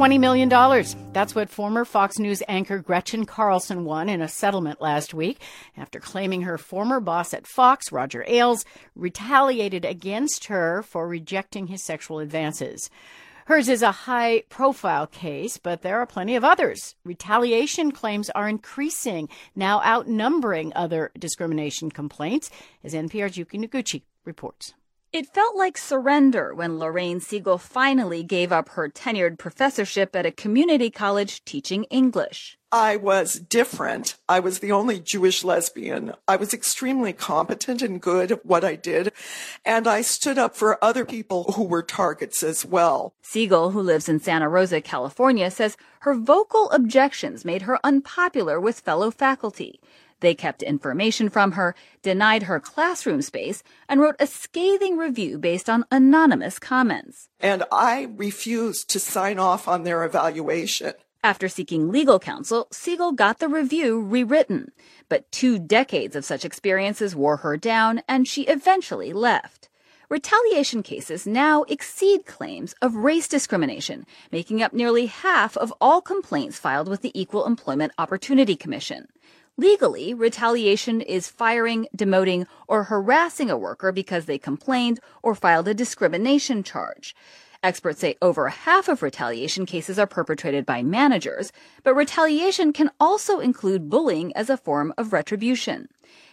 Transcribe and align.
$20 0.00 0.18
million. 0.18 0.48
That's 1.12 1.34
what 1.34 1.50
former 1.50 1.84
Fox 1.84 2.18
News 2.18 2.42
anchor 2.48 2.78
Gretchen 2.78 3.26
Carlson 3.26 3.84
won 3.84 4.08
in 4.08 4.22
a 4.22 4.28
settlement 4.28 4.80
last 4.80 5.12
week 5.12 5.42
after 5.76 6.00
claiming 6.00 6.40
her 6.40 6.56
former 6.56 7.00
boss 7.00 7.34
at 7.34 7.46
Fox, 7.46 7.92
Roger 7.92 8.24
Ailes, 8.26 8.64
retaliated 8.96 9.84
against 9.84 10.46
her 10.46 10.82
for 10.84 11.06
rejecting 11.06 11.66
his 11.66 11.84
sexual 11.84 12.18
advances. 12.18 12.88
Hers 13.44 13.68
is 13.68 13.82
a 13.82 13.92
high 13.92 14.44
profile 14.48 15.06
case, 15.06 15.58
but 15.58 15.82
there 15.82 15.98
are 15.98 16.06
plenty 16.06 16.34
of 16.34 16.44
others. 16.44 16.94
Retaliation 17.04 17.92
claims 17.92 18.30
are 18.30 18.48
increasing, 18.48 19.28
now 19.54 19.82
outnumbering 19.82 20.72
other 20.74 21.10
discrimination 21.18 21.90
complaints, 21.90 22.50
as 22.82 22.94
NPR's 22.94 23.36
Yuki 23.36 23.58
Noguchi 23.58 24.00
reports. 24.24 24.72
It 25.12 25.34
felt 25.34 25.56
like 25.56 25.76
surrender 25.76 26.54
when 26.54 26.78
Lorraine 26.78 27.18
Siegel 27.18 27.58
finally 27.58 28.22
gave 28.22 28.52
up 28.52 28.68
her 28.70 28.88
tenured 28.88 29.38
professorship 29.38 30.14
at 30.14 30.24
a 30.24 30.30
community 30.30 30.88
college 30.88 31.44
teaching 31.44 31.82
English. 31.90 32.56
I 32.70 32.94
was 32.94 33.40
different. 33.40 34.14
I 34.28 34.38
was 34.38 34.60
the 34.60 34.70
only 34.70 35.00
Jewish 35.00 35.42
lesbian. 35.42 36.14
I 36.28 36.36
was 36.36 36.54
extremely 36.54 37.12
competent 37.12 37.82
and 37.82 38.00
good 38.00 38.30
at 38.30 38.46
what 38.46 38.62
I 38.62 38.76
did, 38.76 39.10
and 39.64 39.88
I 39.88 40.02
stood 40.02 40.38
up 40.38 40.54
for 40.54 40.82
other 40.82 41.04
people 41.04 41.54
who 41.56 41.64
were 41.64 41.82
targets 41.82 42.44
as 42.44 42.64
well. 42.64 43.12
Siegel, 43.20 43.72
who 43.72 43.80
lives 43.80 44.08
in 44.08 44.20
Santa 44.20 44.48
Rosa, 44.48 44.80
California, 44.80 45.50
says 45.50 45.76
her 46.02 46.14
vocal 46.14 46.70
objections 46.70 47.44
made 47.44 47.62
her 47.62 47.80
unpopular 47.82 48.60
with 48.60 48.78
fellow 48.78 49.10
faculty. 49.10 49.80
They 50.20 50.34
kept 50.34 50.62
information 50.62 51.28
from 51.28 51.52
her, 51.52 51.74
denied 52.02 52.44
her 52.44 52.60
classroom 52.60 53.22
space, 53.22 53.62
and 53.88 54.00
wrote 54.00 54.16
a 54.20 54.26
scathing 54.26 54.96
review 54.96 55.38
based 55.38 55.68
on 55.68 55.84
anonymous 55.90 56.58
comments. 56.58 57.28
And 57.40 57.64
I 57.72 58.08
refused 58.16 58.88
to 58.90 59.00
sign 59.00 59.38
off 59.38 59.66
on 59.66 59.84
their 59.84 60.04
evaluation. 60.04 60.92
After 61.22 61.48
seeking 61.48 61.90
legal 61.90 62.18
counsel, 62.18 62.66
Siegel 62.70 63.12
got 63.12 63.40
the 63.40 63.48
review 63.48 64.00
rewritten. 64.00 64.72
But 65.10 65.30
two 65.30 65.58
decades 65.58 66.16
of 66.16 66.24
such 66.24 66.46
experiences 66.46 67.14
wore 67.14 67.38
her 67.38 67.58
down, 67.58 68.02
and 68.08 68.26
she 68.26 68.42
eventually 68.44 69.12
left. 69.12 69.68
Retaliation 70.08 70.82
cases 70.82 71.26
now 71.26 71.62
exceed 71.64 72.26
claims 72.26 72.74
of 72.82 72.96
race 72.96 73.28
discrimination, 73.28 74.06
making 74.32 74.60
up 74.60 74.72
nearly 74.72 75.06
half 75.06 75.56
of 75.56 75.72
all 75.80 76.00
complaints 76.00 76.58
filed 76.58 76.88
with 76.88 77.02
the 77.02 77.12
Equal 77.14 77.46
Employment 77.46 77.92
Opportunity 77.96 78.56
Commission. 78.56 79.06
Legally, 79.60 80.14
retaliation 80.14 81.02
is 81.02 81.28
firing, 81.28 81.86
demoting, 81.94 82.46
or 82.66 82.84
harassing 82.84 83.50
a 83.50 83.58
worker 83.58 83.92
because 83.92 84.24
they 84.24 84.38
complained 84.38 84.98
or 85.22 85.34
filed 85.34 85.68
a 85.68 85.74
discrimination 85.74 86.62
charge. 86.62 87.14
Experts 87.62 88.00
say 88.00 88.16
over 88.22 88.48
half 88.48 88.88
of 88.88 89.02
retaliation 89.02 89.66
cases 89.66 89.98
are 89.98 90.06
perpetrated 90.06 90.64
by 90.64 90.82
managers, 90.82 91.52
but 91.84 91.94
retaliation 91.94 92.72
can 92.72 92.90
also 92.98 93.38
include 93.38 93.90
bullying 93.90 94.34
as 94.34 94.48
a 94.48 94.56
form 94.56 94.94
of 94.96 95.12
retribution. 95.12 95.90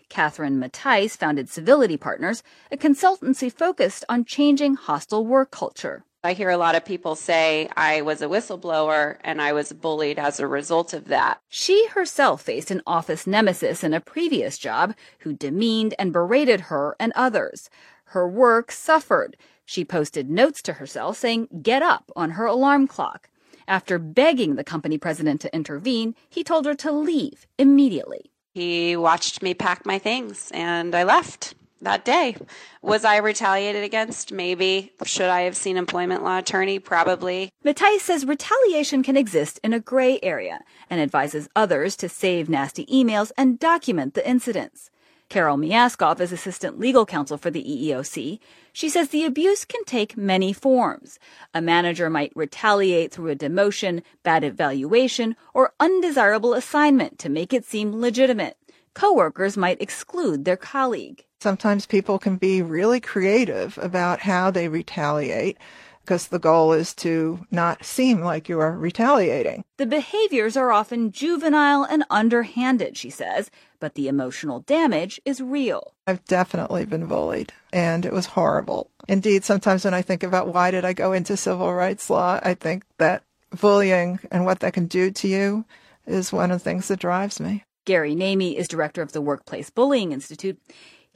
Catherine 0.07 0.57
Mattice 0.57 1.17
founded 1.17 1.49
Civility 1.49 1.97
Partners, 1.97 2.43
a 2.71 2.77
consultancy 2.77 3.51
focused 3.51 4.05
on 4.07 4.23
changing 4.23 4.75
hostile 4.75 5.25
work 5.25 5.51
culture. 5.51 6.05
I 6.23 6.33
hear 6.33 6.49
a 6.49 6.57
lot 6.57 6.75
of 6.75 6.83
people 6.83 7.15
say 7.15 7.69
I 7.77 8.01
was 8.01 8.21
a 8.21 8.27
whistleblower 8.27 9.17
and 9.21 9.41
I 9.41 9.53
was 9.53 9.71
bullied 9.71 10.17
as 10.17 10.39
a 10.39 10.47
result 10.47 10.93
of 10.93 11.05
that. 11.05 11.39
She 11.47 11.87
herself 11.87 12.41
faced 12.41 12.71
an 12.71 12.81
office 12.87 13.27
nemesis 13.27 13.83
in 13.83 13.93
a 13.93 14.01
previous 14.01 14.57
job 14.57 14.95
who 15.19 15.33
demeaned 15.33 15.93
and 15.99 16.11
berated 16.11 16.61
her 16.61 16.95
and 16.99 17.13
others. 17.15 17.69
Her 18.05 18.27
work 18.27 18.71
suffered. 18.71 19.37
She 19.63 19.85
posted 19.85 20.29
notes 20.29 20.61
to 20.63 20.73
herself 20.73 21.17
saying, 21.17 21.49
get 21.61 21.83
up 21.83 22.11
on 22.15 22.31
her 22.31 22.45
alarm 22.45 22.87
clock. 22.87 23.29
After 23.67 23.99
begging 23.99 24.55
the 24.55 24.63
company 24.63 24.97
president 24.97 25.41
to 25.41 25.53
intervene, 25.53 26.15
he 26.29 26.43
told 26.43 26.65
her 26.65 26.75
to 26.75 26.91
leave 26.91 27.45
immediately. 27.59 28.31
He 28.53 28.95
watched 28.95 29.43
me 29.43 29.53
pack 29.53 29.85
my 29.85 29.99
things 29.99 30.49
and 30.53 30.95
I 30.95 31.03
left 31.03 31.53
that 31.81 32.05
day. 32.05 32.35
Was 32.81 33.05
I 33.05 33.17
retaliated 33.17 33.83
against? 33.83 34.31
Maybe. 34.31 34.91
Should 35.05 35.29
I 35.29 35.41
have 35.41 35.55
seen 35.55 35.77
employment 35.77 36.23
law 36.23 36.37
attorney? 36.37 36.79
Probably. 36.79 37.51
Mattice 37.63 38.03
says 38.03 38.25
retaliation 38.25 39.03
can 39.03 39.17
exist 39.17 39.59
in 39.63 39.73
a 39.73 39.79
gray 39.79 40.19
area 40.23 40.61
and 40.89 41.01
advises 41.01 41.49
others 41.55 41.95
to 41.97 42.09
save 42.09 42.49
nasty 42.49 42.85
emails 42.87 43.31
and 43.37 43.59
document 43.59 44.13
the 44.13 44.27
incidents. 44.27 44.89
Carol 45.29 45.57
Miaskoff 45.57 46.21
is 46.21 46.31
assistant 46.31 46.79
legal 46.79 47.05
counsel 47.05 47.37
for 47.37 47.51
the 47.51 47.63
EEOC. 47.63 48.39
She 48.71 48.89
says 48.89 49.09
the 49.09 49.25
abuse 49.25 49.65
can 49.65 49.83
take 49.83 50.15
many 50.15 50.53
forms. 50.53 51.19
A 51.53 51.61
manager 51.61 52.09
might 52.09 52.31
retaliate 52.33 53.11
through 53.11 53.31
a 53.31 53.35
demotion, 53.35 54.03
bad 54.23 54.45
evaluation, 54.45 55.35
or 55.53 55.73
undesirable 55.81 56.53
assignment 56.53 57.19
to 57.19 57.29
make 57.29 57.51
it 57.51 57.65
seem 57.65 57.99
legitimate. 57.99 58.57
Coworkers 58.93 59.57
might 59.57 59.81
exclude 59.81 60.45
their 60.45 60.57
colleague. 60.57 61.25
Sometimes 61.39 61.85
people 61.85 62.17
can 62.17 62.37
be 62.37 62.61
really 62.61 62.99
creative 62.99 63.77
about 63.81 64.21
how 64.21 64.49
they 64.49 64.67
retaliate 64.67 65.57
because 66.01 66.27
the 66.27 66.39
goal 66.39 66.71
is 66.71 66.95
to 66.95 67.45
not 67.51 67.83
seem 67.83 68.21
like 68.21 68.47
you 68.47 68.59
are 68.59 68.77
retaliating. 68.77 69.63
The 69.75 69.85
behaviors 69.85 70.55
are 70.55 70.71
often 70.71 71.11
juvenile 71.11 71.83
and 71.83 72.05
underhanded, 72.09 72.97
she 72.97 73.09
says, 73.09 73.51
but 73.81 73.95
the 73.95 74.07
emotional 74.07 74.61
damage 74.61 75.19
is 75.25 75.41
real. 75.41 75.93
I've 76.07 76.23
definitely 76.25 76.85
been 76.85 77.07
bullied, 77.07 77.51
and 77.73 78.05
it 78.05 78.13
was 78.13 78.25
horrible. 78.25 78.89
Indeed, 79.09 79.43
sometimes 79.43 79.83
when 79.83 79.93
I 79.93 80.01
think 80.01 80.23
about 80.23 80.53
why 80.53 80.71
did 80.71 80.85
I 80.85 80.93
go 80.93 81.11
into 81.11 81.35
civil 81.35 81.73
rights 81.73 82.09
law, 82.09 82.39
I 82.41 82.53
think 82.53 82.83
that 82.99 83.23
bullying 83.59 84.19
and 84.31 84.45
what 84.45 84.61
that 84.61 84.73
can 84.73 84.87
do 84.87 85.11
to 85.11 85.27
you 85.27 85.65
is 86.05 86.31
one 86.31 86.51
of 86.51 86.59
the 86.59 86.63
things 86.63 86.87
that 86.87 86.99
drives 86.99 87.39
me. 87.41 87.65
Gary 87.83 88.15
Namie 88.15 88.55
is 88.55 88.67
director 88.67 89.01
of 89.01 89.11
the 89.11 89.21
Workplace 89.21 89.69
Bullying 89.69 90.13
Institute. 90.13 90.57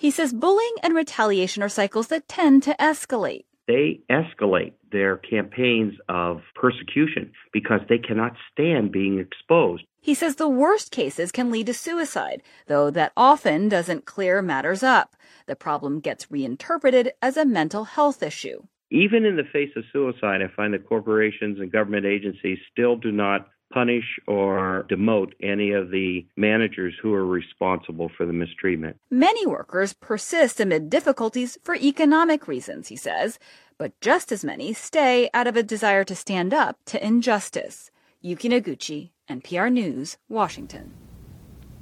He 0.01 0.09
says 0.09 0.33
bullying 0.33 0.74
and 0.81 0.95
retaliation 0.95 1.62
are 1.62 1.69
cycles 1.69 2.07
that 2.07 2.27
tend 2.27 2.63
to 2.63 2.75
escalate. 2.80 3.44
They 3.68 4.01
escalate 4.09 4.74
their 4.92 5.18
campaigns 5.18 5.94
of 6.09 6.42
persecution 6.56 7.31
because 7.53 7.81
they 7.88 8.00
cannot 8.00 8.33
stand 8.51 8.92
being 8.92 9.19
exposed. 9.19 9.83
He 10.01 10.15
says 10.15 10.38
the 10.38 10.50
worst 10.50 10.89
cases 10.89 11.31
can 11.31 11.51
lead 11.51 11.68
to 11.68 11.75
suicide, 11.75 12.42
though 12.65 12.89
that 12.89 13.13
often 13.15 13.69
doesn't 13.69 14.06
clear 14.06 14.42
matters 14.42 14.81
up. 14.81 15.15
The 15.45 15.56
problem 15.56 16.00
gets 16.00 16.31
reinterpreted 16.31 17.12
as 17.21 17.38
a 17.38 17.45
mental 17.45 17.83
health 17.83 18.24
issue. 18.24 18.63
Even 18.89 19.24
in 19.24 19.36
the 19.36 19.51
face 19.54 19.69
of 19.75 19.83
suicide, 19.94 20.42
I 20.42 20.47
find 20.56 20.74
that 20.74 20.89
corporations 20.89 21.59
and 21.59 21.71
government 21.71 22.07
agencies 22.07 22.57
still 22.71 22.95
do 22.95 23.12
not 23.12 23.50
punish 23.71 24.19
or 24.27 24.85
demote 24.89 25.31
any 25.41 25.71
of 25.71 25.91
the 25.91 26.25
managers 26.35 26.94
who 27.01 27.13
are 27.13 27.25
responsible 27.25 28.09
for 28.15 28.25
the 28.25 28.33
mistreatment. 28.33 28.97
Many 29.09 29.45
workers 29.47 29.94
persist 29.94 30.59
amid 30.59 30.89
difficulties 30.89 31.57
for 31.63 31.75
economic 31.75 32.47
reasons, 32.47 32.89
he 32.89 32.95
says, 32.95 33.39
but 33.77 34.00
just 34.01 34.31
as 34.31 34.44
many 34.45 34.73
stay 34.73 35.29
out 35.33 35.47
of 35.47 35.56
a 35.56 35.63
desire 35.63 36.03
to 36.03 36.15
stand 36.15 36.53
up 36.53 36.77
to 36.85 37.03
injustice. 37.03 37.89
Yuki 38.21 38.50
Noguchi, 38.50 39.09
NPR 39.29 39.71
News, 39.71 40.18
Washington. 40.29 40.94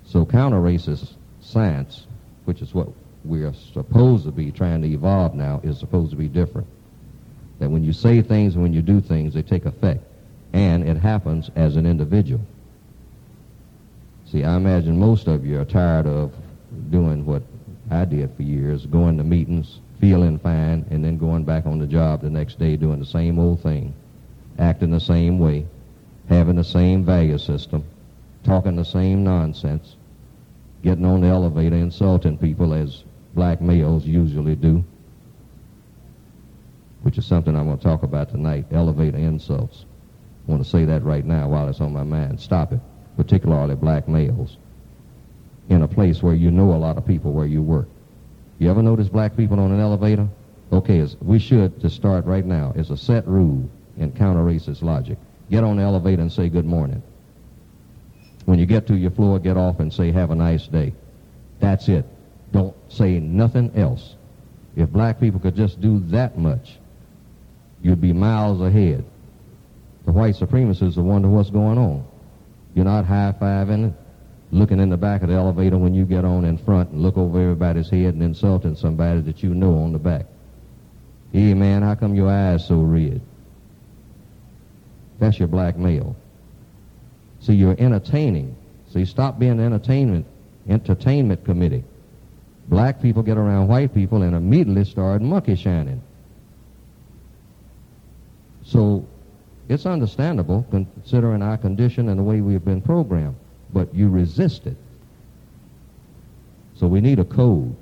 So 0.06 0.26
counter 0.26 0.58
racist 0.58 1.16
science, 1.42 2.08
which 2.46 2.62
is 2.62 2.74
what 2.74 2.88
we 3.26 3.44
are 3.44 3.54
supposed 3.54 4.24
to 4.26 4.32
be 4.32 4.52
trying 4.52 4.82
to 4.82 4.88
evolve 4.88 5.36
now, 5.36 5.60
is 5.64 5.78
supposed 5.78 6.12
to 6.12 6.16
be 6.16 6.28
different. 6.28 6.68
That 7.60 7.70
when 7.70 7.84
you 7.84 7.92
say 7.92 8.22
things 8.22 8.54
and 8.54 8.64
when 8.64 8.72
you 8.72 8.82
do 8.82 9.02
things, 9.02 9.34
they 9.34 9.42
take 9.42 9.66
effect 9.66 10.09
and 10.54 10.88
it 10.88 10.98
happens 10.98 11.50
as 11.56 11.76
an 11.76 11.86
individual. 11.86 12.42
See, 14.32 14.44
I 14.44 14.56
imagine 14.58 15.00
most 15.00 15.28
of 15.28 15.46
you 15.46 15.60
are 15.60 15.66
tired 15.66 16.06
of 16.06 16.34
doing 16.92 17.26
what 17.26 17.42
I 17.90 18.06
did 18.06 18.36
for 18.36 18.44
years, 18.44 18.86
going 18.86 19.18
to 19.18 19.24
meetings, 19.24 19.80
feeling 20.00 20.38
fine, 20.40 20.86
and 20.92 21.04
then 21.04 21.18
going 21.18 21.44
back 21.44 21.66
on 21.66 21.80
the 21.80 21.88
job 21.88 22.22
the 22.22 22.30
next 22.30 22.60
day 22.60 22.76
doing 22.78 23.00
the 23.00 23.06
same 23.06 23.40
old 23.40 23.62
thing, 23.62 23.94
acting 24.60 24.92
the 24.92 25.00
same 25.00 25.40
way, 25.40 25.66
having 26.30 26.56
the 26.56 26.64
same 26.64 27.04
value 27.04 27.38
system, 27.38 27.84
talking 28.44 28.76
the 28.76 28.86
same 28.86 29.24
nonsense, 29.24 29.96
getting 30.84 31.06
on 31.06 31.22
the 31.22 31.28
elevator, 31.28 31.76
insulting 31.76 32.38
people 32.38 32.74
as 32.74 33.04
black 33.34 33.62
males 33.62 34.06
usually 34.06 34.56
do, 34.56 34.84
which 37.02 37.18
is 37.18 37.26
something 37.26 37.56
I'm 37.56 37.66
going 37.66 37.78
to 37.78 37.84
talk 37.84 38.04
about 38.04 38.30
tonight, 38.30 38.68
elevator 38.72 39.18
insults. 39.18 39.86
Want 40.50 40.64
to 40.64 40.70
say 40.70 40.84
that 40.86 41.04
right 41.04 41.24
now 41.24 41.48
while 41.48 41.70
it's 41.70 41.80
on 41.80 41.94
my 41.94 42.02
mind. 42.02 42.40
Stop 42.40 42.74
it, 42.74 42.80
particularly 43.16 43.76
black 43.76 44.08
males, 44.08 44.58
in 45.70 45.84
a 45.84 45.88
place 45.88 46.24
where 46.24 46.34
you 46.34 46.50
know 46.50 46.74
a 46.74 46.76
lot 46.76 46.98
of 46.98 47.06
people 47.06 47.34
where 47.34 47.46
you 47.46 47.62
work. 47.62 47.88
You 48.58 48.72
ever 48.72 48.82
notice 48.82 49.10
black 49.10 49.38
people 49.38 49.60
on 49.60 49.72
an 49.72 49.80
elevator? 49.80 50.28
Okay, 50.74 51.06
we 51.22 51.38
should 51.38 51.80
just 51.80 51.96
start 51.96 52.26
right 52.26 52.44
now. 52.44 52.74
It's 52.76 52.90
a 52.90 52.98
set 52.98 53.28
rule 53.28 53.70
in 54.00 54.12
counter-racist 54.12 54.82
logic. 54.82 55.20
Get 55.52 55.64
on 55.64 55.78
the 55.78 55.84
elevator 55.84 56.24
and 56.24 56.32
say 56.32 56.50
good 56.50 56.66
morning. 56.66 57.04
When 58.46 58.58
you 58.58 58.66
get 58.66 58.88
to 58.88 58.96
your 58.96 59.12
floor, 59.12 59.38
get 59.38 59.56
off 59.56 59.80
and 59.80 59.94
say 59.94 60.12
have 60.12 60.32
a 60.32 60.36
nice 60.36 60.66
day. 60.66 60.94
That's 61.60 61.88
it. 61.90 62.06
Don't 62.52 62.76
say 62.92 63.20
nothing 63.20 63.72
else. 63.76 64.16
If 64.76 64.90
black 64.90 65.20
people 65.20 65.40
could 65.40 65.56
just 65.56 65.80
do 65.80 66.00
that 66.08 66.40
much, 66.40 66.80
you'd 67.84 68.02
be 68.02 68.14
miles 68.14 68.62
ahead. 68.62 69.06
The 70.10 70.14
white 70.14 70.34
supremacists 70.34 70.96
will 70.98 71.04
wonder 71.04 71.28
what's 71.28 71.52
going 71.52 71.78
on. 71.78 72.04
You're 72.74 72.84
not 72.84 73.06
high-fiving, 73.06 73.94
looking 74.50 74.80
in 74.80 74.90
the 74.90 74.98
back 74.98 75.22
of 75.22 75.30
the 75.30 75.36
elevator 75.36 75.78
when 75.78 75.94
you 75.94 76.04
get 76.04 76.26
on 76.26 76.46
in 76.46 76.58
front 76.58 76.90
and 76.90 77.04
look 77.04 77.16
over 77.16 77.40
everybody's 77.40 77.92
head 77.92 78.16
and 78.16 78.24
insulting 78.24 78.76
somebody 78.76 79.22
that 79.22 79.44
you 79.44 79.54
know 79.54 79.84
on 79.84 79.94
the 79.94 80.00
back. 80.00 80.26
Hey, 81.32 81.54
man, 81.54 81.84
how 81.84 81.94
come 81.94 82.16
your 82.16 82.28
eyes 82.28 82.68
so 82.68 82.78
red? 82.82 83.22
That's 85.20 85.38
your 85.38 85.48
black 85.48 85.78
male. 85.78 86.16
See, 87.42 87.54
you're 87.54 87.76
entertaining. 87.78 88.56
See, 88.92 89.06
stop 89.06 89.38
being 89.38 89.60
an 89.60 89.62
entertainment 89.62 90.26
entertainment 90.68 91.46
committee. 91.46 91.84
Black 92.68 93.00
people 93.00 93.22
get 93.22 93.38
around 93.38 93.68
white 93.68 93.94
people 93.94 94.24
and 94.24 94.36
immediately 94.36 94.86
start 94.86 95.22
monkey 95.22 95.56
shining. 95.56 96.02
So 98.64 99.06
it's 99.70 99.86
understandable 99.86 100.66
considering 100.72 101.44
our 101.44 101.56
condition 101.56 102.10
and 102.10 102.20
the 102.20 102.24
way 102.24 102.42
we've 102.42 102.66
been 102.66 102.82
programmed, 102.82 103.36
but 103.72 103.94
you 103.94 104.10
resist 104.10 104.66
it. 104.66 104.76
So 106.76 106.88
we 106.88 107.02
need 107.02 107.20
a 107.20 107.26
code. 107.26 107.76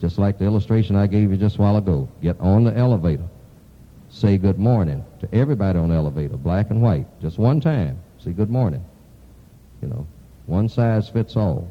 Just 0.00 0.18
like 0.18 0.38
the 0.38 0.44
illustration 0.44 0.96
I 0.96 1.06
gave 1.06 1.30
you 1.30 1.38
just 1.38 1.56
a 1.56 1.62
while 1.62 1.78
ago. 1.78 2.08
Get 2.22 2.38
on 2.40 2.64
the 2.64 2.76
elevator. 2.76 3.24
Say 4.10 4.36
good 4.36 4.58
morning 4.58 5.02
to 5.20 5.34
everybody 5.34 5.78
on 5.78 5.88
the 5.88 5.94
elevator, 5.94 6.36
black 6.36 6.70
and 6.70 6.82
white, 6.82 7.06
just 7.22 7.38
one 7.38 7.60
time. 7.60 7.98
Say 8.22 8.32
good 8.32 8.50
morning. 8.50 8.84
You 9.80 9.88
know, 9.88 10.06
one 10.46 10.68
size 10.68 11.08
fits 11.08 11.36
all. 11.36 11.68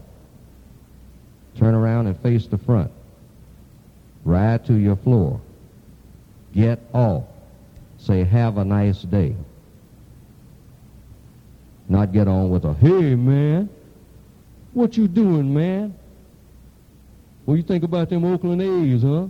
Turn 1.57 1.75
around 1.75 2.07
and 2.07 2.19
face 2.21 2.47
the 2.47 2.57
front. 2.57 2.91
Ride 4.25 4.65
to 4.65 4.73
your 4.73 4.95
floor. 4.95 5.39
Get 6.53 6.79
off 6.93 7.23
say, 7.97 8.23
have 8.23 8.57
a 8.57 8.65
nice 8.65 9.01
day. 9.01 9.35
Not 11.89 12.11
get 12.11 12.27
on 12.27 12.49
with 12.49 12.65
a, 12.65 12.73
hey, 12.73 13.15
man, 13.15 13.69
what 14.73 14.97
you 14.97 15.07
doing, 15.07 15.53
man? 15.53 15.95
What 17.45 17.55
you 17.55 17.63
think 17.63 17.83
about 17.83 18.09
them 18.09 18.25
Oakland 18.25 18.61
A's, 18.61 19.01
huh? 19.01 19.27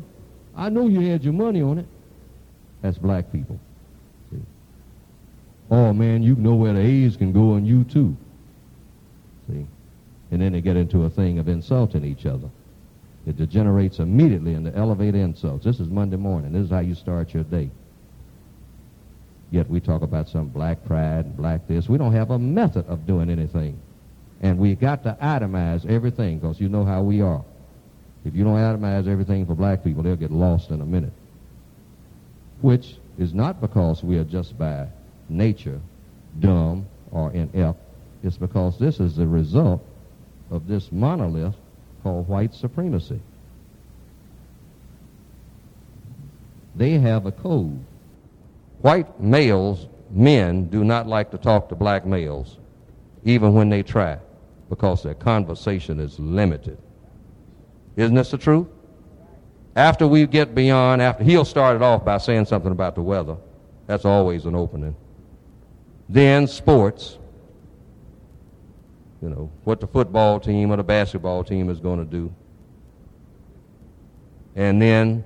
I 0.56 0.70
know 0.70 0.88
you 0.88 1.02
had 1.02 1.24
your 1.24 1.34
money 1.34 1.62
on 1.62 1.78
it. 1.78 1.86
That's 2.82 2.98
black 2.98 3.32
people. 3.32 3.60
See? 4.32 4.42
Oh, 5.70 5.94
man, 5.94 6.24
you 6.24 6.36
know 6.36 6.56
where 6.56 6.74
the 6.74 6.80
A's 6.80 7.16
can 7.16 7.32
go 7.32 7.54
and 7.54 7.68
you 7.68 7.84
too. 7.84 8.18
See? 9.48 9.68
And 10.32 10.42
then 10.42 10.52
they 10.54 10.62
get 10.62 10.76
into 10.76 11.04
a 11.04 11.10
thing 11.10 11.38
of 11.38 11.48
insulting 11.48 12.04
each 12.04 12.26
other. 12.26 12.50
It 13.28 13.38
degenerates 13.38 14.00
immediately 14.00 14.56
into 14.56 14.76
elevated 14.76 15.16
insults. 15.16 15.64
This 15.64 15.80
is 15.80 15.90
Monday 15.90 16.18
morning. 16.18 16.54
This 16.54 16.64
is 16.64 16.70
how 16.72 16.80
you 16.80 16.96
start 16.96 17.34
your 17.34 17.44
day. 17.44 17.70
Yet 19.50 19.70
we 19.70 19.80
talk 19.80 20.02
about 20.02 20.28
some 20.28 20.48
black 20.48 20.84
pride, 20.86 21.26
and 21.26 21.38
black 21.38 21.68
this. 21.68 21.88
We 21.88 21.98
don't 21.98 22.14
have 22.14 22.32
a 22.32 22.40
method 22.40 22.86
of 22.88 23.08
doing 23.08 23.30
anything. 23.30 23.80
And 24.42 24.58
we 24.58 24.76
got 24.76 25.04
to 25.04 25.18
itemize 25.22 25.86
everything 25.86 26.40
because 26.40 26.60
you 26.60 26.70
know 26.70 26.84
how 26.84 27.02
we 27.02 27.22
are. 27.22 27.44
If 28.26 28.36
you 28.36 28.44
don't 28.44 28.56
itemize 28.56 29.08
everything 29.08 29.46
for 29.46 29.56
black 29.56 29.84
people, 29.84 30.04
they'll 30.04 30.16
get 30.16 30.32
lost 30.32 30.70
in 30.70 30.82
a 30.82 30.86
minute. 30.86 31.14
Which 32.62 32.96
is 33.18 33.34
not 33.34 33.62
because 33.62 34.04
we 34.04 34.18
are 34.18 34.24
just 34.24 34.58
by 34.58 34.88
nature 35.30 35.80
dumb 36.40 36.86
or 37.12 37.32
inept. 37.32 37.80
It's 38.24 38.38
because 38.38 38.78
this 38.78 39.00
is 39.00 39.16
the 39.16 39.28
result 39.28 39.84
of 40.52 40.68
this 40.68 40.92
monolith 40.92 41.56
called 42.04 42.28
white 42.28 42.54
supremacy. 42.54 43.22
They 46.76 46.92
have 46.94 47.26
a 47.26 47.32
code 47.32 47.80
White 48.82 49.20
males, 49.20 49.88
men, 50.12 50.68
do 50.70 50.84
not 50.84 51.08
like 51.08 51.32
to 51.32 51.38
talk 51.38 51.70
to 51.70 51.76
black 51.76 52.06
males, 52.06 52.58
even 53.24 53.54
when 53.54 53.70
they 53.70 53.84
try, 53.84 54.18
because 54.70 55.04
their 55.04 55.16
conversation 55.16 56.00
is 56.00 56.20
limited. 56.20 56.78
Isn't 57.96 58.16
this 58.16 58.32
the 58.32 58.38
truth? 58.38 58.68
After 59.76 60.08
we 60.08 60.26
get 60.26 60.56
beyond, 60.56 61.02
after 61.02 61.24
he'll 61.24 61.46
start 61.46 61.76
it 61.76 61.82
off 61.82 62.06
by 62.06 62.18
saying 62.18 62.46
something 62.46 62.72
about 62.72 62.96
the 62.96 63.02
weather. 63.02 63.38
That's 63.88 64.06
always 64.06 64.46
an 64.46 64.56
opening. 64.56 64.96
Then 66.10 66.48
sports. 66.48 67.18
You 69.22 69.30
know, 69.30 69.52
what 69.64 69.80
the 69.80 69.88
football 69.88 70.40
team 70.40 70.72
or 70.72 70.78
the 70.78 70.84
basketball 70.84 71.44
team 71.44 71.70
is 71.70 71.80
going 71.80 72.00
to 72.00 72.06
do. 72.06 72.34
And 74.56 74.82
then 74.82 75.24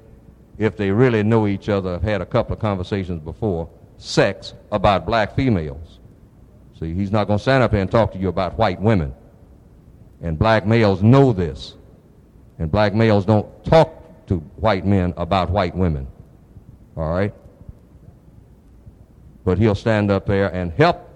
if 0.58 0.78
they 0.78 0.92
really 0.92 1.24
know 1.24 1.48
each 1.48 1.70
other, 1.70 1.94
have 1.94 2.04
had 2.04 2.22
a 2.22 2.26
couple 2.26 2.54
of 2.54 2.60
conversations 2.60 3.22
before, 3.22 3.70
sex 3.98 4.54
about 4.72 5.06
black 5.06 5.36
females. 5.36 6.00
See, 6.80 6.94
he's 6.94 7.12
not 7.12 7.28
going 7.28 7.38
to 7.38 7.42
stand 7.42 7.64
up 7.64 7.72
here 7.72 7.82
and 7.82 7.92
talk 7.92 8.12
to 8.14 8.20
you 8.20 8.28
about 8.28 8.58
white 8.58 8.82
women. 8.82 9.14
And 10.22 10.38
black 10.38 10.66
males 10.66 11.02
know 11.02 11.34
this. 11.34 11.76
And 12.60 12.72
black 12.72 12.94
males 12.94 13.26
don't 13.26 13.64
talk 13.66 14.28
to 14.28 14.38
white 14.58 14.86
men 14.86 15.14
about 15.18 15.50
white 15.50 15.76
women. 15.76 16.08
All 16.96 17.12
right? 17.12 17.34
But 19.44 19.58
he'll 19.58 19.76
stand 19.76 20.12
up 20.12 20.26
there 20.26 20.54
and 20.54 20.72
help 20.74 21.08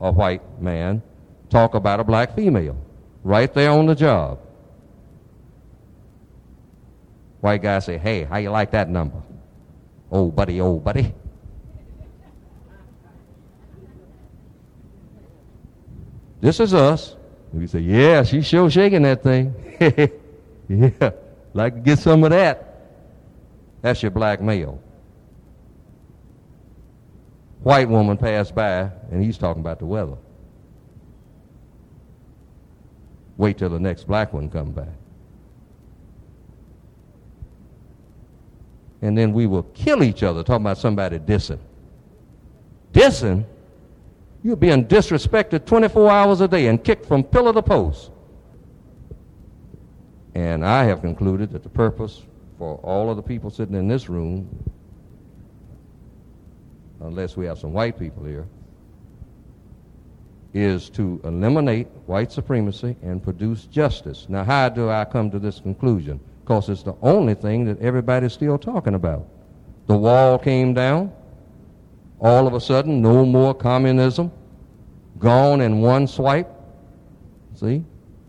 a 0.00 0.10
white 0.12 0.60
man 0.60 1.02
talk 1.50 1.74
about 1.74 2.00
a 2.00 2.04
black 2.04 2.34
female 2.34 2.76
right 3.22 3.52
there 3.52 3.70
on 3.70 3.86
the 3.86 3.94
job. 3.94 4.38
White 7.44 7.60
guy 7.60 7.78
say, 7.80 7.98
hey, 7.98 8.24
how 8.24 8.38
you 8.38 8.48
like 8.48 8.70
that 8.70 8.88
number? 8.88 9.20
Oh, 10.10 10.30
buddy, 10.30 10.62
oh, 10.62 10.78
buddy. 10.78 11.12
This 16.40 16.58
is 16.58 16.72
us. 16.72 17.16
We 17.52 17.66
say, 17.66 17.80
yeah, 17.80 18.22
she's 18.22 18.46
sure 18.46 18.70
shaking 18.70 19.02
that 19.02 19.22
thing. 19.22 19.54
Yeah, 20.66 21.10
like 21.52 21.74
to 21.74 21.80
get 21.80 21.98
some 21.98 22.24
of 22.24 22.30
that. 22.30 22.80
That's 23.82 24.02
your 24.02 24.10
black 24.10 24.40
male. 24.40 24.80
White 27.62 27.90
woman 27.90 28.16
passed 28.16 28.54
by, 28.54 28.90
and 29.10 29.22
he's 29.22 29.36
talking 29.36 29.60
about 29.60 29.80
the 29.80 29.84
weather. 29.84 30.16
Wait 33.36 33.58
till 33.58 33.68
the 33.68 33.78
next 33.78 34.06
black 34.06 34.32
one 34.32 34.48
come 34.48 34.72
back. 34.72 35.03
And 39.04 39.18
then 39.18 39.34
we 39.34 39.46
will 39.46 39.64
kill 39.74 40.02
each 40.02 40.22
other 40.22 40.42
talking 40.42 40.64
about 40.64 40.78
somebody 40.78 41.18
dissing. 41.18 41.58
Dissing? 42.94 43.44
You're 44.42 44.56
being 44.56 44.86
disrespected 44.86 45.66
24 45.66 46.10
hours 46.10 46.40
a 46.40 46.48
day 46.48 46.68
and 46.68 46.82
kicked 46.82 47.04
from 47.04 47.22
pillar 47.22 47.52
to 47.52 47.60
post. 47.60 48.10
And 50.34 50.64
I 50.64 50.84
have 50.84 51.02
concluded 51.02 51.52
that 51.52 51.62
the 51.62 51.68
purpose 51.68 52.22
for 52.56 52.76
all 52.76 53.10
of 53.10 53.16
the 53.16 53.22
people 53.22 53.50
sitting 53.50 53.74
in 53.74 53.88
this 53.88 54.08
room, 54.08 54.48
unless 57.00 57.36
we 57.36 57.44
have 57.44 57.58
some 57.58 57.74
white 57.74 57.98
people 57.98 58.24
here, 58.24 58.46
is 60.54 60.88
to 60.88 61.20
eliminate 61.24 61.88
white 62.06 62.32
supremacy 62.32 62.96
and 63.02 63.22
produce 63.22 63.66
justice. 63.66 64.24
Now, 64.30 64.44
how 64.44 64.70
do 64.70 64.88
I 64.88 65.04
come 65.04 65.30
to 65.30 65.38
this 65.38 65.60
conclusion? 65.60 66.20
Because 66.44 66.68
it's 66.68 66.82
the 66.82 66.94
only 67.00 67.34
thing 67.34 67.64
that 67.64 67.80
everybody's 67.80 68.34
still 68.34 68.58
talking 68.58 68.94
about. 68.94 69.26
The 69.86 69.96
wall 69.96 70.38
came 70.38 70.74
down. 70.74 71.10
All 72.20 72.46
of 72.46 72.52
a 72.52 72.60
sudden, 72.60 73.00
no 73.00 73.24
more 73.24 73.54
communism. 73.54 74.30
Gone 75.18 75.62
in 75.62 75.80
one 75.80 76.06
swipe. 76.06 76.50
See? 77.54 77.84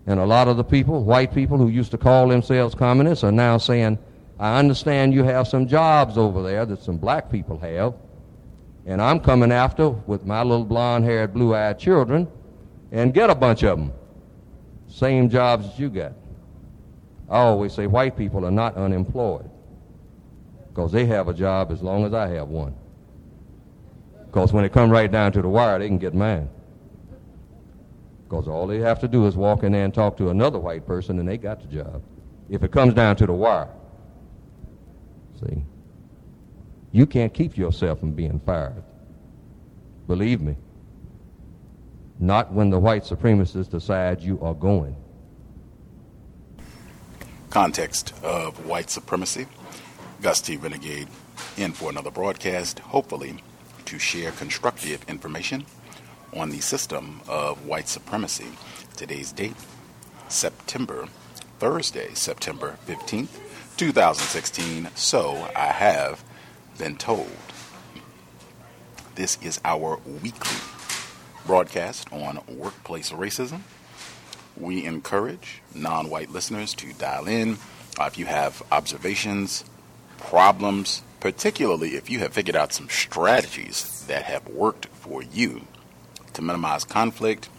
And 0.07 0.19
a 0.19 0.25
lot 0.25 0.47
of 0.47 0.55
the 0.55 0.63
people, 0.63 1.03
white 1.03 1.33
people 1.33 1.57
who 1.57 1.67
used 1.67 1.91
to 1.91 1.97
call 1.97 2.29
themselves 2.29 2.73
communists, 2.73 3.23
are 3.23 3.31
now 3.31 3.57
saying, 3.57 3.97
I 4.39 4.59
understand 4.59 5.13
you 5.13 5.23
have 5.23 5.47
some 5.47 5.67
jobs 5.67 6.17
over 6.17 6.41
there 6.41 6.65
that 6.65 6.81
some 6.81 6.97
black 6.97 7.31
people 7.31 7.57
have, 7.59 7.95
and 8.85 9.01
I'm 9.01 9.19
coming 9.19 9.51
after 9.51 9.89
with 9.89 10.25
my 10.25 10.43
little 10.43 10.65
blonde 10.65 11.05
haired, 11.05 11.33
blue 11.33 11.55
eyed 11.55 11.79
children 11.79 12.27
and 12.91 13.13
get 13.13 13.29
a 13.29 13.35
bunch 13.35 13.63
of 13.63 13.77
them. 13.77 13.93
Same 14.87 15.29
jobs 15.29 15.67
as 15.67 15.79
you 15.79 15.89
got. 15.89 16.13
I 17.29 17.39
always 17.39 17.73
say 17.73 17.87
white 17.87 18.17
people 18.17 18.45
are 18.45 18.51
not 18.51 18.75
unemployed 18.75 19.49
because 20.69 20.91
they 20.91 21.05
have 21.05 21.27
a 21.27 21.33
job 21.33 21.71
as 21.71 21.81
long 21.81 22.05
as 22.05 22.13
I 22.13 22.27
have 22.29 22.49
one. 22.49 22.75
Because 24.27 24.51
when 24.51 24.65
it 24.65 24.73
comes 24.73 24.91
right 24.91 25.11
down 25.11 25.31
to 25.31 25.41
the 25.41 25.47
wire, 25.47 25.79
they 25.79 25.87
can 25.87 25.97
get 25.97 26.13
mine. 26.13 26.49
Because 28.23 28.47
all 28.47 28.67
they 28.67 28.79
have 28.79 28.99
to 28.99 29.07
do 29.07 29.25
is 29.27 29.35
walk 29.35 29.63
in 29.63 29.71
there 29.71 29.85
and 29.85 29.93
talk 29.93 30.17
to 30.17 30.29
another 30.29 30.59
white 30.59 30.85
person 30.85 31.19
and 31.19 31.27
they 31.27 31.37
got 31.37 31.61
the 31.61 31.67
job. 31.67 32.03
If 32.49 32.63
it 32.63 32.71
comes 32.71 32.93
down 32.93 33.15
to 33.17 33.25
the 33.25 33.33
wire. 33.33 33.69
See? 35.39 35.63
You 36.91 37.05
can't 37.05 37.33
keep 37.33 37.57
yourself 37.57 37.99
from 37.99 38.11
being 38.11 38.39
fired. 38.39 38.83
Believe 40.07 40.41
me. 40.41 40.55
Not 42.19 42.53
when 42.53 42.69
the 42.69 42.79
white 42.79 43.03
supremacists 43.03 43.69
decide 43.69 44.21
you 44.21 44.39
are 44.41 44.53
going. 44.53 44.95
Context 47.55 48.13
of 48.21 48.65
white 48.65 48.89
supremacy. 48.89 49.47
Gus 50.21 50.41
T. 50.41 50.57
Renegade 50.57 51.07
in 51.55 51.71
for 51.71 51.89
another 51.89 52.11
broadcast, 52.11 52.79
hopefully 52.79 53.41
to 53.85 53.97
share 53.97 54.31
constructive 54.31 55.01
information 55.07 55.65
on 56.35 56.49
the 56.49 56.59
system 56.59 57.21
of 57.29 57.65
white 57.65 57.87
supremacy. 57.87 58.47
Today's 58.97 59.31
date, 59.31 59.55
September, 60.27 61.07
Thursday, 61.59 62.13
September 62.13 62.77
15th, 62.87 63.39
2016. 63.77 64.89
So 64.93 65.49
I 65.55 65.67
have 65.67 66.25
been 66.77 66.97
told. 66.97 67.31
This 69.15 69.37
is 69.41 69.61
our 69.63 70.01
weekly 70.21 70.57
broadcast 71.45 72.11
on 72.11 72.41
workplace 72.49 73.11
racism. 73.11 73.61
We 74.57 74.85
encourage 74.85 75.61
non 75.73 76.09
white 76.09 76.31
listeners 76.31 76.73
to 76.75 76.93
dial 76.93 77.27
in 77.27 77.57
uh, 77.99 78.05
if 78.05 78.17
you 78.17 78.25
have 78.25 78.61
observations, 78.71 79.63
problems, 80.17 81.01
particularly 81.19 81.95
if 81.95 82.09
you 82.09 82.19
have 82.19 82.33
figured 82.33 82.55
out 82.55 82.73
some 82.73 82.89
strategies 82.89 84.05
that 84.07 84.23
have 84.23 84.47
worked 84.47 84.87
for 84.87 85.23
you 85.23 85.61
to 86.33 86.41
minimize 86.41 86.83
conflict, 86.83 87.49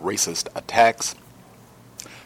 racist 0.00 0.48
attacks, 0.54 1.14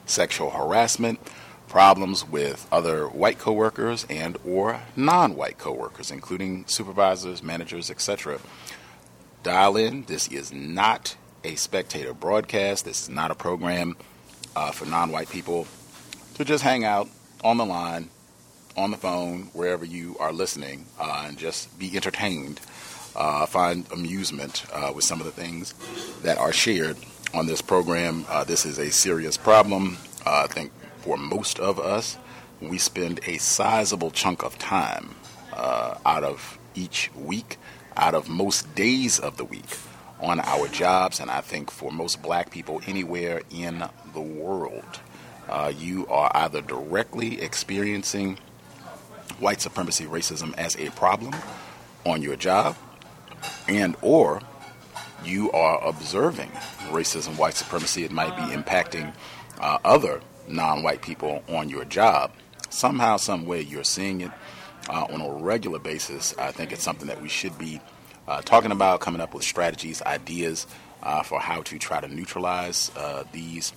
sexual 0.07 0.51
harassment, 0.51 1.19
problems 1.67 2.25
with 2.27 2.69
other 2.71 3.09
white 3.09 3.39
coworkers 3.39 4.07
and 4.11 4.37
or 4.45 4.81
non-white 4.97 5.57
coworkers 5.57 6.11
including 6.11 6.67
supervisors 6.67 7.45
managers 7.45 7.89
etc 7.91 8.41
dial 9.45 9.77
in. 9.77 10.03
This 10.05 10.27
is 10.29 10.53
not 10.53 11.17
a 11.45 11.55
spectator 11.55 12.13
broadcast. 12.13 12.85
This 12.85 13.03
is 13.03 13.09
not 13.09 13.31
a 13.31 13.35
program 13.35 13.97
uh, 14.55 14.73
for 14.73 14.87
non-white 14.87 15.31
people 15.31 15.67
to 16.35 16.45
just 16.45 16.63
hang 16.63 16.85
out 16.85 17.09
on 17.43 17.57
the 17.57 17.65
line 17.65 18.11
on 18.77 18.91
the 18.91 18.97
phone 18.97 19.51
wherever 19.53 19.85
you 19.85 20.17
are 20.19 20.33
listening 20.33 20.87
uh, 20.99 21.25
and 21.27 21.39
just 21.39 21.77
be 21.79 21.95
entertained 21.97 22.61
uh, 23.17 23.45
find 23.47 23.91
amusement 23.93 24.65
uh, 24.73 24.93
with 24.95 25.05
some 25.05 25.19
of 25.21 25.27
the 25.27 25.33
things 25.33 25.75
that 26.23 26.39
are 26.39 26.53
shared 26.53 26.97
on 27.35 27.47
this 27.47 27.61
program. 27.61 28.25
Uh, 28.29 28.45
this 28.45 28.65
is 28.65 28.79
a 28.79 28.91
serious 28.91 29.37
problem 29.37 29.99
uh, 30.25 30.47
i 30.49 30.53
think 30.53 30.73
for 30.99 31.17
most 31.17 31.59
of 31.59 31.79
us, 31.79 32.19
we 32.61 32.77
spend 32.77 33.21
a 33.27 33.39
sizable 33.39 34.11
chunk 34.11 34.43
of 34.43 34.59
time 34.59 35.15
out 36.05 36.25
of 36.25 36.59
each 36.75 37.11
week, 37.15 37.57
out 37.97 38.15
of 38.15 38.29
most 38.29 38.75
days 38.75 39.19
of 39.19 39.39
the 39.39 39.45
week 39.45 39.77
on 40.21 40.41
our 40.41 40.69
jobs. 40.69 41.21
And 41.21 41.31
I 41.31 41.41
think 41.41 41.71
for 41.71 41.91
most 41.91 42.23
black 42.23 42.51
people 42.51 42.81
anywhere 42.87 43.43
in 43.51 43.85
the 44.13 44.21
world, 44.21 45.01
uh, 45.49 45.73
you 45.77 46.07
are 46.09 46.31
either 46.35 46.61
directly 46.61 47.41
experiencing 47.41 48.39
white 49.39 49.61
supremacy 49.61 50.05
racism 50.05 50.57
as 50.59 50.77
a 50.77 50.91
problem 50.91 51.35
on 52.05 52.23
your 52.23 52.37
job 52.37 52.77
and 53.69 53.97
or 54.03 54.41
you 55.25 55.51
are 55.53 55.83
observing 55.87 56.51
racism 56.91 57.39
white 57.39 57.55
supremacy 57.55 58.05
it 58.05 58.11
might 58.11 58.37
be 58.37 58.55
impacting 58.55 59.15
uh, 59.61 59.79
other 59.85 60.21
non-white 60.49 61.03
people 61.03 61.43
on 61.49 61.69
your 61.69 61.85
job. 61.85 62.33
Somehow, 62.71 63.17
some 63.17 63.47
way, 63.47 63.61
you're 63.61 63.85
seeing 63.85 64.23
it 64.23 64.31
uh, 64.89 65.07
on 65.11 65.21
a 65.21 65.33
regular 65.33 65.79
basis. 65.79 66.35
I 66.39 66.53
think 66.53 66.73
it's 66.73 66.83
something 66.83 67.09
that 67.09 67.21
we 67.21 67.29
should 67.29 67.57
be 67.59 67.81
uh, 68.31 68.41
talking 68.43 68.71
about, 68.71 69.01
coming 69.01 69.21
up 69.21 69.35
with 69.35 69.43
strategies, 69.43 70.01
ideas 70.03 70.69
uh, 71.03 71.23
for 71.25 71.41
how 71.41 71.63
to 71.63 71.79
try 71.81 72.01
to 72.01 72.07
neutralize 72.07 72.93
uh, 72.97 73.25
these 73.33 73.73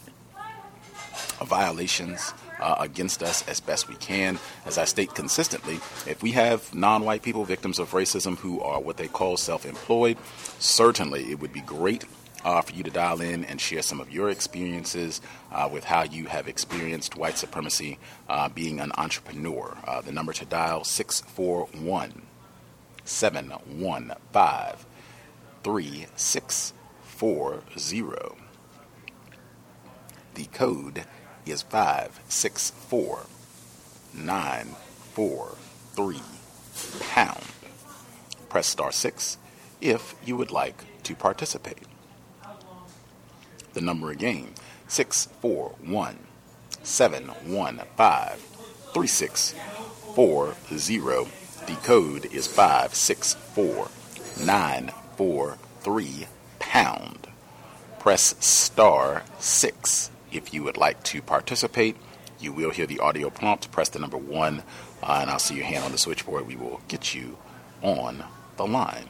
violations 1.43 2.33
uh, 2.59 2.75
against 2.79 3.23
us 3.23 3.47
as 3.47 3.59
best 3.59 3.89
we 3.89 3.95
can. 3.95 4.37
As 4.67 4.77
I 4.77 4.85
state 4.85 5.15
consistently, 5.15 5.75
if 6.07 6.21
we 6.21 6.31
have 6.33 6.71
non 6.73 7.03
white 7.03 7.23
people, 7.23 7.45
victims 7.45 7.79
of 7.79 7.91
racism, 7.91 8.37
who 8.37 8.61
are 8.61 8.79
what 8.79 8.97
they 8.97 9.07
call 9.07 9.37
self 9.37 9.65
employed, 9.65 10.17
certainly 10.59 11.31
it 11.31 11.39
would 11.39 11.51
be 11.51 11.61
great 11.61 12.05
uh, 12.43 12.61
for 12.61 12.73
you 12.73 12.83
to 12.83 12.91
dial 12.91 13.21
in 13.21 13.45
and 13.45 13.59
share 13.59 13.81
some 13.81 13.99
of 13.99 14.11
your 14.11 14.29
experiences 14.29 15.19
uh, 15.51 15.67
with 15.71 15.83
how 15.83 16.03
you 16.03 16.25
have 16.25 16.47
experienced 16.47 17.17
white 17.17 17.39
supremacy 17.39 17.97
uh, 18.29 18.49
being 18.49 18.79
an 18.79 18.91
entrepreneur. 18.99 19.75
Uh, 19.87 20.01
the 20.01 20.11
number 20.11 20.31
to 20.31 20.45
dial 20.45 20.83
641 20.83 22.21
715 23.05 24.85
3640. 25.63 28.35
The 30.35 30.45
code 30.45 31.05
is 31.45 31.61
564 31.61 33.25
943 34.13 36.21
pound. 37.11 37.43
Press 38.49 38.67
star 38.67 38.91
6 38.91 39.37
if 39.81 40.15
you 40.25 40.37
would 40.37 40.51
like 40.51 40.83
to 41.03 41.15
participate. 41.15 41.83
The 43.73 43.81
number 43.81 44.11
again, 44.11 44.53
641 44.87 46.19
715 46.83 48.37
3640. 48.93 51.42
The 51.65 51.75
code 51.83 52.25
is 52.25 52.45
564 52.47 53.87
943 54.45 56.27
pound. 56.59 57.27
Press 57.99 58.35
star 58.45 59.23
6 59.39 60.11
if 60.31 60.53
you 60.53 60.63
would 60.63 60.77
like 60.77 61.01
to 61.03 61.21
participate. 61.21 61.95
You 62.39 62.51
will 62.51 62.71
hear 62.71 62.85
the 62.85 62.99
audio 62.99 63.29
prompt. 63.29 63.71
Press 63.71 63.87
the 63.89 63.99
number 63.99 64.17
1 64.17 64.63
uh, 65.03 65.19
and 65.21 65.29
I'll 65.29 65.39
see 65.39 65.55
your 65.55 65.65
hand 65.65 65.85
on 65.85 65.91
the 65.93 65.97
switchboard. 65.97 66.47
We 66.47 66.57
will 66.57 66.81
get 66.89 67.15
you 67.15 67.37
on 67.81 68.23
the 68.57 68.67
line. 68.67 69.07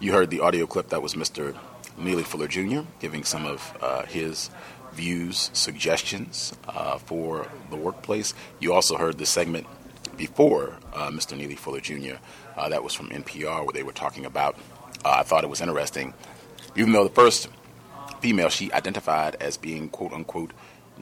You 0.00 0.12
heard 0.12 0.30
the 0.30 0.40
audio 0.40 0.66
clip 0.66 0.88
that 0.88 1.02
was 1.02 1.14
Mr. 1.14 1.54
Neely 1.98 2.22
Fuller 2.22 2.48
Jr. 2.48 2.80
giving 3.00 3.24
some 3.24 3.44
of 3.44 3.76
uh, 3.80 4.02
his 4.04 4.50
views, 4.92 5.50
suggestions 5.52 6.54
uh, 6.66 6.98
for 6.98 7.48
the 7.70 7.76
workplace. 7.76 8.32
You 8.58 8.72
also 8.72 8.96
heard 8.96 9.18
the 9.18 9.26
segment 9.26 9.66
before 10.16 10.76
uh, 10.92 11.10
Mr. 11.10 11.36
Neely 11.36 11.56
Fuller 11.56 11.80
Jr. 11.80 12.16
Uh, 12.56 12.68
that 12.68 12.82
was 12.82 12.94
from 12.94 13.08
NPR, 13.10 13.64
where 13.64 13.72
they 13.72 13.82
were 13.82 13.92
talking 13.92 14.26
about. 14.26 14.56
Uh, 15.04 15.16
I 15.18 15.22
thought 15.22 15.44
it 15.44 15.50
was 15.50 15.60
interesting, 15.60 16.14
even 16.74 16.92
though 16.92 17.04
the 17.04 17.14
first 17.14 17.48
female 18.20 18.48
she 18.48 18.72
identified 18.72 19.36
as 19.40 19.56
being 19.56 19.88
quote 19.88 20.12
unquote 20.12 20.52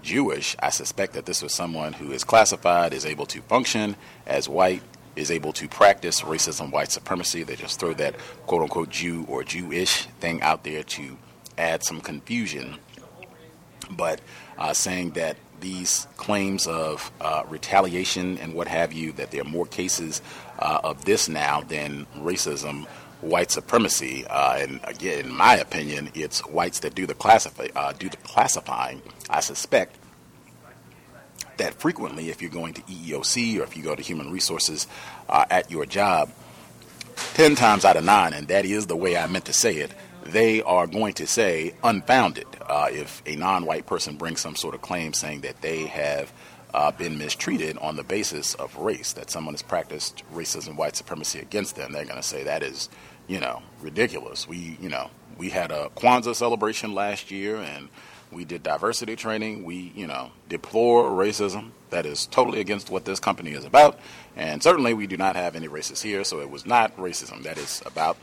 Jewish. 0.02 0.56
I 0.58 0.70
suspect 0.70 1.14
that 1.14 1.26
this 1.26 1.42
was 1.42 1.54
someone 1.54 1.92
who 1.92 2.12
is 2.12 2.24
classified, 2.24 2.92
is 2.92 3.06
able 3.06 3.26
to 3.26 3.40
function 3.42 3.96
as 4.26 4.48
white, 4.48 4.82
is 5.16 5.30
able 5.30 5.52
to 5.54 5.68
practice 5.68 6.22
racism, 6.22 6.72
white 6.72 6.90
supremacy. 6.90 7.42
They 7.42 7.56
just 7.56 7.80
throw 7.80 7.94
that 7.94 8.16
quote 8.46 8.62
unquote 8.62 8.90
Jew 8.90 9.24
or 9.28 9.44
Jewish 9.44 10.06
thing 10.20 10.42
out 10.42 10.64
there 10.64 10.82
to 10.82 11.16
add 11.56 11.84
some 11.84 12.00
confusion. 12.00 12.76
But 13.90 14.20
uh, 14.58 14.72
saying 14.72 15.10
that 15.12 15.36
these 15.64 16.06
claims 16.18 16.66
of 16.66 17.10
uh, 17.22 17.42
retaliation 17.48 18.36
and 18.38 18.52
what 18.52 18.68
have 18.68 18.92
you, 18.92 19.12
that 19.12 19.30
there 19.30 19.40
are 19.40 19.48
more 19.48 19.64
cases 19.64 20.20
uh, 20.58 20.78
of 20.84 21.06
this 21.06 21.26
now 21.26 21.62
than 21.62 22.06
racism, 22.18 22.84
white 23.22 23.50
supremacy, 23.50 24.26
uh, 24.26 24.58
and 24.58 24.78
again, 24.84 25.24
in 25.24 25.32
my 25.32 25.56
opinion, 25.56 26.10
it's 26.14 26.40
whites 26.46 26.80
that 26.80 26.94
do 26.94 27.06
the 27.06 27.14
classify, 27.14 27.66
uh, 27.74 27.94
do 27.94 28.10
the 28.10 28.16
classifying. 28.18 29.00
I 29.30 29.40
suspect 29.40 29.96
that 31.56 31.72
frequently, 31.72 32.28
if 32.28 32.42
you're 32.42 32.50
going 32.50 32.74
to 32.74 32.82
EEOC 32.82 33.58
or 33.58 33.62
if 33.62 33.74
you 33.74 33.82
go 33.82 33.94
to 33.94 34.02
Human 34.02 34.30
Resources 34.30 34.86
uh, 35.30 35.46
at 35.48 35.70
your 35.70 35.86
job, 35.86 36.30
ten 37.32 37.54
times 37.54 37.86
out 37.86 37.96
of 37.96 38.04
nine, 38.04 38.34
and 38.34 38.48
that 38.48 38.66
is 38.66 38.86
the 38.86 38.96
way 38.96 39.16
I 39.16 39.26
meant 39.28 39.46
to 39.46 39.54
say 39.54 39.76
it, 39.76 39.92
they 40.26 40.60
are 40.60 40.86
going 40.86 41.14
to 41.14 41.26
say 41.26 41.72
unfounded 41.82 42.46
uh, 42.68 42.88
if 42.90 43.22
a 43.26 43.36
non-white 43.36 43.86
person 43.86 44.16
brings 44.16 44.40
some 44.40 44.56
sort 44.56 44.74
of 44.74 44.82
claim 44.82 45.12
saying 45.12 45.42
that 45.42 45.60
they 45.60 45.86
have 45.86 46.32
uh, 46.72 46.90
been 46.90 47.18
mistreated 47.18 47.78
on 47.78 47.96
the 47.96 48.02
basis 48.02 48.54
of 48.54 48.76
race, 48.76 49.12
that 49.12 49.30
someone 49.30 49.54
has 49.54 49.62
practiced 49.62 50.22
racism, 50.34 50.76
white 50.76 50.96
supremacy 50.96 51.38
against 51.38 51.76
them. 51.76 51.92
They're 51.92 52.04
going 52.04 52.16
to 52.16 52.22
say 52.22 52.42
that 52.44 52.62
is, 52.62 52.88
you 53.28 53.38
know, 53.38 53.62
ridiculous. 53.80 54.48
We, 54.48 54.76
you 54.80 54.88
know, 54.88 55.10
we 55.38 55.50
had 55.50 55.70
a 55.70 55.90
Kwanzaa 55.96 56.34
celebration 56.34 56.94
last 56.94 57.30
year, 57.30 57.56
and 57.56 57.88
we 58.32 58.44
did 58.44 58.64
diversity 58.64 59.14
training. 59.14 59.64
We, 59.64 59.92
you 59.94 60.06
know, 60.06 60.32
deplore 60.48 61.10
racism. 61.10 61.70
That 61.90 62.06
is 62.06 62.26
totally 62.26 62.60
against 62.60 62.90
what 62.90 63.04
this 63.04 63.20
company 63.20 63.52
is 63.52 63.64
about. 63.64 64.00
And 64.34 64.60
certainly 64.60 64.94
we 64.94 65.06
do 65.06 65.16
not 65.16 65.36
have 65.36 65.54
any 65.54 65.68
racists 65.68 66.02
here, 66.02 66.24
so 66.24 66.40
it 66.40 66.50
was 66.50 66.66
not 66.66 66.96
racism. 66.96 67.44
That 67.44 67.56
is 67.56 67.82
about 67.86 68.16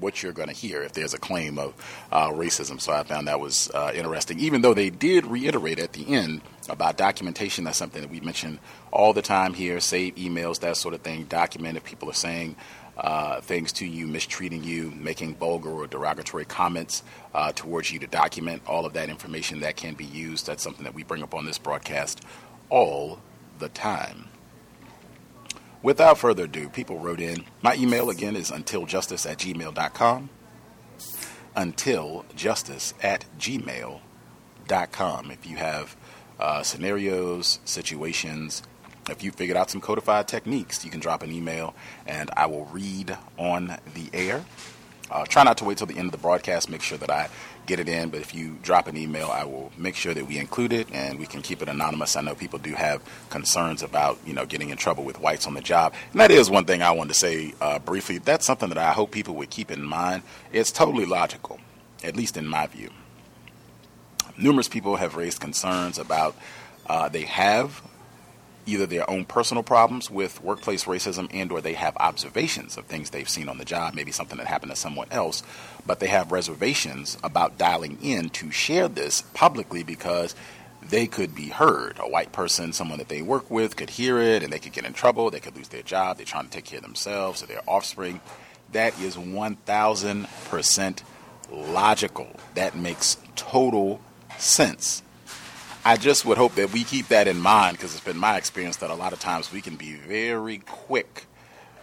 what 0.00 0.22
you're 0.22 0.32
going 0.32 0.48
to 0.48 0.54
hear 0.54 0.82
if 0.82 0.92
there's 0.92 1.14
a 1.14 1.18
claim 1.18 1.58
of 1.58 1.74
uh, 2.10 2.28
racism. 2.30 2.80
So 2.80 2.92
I 2.92 3.02
found 3.04 3.28
that 3.28 3.40
was 3.40 3.70
uh, 3.72 3.92
interesting, 3.94 4.40
even 4.40 4.62
though 4.62 4.74
they 4.74 4.90
did 4.90 5.26
reiterate 5.26 5.78
at 5.78 5.92
the 5.92 6.06
end 6.14 6.40
about 6.68 6.96
documentation. 6.96 7.64
That's 7.64 7.78
something 7.78 8.02
that 8.02 8.10
we 8.10 8.20
mention 8.20 8.58
all 8.92 9.12
the 9.12 9.22
time 9.22 9.54
here 9.54 9.80
save 9.80 10.16
emails, 10.16 10.60
that 10.60 10.76
sort 10.76 10.94
of 10.94 11.02
thing. 11.02 11.24
Document 11.24 11.76
if 11.76 11.84
people 11.84 12.10
are 12.10 12.14
saying 12.14 12.56
uh, 12.96 13.40
things 13.40 13.72
to 13.72 13.86
you, 13.86 14.06
mistreating 14.06 14.62
you, 14.62 14.92
making 14.96 15.34
vulgar 15.34 15.70
or 15.70 15.86
derogatory 15.86 16.44
comments 16.44 17.02
uh, 17.34 17.52
towards 17.52 17.90
you 17.90 17.98
to 17.98 18.06
document 18.06 18.62
all 18.66 18.86
of 18.86 18.92
that 18.92 19.08
information 19.08 19.60
that 19.60 19.76
can 19.76 19.94
be 19.94 20.04
used. 20.04 20.46
That's 20.46 20.62
something 20.62 20.84
that 20.84 20.94
we 20.94 21.02
bring 21.02 21.22
up 21.22 21.34
on 21.34 21.44
this 21.44 21.58
broadcast 21.58 22.24
all 22.70 23.20
the 23.58 23.68
time. 23.68 24.26
Without 25.84 26.16
further 26.16 26.44
ado, 26.44 26.70
people 26.70 26.98
wrote 26.98 27.20
in. 27.20 27.44
My 27.60 27.74
email 27.74 28.08
again 28.08 28.36
is 28.36 28.50
untiljustice 28.50 29.30
at 29.30 29.36
gmail.com. 29.36 30.30
Untiljustice 31.54 32.94
at 33.04 33.26
gmail.com. 33.38 34.00
If 35.30 35.46
you 35.46 35.56
have 35.58 35.94
uh, 36.40 36.62
scenarios, 36.62 37.58
situations, 37.66 38.62
if 39.10 39.22
you 39.22 39.30
figured 39.30 39.58
out 39.58 39.68
some 39.68 39.82
codified 39.82 40.26
techniques, 40.26 40.86
you 40.86 40.90
can 40.90 41.00
drop 41.00 41.22
an 41.22 41.30
email 41.30 41.74
and 42.06 42.30
I 42.34 42.46
will 42.46 42.64
read 42.72 43.18
on 43.36 43.76
the 43.92 44.08
air. 44.14 44.42
Uh, 45.10 45.26
try 45.26 45.44
not 45.44 45.58
to 45.58 45.66
wait 45.66 45.76
till 45.76 45.86
the 45.86 45.98
end 45.98 46.06
of 46.06 46.12
the 46.12 46.18
broadcast. 46.18 46.70
Make 46.70 46.80
sure 46.80 46.96
that 46.96 47.10
I 47.10 47.28
get 47.66 47.80
it 47.80 47.88
in. 47.88 48.10
But 48.10 48.20
if 48.20 48.34
you 48.34 48.58
drop 48.62 48.86
an 48.86 48.96
email, 48.96 49.30
I 49.30 49.44
will 49.44 49.72
make 49.76 49.94
sure 49.94 50.14
that 50.14 50.26
we 50.26 50.38
include 50.38 50.72
it 50.72 50.88
and 50.92 51.18
we 51.18 51.26
can 51.26 51.42
keep 51.42 51.62
it 51.62 51.68
anonymous. 51.68 52.16
I 52.16 52.20
know 52.20 52.34
people 52.34 52.58
do 52.58 52.74
have 52.74 53.02
concerns 53.30 53.82
about 53.82 54.18
you 54.26 54.32
know 54.32 54.46
getting 54.46 54.70
in 54.70 54.76
trouble 54.76 55.04
with 55.04 55.20
whites 55.20 55.46
on 55.46 55.54
the 55.54 55.60
job, 55.60 55.94
and 56.12 56.20
that 56.20 56.30
is 56.30 56.50
one 56.50 56.64
thing 56.64 56.82
I 56.82 56.90
wanted 56.92 57.14
to 57.14 57.18
say 57.18 57.54
uh, 57.60 57.78
briefly. 57.78 58.18
That's 58.18 58.46
something 58.46 58.68
that 58.68 58.78
I 58.78 58.92
hope 58.92 59.10
people 59.10 59.34
would 59.36 59.50
keep 59.50 59.70
in 59.70 59.82
mind. 59.82 60.22
It's 60.52 60.70
totally 60.70 61.06
logical, 61.06 61.60
at 62.02 62.16
least 62.16 62.36
in 62.36 62.46
my 62.46 62.66
view. 62.66 62.90
Numerous 64.36 64.68
people 64.68 64.96
have 64.96 65.14
raised 65.14 65.40
concerns 65.40 65.98
about 65.98 66.36
uh, 66.86 67.08
they 67.08 67.22
have 67.22 67.82
either 68.66 68.86
their 68.86 69.08
own 69.08 69.24
personal 69.24 69.62
problems 69.62 70.10
with 70.10 70.42
workplace 70.42 70.84
racism 70.84 71.28
and 71.32 71.52
or 71.52 71.60
they 71.60 71.74
have 71.74 71.96
observations 71.98 72.76
of 72.76 72.84
things 72.86 73.10
they've 73.10 73.28
seen 73.28 73.48
on 73.48 73.58
the 73.58 73.64
job 73.64 73.94
maybe 73.94 74.12
something 74.12 74.38
that 74.38 74.46
happened 74.46 74.70
to 74.70 74.76
someone 74.76 75.08
else 75.10 75.42
but 75.86 76.00
they 76.00 76.06
have 76.06 76.32
reservations 76.32 77.18
about 77.22 77.58
dialing 77.58 77.98
in 78.02 78.28
to 78.30 78.50
share 78.50 78.88
this 78.88 79.22
publicly 79.34 79.82
because 79.82 80.34
they 80.88 81.06
could 81.06 81.34
be 81.34 81.48
heard. 81.48 81.98
A 81.98 82.08
white 82.08 82.32
person 82.32 82.72
someone 82.72 82.98
that 82.98 83.08
they 83.08 83.22
work 83.22 83.50
with 83.50 83.76
could 83.76 83.90
hear 83.90 84.18
it 84.18 84.42
and 84.42 84.52
they 84.52 84.58
could 84.58 84.72
get 84.72 84.84
in 84.84 84.92
trouble. 84.92 85.30
They 85.30 85.40
could 85.40 85.56
lose 85.56 85.68
their 85.68 85.82
job. 85.82 86.16
They're 86.16 86.26
trying 86.26 86.44
to 86.44 86.50
take 86.50 86.64
care 86.66 86.78
of 86.78 86.84
themselves 86.84 87.42
or 87.42 87.46
their 87.46 87.62
offspring. 87.66 88.20
That 88.72 88.98
is 89.00 89.16
1000% 89.16 91.02
logical. 91.50 92.36
That 92.54 92.76
makes 92.76 93.16
total 93.36 94.00
sense 94.38 95.02
I 95.86 95.96
just 95.96 96.24
would 96.24 96.38
hope 96.38 96.54
that 96.54 96.72
we 96.72 96.82
keep 96.82 97.08
that 97.08 97.28
in 97.28 97.38
mind 97.38 97.76
because 97.76 97.94
it's 97.94 98.02
been 98.02 98.16
my 98.16 98.38
experience 98.38 98.76
that 98.76 98.88
a 98.88 98.94
lot 98.94 99.12
of 99.12 99.20
times 99.20 99.52
we 99.52 99.60
can 99.60 99.76
be 99.76 99.92
very 99.94 100.58
quick 100.58 101.26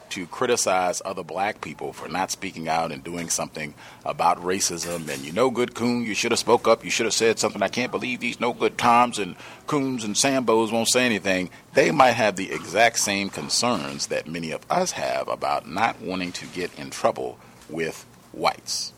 to 0.10 0.26
criticize 0.26 1.04
other 1.06 1.24
black 1.24 1.62
people 1.62 1.94
for 1.94 2.10
not 2.10 2.32
speaking 2.32 2.68
out 2.68 2.92
and 2.92 3.04
doing 3.04 3.30
something 3.30 3.76
about 4.04 4.40
racism. 4.40 5.08
And 5.08 5.24
you 5.24 5.32
know, 5.32 5.52
good 5.52 5.76
coon, 5.76 6.04
you 6.04 6.16
should 6.16 6.32
have 6.32 6.40
spoke 6.40 6.68
up. 6.68 6.84
You 6.84 6.90
should 6.90 7.06
have 7.06 7.14
said 7.14 7.38
something. 7.38 7.62
I 7.62 7.68
can't 7.68 7.92
believe 7.92 8.20
these 8.20 8.40
no 8.40 8.54
good 8.54 8.76
Toms 8.76 9.20
and 9.20 9.36
coons 9.68 10.04
and 10.04 10.16
Sambos 10.16 10.72
won't 10.72 10.90
say 10.90 11.06
anything. 11.06 11.52
They 11.76 11.92
might 11.92 12.14
have 12.14 12.36
the 12.36 12.52
exact 12.52 12.98
same 12.98 13.30
concerns 13.30 14.08
that 14.08 14.28
many 14.28 14.50
of 14.50 14.66
us 14.68 14.94
have 14.94 15.28
about 15.28 15.70
not 15.70 16.02
wanting 16.02 16.32
to 16.34 16.48
get 16.48 16.78
in 16.78 16.90
trouble 16.90 17.38
with 17.70 18.04
whites. 18.32 18.94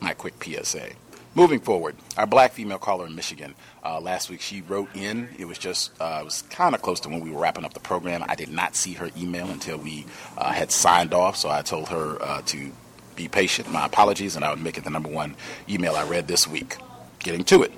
My 0.00 0.14
quick 0.14 0.42
PSA. 0.42 0.90
Moving 1.32 1.60
forward, 1.60 1.94
our 2.16 2.26
black 2.26 2.52
female 2.52 2.78
caller 2.78 3.06
in 3.06 3.14
Michigan 3.14 3.54
uh, 3.84 4.00
last 4.00 4.30
week, 4.30 4.40
she 4.40 4.62
wrote 4.62 4.88
in. 4.96 5.28
It 5.38 5.44
was 5.44 5.58
just, 5.58 5.92
uh, 6.00 6.18
it 6.22 6.24
was 6.24 6.42
kind 6.42 6.74
of 6.74 6.82
close 6.82 6.98
to 7.00 7.08
when 7.08 7.20
we 7.20 7.30
were 7.30 7.40
wrapping 7.40 7.64
up 7.64 7.72
the 7.72 7.78
program. 7.78 8.24
I 8.26 8.34
did 8.34 8.48
not 8.48 8.74
see 8.74 8.94
her 8.94 9.10
email 9.16 9.48
until 9.48 9.78
we 9.78 10.06
uh, 10.36 10.50
had 10.50 10.72
signed 10.72 11.14
off, 11.14 11.36
so 11.36 11.48
I 11.48 11.62
told 11.62 11.88
her 11.90 12.20
uh, 12.20 12.42
to 12.46 12.72
be 13.14 13.28
patient. 13.28 13.70
My 13.70 13.86
apologies, 13.86 14.34
and 14.34 14.44
I 14.44 14.50
would 14.50 14.60
make 14.60 14.76
it 14.76 14.82
the 14.82 14.90
number 14.90 15.08
one 15.08 15.36
email 15.68 15.94
I 15.94 16.02
read 16.02 16.26
this 16.26 16.48
week. 16.48 16.78
Getting 17.20 17.44
to 17.44 17.62
it. 17.62 17.72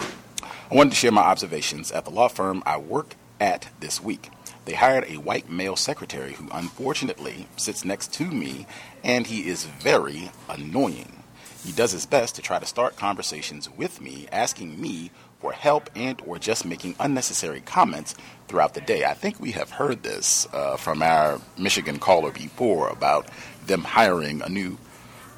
I 0.00 0.74
wanted 0.74 0.90
to 0.90 0.96
share 0.96 1.12
my 1.12 1.22
observations 1.22 1.92
at 1.92 2.04
the 2.04 2.10
law 2.10 2.26
firm 2.26 2.64
I 2.66 2.78
work 2.78 3.14
at 3.38 3.68
this 3.78 4.02
week. 4.02 4.28
They 4.64 4.74
hired 4.74 5.04
a 5.04 5.18
white 5.18 5.48
male 5.48 5.76
secretary 5.76 6.32
who 6.32 6.48
unfortunately 6.50 7.46
sits 7.56 7.84
next 7.84 8.12
to 8.14 8.24
me, 8.24 8.66
and 9.04 9.28
he 9.28 9.48
is 9.48 9.66
very 9.66 10.32
annoying. 10.48 11.21
He 11.64 11.72
does 11.72 11.92
his 11.92 12.06
best 12.06 12.34
to 12.36 12.42
try 12.42 12.58
to 12.58 12.66
start 12.66 12.96
conversations 12.96 13.70
with 13.70 14.00
me, 14.00 14.26
asking 14.32 14.80
me 14.80 15.12
for 15.38 15.52
help 15.52 15.90
and 15.94 16.20
or 16.26 16.38
just 16.38 16.64
making 16.64 16.96
unnecessary 16.98 17.60
comments 17.60 18.14
throughout 18.48 18.74
the 18.74 18.80
day. 18.80 19.04
I 19.04 19.14
think 19.14 19.38
we 19.38 19.52
have 19.52 19.70
heard 19.70 20.02
this 20.02 20.48
uh, 20.52 20.76
from 20.76 21.02
our 21.02 21.40
Michigan 21.56 21.98
caller 21.98 22.32
before 22.32 22.88
about 22.88 23.28
them 23.66 23.82
hiring 23.82 24.42
a 24.42 24.48
new 24.48 24.76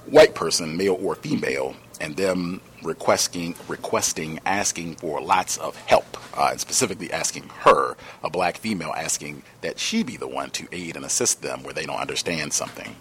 white 0.06 0.34
person, 0.34 0.76
male 0.76 0.98
or 1.00 1.14
female, 1.14 1.76
and 2.00 2.16
them 2.16 2.60
requesting, 2.82 3.54
requesting, 3.68 4.40
asking 4.44 4.96
for 4.96 5.20
lots 5.20 5.56
of 5.58 5.76
help, 5.87 6.16
uh, 6.37 6.48
and 6.50 6.60
specifically 6.60 7.12
asking 7.12 7.48
her, 7.60 7.96
a 8.22 8.30
black 8.30 8.56
female, 8.58 8.92
asking 8.96 9.42
that 9.60 9.78
she 9.78 10.02
be 10.02 10.16
the 10.16 10.28
one 10.28 10.50
to 10.50 10.66
aid 10.72 10.96
and 10.96 11.04
assist 11.04 11.42
them 11.42 11.62
where 11.62 11.74
they 11.74 11.87
don't 11.87 12.00
understand 12.00 12.52
something. 12.52 12.94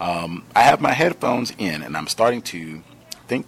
Um, 0.00 0.44
I 0.54 0.62
have 0.62 0.80
my 0.80 0.92
headphones 0.92 1.52
in, 1.58 1.82
and 1.82 1.96
I'm 1.96 2.08
starting 2.08 2.42
to 2.42 2.82
think 3.28 3.46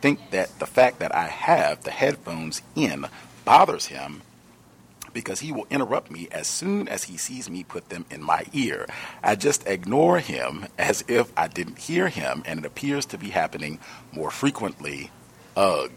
think 0.00 0.30
that 0.30 0.56
the 0.60 0.66
fact 0.66 1.00
that 1.00 1.12
I 1.14 1.26
have 1.26 1.82
the 1.82 1.90
headphones 1.90 2.62
in 2.76 3.06
bothers 3.44 3.86
him 3.86 4.22
because 5.12 5.40
he 5.40 5.50
will 5.50 5.66
interrupt 5.70 6.10
me 6.10 6.28
as 6.30 6.46
soon 6.46 6.86
as 6.86 7.04
he 7.04 7.16
sees 7.16 7.50
me 7.50 7.64
put 7.64 7.88
them 7.88 8.04
in 8.10 8.22
my 8.22 8.44
ear. 8.52 8.86
I 9.22 9.34
just 9.34 9.66
ignore 9.66 10.20
him 10.20 10.66
as 10.78 11.02
if 11.08 11.32
I 11.36 11.48
didn't 11.48 11.78
hear 11.78 12.08
him, 12.08 12.42
and 12.46 12.60
it 12.60 12.66
appears 12.66 13.06
to 13.06 13.18
be 13.18 13.30
happening 13.30 13.80
more 14.12 14.30
frequently. 14.30 15.10
Ugh. 15.56 15.90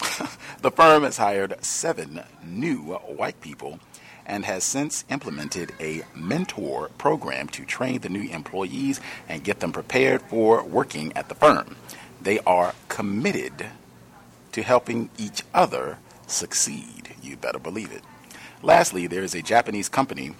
the 0.62 0.70
firm 0.70 1.02
has 1.04 1.16
hired 1.16 1.54
seven 1.64 2.22
new 2.44 2.78
white 2.94 3.40
people 3.40 3.80
and 4.26 4.44
has 4.44 4.64
since 4.64 5.04
implemented 5.10 5.72
a 5.80 6.02
mentor 6.14 6.90
program 6.98 7.48
to 7.48 7.64
train 7.64 8.00
the 8.00 8.08
new 8.08 8.30
employees 8.30 9.00
and 9.28 9.44
get 9.44 9.60
them 9.60 9.72
prepared 9.72 10.22
for 10.22 10.62
working 10.62 11.12
at 11.16 11.28
the 11.28 11.34
firm. 11.34 11.76
They 12.20 12.38
are 12.40 12.74
committed 12.88 13.66
to 14.52 14.62
helping 14.62 15.10
each 15.18 15.42
other 15.52 15.98
succeed. 16.26 17.14
You 17.22 17.36
better 17.36 17.58
believe 17.58 17.92
it. 17.92 18.02
Lastly, 18.62 19.06
there 19.06 19.22
is 19.22 19.34
a 19.34 19.42
Japanese 19.42 19.88
company 19.88 20.34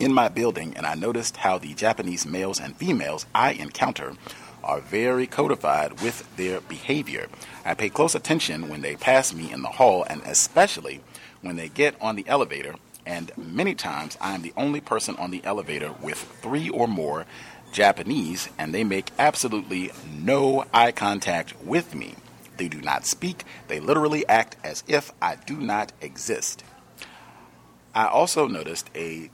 in 0.00 0.12
my 0.12 0.28
building, 0.28 0.74
and 0.76 0.86
I 0.86 0.94
noticed 0.94 1.38
how 1.38 1.58
the 1.58 1.74
Japanese 1.74 2.26
males 2.26 2.60
and 2.60 2.76
females 2.76 3.26
I 3.34 3.52
encounter 3.52 4.14
are 4.62 4.80
very 4.80 5.26
codified 5.26 6.00
with 6.02 6.36
their 6.36 6.60
behavior. 6.60 7.28
I 7.64 7.74
pay 7.74 7.88
close 7.88 8.14
attention 8.14 8.68
when 8.68 8.80
they 8.80 8.96
pass 8.96 9.32
me 9.32 9.50
in 9.50 9.62
the 9.62 9.68
hall, 9.68 10.04
and 10.08 10.22
especially 10.22 11.00
when 11.42 11.56
they 11.56 11.68
get 11.68 12.00
on 12.00 12.16
the 12.16 12.26
elevator. 12.28 12.74
And 13.06 13.32
many 13.36 13.74
times 13.74 14.18
I 14.20 14.34
am 14.34 14.42
the 14.42 14.52
only 14.56 14.80
person 14.80 15.16
on 15.16 15.30
the 15.30 15.42
elevator 15.44 15.94
with 16.02 16.18
three 16.18 16.68
or 16.68 16.86
more 16.86 17.26
Japanese, 17.72 18.48
and 18.58 18.74
they 18.74 18.84
make 18.84 19.10
absolutely 19.18 19.90
no 20.10 20.64
eye 20.72 20.92
contact 20.92 21.54
with 21.62 21.94
me. 21.94 22.14
They 22.56 22.68
do 22.68 22.80
not 22.80 23.06
speak, 23.06 23.44
they 23.68 23.80
literally 23.80 24.26
act 24.26 24.56
as 24.64 24.82
if 24.88 25.12
I 25.22 25.36
do 25.36 25.56
not 25.56 25.92
exist. 26.00 26.64
I 27.94 28.06
also 28.06 28.46
noticed 28.46 28.90
a 28.94 29.30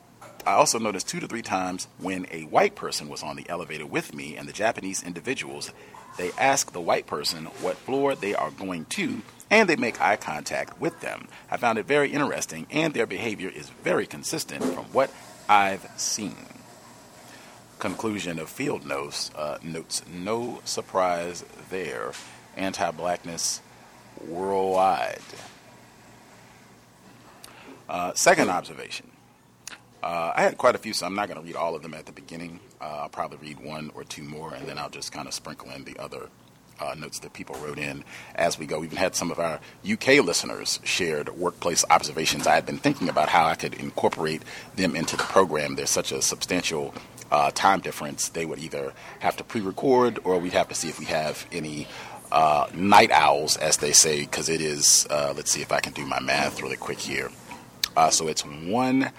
I 0.46 0.52
also 0.52 0.78
noticed 0.78 1.08
two 1.08 1.20
to 1.20 1.26
three 1.26 1.42
times 1.42 1.88
when 1.98 2.26
a 2.30 2.42
white 2.42 2.74
person 2.74 3.08
was 3.08 3.22
on 3.22 3.36
the 3.36 3.48
elevator 3.48 3.86
with 3.86 4.14
me 4.14 4.36
and 4.36 4.46
the 4.46 4.52
Japanese 4.52 5.02
individuals, 5.02 5.72
they 6.18 6.32
ask 6.32 6.72
the 6.72 6.82
white 6.82 7.06
person 7.06 7.46
what 7.62 7.78
floor 7.78 8.14
they 8.14 8.34
are 8.34 8.50
going 8.50 8.84
to 8.86 9.22
and 9.50 9.68
they 9.68 9.76
make 9.76 10.00
eye 10.00 10.16
contact 10.16 10.80
with 10.80 11.00
them. 11.00 11.28
I 11.50 11.56
found 11.56 11.78
it 11.78 11.86
very 11.86 12.10
interesting 12.12 12.66
and 12.70 12.94
their 12.94 13.06
behavior 13.06 13.50
is 13.54 13.68
very 13.68 14.06
consistent 14.06 14.64
from 14.64 14.84
what 14.86 15.10
I've 15.48 15.86
seen. 15.96 16.36
Conclusion 17.78 18.38
of 18.38 18.48
field 18.48 18.86
notes 18.86 19.30
uh, 19.34 19.58
notes 19.62 20.02
no 20.12 20.60
surprise 20.64 21.44
there. 21.70 22.12
Anti 22.56 22.90
blackness 22.92 23.60
worldwide. 24.26 25.18
Uh, 27.88 28.14
second 28.14 28.48
observation 28.48 29.10
uh, 30.04 30.34
I 30.36 30.42
had 30.42 30.58
quite 30.58 30.74
a 30.74 30.78
few, 30.78 30.92
so 30.92 31.06
I'm 31.06 31.14
not 31.14 31.28
going 31.28 31.40
to 31.40 31.46
read 31.46 31.56
all 31.56 31.74
of 31.74 31.82
them 31.82 31.94
at 31.94 32.04
the 32.04 32.12
beginning. 32.12 32.60
Uh, 32.78 32.84
I'll 32.84 33.08
probably 33.08 33.38
read 33.38 33.58
one 33.58 33.90
or 33.94 34.04
two 34.04 34.22
more, 34.22 34.52
and 34.52 34.68
then 34.68 34.76
I'll 34.76 34.90
just 34.90 35.12
kind 35.12 35.26
of 35.26 35.32
sprinkle 35.32 35.70
in 35.70 35.84
the 35.84 35.98
other 35.98 36.28
uh, 36.80 36.94
notes 36.94 37.18
that 37.20 37.32
people 37.32 37.56
wrote 37.56 37.78
in 37.78 38.04
as 38.34 38.58
we 38.58 38.66
go. 38.66 38.80
We 38.80 38.86
even 38.86 38.98
had 38.98 39.14
some 39.14 39.30
of 39.30 39.38
our 39.38 39.60
UK 39.88 40.24
listeners 40.24 40.80
shared 40.84 41.36
workplace 41.36 41.84
observations. 41.90 42.46
I 42.46 42.54
had 42.54 42.66
been 42.66 42.78
thinking 42.78 43.08
about 43.08 43.28
how 43.28 43.46
I 43.46 43.54
could 43.54 43.74
incorporate 43.74 44.42
them 44.76 44.96
into 44.96 45.16
the 45.16 45.22
program. 45.24 45.76
There's 45.76 45.90
such 45.90 46.12
a 46.12 46.22
substantial 46.22 46.94
uh, 47.30 47.50
time 47.52 47.80
difference. 47.80 48.28
They 48.28 48.46
would 48.46 48.58
either 48.58 48.92
have 49.20 49.36
to 49.38 49.44
pre-record, 49.44 50.18
or 50.24 50.38
we'd 50.38 50.52
have 50.52 50.68
to 50.68 50.74
see 50.74 50.88
if 50.88 50.98
we 50.98 51.06
have 51.06 51.46
any 51.52 51.86
uh, 52.30 52.66
night 52.74 53.10
owls, 53.10 53.56
as 53.56 53.78
they 53.78 53.92
say, 53.92 54.20
because 54.20 54.48
it 54.48 54.60
is. 54.60 55.06
Uh, 55.10 55.32
let's 55.36 55.50
see 55.50 55.62
if 55.62 55.72
I 55.72 55.80
can 55.80 55.92
do 55.92 56.04
my 56.04 56.20
math 56.20 56.62
really 56.62 56.76
quick 56.76 56.98
here. 56.98 57.30
Uh, 57.96 58.10
so 58.10 58.28
it's 58.28 58.44
one 58.44 59.10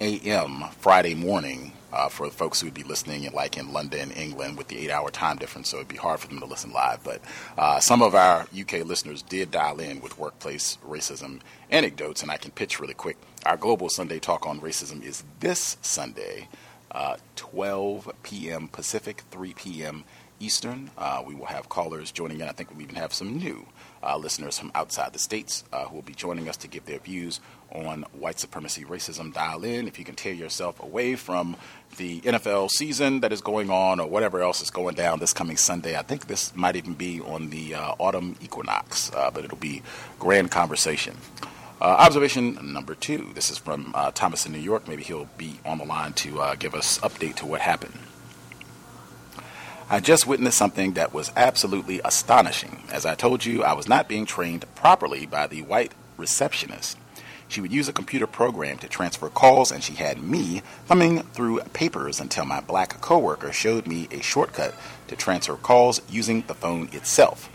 a.m. 0.00 0.64
Friday 0.78 1.14
morning 1.14 1.72
uh, 1.92 2.08
for 2.08 2.30
folks 2.30 2.60
who 2.60 2.66
would 2.66 2.74
be 2.74 2.82
listening 2.82 3.24
in, 3.24 3.32
like 3.32 3.56
in 3.56 3.72
London, 3.72 4.10
England, 4.12 4.56
with 4.56 4.68
the 4.68 4.78
eight-hour 4.78 5.10
time 5.10 5.36
difference, 5.36 5.68
so 5.68 5.78
it'd 5.78 5.88
be 5.88 5.96
hard 5.96 6.20
for 6.20 6.28
them 6.28 6.40
to 6.40 6.46
listen 6.46 6.72
live. 6.72 7.02
But 7.04 7.20
uh, 7.58 7.80
some 7.80 8.02
of 8.02 8.14
our 8.14 8.46
UK 8.58 8.84
listeners 8.84 9.22
did 9.22 9.50
dial 9.50 9.80
in 9.80 10.00
with 10.00 10.18
workplace 10.18 10.78
racism 10.86 11.40
anecdotes, 11.70 12.22
and 12.22 12.30
I 12.30 12.36
can 12.36 12.50
pitch 12.50 12.80
really 12.80 12.94
quick. 12.94 13.16
Our 13.46 13.56
global 13.56 13.88
Sunday 13.88 14.18
talk 14.18 14.46
on 14.46 14.60
racism 14.60 15.02
is 15.02 15.24
this 15.40 15.76
Sunday, 15.82 16.48
uh, 16.90 17.16
12 17.36 18.10
p.m. 18.22 18.68
Pacific, 18.68 19.22
3 19.30 19.54
p.m. 19.54 20.04
Eastern. 20.40 20.90
Uh, 20.96 21.22
we 21.24 21.34
will 21.34 21.46
have 21.46 21.68
callers 21.68 22.10
joining 22.10 22.40
in. 22.40 22.48
I 22.48 22.52
think 22.52 22.70
we'll 22.70 22.82
even 22.82 22.96
have 22.96 23.12
some 23.12 23.36
new 23.36 23.66
uh, 24.02 24.16
listeners 24.16 24.58
from 24.58 24.72
outside 24.74 25.12
the 25.12 25.18
states 25.18 25.64
uh, 25.72 25.84
who 25.84 25.96
will 25.96 26.02
be 26.02 26.14
joining 26.14 26.48
us 26.48 26.56
to 26.58 26.68
give 26.68 26.86
their 26.86 26.98
views 26.98 27.40
on 27.70 28.04
white 28.12 28.40
supremacy 28.40 28.84
racism. 28.84 29.32
Dial 29.32 29.64
in 29.64 29.86
if 29.86 29.98
you 29.98 30.04
can 30.04 30.16
tear 30.16 30.32
yourself 30.32 30.82
away 30.82 31.14
from 31.14 31.56
the 31.96 32.20
NFL 32.22 32.70
season 32.70 33.20
that 33.20 33.32
is 33.32 33.40
going 33.40 33.70
on 33.70 34.00
or 34.00 34.08
whatever 34.08 34.40
else 34.40 34.62
is 34.62 34.70
going 34.70 34.94
down 34.94 35.18
this 35.18 35.32
coming 35.32 35.56
Sunday. 35.56 35.96
I 35.96 36.02
think 36.02 36.26
this 36.26 36.54
might 36.54 36.76
even 36.76 36.94
be 36.94 37.20
on 37.20 37.50
the 37.50 37.74
uh, 37.74 37.94
autumn 37.98 38.36
equinox, 38.40 39.12
uh, 39.14 39.30
but 39.30 39.44
it'll 39.44 39.58
be 39.58 39.82
grand 40.18 40.50
conversation. 40.50 41.16
Uh, 41.80 41.96
observation 41.98 42.72
number 42.72 42.94
two. 42.94 43.30
This 43.34 43.50
is 43.50 43.56
from 43.56 43.92
uh, 43.94 44.10
Thomas 44.10 44.44
in 44.44 44.52
New 44.52 44.58
York. 44.58 44.86
Maybe 44.86 45.02
he'll 45.02 45.28
be 45.38 45.58
on 45.64 45.78
the 45.78 45.84
line 45.84 46.12
to 46.14 46.40
uh, 46.40 46.54
give 46.54 46.74
us 46.74 46.98
update 46.98 47.36
to 47.36 47.46
what 47.46 47.62
happened. 47.62 47.94
I 49.88 49.98
just 49.98 50.26
witnessed 50.26 50.58
something 50.58 50.92
that 50.92 51.12
was 51.12 51.32
absolutely 51.34 52.00
astonishing. 52.04 52.84
As 52.92 53.04
I 53.04 53.14
told 53.14 53.44
you, 53.44 53.64
I 53.64 53.72
was 53.72 53.88
not 53.88 54.08
being 54.08 54.24
trained 54.24 54.64
properly 54.74 55.26
by 55.26 55.46
the 55.46 55.62
white 55.62 55.92
receptionist. 56.16 56.96
She 57.50 57.60
would 57.60 57.72
use 57.72 57.88
a 57.88 57.92
computer 57.92 58.28
program 58.28 58.78
to 58.78 58.86
transfer 58.86 59.28
calls, 59.28 59.72
and 59.72 59.82
she 59.82 59.94
had 59.94 60.22
me 60.22 60.62
thumbing 60.86 61.22
through 61.34 61.58
papers 61.72 62.20
until 62.20 62.44
my 62.44 62.60
black 62.60 63.00
coworker 63.00 63.50
showed 63.50 63.88
me 63.88 64.06
a 64.12 64.22
shortcut 64.22 64.72
to 65.08 65.16
transfer 65.16 65.56
calls 65.56 66.00
using 66.08 66.42
the 66.42 66.54
phone 66.54 66.88
itself. 66.92 67.50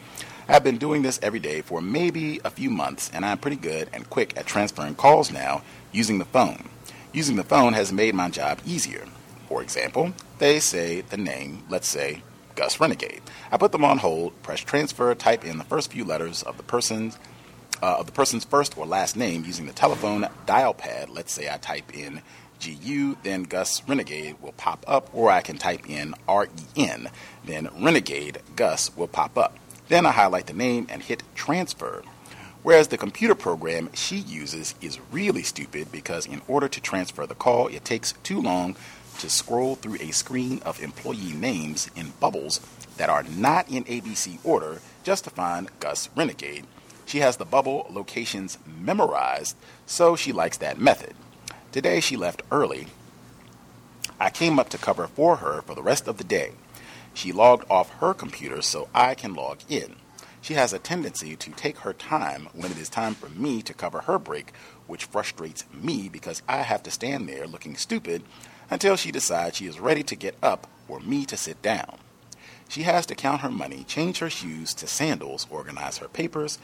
I've 0.50 0.66
been 0.66 0.78
doing 0.78 1.02
this 1.02 1.18
every 1.24 1.40
day 1.40 1.62
for 1.62 1.82
maybe 1.82 2.42
a 2.44 2.50
few 2.50 2.70
months, 2.70 3.10
and 3.14 3.26
I'm 3.26 3.38
pretty 3.38 3.56
good 3.56 3.90
and 3.94 4.10
quick 4.10 4.38
at 4.38 4.46
transferring 4.46 4.96
calls 4.96 5.32
now 5.32 5.64
using 5.94 6.18
the 6.20 6.26
phone. 6.26 6.68
Using 7.14 7.38
the 7.38 7.44
phone 7.46 7.72
has 7.72 7.94
made 7.94 8.16
my 8.16 8.30
job 8.30 8.60
easier. 8.66 9.06
For 9.48 9.64
example, 9.64 10.12
they 10.40 10.60
say 10.60 11.02
the 11.02 11.16
name, 11.16 11.64
let's 11.70 11.88
say 11.88 12.22
Gus 12.56 12.82
Renegade. 12.82 13.22
I 13.50 13.56
put 13.56 13.72
them 13.72 13.86
on 13.86 14.00
hold, 14.00 14.44
press 14.44 14.60
transfer, 14.60 15.16
type 15.16 15.46
in 15.46 15.58
the 15.58 15.64
first 15.64 15.94
few 15.94 16.04
letters 16.04 16.44
of 16.44 16.58
the 16.58 16.64
person's 16.64 17.18
uh, 17.82 17.98
of 18.00 18.06
the 18.06 18.12
person's 18.12 18.46
first 18.46 18.78
or 18.78 18.86
last 18.86 19.16
name 19.16 19.46
using 19.46 19.66
the 19.66 19.74
telephone 19.74 20.28
dial 20.46 20.74
pad. 20.74 21.10
Let's 21.10 21.32
say 21.32 21.50
I 21.52 21.58
type 21.58 21.96
in 21.96 22.22
GU, 22.64 23.18
then 23.24 23.44
Gus 23.44 23.88
Renegade 23.88 24.38
will 24.42 24.54
pop 24.54 24.84
up, 24.88 25.10
or 25.14 25.30
I 25.30 25.42
can 25.42 25.58
type 25.58 25.90
in 25.90 26.16
REN, 26.28 27.10
then 27.44 27.70
Renegade 27.80 28.40
Gus 28.56 28.96
will 28.96 29.08
pop 29.08 29.38
up. 29.38 29.58
Then 29.88 30.06
I 30.06 30.12
highlight 30.12 30.48
the 30.48 30.54
name 30.54 30.88
and 30.90 31.04
hit 31.04 31.24
transfer. 31.36 32.02
Whereas 32.64 32.88
the 32.88 32.98
computer 32.98 33.36
program 33.36 33.92
she 33.94 34.18
uses 34.18 34.74
is 34.82 35.00
really 35.12 35.44
stupid 35.44 35.92
because 35.92 36.26
in 36.26 36.42
order 36.48 36.68
to 36.68 36.82
transfer 36.82 37.28
the 37.28 37.36
call, 37.36 37.68
it 37.68 37.86
takes 37.86 38.14
too 38.24 38.42
long 38.42 38.76
to 39.20 39.30
scroll 39.30 39.76
through 39.76 39.98
a 40.00 40.12
screen 40.12 40.62
of 40.66 40.82
employee 40.82 41.34
names 41.34 41.90
in 41.96 42.14
bubbles 42.20 42.60
that 42.98 43.10
are 43.10 43.24
not 43.24 43.70
in 43.70 43.84
ABC 43.84 44.40
order 44.44 44.82
just 45.04 45.26
to 45.26 45.30
find 45.30 45.70
Gus 45.80 46.10
Renegade 46.16 46.66
she 47.06 47.20
has 47.20 47.38
the 47.38 47.46
bubble 47.46 47.88
locations 47.90 48.58
memorized, 48.66 49.56
so 49.86 50.16
she 50.16 50.32
likes 50.32 50.58
that 50.58 50.80
method. 50.80 51.14
Today 51.72 52.00
she 52.00 52.18
left 52.18 52.42
early. 52.52 52.88
I 54.20 54.30
came 54.30 54.60
up 54.60 54.70
to 54.70 54.78
cover 54.78 55.08
for 55.08 55.38
her 55.38 55.62
for 55.62 55.76
the 55.76 55.84
rest 55.84 56.08
of 56.08 56.18
the 56.18 56.24
day. 56.24 56.52
She 57.14 57.32
logged 57.32 57.66
off 57.70 57.90
her 57.96 58.14
computer 58.14 58.62
so 58.62 58.90
I 58.94 59.14
can 59.14 59.34
log 59.34 59.60
in. 59.70 59.96
She 60.42 60.54
has 60.54 60.74
a 60.74 60.80
tendency 60.80 61.36
to 61.36 61.52
take 61.52 61.80
her 61.80 61.94
time 61.94 62.50
when 62.54 62.72
it 62.72 62.78
is 62.78 62.90
time 62.90 63.16
for 63.16 63.30
me 63.30 63.62
to 63.64 63.74
cover 63.74 64.02
her 64.02 64.20
break, 64.20 64.54
which 64.86 65.06
frustrates 65.06 65.66
me 65.74 66.08
because 66.08 66.44
I 66.48 66.58
have 66.58 66.84
to 66.84 66.92
stand 66.92 67.28
there 67.28 67.48
looking 67.48 67.76
stupid 67.76 68.24
until 68.70 68.96
she 68.96 69.12
decides 69.12 69.58
she 69.58 69.66
is 69.66 69.80
ready 69.80 70.04
to 70.04 70.16
get 70.16 70.36
up 70.44 70.68
for 70.88 71.00
me 71.00 71.26
to 71.26 71.38
sit 71.38 71.62
down. 71.62 71.98
She 72.70 72.84
has 72.84 73.06
to 73.08 73.16
count 73.16 73.42
her 73.42 73.50
money, 73.50 73.84
change 73.86 74.20
her 74.20 74.30
shoes 74.30 74.74
to 74.76 74.88
sandals, 74.88 75.48
organize 75.50 75.98
her 75.98 76.08
papers, 76.08 76.60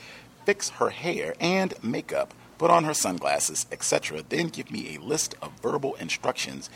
fix 0.45 0.69
her 0.69 0.89
hair 0.89 1.35
and 1.39 1.73
makeup, 1.83 2.33
put 2.57 2.71
on 2.71 2.83
her 2.83 2.93
sunglasses, 2.93 3.65
etc., 3.71 4.23
then 4.27 4.47
give 4.47 4.71
me 4.71 4.95
a 4.95 5.01
list 5.01 5.35
of 5.41 5.51
verbal 5.61 5.95
instructions 5.95 6.69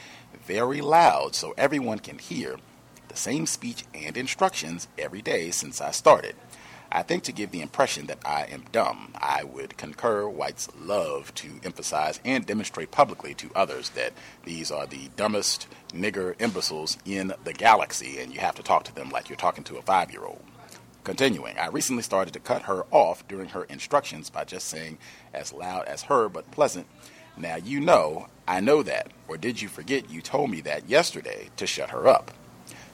very 0.46 0.82
loud 0.82 1.36
so 1.36 1.54
everyone 1.58 2.00
can 2.00 2.18
hear 2.18 2.58
the 3.08 3.16
same 3.16 3.46
speech 3.46 3.84
and 3.94 4.18
instructions 4.18 4.88
every 4.98 5.22
day 5.22 5.52
since 5.52 5.82
I 5.82 5.92
started. 5.92 6.36
I 6.92 7.02
think 7.02 7.24
to 7.24 7.32
give 7.32 7.52
the 7.52 7.62
impression 7.62 8.06
that 8.06 8.20
I 8.24 8.44
am 8.46 8.66
dumb, 8.72 9.14
I 9.16 9.44
would 9.44 9.76
concur 9.76 10.30
whites 10.30 10.70
love 10.80 11.34
to 11.36 11.60
emphasize 11.64 12.20
and 12.24 12.46
demonstrate 12.46 12.92
publicly 12.92 13.34
to 13.36 13.52
others 13.56 13.90
that 13.92 14.14
these 14.46 14.72
are 14.72 14.86
the 14.86 15.10
dumbest 15.16 15.68
nigger 15.94 16.36
imbeciles 16.40 16.98
in 17.06 17.34
the 17.44 17.54
galaxy, 17.54 18.20
and 18.20 18.34
you 18.34 18.40
have 18.40 18.56
to 18.56 18.64
talk 18.64 18.84
to 18.86 18.96
them 18.96 19.10
like 19.10 19.30
you're 19.30 19.36
talking 19.36 19.64
to 19.66 19.78
a 19.78 19.82
five 19.82 20.12
year 20.12 20.24
old. 20.24 20.42
Continuing, 21.06 21.56
I 21.60 21.68
recently 21.68 22.02
started 22.02 22.34
to 22.34 22.40
cut 22.40 22.64
her 22.64 22.84
off 22.90 23.28
during 23.28 23.50
her 23.50 23.66
instructions 23.66 24.32
by 24.32 24.44
just 24.44 24.68
saying, 24.68 24.98
as 25.36 25.54
loud 25.54 25.86
as 25.86 26.02
her, 26.02 26.28
but 26.30 26.50
pleasant, 26.50 26.88
Now 27.38 27.58
you 27.58 27.80
know, 27.80 28.26
I 28.48 28.60
know 28.60 28.82
that, 28.82 29.12
or 29.28 29.38
did 29.38 29.62
you 29.62 29.68
forget 29.68 30.10
you 30.10 30.24
told 30.24 30.50
me 30.50 30.62
that 30.62 30.90
yesterday 30.90 31.50
to 31.58 31.68
shut 31.68 31.92
her 31.92 32.08
up? 32.08 32.32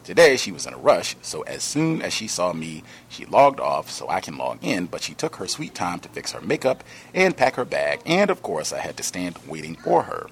Today 0.03 0.35
she 0.35 0.51
was 0.51 0.65
in 0.65 0.73
a 0.73 0.77
rush, 0.77 1.15
so 1.21 1.43
as 1.43 1.63
soon 1.63 2.01
as 2.01 2.11
she 2.11 2.27
saw 2.27 2.51
me, 2.51 2.83
she 3.07 3.25
logged 3.25 3.61
off 3.61 3.89
so 3.89 4.09
I 4.09 4.19
can 4.19 4.37
log 4.37 4.57
in, 4.61 4.87
but 4.87 5.03
she 5.03 5.13
took 5.13 5.37
her 5.37 5.47
sweet 5.47 5.73
time 5.73 6.01
to 6.01 6.09
fix 6.09 6.33
her 6.33 6.41
makeup 6.41 6.83
and 7.13 7.37
pack 7.37 7.55
her 7.55 7.63
bag, 7.63 8.01
and 8.05 8.29
of 8.29 8.43
course 8.43 8.73
I 8.73 8.79
had 8.79 8.97
to 8.97 9.03
stand 9.03 9.39
waiting 9.47 9.77
for 9.77 10.03
her. 10.03 10.27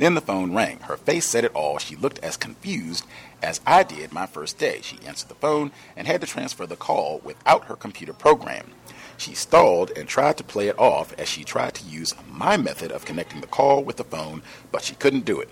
Then 0.00 0.14
the 0.14 0.22
phone 0.22 0.54
rang. 0.54 0.78
Her 0.78 0.96
face 0.96 1.26
said 1.26 1.44
it 1.44 1.54
all. 1.54 1.76
She 1.76 1.94
looked 1.94 2.20
as 2.20 2.38
confused 2.38 3.04
as 3.42 3.60
I 3.66 3.82
did 3.82 4.14
my 4.14 4.24
first 4.24 4.56
day. 4.56 4.80
She 4.80 4.98
answered 5.04 5.28
the 5.28 5.34
phone 5.34 5.72
and 5.94 6.06
had 6.06 6.22
to 6.22 6.26
transfer 6.26 6.64
the 6.64 6.74
call 6.74 7.20
without 7.22 7.66
her 7.66 7.76
computer 7.76 8.14
program. 8.14 8.70
She 9.18 9.34
stalled 9.34 9.90
and 9.94 10.08
tried 10.08 10.38
to 10.38 10.42
play 10.42 10.68
it 10.68 10.78
off 10.78 11.12
as 11.18 11.28
she 11.28 11.44
tried 11.44 11.74
to 11.74 11.84
use 11.84 12.14
my 12.26 12.56
method 12.56 12.90
of 12.90 13.04
connecting 13.04 13.42
the 13.42 13.46
call 13.46 13.84
with 13.84 13.98
the 13.98 14.04
phone, 14.04 14.40
but 14.72 14.82
she 14.82 14.94
couldn't 14.94 15.26
do 15.26 15.38
it. 15.38 15.50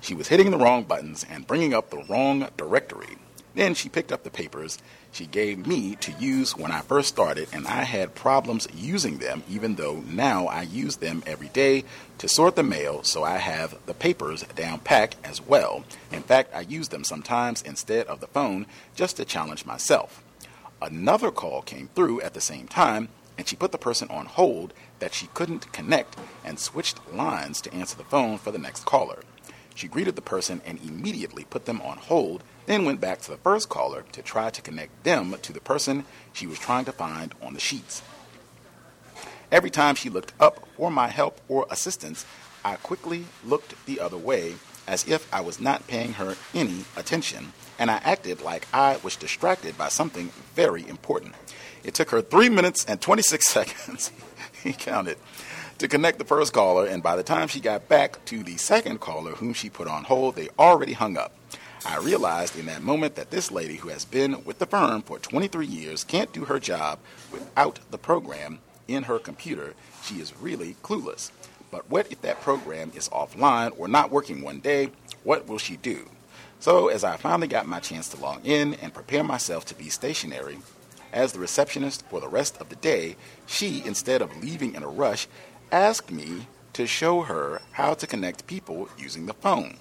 She 0.00 0.14
was 0.14 0.28
hitting 0.28 0.50
the 0.50 0.56
wrong 0.56 0.84
buttons 0.84 1.26
and 1.28 1.46
bringing 1.46 1.74
up 1.74 1.90
the 1.90 2.02
wrong 2.08 2.48
directory. 2.56 3.18
Then 3.54 3.74
she 3.74 3.90
picked 3.90 4.12
up 4.12 4.22
the 4.22 4.30
papers 4.30 4.78
she 5.12 5.26
gave 5.26 5.66
me 5.66 5.96
to 5.96 6.12
use 6.12 6.56
when 6.56 6.70
I 6.70 6.80
first 6.80 7.08
started, 7.08 7.48
and 7.52 7.66
I 7.66 7.82
had 7.82 8.14
problems 8.14 8.68
using 8.74 9.18
them, 9.18 9.42
even 9.48 9.74
though 9.74 10.02
now 10.06 10.46
I 10.46 10.62
use 10.62 10.96
them 10.96 11.22
every 11.26 11.48
day 11.48 11.84
to 12.18 12.28
sort 12.28 12.54
the 12.56 12.62
mail, 12.62 13.02
so 13.02 13.24
I 13.24 13.38
have 13.38 13.76
the 13.86 13.94
papers 13.94 14.44
down 14.54 14.78
pack 14.80 15.16
as 15.24 15.40
well. 15.44 15.84
In 16.12 16.22
fact, 16.22 16.54
I 16.54 16.60
use 16.60 16.88
them 16.88 17.04
sometimes 17.04 17.62
instead 17.62 18.06
of 18.06 18.20
the 18.20 18.28
phone 18.28 18.66
just 18.94 19.16
to 19.16 19.24
challenge 19.24 19.66
myself. 19.66 20.22
Another 20.80 21.30
call 21.30 21.62
came 21.62 21.88
through 21.94 22.20
at 22.20 22.34
the 22.34 22.40
same 22.40 22.68
time, 22.68 23.08
and 23.36 23.48
she 23.48 23.56
put 23.56 23.72
the 23.72 23.78
person 23.78 24.08
on 24.10 24.26
hold 24.26 24.72
that 25.00 25.14
she 25.14 25.28
couldn't 25.34 25.72
connect 25.72 26.16
and 26.44 26.58
switched 26.58 27.12
lines 27.12 27.60
to 27.62 27.74
answer 27.74 27.96
the 27.96 28.04
phone 28.04 28.38
for 28.38 28.50
the 28.50 28.58
next 28.58 28.84
caller. 28.84 29.22
She 29.74 29.88
greeted 29.88 30.14
the 30.14 30.22
person 30.22 30.60
and 30.64 30.78
immediately 30.82 31.44
put 31.44 31.64
them 31.64 31.80
on 31.80 31.96
hold, 31.98 32.42
then 32.66 32.84
went 32.84 33.00
back 33.00 33.20
to 33.22 33.30
the 33.30 33.36
first 33.38 33.68
caller 33.68 34.04
to 34.12 34.22
try 34.22 34.50
to 34.50 34.62
connect 34.62 35.04
them 35.04 35.34
to 35.42 35.52
the 35.52 35.60
person 35.60 36.04
she 36.32 36.46
was 36.46 36.58
trying 36.58 36.84
to 36.84 36.92
find 36.92 37.34
on 37.42 37.54
the 37.54 37.60
sheets. 37.60 38.02
Every 39.50 39.70
time 39.70 39.96
she 39.96 40.10
looked 40.10 40.32
up 40.38 40.66
for 40.76 40.90
my 40.90 41.08
help 41.08 41.40
or 41.48 41.66
assistance, 41.70 42.24
I 42.64 42.76
quickly 42.76 43.24
looked 43.44 43.74
the 43.86 44.00
other 44.00 44.16
way 44.16 44.54
as 44.86 45.06
if 45.08 45.32
I 45.32 45.40
was 45.40 45.60
not 45.60 45.86
paying 45.86 46.14
her 46.14 46.36
any 46.54 46.84
attention, 46.96 47.52
and 47.78 47.90
I 47.90 48.00
acted 48.04 48.42
like 48.42 48.66
I 48.72 48.98
was 49.02 49.16
distracted 49.16 49.76
by 49.78 49.88
something 49.88 50.30
very 50.54 50.86
important. 50.88 51.34
It 51.82 51.94
took 51.94 52.10
her 52.10 52.20
3 52.20 52.48
minutes 52.48 52.84
and 52.84 53.00
26 53.00 53.46
seconds, 53.48 54.12
he 54.62 54.72
counted, 54.72 55.18
to 55.78 55.88
connect 55.88 56.18
the 56.18 56.24
first 56.24 56.52
caller, 56.52 56.86
and 56.86 57.02
by 57.02 57.16
the 57.16 57.22
time 57.22 57.48
she 57.48 57.60
got 57.60 57.88
back 57.88 58.24
to 58.26 58.42
the 58.42 58.56
second 58.56 59.00
caller, 59.00 59.32
whom 59.32 59.54
she 59.54 59.70
put 59.70 59.88
on 59.88 60.04
hold, 60.04 60.36
they 60.36 60.48
already 60.58 60.92
hung 60.92 61.16
up. 61.16 61.32
I 61.84 61.98
realized 61.98 62.58
in 62.58 62.66
that 62.66 62.82
moment 62.82 63.14
that 63.14 63.30
this 63.30 63.50
lady 63.50 63.76
who 63.76 63.88
has 63.88 64.04
been 64.04 64.44
with 64.44 64.58
the 64.58 64.66
firm 64.66 65.02
for 65.02 65.18
23 65.18 65.66
years 65.66 66.04
can't 66.04 66.32
do 66.32 66.44
her 66.44 66.60
job 66.60 66.98
without 67.32 67.78
the 67.90 67.98
program 67.98 68.58
in 68.86 69.04
her 69.04 69.18
computer. 69.18 69.74
She 70.02 70.16
is 70.16 70.36
really 70.40 70.76
clueless. 70.82 71.30
But 71.70 71.88
what 71.88 72.10
if 72.12 72.20
that 72.22 72.42
program 72.42 72.92
is 72.94 73.08
offline 73.08 73.72
or 73.78 73.88
not 73.88 74.10
working 74.10 74.42
one 74.42 74.60
day? 74.60 74.90
What 75.24 75.48
will 75.48 75.58
she 75.58 75.76
do? 75.76 76.08
So, 76.58 76.88
as 76.88 77.04
I 77.04 77.16
finally 77.16 77.48
got 77.48 77.66
my 77.66 77.80
chance 77.80 78.08
to 78.10 78.20
log 78.20 78.46
in 78.46 78.74
and 78.74 78.92
prepare 78.92 79.24
myself 79.24 79.64
to 79.66 79.74
be 79.74 79.88
stationary 79.88 80.58
as 81.12 81.32
the 81.32 81.38
receptionist 81.38 82.04
for 82.06 82.20
the 82.20 82.28
rest 82.28 82.60
of 82.60 82.68
the 82.68 82.76
day, 82.76 83.16
she, 83.46 83.82
instead 83.86 84.20
of 84.20 84.42
leaving 84.42 84.74
in 84.74 84.82
a 84.82 84.88
rush, 84.88 85.26
asked 85.72 86.10
me 86.10 86.46
to 86.74 86.86
show 86.86 87.22
her 87.22 87.62
how 87.72 87.94
to 87.94 88.06
connect 88.06 88.46
people 88.46 88.88
using 88.98 89.26
the 89.26 89.34
phone. 89.34 89.78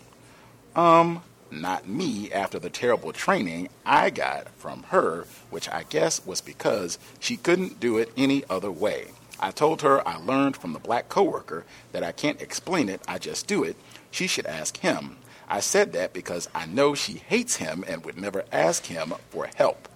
Um, 0.76 1.22
not 1.52 1.88
me 1.88 2.32
after 2.32 2.60
the 2.60 2.70
terrible 2.70 3.12
training 3.12 3.70
I 3.86 4.10
got 4.10 4.50
from 4.58 4.84
her, 4.84 5.26
which 5.50 5.70
I 5.70 5.84
guess 5.84 6.26
was 6.26 6.42
because 6.42 7.00
she 7.20 7.38
couldn't 7.38 7.80
do 7.80 7.98
it 7.98 8.12
any 8.16 8.44
other 8.50 8.72
way. 8.72 9.08
I 9.40 9.52
told 9.52 9.82
her 9.82 10.06
I 10.08 10.18
learned 10.18 10.58
from 10.58 10.74
the 10.74 10.80
black 10.80 11.10
coworker 11.10 11.66
that 11.92 12.04
I 12.04 12.12
can't 12.12 12.42
explain 12.42 12.90
it, 12.90 13.02
I 13.08 13.18
just 13.18 13.48
do 13.48 13.64
it. 13.64 13.78
She 14.12 14.28
should 14.28 14.46
ask 14.46 14.78
him. 14.78 15.18
I 15.48 15.62
said 15.62 15.94
that 15.94 16.14
because 16.14 16.50
I 16.54 16.66
know 16.66 16.94
she 16.94 17.14
hates 17.14 17.56
him 17.56 17.84
and 17.88 18.06
would 18.06 18.18
never 18.18 18.44
ask 18.52 18.86
him 18.86 19.14
for 19.30 19.50
help. 19.56 19.88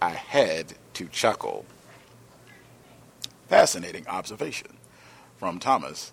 I 0.00 0.10
had 0.10 0.74
to 0.94 1.08
chuckle. 1.08 1.66
Fascinating 3.48 4.06
observation 4.06 4.78
from 5.36 5.58
Thomas 5.58 6.12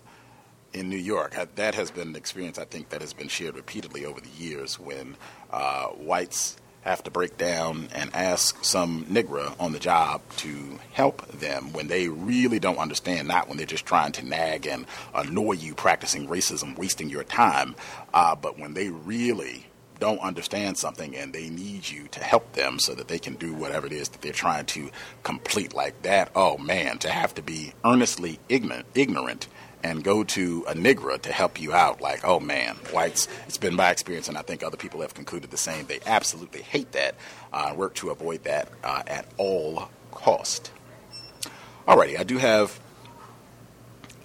in 0.72 0.88
New 0.88 0.96
York. 0.96 1.34
That 1.56 1.74
has 1.74 1.90
been 1.90 2.08
an 2.08 2.16
experience 2.16 2.58
I 2.58 2.64
think 2.64 2.90
that 2.90 3.00
has 3.00 3.12
been 3.12 3.28
shared 3.28 3.56
repeatedly 3.56 4.04
over 4.04 4.20
the 4.20 4.28
years 4.28 4.78
when 4.78 5.16
uh, 5.52 5.88
whites 5.88 6.56
have 6.82 7.02
to 7.04 7.10
break 7.10 7.36
down 7.36 7.88
and 7.94 8.10
ask 8.14 8.64
some 8.64 9.04
Negro 9.04 9.54
on 9.60 9.72
the 9.72 9.78
job 9.78 10.20
to 10.36 10.78
help 10.92 11.26
them 11.28 11.72
when 11.72 11.86
they 11.86 12.08
really 12.08 12.58
don't 12.58 12.78
understand, 12.78 13.28
not 13.28 13.48
when 13.48 13.56
they're 13.56 13.66
just 13.66 13.86
trying 13.86 14.12
to 14.12 14.24
nag 14.24 14.66
and 14.66 14.86
annoy 15.14 15.52
you 15.52 15.74
practicing 15.74 16.26
racism, 16.26 16.76
wasting 16.76 17.08
your 17.08 17.24
time, 17.24 17.76
uh, 18.12 18.34
but 18.34 18.58
when 18.58 18.74
they 18.74 18.88
really 18.88 19.66
don't 20.00 20.18
understand 20.18 20.76
something 20.76 21.14
and 21.14 21.32
they 21.32 21.48
need 21.48 21.88
you 21.88 22.08
to 22.08 22.18
help 22.18 22.54
them 22.54 22.80
so 22.80 22.92
that 22.92 23.06
they 23.06 23.20
can 23.20 23.34
do 23.36 23.54
whatever 23.54 23.86
it 23.86 23.92
is 23.92 24.08
that 24.08 24.20
they're 24.20 24.32
trying 24.32 24.66
to 24.66 24.90
complete 25.22 25.72
like 25.74 26.02
that. 26.02 26.28
Oh 26.34 26.58
man, 26.58 26.98
to 26.98 27.08
have 27.08 27.32
to 27.36 27.42
be 27.42 27.72
earnestly 27.84 28.40
ignorant, 28.48 28.86
ignorant 28.96 29.46
and 29.82 30.04
go 30.04 30.24
to 30.24 30.64
a 30.68 30.74
Negro 30.74 31.20
to 31.22 31.32
help 31.32 31.60
you 31.60 31.72
out, 31.72 32.00
like, 32.00 32.24
oh 32.24 32.40
man, 32.40 32.76
whites, 32.92 33.28
it's 33.46 33.58
been 33.58 33.74
my 33.74 33.90
experience, 33.90 34.28
and 34.28 34.38
I 34.38 34.42
think 34.42 34.62
other 34.62 34.76
people 34.76 35.00
have 35.00 35.14
concluded 35.14 35.50
the 35.50 35.56
same. 35.56 35.86
They 35.86 36.00
absolutely 36.06 36.62
hate 36.62 36.92
that, 36.92 37.14
uh, 37.52 37.74
work 37.76 37.94
to 37.94 38.10
avoid 38.10 38.44
that 38.44 38.68
uh, 38.84 39.02
at 39.06 39.26
all 39.36 39.88
cost. 40.10 40.70
Alrighty, 41.86 42.18
I 42.18 42.22
do 42.22 42.38
have 42.38 42.78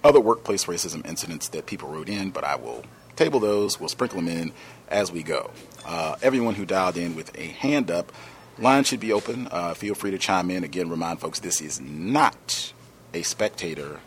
other 0.04 0.20
workplace 0.20 0.66
racism 0.66 1.06
incidents 1.06 1.48
that 1.48 1.66
people 1.66 1.88
wrote 1.88 2.08
in, 2.08 2.30
but 2.30 2.44
I 2.44 2.54
will 2.56 2.84
table 3.16 3.40
those, 3.40 3.80
we'll 3.80 3.88
sprinkle 3.88 4.20
them 4.20 4.28
in 4.28 4.52
as 4.88 5.10
we 5.10 5.22
go. 5.22 5.50
Uh, 5.84 6.16
everyone 6.22 6.54
who 6.54 6.64
dialed 6.64 6.96
in 6.96 7.16
with 7.16 7.36
a 7.36 7.46
hand 7.46 7.90
up, 7.90 8.12
line 8.58 8.84
should 8.84 9.00
be 9.00 9.12
open. 9.12 9.48
Uh, 9.50 9.74
feel 9.74 9.94
free 9.94 10.12
to 10.12 10.18
chime 10.18 10.50
in. 10.50 10.62
Again, 10.62 10.88
remind 10.88 11.20
folks 11.20 11.40
this 11.40 11.60
is 11.60 11.80
not 11.80 12.72
a 13.12 13.22
spectator 13.22 14.00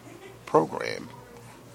program. 0.46 1.10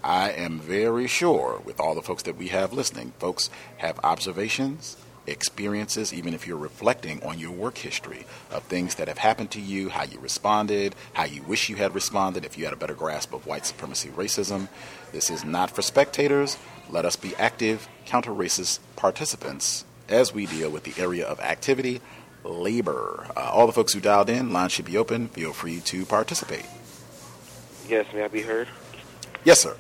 I 0.07 0.31
am 0.31 0.61
very 0.61 1.09
sure 1.09 1.61
with 1.65 1.81
all 1.81 1.97
the 1.97 2.01
folks 2.01 2.23
that 2.23 2.37
we 2.37 2.47
have 2.49 2.73
listening, 2.73 3.13
folks 3.19 3.51
have 3.79 3.99
observations, 4.05 4.97
experiences, 5.27 6.15
even 6.15 6.33
if 6.33 6.47
you're 6.47 6.57
reflecting 6.57 7.21
on 7.25 7.41
your 7.41 7.51
work 7.51 7.77
history 7.77 8.25
of 8.53 8.63
things 8.63 8.95
that 8.95 9.09
have 9.09 9.19
happened 9.19 9.51
to 9.51 9.61
you, 9.61 9.89
how 9.89 10.05
you 10.05 10.21
responded, 10.21 10.95
how 11.15 11.25
you 11.25 11.43
wish 11.43 11.69
you 11.69 11.75
had 11.75 11.93
responded 11.93 12.45
if 12.45 12.57
you 12.57 12.63
had 12.63 12.73
a 12.73 12.77
better 12.77 12.95
grasp 12.95 13.35
of 13.35 13.49
white 13.49 13.67
supremacy 13.67 14.09
racism. 14.11 14.69
This 15.11 15.29
is 15.29 15.45
not 15.45 15.73
for 15.73 15.83
spectators. 15.83 16.57
Let 16.89 17.05
us 17.05 17.17
be 17.17 17.35
active, 17.35 17.89
counter 18.05 18.31
racist 18.31 18.79
participants 18.95 19.85
as 20.09 20.33
we 20.33 20.47
deal 20.47 20.71
with 20.71 20.85
the 20.85 21.03
area 21.03 21.27
of 21.27 21.41
activity, 21.41 22.01
labor. 22.45 23.27
Uh, 23.37 23.41
all 23.41 23.67
the 23.67 23.73
folks 23.73 23.93
who 23.93 24.01
dialed 24.01 24.31
in, 24.31 24.53
line 24.53 24.69
should 24.69 24.85
be 24.85 24.99
open. 24.99 25.27
Feel 25.31 25.53
free 25.53 25.81
to 25.81 26.07
participate. 26.07 26.67
Yes, 27.89 28.07
may 28.15 28.23
I 28.23 28.29
be 28.29 28.43
heard? 28.43 28.69
Yes, 29.43 29.61
sir. 29.61 29.77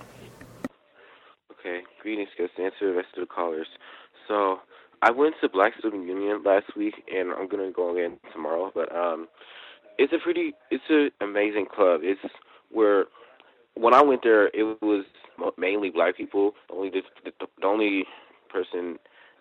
Greetings, 2.07 2.29
guys. 2.39 2.51
To 2.57 2.63
answer 2.63 2.87
the 2.87 2.95
rest 2.95 3.09
of 3.17 3.23
the 3.23 3.27
callers. 3.27 3.67
So, 4.29 4.61
I 5.03 5.11
went 5.11 5.35
to 5.41 5.49
Black 5.49 5.73
Student 5.77 6.07
Union 6.07 6.41
last 6.45 6.67
week, 6.77 6.95
and 7.13 7.33
I'm 7.33 7.49
gonna 7.49 7.73
go 7.73 7.97
again 7.97 8.19
tomorrow. 8.33 8.71
But 8.73 8.95
um, 8.95 9.27
it's 9.99 10.13
a 10.13 10.19
pretty, 10.23 10.53
it's 10.71 10.85
an 10.89 11.11
amazing 11.21 11.67
club. 11.67 12.03
It's 12.05 12.21
where 12.71 13.07
when 13.75 13.93
I 13.93 14.05
went 14.05 14.23
there, 14.23 14.47
it 14.55 14.81
was 14.81 15.05
mainly 15.59 15.91
black 15.91 16.17
people. 16.17 16.53
Only 16.73 16.91
the, 16.91 17.01
the, 17.25 17.33
the 17.61 17.67
only 17.67 18.05
person 18.51 19.01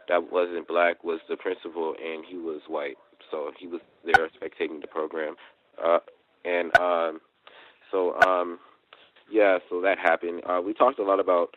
that 0.10 0.32
wasn't 0.32 0.68
black 0.68 1.04
was 1.04 1.20
the 1.30 1.38
principal, 1.38 1.94
and 2.04 2.26
he 2.28 2.36
was 2.36 2.62
white. 2.68 2.98
So 3.30 3.52
he 3.60 3.68
was 3.68 3.82
there 4.04 4.28
spectating 4.42 4.82
the 4.82 4.88
program, 4.88 5.36
uh, 5.80 6.00
and 6.44 6.76
um, 6.80 7.20
so 7.92 8.20
um, 8.22 8.58
yeah, 9.32 9.60
so 9.70 9.82
that 9.82 10.00
happened. 10.00 10.42
Uh, 10.50 10.62
we 10.66 10.74
talked 10.74 10.98
a 10.98 11.04
lot 11.04 11.20
about 11.20 11.56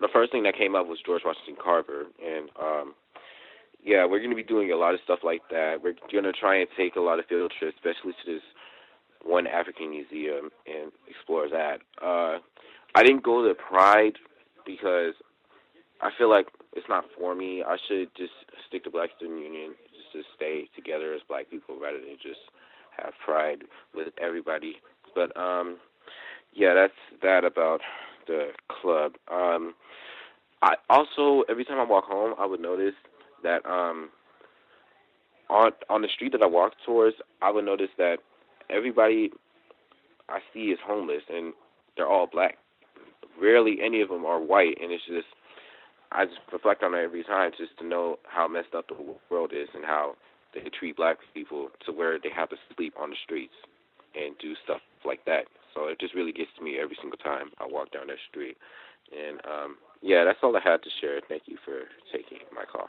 the 0.00 0.08
first 0.12 0.32
thing 0.32 0.42
that 0.44 0.56
came 0.56 0.74
up 0.74 0.86
was 0.86 0.98
George 1.04 1.22
Washington 1.24 1.56
Carver, 1.62 2.06
and 2.24 2.48
um, 2.60 2.94
yeah, 3.84 4.04
we're 4.04 4.18
going 4.18 4.30
to 4.30 4.36
be 4.36 4.42
doing 4.42 4.72
a 4.72 4.76
lot 4.76 4.94
of 4.94 5.00
stuff 5.04 5.20
like 5.22 5.42
that. 5.50 5.76
We're 5.82 5.94
going 6.10 6.24
to 6.24 6.32
try 6.32 6.58
and 6.58 6.68
take 6.76 6.96
a 6.96 7.00
lot 7.00 7.18
of 7.18 7.26
field 7.26 7.52
trips, 7.58 7.76
especially 7.76 8.12
to 8.24 8.34
this 8.34 8.42
one 9.22 9.46
African 9.46 9.90
museum, 9.90 10.50
and 10.66 10.92
explore 11.08 11.48
that. 11.48 11.80
Uh, 12.02 12.38
I 12.94 13.02
didn't 13.02 13.22
go 13.22 13.46
to 13.46 13.54
Pride 13.54 14.16
because 14.66 15.14
I 16.00 16.10
feel 16.16 16.30
like 16.30 16.46
it's 16.74 16.88
not 16.88 17.04
for 17.18 17.34
me. 17.34 17.62
I 17.66 17.76
should 17.88 18.08
just 18.16 18.32
stick 18.68 18.84
to 18.84 18.90
Black 18.90 19.10
Student 19.16 19.40
Union, 19.40 19.74
just 19.92 20.12
to 20.12 20.22
stay 20.36 20.68
together 20.74 21.12
as 21.14 21.20
Black 21.28 21.50
people 21.50 21.76
rather 21.80 21.98
than 21.98 22.16
just 22.22 22.40
have 22.96 23.12
Pride 23.24 23.62
with 23.94 24.08
everybody. 24.20 24.76
But 25.14 25.36
um, 25.36 25.78
yeah, 26.54 26.74
that's 26.74 27.20
that 27.22 27.44
about 27.44 27.80
the 28.26 28.48
club. 28.68 29.12
Um, 29.30 29.74
I 30.62 30.74
also 30.88 31.44
every 31.48 31.64
time 31.64 31.78
I 31.78 31.84
walk 31.84 32.04
home, 32.04 32.34
I 32.38 32.46
would 32.46 32.60
notice 32.60 32.94
that 33.42 33.64
um, 33.66 34.10
on 35.48 35.72
on 35.88 36.02
the 36.02 36.08
street 36.08 36.32
that 36.32 36.42
I 36.42 36.46
walk 36.46 36.72
towards, 36.84 37.16
I 37.42 37.50
would 37.50 37.64
notice 37.64 37.90
that 37.98 38.18
everybody 38.68 39.30
I 40.28 40.40
see 40.52 40.66
is 40.66 40.78
homeless, 40.84 41.22
and 41.28 41.52
they're 41.96 42.08
all 42.08 42.26
black. 42.26 42.58
Rarely 43.40 43.78
any 43.82 44.00
of 44.02 44.08
them 44.10 44.26
are 44.26 44.40
white, 44.40 44.76
and 44.82 44.92
it's 44.92 45.04
just 45.06 45.26
I 46.12 46.26
just 46.26 46.38
reflect 46.52 46.82
on 46.82 46.94
it 46.94 47.02
every 47.02 47.24
time 47.24 47.52
just 47.56 47.76
to 47.78 47.86
know 47.86 48.18
how 48.24 48.48
messed 48.48 48.74
up 48.76 48.88
the 48.88 48.96
world 49.30 49.52
is 49.52 49.68
and 49.74 49.84
how 49.84 50.16
they 50.54 50.60
treat 50.78 50.96
black 50.96 51.18
people 51.32 51.68
to 51.86 51.92
where 51.92 52.18
they 52.18 52.30
have 52.34 52.50
to 52.50 52.56
sleep 52.74 52.94
on 52.98 53.10
the 53.10 53.16
streets 53.24 53.54
and 54.14 54.36
do 54.38 54.54
stuff 54.64 54.80
like 55.04 55.24
that. 55.26 55.44
So 55.74 55.86
it 55.86 56.00
just 56.00 56.14
really 56.14 56.32
gets 56.32 56.50
to 56.58 56.64
me 56.64 56.78
every 56.82 56.96
single 57.00 57.18
time 57.18 57.50
I 57.60 57.66
walk 57.70 57.92
down 57.92 58.08
that 58.08 58.18
street. 58.28 58.56
And 59.14 59.38
um, 59.46 59.76
yeah, 60.02 60.24
that's 60.24 60.38
all 60.42 60.56
I 60.56 60.60
had 60.60 60.82
to 60.82 60.90
share. 61.00 61.20
Thank 61.28 61.42
you 61.46 61.56
for 61.64 61.82
taking 62.12 62.38
my 62.54 62.64
call. 62.64 62.88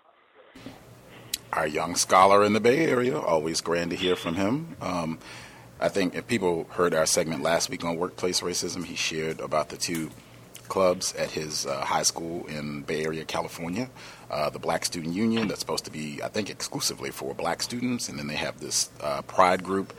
Our 1.54 1.68
young 1.68 1.96
scholar 1.96 2.44
in 2.44 2.54
the 2.54 2.62
Bay 2.62 2.86
Area, 2.86 3.18
always 3.18 3.60
grand 3.62 3.90
to 3.92 3.96
hear 3.96 4.16
from 4.16 4.36
him. 4.36 4.76
Um, 4.82 5.20
I 5.80 5.90
think 5.90 6.16
if 6.16 6.28
people 6.28 6.66
heard 6.70 6.94
our 6.94 7.06
segment 7.06 7.42
last 7.42 7.70
week 7.70 7.84
on 7.84 7.98
workplace 7.98 8.42
racism, 8.42 8.86
he 8.86 8.96
shared 8.96 9.40
about 9.40 9.70
the 9.70 9.78
two 9.78 10.12
clubs 10.72 11.14
at 11.16 11.32
his 11.32 11.66
uh, 11.66 11.84
high 11.84 12.04
school 12.04 12.46
in 12.48 12.84
Bay 12.84 13.04
Area, 13.04 13.26
California. 13.26 13.90
Uh, 14.30 14.50
the 14.50 14.60
Black 14.60 14.86
Student 14.86 15.14
Union, 15.14 15.50
that's 15.50 15.60
supposed 15.60 15.84
to 15.84 15.92
be, 15.92 16.24
I 16.24 16.30
think, 16.30 16.50
exclusively 16.50 17.12
for 17.12 17.34
black 17.34 17.62
students, 17.62 18.08
and 18.08 18.18
then 18.18 18.28
they 18.28 18.38
have 18.38 18.62
this 18.62 18.90
uh, 19.02 19.22
pride 19.24 19.64
group. 19.64 19.92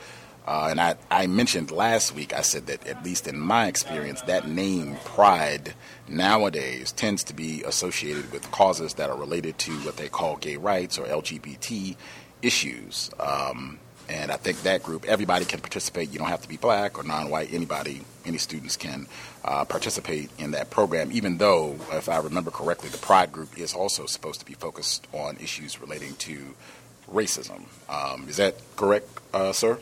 Uh, 0.45 0.67
and 0.71 0.81
I, 0.81 0.95
I 1.09 1.27
mentioned 1.27 1.71
last 1.71 2.13
week, 2.13 2.33
I 2.33 2.41
said 2.41 2.67
that 2.67 2.85
at 2.85 3.03
least 3.03 3.27
in 3.27 3.39
my 3.39 3.67
experience, 3.67 4.21
that 4.23 4.47
name, 4.47 4.97
pride, 5.05 5.73
nowadays 6.07 6.91
tends 6.91 7.23
to 7.25 7.33
be 7.33 7.63
associated 7.63 8.31
with 8.31 8.49
causes 8.51 8.95
that 8.95 9.09
are 9.09 9.17
related 9.17 9.57
to 9.59 9.71
what 9.79 9.97
they 9.97 10.09
call 10.09 10.35
gay 10.35 10.57
rights 10.57 10.97
or 10.97 11.05
LGBT 11.05 11.95
issues. 12.41 13.09
Um, 13.19 13.79
and 14.09 14.31
I 14.31 14.35
think 14.35 14.63
that 14.63 14.83
group, 14.83 15.05
everybody 15.05 15.45
can 15.45 15.61
participate. 15.61 16.11
You 16.11 16.19
don't 16.19 16.27
have 16.27 16.41
to 16.41 16.49
be 16.49 16.57
black 16.57 16.97
or 16.97 17.03
non-white. 17.03 17.53
Anybody, 17.53 18.01
any 18.25 18.37
students 18.37 18.75
can 18.75 19.07
uh, 19.45 19.63
participate 19.63 20.29
in 20.37 20.51
that 20.51 20.69
program. 20.69 21.11
Even 21.13 21.37
though, 21.37 21.77
if 21.93 22.09
I 22.09 22.17
remember 22.17 22.51
correctly, 22.51 22.89
the 22.89 22.97
Pride 22.97 23.31
group 23.31 23.57
is 23.57 23.73
also 23.73 24.05
supposed 24.05 24.41
to 24.41 24.45
be 24.45 24.55
focused 24.55 25.07
on 25.13 25.37
issues 25.37 25.79
relating 25.79 26.15
to 26.15 26.53
racism. 27.09 27.63
Um, 27.87 28.27
is 28.27 28.37
that 28.37 28.57
correct, 28.75 29.07
uh, 29.33 29.53
sir? 29.53 29.79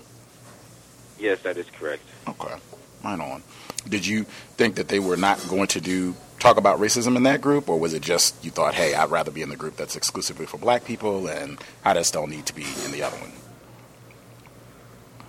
Yes, 1.21 1.39
that 1.41 1.55
is 1.55 1.67
correct. 1.77 2.01
Okay, 2.27 2.55
right 3.03 3.19
on. 3.19 3.43
Did 3.87 4.07
you 4.07 4.23
think 4.23 4.75
that 4.75 4.87
they 4.87 4.99
were 4.99 5.17
not 5.17 5.39
going 5.47 5.67
to 5.67 5.79
do 5.79 6.15
talk 6.39 6.57
about 6.57 6.79
racism 6.79 7.15
in 7.15 7.21
that 7.23 7.41
group, 7.41 7.69
or 7.69 7.79
was 7.79 7.93
it 7.93 8.01
just 8.01 8.43
you 8.43 8.49
thought, 8.49 8.73
hey, 8.73 8.95
I'd 8.95 9.11
rather 9.11 9.29
be 9.29 9.43
in 9.43 9.49
the 9.49 9.55
group 9.55 9.75
that's 9.75 9.95
exclusively 9.95 10.47
for 10.47 10.57
black 10.57 10.83
people, 10.83 11.27
and 11.27 11.59
I 11.85 11.93
just 11.93 12.11
don't 12.11 12.31
need 12.31 12.47
to 12.47 12.55
be 12.55 12.65
in 12.83 12.91
the 12.91 13.03
other 13.03 13.17
one? 13.17 13.31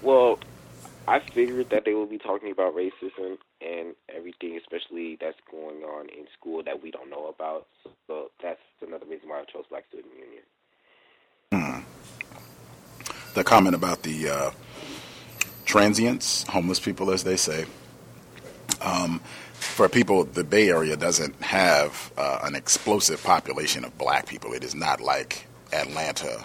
Well, 0.01 0.39
I 1.07 1.21
figured 1.21 1.69
that 1.69 1.85
they 1.85 1.93
will 1.93 2.07
be 2.07 2.17
talking 2.17 2.51
about 2.51 2.75
racism 2.75 3.37
and 3.61 3.95
everything, 4.09 4.57
especially 4.57 5.19
that's 5.21 5.39
going 5.51 5.83
on 5.83 6.09
in 6.09 6.27
school 6.39 6.63
that 6.63 6.83
we 6.83 6.91
don't 6.91 7.11
know 7.11 7.27
about. 7.29 7.67
So 8.07 8.31
that's 8.43 8.61
another 8.81 9.05
reason 9.05 9.29
why 9.29 9.41
I 9.41 9.45
chose 9.45 9.65
Black 9.69 9.85
Student 9.89 10.15
Union. 10.15 11.85
Hmm. 11.85 11.85
The 13.35 13.45
comment 13.45 13.75
about 13.75 14.03
the 14.03 14.31
uh, 14.31 14.51
transients, 15.65 16.45
homeless 16.45 16.81
people, 16.81 17.11
as 17.11 17.25
they 17.25 17.37
say. 17.37 17.67
Um, 18.81 19.21
for 19.55 19.89
people, 19.89 20.25
the 20.25 20.45
Bay 20.45 20.71
Area 20.71 20.97
doesn't 20.97 21.41
have 21.43 22.13
uh, 22.17 22.41
an 22.43 22.55
explosive 22.55 23.23
population 23.23 23.85
of 23.85 23.97
black 23.97 24.27
people. 24.27 24.53
It 24.53 24.65
is 24.65 24.75
not 24.75 25.01
like 25.01 25.47
Atlanta 25.73 26.45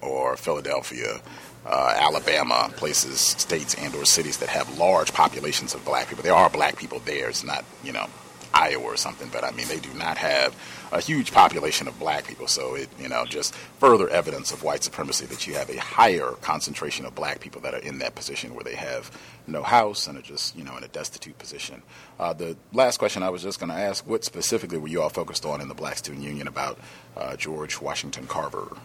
or 0.00 0.36
Philadelphia 0.36 1.20
uh, 1.64 1.94
Alabama, 1.96 2.72
places, 2.76 3.20
states, 3.20 3.74
and 3.74 3.94
or 3.94 4.04
cities 4.04 4.38
that 4.38 4.48
have 4.48 4.78
large 4.78 5.12
populations 5.12 5.74
of 5.74 5.84
black 5.84 6.08
people. 6.08 6.24
There 6.24 6.34
are 6.34 6.50
black 6.50 6.76
people 6.76 7.00
there. 7.00 7.28
It's 7.28 7.44
not, 7.44 7.64
you 7.84 7.92
know, 7.92 8.06
Iowa 8.52 8.84
or 8.84 8.96
something, 8.96 9.28
but 9.32 9.44
I 9.44 9.52
mean, 9.52 9.68
they 9.68 9.78
do 9.78 9.92
not 9.94 10.18
have 10.18 10.54
a 10.92 11.00
huge 11.00 11.32
population 11.32 11.88
of 11.88 11.98
black 11.98 12.26
people. 12.26 12.46
So 12.46 12.74
it, 12.74 12.88
you 13.00 13.08
know, 13.08 13.24
just 13.24 13.54
further 13.54 14.08
evidence 14.10 14.52
of 14.52 14.62
white 14.62 14.84
supremacy 14.84 15.24
that 15.26 15.46
you 15.46 15.54
have 15.54 15.70
a 15.70 15.78
higher 15.78 16.32
concentration 16.42 17.06
of 17.06 17.14
black 17.14 17.40
people 17.40 17.62
that 17.62 17.74
are 17.74 17.78
in 17.78 17.98
that 17.98 18.14
position 18.14 18.54
where 18.54 18.62
they 18.62 18.74
have 18.74 19.10
no 19.46 19.62
house 19.62 20.06
and 20.06 20.18
are 20.18 20.22
just, 20.22 20.54
you 20.54 20.62
know, 20.62 20.76
in 20.76 20.84
a 20.84 20.88
destitute 20.88 21.38
position. 21.38 21.82
Uh, 22.20 22.34
the 22.34 22.56
last 22.72 22.98
question 22.98 23.22
I 23.22 23.30
was 23.30 23.42
just 23.42 23.58
going 23.58 23.70
to 23.70 23.76
ask: 23.76 24.06
What 24.06 24.22
specifically 24.24 24.78
were 24.78 24.88
you 24.88 25.02
all 25.02 25.08
focused 25.08 25.46
on 25.46 25.60
in 25.60 25.68
the 25.68 25.74
Black 25.74 25.96
Student 25.96 26.24
Union 26.24 26.46
about 26.46 26.78
uh, 27.16 27.36
George 27.36 27.80
Washington 27.80 28.26
Carver? 28.26 28.76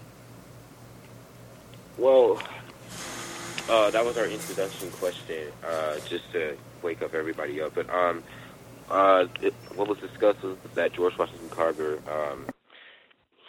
Well, 1.97 2.41
uh, 3.69 3.91
that 3.91 4.05
was 4.05 4.17
our 4.17 4.27
introduction 4.27 4.89
question, 4.91 5.51
uh, 5.67 5.99
just 6.07 6.31
to 6.31 6.55
wake 6.81 7.01
up 7.01 7.13
everybody 7.13 7.61
up. 7.61 7.75
But 7.75 7.89
um, 7.89 8.23
uh, 8.89 9.25
it, 9.41 9.53
what 9.75 9.87
was 9.87 9.97
discussed 9.99 10.43
was 10.43 10.57
that 10.75 10.93
George 10.93 11.13
Washington 11.17 11.49
Carver, 11.49 11.99
um, 12.09 12.47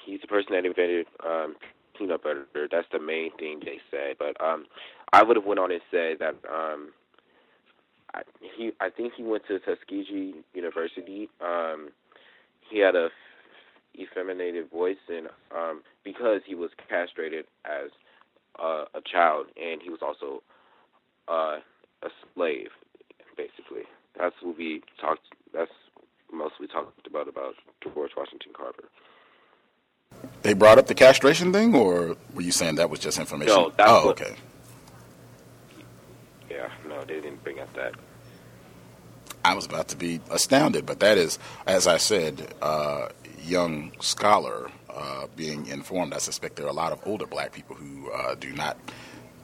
he's 0.04 0.20
the 0.20 0.26
person 0.26 0.52
that 0.52 0.64
invented 0.64 1.06
um, 1.24 1.56
peanut 1.96 2.22
butter. 2.22 2.46
That's 2.70 2.88
the 2.92 2.98
main 2.98 3.30
thing 3.38 3.60
they 3.64 3.78
said. 3.90 4.16
But 4.18 4.40
um, 4.44 4.66
I 5.12 5.22
would 5.22 5.36
have 5.36 5.44
went 5.44 5.60
on 5.60 5.70
and 5.70 5.80
said 5.90 6.18
that 6.20 6.34
um, 6.52 6.90
I, 8.14 8.22
he, 8.56 8.72
I 8.80 8.90
think 8.90 9.14
he 9.16 9.22
went 9.22 9.46
to 9.48 9.58
Tuskegee 9.58 10.34
University. 10.54 11.28
Um, 11.40 11.90
he 12.70 12.80
had 12.80 12.94
a 12.94 13.08
effeminated 13.94 14.70
voice, 14.70 14.96
and 15.08 15.28
um, 15.54 15.82
because 16.04 16.40
he 16.46 16.54
was 16.54 16.70
castrated 16.88 17.46
as 17.64 17.90
uh, 18.58 18.84
a 18.94 19.00
child, 19.10 19.46
and 19.60 19.82
he 19.82 19.90
was 19.90 20.00
also 20.02 20.42
uh, 21.28 21.58
a 22.02 22.08
slave, 22.34 22.68
basically. 23.36 23.82
That's 24.18 24.34
what 24.42 24.58
we 24.58 24.82
talked. 25.00 25.26
That's 25.52 25.70
mostly 26.32 26.66
talked 26.66 27.06
about 27.06 27.28
about 27.28 27.54
George 27.82 28.10
Washington 28.16 28.52
Carver. 28.52 28.88
They 30.42 30.54
brought 30.54 30.78
up 30.78 30.86
the 30.86 30.94
castration 30.94 31.52
thing, 31.52 31.74
or 31.74 32.16
were 32.34 32.42
you 32.42 32.52
saying 32.52 32.76
that 32.76 32.90
was 32.90 33.00
just 33.00 33.18
information? 33.18 33.54
No, 33.54 33.72
that's 33.76 33.90
oh, 33.90 34.06
what, 34.06 34.20
okay. 34.20 34.34
Yeah, 36.50 36.68
no, 36.88 37.00
they 37.04 37.20
didn't 37.20 37.42
bring 37.44 37.60
up 37.60 37.72
that. 37.74 37.94
I 39.44 39.54
was 39.54 39.66
about 39.66 39.88
to 39.88 39.96
be 39.96 40.20
astounded, 40.30 40.84
but 40.84 41.00
that 41.00 41.16
is, 41.16 41.38
as 41.66 41.86
I 41.86 41.98
said, 41.98 42.54
uh, 42.60 43.08
young 43.42 43.92
scholar 44.00 44.70
uh, 44.90 45.26
being 45.36 45.66
informed. 45.66 46.12
I 46.12 46.18
suspect 46.18 46.56
there 46.56 46.66
are 46.66 46.70
a 46.70 46.72
lot 46.72 46.92
of 46.92 47.00
older 47.06 47.26
black 47.26 47.52
people 47.52 47.76
who 47.76 48.10
uh, 48.10 48.34
do 48.34 48.52
not 48.52 48.76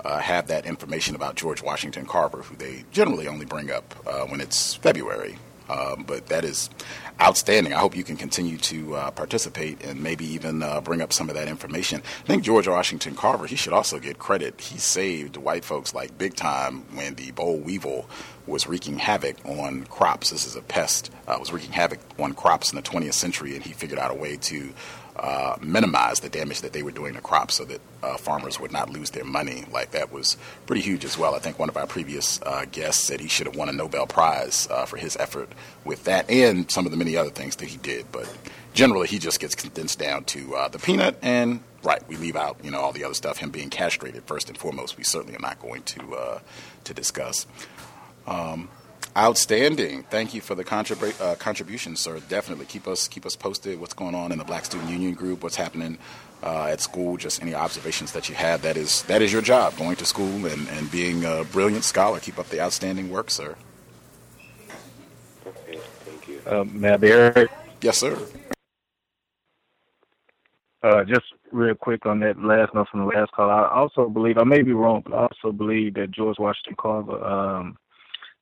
uh, 0.05 0.19
have 0.19 0.47
that 0.49 0.67
information 0.67 1.15
about 1.15 1.35
George 1.35 1.63
Washington 1.63 2.07
Carver, 2.07 2.43
who 2.43 2.57
they 2.57 2.85
generally 2.93 3.27
only 3.27 3.47
bring 3.47 3.71
up 3.71 3.95
uh, 4.07 4.25
when 4.27 4.41
it's 4.41 4.75
February. 4.75 5.39
Um, 5.69 6.05
but 6.07 6.27
that 6.27 6.45
is 6.45 6.69
outstanding. 7.21 7.73
I 7.73 7.79
hope 7.79 7.97
you 7.97 8.05
can 8.05 8.17
continue 8.17 8.59
to 8.59 8.97
uh, 8.97 9.11
participate 9.13 9.83
and 9.83 10.03
maybe 10.03 10.27
even 10.27 10.63
uh, 10.63 10.81
bring 10.81 11.01
up 11.01 11.13
some 11.13 11.31
of 11.31 11.37
that 11.37 11.49
information. 11.49 12.03
I 12.25 12.27
think 12.27 12.43
George 12.43 12.69
Washington 12.69 13.15
Carver, 13.15 13.47
he 13.47 13.57
should 13.57 13.73
also 13.73 13.99
get 13.99 14.19
credit. 14.19 14.61
He 14.61 14.79
saved 14.79 15.37
white 15.37 15.65
folks 15.65 15.95
like 15.95 16.19
big 16.19 16.35
time 16.35 16.85
when 16.95 17.15
the 17.15 17.31
boll 17.31 17.59
weevil 17.59 18.09
was 18.47 18.67
wreaking 18.67 18.99
havoc 18.99 19.37
on 19.47 19.85
crops. 19.85 20.31
This 20.31 20.47
is 20.47 20.55
a 20.55 20.61
pest, 20.63 21.11
uh, 21.27 21.37
was 21.41 21.51
wreaking 21.51 21.73
havoc 21.73 22.01
on 22.19 22.35
crops 22.35 22.71
in 22.71 22.77
the 22.77 22.83
20th 22.83 23.15
century, 23.15 23.55
and 23.55 23.65
he 23.65 23.73
figured 23.73 23.99
out 23.99 24.11
a 24.11 24.15
way 24.15 24.37
to 24.37 24.75
uh, 25.17 25.57
minimize 25.61 26.21
the 26.21 26.29
damage 26.29 26.61
that 26.63 26.73
they 26.73 26.83
were 26.83 26.91
doing 26.91 27.15
to 27.15 27.21
crops 27.21 27.55
so 27.55 27.65
that 27.65 27.81
uh, 28.03 28.17
farmers 28.17 28.59
would 28.59 28.73
not 28.73 28.91
lose 28.91 29.11
their 29.11 29.25
money. 29.25 29.65
Like 29.71 29.93
that 29.93 30.13
was 30.13 30.37
pretty 30.67 30.83
huge 30.83 31.05
as 31.05 31.17
well. 31.17 31.35
I 31.35 31.39
think 31.39 31.59
one 31.59 31.69
of 31.69 31.77
our 31.77 31.87
previous 31.87 32.41
uh, 32.43 32.65
guests 32.71 33.05
said 33.05 33.21
he 33.21 33.29
should 33.29 33.47
have 33.47 33.57
won 33.57 33.69
a 33.69 33.73
Nobel 33.73 34.07
Prize 34.07 34.67
uh, 34.71 34.87
for 34.87 34.97
his 34.97 35.17
effort 35.19 35.51
with 35.85 36.05
that 36.05 36.29
and 36.29 36.71
some 36.71 36.85
of 36.85 36.91
the 36.91 36.97
many 36.97 37.17
other 37.17 37.31
things 37.31 37.57
that 37.57 37.67
he 37.67 37.77
did. 37.77 38.07
But 38.11 38.29
generally, 38.73 39.07
he 39.07 39.19
just 39.19 39.39
gets 39.39 39.55
condensed 39.55 39.99
down 39.99 40.25
to 40.25 40.57
uh, 40.57 40.69
the 40.69 40.79
peanut 40.79 41.17
and 41.23 41.61
right. 41.85 42.07
We 42.09 42.17
leave 42.17 42.37
out 42.37 42.57
you 42.65 42.71
know 42.73 42.81
all 42.81 42.93
the 42.93 43.05
other 43.05 43.15
stuff. 43.15 43.39
Him 43.39 43.51
being 43.51 43.71
castrated 43.71 44.25
first 44.25 44.49
and 44.49 44.59
foremost. 44.59 44.97
We 44.97 45.05
certainly 45.05 45.37
are 45.37 45.43
not 45.43 45.61
going 45.61 45.83
to 45.83 46.15
uh, 46.15 46.39
to 46.85 46.95
discuss. 46.95 47.47
Um, 48.27 48.69
Outstanding. 49.17 50.03
Thank 50.11 50.35
you 50.35 50.41
for 50.41 50.57
the 50.57 50.65
contrib- 50.65 51.21
uh, 51.21 51.37
contribution, 51.37 51.95
sir. 51.95 52.19
Definitely 52.29 52.67
keep 52.67 52.89
us 52.89 53.07
keep 53.07 53.25
us 53.25 53.37
posted. 53.37 53.79
What's 53.79 53.95
going 53.95 54.17
on 54.17 54.33
in 54.33 54.39
the 54.39 54.45
Black 54.45 54.65
Student 54.65 54.91
Union 54.91 55.15
group? 55.15 55.45
What's 55.45 55.55
happening 55.55 55.99
uh, 56.43 56.65
at 56.65 56.81
school? 56.81 57.17
Just 57.17 57.41
any 57.41 57.55
observations 57.55 58.11
that 58.11 58.29
you 58.29 58.35
have. 58.35 58.63
That 58.63 58.77
is 58.77 59.03
that 59.03 59.23
is 59.23 59.33
your 59.33 59.41
job, 59.41 59.77
going 59.77 59.95
to 59.97 60.05
school 60.05 60.47
and, 60.47 60.69
and 60.69 60.91
being 60.91 61.25
a 61.25 61.45
brilliant 61.45 61.85
scholar. 61.85 62.19
Keep 62.19 62.41
up 62.41 62.49
the 62.49 62.61
outstanding 62.61 63.09
work, 63.09 63.31
sir. 63.31 63.55
Okay, 65.47 65.79
thank 65.79 66.27
you. 66.27 66.41
Uh, 66.45 66.65
may 66.65 66.91
I 66.91 66.97
be 66.97 67.11
heard? 67.11 67.51
Yes, 67.83 67.99
sir. 67.99 68.19
Uh, 70.83 71.05
just 71.05 71.27
real 71.53 71.77
quick 71.77 72.05
on 72.05 72.19
that 72.19 72.43
last 72.43 72.75
note 72.75 72.89
from 72.91 73.01
the 73.01 73.07
last 73.07 73.31
call. 73.31 73.49
I 73.49 73.69
also 73.69 74.09
believe, 74.09 74.39
I 74.39 74.45
may 74.45 74.63
be 74.63 74.73
wrong, 74.73 75.03
but 75.07 75.15
I 75.15 75.29
also 75.29 75.53
believe 75.53 75.95
that 75.95 76.11
George 76.11 76.39
Washington 76.41 76.75
Carver 76.77 77.25
um, 77.25 77.79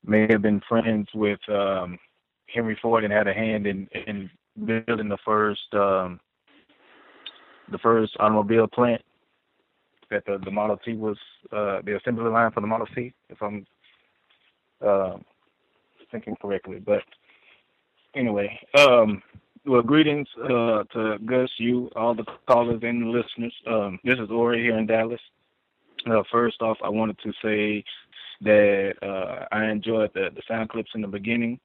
may 0.05 0.26
have 0.30 0.42
been 0.42 0.61
friends 0.68 1.09
with 1.14 1.40
um, 1.48 1.98
Henry 2.46 2.78
Ford 2.80 3.05
and 3.05 3.12
had 3.12 3.28
a 3.28 3.34
hand 3.34 3.66
in, 3.66 3.88
in 4.07 4.30
building 4.64 5.09
the 5.09 5.18
first 5.24 5.72
um, 5.74 6.20
the 7.70 7.78
first 7.78 8.16
automobile 8.20 8.66
plant 8.66 9.03
that 10.11 10.24
the, 10.26 10.38
the 10.44 10.50
Model 10.50 10.76
T 10.84 10.92
was 10.94 11.16
uh, 11.53 11.80
the 11.84 11.96
assembly 11.96 12.30
line 12.30 12.50
for 12.53 12.61
the 12.61 12.66
Model 12.66 12.86
T, 12.94 13.14
if 13.30 13.40
I'm 13.42 13.66
uh, 14.86 15.16
thinking 16.11 16.36
correctly. 16.40 16.80
But 16.84 17.03
anyway, 18.14 18.59
um, 18.78 19.22
well, 19.64 19.82
greetings 19.82 20.28
uh, 20.44 20.84
to 20.92 21.18
Gus, 21.24 21.50
you, 21.59 21.90
all 21.96 22.14
the 22.14 22.24
callers 22.46 22.80
and 22.82 23.03
the 23.03 23.07
listeners. 23.07 23.55
Um, 23.66 23.98
this 24.05 24.18
is 24.18 24.30
Ori 24.30 24.61
here 24.62 24.76
in 24.76 24.86
Dallas. 24.86 25.20
Uh, 26.05 26.22
first 26.30 26.61
off, 26.61 26.76
I 26.84 26.88
wanted 26.88 27.16
to 27.20 27.32
say 27.42 27.84
that 28.43 28.93
uh, 29.03 29.47
I 29.55 29.66
enjoyed 29.66 30.11
the, 30.14 30.28
the 30.34 30.43
sound 30.49 30.68
clips 30.70 30.90
in 30.95 31.03
the 31.03 31.09
beginning, 31.09 31.59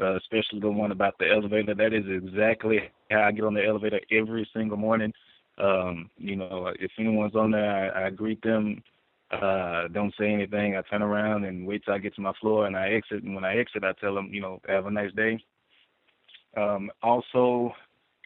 uh, 0.00 0.16
especially 0.16 0.60
the 0.60 0.70
one 0.70 0.92
about 0.92 1.18
the 1.18 1.30
elevator. 1.30 1.74
That 1.74 1.92
is 1.92 2.04
exactly 2.08 2.78
how 3.10 3.22
I 3.22 3.32
get 3.32 3.44
on 3.44 3.54
the 3.54 3.64
elevator 3.64 4.00
every 4.10 4.48
single 4.54 4.76
morning. 4.76 5.12
Um, 5.58 6.10
you 6.16 6.36
know, 6.36 6.72
if 6.78 6.90
anyone's 6.98 7.34
on 7.34 7.50
there, 7.50 7.94
I, 7.96 8.06
I 8.06 8.10
greet 8.10 8.42
them. 8.42 8.82
Uh, 9.30 9.88
don't 9.88 10.14
say 10.18 10.32
anything. 10.32 10.76
I 10.76 10.82
turn 10.82 11.02
around 11.02 11.44
and 11.44 11.66
wait 11.66 11.84
till 11.84 11.94
I 11.94 11.98
get 11.98 12.14
to 12.16 12.20
my 12.20 12.32
floor 12.40 12.66
and 12.66 12.76
I 12.76 12.90
exit. 12.90 13.22
And 13.22 13.34
when 13.34 13.44
I 13.44 13.56
exit, 13.56 13.84
I 13.84 13.92
tell 14.00 14.14
them, 14.14 14.28
you 14.32 14.40
know, 14.40 14.60
have 14.68 14.86
a 14.86 14.90
nice 14.90 15.12
day. 15.14 15.42
Um, 16.56 16.90
also, 17.02 17.72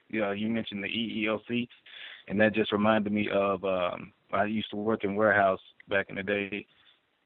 you, 0.09 0.21
know, 0.21 0.33
you 0.33 0.49
mentioned 0.49 0.83
the 0.83 0.89
EEOC, 0.89 1.69
and 2.29 2.41
that 2.41 2.55
just 2.55 2.73
reminded 2.73 3.13
me 3.13 3.29
of 3.33 3.65
um, 3.65 4.13
I 4.33 4.45
used 4.45 4.71
to 4.71 4.77
work 4.77 5.05
in 5.05 5.15
warehouse 5.15 5.61
back 5.89 6.07
in 6.09 6.17
the 6.17 6.23
day. 6.23 6.67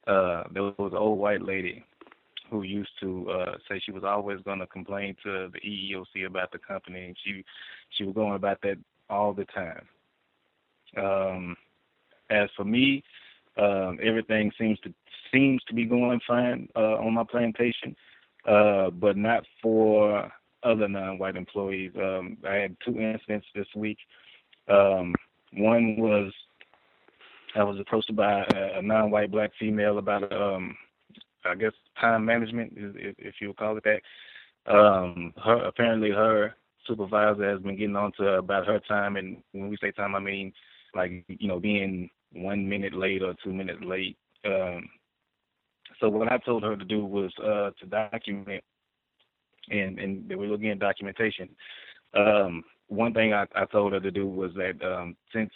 Uh, 0.07 0.44
there 0.53 0.62
was 0.62 0.74
an 0.78 0.96
old 0.96 1.18
white 1.18 1.42
lady 1.42 1.84
who 2.51 2.62
used 2.62 2.90
to 3.01 3.30
uh, 3.30 3.53
say 3.68 3.80
she 3.84 3.92
was 3.92 4.05
always 4.05 4.40
going 4.44 4.59
to 4.59 4.66
complain 4.66 5.14
to 5.22 5.48
the 5.53 5.61
EEOC 5.61 6.26
about 6.26 6.51
the 6.53 6.59
company, 6.59 7.07
and 7.07 7.16
she 7.24 7.44
she 7.96 8.05
was 8.05 8.14
going 8.14 8.34
about 8.34 8.61
that 8.62 8.78
all 9.09 9.32
the 9.32 9.44
time. 9.46 9.86
Um, 10.96 11.57
as 12.30 12.48
for 12.57 12.64
me, 12.64 13.03
um, 13.57 13.98
everything 14.03 14.51
seems 14.59 14.78
to 14.80 14.92
seems 15.32 15.62
to 15.64 15.74
be 15.74 15.84
going 15.84 16.20
fine 16.26 16.68
uh, 16.74 16.96
on 16.96 17.14
my 17.14 17.24
plantation, 17.24 17.94
uh, 18.48 18.90
but 18.90 19.16
not 19.16 19.44
for 19.62 20.30
other 20.62 20.88
non-white 20.88 21.36
employees. 21.36 21.92
Um, 21.96 22.36
I 22.46 22.55
had 22.55 22.76
two 22.84 22.98
incidents 23.01 23.46
this 23.55 23.66
week. 23.74 23.98
Um, 24.68 25.14
one 25.53 25.96
was 25.96 26.32
I 27.55 27.64
was 27.64 27.78
approached 27.80 28.14
by 28.14 28.44
a, 28.55 28.82
non-white 28.82 29.30
black 29.30 29.51
female 29.59 29.98
about, 29.98 30.32
um, 30.32 30.76
I 31.44 31.55
guess, 31.55 31.72
time 32.01 32.24
management, 32.24 32.72
if, 32.76 33.34
you 33.40 33.48
would 33.48 33.57
call 33.57 33.76
it 33.76 33.84
that. 33.84 34.03
Um, 34.72 35.32
her 35.42 35.64
apparently 35.64 36.11
her 36.11 36.55
supervisor 36.86 37.51
has 37.51 37.62
been 37.62 37.76
getting 37.76 37.96
on 37.96 38.12
to 38.18 38.34
about 38.34 38.66
her 38.66 38.78
time, 38.80 39.16
and 39.16 39.38
when 39.53 39.70
we 39.70 39.78
say 39.80 39.90
time, 39.90 40.14
I 40.14 40.20
mean 40.20 40.53
like 40.94 41.24
you 41.28 41.48
know 41.48 41.59
being 41.59 42.11
one 42.32 42.68
minute 42.68 42.92
late 42.92 43.22
or 43.22 43.34
two 43.42 43.55
minutes 43.55 43.80
late. 43.82 44.18
Um, 44.44 44.86
so 45.98 46.11
what 46.11 46.30
I 46.30 46.38
told 46.38 46.62
her 46.62 46.76
to 46.76 46.84
do 46.84 47.05
was 47.07 47.32
uh, 47.42 47.70
to 47.80 47.86
document 47.86 48.62
and 49.70 49.98
and 49.98 50.28
we 50.28 50.36
were 50.36 50.46
looking 50.46 50.70
at 50.70 50.78
documentation. 50.78 51.48
Um, 52.14 52.64
one 52.88 53.14
thing 53.14 53.32
I, 53.32 53.46
I 53.55 53.64
told 53.66 53.92
her 53.92 54.01
to 54.01 54.11
do 54.11 54.26
was 54.26 54.51
that 54.55 54.82
um, 54.84 55.16
since 55.32 55.51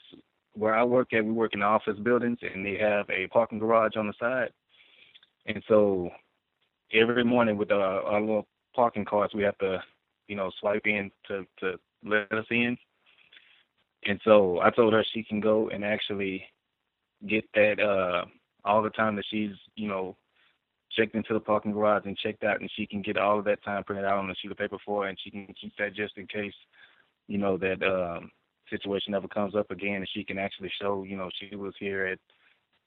where 0.55 0.75
I 0.75 0.85
work 0.85 1.13
at, 1.13 1.25
we 1.25 1.33
work 1.33 1.55
in 1.55 1.63
office 1.63 1.99
buildings, 1.99 2.39
and 2.43 2.65
they 2.65 2.77
have 2.79 3.09
a 3.11 3.27
parking 3.29 3.59
garage 3.59 3.97
on 3.97 4.07
the 4.07 4.15
side, 4.19 4.51
and 5.47 5.63
so 5.69 6.11
every 6.93 7.25
morning 7.25 7.57
with 7.57 7.71
our, 7.73 8.03
our 8.03 8.21
little 8.21 8.47
parking 8.75 9.05
cards, 9.05 9.35
we 9.35 9.43
have 9.43 9.59
to, 9.59 9.83
you 10.29 10.37
know, 10.37 10.51
swipe 10.61 10.87
in 10.87 11.11
to 11.29 11.45
to 11.61 11.75
let 12.05 12.31
us 12.33 12.47
in. 12.51 12.77
And 14.07 14.21
so 14.25 14.61
I 14.61 14.71
told 14.71 14.93
her 14.93 15.05
she 15.13 15.23
can 15.23 15.41
go 15.41 15.71
and 15.71 15.85
actually 15.85 16.45
get 17.27 17.45
that 17.55 17.81
uh 17.81 18.25
all 18.65 18.83
the 18.83 18.91
time 18.91 19.17
that 19.17 19.25
she's, 19.31 19.53
you 19.77 19.89
know, 19.89 20.17
checked 20.93 21.15
into 21.15 21.35
the 21.35 21.41
parking 21.41 21.73
garage 21.73 22.05
and 22.07 22.17
checked 22.17 22.45
out, 22.45 22.61
and 22.61 22.71
she 22.75 22.87
can 22.87 23.03
get 23.03 23.17
all 23.19 23.39
of 23.39 23.45
that 23.45 23.63
time 23.65 23.85
printed 23.85 24.05
out 24.05 24.19
on 24.19 24.31
a 24.31 24.35
sheet 24.37 24.51
of 24.51 24.57
paper 24.57 24.79
for 24.85 25.03
her, 25.03 25.09
and 25.09 25.19
she 25.23 25.31
can 25.31 25.47
keep 25.61 25.73
that 25.79 25.95
just 25.95 26.17
in 26.17 26.27
case, 26.27 26.55
you 27.27 27.39
know, 27.39 27.57
that 27.59 27.83
um, 27.83 28.31
situation 28.71 29.15
ever 29.15 29.29
comes 29.29 29.55
up 29.55 29.71
again, 29.71 29.97
and 29.97 30.09
she 30.13 30.25
can 30.25 30.39
actually 30.39 30.71
show, 30.81 31.05
you 31.05 31.17
know, 31.17 31.31
she 31.39 31.57
was 31.57 31.75
here 31.79 32.07
at, 32.07 32.19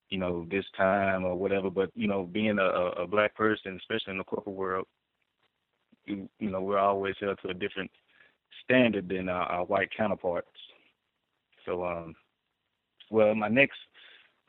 you 0.10 0.18
know, 0.18 0.46
this 0.50 0.66
time 0.76 1.24
or 1.24 1.36
whatever. 1.36 1.70
But 1.70 1.92
you 1.96 2.08
know, 2.08 2.24
being 2.24 2.60
a, 2.60 2.66
a 3.04 3.08
black 3.08 3.36
person, 3.36 3.78
especially 3.78 4.12
in 4.12 4.18
the 4.18 4.24
corporate 4.24 4.56
world, 4.56 4.88
you, 6.06 6.30
you 6.40 6.50
know, 6.50 6.62
we're 6.62 6.80
always 6.80 7.16
held 7.20 7.40
to 7.44 7.50
a 7.50 7.54
different 7.54 7.92
standard 8.64 9.10
than 9.10 9.30
our, 9.30 9.44
our 9.44 9.66
white 9.66 9.90
counterparts. 9.96 10.48
So, 11.66 11.86
um, 11.86 12.16
well, 13.10 13.36
my 13.36 13.50
next 13.50 13.78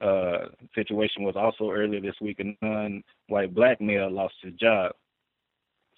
uh, 0.00 0.46
situation 0.74 1.24
was 1.24 1.34
also 1.36 1.70
earlier 1.70 2.00
this 2.00 2.14
week. 2.20 2.40
A 2.40 2.64
non-white 2.64 3.54
black 3.54 3.80
male 3.80 4.10
lost 4.10 4.34
his 4.42 4.54
job, 4.54 4.92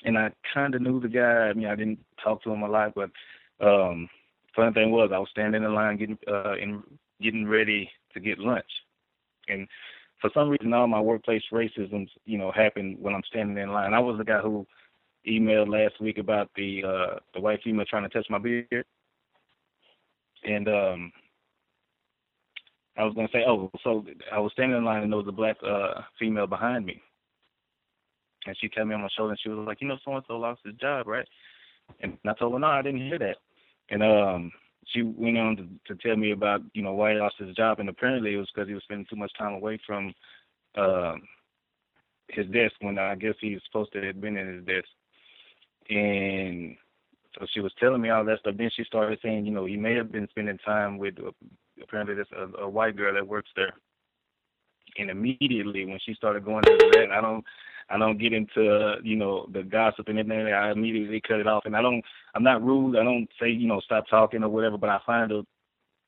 and 0.04 0.18
I 0.18 0.30
kind 0.54 0.74
of 0.74 0.82
knew 0.82 1.00
the 1.00 1.08
guy. 1.08 1.48
I 1.48 1.52
mean, 1.52 1.66
I 1.66 1.76
didn't 1.76 2.00
talk 2.22 2.42
to 2.42 2.50
him 2.50 2.62
a 2.62 2.68
lot, 2.68 2.94
but 2.94 3.10
um, 3.60 4.08
funny 4.54 4.72
thing 4.72 4.90
was, 4.90 5.10
I 5.12 5.18
was 5.18 5.28
standing 5.30 5.62
in 5.62 5.74
line 5.74 5.96
getting 5.96 6.18
uh, 6.28 6.56
in, 6.56 6.82
getting 7.20 7.46
ready 7.48 7.90
to 8.14 8.20
get 8.20 8.38
lunch, 8.38 8.70
and 9.48 9.66
for 10.20 10.30
some 10.34 10.50
reason, 10.50 10.72
all 10.74 10.86
my 10.86 11.00
workplace 11.00 11.42
racisms, 11.52 12.08
you 12.26 12.38
know, 12.38 12.52
happened 12.52 12.98
when 13.00 13.14
I'm 13.14 13.22
standing 13.28 13.56
in 13.56 13.72
line. 13.72 13.94
I 13.94 14.00
was 14.00 14.18
the 14.18 14.24
guy 14.24 14.40
who 14.40 14.66
emailed 15.28 15.68
last 15.68 16.00
week 16.00 16.18
about 16.18 16.50
the 16.56 16.82
uh, 16.84 17.18
the 17.34 17.40
white 17.40 17.60
female 17.62 17.86
trying 17.86 18.02
to 18.02 18.08
touch 18.08 18.26
my 18.30 18.38
beard, 18.38 18.84
and 20.44 20.68
um, 20.68 21.12
I 22.96 23.04
was 23.04 23.14
gonna 23.14 23.28
say, 23.32 23.44
oh, 23.46 23.70
so 23.82 24.04
I 24.32 24.38
was 24.38 24.52
standing 24.52 24.76
in 24.76 24.84
line 24.84 25.02
and 25.02 25.12
there 25.12 25.18
was 25.18 25.28
a 25.28 25.32
black 25.32 25.56
uh 25.66 26.02
female 26.18 26.46
behind 26.46 26.84
me, 26.84 27.00
and 28.46 28.56
she 28.60 28.68
tapped 28.68 28.86
me 28.86 28.94
on 28.94 29.02
my 29.02 29.08
shoulder 29.16 29.32
and 29.32 29.40
she 29.40 29.48
was 29.48 29.66
like, 29.66 29.80
you 29.80 29.88
know, 29.88 29.98
so 30.04 30.14
and 30.14 30.24
so 30.26 30.34
lost 30.34 30.60
his 30.64 30.74
job, 30.74 31.06
right? 31.06 31.26
And 32.00 32.18
I 32.26 32.34
told 32.34 32.52
her, 32.52 32.58
no, 32.58 32.66
I 32.66 32.82
didn't 32.82 33.06
hear 33.06 33.18
that. 33.18 33.36
And 33.90 34.02
um, 34.02 34.52
she 34.86 35.02
went 35.02 35.38
on 35.38 35.56
to, 35.56 35.94
to 35.94 36.00
tell 36.00 36.16
me 36.16 36.32
about, 36.32 36.62
you 36.74 36.82
know, 36.82 36.94
why 36.94 37.12
he 37.12 37.18
lost 37.18 37.36
his 37.38 37.54
job, 37.56 37.80
and 37.80 37.88
apparently 37.88 38.34
it 38.34 38.38
was 38.38 38.48
because 38.54 38.68
he 38.68 38.74
was 38.74 38.82
spending 38.84 39.06
too 39.08 39.16
much 39.16 39.32
time 39.38 39.54
away 39.54 39.78
from 39.86 40.14
um 40.76 41.20
his 42.28 42.46
desk 42.46 42.74
when 42.80 42.96
I 42.98 43.16
guess 43.16 43.34
he 43.40 43.54
was 43.54 43.62
supposed 43.66 43.92
to 43.92 44.02
have 44.02 44.20
been 44.20 44.36
in 44.36 44.54
his 44.54 44.64
desk. 44.64 44.88
And 45.88 46.76
so 47.36 47.46
she 47.52 47.60
was 47.60 47.72
telling 47.78 48.00
me 48.00 48.10
all 48.10 48.24
that 48.24 48.38
stuff. 48.40 48.54
Then 48.56 48.70
she 48.76 48.84
started 48.84 49.18
saying, 49.22 49.46
you 49.46 49.52
know, 49.52 49.64
he 49.64 49.76
may 49.76 49.94
have 49.94 50.12
been 50.12 50.28
spending 50.30 50.58
time 50.58 50.98
with 50.98 51.14
apparently 51.82 52.14
there's 52.14 52.28
a, 52.36 52.62
a 52.62 52.68
white 52.68 52.96
girl 52.96 53.14
that 53.14 53.26
works 53.26 53.50
there. 53.56 53.72
And 54.98 55.10
immediately 55.10 55.84
when 55.86 55.98
she 56.04 56.14
started 56.14 56.44
going 56.44 56.64
into 56.66 56.90
that, 56.92 57.10
I 57.10 57.20
don't, 57.20 57.44
I 57.90 57.98
don't 57.98 58.18
get 58.18 58.32
into 58.32 58.94
you 59.02 59.16
know 59.16 59.48
the 59.52 59.62
gossip 59.62 60.08
and 60.08 60.18
everything. 60.18 60.52
I 60.52 60.70
immediately 60.70 61.20
cut 61.20 61.40
it 61.40 61.46
off, 61.46 61.64
and 61.66 61.76
I 61.76 61.82
don't. 61.82 62.02
I'm 62.34 62.44
not 62.44 62.62
rude. 62.62 62.96
I 62.96 63.04
don't 63.04 63.28
say 63.40 63.50
you 63.50 63.66
know 63.66 63.80
stop 63.80 64.04
talking 64.08 64.42
or 64.42 64.48
whatever, 64.48 64.78
but 64.78 64.90
I 64.90 65.00
find 65.04 65.32
a 65.32 65.42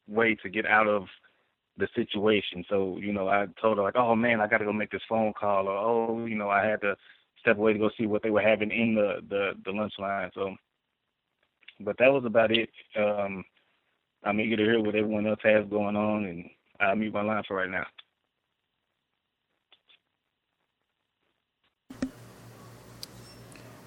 way 0.09 0.37
to 0.43 0.49
get 0.49 0.67
out 0.67 0.87
of 0.87 1.07
the 1.77 1.89
situation. 1.95 2.65
So 2.69 2.99
you 2.99 3.13
know, 3.13 3.29
I 3.29 3.47
told 3.61 3.79
her 3.79 3.83
like, 3.83 3.97
oh 3.97 4.15
man, 4.15 4.41
I 4.41 4.47
got 4.47 4.59
to 4.59 4.65
go 4.65 4.73
make 4.73 4.91
this 4.91 5.03
phone 5.09 5.33
call, 5.39 5.67
or 5.69 5.77
oh, 5.77 6.27
you 6.27 6.37
know, 6.37 6.51
I 6.51 6.65
had 6.65 6.81
to 6.83 6.97
step 7.41 7.59
away 7.59 7.73
to 7.73 7.79
go 7.79 7.91
see 7.99 8.07
what 8.07 8.23
they 8.23 8.31
were 8.31 8.41
having 8.41 8.71
in 8.71 8.95
the 8.95 9.17
the, 9.29 9.53
the 9.65 9.73
lunch 9.73 9.95
line. 9.99 10.31
So, 10.35 10.55
but 11.81 11.99
that 11.99 12.13
was 12.13 12.25
about 12.25 12.53
it. 12.53 12.71
Um, 12.97 13.45
I'm 14.25 14.41
eager 14.41 14.57
to 14.57 14.63
hear 14.63 14.81
what 14.81 14.95
everyone 14.95 15.27
else 15.27 15.41
has 15.43 15.67
going 15.69 15.97
on, 15.97 16.25
and 16.27 16.49
I'll 16.81 16.95
mute 16.95 17.13
my 17.13 17.23
line 17.23 17.43
for 17.49 17.57
right 17.57 17.71
now. 17.71 17.87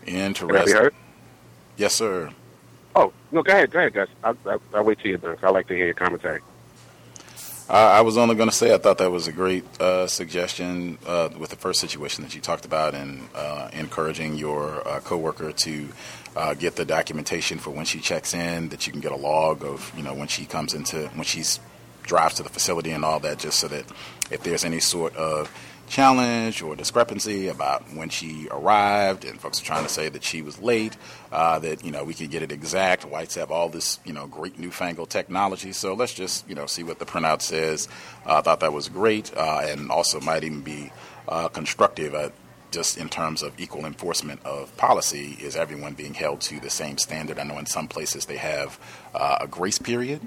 Interesting. 0.06 0.90
Yes, 1.78 1.96
sir. 1.96 2.32
Oh 2.96 3.12
no, 3.32 3.44
go 3.44 3.52
ahead, 3.52 3.72
go 3.72 3.80
ahead, 3.80 3.94
guys. 3.94 4.08
I'll, 4.24 4.38
I'll, 4.46 4.62
I'll 4.74 4.84
wait 4.84 5.00
till 5.00 5.10
you're 5.10 5.18
done. 5.18 5.38
I 5.42 5.50
like 5.50 5.68
to 5.68 5.76
hear 5.76 5.86
your 5.86 5.94
commentary. 5.94 6.42
I 7.68 8.02
was 8.02 8.16
only 8.16 8.36
going 8.36 8.50
to 8.50 8.56
say 8.56 8.74
I 8.74 8.78
thought 8.78 9.00
that 9.00 9.10
was 9.10 9.28
a 9.28 9.32
great 9.32 9.66
uh, 9.82 10.06
suggestion 10.06 11.00
uh, 11.08 11.30
with 11.38 11.50
the 11.50 11.56
first 11.56 11.80
situation 11.82 12.24
that 12.24 12.36
you 12.36 12.42
talked 12.42 12.64
about 12.64 12.94
and 12.94 13.28
uh, 13.34 13.70
encouraging 13.74 14.36
your 14.36 14.88
uh, 14.88 15.00
coworker 15.00 15.52
to 15.52 15.90
uh, 16.36 16.54
get 16.54 16.76
the 16.76 16.86
documentation 16.86 17.58
for 17.58 17.72
when 17.72 17.86
she 17.86 18.00
checks 18.00 18.36
in, 18.36 18.70
that 18.70 18.86
you 18.86 18.92
can 18.92 19.02
get 19.02 19.12
a 19.12 19.16
log 19.16 19.64
of 19.64 19.92
you 19.98 20.04
know 20.04 20.14
when 20.14 20.28
she 20.28 20.46
comes 20.46 20.74
into 20.74 21.08
when 21.16 21.24
she's 21.24 21.60
drives 22.04 22.36
to 22.36 22.44
the 22.44 22.50
facility 22.50 22.92
and 22.92 23.04
all 23.04 23.20
that, 23.20 23.40
just 23.40 23.60
so 23.60 23.68
that 23.68 23.86
if 24.30 24.44
there's 24.44 24.64
any 24.64 24.80
sort 24.80 25.16
of 25.16 25.52
challenge 25.88 26.62
or 26.62 26.76
discrepancy 26.76 27.48
about 27.48 27.84
when 27.94 28.10
she 28.10 28.48
arrived, 28.52 29.26
and 29.26 29.40
folks 29.40 29.62
are 29.62 29.66
trying 29.66 29.84
to 29.84 29.90
say 29.90 30.10
that 30.10 30.24
she 30.24 30.42
was 30.42 30.60
late, 30.60 30.98
uh, 31.32 31.60
that 31.60 31.84
you 31.84 31.92
know 31.92 32.04
we 32.04 32.14
can 32.14 32.28
get 32.28 32.42
it 32.42 32.52
exact. 32.52 33.06
Whites 33.06 33.36
have 33.36 33.52
all 33.52 33.70
this 33.70 34.00
you 34.06 34.14
know 34.14 34.28
great 34.28 34.60
newfangled 34.60 35.10
technology, 35.10 35.72
so 35.72 35.94
let's 35.94 36.14
just 36.14 36.48
you 36.50 36.56
know 36.56 36.66
see 36.66 36.84
what 36.84 37.00
the 37.00 37.06
printout 37.06 37.42
says. 37.42 37.88
Uh, 38.26 38.38
I 38.38 38.42
thought 38.42 38.60
that 38.62 38.74
was 38.74 38.90
great, 38.90 39.36
uh, 39.36 39.62
and 39.64 39.92
also 39.92 40.20
might 40.20 40.44
even 40.44 40.62
be 40.62 40.92
uh, 41.28 41.48
constructive. 41.50 42.14
Uh, 42.14 42.30
just 42.72 42.98
in 42.98 43.08
terms 43.08 43.42
of 43.42 43.58
equal 43.58 43.86
enforcement 43.86 44.44
of 44.44 44.76
policy, 44.76 45.38
is 45.40 45.56
everyone 45.56 45.94
being 45.94 46.14
held 46.14 46.42
to 46.42 46.60
the 46.60 46.70
same 46.70 46.98
standard? 46.98 47.40
I 47.40 47.44
know 47.44 47.58
in 47.58 47.68
some 47.68 47.88
places 47.88 48.26
they 48.26 48.36
have 48.36 48.78
uh, 49.14 49.38
a 49.40 49.48
grace 49.48 49.80
period 49.80 50.20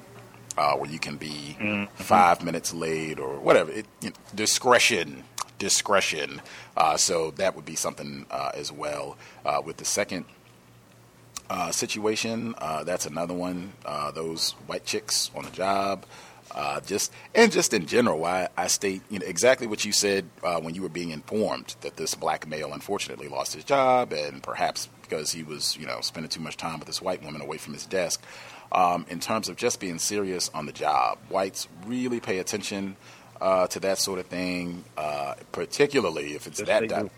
uh, 0.59 0.75
where 0.77 0.91
you 0.91 0.99
can 0.99 1.17
be 1.17 1.57
mm-hmm. 1.59 1.85
five 2.03 2.43
minutes 2.43 2.75
late 2.75 3.19
or 3.19 3.39
whatever. 3.39 3.71
It, 3.71 3.87
you 4.01 4.11
know, 4.11 4.17
discretion, 4.35 5.25
discretion. 5.59 6.41
Uh, 6.77 6.97
so 6.97 7.33
that 7.33 7.57
would 7.57 7.65
be 7.65 7.75
something 7.75 8.27
uh, 8.31 8.51
as 8.55 8.73
well. 8.73 9.17
Uh, 9.45 9.63
with 9.65 9.77
the 9.79 9.85
second 9.85 10.25
uh, 11.51 11.71
situation. 11.71 12.55
Uh, 12.59 12.85
that's 12.85 13.07
another 13.07 13.35
one. 13.35 13.73
Uh, 13.85 14.11
those 14.11 14.53
white 14.67 14.85
chicks 14.85 15.31
on 15.35 15.45
the 15.45 15.51
job. 15.51 16.05
Just 16.87 17.13
and 17.35 17.53
just 17.53 17.73
in 17.75 17.87
general, 17.87 18.19
why 18.19 18.49
I 18.57 18.67
state 18.69 19.03
you 19.11 19.19
know 19.19 19.27
exactly 19.27 19.67
what 19.67 19.85
you 19.85 19.93
said 19.93 20.29
when 20.43 20.75
you 20.75 20.83
were 20.83 20.89
being 20.89 21.11
informed 21.11 21.77
that 21.83 21.97
this 21.97 22.15
black 22.15 22.47
male 22.47 22.73
unfortunately 22.73 23.29
lost 23.29 23.55
his 23.55 23.65
job, 23.65 24.13
and 24.13 24.43
perhaps 24.43 24.89
because 25.03 25.33
he 25.33 25.43
was 25.43 25.77
you 25.77 25.87
know 25.87 26.01
spending 26.01 26.31
too 26.31 26.41
much 26.41 26.57
time 26.57 26.79
with 26.79 26.87
this 26.87 27.01
white 27.03 27.23
woman 27.23 27.41
away 27.41 27.59
from 27.59 27.75
his 27.75 27.87
desk. 27.87 28.23
Um, 28.71 29.07
in 29.09 29.19
terms 29.19 29.49
of 29.49 29.57
just 29.57 29.81
being 29.81 29.99
serious 29.99 30.51
on 30.53 30.67
the 30.67 30.73
job, 30.73 31.19
whites 31.31 31.69
really 31.87 32.21
pay 32.21 32.39
attention 32.39 32.97
uh, 33.41 33.67
to 33.69 33.81
that 33.81 33.99
sort 33.99 34.19
of 34.19 34.27
thing, 34.27 34.85
uh, 34.97 35.35
particularly 35.53 36.35
if 36.35 36.47
it's 36.47 36.61
yes, 36.61 36.67
that 36.89 37.11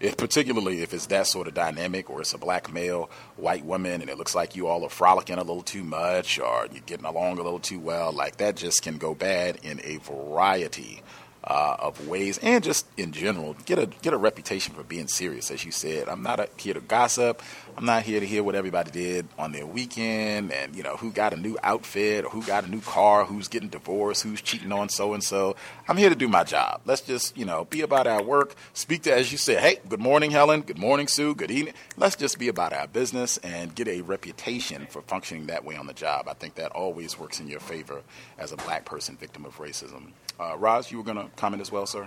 if 0.00 0.16
particularly 0.16 0.82
if 0.82 0.92
it's 0.92 1.06
that 1.06 1.26
sort 1.26 1.46
of 1.46 1.54
dynamic 1.54 2.10
or 2.10 2.20
it's 2.20 2.34
a 2.34 2.38
black 2.38 2.72
male, 2.72 3.08
white 3.36 3.64
woman, 3.64 4.00
and 4.00 4.10
it 4.10 4.18
looks 4.18 4.34
like 4.34 4.56
you 4.56 4.66
all 4.66 4.84
are 4.84 4.90
frolicking 4.90 5.36
a 5.36 5.42
little 5.42 5.62
too 5.62 5.84
much 5.84 6.38
or 6.38 6.66
you're 6.72 6.82
getting 6.84 7.06
along 7.06 7.38
a 7.38 7.42
little 7.42 7.58
too 7.58 7.78
well, 7.78 8.12
like 8.12 8.36
that 8.38 8.56
just 8.56 8.82
can 8.82 8.98
go 8.98 9.14
bad 9.14 9.58
in 9.62 9.80
a 9.84 9.96
variety 9.98 11.02
uh, 11.44 11.76
of 11.78 12.08
ways, 12.08 12.38
and 12.38 12.64
just 12.64 12.86
in 12.96 13.12
general, 13.12 13.54
get 13.66 13.78
a 13.78 13.86
get 13.86 14.14
a 14.14 14.16
reputation 14.16 14.74
for 14.74 14.82
being 14.82 15.08
serious. 15.08 15.50
As 15.50 15.64
you 15.64 15.72
said, 15.72 16.08
I'm 16.08 16.22
not 16.22 16.40
a, 16.40 16.48
here 16.56 16.74
to 16.74 16.80
gossip. 16.80 17.42
I'm 17.76 17.86
not 17.86 18.04
here 18.04 18.20
to 18.20 18.26
hear 18.26 18.44
what 18.44 18.54
everybody 18.54 18.92
did 18.92 19.26
on 19.36 19.50
their 19.50 19.66
weekend, 19.66 20.52
and 20.52 20.76
you 20.76 20.84
know 20.84 20.96
who 20.96 21.10
got 21.10 21.32
a 21.32 21.36
new 21.36 21.58
outfit 21.62 22.24
or 22.24 22.30
who 22.30 22.40
got 22.42 22.64
a 22.64 22.70
new 22.70 22.80
car, 22.80 23.24
who's 23.24 23.48
getting 23.48 23.68
divorced, 23.68 24.22
who's 24.22 24.40
cheating 24.40 24.70
on 24.70 24.88
so 24.88 25.12
and 25.12 25.24
so. 25.24 25.56
I'm 25.88 25.96
here 25.96 26.08
to 26.08 26.14
do 26.14 26.28
my 26.28 26.44
job. 26.44 26.82
Let's 26.84 27.00
just 27.00 27.36
you 27.36 27.44
know 27.44 27.64
be 27.64 27.80
about 27.80 28.06
our 28.06 28.22
work. 28.22 28.54
Speak 28.74 29.02
to 29.02 29.12
as 29.12 29.32
you 29.32 29.38
said. 29.38 29.58
Hey, 29.58 29.80
good 29.88 30.00
morning, 30.00 30.30
Helen. 30.30 30.60
Good 30.60 30.78
morning, 30.78 31.08
Sue. 31.08 31.34
Good 31.34 31.50
evening. 31.50 31.74
Let's 31.96 32.14
just 32.14 32.38
be 32.38 32.46
about 32.46 32.72
our 32.72 32.86
business 32.86 33.38
and 33.38 33.74
get 33.74 33.88
a 33.88 34.02
reputation 34.02 34.86
for 34.88 35.02
functioning 35.02 35.46
that 35.46 35.64
way 35.64 35.74
on 35.74 35.88
the 35.88 35.94
job. 35.94 36.28
I 36.28 36.34
think 36.34 36.54
that 36.54 36.70
always 36.70 37.18
works 37.18 37.40
in 37.40 37.48
your 37.48 37.60
favor 37.60 38.02
as 38.38 38.52
a 38.52 38.56
black 38.56 38.84
person 38.84 39.16
victim 39.16 39.44
of 39.44 39.58
racism. 39.58 40.12
Uh, 40.38 40.56
Roz, 40.56 40.92
you 40.92 40.98
were 40.98 41.04
going 41.04 41.16
to 41.16 41.28
comment 41.34 41.60
as 41.60 41.72
well, 41.72 41.86
sir. 41.86 42.06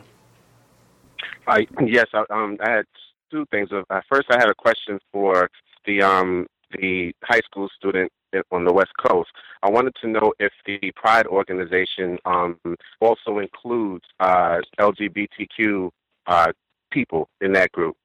I 1.45 1.67
yes, 1.85 2.05
I, 2.13 2.23
um, 2.29 2.57
I 2.61 2.71
had 2.71 2.85
two 3.31 3.45
things. 3.51 3.69
Uh, 3.71 4.01
first, 4.11 4.27
I 4.29 4.37
had 4.39 4.49
a 4.49 4.55
question 4.55 4.99
for 5.11 5.49
the 5.85 6.01
um, 6.01 6.47
the 6.71 7.13
high 7.23 7.41
school 7.45 7.69
student 7.77 8.11
on 8.51 8.65
the 8.65 8.73
West 8.73 8.91
Coast. 9.05 9.29
I 9.63 9.69
wanted 9.69 9.95
to 10.01 10.07
know 10.07 10.33
if 10.39 10.51
the 10.65 10.91
Pride 10.95 11.27
organization 11.27 12.17
um, 12.25 12.59
also 12.99 13.39
includes 13.39 14.05
uh, 14.19 14.57
LGBTQ 14.79 15.89
uh, 16.27 16.51
people 16.91 17.29
in 17.41 17.53
that 17.53 17.71
group. 17.71 17.95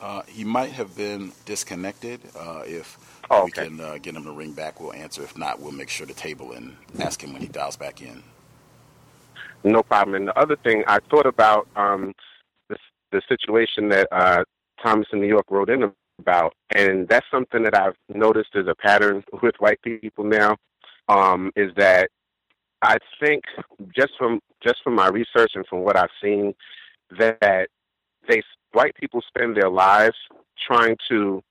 Uh, 0.00 0.22
he 0.26 0.42
might 0.42 0.72
have 0.72 0.96
been 0.96 1.30
disconnected. 1.44 2.20
Uh, 2.36 2.62
if 2.66 2.98
oh, 3.30 3.44
okay. 3.44 3.44
we 3.44 3.68
can 3.68 3.80
uh, 3.80 3.98
get 4.02 4.16
him 4.16 4.24
to 4.24 4.32
ring 4.32 4.52
back, 4.52 4.80
we'll 4.80 4.92
answer. 4.92 5.22
If 5.22 5.38
not, 5.38 5.60
we'll 5.60 5.70
make 5.70 5.88
sure 5.88 6.06
to 6.06 6.14
table 6.14 6.52
and 6.52 6.76
ask 6.98 7.22
him 7.22 7.32
when 7.32 7.40
he 7.40 7.46
dials 7.46 7.76
back 7.76 8.02
in. 8.02 8.24
No 9.64 9.82
problem. 9.82 10.14
And 10.16 10.28
the 10.28 10.38
other 10.38 10.56
thing 10.56 10.82
I 10.86 10.98
thought 11.10 11.26
about 11.26 11.68
um, 11.76 12.12
the, 12.68 12.76
the 13.12 13.22
situation 13.28 13.88
that 13.90 14.08
uh, 14.10 14.44
Thomas 14.82 15.06
in 15.12 15.20
New 15.20 15.28
York 15.28 15.46
wrote 15.50 15.70
in 15.70 15.92
about, 16.18 16.54
and 16.74 17.08
that's 17.08 17.26
something 17.30 17.62
that 17.62 17.76
I've 17.76 17.96
noticed 18.08 18.50
as 18.54 18.66
a 18.66 18.74
pattern 18.74 19.22
with 19.42 19.54
white 19.58 19.80
people 19.82 20.24
now. 20.24 20.56
Um, 21.08 21.50
is 21.56 21.70
that 21.76 22.10
I 22.82 22.96
think 23.20 23.42
just 23.94 24.12
from 24.16 24.40
just 24.64 24.76
from 24.84 24.94
my 24.94 25.08
research 25.08 25.52
and 25.54 25.66
from 25.66 25.80
what 25.80 25.96
I've 25.96 26.10
seen 26.22 26.54
that 27.18 27.68
they 28.28 28.42
white 28.72 28.94
people 28.94 29.20
spend 29.26 29.56
their 29.56 29.68
lives 29.68 30.16
trying 30.66 30.96
to 31.08 31.42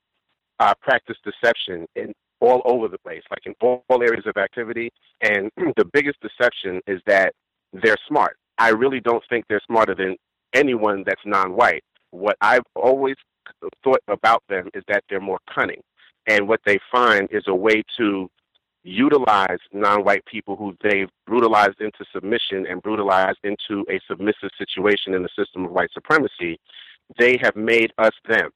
uh, 0.59 0.74
practice 0.82 1.18
deception 1.24 1.86
in 1.95 2.14
all 2.39 2.62
over 2.66 2.88
the 2.88 2.97
place, 2.97 3.22
like 3.30 3.45
in 3.45 3.53
all, 3.62 3.84
all 3.89 4.01
areas 4.01 4.26
of 4.26 4.36
activity. 4.38 4.91
And 5.22 5.51
the 5.78 5.86
biggest 5.93 6.18
deception 6.22 6.82
is 6.88 7.01
that 7.05 7.34
they're 7.74 7.97
smart. 8.07 8.38
I 8.57 8.69
really 8.69 8.99
don't 8.99 9.24
think 9.30 9.45
they're 9.47 9.61
smarter 9.65 9.95
than 9.95 10.17
anyone 10.53 11.03
that's 11.05 11.22
non-white. 11.26 11.84
What 12.11 12.38
I've 12.41 12.65
always 12.76 13.15
thought 13.84 14.01
about 14.07 14.43
them 14.49 14.69
is 14.74 14.84
that 14.88 15.03
they're 15.09 15.19
more 15.22 15.39
cunning. 15.53 15.82
And 16.28 16.47
what 16.47 16.61
they 16.65 16.80
find 16.91 17.28
is 17.32 17.43
a 17.47 17.55
way 17.55 17.84
to 17.97 18.30
utilize 18.84 19.59
non-white 19.72 20.26
people 20.26 20.55
who 20.55 20.76
they've 20.84 21.09
brutalized 21.26 21.80
into 21.80 22.03
submission 22.13 22.65
and 22.67 22.82
brutalized 22.82 23.39
into 23.43 23.86
a 23.89 23.99
submissive 24.07 24.49
situation 24.57 25.13
in 25.13 25.24
the 25.24 25.30
system 25.38 25.65
of 25.65 25.72
white 25.72 25.91
supremacy 25.93 26.59
they 27.19 27.38
have 27.41 27.55
made 27.55 27.91
us 27.97 28.13
them. 28.28 28.49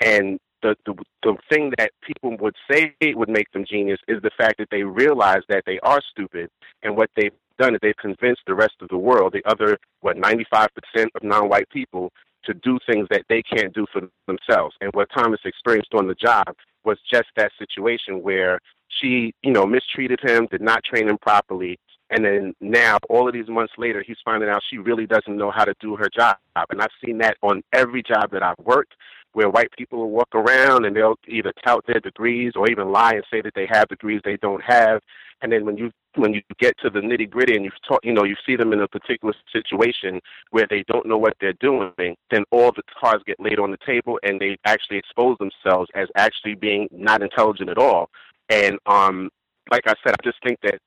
And 0.00 0.38
the, 0.62 0.76
the 0.86 0.94
the 1.22 1.36
thing 1.48 1.72
that 1.78 1.90
people 2.02 2.36
would 2.38 2.54
say 2.70 2.94
would 3.02 3.28
make 3.28 3.50
them 3.52 3.64
genius 3.68 4.00
is 4.08 4.20
the 4.22 4.30
fact 4.36 4.58
that 4.58 4.68
they 4.70 4.82
realize 4.82 5.42
that 5.48 5.64
they 5.66 5.78
are 5.80 6.00
stupid, 6.10 6.50
and 6.82 6.96
what 6.96 7.10
they've 7.16 7.32
done 7.58 7.74
is 7.74 7.80
they've 7.82 7.96
convinced 7.96 8.42
the 8.46 8.54
rest 8.54 8.74
of 8.80 8.88
the 8.88 8.96
world, 8.96 9.32
the 9.32 9.42
other 9.48 9.78
what 10.00 10.16
ninety 10.16 10.46
five 10.50 10.68
percent 10.74 11.10
of 11.14 11.22
non-white 11.22 11.68
people, 11.70 12.12
to 12.44 12.54
do 12.54 12.78
things 12.88 13.06
that 13.10 13.24
they 13.28 13.42
can't 13.42 13.74
do 13.74 13.86
for 13.92 14.02
themselves. 14.26 14.74
And 14.80 14.90
what 14.94 15.08
Thomas 15.14 15.40
experienced 15.44 15.94
on 15.94 16.06
the 16.06 16.14
job 16.14 16.54
was 16.84 16.98
just 17.10 17.26
that 17.36 17.52
situation 17.58 18.22
where 18.22 18.58
she, 18.88 19.34
you 19.42 19.52
know, 19.52 19.66
mistreated 19.66 20.20
him, 20.22 20.46
did 20.50 20.62
not 20.62 20.82
train 20.84 21.08
him 21.08 21.18
properly, 21.18 21.78
and 22.10 22.24
then 22.24 22.54
now, 22.60 22.98
all 23.10 23.28
of 23.28 23.34
these 23.34 23.48
months 23.48 23.74
later, 23.76 24.02
he's 24.06 24.16
finding 24.24 24.48
out 24.48 24.62
she 24.68 24.78
really 24.78 25.06
doesn't 25.06 25.36
know 25.36 25.50
how 25.50 25.64
to 25.64 25.74
do 25.78 25.94
her 25.96 26.08
job. 26.08 26.36
And 26.70 26.80
I've 26.80 26.88
seen 27.04 27.18
that 27.18 27.36
on 27.42 27.62
every 27.72 28.02
job 28.02 28.30
that 28.32 28.42
I've 28.42 28.58
worked, 28.64 28.94
where 29.34 29.50
white 29.50 29.70
people 29.76 29.98
will 29.98 30.10
walk 30.10 30.34
around 30.34 30.86
and 30.86 30.96
they'll 30.96 31.18
either 31.28 31.52
tout 31.62 31.84
their 31.86 32.00
degrees 32.00 32.54
or 32.56 32.70
even 32.70 32.90
lie 32.92 33.12
and 33.12 33.24
say 33.30 33.42
that 33.42 33.52
they 33.54 33.66
have 33.70 33.88
degrees 33.88 34.22
they 34.24 34.38
don't 34.38 34.62
have. 34.62 35.02
And 35.42 35.52
then 35.52 35.66
when 35.66 35.76
you 35.76 35.92
when 36.18 36.34
you 36.34 36.42
get 36.58 36.76
to 36.78 36.90
the 36.90 37.00
nitty 37.00 37.30
gritty 37.30 37.54
and 37.54 37.64
you 37.64 37.70
talk, 37.86 38.00
you 38.02 38.12
know, 38.12 38.24
you 38.24 38.36
see 38.46 38.56
them 38.56 38.72
in 38.72 38.80
a 38.80 38.88
particular 38.88 39.34
situation 39.52 40.20
where 40.50 40.66
they 40.68 40.84
don't 40.88 41.06
know 41.06 41.18
what 41.18 41.34
they're 41.40 41.54
doing, 41.54 42.16
then 42.30 42.44
all 42.50 42.72
the 42.72 42.82
cards 43.00 43.22
get 43.26 43.40
laid 43.40 43.58
on 43.58 43.70
the 43.70 43.78
table 43.86 44.18
and 44.22 44.40
they 44.40 44.56
actually 44.64 44.98
expose 44.98 45.36
themselves 45.38 45.88
as 45.94 46.08
actually 46.16 46.54
being 46.54 46.88
not 46.90 47.22
intelligent 47.22 47.70
at 47.70 47.78
all. 47.78 48.10
And 48.48 48.78
um, 48.86 49.30
like 49.70 49.84
I 49.86 49.94
said, 50.04 50.14
I 50.18 50.24
just 50.24 50.42
think 50.42 50.58
that 50.62 50.78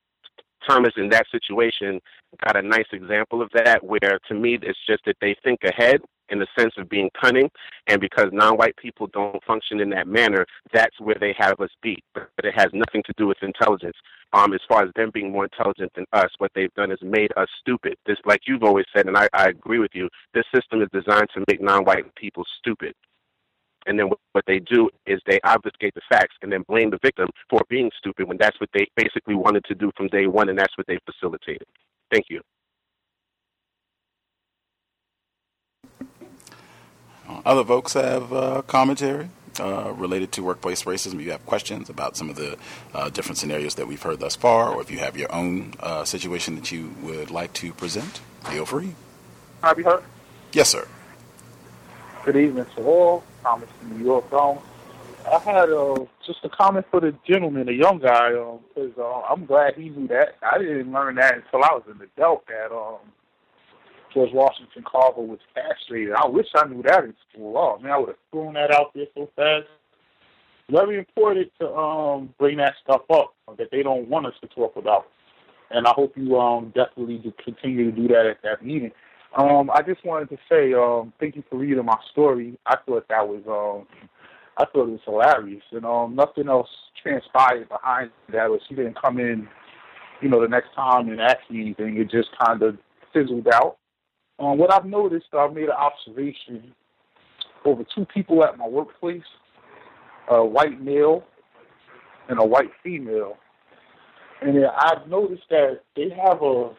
Thomas 0.68 0.94
in 0.98 1.10
that 1.10 1.26
situation 1.32 2.00
got 2.46 2.56
a 2.56 2.62
nice 2.62 2.86
example 2.92 3.42
of 3.42 3.50
that 3.54 3.84
where 3.84 4.20
to 4.28 4.34
me 4.34 4.60
it's 4.62 4.80
just 4.86 5.04
that 5.06 5.16
they 5.22 5.36
think 5.44 5.60
ahead 5.64 6.02
in 6.32 6.40
the 6.40 6.48
sense 6.58 6.74
of 6.78 6.90
being 6.90 7.10
cunning 7.20 7.50
and 7.88 8.02
because 8.02 8.30
non-white 8.32 8.76
people 8.78 9.08
don't 9.08 9.44
function 9.44 9.80
in 9.80 9.90
that 9.90 10.08
manner 10.08 10.46
that's 10.74 11.00
where 11.00 11.18
they 11.20 11.36
have 11.38 11.60
us 11.60 11.70
beat 11.82 12.04
but 12.14 12.30
it 12.44 12.54
has 12.56 12.70
nothing 12.74 13.04
to 13.06 13.14
do 13.18 13.28
with 13.28 13.38
intelligence 13.42 13.98
um 14.34 14.54
as 14.54 14.62
far 14.68 14.84
as 14.84 14.90
them 14.96 15.12
being 15.14 15.32
more 15.32 15.44
intelligent 15.44 15.92
than 15.96 16.06
us 16.14 16.30
what 16.40 16.52
they've 16.56 16.74
done 16.74 16.92
is 16.92 17.00
made 17.02 17.32
us 17.38 17.48
stupid 17.60 17.96
this 18.06 18.18
like 18.26 18.42
you've 18.48 18.64
always 18.64 18.86
said 18.96 19.08
and 19.08 19.18
i, 19.18 19.28
I 19.34 19.50
agree 19.50 19.80
with 19.80 19.92
you 19.94 20.10
this 20.34 20.46
system 20.54 20.82
is 20.82 20.90
designed 20.92 21.30
to 21.34 21.44
make 21.48 21.62
non-white 21.62 22.14
people 22.16 22.44
stupid 22.60 22.96
and 23.88 23.98
then 24.00 24.10
what 24.34 24.46
they 24.46 24.60
do 24.60 24.90
is 25.06 25.20
they 25.26 25.40
obfuscate 25.44 25.94
the 25.96 26.02
facts 26.10 26.36
and 26.42 26.52
then 26.52 26.64
blame 26.68 26.92
the 26.92 27.00
victim 27.02 27.30
for 27.50 27.62
being 27.70 27.90
stupid 27.98 28.28
when 28.28 28.38
that's 28.38 28.60
what 28.60 28.70
they 28.74 28.88
basically 28.96 29.36
wanted 29.36 29.66
to 29.66 29.76
do 29.76 29.92
from 29.98 30.08
day 30.08 30.28
one, 30.28 30.50
and 30.50 30.58
that's 30.58 30.78
what 30.78 30.88
they 30.88 31.00
facilitated. 31.06 31.68
Thank 32.12 32.26
you. 32.30 32.42
Other 37.46 37.66
folks 37.66 37.94
have 37.94 38.32
uh, 38.32 38.62
commentary 38.64 39.30
uh, 39.60 39.94
related 39.96 40.32
to 40.34 40.44
workplace 40.44 40.84
racism. 40.84 41.16
If 41.16 41.22
you 41.22 41.32
have 41.32 41.46
questions 41.46 41.90
about 41.90 42.16
some 42.16 42.30
of 42.30 42.36
the 42.36 42.58
uh, 42.94 43.10
different 43.10 43.38
scenarios 43.38 43.76
that 43.76 43.88
we've 43.88 44.02
heard 44.02 44.20
thus 44.20 44.36
far, 44.36 44.74
or 44.74 44.82
if 44.82 44.92
you 44.92 45.00
have 45.00 45.18
your 45.18 45.34
own 45.34 45.74
uh, 45.80 46.06
situation 46.06 46.56
that 46.56 46.72
you 46.72 46.94
would 47.02 47.32
like 47.32 47.52
to 47.54 47.74
present, 47.74 48.22
feel 48.46 48.66
free. 48.66 48.96
Have 49.64 49.78
you 49.78 49.86
heard? 49.86 50.04
Yes, 50.54 50.70
sir. 50.70 50.88
Good 52.24 52.36
evening 52.36 52.66
to 52.76 52.84
all. 52.84 53.24
Thomas 53.42 53.70
from 53.80 53.98
New 53.98 54.06
York. 54.06 54.32
Um, 54.32 54.60
I 55.26 55.40
had 55.40 55.70
uh, 55.70 56.06
just 56.26 56.44
a 56.44 56.50
comment 56.50 56.86
for 56.92 57.00
the 57.00 57.14
gentleman, 57.28 57.66
the 57.66 57.74
young 57.74 58.00
guy, 58.00 58.30
because 58.30 58.98
um, 58.98 59.04
uh, 59.04 59.22
I'm 59.22 59.46
glad 59.46 59.76
he 59.76 59.90
knew 59.90 60.08
that. 60.08 60.36
I 60.44 60.58
didn't 60.60 60.92
learn 60.92 61.16
that 61.16 61.36
until 61.36 61.64
I 61.64 61.74
was 61.74 61.84
an 61.88 62.02
adult 62.02 62.46
that 62.48 62.72
um, 62.72 63.00
George 64.14 64.32
Washington 64.34 64.84
Carver 64.86 65.22
was 65.22 65.40
castrated. 65.56 66.14
I 66.14 66.28
wish 66.28 66.48
I 66.56 66.68
knew 66.68 66.84
that 66.84 67.04
in 67.04 67.14
school. 67.32 67.58
Oh, 67.58 67.82
man, 67.82 67.92
I 67.92 67.98
would 67.98 68.10
have 68.10 68.18
thrown 68.32 68.54
that 68.56 68.72
out 68.72 68.94
there 68.94 69.06
so 69.16 69.30
fast. 69.36 69.68
Very 70.70 70.98
important 70.98 71.52
to 71.60 71.68
um, 71.74 72.34
bring 72.40 72.58
that 72.58 72.76
stuff 72.84 73.02
up 73.10 73.34
that 73.58 73.70
they 73.72 73.84
don't 73.84 74.08
want 74.08 74.26
us 74.26 74.34
to 74.42 74.48
talk 74.48 74.76
about. 74.76 75.08
And 75.70 75.88
I 75.88 75.92
hope 75.96 76.18
you 76.18 76.38
um, 76.40 76.74
definitely 76.76 77.34
continue 77.44 77.92
to 77.92 77.96
do 77.96 78.08
that 78.10 78.26
at 78.26 78.42
that 78.44 78.66
meeting. 78.66 78.92
Um, 79.38 79.70
I 79.74 79.82
just 79.82 80.06
wanted 80.06 80.30
to 80.30 80.38
say, 80.50 80.74
um, 80.74 81.14
thank 81.20 81.36
you 81.36 81.44
for 81.50 81.58
reading 81.58 81.86
my 81.86 81.98
story. 82.12 82.58
I 82.66 82.76
thought 82.86 83.08
that 83.10 83.28
was, 83.28 83.42
um, 83.48 83.88
I 84.58 84.66
thought 84.66 84.90
it 84.90 84.92
was 84.92 85.00
hilarious, 85.06 85.64
and 85.72 85.86
um, 85.86 86.16
nothing 86.16 86.50
else 86.50 86.68
transpired 87.02 87.70
behind 87.70 88.12
that. 88.34 88.50
Was 88.50 88.62
she 88.68 88.76
didn't 88.76 89.02
come 89.02 89.20
in, 89.20 89.48
you 90.22 90.28
know, 90.28 90.42
the 90.42 90.50
next 90.50 90.74
time 90.76 91.08
and 91.08 91.22
ask 91.22 91.40
me 91.50 91.62
anything. 91.62 91.98
It 91.98 92.12
just 92.12 92.30
kind 92.44 92.62
of 92.62 92.78
fizzled 93.14 93.48
out. 93.54 93.78
Um, 94.42 94.58
what 94.58 94.74
I've 94.74 94.86
noticed, 94.86 95.28
I 95.34 95.48
made 95.50 95.66
an 95.66 95.72
observation 95.72 96.74
over 97.64 97.84
two 97.94 98.06
people 98.06 98.44
at 98.44 98.58
my 98.58 98.68
workplace, 98.68 99.22
a 100.30 100.44
white 100.44 100.82
male 100.82 101.24
and 102.28 102.40
a 102.40 102.44
white 102.44 102.72
female. 102.82 103.38
And 104.42 104.66
I've 104.66 105.08
noticed 105.08 105.44
that 105.52 105.82
they 105.96 106.10
have 106.10 106.42
a, 106.42 106.72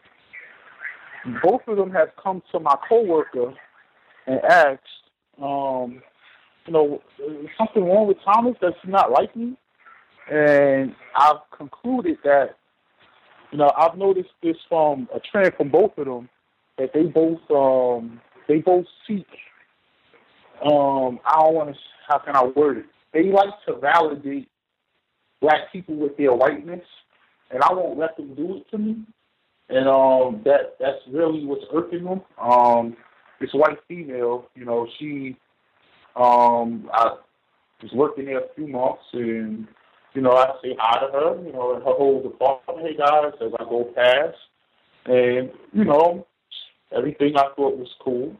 both 1.40 1.60
of 1.68 1.76
them 1.76 1.92
have 1.92 2.08
come 2.20 2.42
to 2.50 2.58
my 2.58 2.74
coworker 2.88 3.54
and 4.26 4.40
asked, 4.40 4.80
um, 5.40 6.02
you 6.66 6.72
know, 6.72 7.00
something 7.56 7.84
wrong 7.84 8.08
with 8.08 8.16
Thomas 8.24 8.56
that's 8.60 8.74
not 8.84 9.12
like 9.12 9.36
me? 9.36 9.56
And 10.28 10.96
I've 11.16 11.48
concluded 11.56 12.18
that, 12.24 12.56
you 13.52 13.58
know, 13.58 13.70
I've 13.78 13.96
noticed 13.96 14.30
this 14.42 14.56
from 14.68 15.08
a 15.14 15.20
trend 15.20 15.52
from 15.56 15.68
both 15.68 15.96
of 15.96 16.06
them 16.06 16.28
that 16.78 16.92
they 16.92 17.04
both 17.04 17.40
um 17.50 18.20
they 18.48 18.58
both 18.58 18.86
seek 19.06 19.26
um 20.64 21.20
I 21.24 21.40
don't 21.40 21.54
want 21.54 21.74
to 21.74 21.80
how 22.08 22.18
can 22.18 22.36
I 22.36 22.44
word 22.44 22.78
it? 22.78 22.86
They 23.12 23.24
like 23.30 23.50
to 23.66 23.76
validate 23.76 24.48
black 25.40 25.72
people 25.72 25.96
with 25.96 26.16
their 26.16 26.32
whiteness, 26.32 26.84
and 27.50 27.62
I 27.62 27.72
won't 27.72 27.98
let 27.98 28.16
them 28.16 28.34
do 28.34 28.56
it 28.56 28.70
to 28.70 28.78
me. 28.78 29.02
And 29.68 29.88
um 29.88 30.42
that 30.44 30.76
that's 30.80 30.98
really 31.10 31.44
what's 31.44 31.64
irking 31.72 32.04
them. 32.04 32.22
Um, 32.40 32.96
this 33.40 33.50
white 33.52 33.78
female, 33.88 34.48
you 34.54 34.64
know, 34.64 34.86
she 34.98 35.36
um 36.16 36.88
I 36.92 37.16
was 37.82 37.92
working 37.92 38.26
there 38.26 38.40
a 38.40 38.54
few 38.54 38.68
months 38.68 39.02
and 39.12 39.66
you 40.14 40.20
know, 40.20 40.32
I 40.32 40.52
say 40.62 40.76
hi 40.78 41.00
to 41.00 41.12
her, 41.12 41.42
you 41.44 41.52
know, 41.52 41.74
and 41.74 41.82
her 41.84 41.92
whole 41.92 42.22
department, 42.22 42.86
hey 42.86 42.96
guys, 42.96 43.32
as 43.40 43.52
I 43.58 43.64
go 43.64 43.84
past. 43.94 44.36
And, 45.06 45.50
you 45.72 45.84
know, 45.84 46.26
everything 46.96 47.36
I 47.36 47.48
thought 47.56 47.76
was 47.76 47.88
cool. 48.00 48.34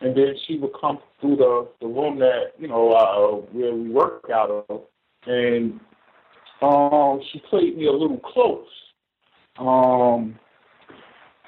And 0.00 0.16
then 0.16 0.34
she 0.46 0.58
would 0.58 0.72
come 0.80 0.98
through 1.20 1.36
the, 1.36 1.68
the 1.80 1.86
room 1.86 2.18
that, 2.20 2.52
you 2.58 2.68
know, 2.68 2.90
uh, 2.92 3.36
where 3.52 3.74
we 3.74 3.90
work 3.90 4.24
out 4.32 4.64
of. 4.68 4.82
And 5.26 5.78
um, 6.62 7.20
she 7.30 7.42
played 7.50 7.76
me 7.76 7.86
a 7.86 7.92
little 7.92 8.18
close. 8.18 8.66
Um, 9.58 10.38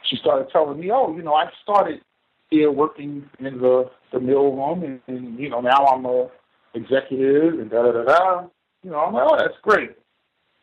she 0.09 0.17
started 0.17 0.49
telling 0.53 0.79
me, 0.79 0.91
oh, 0.93 1.17
you 1.17 1.23
know, 1.23 1.35
I 1.35 1.47
started 1.63 2.03
here 2.51 2.71
working 2.71 3.25
in 3.39 3.59
the, 3.59 3.91
the 4.13 4.21
mill 4.21 4.53
room, 4.53 4.83
and, 4.83 5.01
and, 5.07 5.39
you 5.39 5.49
know, 5.49 5.61
now 5.63 5.87
I'm 5.87 6.05
a 6.05 6.29
executive 6.75 7.59
and 7.59 7.71
da 7.71 7.83
da 7.83 7.93
da 7.93 8.05
da. 8.05 8.47
You 8.83 8.91
know, 8.91 8.99
I'm 8.99 9.15
like, 9.15 9.27
oh, 9.27 9.37
that's 9.39 9.59
great. 9.63 9.93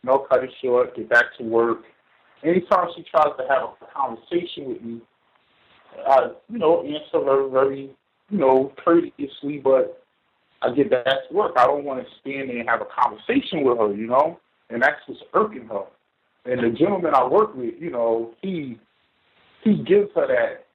No, 0.04 0.20
cut 0.30 0.44
it 0.44 0.52
short, 0.62 0.96
get 0.96 1.10
back 1.10 1.26
to 1.38 1.44
work. 1.44 1.80
Anytime 2.44 2.88
she 2.96 3.04
tries 3.04 3.36
to 3.38 3.46
have 3.50 3.70
a 3.82 3.94
conversation 3.94 4.70
with 4.70 4.82
me, 4.82 5.02
I, 6.08 6.32
you 6.50 6.60
know, 6.60 6.84
answer 6.84 7.26
her 7.26 7.48
very, 7.50 7.90
you 8.30 8.38
know, 8.38 8.74
courteously, 8.84 9.60
but 9.64 10.04
I 10.62 10.74
get 10.74 10.90
back 10.90 11.06
to 11.06 11.34
work. 11.34 11.54
I 11.58 11.66
don't 11.66 11.86
want 11.86 12.04
to 12.04 12.10
stand 12.22 12.50
there 12.50 12.60
and 12.60 12.70
have 12.70 12.82
a 12.82 12.86
conversation 12.86 13.64
with 13.64 13.78
her, 13.78 13.94
you 13.94 14.08
know, 14.08 14.40
and 14.70 14.82
that's 14.82 15.00
what's 15.08 15.22
irking 15.34 15.68
her. 15.68 15.84
And 16.46 16.64
the 16.64 16.78
gentleman 16.78 17.14
I 17.16 17.28
work 17.28 17.56
with, 17.56 17.76
you 17.80 17.92
know, 17.92 18.32
he 18.42 18.80
he 19.64 19.84
gives 19.84 20.10
her 20.16 20.28
that 20.28 20.66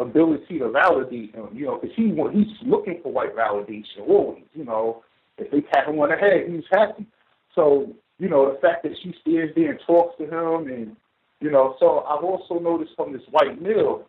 ability 0.00 0.58
to 0.58 0.70
validate 0.70 1.34
him, 1.34 1.48
you 1.52 1.66
know, 1.66 1.78
because 1.78 1.94
he 1.96 2.08
he's 2.08 2.56
looking 2.66 3.00
for 3.02 3.12
white 3.12 3.36
validation 3.36 4.08
always, 4.08 4.44
you 4.54 4.64
know. 4.64 5.02
If 5.38 5.50
they 5.50 5.60
pat 5.62 5.88
him 5.88 5.98
on 6.00 6.10
the 6.10 6.16
head, 6.16 6.48
he's 6.48 6.64
happy. 6.70 7.06
So, 7.54 7.94
you 8.18 8.28
know, 8.28 8.52
the 8.52 8.60
fact 8.60 8.82
that 8.82 8.92
she 9.02 9.14
stands 9.22 9.54
there 9.54 9.70
and 9.70 9.80
talks 9.86 10.18
to 10.18 10.24
him 10.24 10.68
and, 10.68 10.96
you 11.40 11.50
know, 11.50 11.76
so 11.80 12.00
I've 12.00 12.22
also 12.22 12.58
noticed 12.58 12.92
from 12.94 13.12
this 13.12 13.22
white 13.30 13.60
male 13.60 14.06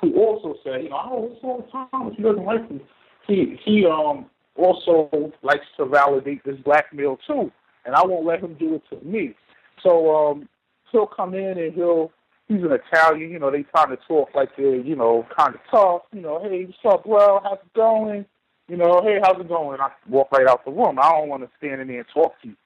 who 0.00 0.14
also 0.14 0.54
said, 0.64 0.84
you 0.84 0.90
know, 0.90 1.30
it's 1.32 1.40
all 1.42 1.64
the 1.64 1.70
time. 1.70 2.14
He 2.14 2.22
doesn't 2.22 2.44
like 2.44 2.70
me. 2.70 2.80
He, 3.26 3.58
he 3.64 3.86
um, 3.86 4.26
also 4.56 5.32
likes 5.42 5.66
to 5.76 5.86
validate 5.86 6.44
this 6.44 6.56
black 6.64 6.92
male 6.92 7.18
too. 7.26 7.50
And 7.84 7.94
I 7.94 8.04
won't 8.04 8.26
let 8.26 8.40
him 8.40 8.54
do 8.54 8.74
it 8.74 8.82
to 8.90 9.04
me. 9.04 9.34
So 9.82 10.14
um, 10.14 10.48
he'll 10.92 11.06
come 11.06 11.34
in 11.34 11.58
and 11.58 11.74
he'll, 11.74 12.10
he's 12.48 12.62
an 12.62 12.72
Italian, 12.72 13.30
you 13.30 13.38
know, 13.38 13.50
they 13.50 13.62
trying 13.62 13.90
to 13.90 13.98
talk 14.08 14.30
like 14.34 14.50
they're, 14.56 14.76
you 14.76 14.96
know, 14.96 15.26
kind 15.36 15.54
of 15.54 15.60
tough. 15.70 16.02
You 16.12 16.20
know, 16.20 16.40
hey, 16.42 16.64
what's 16.66 16.94
up, 16.94 17.06
well, 17.06 17.40
how's 17.42 17.58
it 17.58 17.74
going? 17.74 18.26
you 18.68 18.76
know, 18.76 19.00
hey, 19.02 19.18
how's 19.22 19.40
it 19.40 19.48
going? 19.48 19.80
I 19.80 19.90
walk 20.08 20.30
right 20.30 20.46
out 20.46 20.64
the 20.64 20.70
room. 20.70 20.98
I 21.00 21.10
don't 21.10 21.28
want 21.28 21.42
to 21.42 21.50
stand 21.56 21.80
in 21.80 21.88
there 21.88 22.00
and 22.00 22.06
talk 22.12 22.32
to 22.42 22.48
you. 22.48 22.56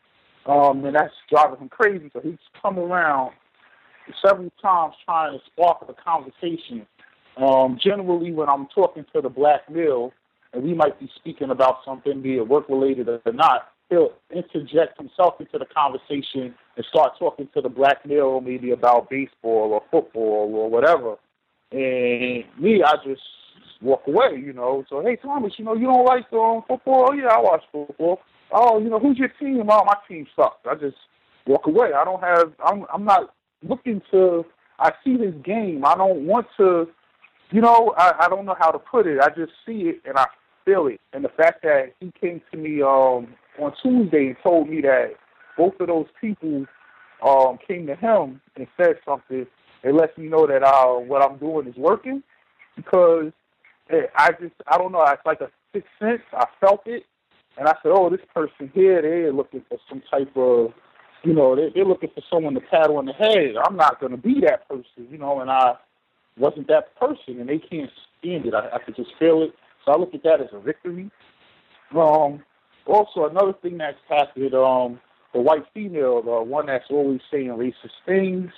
Um, 0.53 0.85
and 0.85 0.97
that's 0.97 1.15
driving 1.31 1.61
him 1.61 1.69
crazy. 1.69 2.11
So 2.13 2.21
he's 2.21 2.39
come 2.61 2.79
around 2.79 3.33
several 4.27 4.51
times 4.61 4.95
trying 5.05 5.39
to 5.39 5.45
spark 5.47 5.87
a 5.89 5.95
conversation. 5.95 6.87
Um, 7.37 7.79
generally, 7.83 8.33
when 8.33 8.49
I'm 8.49 8.67
talking 8.75 9.05
to 9.15 9.21
the 9.21 9.29
black 9.29 9.71
male, 9.71 10.13
and 10.53 10.63
we 10.63 10.75
might 10.75 10.99
be 11.01 11.11
speaking 11.17 11.51
about 11.51 11.79
something, 11.85 12.21
be 12.21 12.37
it 12.37 12.47
work 12.47 12.69
related 12.69 13.09
or 13.09 13.21
not, 13.33 13.69
he'll 13.89 14.13
interject 14.31 14.99
himself 14.99 15.35
into 15.41 15.59
the 15.59 15.67
conversation 15.67 16.55
and 16.77 16.87
start 16.91 17.13
talking 17.19 17.49
to 17.55 17.61
the 17.61 17.69
black 17.69 18.05
male 18.07 18.41
maybe 18.41 18.71
about 18.71 19.09
baseball 19.11 19.73
or 19.73 19.83
football 19.91 20.51
or 20.55 20.71
whatever. 20.71 21.17
And 21.71 22.45
me, 22.59 22.83
I 22.85 22.97
just 23.05 23.23
walk 23.81 24.03
away, 24.07 24.37
you 24.39 24.53
know. 24.53 24.85
So, 24.89 25.03
hey, 25.03 25.17
Thomas, 25.17 25.55
you 25.57 25.65
know, 25.65 25.75
you 25.75 25.87
don't 25.87 26.05
like 26.05 26.31
um, 26.33 26.63
football? 26.69 27.09
Oh, 27.09 27.13
yeah, 27.13 27.29
I 27.29 27.41
watch 27.41 27.63
football. 27.73 28.21
Oh, 28.51 28.79
you 28.79 28.91
know, 28.91 28.99
who's 28.99 29.19
your 29.19 29.29
team? 29.41 29.69
Oh, 29.71 29.85
my 29.85 29.97
team 30.07 30.27
sucks. 30.37 30.67
I 30.69 30.75
just 30.75 30.97
walk 31.47 31.67
away. 31.67 31.93
I 31.95 32.05
don't 32.05 32.23
have, 32.23 32.53
I'm, 32.65 32.85
I'm 32.93 33.05
not 33.05 33.35
looking 33.63 34.03
to, 34.11 34.45
I 34.79 34.93
see 35.03 35.17
his 35.17 35.35
game. 35.43 35.85
I 35.85 35.95
don't 35.95 36.27
want 36.27 36.47
to, 36.59 36.89
you 37.53 37.61
know, 37.61 37.95
I, 37.97 38.15
I 38.21 38.29
don't 38.29 38.45
know 38.45 38.57
how 38.59 38.71
to 38.71 38.79
put 38.79 39.07
it. 39.07 39.21
I 39.21 39.29
just 39.29 39.53
see 39.67 39.83
it 39.83 40.03
and 40.05 40.19
I 40.19 40.27
feel 40.65 40.87
it. 40.87 41.01
And 41.13 41.25
the 41.25 41.29
fact 41.29 41.63
that 41.63 41.93
he 42.01 42.13
came 42.21 42.41
to 42.51 42.57
me 42.57 42.83
um, 42.83 43.35
on 43.59 43.73
Tuesday 43.83 44.29
and 44.29 44.37
told 44.43 44.69
me 44.69 44.81
that 44.83 45.15
both 45.57 45.75
of 45.81 45.89
those 45.89 46.07
people 46.21 46.67
um, 47.27 47.59
came 47.67 47.87
to 47.87 47.95
him 47.95 48.41
and 48.57 48.67
said 48.77 48.97
something, 49.05 49.47
it 49.83 49.95
lets 49.95 50.17
me 50.17 50.27
know 50.27 50.47
that 50.47 50.63
uh, 50.63 50.95
what 50.95 51.23
I'm 51.23 51.39
doing 51.39 51.67
is 51.67 51.77
working 51.77 52.23
because 52.77 53.33
I 54.17 54.31
just 54.41 54.55
I 54.67 54.79
don't 54.79 54.93
know. 54.93 55.05
It's 55.05 55.27
like 55.27 55.41
a 55.41 55.51
sixth 55.73 55.91
sense. 55.99 56.23
I 56.33 56.47
felt 56.61 56.83
it, 56.87 57.05
and 57.59 57.69
I 57.69 57.75
said, 57.83 57.93
"Oh, 57.95 58.09
this 58.09 58.21
person 58.35 58.71
here, 58.75 59.03
they're 59.03 59.33
looking 59.33 59.63
for 59.69 59.79
some 59.89 60.03
type 60.11 60.35
of, 60.37 60.73
you 61.25 61.35
know, 61.35 61.55
they, 61.55 61.71
they're 61.75 61.85
looking 61.85 62.11
for 62.15 62.23
someone 62.31 62.55
to 62.55 62.61
pat 62.61 62.89
on 62.89 63.07
the 63.07 63.13
head. 63.13 63.55
I'm 63.63 63.77
not 63.77 64.01
going 64.01 64.13
to 64.13 64.19
be 64.19 64.41
that 64.47 64.69
person, 64.69 65.09
you 65.11 65.19
know." 65.19 65.41
And 65.41 65.51
I 65.51 65.75
wasn't 66.39 66.69
that 66.69 66.95
person, 66.97 67.41
and 67.41 67.49
they 67.49 67.59
can't 67.59 67.91
stand 68.19 68.47
it. 68.47 68.55
I, 68.55 68.77
I 68.77 68.79
could 68.85 68.97
just 68.97 69.11
feel 69.19 69.43
it. 69.43 69.53
So 69.85 69.93
I 69.93 69.99
look 69.99 70.15
at 70.15 70.23
that 70.23 70.41
as 70.41 70.49
a 70.53 70.61
victory. 70.61 71.11
Um, 71.97 72.43
also, 72.87 73.27
another 73.27 73.53
thing 73.61 73.79
that's 73.79 73.97
happened, 74.09 74.55
um, 74.55 75.01
the 75.35 75.41
white 75.41 75.65
female, 75.75 76.23
the 76.23 76.43
one 76.43 76.67
that's 76.67 76.85
always 76.91 77.21
saying 77.31 77.49
racist 77.49 77.91
things, 78.07 78.51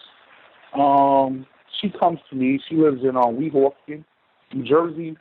um, 0.75 1.47
she 1.81 1.91
comes 1.91 2.19
to 2.31 2.37
me. 2.37 2.61
She 2.69 2.77
lives 2.77 3.03
in 3.03 3.17
um, 3.17 3.37
Weehawken, 3.37 4.05
New 4.53 4.65
Jersey. 4.65 5.17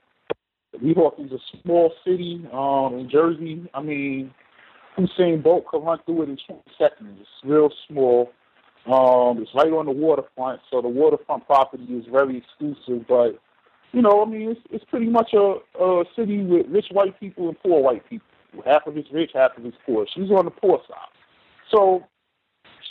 Weehawken 0.76 1.26
is 1.28 1.32
a 1.32 1.58
small 1.62 1.94
city 2.06 2.46
um, 2.52 3.00
in 3.00 3.10
Jersey. 3.10 3.70
I 3.74 3.82
mean, 3.82 4.34
Usain 4.98 5.44
Bolt 5.44 5.66
could 5.68 5.84
run 5.84 6.00
through 6.06 6.24
it 6.24 6.30
in 6.30 6.38
20 6.48 6.62
seconds. 6.78 7.18
It's 7.20 7.30
real 7.44 7.70
small. 7.88 8.32
Um, 8.86 9.42
it's 9.42 9.52
right 9.56 9.72
on 9.72 9.86
the 9.86 9.94
waterfront, 9.94 10.62
so 10.70 10.82
the 10.82 10.90
waterfront 10.90 11.46
property 11.46 11.86
is 11.86 12.06
very 12.12 12.38
exclusive. 12.38 13.08
But 13.08 13.40
you 13.94 14.02
know, 14.02 14.22
I 14.22 14.26
mean, 14.26 14.50
it's 14.50 14.60
it's 14.72 14.84
pretty 14.86 15.06
much 15.08 15.34
a, 15.34 15.58
a 15.82 16.04
city 16.16 16.44
with 16.44 16.68
rich 16.68 16.88
white 16.92 17.18
people 17.20 17.48
and 17.48 17.60
poor 17.62 17.82
white 17.82 18.08
people. 18.10 18.28
Half 18.66 18.88
of 18.88 18.98
it's 18.98 19.10
rich, 19.12 19.32
half 19.34 19.58
of 19.58 19.66
it's 19.66 19.78
poor. 19.86 20.06
She's 20.14 20.30
on 20.32 20.46
the 20.46 20.52
poor 20.52 20.80
side. 20.88 20.98
So 21.72 22.04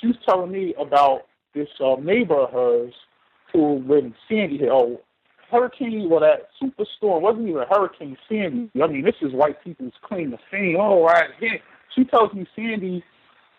she 0.01 0.09
was 0.09 0.16
telling 0.26 0.51
me 0.51 0.74
about 0.78 1.22
this 1.55 1.68
uh, 1.84 1.97
neighbor 2.01 2.40
of 2.40 2.51
hers 2.53 2.95
who 3.53 3.74
when 3.86 4.14
Sandy 4.28 4.59
hit. 4.59 4.70
Oh, 4.72 5.01
hurricane, 5.51 6.09
well, 6.09 6.20
that 6.20 6.49
superstorm 6.61 7.20
wasn't 7.20 7.49
even 7.49 7.61
a 7.61 7.66
Hurricane 7.66 8.16
Sandy. 8.28 8.70
I 8.82 8.86
mean, 8.86 9.05
this 9.05 9.14
is 9.20 9.32
white 9.34 9.62
people's 9.62 9.93
claim 10.03 10.30
to 10.30 10.38
fame. 10.51 10.76
Oh, 10.80 11.05
right. 11.05 11.28
She 11.95 12.05
tells 12.05 12.32
me 12.32 12.47
Sandy 12.57 13.05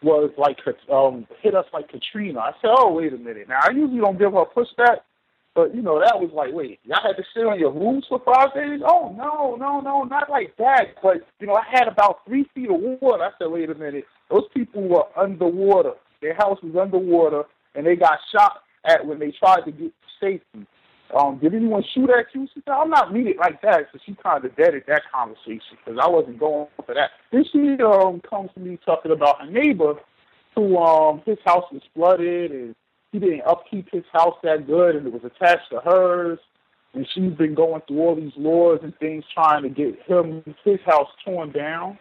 was 0.03 0.31
like 0.37 0.57
um 0.91 1.27
hit 1.41 1.55
us 1.55 1.65
like 1.73 1.89
Katrina. 1.89 2.39
I 2.39 2.51
said, 2.61 2.71
oh, 2.77 2.91
wait 2.93 3.13
a 3.13 3.17
minute. 3.17 3.47
Now, 3.47 3.59
I 3.63 3.71
usually 3.71 3.99
don't 3.99 4.19
give 4.19 4.33
her 4.33 4.41
a 4.41 4.45
pushback, 4.45 4.99
but 5.55 5.73
you 5.73 5.81
know 5.81 5.99
that 5.99 6.19
was 6.19 6.31
like, 6.33 6.53
wait, 6.53 6.79
y'all 6.83 7.01
had 7.01 7.17
to 7.17 7.23
sit 7.33 7.45
on 7.45 7.59
your 7.59 7.71
roofs 7.71 8.07
for 8.07 8.21
five 8.25 8.53
days? 8.53 8.81
Oh 8.85 9.13
no, 9.17 9.55
no, 9.55 9.79
no, 9.79 10.03
not 10.03 10.29
like 10.29 10.55
that. 10.57 10.95
But 11.01 11.17
you 11.39 11.47
know, 11.47 11.55
I 11.55 11.63
had 11.71 11.87
about 11.87 12.25
three 12.27 12.45
feet 12.53 12.69
of 12.69 12.77
water. 13.01 13.23
I 13.23 13.31
said, 13.39 13.47
wait 13.51 13.69
a 13.69 13.75
minute. 13.75 14.05
Those 14.29 14.47
people 14.53 14.87
were 14.87 15.05
underwater. 15.15 15.93
Their 16.21 16.35
house 16.35 16.57
was 16.63 16.75
underwater, 16.79 17.43
and 17.75 17.85
they 17.85 17.95
got 17.95 18.17
shot 18.31 18.63
at 18.85 19.05
when 19.05 19.19
they 19.19 19.31
tried 19.31 19.61
to 19.65 19.71
get 19.71 19.91
safety 20.19 20.67
um, 21.17 21.39
did 21.39 21.53
anyone 21.53 21.83
shoot 21.93 22.09
at 22.09 22.25
you? 22.33 22.47
She 22.53 22.61
said, 22.65 22.73
I'm 22.73 22.89
not 22.89 23.13
meaning 23.13 23.35
like 23.39 23.61
that. 23.61 23.87
So 23.91 23.99
she 24.05 24.15
kind 24.15 24.43
of 24.43 24.55
deaded 24.55 24.83
that 24.87 25.03
conversation 25.13 25.77
because 25.83 25.99
I 26.01 26.07
wasn't 26.07 26.39
going 26.39 26.67
for 26.85 26.93
that. 26.95 27.11
Then 27.31 27.45
she 27.51 27.81
um, 27.83 28.21
comes 28.27 28.49
to 28.55 28.59
me 28.59 28.79
talking 28.85 29.11
about 29.11 29.41
her 29.41 29.49
neighbor 29.49 29.95
who 30.55 30.77
um, 30.77 31.21
his 31.25 31.37
house 31.45 31.65
was 31.71 31.81
flooded 31.95 32.51
and 32.51 32.75
he 33.11 33.19
didn't 33.19 33.41
upkeep 33.47 33.89
his 33.91 34.03
house 34.11 34.35
that 34.43 34.67
good 34.67 34.95
and 34.95 35.07
it 35.07 35.13
was 35.13 35.23
attached 35.23 35.69
to 35.71 35.79
hers. 35.79 36.39
and 36.93 37.07
she's 37.13 37.33
been 37.33 37.55
going 37.55 37.81
through 37.87 37.99
all 37.99 38.15
these 38.15 38.33
laws 38.37 38.79
and 38.83 38.97
things 38.99 39.23
trying 39.33 39.63
to 39.63 39.69
get 39.69 39.99
him 40.07 40.43
his 40.63 40.79
house 40.85 41.07
torn 41.25 41.51
down, 41.51 41.97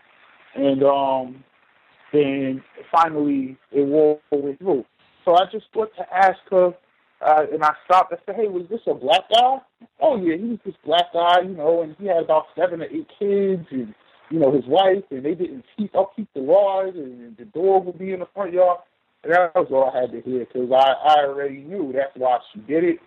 and 0.55 0.83
um, 0.83 1.45
then 2.13 2.63
finally 2.91 3.57
it 3.71 4.21
went 4.31 4.59
through. 4.59 4.85
So 5.25 5.37
I 5.37 5.45
just 5.51 5.67
thought 5.73 5.95
to 5.97 6.15
ask 6.15 6.39
her, 6.51 6.75
uh, 7.25 7.47
and 7.53 7.63
I 7.63 7.73
stopped. 7.85 8.13
I 8.13 8.17
said, 8.27 8.37
"Hey, 8.37 8.49
was 8.49 8.67
this 8.69 8.81
a 8.87 8.95
black 8.95 9.23
guy?" 9.31 9.59
Oh 10.01 10.17
yeah, 10.17 10.37
he 10.37 10.45
was 10.45 10.59
this 10.65 10.75
black 10.85 11.13
guy, 11.13 11.43
you 11.43 11.55
know, 11.55 11.83
and 11.83 11.95
he 11.99 12.07
had 12.07 12.25
about 12.25 12.47
seven 12.57 12.83
or 12.83 12.87
eight 12.87 13.09
kids, 13.19 13.67
and 13.71 13.95
you 14.31 14.39
know 14.39 14.53
his 14.53 14.67
wife, 14.67 15.05
and 15.11 15.25
they 15.25 15.35
didn't 15.35 15.65
keep 15.77 15.95
upkeep 15.95 16.29
the 16.35 16.41
yard, 16.41 16.97
and 16.97 17.37
the 17.37 17.45
dog 17.45 17.87
would 17.87 17.99
be 17.99 18.13
in 18.13 18.21
the 18.21 18.29
front 18.35 18.53
yard. 18.53 18.81
And 19.23 19.33
that 19.33 19.55
was 19.55 19.69
all 19.71 19.91
I 19.95 20.01
had 20.01 20.13
to 20.13 20.21
hear 20.21 20.41
because 20.41 20.71
I 20.73 20.95
I 21.09 21.25
already 21.25 21.59
knew 21.59 21.93
that's 21.95 22.17
why 22.17 22.39
she 22.53 22.61
did 22.61 22.85
it, 22.85 22.99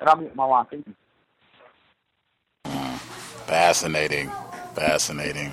and 0.00 0.08
I'm 0.08 0.20
in 0.20 0.30
my 0.34 0.44
line. 0.44 0.66
Thank 0.70 0.86
you. 0.86 0.94
Fascinating, 3.46 4.30
fascinating. 4.74 5.52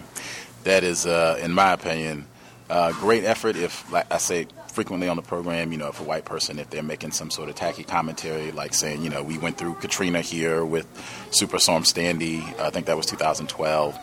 That 0.63 0.83
is, 0.83 1.05
uh, 1.05 1.39
in 1.41 1.53
my 1.53 1.71
opinion, 1.71 2.25
uh, 2.69 2.91
great 2.93 3.23
effort. 3.23 3.55
If, 3.55 3.89
like 3.91 4.11
I 4.11 4.17
say 4.17 4.47
frequently 4.69 5.07
on 5.07 5.15
the 5.15 5.21
program, 5.21 5.71
you 5.71 5.77
know, 5.77 5.87
if 5.87 5.99
a 5.99 6.03
white 6.03 6.25
person, 6.25 6.59
if 6.59 6.69
they're 6.69 6.83
making 6.83 7.11
some 7.11 7.31
sort 7.31 7.49
of 7.49 7.55
tacky 7.55 7.83
commentary, 7.83 8.51
like 8.51 8.73
saying, 8.73 9.01
you 9.01 9.09
know, 9.09 9.23
we 9.23 9.37
went 9.37 9.57
through 9.57 9.75
Katrina 9.75 10.21
here 10.21 10.63
with 10.63 10.87
Superstorm 11.31 11.85
Sandy, 11.85 12.43
I 12.59 12.69
think 12.69 12.85
that 12.85 12.97
was 12.97 13.05
2012, 13.07 13.97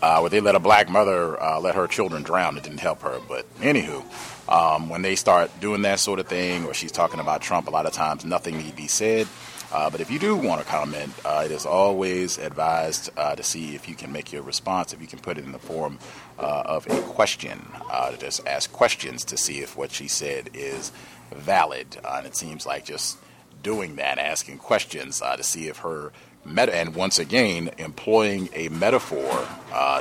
uh, 0.00 0.18
where 0.20 0.30
they 0.30 0.40
let 0.40 0.54
a 0.54 0.60
black 0.60 0.88
mother 0.88 1.40
uh, 1.42 1.60
let 1.60 1.74
her 1.74 1.86
children 1.86 2.22
drown. 2.22 2.56
It 2.56 2.62
didn't 2.62 2.78
help 2.80 3.02
her. 3.02 3.20
But 3.28 3.46
anywho, 3.60 4.04
um, 4.48 4.88
when 4.88 5.02
they 5.02 5.16
start 5.16 5.50
doing 5.60 5.82
that 5.82 6.00
sort 6.00 6.20
of 6.20 6.26
thing, 6.26 6.64
or 6.64 6.74
she's 6.74 6.92
talking 6.92 7.20
about 7.20 7.42
Trump, 7.42 7.66
a 7.66 7.70
lot 7.70 7.86
of 7.86 7.92
times 7.92 8.24
nothing 8.24 8.58
need 8.58 8.76
be 8.76 8.86
said. 8.86 9.26
Uh, 9.72 9.90
but 9.90 10.00
if 10.00 10.10
you 10.10 10.18
do 10.18 10.34
want 10.34 10.60
to 10.60 10.66
comment, 10.66 11.12
uh, 11.24 11.42
it 11.44 11.50
is 11.50 11.66
always 11.66 12.38
advised 12.38 13.10
uh, 13.16 13.34
to 13.34 13.42
see 13.42 13.74
if 13.74 13.88
you 13.88 13.94
can 13.94 14.10
make 14.10 14.32
your 14.32 14.42
response, 14.42 14.92
if 14.92 15.00
you 15.00 15.06
can 15.06 15.18
put 15.18 15.36
it 15.38 15.44
in 15.44 15.52
the 15.52 15.58
form 15.58 15.98
uh, 16.38 16.62
of 16.64 16.86
a 16.86 17.00
question, 17.02 17.60
uh, 17.90 18.10
to 18.10 18.18
just 18.18 18.46
ask 18.46 18.72
questions 18.72 19.24
to 19.24 19.36
see 19.36 19.58
if 19.58 19.76
what 19.76 19.90
she 19.90 20.08
said 20.08 20.50
is 20.54 20.90
valid. 21.34 21.98
Uh, 22.02 22.14
and 22.18 22.26
it 22.26 22.34
seems 22.34 22.64
like 22.64 22.84
just 22.84 23.18
doing 23.62 23.96
that, 23.96 24.18
asking 24.18 24.56
questions 24.58 25.20
to 25.20 25.42
see 25.42 25.68
if 25.68 25.78
her 25.78 26.12
meta, 26.44 26.74
and 26.74 26.94
once 26.94 27.18
again, 27.18 27.70
employing 27.76 28.48
a 28.54 28.68
metaphor 28.68 29.46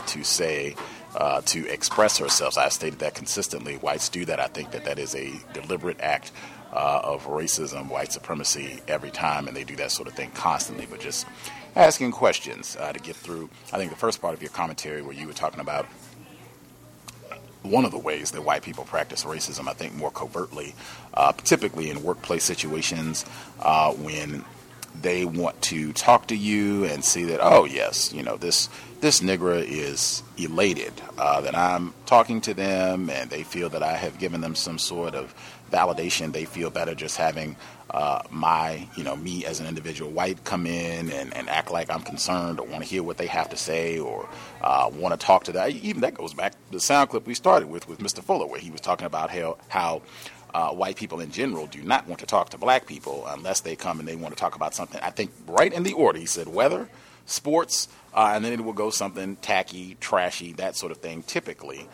to 0.05 0.23
say, 0.23 0.75
uh, 1.15 1.41
to 1.41 1.67
express 1.67 2.19
herself. 2.19 2.57
I 2.57 2.69
stated 2.69 2.99
that 2.99 3.15
consistently. 3.15 3.75
Whites 3.75 4.09
do 4.09 4.25
that. 4.25 4.39
I 4.39 4.47
think 4.47 4.71
that 4.71 4.85
that 4.85 4.99
is 4.99 5.15
a 5.15 5.33
deliberate 5.53 5.99
act 5.99 6.31
uh, 6.71 7.01
of 7.03 7.25
racism, 7.25 7.89
white 7.89 8.11
supremacy 8.11 8.81
every 8.87 9.11
time, 9.11 9.47
and 9.47 9.55
they 9.55 9.63
do 9.63 9.75
that 9.77 9.91
sort 9.91 10.07
of 10.07 10.13
thing 10.13 10.31
constantly. 10.31 10.85
But 10.89 10.99
just 10.99 11.25
asking 11.75 12.11
questions 12.11 12.75
uh, 12.79 12.91
to 12.91 12.99
get 12.99 13.15
through. 13.15 13.49
I 13.71 13.77
think 13.77 13.91
the 13.91 13.97
first 13.97 14.21
part 14.21 14.33
of 14.33 14.41
your 14.41 14.51
commentary, 14.51 15.01
where 15.01 15.13
you 15.13 15.27
were 15.27 15.33
talking 15.33 15.59
about 15.59 15.85
one 17.63 17.85
of 17.85 17.91
the 17.91 17.99
ways 17.99 18.31
that 18.31 18.43
white 18.43 18.63
people 18.63 18.83
practice 18.83 19.23
racism, 19.23 19.67
I 19.67 19.73
think 19.73 19.93
more 19.95 20.11
covertly, 20.11 20.73
uh, 21.13 21.33
typically 21.33 21.89
in 21.89 22.03
workplace 22.03 22.43
situations 22.43 23.25
uh, 23.59 23.93
when 23.93 24.45
they 25.01 25.25
want 25.25 25.61
to 25.61 25.93
talk 25.93 26.27
to 26.27 26.35
you 26.35 26.85
and 26.85 27.03
see 27.03 27.25
that, 27.25 27.39
oh 27.41 27.65
yes, 27.65 28.13
you 28.13 28.23
know 28.23 28.37
this 28.37 28.69
this 28.99 29.19
Negro 29.19 29.63
is 29.63 30.23
elated 30.37 30.93
uh, 31.19 31.41
that 31.41 31.55
I'm 31.55 31.93
talking 32.07 32.41
to 32.41 32.53
them, 32.53 33.09
and 33.11 33.29
they 33.29 33.43
feel 33.43 33.69
that 33.69 33.83
I 33.83 33.93
have 33.93 34.17
given 34.17 34.41
them 34.41 34.55
some 34.55 34.79
sort 34.79 35.13
of 35.13 35.35
validation. 35.71 36.33
They 36.33 36.45
feel 36.45 36.69
better 36.69 36.95
just 36.95 37.17
having 37.17 37.55
uh, 37.89 38.21
my, 38.29 38.87
you 38.95 39.03
know, 39.03 39.15
me 39.15 39.45
as 39.45 39.59
an 39.59 39.67
individual 39.67 40.11
white 40.11 40.43
come 40.43 40.65
in 40.65 41.11
and, 41.11 41.33
and 41.33 41.49
act 41.49 41.71
like 41.71 41.89
I'm 41.89 42.01
concerned 42.01 42.59
or 42.59 42.67
want 42.67 42.83
to 42.83 42.89
hear 42.89 43.03
what 43.03 43.17
they 43.17 43.27
have 43.27 43.49
to 43.49 43.57
say 43.57 43.97
or 43.99 44.27
uh, 44.61 44.89
want 44.93 45.19
to 45.19 45.25
talk 45.25 45.45
to 45.45 45.53
that. 45.53 45.71
Even 45.71 46.01
that 46.01 46.13
goes 46.13 46.33
back 46.33 46.51
to 46.51 46.71
the 46.71 46.79
sound 46.79 47.09
clip 47.09 47.25
we 47.25 47.33
started 47.33 47.69
with 47.69 47.87
with 47.87 47.99
Mr. 47.99 48.23
Fuller, 48.23 48.45
where 48.45 48.59
he 48.59 48.71
was 48.71 48.81
talking 48.81 49.05
about 49.07 49.29
how 49.29 49.57
how 49.69 50.01
uh, 50.53 50.71
white 50.71 50.95
people 50.95 51.19
in 51.19 51.31
general 51.31 51.67
do 51.67 51.81
not 51.81 52.07
want 52.07 52.19
to 52.19 52.25
talk 52.25 52.49
to 52.49 52.57
black 52.57 52.85
people 52.85 53.25
unless 53.27 53.61
they 53.61 53.75
come 53.75 53.99
and 53.99 54.07
they 54.07 54.15
want 54.15 54.35
to 54.35 54.39
talk 54.39 54.55
about 54.55 54.73
something. 54.73 54.99
I 55.01 55.11
think 55.11 55.31
right 55.47 55.71
in 55.71 55.83
the 55.83 55.93
order 55.93 56.19
he 56.19 56.25
said 56.25 56.47
weather, 56.47 56.89
sports, 57.25 57.87
uh, 58.13 58.31
and 58.33 58.43
then 58.43 58.53
it 58.53 58.63
will 58.63 58.73
go 58.73 58.89
something 58.89 59.35
tacky, 59.37 59.95
trashy, 59.99 60.53
that 60.53 60.75
sort 60.75 60.91
of 60.91 60.97
thing. 60.97 61.23
Typically 61.23 61.87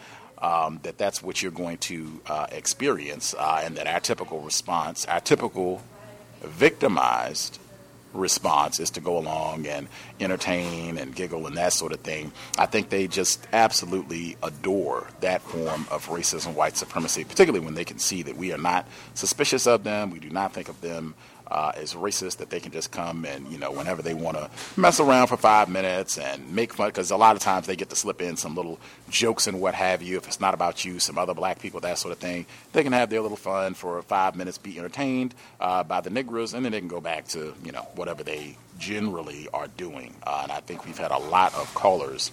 um, 0.44 0.80
that 0.84 0.98
that's 0.98 1.24
what 1.24 1.42
you're 1.42 1.52
going 1.52 1.78
to 1.78 2.22
uh, 2.28 2.48
experience, 2.52 3.34
uh, 3.40 3.62
and 3.64 3.78
that 3.78 3.88
our 3.88 4.02
typical 4.02 4.42
response, 4.42 5.06
our 5.06 5.22
typical 5.22 5.82
victimized 6.42 7.60
response 8.14 8.80
is 8.80 8.92
to 8.92 9.02
go 9.02 9.18
along 9.18 9.66
and 9.66 9.88
entertain 10.20 10.98
and 10.98 11.16
giggle 11.16 11.48
and 11.48 11.58
that 11.58 11.74
sort 11.74 11.92
of 11.92 12.00
thing. 12.02 12.32
I 12.60 12.68
think 12.68 12.90
they 12.90 13.08
just 13.08 13.48
absolutely 13.52 14.38
adore 14.44 15.08
that 15.22 15.42
form 15.42 15.88
of 15.90 16.08
racism, 16.10 16.54
white 16.54 16.78
supremacy, 16.78 17.24
particularly 17.24 17.66
when 17.66 17.74
they 17.74 17.86
can 17.86 17.98
see 17.98 18.22
that 18.24 18.38
we 18.38 18.54
are 18.54 18.58
not 18.58 18.88
suspicious 19.16 19.66
of 19.66 19.84
them. 19.84 20.12
We 20.12 20.20
do 20.20 20.30
not 20.30 20.54
think 20.54 20.70
of 20.70 20.80
them 20.82 21.16
uh, 21.48 21.72
is 21.78 21.94
racist 21.94 22.38
that 22.38 22.50
they 22.50 22.60
can 22.60 22.72
just 22.72 22.92
come 22.92 23.26
and 23.26 23.48
you 23.52 23.58
know 23.58 23.72
whenever 23.72 24.02
they 24.02 24.14
want 24.14 24.38
to 24.38 24.50
mess 24.78 25.00
around 25.00 25.28
for 25.28 25.38
five 25.38 25.70
minutes 25.70 26.18
and 26.18 26.54
make 26.54 26.74
fun 26.74 26.90
because 26.90 27.12
a 27.12 27.18
lot 27.18 27.36
of 27.36 27.42
times 27.42 27.68
they 27.68 27.76
get 27.76 27.90
to 27.90 27.96
slip 27.96 28.22
in 28.22 28.36
some 28.38 28.56
little 28.56 28.80
jokes 29.10 29.48
and 29.48 29.60
what 29.60 29.76
have 29.76 30.02
you. 30.02 30.18
If 30.18 30.28
it's 30.28 30.40
not 30.40 30.54
about 30.54 30.86
you 30.86 31.00
some 31.00 31.18
other 31.18 31.34
black 31.34 31.60
people 31.60 31.80
that 31.82 31.98
sort 31.98 32.12
of 32.12 32.18
thing 32.20 32.46
they 32.72 32.84
can 32.84 32.94
have 32.94 33.10
their 33.10 33.22
little 33.22 33.38
fun 33.38 33.74
for 33.74 34.02
five 34.04 34.36
minutes 34.36 34.58
be 34.58 34.78
entertained 34.78 35.36
uh, 35.60 35.84
by 35.84 36.02
the 36.02 36.10
negroes 36.10 36.54
and 36.54 36.66
then 36.66 36.72
they 36.72 36.80
can 36.80 36.88
go 36.88 37.02
back 37.02 37.28
to 37.30 37.54
you 37.64 37.72
know 37.72 37.88
whatever 37.96 38.24
they 38.24 38.58
generally 38.80 39.48
are 39.54 39.68
doing. 39.68 40.14
Uh, 40.24 40.42
and 40.44 40.52
I 40.52 40.60
think 40.60 40.86
we've 40.86 40.98
had 40.98 41.12
a 41.12 41.18
lot 41.18 41.54
of 41.56 41.74
callers 41.74 42.32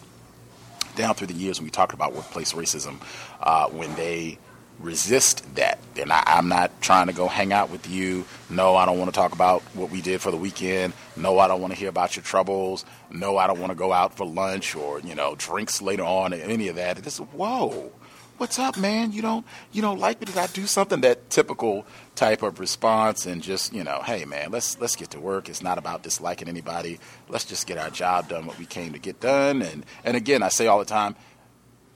down 0.96 1.14
through 1.14 1.28
the 1.28 1.34
years 1.34 1.60
when 1.60 1.66
we 1.66 1.70
talked 1.70 1.94
about 1.94 2.14
workplace 2.14 2.52
racism 2.52 3.00
uh, 3.40 3.68
when 3.68 3.94
they 3.94 4.38
resist 4.80 5.54
that. 5.56 5.78
And 5.96 6.12
I, 6.12 6.22
I'm 6.26 6.48
not 6.48 6.80
trying 6.80 7.06
to 7.08 7.12
go 7.12 7.28
hang 7.28 7.52
out 7.52 7.70
with 7.70 7.88
you. 7.88 8.24
No, 8.48 8.76
I 8.76 8.86
don't 8.86 8.98
want 8.98 9.12
to 9.12 9.18
talk 9.18 9.32
about 9.32 9.62
what 9.74 9.90
we 9.90 10.00
did 10.00 10.20
for 10.20 10.30
the 10.30 10.36
weekend. 10.36 10.94
No, 11.16 11.38
I 11.38 11.48
don't 11.48 11.60
want 11.60 11.72
to 11.72 11.78
hear 11.78 11.88
about 11.88 12.16
your 12.16 12.22
troubles. 12.22 12.84
No, 13.10 13.36
I 13.36 13.46
don't 13.46 13.60
want 13.60 13.70
to 13.70 13.76
go 13.76 13.92
out 13.92 14.16
for 14.16 14.26
lunch 14.26 14.74
or 14.74 15.00
you 15.00 15.14
know 15.14 15.34
drinks 15.36 15.82
later 15.82 16.04
on. 16.04 16.32
or 16.32 16.36
Any 16.36 16.68
of 16.68 16.76
that. 16.76 16.98
It's 16.98 17.18
whoa. 17.18 17.92
What's 18.38 18.58
up, 18.58 18.78
man? 18.78 19.12
You 19.12 19.20
don't 19.20 19.44
you 19.70 19.82
don't 19.82 19.98
like 19.98 20.18
me? 20.18 20.24
Did 20.24 20.38
I 20.38 20.46
do 20.46 20.66
something? 20.66 21.02
That 21.02 21.28
typical 21.28 21.84
type 22.14 22.42
of 22.42 22.58
response, 22.58 23.26
and 23.26 23.42
just 23.42 23.74
you 23.74 23.84
know, 23.84 24.00
hey, 24.02 24.24
man, 24.24 24.50
let's 24.50 24.80
let's 24.80 24.96
get 24.96 25.10
to 25.10 25.20
work. 25.20 25.50
It's 25.50 25.60
not 25.62 25.76
about 25.76 26.02
disliking 26.02 26.48
anybody. 26.48 26.98
Let's 27.28 27.44
just 27.44 27.66
get 27.66 27.76
our 27.76 27.90
job 27.90 28.30
done, 28.30 28.46
what 28.46 28.58
we 28.58 28.64
came 28.64 28.94
to 28.94 28.98
get 28.98 29.20
done. 29.20 29.60
And 29.60 29.84
and 30.04 30.16
again, 30.16 30.42
I 30.42 30.48
say 30.48 30.68
all 30.68 30.78
the 30.78 30.86
time, 30.86 31.16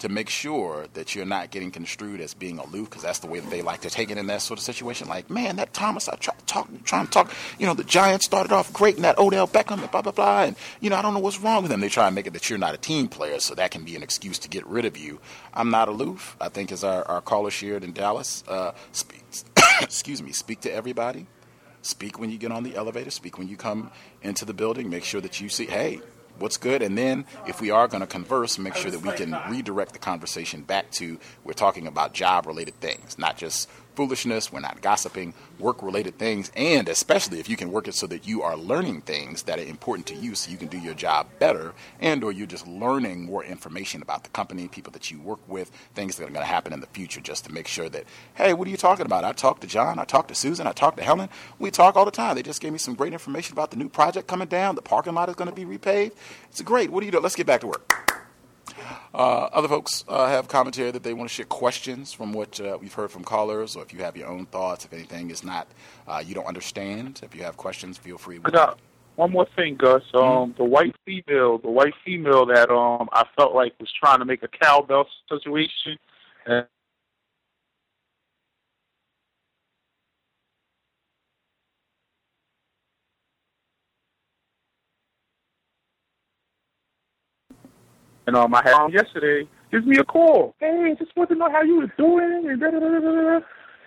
to 0.01 0.09
make 0.09 0.28
sure 0.28 0.86
that 0.95 1.14
you're 1.14 1.24
not 1.24 1.51
getting 1.51 1.70
construed 1.70 2.20
as 2.20 2.34
being 2.34 2.59
aloof, 2.59 2.90
because 2.90 3.03
that's 3.03 3.20
the 3.20 3.26
way 3.26 3.40
that 3.40 3.51
they 3.51 3.62
like 3.62 3.80
to 3.82 3.90
take 3.90 4.11
it 4.11 4.18
in 4.18 4.26
that 4.26 4.42
sort 4.42 4.59
of 4.59 4.64
situation. 4.64 5.09
Like, 5.09 5.30
man, 5.30 5.57
that 5.57 5.72
Thomas, 5.72 6.09
I 6.09 6.16
try 6.16 6.34
to 6.34 6.45
talk, 6.47 6.68
trying 6.84 7.07
to 7.07 7.11
talk, 7.11 7.32
you 7.59 7.66
know, 7.66 7.74
the 7.74 7.84
Giants 7.84 8.26
started 8.26 8.53
off 8.53 8.72
great, 8.72 8.97
and 8.97 9.05
that 9.05 9.18
Odell 9.18 9.47
Beckham, 9.47 9.80
and 9.80 9.90
blah 9.90 10.03
blah 10.03 10.12
blah, 10.12 10.42
and 10.42 10.57
you 10.80 10.90
know, 10.90 10.97
I 10.97 11.03
don't 11.03 11.14
know 11.14 11.20
what's 11.20 11.40
wrong 11.40 11.62
with 11.62 11.70
them. 11.70 11.80
They 11.80 11.88
try 11.88 12.07
and 12.07 12.14
make 12.14 12.26
it 12.26 12.32
that 12.32 12.51
you're 12.51 12.59
not 12.59 12.74
a 12.74 12.78
team 12.78 13.09
player, 13.09 13.40
so 13.40 13.55
that 13.55 13.70
can 13.70 13.84
be 13.84 13.97
an 13.97 14.03
excuse 14.03 14.38
to 14.40 14.49
get 14.49 14.66
rid 14.66 14.84
of 14.84 14.97
you. 14.97 15.20
I'm 15.53 15.70
not 15.70 15.88
aloof. 15.88 16.36
I 16.40 16.49
think 16.49 16.72
as 16.72 16.84
our, 16.84 17.07
our 17.09 17.20
caller 17.20 17.51
shared 17.51 17.84
in 17.84 17.92
Dallas 17.92 18.45
uh, 18.49 18.72
speaks, 18.92 19.45
excuse 19.80 20.22
me, 20.22 20.32
speak 20.32 20.61
to 20.62 20.72
everybody. 20.72 21.26
Speak 21.82 22.18
when 22.18 22.30
you 22.30 22.38
get 22.38 22.51
on 22.51 22.62
the 22.62 22.76
elevator. 22.76 23.11
Speak 23.11 23.36
when 23.36 23.47
you 23.47 23.59
come 23.59 23.90
into 24.22 24.47
the 24.47 24.55
building. 24.55 24.88
Make 24.88 25.05
sure 25.05 25.20
that 25.20 25.40
you 25.40 25.51
see, 25.51 25.66
hey, 25.66 26.01
what's 26.39 26.57
good, 26.57 26.82
and 26.82 26.97
then 26.97 27.24
if 27.47 27.61
we 27.61 27.70
are 27.70 27.89
going 27.89 28.01
to 28.01 28.07
converse, 28.07 28.59
make 28.59 28.74
sure 28.74 28.91
that 28.91 29.03
we 29.03 29.12
can 29.12 29.37
redirect 29.51 29.93
the 29.93 29.99
conversation 29.99 30.62
back 30.62 30.91
to 30.93 31.18
we're 31.45 31.53
talking 31.53 31.87
about 31.87 32.12
job 32.14 32.47
related 32.47 32.78
things, 32.80 33.18
not 33.18 33.37
just 33.37 33.68
foolishness, 33.95 34.53
we're 34.53 34.61
not 34.61 34.80
gossiping, 34.82 35.34
work 35.59 35.82
related 35.82 36.18
things, 36.18 36.51
and 36.57 36.88
especially 36.88 37.40
if 37.40 37.49
you 37.49 37.57
can 37.57 37.70
work 37.70 37.88
it 37.88 37.95
so 37.95 38.07
that 38.07 38.26
you 38.26 38.42
are 38.42 38.57
learning 38.57 39.01
things 39.03 39.45
that 39.45 39.59
are 39.59 39.64
important 39.64 40.07
to 40.07 40.14
you 40.14 40.34
so 40.34 40.51
you 40.51 40.57
can 40.57 40.68
do 40.68 40.78
your 40.78 40.95
job 40.95 41.26
better 41.38 41.72
and 42.01 42.24
or 42.24 42.32
you're 42.32 42.47
just 42.47 42.66
learning 42.66 43.24
more 43.24 43.45
information 43.45 44.03
about 44.03 44.24
the 44.24 44.30
company, 44.30 44.68
people 44.68 44.92
that 44.92 45.11
you 45.11 45.20
work 45.20 45.40
with, 45.49 45.70
things 45.95 46.16
that 46.16 46.24
are 46.24 46.32
going 46.32 46.40
to 46.40 46.47
happen 46.47 46.72
in 46.72 46.80
the 46.80 46.86
future 46.88 47.20
just 47.20 47.45
to 47.45 47.53
make 47.53 47.68
sure 47.68 47.88
that, 47.88 48.05
hey, 48.34 48.53
what 48.53 48.66
are 48.66 48.70
you 48.70 48.76
talking 48.76 49.07
about? 49.07 49.24
I 49.24 49.32
talked 49.32 49.61
to 49.62 49.66
John, 49.66 49.99
I 49.99 50.05
talked 50.05 50.28
to 50.28 50.34
Susan, 50.34 50.66
I 50.66 50.72
talked 50.72 50.99
to 50.99 51.05
Helen. 51.05 51.28
We 51.59 51.70
talk 51.70 51.97
all 51.97 52.05
the 52.05 52.11
time. 52.11 52.34
They 52.34 52.42
just 52.42 52.61
gave 52.61 52.72
me 52.72 52.78
some 52.78 52.95
great 52.95 53.12
information 53.12 53.53
about 53.53 53.70
the 53.70 53.76
new 53.76 53.88
project 53.88 54.26
coming 54.26 54.49
down. 54.49 54.74
The 54.74 54.82
parking 54.82 55.14
lot 55.14 55.28
is 55.28 55.34
going 55.34 55.51
to 55.51 55.55
be 55.55 55.64
repaved. 55.64 56.12
It's 56.51 56.62
great. 56.62 56.90
What 56.90 57.01
do 57.01 57.07
you 57.07 57.12
do? 57.12 57.20
Let's 57.20 57.36
get 57.36 57.47
back 57.47 57.61
to 57.61 57.66
work. 57.66 58.14
Uh, 59.14 59.49
other 59.53 59.68
folks 59.68 60.05
uh, 60.09 60.29
have 60.29 60.49
commentary 60.49 60.91
that 60.91 61.03
they 61.03 61.14
want 61.14 61.29
to 61.29 61.35
share 61.35 61.47
questions 61.47 62.12
from 62.12 62.33
what 62.33 62.61
uh, 62.61 62.77
we've 62.81 62.93
heard 62.93 63.11
from 63.11 63.22
callers, 63.25 63.77
or 63.77 63.83
if 63.83 63.93
you 63.93 64.01
have 64.01 64.16
your 64.16 64.29
own 64.29 64.47
thoughts, 64.47 64.85
if 64.85 64.93
anything 64.93 65.31
is 65.31 65.45
not 65.45 65.68
uh, 66.07 66.22
you 66.25 66.35
don't 66.35 66.47
understand, 66.47 67.20
if 67.22 67.35
you 67.35 67.43
have 67.43 67.57
questions, 67.57 67.99
feel 67.99 68.18
free. 68.18 68.39
Got 68.39 68.79
one 69.16 69.31
more 69.31 69.47
thing, 69.55 69.77
Gus. 69.77 70.03
Um, 70.12 70.22
mm-hmm. 70.22 70.57
the 70.57 70.64
white 70.64 70.97
female, 71.05 71.59
the 71.59 71.70
white 71.70 71.95
female 72.05 72.47
that 72.47 72.70
um 72.70 73.09
I 73.12 73.25
felt 73.37 73.55
like 73.55 73.75
was 73.79 73.93
trying 73.93 74.18
to 74.18 74.25
make 74.25 74.43
a 74.43 74.49
cowbell 74.49 75.07
situation, 75.29 75.99
and 76.47 76.66
And 88.27 88.37
um, 88.37 88.55
I 88.55 88.62
had 88.64 88.85
him 88.85 88.93
yesterday. 88.93 89.49
Gives 89.70 89.87
me 89.87 89.97
a 89.99 90.05
call. 90.05 90.55
Hey, 90.61 90.95
just 90.99 91.16
want 91.16 91.31
to 91.31 91.35
know 91.35 91.51
how 91.51 91.62
you 91.62 91.79
were 91.79 91.93
doing. 91.99 92.49
And 92.49 92.61
da 92.61 92.70
da 92.70 92.79
da. 92.79 93.41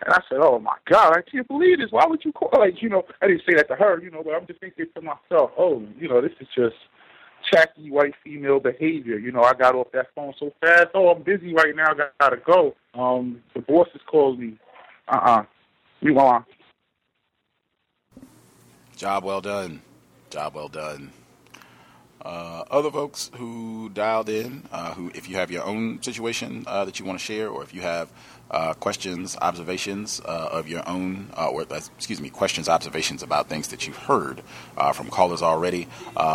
And 0.06 0.14
I 0.14 0.22
said, 0.30 0.40
"Oh 0.42 0.60
my 0.60 0.76
God, 0.90 1.18
I 1.18 1.22
can't 1.22 1.48
believe 1.48 1.80
this. 1.80 1.92
Why 1.92 2.06
would 2.06 2.24
you 2.24 2.32
call?" 2.32 2.52
Like, 2.58 2.82
you 2.82 2.90
know, 2.90 3.04
I 3.22 3.28
didn't 3.28 3.44
say 3.48 3.56
that 3.56 3.68
to 3.70 3.76
her, 3.76 4.02
you 4.02 4.12
know, 4.12 4.22
but 4.24 4.36
I'm 4.36 4.46
just 4.46 4.60
thinking 4.60 4.86
to 4.96 5.02
myself, 5.02 5.52
"Oh, 5.58 5.84
you 6.00 6.08
know, 6.08 6.22
this 6.22 6.34
is 6.40 6.48
just 6.56 6.76
tacky 7.52 7.90
white 7.90 8.14
female 8.24 8.60
behavior." 8.60 9.18
You 9.18 9.32
know, 9.32 9.42
I 9.42 9.54
got 9.54 9.76
off 9.76 9.88
that 9.94 10.08
phone 10.14 10.34
so 10.40 10.54
fast. 10.62 10.88
Oh, 10.94 11.10
I'm 11.10 11.24
busy 11.24 11.54
right 11.54 11.76
now. 11.76 11.94
Got 11.94 12.18
gotta 12.20 12.38
go. 12.38 12.76
Um, 12.94 13.42
the 13.56 13.62
boss 13.62 13.88
has 13.94 14.02
called 14.06 14.40
me. 14.40 14.58
Uh 15.08 15.16
uh-uh. 15.16 15.40
uh. 15.40 15.46
We 16.02 16.12
want. 16.12 16.46
Job 18.96 19.24
well 19.24 19.42
done. 19.42 19.82
Job 20.30 20.54
well 20.56 20.68
done. 20.68 21.12
Uh, 22.24 22.63
other 22.72 22.89
folks 22.89 23.30
who 23.36 23.89
dialed 23.89 24.28
in, 24.28 24.63
uh, 24.72 24.93
who 24.93 25.11
if 25.13 25.30
you 25.30 25.36
have 25.36 25.51
your 25.51 25.63
own 25.63 26.01
situation 26.01 26.63
uh, 26.68 26.84
that 26.84 26.99
you 26.99 27.05
want 27.05 27.18
to 27.18 27.24
share, 27.24 27.47
or 27.47 27.63
if 27.63 27.74
you 27.74 27.82
have 27.82 28.09
uh, 28.49 28.74
questions, 28.74 29.38
observations 29.41 30.20
uh, 30.26 30.49
of 30.51 30.68
your 30.68 30.88
own, 30.89 31.30
uh, 31.38 31.47
or 31.47 31.61
excuse 31.61 32.20
me, 32.20 32.30
questions, 32.30 32.68
observations 32.68 33.22
about 33.22 33.47
things 33.47 33.68
that 33.68 33.86
you've 33.86 33.97
heard 33.97 34.41
from 34.93 35.07
callers 35.09 35.41
already, 35.41 35.88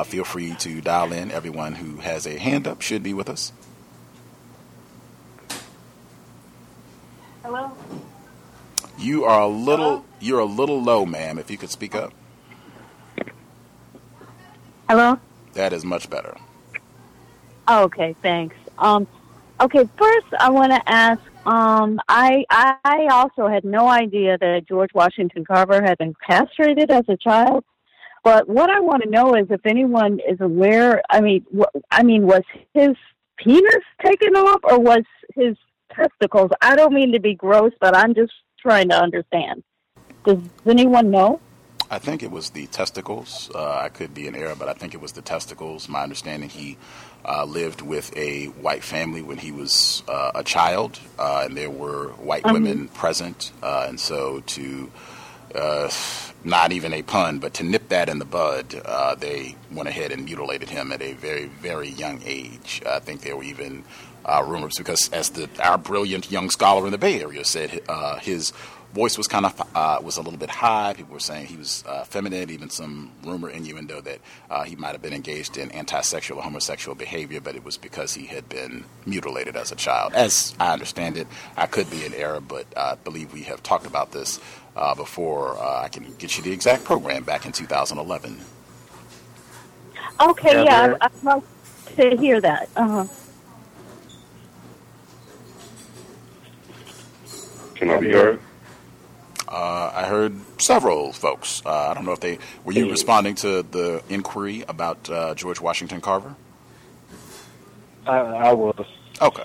feel 0.04 0.24
free 0.24 0.54
to 0.54 0.80
dial 0.80 1.12
in. 1.12 1.30
Everyone 1.30 1.74
who 1.74 1.96
has 1.96 2.26
a 2.26 2.38
hand 2.38 2.66
up 2.66 2.80
should 2.80 3.02
be 3.02 3.12
with 3.12 3.28
us. 3.28 3.52
Hello. 7.42 7.72
You 8.98 9.24
are 9.24 9.40
a 9.40 9.48
little, 9.48 9.88
Hello? 9.90 10.04
you're 10.20 10.38
a 10.38 10.44
little 10.44 10.80
low, 10.80 11.04
ma'am. 11.04 11.38
If 11.38 11.50
you 11.50 11.58
could 11.58 11.70
speak 11.70 11.94
up. 11.94 12.12
Hello. 14.88 15.18
That 15.54 15.72
is 15.72 15.84
much 15.84 16.08
better. 16.08 16.36
Okay, 17.68 18.16
thanks. 18.22 18.56
Um, 18.78 19.06
okay, 19.60 19.88
first 19.96 20.26
I 20.38 20.50
want 20.50 20.72
to 20.72 20.82
ask. 20.86 21.20
Um, 21.46 22.00
I 22.08 22.44
I 22.50 23.08
also 23.10 23.48
had 23.48 23.64
no 23.64 23.88
idea 23.88 24.38
that 24.38 24.66
George 24.68 24.90
Washington 24.94 25.44
Carver 25.44 25.82
had 25.82 25.98
been 25.98 26.14
castrated 26.26 26.90
as 26.90 27.04
a 27.08 27.16
child. 27.16 27.64
But 28.24 28.48
what 28.48 28.70
I 28.70 28.80
want 28.80 29.02
to 29.02 29.10
know 29.10 29.34
is 29.34 29.46
if 29.50 29.66
anyone 29.66 30.20
is 30.20 30.40
aware. 30.40 31.02
I 31.10 31.20
mean, 31.20 31.44
wh- 31.56 31.76
I 31.90 32.02
mean, 32.02 32.26
was 32.26 32.42
his 32.72 32.96
penis 33.36 33.84
taken 34.04 34.36
off 34.36 34.60
or 34.62 34.78
was 34.78 35.02
his 35.34 35.56
testicles? 35.92 36.50
I 36.60 36.76
don't 36.76 36.94
mean 36.94 37.12
to 37.12 37.20
be 37.20 37.34
gross, 37.34 37.72
but 37.80 37.96
I'm 37.96 38.14
just 38.14 38.32
trying 38.60 38.88
to 38.90 38.96
understand. 38.96 39.64
Does 40.24 40.38
anyone 40.66 41.10
know? 41.10 41.40
I 41.92 41.98
think 41.98 42.22
it 42.22 42.30
was 42.30 42.48
the 42.50 42.66
testicles. 42.68 43.50
Uh, 43.54 43.76
I 43.76 43.90
could 43.90 44.14
be 44.14 44.26
in 44.26 44.34
error, 44.34 44.54
but 44.58 44.66
I 44.66 44.72
think 44.72 44.94
it 44.94 45.02
was 45.02 45.12
the 45.12 45.20
testicles. 45.20 45.90
My 45.90 46.02
understanding, 46.02 46.48
he 46.48 46.78
uh, 47.22 47.44
lived 47.44 47.82
with 47.82 48.16
a 48.16 48.46
white 48.46 48.82
family 48.82 49.20
when 49.20 49.36
he 49.36 49.52
was 49.52 50.02
uh, 50.08 50.32
a 50.34 50.42
child, 50.42 50.98
uh, 51.18 51.42
and 51.44 51.54
there 51.54 51.68
were 51.68 52.08
white 52.12 52.46
um, 52.46 52.54
women 52.54 52.88
present. 52.88 53.52
Uh, 53.62 53.84
and 53.90 54.00
so, 54.00 54.40
to 54.46 54.90
uh, 55.54 55.90
not 56.44 56.72
even 56.72 56.94
a 56.94 57.02
pun, 57.02 57.40
but 57.40 57.52
to 57.54 57.62
nip 57.62 57.90
that 57.90 58.08
in 58.08 58.18
the 58.18 58.24
bud, 58.24 58.70
they 59.20 59.54
went 59.70 59.86
ahead 59.86 60.12
and 60.12 60.24
mutilated 60.24 60.70
him 60.70 60.92
at 60.92 61.02
a 61.02 61.12
very, 61.12 61.44
very 61.44 61.90
young 61.90 62.22
age. 62.24 62.80
I 62.86 63.00
think 63.00 63.20
there 63.20 63.36
were 63.36 63.42
even 63.42 63.84
rumors 64.42 64.78
because, 64.78 65.10
as 65.10 65.28
the 65.28 65.46
our 65.62 65.76
brilliant 65.76 66.30
young 66.30 66.48
scholar 66.48 66.86
in 66.86 66.92
the 66.92 66.96
Bay 66.96 67.20
Area 67.20 67.44
said, 67.44 67.82
his 68.22 68.54
voice 68.92 69.16
was 69.16 69.26
kind 69.26 69.46
of 69.46 69.60
uh, 69.74 69.98
was 70.02 70.16
a 70.16 70.22
little 70.22 70.38
bit 70.38 70.50
high. 70.50 70.94
People 70.94 71.14
were 71.14 71.20
saying 71.20 71.46
he 71.46 71.56
was 71.56 71.84
uh, 71.86 72.04
feminine. 72.04 72.50
Even 72.50 72.70
some 72.70 73.10
rumor 73.24 73.48
innuendo 73.48 74.00
that 74.00 74.18
uh, 74.50 74.62
he 74.64 74.76
might 74.76 74.92
have 74.92 75.02
been 75.02 75.12
engaged 75.12 75.56
in 75.56 75.70
anti-sexual 75.72 76.38
or 76.38 76.42
homosexual 76.42 76.94
behavior, 76.94 77.40
but 77.40 77.56
it 77.56 77.64
was 77.64 77.76
because 77.76 78.14
he 78.14 78.26
had 78.26 78.48
been 78.48 78.84
mutilated 79.06 79.56
as 79.56 79.72
a 79.72 79.76
child. 79.76 80.12
As 80.14 80.54
I 80.60 80.72
understand 80.72 81.16
it, 81.16 81.26
I 81.56 81.66
could 81.66 81.90
be 81.90 82.04
in 82.04 82.14
error, 82.14 82.40
but 82.40 82.66
I 82.76 82.96
believe 82.96 83.32
we 83.32 83.42
have 83.42 83.62
talked 83.62 83.86
about 83.86 84.12
this 84.12 84.40
uh, 84.76 84.94
before. 84.94 85.58
Uh, 85.58 85.82
I 85.82 85.88
can 85.88 86.14
get 86.14 86.36
you 86.36 86.42
the 86.42 86.52
exact 86.52 86.84
program 86.84 87.24
back 87.24 87.46
in 87.46 87.52
2011. 87.52 88.38
Okay, 90.20 90.64
yeah, 90.64 90.86
yeah 90.86 90.96
I'd 91.00 91.22
like 91.22 91.42
to 91.96 92.16
hear 92.16 92.40
that. 92.40 92.68
Uh-huh. 92.76 93.06
Can 97.74 97.90
I 97.90 97.98
be 97.98 98.12
heard? 98.12 98.38
Uh, 99.52 99.92
I 99.94 100.04
heard 100.04 100.34
several 100.58 101.12
folks. 101.12 101.60
Uh, 101.66 101.90
I 101.90 101.94
don't 101.94 102.06
know 102.06 102.12
if 102.12 102.20
they 102.20 102.38
were 102.64 102.72
you 102.72 102.90
responding 102.90 103.34
to 103.36 103.62
the 103.62 104.02
inquiry 104.08 104.64
about 104.66 105.10
uh, 105.10 105.34
George 105.34 105.60
Washington 105.60 106.00
Carver. 106.00 106.34
I, 108.06 108.16
I 108.16 108.52
was. 108.54 108.86
Okay. 109.20 109.44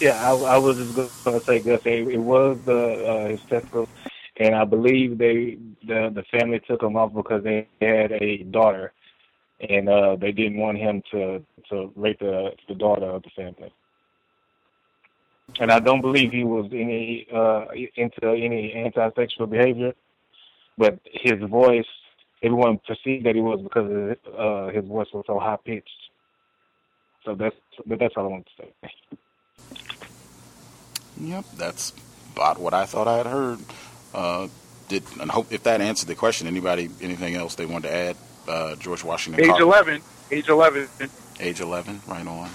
Yeah, 0.00 0.18
I, 0.18 0.54
I 0.54 0.58
was 0.58 0.78
just 0.78 1.24
going 1.24 1.38
to 1.38 1.44
say, 1.44 1.60
Gus, 1.60 1.82
it, 1.84 2.08
it 2.08 2.18
was 2.18 2.58
the 2.64 3.06
uh, 3.06 3.28
his 3.28 3.40
testicles, 3.42 3.88
and 4.38 4.54
I 4.54 4.64
believe 4.64 5.18
they 5.18 5.58
the 5.86 6.10
the 6.14 6.24
family 6.30 6.60
took 6.60 6.82
him 6.82 6.96
off 6.96 7.12
because 7.12 7.44
they 7.44 7.68
had 7.82 8.12
a 8.12 8.44
daughter, 8.44 8.92
and 9.60 9.90
uh, 9.90 10.16
they 10.16 10.32
didn't 10.32 10.56
want 10.56 10.78
him 10.78 11.02
to 11.10 11.44
to 11.68 11.92
rape 11.96 12.20
the 12.20 12.54
the 12.66 12.74
daughter 12.74 13.04
of 13.04 13.24
the 13.24 13.30
family 13.36 13.72
and 15.60 15.70
I 15.70 15.78
don't 15.78 16.00
believe 16.00 16.32
he 16.32 16.44
was 16.44 16.66
any 16.72 17.26
uh, 17.32 17.66
into 17.96 18.28
any 18.28 18.72
anti-sexual 18.72 19.46
behavior. 19.46 19.94
But 20.76 20.98
his 21.04 21.40
voice, 21.48 21.86
everyone 22.42 22.80
perceived 22.86 23.26
that 23.26 23.34
he 23.34 23.40
was 23.40 23.60
because 23.62 23.90
of, 23.90 24.34
uh, 24.36 24.72
his 24.72 24.84
voice 24.84 25.06
was 25.12 25.24
so 25.26 25.38
high 25.38 25.58
pitched. 25.64 25.88
So 27.24 27.34
that's 27.34 27.56
but 27.86 27.98
that's 27.98 28.14
all 28.16 28.24
I 28.24 28.28
want 28.28 28.46
to 28.56 28.62
say. 28.62 28.90
Yep, 31.20 31.44
that's 31.56 31.92
about 32.34 32.58
what 32.58 32.74
I 32.74 32.86
thought 32.86 33.06
I 33.06 33.18
had 33.18 33.26
heard. 33.26 33.60
Uh, 34.12 34.48
did 34.88 35.04
and 35.20 35.30
hope 35.30 35.52
if 35.52 35.62
that 35.62 35.80
answered 35.80 36.08
the 36.08 36.14
question. 36.14 36.46
Anybody, 36.46 36.90
anything 37.00 37.36
else 37.36 37.54
they 37.54 37.66
wanted 37.66 37.88
to 37.88 37.94
add? 37.94 38.16
Uh, 38.46 38.76
George 38.76 39.02
Washington. 39.04 39.42
Age 39.42 39.48
Carver. 39.48 39.62
eleven. 39.62 40.02
Age 40.30 40.48
eleven. 40.48 40.88
Age 41.40 41.60
eleven. 41.60 42.02
Right 42.06 42.26
on. 42.26 42.50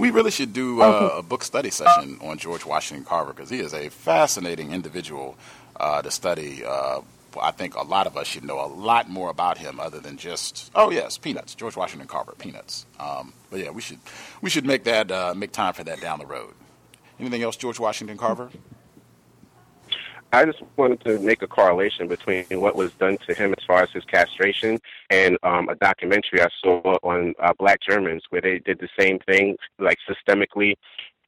We 0.00 0.10
really 0.10 0.30
should 0.30 0.54
do 0.54 0.80
uh, 0.80 1.16
a 1.18 1.22
book 1.22 1.44
study 1.44 1.68
session 1.68 2.16
on 2.22 2.38
George 2.38 2.64
Washington 2.64 3.04
Carver 3.04 3.34
because 3.34 3.50
he 3.50 3.60
is 3.60 3.74
a 3.74 3.90
fascinating 3.90 4.72
individual 4.72 5.36
uh, 5.76 6.00
to 6.00 6.10
study. 6.10 6.64
Uh, 6.64 7.02
I 7.38 7.50
think 7.50 7.74
a 7.74 7.82
lot 7.82 8.06
of 8.06 8.16
us 8.16 8.26
should 8.26 8.42
know 8.42 8.64
a 8.64 8.66
lot 8.66 9.10
more 9.10 9.28
about 9.28 9.58
him 9.58 9.78
other 9.78 10.00
than 10.00 10.16
just 10.16 10.70
oh 10.74 10.90
yes, 10.90 11.18
Peanuts, 11.18 11.54
George 11.54 11.76
Washington 11.76 12.08
Carver, 12.08 12.32
Peanuts. 12.38 12.86
Um, 12.98 13.34
but 13.50 13.60
yeah, 13.60 13.68
we 13.68 13.82
should 13.82 13.98
we 14.40 14.48
should 14.48 14.64
make 14.64 14.84
that 14.84 15.10
uh, 15.10 15.34
make 15.36 15.52
time 15.52 15.74
for 15.74 15.84
that 15.84 16.00
down 16.00 16.18
the 16.18 16.24
road. 16.24 16.54
Anything 17.20 17.42
else, 17.42 17.56
George 17.56 17.78
Washington 17.78 18.16
Carver? 18.16 18.48
I 20.32 20.44
just 20.44 20.62
wanted 20.76 21.00
to 21.06 21.18
make 21.18 21.42
a 21.42 21.48
correlation 21.48 22.06
between 22.06 22.44
what 22.52 22.76
was 22.76 22.92
done 22.94 23.18
to 23.26 23.34
him 23.34 23.52
as 23.58 23.64
far 23.64 23.82
as 23.82 23.90
his 23.90 24.04
castration 24.04 24.78
and 25.10 25.36
um, 25.42 25.68
a 25.68 25.74
documentary 25.74 26.40
I 26.40 26.48
saw 26.62 26.80
on 27.02 27.34
uh, 27.40 27.52
black 27.58 27.80
Germans 27.80 28.22
where 28.30 28.40
they 28.40 28.60
did 28.60 28.78
the 28.78 28.88
same 28.98 29.18
thing, 29.20 29.56
like 29.78 29.98
systemically. 30.08 30.74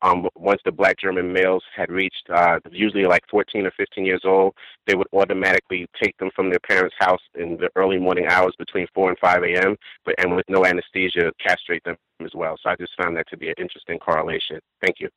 Um, 0.02 0.28
once 0.34 0.60
the 0.64 0.72
black 0.72 0.98
German 0.98 1.32
males 1.32 1.62
had 1.76 1.90
reached 1.90 2.28
uh, 2.28 2.58
usually 2.70 3.06
like 3.06 3.22
14 3.30 3.66
or 3.66 3.72
15 3.76 4.04
years 4.04 4.22
old, 4.24 4.54
they 4.86 4.96
would 4.96 5.06
automatically 5.12 5.86
take 6.00 6.16
them 6.18 6.30
from 6.34 6.50
their 6.50 6.58
parents' 6.60 6.96
house 6.98 7.20
in 7.36 7.56
the 7.56 7.70
early 7.76 7.98
morning 7.98 8.26
hours 8.26 8.54
between 8.58 8.86
4 8.94 9.10
and 9.10 9.18
5 9.20 9.44
a.m., 9.44 9.76
but 10.04 10.16
and 10.18 10.34
with 10.34 10.46
no 10.48 10.64
anesthesia, 10.64 11.32
castrate 11.44 11.84
them 11.84 11.96
as 12.24 12.34
well. 12.34 12.56
So 12.60 12.70
I 12.70 12.76
just 12.76 12.96
found 13.00 13.16
that 13.16 13.28
to 13.28 13.36
be 13.36 13.48
an 13.48 13.54
interesting 13.58 13.98
correlation. 13.98 14.58
Thank 14.80 14.96
you. 14.98 15.08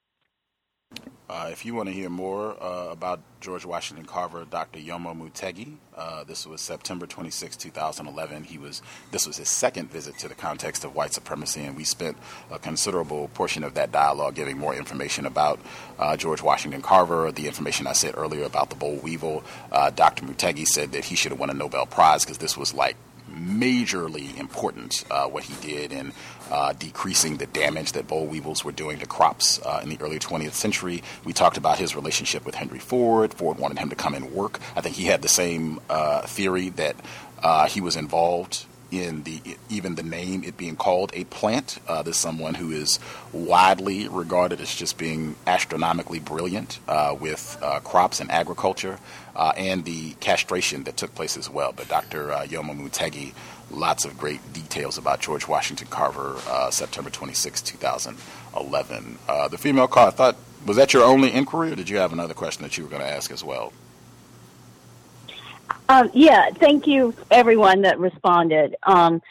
Uh, 1.28 1.50
if 1.52 1.66
you 1.66 1.74
want 1.74 1.90
to 1.90 1.94
hear 1.94 2.08
more 2.10 2.56
uh, 2.62 2.90
about 2.92 3.20
George 3.42 3.66
Washington 3.66 4.06
Carver, 4.06 4.46
Dr. 4.46 4.78
Jomo 4.80 5.18
Mutegi, 5.18 5.78
uh, 5.96 6.24
this 6.24 6.46
was 6.46 6.62
September 6.62 7.08
26, 7.08 7.58
2011. 7.58 8.44
He 8.44 8.60
was 8.60 8.84
this 9.12 9.26
was 9.26 9.38
his 9.38 9.50
second 9.50 9.90
visit 9.90 10.20
to 10.20 10.28
the 10.28 10.36
context 10.36 10.86
of 10.86 10.94
white 10.94 11.14
supremacy, 11.14 11.64
and 11.64 11.76
we 11.76 11.84
spent 11.84 12.16
a 12.52 12.60
considerable 12.60 13.30
portion 13.30 13.64
of 13.64 13.74
that 13.74 13.92
dialogue 13.92 14.36
giving 14.36 14.60
more 14.60 14.76
information 14.76 15.26
about 15.26 15.60
uh, 15.98 16.16
George 16.16 16.44
Washington 16.44 16.84
Carver. 16.84 17.32
The 17.32 17.48
information 17.48 17.88
I 17.88 17.94
said 17.94 18.14
earlier 18.16 18.44
about 18.44 18.70
the 18.70 18.76
boll 18.76 18.98
weevil, 18.98 19.44
uh, 19.72 19.90
Dr. 19.90 20.26
Mutegi 20.26 20.68
said 20.68 20.92
that 20.92 21.06
he 21.06 21.16
should 21.16 21.32
have 21.32 21.40
won 21.40 21.50
a 21.50 21.56
Nobel 21.56 21.88
Prize 21.88 22.24
because 22.24 22.38
this 22.38 22.56
was 22.56 22.72
like 22.72 22.98
majorly 23.36 24.38
important 24.40 25.04
uh, 25.12 25.28
what 25.28 25.44
he 25.44 25.54
did 25.68 25.92
in 25.92 26.14
uh, 26.52 26.74
decreasing 26.74 27.38
the 27.38 27.46
damage 27.48 27.94
that 27.94 28.08
boll 28.08 28.26
weevils 28.26 28.64
were 28.64 28.72
doing 28.72 29.00
to 29.00 29.06
crops 29.06 29.60
uh, 29.64 29.80
in 29.84 29.90
the 29.90 29.98
early 30.02 30.20
20th 30.20 30.54
century. 30.54 31.04
We 31.24 31.34
talked 31.34 31.58
about 31.58 31.78
his 31.78 31.96
relationship 31.96 32.46
with 32.46 32.56
Henry 32.56 32.80
Ford. 32.80 33.34
Ford 33.34 33.58
wanted 33.58 33.80
him 33.80 33.90
to 33.90 33.96
come 33.96 34.14
and 34.14 34.32
work. 34.32 34.60
I 34.76 34.82
think 34.82 34.96
he 34.96 35.06
had 35.06 35.22
the 35.22 35.28
same 35.28 35.80
uh, 35.90 36.22
theory 36.22 36.70
that 36.70 36.96
uh, 37.42 37.68
he 37.68 37.82
was 37.82 37.96
involved 37.96 38.66
in 38.92 39.24
the 39.24 39.42
even 39.70 39.96
the 39.96 40.04
name 40.04 40.44
it 40.44 40.58
being 40.58 40.76
called 40.76 41.12
a 41.14 41.24
plant. 41.26 41.80
Uh, 41.88 42.04
there's 42.04 42.18
someone 42.18 42.54
who 42.54 42.72
is 42.72 43.00
widely 43.34 44.08
regarded 44.08 44.62
as 44.62 44.74
just 44.74 44.98
being 44.98 45.36
astronomically 45.48 46.20
brilliant 46.20 46.80
uh, 46.88 47.16
with 47.20 47.58
uh, 47.62 47.80
crops 47.80 48.20
and 48.20 48.32
agriculture, 48.32 48.98
uh, 49.36 49.54
and 49.58 49.86
the 49.86 50.12
castration 50.20 50.84
that 50.84 50.98
took 50.98 51.14
place 51.16 51.38
as 51.38 51.50
well. 51.50 51.74
But 51.76 51.88
Dr. 51.88 52.32
Uh, 52.32 52.48
lots 53.72 54.06
of 54.06 54.18
great 54.18 54.54
details 54.54 54.98
about 54.98 55.20
George 55.20 55.48
Washington 55.48 55.88
Carver, 55.90 56.38
uh, 56.48 56.70
September 56.70 57.10
26, 57.10 57.62
2011. 57.62 59.18
the 59.50 59.58
female 59.58 59.88
car, 59.88 60.08
I 60.08 60.12
thought, 60.12 60.36
was 60.66 60.78
that 60.78 60.94
your 60.94 61.04
only 61.04 61.32
inquiry, 61.34 61.72
or 61.72 61.76
did 61.76 61.90
you 61.90 61.98
have 61.98 62.14
another 62.14 62.34
question 62.34 62.64
that 62.64 62.78
you 62.78 62.84
were 62.84 62.90
going 62.90 63.02
to 63.02 63.08
ask 63.08 63.32
as 63.32 63.44
well? 63.44 63.74
Um, 65.88 66.10
yeah, 66.14 66.50
thank 66.52 66.88
you 66.88 67.14
everyone 67.30 67.82
that 67.82 68.00
responded. 68.00 68.76
Um, 68.84 69.22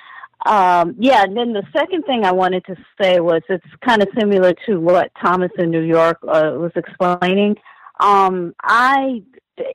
um, 0.47 0.95
yeah, 0.99 1.23
and 1.25 1.37
then 1.37 1.53
the 1.53 1.67
second 1.73 2.05
thing 2.05 2.25
I 2.25 2.33
wanted 2.33 2.65
to 2.67 2.77
say 3.01 3.19
was 3.21 3.43
it's 3.49 3.65
kind 3.81 4.03
of 4.03 4.09
similar 4.19 4.53
to 4.67 4.79
what 4.79 5.11
Thomas 5.21 5.51
in 5.59 5.71
New 5.71 5.83
York 5.83 6.19
uh, 6.23 6.53
was 6.57 6.73
explaining. 6.77 7.57
Um, 8.01 8.55
I 8.63 9.23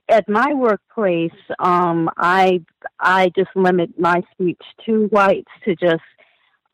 at 0.08 0.28
my 0.28 0.52
workplace, 0.54 1.32
um, 1.58 2.08
I 2.16 2.62
I 2.98 3.30
just 3.36 3.50
limit 3.54 3.98
my 3.98 4.22
speech 4.32 4.62
to 4.86 5.06
whites 5.06 5.50
to 5.64 5.74
just 5.74 6.02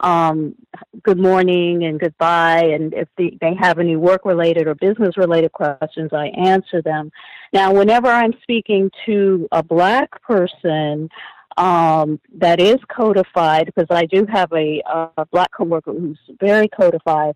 um, 0.01 0.55
good 1.03 1.19
morning 1.19 1.85
and 1.85 1.99
goodbye. 1.99 2.65
And 2.65 2.93
if 2.93 3.09
they, 3.17 3.37
they 3.41 3.55
have 3.55 3.79
any 3.79 3.97
work 3.97 4.25
related 4.25 4.67
or 4.67 4.75
business 4.75 5.17
related 5.17 5.53
questions, 5.53 6.11
I 6.13 6.27
answer 6.27 6.83
them. 6.83 7.11
Now, 7.53 7.73
whenever 7.73 8.09
I'm 8.09 8.35
speaking 8.43 8.91
to 9.07 9.49
a 9.53 9.63
black 9.63 10.23
person, 10.23 11.09
um, 11.57 12.21
that 12.35 12.61
is 12.61 12.77
codified 12.89 13.67
because 13.67 13.87
I 13.91 14.07
do 14.07 14.27
have 14.31 14.53
a, 14.53 14.83
a 15.17 15.27
black 15.33 15.51
coworker 15.57 15.93
who's 15.93 16.19
very 16.41 16.69
codified, 16.69 17.35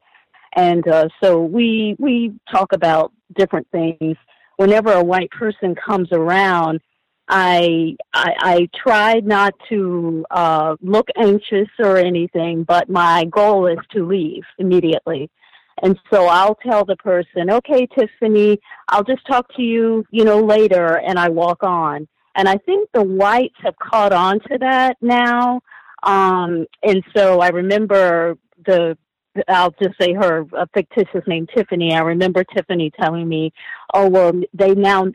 and 0.57 0.87
uh, 0.87 1.09
so 1.23 1.43
we 1.43 1.97
we 1.99 2.35
talk 2.53 2.73
about 2.73 3.13
different 3.37 3.67
things. 3.73 4.17
Whenever 4.57 4.93
a 4.93 5.03
white 5.03 5.31
person 5.31 5.75
comes 5.75 6.09
around, 6.13 6.81
I, 7.31 7.97
I, 8.13 8.35
I 8.41 8.69
tried 8.77 9.25
not 9.25 9.55
to 9.69 10.27
uh, 10.31 10.77
look 10.83 11.09
anxious 11.17 11.69
or 11.79 11.97
anything, 11.97 12.65
but 12.65 12.91
my 12.91 13.25
goal 13.25 13.69
is 13.69 13.79
to 13.93 14.05
leave 14.05 14.43
immediately. 14.59 15.31
And 15.83 15.99
so 16.13 16.27
I'll 16.27 16.57
tell 16.57 16.85
the 16.85 16.97
person, 16.97 17.51
okay, 17.51 17.87
Tiffany, 17.87 18.59
I'll 18.89 19.05
just 19.05 19.27
talk 19.27 19.47
to 19.57 19.63
you, 19.63 20.05
you 20.11 20.25
know, 20.25 20.41
later, 20.41 20.99
and 20.99 21.19
I 21.19 21.29
walk 21.29 21.63
on. 21.63 22.07
And 22.37 22.49
I 22.49 22.59
think 22.59 22.89
the 22.93 23.03
whites 23.03 23.57
have 23.63 23.77
caught 23.79 24.13
on 24.13 24.41
to 24.41 24.59
that 24.61 24.97
now. 25.01 25.61
Um, 26.03 26.67
and 26.83 27.03
so 27.15 27.41
I 27.41 27.49
remember 27.49 28.37
the 28.67 28.97
I'll 29.47 29.75
just 29.81 29.95
say 30.01 30.13
her 30.13 30.45
a 30.55 30.67
fictitious 30.75 31.23
name 31.27 31.47
Tiffany. 31.55 31.95
I 31.95 32.01
remember 32.01 32.43
Tiffany 32.43 32.91
telling 33.01 33.29
me, 33.29 33.53
"Oh 33.95 34.09
well, 34.09 34.33
they 34.53 34.75
now 34.75 35.07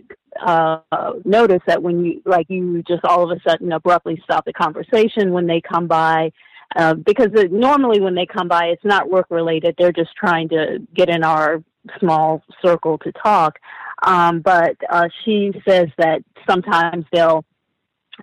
uh, 0.42 0.80
notice 1.24 1.62
that 1.68 1.82
when 1.82 2.04
you 2.04 2.22
like 2.26 2.48
you 2.50 2.84
just 2.88 3.04
all 3.06 3.30
of 3.30 3.38
a 3.38 3.50
sudden 3.50 3.72
abruptly 3.72 4.22
stop 4.24 4.46
the 4.46 4.54
conversation 4.54 5.32
when 5.32 5.48
they 5.48 5.62
come 5.62 5.88
by 5.88 6.32
uh, 6.76 6.94
because 6.94 7.30
it, 7.34 7.52
normally 7.52 8.02
when 8.02 8.16
they 8.16 8.26
come 8.26 8.48
by 8.48 8.66
it's 8.68 8.84
not 8.84 9.10
work 9.10 9.28
related. 9.30 9.76
They're 9.78 9.92
just 9.92 10.16
trying 10.16 10.50
to 10.50 10.80
get 10.94 11.10
in 11.10 11.24
our 11.24 11.64
small 12.00 12.44
circle 12.62 12.98
to 13.00 13.12
talk. 13.12 13.60
Um, 14.04 14.42
but 14.42 14.76
uh, 14.90 15.08
she 15.24 15.52
says 15.68 15.88
that 15.98 16.24
sometimes 16.48 17.06
they'll 17.12 17.46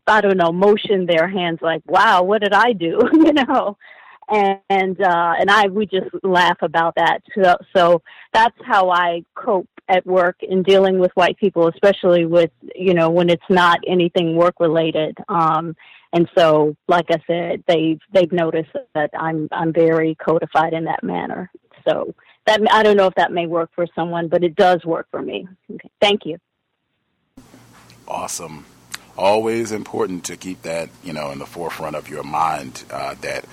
I 0.07 0.21
don't 0.23 0.39
know 0.39 0.53
motion 0.53 1.05
their 1.07 1.29
hands 1.29 1.59
like 1.61 1.83
wow 1.87 2.23
what 2.23 2.43
did 2.43 2.53
I 2.53 2.73
do? 2.73 3.01
You 3.13 3.33
know? 3.33 3.77
And 4.29 4.61
and, 4.71 5.01
uh, 5.01 5.35
and 5.39 5.51
I 5.51 5.67
we 5.67 5.87
just 5.87 6.09
laugh 6.23 6.59
about 6.63 6.95
that. 6.97 7.21
So 7.35 7.57
so 7.75 8.03
that's 8.33 8.57
how 8.65 8.91
I 8.91 9.25
cope 9.35 9.69
at 9.89 10.07
work 10.07 10.37
in 10.43 10.63
dealing 10.63 10.99
with 10.99 11.11
white 11.15 11.37
people, 11.37 11.69
especially 11.69 12.25
with 12.25 12.51
you 12.75 12.95
know 12.95 13.11
when 13.11 13.29
it's 13.29 13.43
not 13.51 13.81
anything 13.87 14.37
work 14.37 14.55
related. 14.61 15.19
Um, 15.29 15.77
and 16.13 16.29
so, 16.37 16.77
like 16.89 17.07
I 17.11 17.23
said, 17.27 17.65
they've 17.67 18.01
they've 18.13 18.33
noticed 18.33 18.71
that 18.95 19.11
I'm 19.19 19.49
I'm 19.51 19.73
very 19.73 20.15
codified 20.15 20.75
in 20.75 20.85
that 20.85 21.03
manner. 21.03 21.51
So 21.89 22.15
that 22.47 22.61
I 22.71 22.83
don't 22.83 22.97
know 22.97 23.07
if 23.07 23.15
that 23.15 23.33
may 23.33 23.47
work 23.47 23.71
for 23.75 23.87
someone, 23.95 24.29
but 24.29 24.45
it 24.45 24.55
does 24.55 24.85
work 24.85 25.07
for 25.11 25.23
me. 25.23 25.49
Okay. 25.73 25.91
Thank 26.01 26.27
you. 26.27 26.39
Awesome. 28.07 28.67
Always 29.17 29.73
important 29.73 30.25
to 30.25 30.37
keep 30.37 30.63
that 30.63 30.91
you 31.03 31.13
know 31.13 31.31
in 31.31 31.39
the 31.39 31.47
forefront 31.47 31.97
of 31.97 32.09
your 32.09 32.23
mind 32.23 32.85
uh, 32.91 33.15
that 33.23 33.47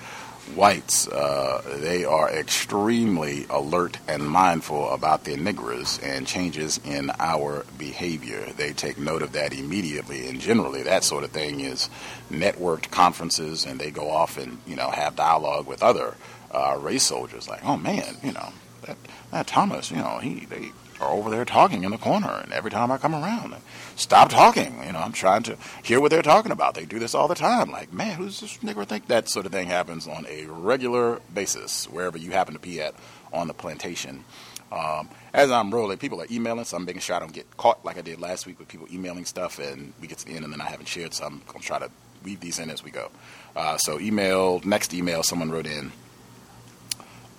whites, 0.56 1.08
uh, 1.08 1.62
they 1.80 2.04
are 2.04 2.30
extremely 2.30 3.46
alert 3.50 3.98
and 4.08 4.28
mindful 4.28 4.90
about 4.90 5.24
their 5.24 5.36
niggers 5.36 6.02
and 6.02 6.26
changes 6.26 6.80
in 6.84 7.10
our 7.18 7.64
behavior. 7.78 8.46
They 8.56 8.72
take 8.72 8.98
note 8.98 9.22
of 9.22 9.32
that 9.32 9.52
immediately, 9.52 10.28
and 10.28 10.40
generally, 10.40 10.82
that 10.82 11.04
sort 11.04 11.24
of 11.24 11.30
thing 11.30 11.60
is 11.60 11.88
networked 12.30 12.90
conferences, 12.90 13.64
and 13.64 13.80
they 13.80 13.90
go 13.90 14.10
off 14.10 14.38
and 14.38 14.58
you 14.66 14.76
know 14.76 14.90
have 14.90 15.16
dialogue 15.16 15.66
with 15.66 15.82
other 15.82 16.14
uh, 16.52 16.78
race 16.80 17.04
soldiers. 17.04 17.48
Like, 17.48 17.64
oh 17.64 17.76
man, 17.76 18.16
you 18.22 18.32
know 18.32 18.52
that, 18.82 18.96
that 19.30 19.46
Thomas, 19.46 19.90
you 19.90 19.98
know 19.98 20.18
he 20.18 20.46
they 20.46 20.70
are 21.00 21.10
over 21.10 21.30
there 21.30 21.44
talking 21.44 21.84
in 21.84 21.90
the 21.90 21.98
corner, 21.98 22.40
and 22.42 22.52
every 22.52 22.70
time 22.70 22.90
I 22.90 22.98
come 22.98 23.14
around, 23.14 23.56
stop 23.96 24.28
talking. 24.30 24.82
You 24.84 24.92
know, 24.92 24.98
I'm 24.98 25.12
trying 25.12 25.42
to 25.44 25.56
hear 25.82 26.00
what 26.00 26.10
they're 26.10 26.22
talking 26.22 26.52
about. 26.52 26.74
They 26.74 26.84
do 26.84 26.98
this 26.98 27.14
all 27.14 27.28
the 27.28 27.34
time. 27.34 27.70
Like, 27.70 27.92
man, 27.92 28.16
who's 28.16 28.40
this 28.40 28.58
nigger 28.58 28.86
think? 28.86 29.08
That 29.08 29.28
sort 29.28 29.46
of 29.46 29.52
thing 29.52 29.68
happens 29.68 30.06
on 30.06 30.26
a 30.28 30.46
regular 30.46 31.20
basis 31.32 31.86
wherever 31.86 32.18
you 32.18 32.30
happen 32.32 32.54
to 32.54 32.60
be 32.60 32.80
at 32.80 32.94
on 33.32 33.48
the 33.48 33.54
plantation. 33.54 34.24
Um, 34.72 35.08
as 35.34 35.50
I'm 35.50 35.72
rolling, 35.72 35.98
people 35.98 36.20
are 36.20 36.26
emailing, 36.30 36.64
so 36.64 36.76
I'm 36.76 36.84
making 36.84 37.00
sure 37.00 37.16
I 37.16 37.18
don't 37.18 37.32
get 37.32 37.56
caught 37.56 37.84
like 37.84 37.98
I 37.98 38.02
did 38.02 38.20
last 38.20 38.46
week 38.46 38.58
with 38.58 38.68
people 38.68 38.86
emailing 38.92 39.24
stuff, 39.24 39.58
and 39.58 39.92
we 40.00 40.06
get 40.06 40.18
to 40.18 40.26
the 40.26 40.34
end 40.34 40.44
and 40.44 40.52
then 40.52 40.60
I 40.60 40.68
haven't 40.68 40.86
shared, 40.86 41.14
so 41.14 41.24
I'm 41.24 41.40
to 41.40 41.58
try 41.58 41.78
to 41.78 41.90
weave 42.22 42.40
these 42.40 42.58
in 42.58 42.70
as 42.70 42.84
we 42.84 42.90
go. 42.90 43.10
Uh, 43.56 43.76
so, 43.78 43.98
email, 43.98 44.60
next 44.64 44.94
email, 44.94 45.22
someone 45.22 45.50
wrote 45.50 45.66
in. 45.66 45.90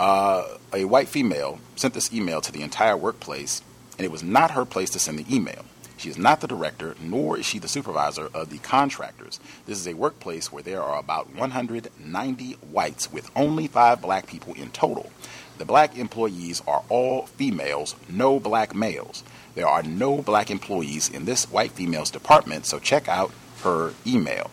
Uh, 0.02 0.58
a 0.74 0.84
white 0.86 1.08
female 1.08 1.60
sent 1.76 1.94
this 1.94 2.12
email 2.12 2.42
to 2.42 2.52
the 2.52 2.64
entire 2.64 2.98
workplace, 2.98 3.62
and 4.00 4.04
it 4.04 4.12
was 4.12 4.24
not 4.24 4.50
her 4.50 4.66
place 4.66 4.90
to 4.90 4.98
send 4.98 5.20
the 5.20 5.36
email. 5.36 5.64
She 5.96 6.10
is 6.10 6.18
not 6.18 6.42
the 6.42 6.48
director, 6.48 6.96
nor 7.00 7.38
is 7.38 7.46
she 7.46 7.60
the 7.60 7.68
supervisor 7.68 8.28
of 8.34 8.50
the 8.50 8.58
contractors. 8.58 9.40
This 9.68 9.78
is 9.78 9.88
a 9.88 9.94
workplace 9.94 10.52
where 10.52 10.64
there 10.64 10.82
are 10.82 10.98
about 10.98 11.36
190 11.36 12.54
whites 12.72 13.14
with 13.14 13.30
only 13.36 13.68
five 13.68 14.02
black 14.02 14.26
people 14.26 14.56
in 14.56 14.72
total. 14.72 15.12
The 15.60 15.66
black 15.66 15.96
employees 15.96 16.64
are 16.66 16.84
all 16.90 17.28
females, 17.28 17.96
no 18.10 18.40
black 18.40 18.74
males. 18.74 19.24
There 19.54 19.68
are 19.68 19.84
no 19.84 20.24
black 20.24 20.50
employees 20.50 21.10
in 21.10 21.26
this 21.26 21.46
white 21.52 21.74
female's 21.74 22.10
department, 22.10 22.66
so 22.66 22.80
check 22.80 23.08
out 23.08 23.32
her 23.62 23.94
email. 24.08 24.50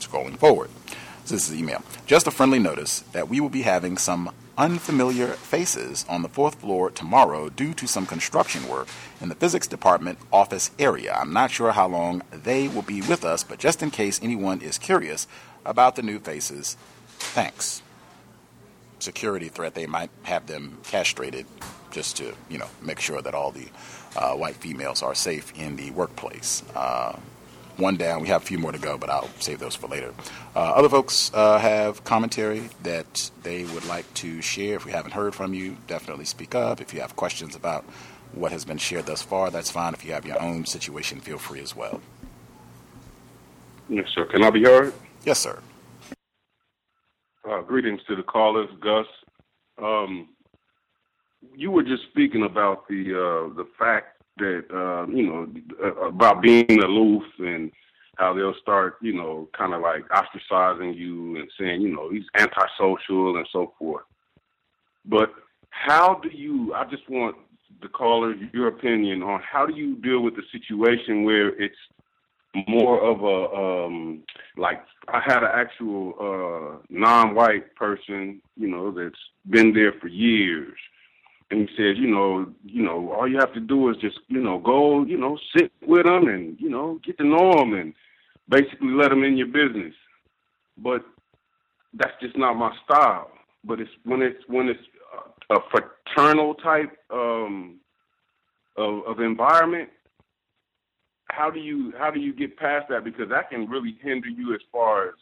Scrolling 0.00 0.38
forward. 0.38 0.70
So 1.24 1.36
this 1.36 1.48
is 1.48 1.56
email. 1.56 1.84
Just 2.04 2.26
a 2.26 2.32
friendly 2.32 2.58
notice 2.58 3.04
that 3.12 3.28
we 3.28 3.38
will 3.38 3.48
be 3.48 3.62
having 3.62 3.96
some 3.96 4.32
unfamiliar 4.58 5.28
faces 5.28 6.04
on 6.08 6.22
the 6.22 6.28
fourth 6.28 6.56
floor 6.56 6.90
tomorrow 6.90 7.48
due 7.48 7.72
to 7.72 7.86
some 7.86 8.04
construction 8.04 8.68
work 8.68 8.88
in 9.20 9.28
the 9.28 9.34
physics 9.36 9.68
department 9.68 10.18
office 10.32 10.72
area. 10.78 11.14
I'm 11.14 11.32
not 11.32 11.52
sure 11.52 11.70
how 11.70 11.86
long 11.86 12.22
they 12.32 12.66
will 12.66 12.82
be 12.82 13.00
with 13.00 13.24
us, 13.24 13.44
but 13.44 13.60
just 13.60 13.82
in 13.82 13.90
case 13.92 14.20
anyone 14.22 14.60
is 14.60 14.76
curious 14.76 15.28
about 15.64 15.94
the 15.94 16.02
new 16.02 16.18
faces, 16.18 16.76
thanks. 17.18 17.82
Security 18.98 19.48
threat, 19.48 19.74
they 19.74 19.86
might 19.86 20.10
have 20.24 20.48
them 20.48 20.78
castrated 20.82 21.46
just 21.92 22.16
to, 22.16 22.34
you 22.50 22.58
know, 22.58 22.68
make 22.82 22.98
sure 22.98 23.22
that 23.22 23.34
all 23.34 23.52
the 23.52 23.68
uh, 24.16 24.34
white 24.34 24.56
females 24.56 25.02
are 25.02 25.14
safe 25.14 25.52
in 25.56 25.76
the 25.76 25.92
workplace. 25.92 26.64
Uh, 26.74 27.16
one 27.78 27.96
down. 27.96 28.22
We 28.22 28.28
have 28.28 28.42
a 28.42 28.44
few 28.44 28.58
more 28.58 28.72
to 28.72 28.78
go, 28.78 28.98
but 28.98 29.08
I'll 29.08 29.30
save 29.38 29.60
those 29.60 29.76
for 29.76 29.86
later. 29.86 30.12
Uh, 30.58 30.72
other 30.72 30.88
folks 30.88 31.30
uh, 31.34 31.56
have 31.56 32.02
commentary 32.02 32.68
that 32.82 33.30
they 33.44 33.62
would 33.66 33.84
like 33.84 34.12
to 34.12 34.42
share. 34.42 34.74
If 34.74 34.84
we 34.84 34.90
haven't 34.90 35.12
heard 35.12 35.32
from 35.32 35.54
you, 35.54 35.76
definitely 35.86 36.24
speak 36.24 36.52
up. 36.52 36.80
If 36.80 36.92
you 36.92 37.00
have 37.00 37.14
questions 37.14 37.54
about 37.54 37.84
what 38.32 38.50
has 38.50 38.64
been 38.64 38.76
shared 38.76 39.06
thus 39.06 39.22
far, 39.22 39.52
that's 39.52 39.70
fine. 39.70 39.94
If 39.94 40.04
you 40.04 40.10
have 40.14 40.26
your 40.26 40.42
own 40.42 40.66
situation, 40.66 41.20
feel 41.20 41.38
free 41.38 41.60
as 41.60 41.76
well. 41.76 42.00
Yes, 43.88 44.06
sir. 44.12 44.24
Can 44.26 44.42
I 44.42 44.50
be 44.50 44.64
heard? 44.64 44.94
Yes, 45.24 45.38
sir. 45.38 45.60
Uh, 47.48 47.60
greetings 47.60 48.00
to 48.08 48.16
the 48.16 48.24
callers, 48.24 48.68
Gus. 48.80 49.06
Um, 49.80 50.30
you 51.54 51.70
were 51.70 51.84
just 51.84 52.02
speaking 52.10 52.42
about 52.42 52.88
the 52.88 53.14
uh, 53.14 53.54
the 53.54 53.68
fact 53.78 54.20
that 54.38 54.64
uh, 54.74 55.06
you 55.08 55.22
know 55.22 55.46
uh, 55.80 56.08
about 56.08 56.42
being 56.42 56.82
aloof 56.82 57.22
and 57.38 57.70
how 58.18 58.34
they'll 58.34 58.54
start, 58.60 58.96
you 59.00 59.14
know, 59.14 59.48
kind 59.56 59.72
of 59.72 59.80
like 59.80 60.06
ostracizing 60.08 60.96
you 60.96 61.36
and 61.36 61.48
saying, 61.58 61.80
you 61.80 61.94
know, 61.94 62.10
he's 62.10 62.24
antisocial 62.36 63.36
and 63.36 63.46
so 63.52 63.72
forth. 63.78 64.04
But 65.04 65.32
how 65.70 66.20
do 66.22 66.28
you? 66.28 66.74
I 66.74 66.84
just 66.84 67.08
want 67.08 67.36
the 67.80 67.88
caller 67.88 68.34
your 68.52 68.68
opinion 68.68 69.22
on 69.22 69.40
how 69.40 69.64
do 69.64 69.74
you 69.74 69.96
deal 69.96 70.20
with 70.20 70.34
the 70.34 70.42
situation 70.50 71.22
where 71.22 71.48
it's 71.62 71.76
more 72.66 73.00
of 73.00 73.22
a 73.22 73.56
um 73.56 74.22
like 74.56 74.82
I 75.06 75.20
had 75.24 75.44
an 75.44 75.50
actual 75.54 76.14
uh 76.18 76.82
non-white 76.90 77.76
person, 77.76 78.42
you 78.56 78.68
know, 78.68 78.90
that's 78.90 79.20
been 79.48 79.72
there 79.72 79.92
for 80.00 80.08
years. 80.08 80.76
And 81.50 81.66
he 81.68 81.76
says, 81.76 81.96
you 81.96 82.08
know, 82.08 82.52
you 82.64 82.82
know, 82.82 83.12
all 83.12 83.28
you 83.28 83.38
have 83.38 83.54
to 83.54 83.60
do 83.60 83.88
is 83.90 83.96
just, 83.98 84.18
you 84.28 84.40
know, 84.40 84.58
go, 84.58 85.04
you 85.04 85.16
know, 85.16 85.38
sit 85.56 85.72
with 85.86 86.04
them 86.04 86.26
and, 86.28 86.58
you 86.60 86.68
know, 86.68 87.00
get 87.06 87.16
to 87.18 87.24
know 87.24 87.52
them 87.52 87.72
and 87.72 87.94
basically 88.48 88.90
let 88.90 89.10
them 89.10 89.24
in 89.24 89.36
your 89.36 89.48
business. 89.48 89.94
But 90.76 91.04
that's 91.94 92.12
just 92.20 92.36
not 92.36 92.54
my 92.54 92.72
style. 92.84 93.30
But 93.64 93.80
it's 93.80 93.90
when 94.04 94.22
it's 94.22 94.42
when 94.46 94.68
it's 94.68 94.80
a 95.50 95.58
fraternal 95.70 96.54
type 96.54 96.96
um 97.10 97.80
of, 98.76 99.04
of 99.06 99.20
environment, 99.20 99.88
how 101.30 101.50
do 101.50 101.60
you 101.60 101.92
how 101.98 102.10
do 102.10 102.20
you 102.20 102.32
get 102.32 102.56
past 102.56 102.88
that? 102.88 103.04
Because 103.04 103.28
that 103.30 103.50
can 103.50 103.68
really 103.68 103.96
hinder 104.02 104.28
you 104.28 104.54
as 104.54 104.60
far 104.72 105.08
as 105.08 105.14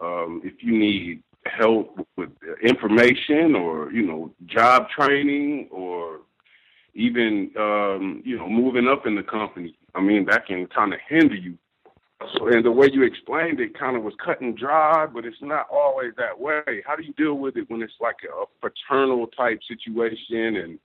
um, 0.00 0.40
if 0.44 0.62
you 0.62 0.78
need 0.78 1.22
help 1.46 2.06
with 2.16 2.30
information 2.62 3.54
or 3.54 3.90
you 3.92 4.06
know 4.06 4.32
job 4.46 4.88
training 4.90 5.68
or 5.70 6.20
even 6.94 7.50
um, 7.56 8.22
you 8.24 8.36
know 8.36 8.48
moving 8.48 8.86
up 8.86 9.06
in 9.06 9.14
the 9.14 9.22
company. 9.22 9.76
I 9.94 10.00
mean 10.00 10.24
that 10.26 10.46
can 10.46 10.66
kind 10.66 10.92
of 10.92 11.00
hinder 11.08 11.34
you. 11.34 11.58
So, 12.36 12.48
and 12.48 12.64
the 12.64 12.70
way 12.70 12.88
you 12.92 13.02
explained 13.02 13.60
it 13.60 13.78
kind 13.78 13.96
of 13.96 14.02
was 14.02 14.14
cut 14.22 14.40
and 14.42 14.56
dry, 14.56 15.06
but 15.06 15.24
it's 15.24 15.40
not 15.40 15.66
always 15.70 16.12
that 16.18 16.38
way. 16.38 16.82
How 16.86 16.94
do 16.94 17.02
you 17.02 17.14
deal 17.14 17.34
with 17.34 17.56
it 17.56 17.70
when 17.70 17.82
it's 17.82 17.94
like 18.00 18.16
a 18.24 18.44
fraternal 18.60 19.26
type 19.28 19.60
situation 19.66 20.56
and 20.56 20.78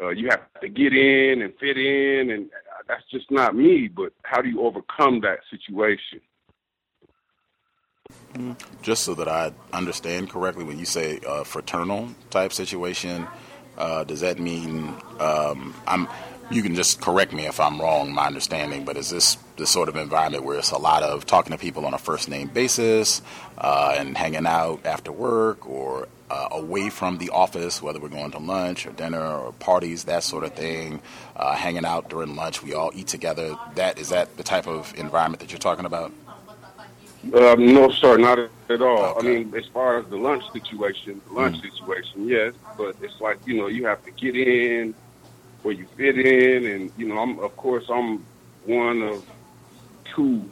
uh, 0.00 0.08
you 0.10 0.28
have 0.28 0.40
to 0.60 0.68
get 0.68 0.92
in 0.94 1.42
and 1.42 1.52
fit 1.58 1.78
in, 1.78 2.30
and 2.30 2.50
that's 2.86 3.04
just 3.10 3.30
not 3.30 3.56
me. 3.56 3.88
But 3.88 4.12
how 4.24 4.42
do 4.42 4.48
you 4.48 4.62
overcome 4.62 5.20
that 5.20 5.40
situation? 5.50 6.20
Just 8.82 9.04
so 9.04 9.14
that 9.14 9.28
I 9.28 9.52
understand 9.72 10.28
correctly, 10.30 10.64
when 10.64 10.78
you 10.78 10.84
say 10.84 11.20
uh, 11.26 11.44
fraternal 11.44 12.10
type 12.30 12.52
situation, 12.52 13.26
uh, 13.78 14.04
does 14.04 14.20
that 14.20 14.38
mean 14.38 14.94
um, 15.18 15.74
I'm? 15.86 16.08
You 16.50 16.62
can 16.62 16.74
just 16.74 17.00
correct 17.00 17.32
me 17.32 17.46
if 17.46 17.58
I'm 17.58 17.80
wrong. 17.80 18.12
My 18.12 18.26
understanding, 18.26 18.84
but 18.84 18.96
is 18.96 19.10
this 19.10 19.36
the 19.56 19.66
sort 19.66 19.88
of 19.88 19.96
environment 19.96 20.44
where 20.44 20.58
it's 20.58 20.70
a 20.70 20.78
lot 20.78 21.02
of 21.02 21.26
talking 21.26 21.52
to 21.52 21.58
people 21.58 21.84
on 21.86 21.94
a 21.94 21.98
first 21.98 22.28
name 22.28 22.48
basis 22.48 23.20
uh, 23.58 23.94
and 23.96 24.16
hanging 24.16 24.46
out 24.46 24.86
after 24.86 25.10
work 25.10 25.66
or 25.68 26.08
uh, 26.30 26.48
away 26.52 26.90
from 26.90 27.18
the 27.18 27.30
office, 27.30 27.82
whether 27.82 27.98
we're 27.98 28.08
going 28.08 28.30
to 28.32 28.38
lunch 28.38 28.86
or 28.86 28.92
dinner 28.92 29.24
or 29.24 29.52
parties, 29.52 30.04
that 30.04 30.22
sort 30.22 30.44
of 30.44 30.54
thing, 30.54 31.00
uh, 31.36 31.54
hanging 31.54 31.84
out 31.84 32.10
during 32.10 32.36
lunch, 32.36 32.62
we 32.62 32.74
all 32.74 32.90
eat 32.94 33.06
together. 33.06 33.56
That 33.74 33.98
is 33.98 34.10
that 34.10 34.36
the 34.36 34.42
type 34.42 34.66
of 34.66 34.92
environment 34.96 35.40
that 35.40 35.50
you're 35.50 35.58
talking 35.58 35.84
about? 35.84 36.12
Um, 37.34 37.74
no, 37.74 37.90
sir, 37.90 38.18
not 38.18 38.38
at 38.38 38.82
all. 38.82 39.16
Okay. 39.16 39.36
I 39.36 39.38
mean, 39.38 39.54
as 39.56 39.66
far 39.66 39.98
as 39.98 40.06
the 40.06 40.16
lunch 40.16 40.44
situation, 40.52 41.20
the 41.26 41.34
lunch 41.34 41.56
mm. 41.56 41.70
situation, 41.70 42.28
yes, 42.28 42.54
but 42.76 42.94
it's 43.02 43.20
like 43.20 43.38
you 43.46 43.56
know 43.56 43.66
you 43.66 43.86
have 43.86 44.04
to 44.04 44.10
get 44.12 44.36
in 44.36 44.94
where 45.66 45.74
you 45.74 45.84
fit 45.96 46.16
in, 46.16 46.64
and 46.64 46.92
you 46.96 47.08
know, 47.08 47.18
I'm 47.18 47.40
of 47.40 47.56
course 47.56 47.86
I'm 47.90 48.24
one 48.66 49.02
of 49.02 49.26
two 50.14 50.48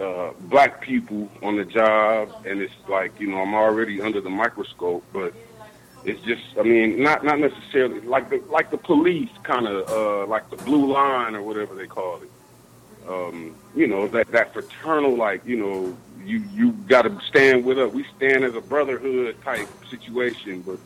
uh, 0.00 0.32
black 0.40 0.80
people 0.80 1.30
on 1.40 1.56
the 1.56 1.64
job, 1.64 2.34
and 2.44 2.60
it's 2.60 2.74
like 2.88 3.20
you 3.20 3.28
know 3.28 3.36
I'm 3.38 3.54
already 3.54 4.02
under 4.02 4.20
the 4.20 4.28
microscope, 4.28 5.04
but 5.12 5.32
it's 6.04 6.20
just 6.22 6.42
I 6.58 6.64
mean 6.64 7.00
not 7.00 7.24
not 7.24 7.38
necessarily 7.38 8.00
like 8.00 8.28
the 8.28 8.42
like 8.50 8.72
the 8.72 8.76
police 8.76 9.30
kind 9.44 9.68
of 9.68 9.88
uh, 9.88 10.26
like 10.26 10.50
the 10.50 10.56
blue 10.56 10.92
line 10.92 11.36
or 11.36 11.42
whatever 11.42 11.76
they 11.76 11.86
call 11.86 12.20
it. 12.22 12.30
Um, 13.08 13.54
you 13.76 13.86
know 13.86 14.08
that 14.08 14.32
that 14.32 14.52
fraternal 14.52 15.14
like 15.16 15.46
you 15.46 15.58
know 15.58 15.96
you 16.24 16.42
you 16.52 16.72
got 16.88 17.02
to 17.02 17.20
stand 17.28 17.64
with 17.64 17.78
us. 17.78 17.92
We 17.92 18.04
stand 18.16 18.42
as 18.42 18.56
a 18.56 18.60
brotherhood 18.60 19.40
type 19.44 19.68
situation, 19.88 20.62
but 20.62 20.80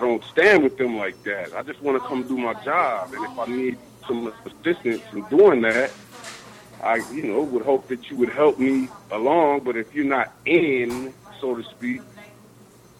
I 0.00 0.02
don't 0.02 0.24
stand 0.24 0.62
with 0.62 0.78
them 0.78 0.96
like 0.96 1.22
that. 1.24 1.54
I 1.54 1.62
just 1.62 1.82
want 1.82 2.02
to 2.02 2.08
come 2.08 2.26
do 2.26 2.38
my 2.38 2.54
job, 2.64 3.12
and 3.12 3.22
if 3.22 3.38
I 3.38 3.44
need 3.44 3.76
some 4.08 4.32
assistance 4.46 5.02
in 5.12 5.22
doing 5.24 5.60
that, 5.60 5.90
I, 6.82 6.96
you 7.12 7.24
know, 7.24 7.42
would 7.42 7.66
hope 7.66 7.86
that 7.88 8.08
you 8.08 8.16
would 8.16 8.30
help 8.30 8.58
me 8.58 8.88
along. 9.10 9.60
But 9.60 9.76
if 9.76 9.94
you're 9.94 10.06
not 10.06 10.32
in, 10.46 11.12
so 11.38 11.54
to 11.54 11.62
speak, 11.64 12.00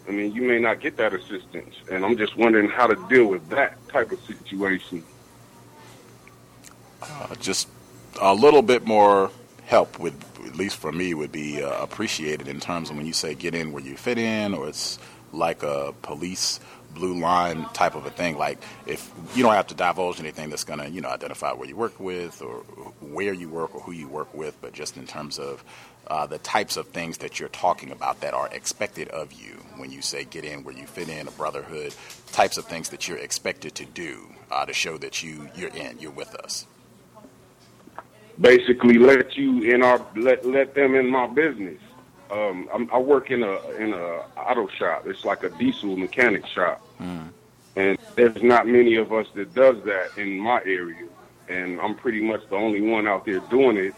I 0.06 0.10
mean, 0.10 0.34
you 0.34 0.42
may 0.42 0.58
not 0.58 0.80
get 0.80 0.98
that 0.98 1.14
assistance. 1.14 1.74
And 1.90 2.04
I'm 2.04 2.18
just 2.18 2.36
wondering 2.36 2.68
how 2.68 2.86
to 2.86 2.96
deal 3.08 3.24
with 3.24 3.48
that 3.48 3.78
type 3.88 4.12
of 4.12 4.20
situation. 4.20 5.02
Uh, 7.00 7.34
just 7.36 7.66
a 8.20 8.34
little 8.34 8.60
bit 8.60 8.86
more 8.86 9.30
help 9.64 9.98
would, 9.98 10.16
at 10.44 10.54
least 10.54 10.76
for 10.76 10.92
me, 10.92 11.14
would 11.14 11.32
be 11.32 11.62
uh, 11.62 11.82
appreciated 11.82 12.46
in 12.46 12.60
terms 12.60 12.90
of 12.90 12.96
when 12.96 13.06
you 13.06 13.14
say 13.14 13.34
get 13.34 13.54
in 13.54 13.72
where 13.72 13.82
you 13.82 13.96
fit 13.96 14.18
in, 14.18 14.52
or 14.52 14.68
it's 14.68 14.98
like 15.32 15.62
a 15.62 15.94
police 16.02 16.60
blue 16.94 17.18
line 17.20 17.64
type 17.72 17.94
of 17.94 18.06
a 18.06 18.10
thing. 18.10 18.36
Like 18.36 18.58
if 18.86 19.10
you 19.34 19.42
don't 19.42 19.54
have 19.54 19.68
to 19.68 19.74
divulge 19.74 20.20
anything 20.20 20.50
that's 20.50 20.64
going 20.64 20.80
to 20.80 20.88
you 20.90 21.00
know 21.00 21.08
identify 21.08 21.52
where 21.52 21.68
you 21.68 21.76
work 21.76 21.98
with 21.98 22.42
or 22.42 22.58
where 23.00 23.32
you 23.32 23.48
work 23.48 23.74
or 23.74 23.80
who 23.80 23.92
you 23.92 24.08
work 24.08 24.32
with, 24.34 24.60
but 24.60 24.72
just 24.72 24.96
in 24.96 25.06
terms 25.06 25.38
of 25.38 25.64
uh, 26.08 26.26
the 26.26 26.38
types 26.38 26.76
of 26.76 26.88
things 26.88 27.18
that 27.18 27.38
you're 27.38 27.48
talking 27.50 27.90
about 27.90 28.20
that 28.20 28.34
are 28.34 28.48
expected 28.52 29.08
of 29.08 29.32
you. 29.32 29.58
When 29.76 29.92
you 29.92 30.02
say 30.02 30.24
get 30.24 30.44
in 30.44 30.64
where 30.64 30.74
you 30.74 30.86
fit 30.86 31.08
in 31.08 31.28
a 31.28 31.30
brotherhood 31.30 31.94
types 32.32 32.58
of 32.58 32.64
things 32.66 32.90
that 32.90 33.08
you're 33.08 33.18
expected 33.18 33.74
to 33.76 33.84
do 33.84 34.34
uh, 34.50 34.66
to 34.66 34.72
show 34.72 34.98
that 34.98 35.22
you 35.22 35.48
you're 35.54 35.70
in 35.70 35.98
you're 35.98 36.10
with 36.10 36.34
us. 36.34 36.66
Basically 38.40 38.98
let 38.98 39.36
you 39.36 39.62
in 39.62 39.82
our 39.82 40.04
let 40.16 40.44
let 40.46 40.74
them 40.74 40.94
in 40.94 41.10
my 41.10 41.26
business 41.26 41.78
um, 42.30 42.68
I'm, 42.72 42.90
I 42.92 42.98
work 42.98 43.30
in 43.30 43.42
a 43.42 43.58
in 43.78 43.92
a 43.92 44.22
auto 44.36 44.68
shop. 44.68 45.06
It's 45.06 45.24
like 45.24 45.42
a 45.42 45.50
diesel 45.50 45.96
mechanic 45.96 46.46
shop, 46.46 46.80
mm. 47.00 47.28
and 47.76 47.98
there's 48.14 48.42
not 48.42 48.66
many 48.66 48.96
of 48.96 49.12
us 49.12 49.26
that 49.34 49.54
does 49.54 49.82
that 49.84 50.16
in 50.16 50.38
my 50.38 50.60
area. 50.64 51.06
And 51.48 51.80
I'm 51.80 51.96
pretty 51.96 52.22
much 52.22 52.48
the 52.48 52.54
only 52.54 52.80
one 52.80 53.08
out 53.08 53.24
there 53.24 53.40
doing 53.50 53.76
it. 53.76 53.94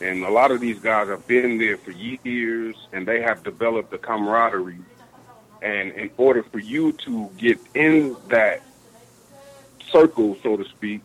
And 0.00 0.24
a 0.24 0.30
lot 0.30 0.50
of 0.50 0.60
these 0.60 0.80
guys 0.80 1.08
have 1.08 1.26
been 1.28 1.58
there 1.58 1.76
for 1.76 1.92
years, 1.92 2.76
and 2.92 3.06
they 3.06 3.20
have 3.22 3.44
developed 3.44 3.92
a 3.92 3.98
camaraderie. 3.98 4.78
And 5.62 5.92
in 5.92 6.10
order 6.16 6.42
for 6.42 6.58
you 6.58 6.92
to 6.92 7.30
get 7.36 7.58
in 7.74 8.16
that 8.28 8.62
circle, 9.90 10.36
so 10.42 10.56
to 10.56 10.64
speak, 10.64 11.02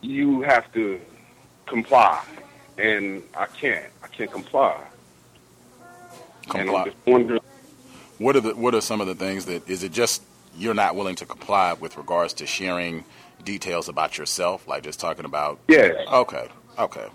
you 0.00 0.42
have 0.42 0.72
to 0.72 1.00
comply. 1.66 2.22
And 2.78 3.22
I 3.36 3.46
can't. 3.46 3.86
I 4.02 4.08
can't 4.08 4.30
comply 4.30 4.82
comply. 6.48 6.92
What 8.18 8.34
are 8.34 8.40
the 8.40 8.54
what 8.56 8.74
are 8.74 8.80
some 8.80 9.00
of 9.00 9.06
the 9.06 9.14
things 9.14 9.46
that 9.46 9.68
is 9.68 9.82
it 9.82 9.92
just 9.92 10.22
you're 10.56 10.74
not 10.74 10.96
willing 10.96 11.14
to 11.16 11.26
comply 11.26 11.74
with 11.74 11.96
regards 11.96 12.32
to 12.34 12.46
sharing 12.46 13.04
details 13.44 13.88
about 13.88 14.18
yourself, 14.18 14.66
like 14.66 14.82
just 14.82 14.98
talking 14.98 15.24
about? 15.24 15.60
Yes. 15.68 15.94
Okay. 16.08 16.48
Okay. 16.78 17.06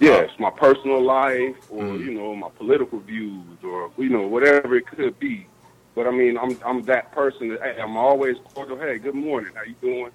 Yes, 0.00 0.30
uh, 0.30 0.42
my 0.42 0.50
personal 0.50 1.00
life, 1.00 1.56
or 1.70 1.84
mm-hmm. 1.84 2.04
you 2.04 2.14
know, 2.14 2.34
my 2.34 2.48
political 2.56 2.98
views, 2.98 3.44
or 3.62 3.90
you 3.96 4.08
know, 4.08 4.26
whatever 4.26 4.74
it 4.76 4.86
could 4.86 5.18
be. 5.20 5.46
But 5.94 6.06
I 6.06 6.10
mean, 6.10 6.36
I'm 6.38 6.58
I'm 6.64 6.82
that 6.84 7.12
person 7.12 7.50
that 7.50 7.62
hey, 7.62 7.80
I'm 7.80 7.96
always 7.96 8.36
cordial. 8.52 8.78
Hey, 8.78 8.98
good 8.98 9.14
morning. 9.14 9.52
How 9.54 9.62
you 9.62 9.76
doing? 9.80 10.10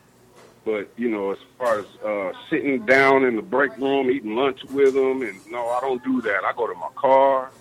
But 0.66 0.90
you 0.98 1.10
know, 1.10 1.32
as 1.32 1.38
far 1.58 1.80
as 1.80 1.86
uh, 2.04 2.34
sitting 2.50 2.86
down 2.86 3.24
in 3.24 3.38
the 3.38 3.42
break 3.42 3.78
room, 3.78 4.12
eating 4.12 4.36
lunch 4.36 4.64
with 4.66 4.94
them, 4.94 5.22
and 5.22 5.40
no, 5.50 5.70
I 5.70 5.80
don't 5.80 6.04
do 6.04 6.22
that. 6.22 6.44
I 6.44 6.52
go 6.54 6.68
to 6.68 6.74
my 6.74 6.90
car. 6.96 7.52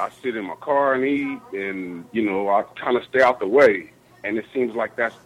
I 0.00 0.10
sit 0.22 0.36
in 0.36 0.44
my 0.46 0.56
car 0.56 0.94
and 0.94 1.04
eat, 1.04 1.38
and 1.52 2.04
you 2.12 2.22
know, 2.22 2.48
I 2.48 2.62
kind 2.82 2.96
of 2.96 3.02
stay 3.10 3.22
out 3.22 3.38
the 3.38 3.46
way. 3.46 3.92
And 4.24 4.36
it 4.36 4.44
seems 4.52 4.74
like 4.74 4.96
that's 4.96 5.16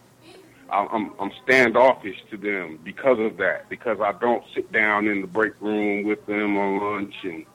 I'm 0.69 1.13
I'm 1.19 1.31
standoffish 1.43 2.17
to 2.31 2.37
them 2.37 2.79
because 2.83 3.19
of 3.19 3.37
that. 3.37 3.69
Because 3.69 3.99
I 4.01 4.13
don't 4.19 4.43
sit 4.53 4.71
down 4.71 5.07
in 5.07 5.21
the 5.21 5.27
break 5.27 5.53
room 5.61 6.03
with 6.05 6.25
them 6.25 6.57
on 6.57 6.81
lunch, 6.81 7.15
and 7.23 7.45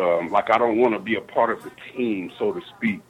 um, 0.00 0.30
like 0.30 0.50
I 0.50 0.58
don't 0.58 0.78
want 0.78 0.94
to 0.94 1.00
be 1.00 1.16
a 1.16 1.20
part 1.20 1.50
of 1.50 1.62
the 1.62 1.70
team, 1.94 2.32
so 2.38 2.52
to 2.52 2.60
speak. 2.76 3.00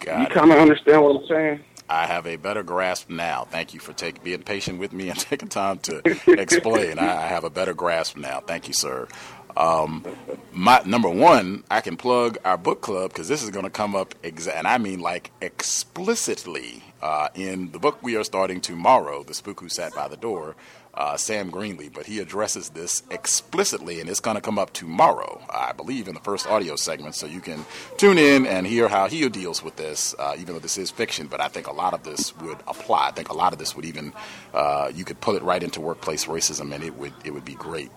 Got 0.00 0.20
you 0.20 0.26
kind 0.34 0.50
of 0.52 0.58
understand 0.58 1.02
what 1.02 1.22
I'm 1.22 1.26
saying? 1.28 1.60
I 1.88 2.06
have 2.06 2.26
a 2.26 2.36
better 2.36 2.62
grasp 2.62 3.10
now. 3.10 3.48
Thank 3.50 3.74
you 3.74 3.80
for 3.80 3.92
take, 3.92 4.22
being 4.22 4.42
patient 4.42 4.78
with 4.78 4.92
me 4.92 5.08
and 5.08 5.18
taking 5.18 5.48
time 5.48 5.78
to 5.80 6.02
explain. 6.28 6.98
I, 6.98 7.24
I 7.24 7.26
have 7.26 7.42
a 7.42 7.50
better 7.50 7.74
grasp 7.74 8.16
now. 8.16 8.40
Thank 8.40 8.68
you, 8.68 8.74
sir. 8.74 9.08
Um, 9.56 10.04
my 10.52 10.82
number 10.84 11.08
one, 11.08 11.64
I 11.70 11.80
can 11.80 11.96
plug 11.96 12.38
our 12.44 12.56
book 12.56 12.80
club 12.80 13.10
because 13.10 13.28
this 13.28 13.42
is 13.42 13.50
going 13.50 13.64
to 13.64 13.70
come 13.70 13.94
up, 13.94 14.14
exa- 14.22 14.54
and 14.56 14.66
I 14.66 14.78
mean 14.78 15.00
like 15.00 15.30
explicitly 15.40 16.82
uh, 17.02 17.28
in 17.34 17.70
the 17.72 17.78
book 17.78 18.02
we 18.02 18.16
are 18.16 18.24
starting 18.24 18.60
tomorrow, 18.60 19.22
"The 19.22 19.34
Spook 19.34 19.60
Who 19.60 19.68
Sat 19.68 19.94
by 19.94 20.08
the 20.08 20.16
Door." 20.16 20.56
Uh, 20.92 21.16
Sam 21.16 21.52
Greenlee, 21.52 21.90
but 21.94 22.06
he 22.06 22.18
addresses 22.18 22.70
this 22.70 23.04
explicitly, 23.12 24.00
and 24.00 24.10
it's 24.10 24.18
going 24.18 24.34
to 24.34 24.40
come 24.40 24.58
up 24.58 24.72
tomorrow, 24.72 25.40
I 25.48 25.70
believe, 25.70 26.08
in 26.08 26.14
the 26.14 26.20
first 26.20 26.48
audio 26.48 26.74
segment. 26.74 27.14
So 27.14 27.26
you 27.26 27.40
can 27.40 27.64
tune 27.96 28.18
in 28.18 28.44
and 28.44 28.66
hear 28.66 28.88
how 28.88 29.06
he 29.06 29.26
deals 29.28 29.62
with 29.62 29.76
this, 29.76 30.16
uh, 30.18 30.34
even 30.36 30.54
though 30.54 30.60
this 30.60 30.76
is 30.76 30.90
fiction. 30.90 31.28
But 31.28 31.40
I 31.40 31.46
think 31.46 31.68
a 31.68 31.72
lot 31.72 31.94
of 31.94 32.02
this 32.02 32.36
would 32.38 32.58
apply. 32.66 33.06
I 33.06 33.10
think 33.12 33.28
a 33.28 33.34
lot 33.34 33.52
of 33.52 33.60
this 33.60 33.76
would 33.76 33.84
even 33.84 34.12
uh, 34.52 34.90
you 34.92 35.04
could 35.04 35.20
pull 35.20 35.36
it 35.36 35.44
right 35.44 35.62
into 35.62 35.80
workplace 35.80 36.24
racism, 36.26 36.74
and 36.74 36.82
it 36.82 36.96
would 36.96 37.12
it 37.24 37.30
would 37.30 37.44
be 37.44 37.54
great. 37.54 37.90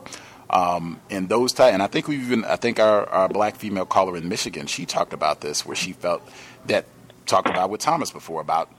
Um, 0.53 1.01
and 1.09 1.29
those 1.29 1.51
type, 1.51 1.73
and 1.73 1.81
I 1.81 1.87
think 1.87 2.07
we've 2.07 2.21
even 2.21 2.45
I 2.45 2.57
think 2.57 2.79
our, 2.79 3.09
our 3.09 3.27
black 3.27 3.55
female 3.55 3.87
caller 3.87 4.15
in 4.15 4.29
Michigan, 4.29 4.67
she 4.67 4.85
talked 4.85 5.11
about 5.11 5.41
this, 5.41 5.65
where 5.65 5.75
she 5.75 5.93
felt 5.93 6.21
that 6.67 6.85
talked 7.25 7.49
about 7.49 7.71
with 7.71 7.81
Thomas 7.81 8.11
before 8.11 8.39
about 8.39 8.69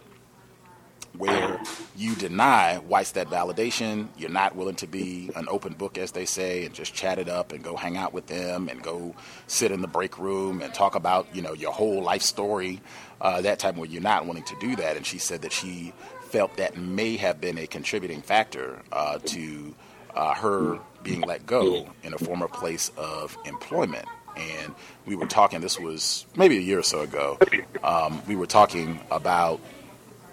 where 1.18 1.60
you 1.96 2.14
deny 2.14 2.76
whites 2.76 3.12
that 3.12 3.28
validation. 3.28 4.06
You're 4.16 4.30
not 4.30 4.54
willing 4.54 4.76
to 4.76 4.86
be 4.86 5.30
an 5.34 5.46
open 5.48 5.72
book, 5.72 5.98
as 5.98 6.12
they 6.12 6.26
say, 6.26 6.64
and 6.64 6.72
just 6.72 6.94
chat 6.94 7.18
it 7.18 7.28
up 7.28 7.50
and 7.50 7.64
go 7.64 7.74
hang 7.74 7.96
out 7.96 8.12
with 8.12 8.28
them 8.28 8.68
and 8.68 8.80
go 8.80 9.16
sit 9.48 9.72
in 9.72 9.80
the 9.80 9.88
break 9.88 10.16
room 10.16 10.62
and 10.62 10.72
talk 10.72 10.94
about 10.94 11.26
you 11.34 11.42
know 11.42 11.54
your 11.54 11.72
whole 11.72 12.02
life 12.04 12.22
story, 12.22 12.80
uh, 13.20 13.40
that 13.40 13.58
type 13.58 13.74
where 13.74 13.88
you're 13.88 14.00
not 14.00 14.26
willing 14.26 14.44
to 14.44 14.56
do 14.60 14.76
that. 14.76 14.96
And 14.96 15.04
she 15.04 15.18
said 15.18 15.42
that 15.42 15.50
she 15.50 15.92
felt 16.28 16.56
that 16.58 16.76
may 16.76 17.16
have 17.16 17.40
been 17.40 17.58
a 17.58 17.66
contributing 17.66 18.22
factor 18.22 18.80
uh, 18.92 19.18
to 19.24 19.74
uh, 20.14 20.34
her 20.34 20.78
being 21.04 21.20
let 21.20 21.46
go 21.46 21.86
in 22.02 22.14
a 22.14 22.18
former 22.18 22.48
place 22.48 22.90
of 22.96 23.36
employment. 23.44 24.06
And 24.36 24.74
we 25.06 25.14
were 25.14 25.26
talking. 25.26 25.60
This 25.60 25.78
was 25.78 26.26
maybe 26.36 26.56
a 26.56 26.60
year 26.60 26.80
or 26.80 26.82
so 26.82 27.02
ago. 27.02 27.38
Um, 27.84 28.20
we 28.26 28.34
were 28.34 28.46
talking 28.46 28.98
about 29.10 29.60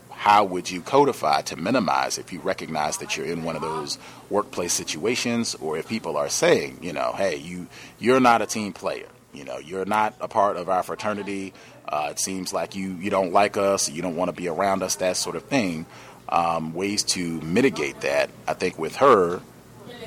how 0.10 0.44
would 0.44 0.70
you 0.70 0.82
codify 0.82 1.42
to 1.42 1.56
minimize 1.56 2.20
if 2.20 2.32
you 2.32 2.40
recognize 2.42 2.98
that 2.98 3.18
you're 3.18 3.26
in 3.26 3.44
one 3.44 3.56
of 3.56 3.62
those 3.64 3.98
workplace 4.30 4.72
situations 4.72 5.56
or 5.56 5.80
if 5.80 5.88
people 5.88 6.16
are 6.16 6.30
saying, 6.30 6.78
you 6.82 6.94
know, 6.94 7.14
hey, 7.18 7.38
you 7.38 7.68
you're 8.00 8.20
not 8.20 8.42
a 8.42 8.46
team 8.46 8.72
player. 8.72 9.08
You 9.34 9.46
know, 9.46 9.58
you're 9.58 9.86
not 9.86 10.14
a 10.20 10.28
part 10.28 10.58
of 10.58 10.70
our 10.70 10.84
fraternity. 10.84 11.54
Uh, 11.88 12.10
it 12.12 12.20
seems 12.20 12.54
like 12.54 12.76
you 12.76 12.90
you 12.98 13.10
don't 13.10 13.34
like 13.34 13.58
us. 13.58 13.90
You 13.90 14.02
don't 14.02 14.16
want 14.16 14.30
to 14.30 14.34
be 14.40 14.48
around 14.48 14.84
us. 14.84 14.96
That 14.98 15.18
sort 15.18 15.36
of 15.36 15.44
thing. 15.44 15.86
Um, 16.30 16.74
ways 16.74 17.04
to 17.16 17.42
mitigate 17.42 18.02
that. 18.02 18.30
I 18.48 18.54
think 18.54 18.80
with 18.80 18.98
her, 18.98 19.42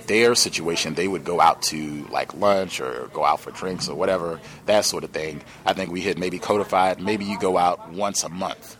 their 0.07 0.35
situation, 0.35 0.95
they 0.95 1.09
would 1.09 1.25
go 1.25 1.41
out 1.41 1.63
to 1.63 2.07
like 2.11 2.35
lunch 2.35 2.81
or 2.81 3.09
go 3.13 3.25
out 3.25 3.41
for 3.41 3.51
drinks 3.51 3.89
or 3.89 3.95
whatever, 3.95 4.41
that 4.67 4.85
sort 4.85 5.05
of 5.05 5.11
thing. 5.11 5.43
I 5.67 5.73
think 5.73 5.91
we 5.91 6.01
had 6.01 6.19
maybe 6.19 6.39
codified. 6.39 7.01
Maybe 7.01 7.25
you 7.25 7.39
go 7.39 7.59
out 7.59 7.91
once 7.91 8.23
a 8.25 8.29
month 8.29 8.77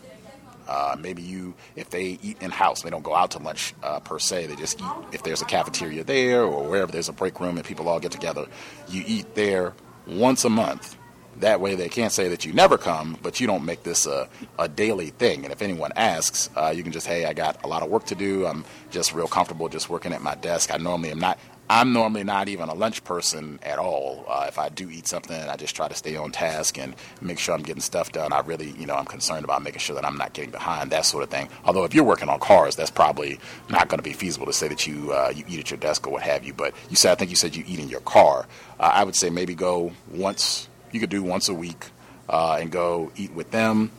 uh, 0.67 0.95
maybe 0.99 1.21
you, 1.21 1.53
if 1.75 1.89
they 1.89 2.17
eat 2.21 2.41
in 2.41 2.51
house, 2.51 2.81
they 2.81 2.89
don't 2.89 3.03
go 3.03 3.13
out 3.13 3.31
to 3.31 3.39
lunch 3.39 3.73
uh, 3.83 3.99
per 3.99 4.19
se. 4.19 4.47
They 4.47 4.55
just 4.55 4.81
eat 4.81 4.87
if 5.11 5.23
there's 5.23 5.41
a 5.41 5.45
cafeteria 5.45 6.03
there 6.03 6.43
or 6.43 6.67
wherever 6.67 6.91
there's 6.91 7.09
a 7.09 7.13
break 7.13 7.39
room 7.39 7.57
and 7.57 7.65
people 7.65 7.87
all 7.87 7.99
get 7.99 8.11
together. 8.11 8.47
You 8.87 9.03
eat 9.05 9.35
there 9.35 9.73
once 10.07 10.43
a 10.43 10.49
month. 10.49 10.97
That 11.37 11.59
way, 11.61 11.75
they 11.75 11.89
can't 11.89 12.11
say 12.11 12.29
that 12.29 12.45
you 12.45 12.53
never 12.53 12.77
come, 12.77 13.17
but 13.21 13.39
you 13.39 13.47
don't 13.47 13.65
make 13.65 13.83
this 13.83 14.05
a, 14.05 14.29
a 14.57 14.67
daily 14.67 15.09
thing. 15.09 15.43
And 15.43 15.51
if 15.51 15.61
anyone 15.61 15.91
asks, 15.95 16.49
uh, 16.55 16.73
you 16.75 16.83
can 16.83 16.91
just, 16.91 17.07
hey, 17.07 17.25
I 17.25 17.33
got 17.33 17.63
a 17.63 17.67
lot 17.67 17.83
of 17.83 17.89
work 17.89 18.05
to 18.05 18.15
do. 18.15 18.45
I'm 18.45 18.63
just 18.91 19.13
real 19.13 19.27
comfortable 19.27 19.67
just 19.69 19.89
working 19.89 20.13
at 20.13 20.21
my 20.21 20.35
desk. 20.35 20.73
I 20.73 20.77
normally 20.77 21.11
am 21.11 21.19
not 21.19 21.37
I'm 21.69 21.93
normally 21.93 22.23
not 22.23 22.47
even 22.47 22.69
a 22.69 22.75
lunch 22.75 23.03
person 23.03 23.59
at 23.63 23.79
all. 23.79 24.23
Uh, 24.27 24.45
if 24.47 24.59
I 24.59 24.69
do 24.69 24.87
eat 24.89 25.07
something, 25.07 25.35
I 25.35 25.55
just 25.55 25.75
try 25.75 25.87
to 25.87 25.95
stay 25.95 26.15
on 26.15 26.31
task 26.31 26.77
and 26.77 26.95
make 27.21 27.39
sure 27.39 27.55
I'm 27.55 27.63
getting 27.63 27.81
stuff 27.81 28.11
done. 28.11 28.31
I 28.33 28.41
really, 28.41 28.69
you 28.71 28.85
know, 28.85 28.93
I'm 28.93 29.05
concerned 29.05 29.43
about 29.43 29.63
making 29.63 29.79
sure 29.79 29.95
that 29.95 30.05
I'm 30.05 30.17
not 30.17 30.33
getting 30.33 30.51
behind, 30.51 30.91
that 30.91 31.05
sort 31.05 31.23
of 31.23 31.29
thing. 31.29 31.49
Although 31.63 31.83
if 31.83 31.95
you're 31.95 32.03
working 32.03 32.29
on 32.29 32.39
cars, 32.39 32.75
that's 32.75 32.91
probably 32.91 33.39
not 33.69 33.89
going 33.89 33.97
to 33.97 34.03
be 34.03 34.13
feasible 34.13 34.45
to 34.45 34.53
say 34.53 34.67
that 34.67 34.85
you 34.85 35.11
uh, 35.11 35.33
you 35.35 35.43
eat 35.47 35.59
at 35.59 35.71
your 35.71 35.79
desk 35.79 36.05
or 36.05 36.11
what 36.11 36.21
have 36.21 36.45
you. 36.45 36.53
But 36.53 36.75
you 36.89 36.95
said, 36.95 37.11
I 37.11 37.15
think 37.15 37.31
you 37.31 37.35
said 37.35 37.55
you 37.55 37.63
eat 37.65 37.79
in 37.79 37.89
your 37.89 38.01
car. 38.01 38.45
Uh, 38.79 38.91
I 38.93 39.03
would 39.03 39.15
say 39.15 39.31
maybe 39.31 39.55
go 39.55 39.91
once. 40.11 40.69
You 40.95 41.01
could 41.01 41.09
do 41.09 41.23
once 41.23 41.49
a 41.49 41.53
week 41.53 41.87
uh, 42.29 42.57
and 42.61 42.71
go 42.71 43.11
eat 43.17 43.33
with 43.33 43.51
them, 43.51 43.91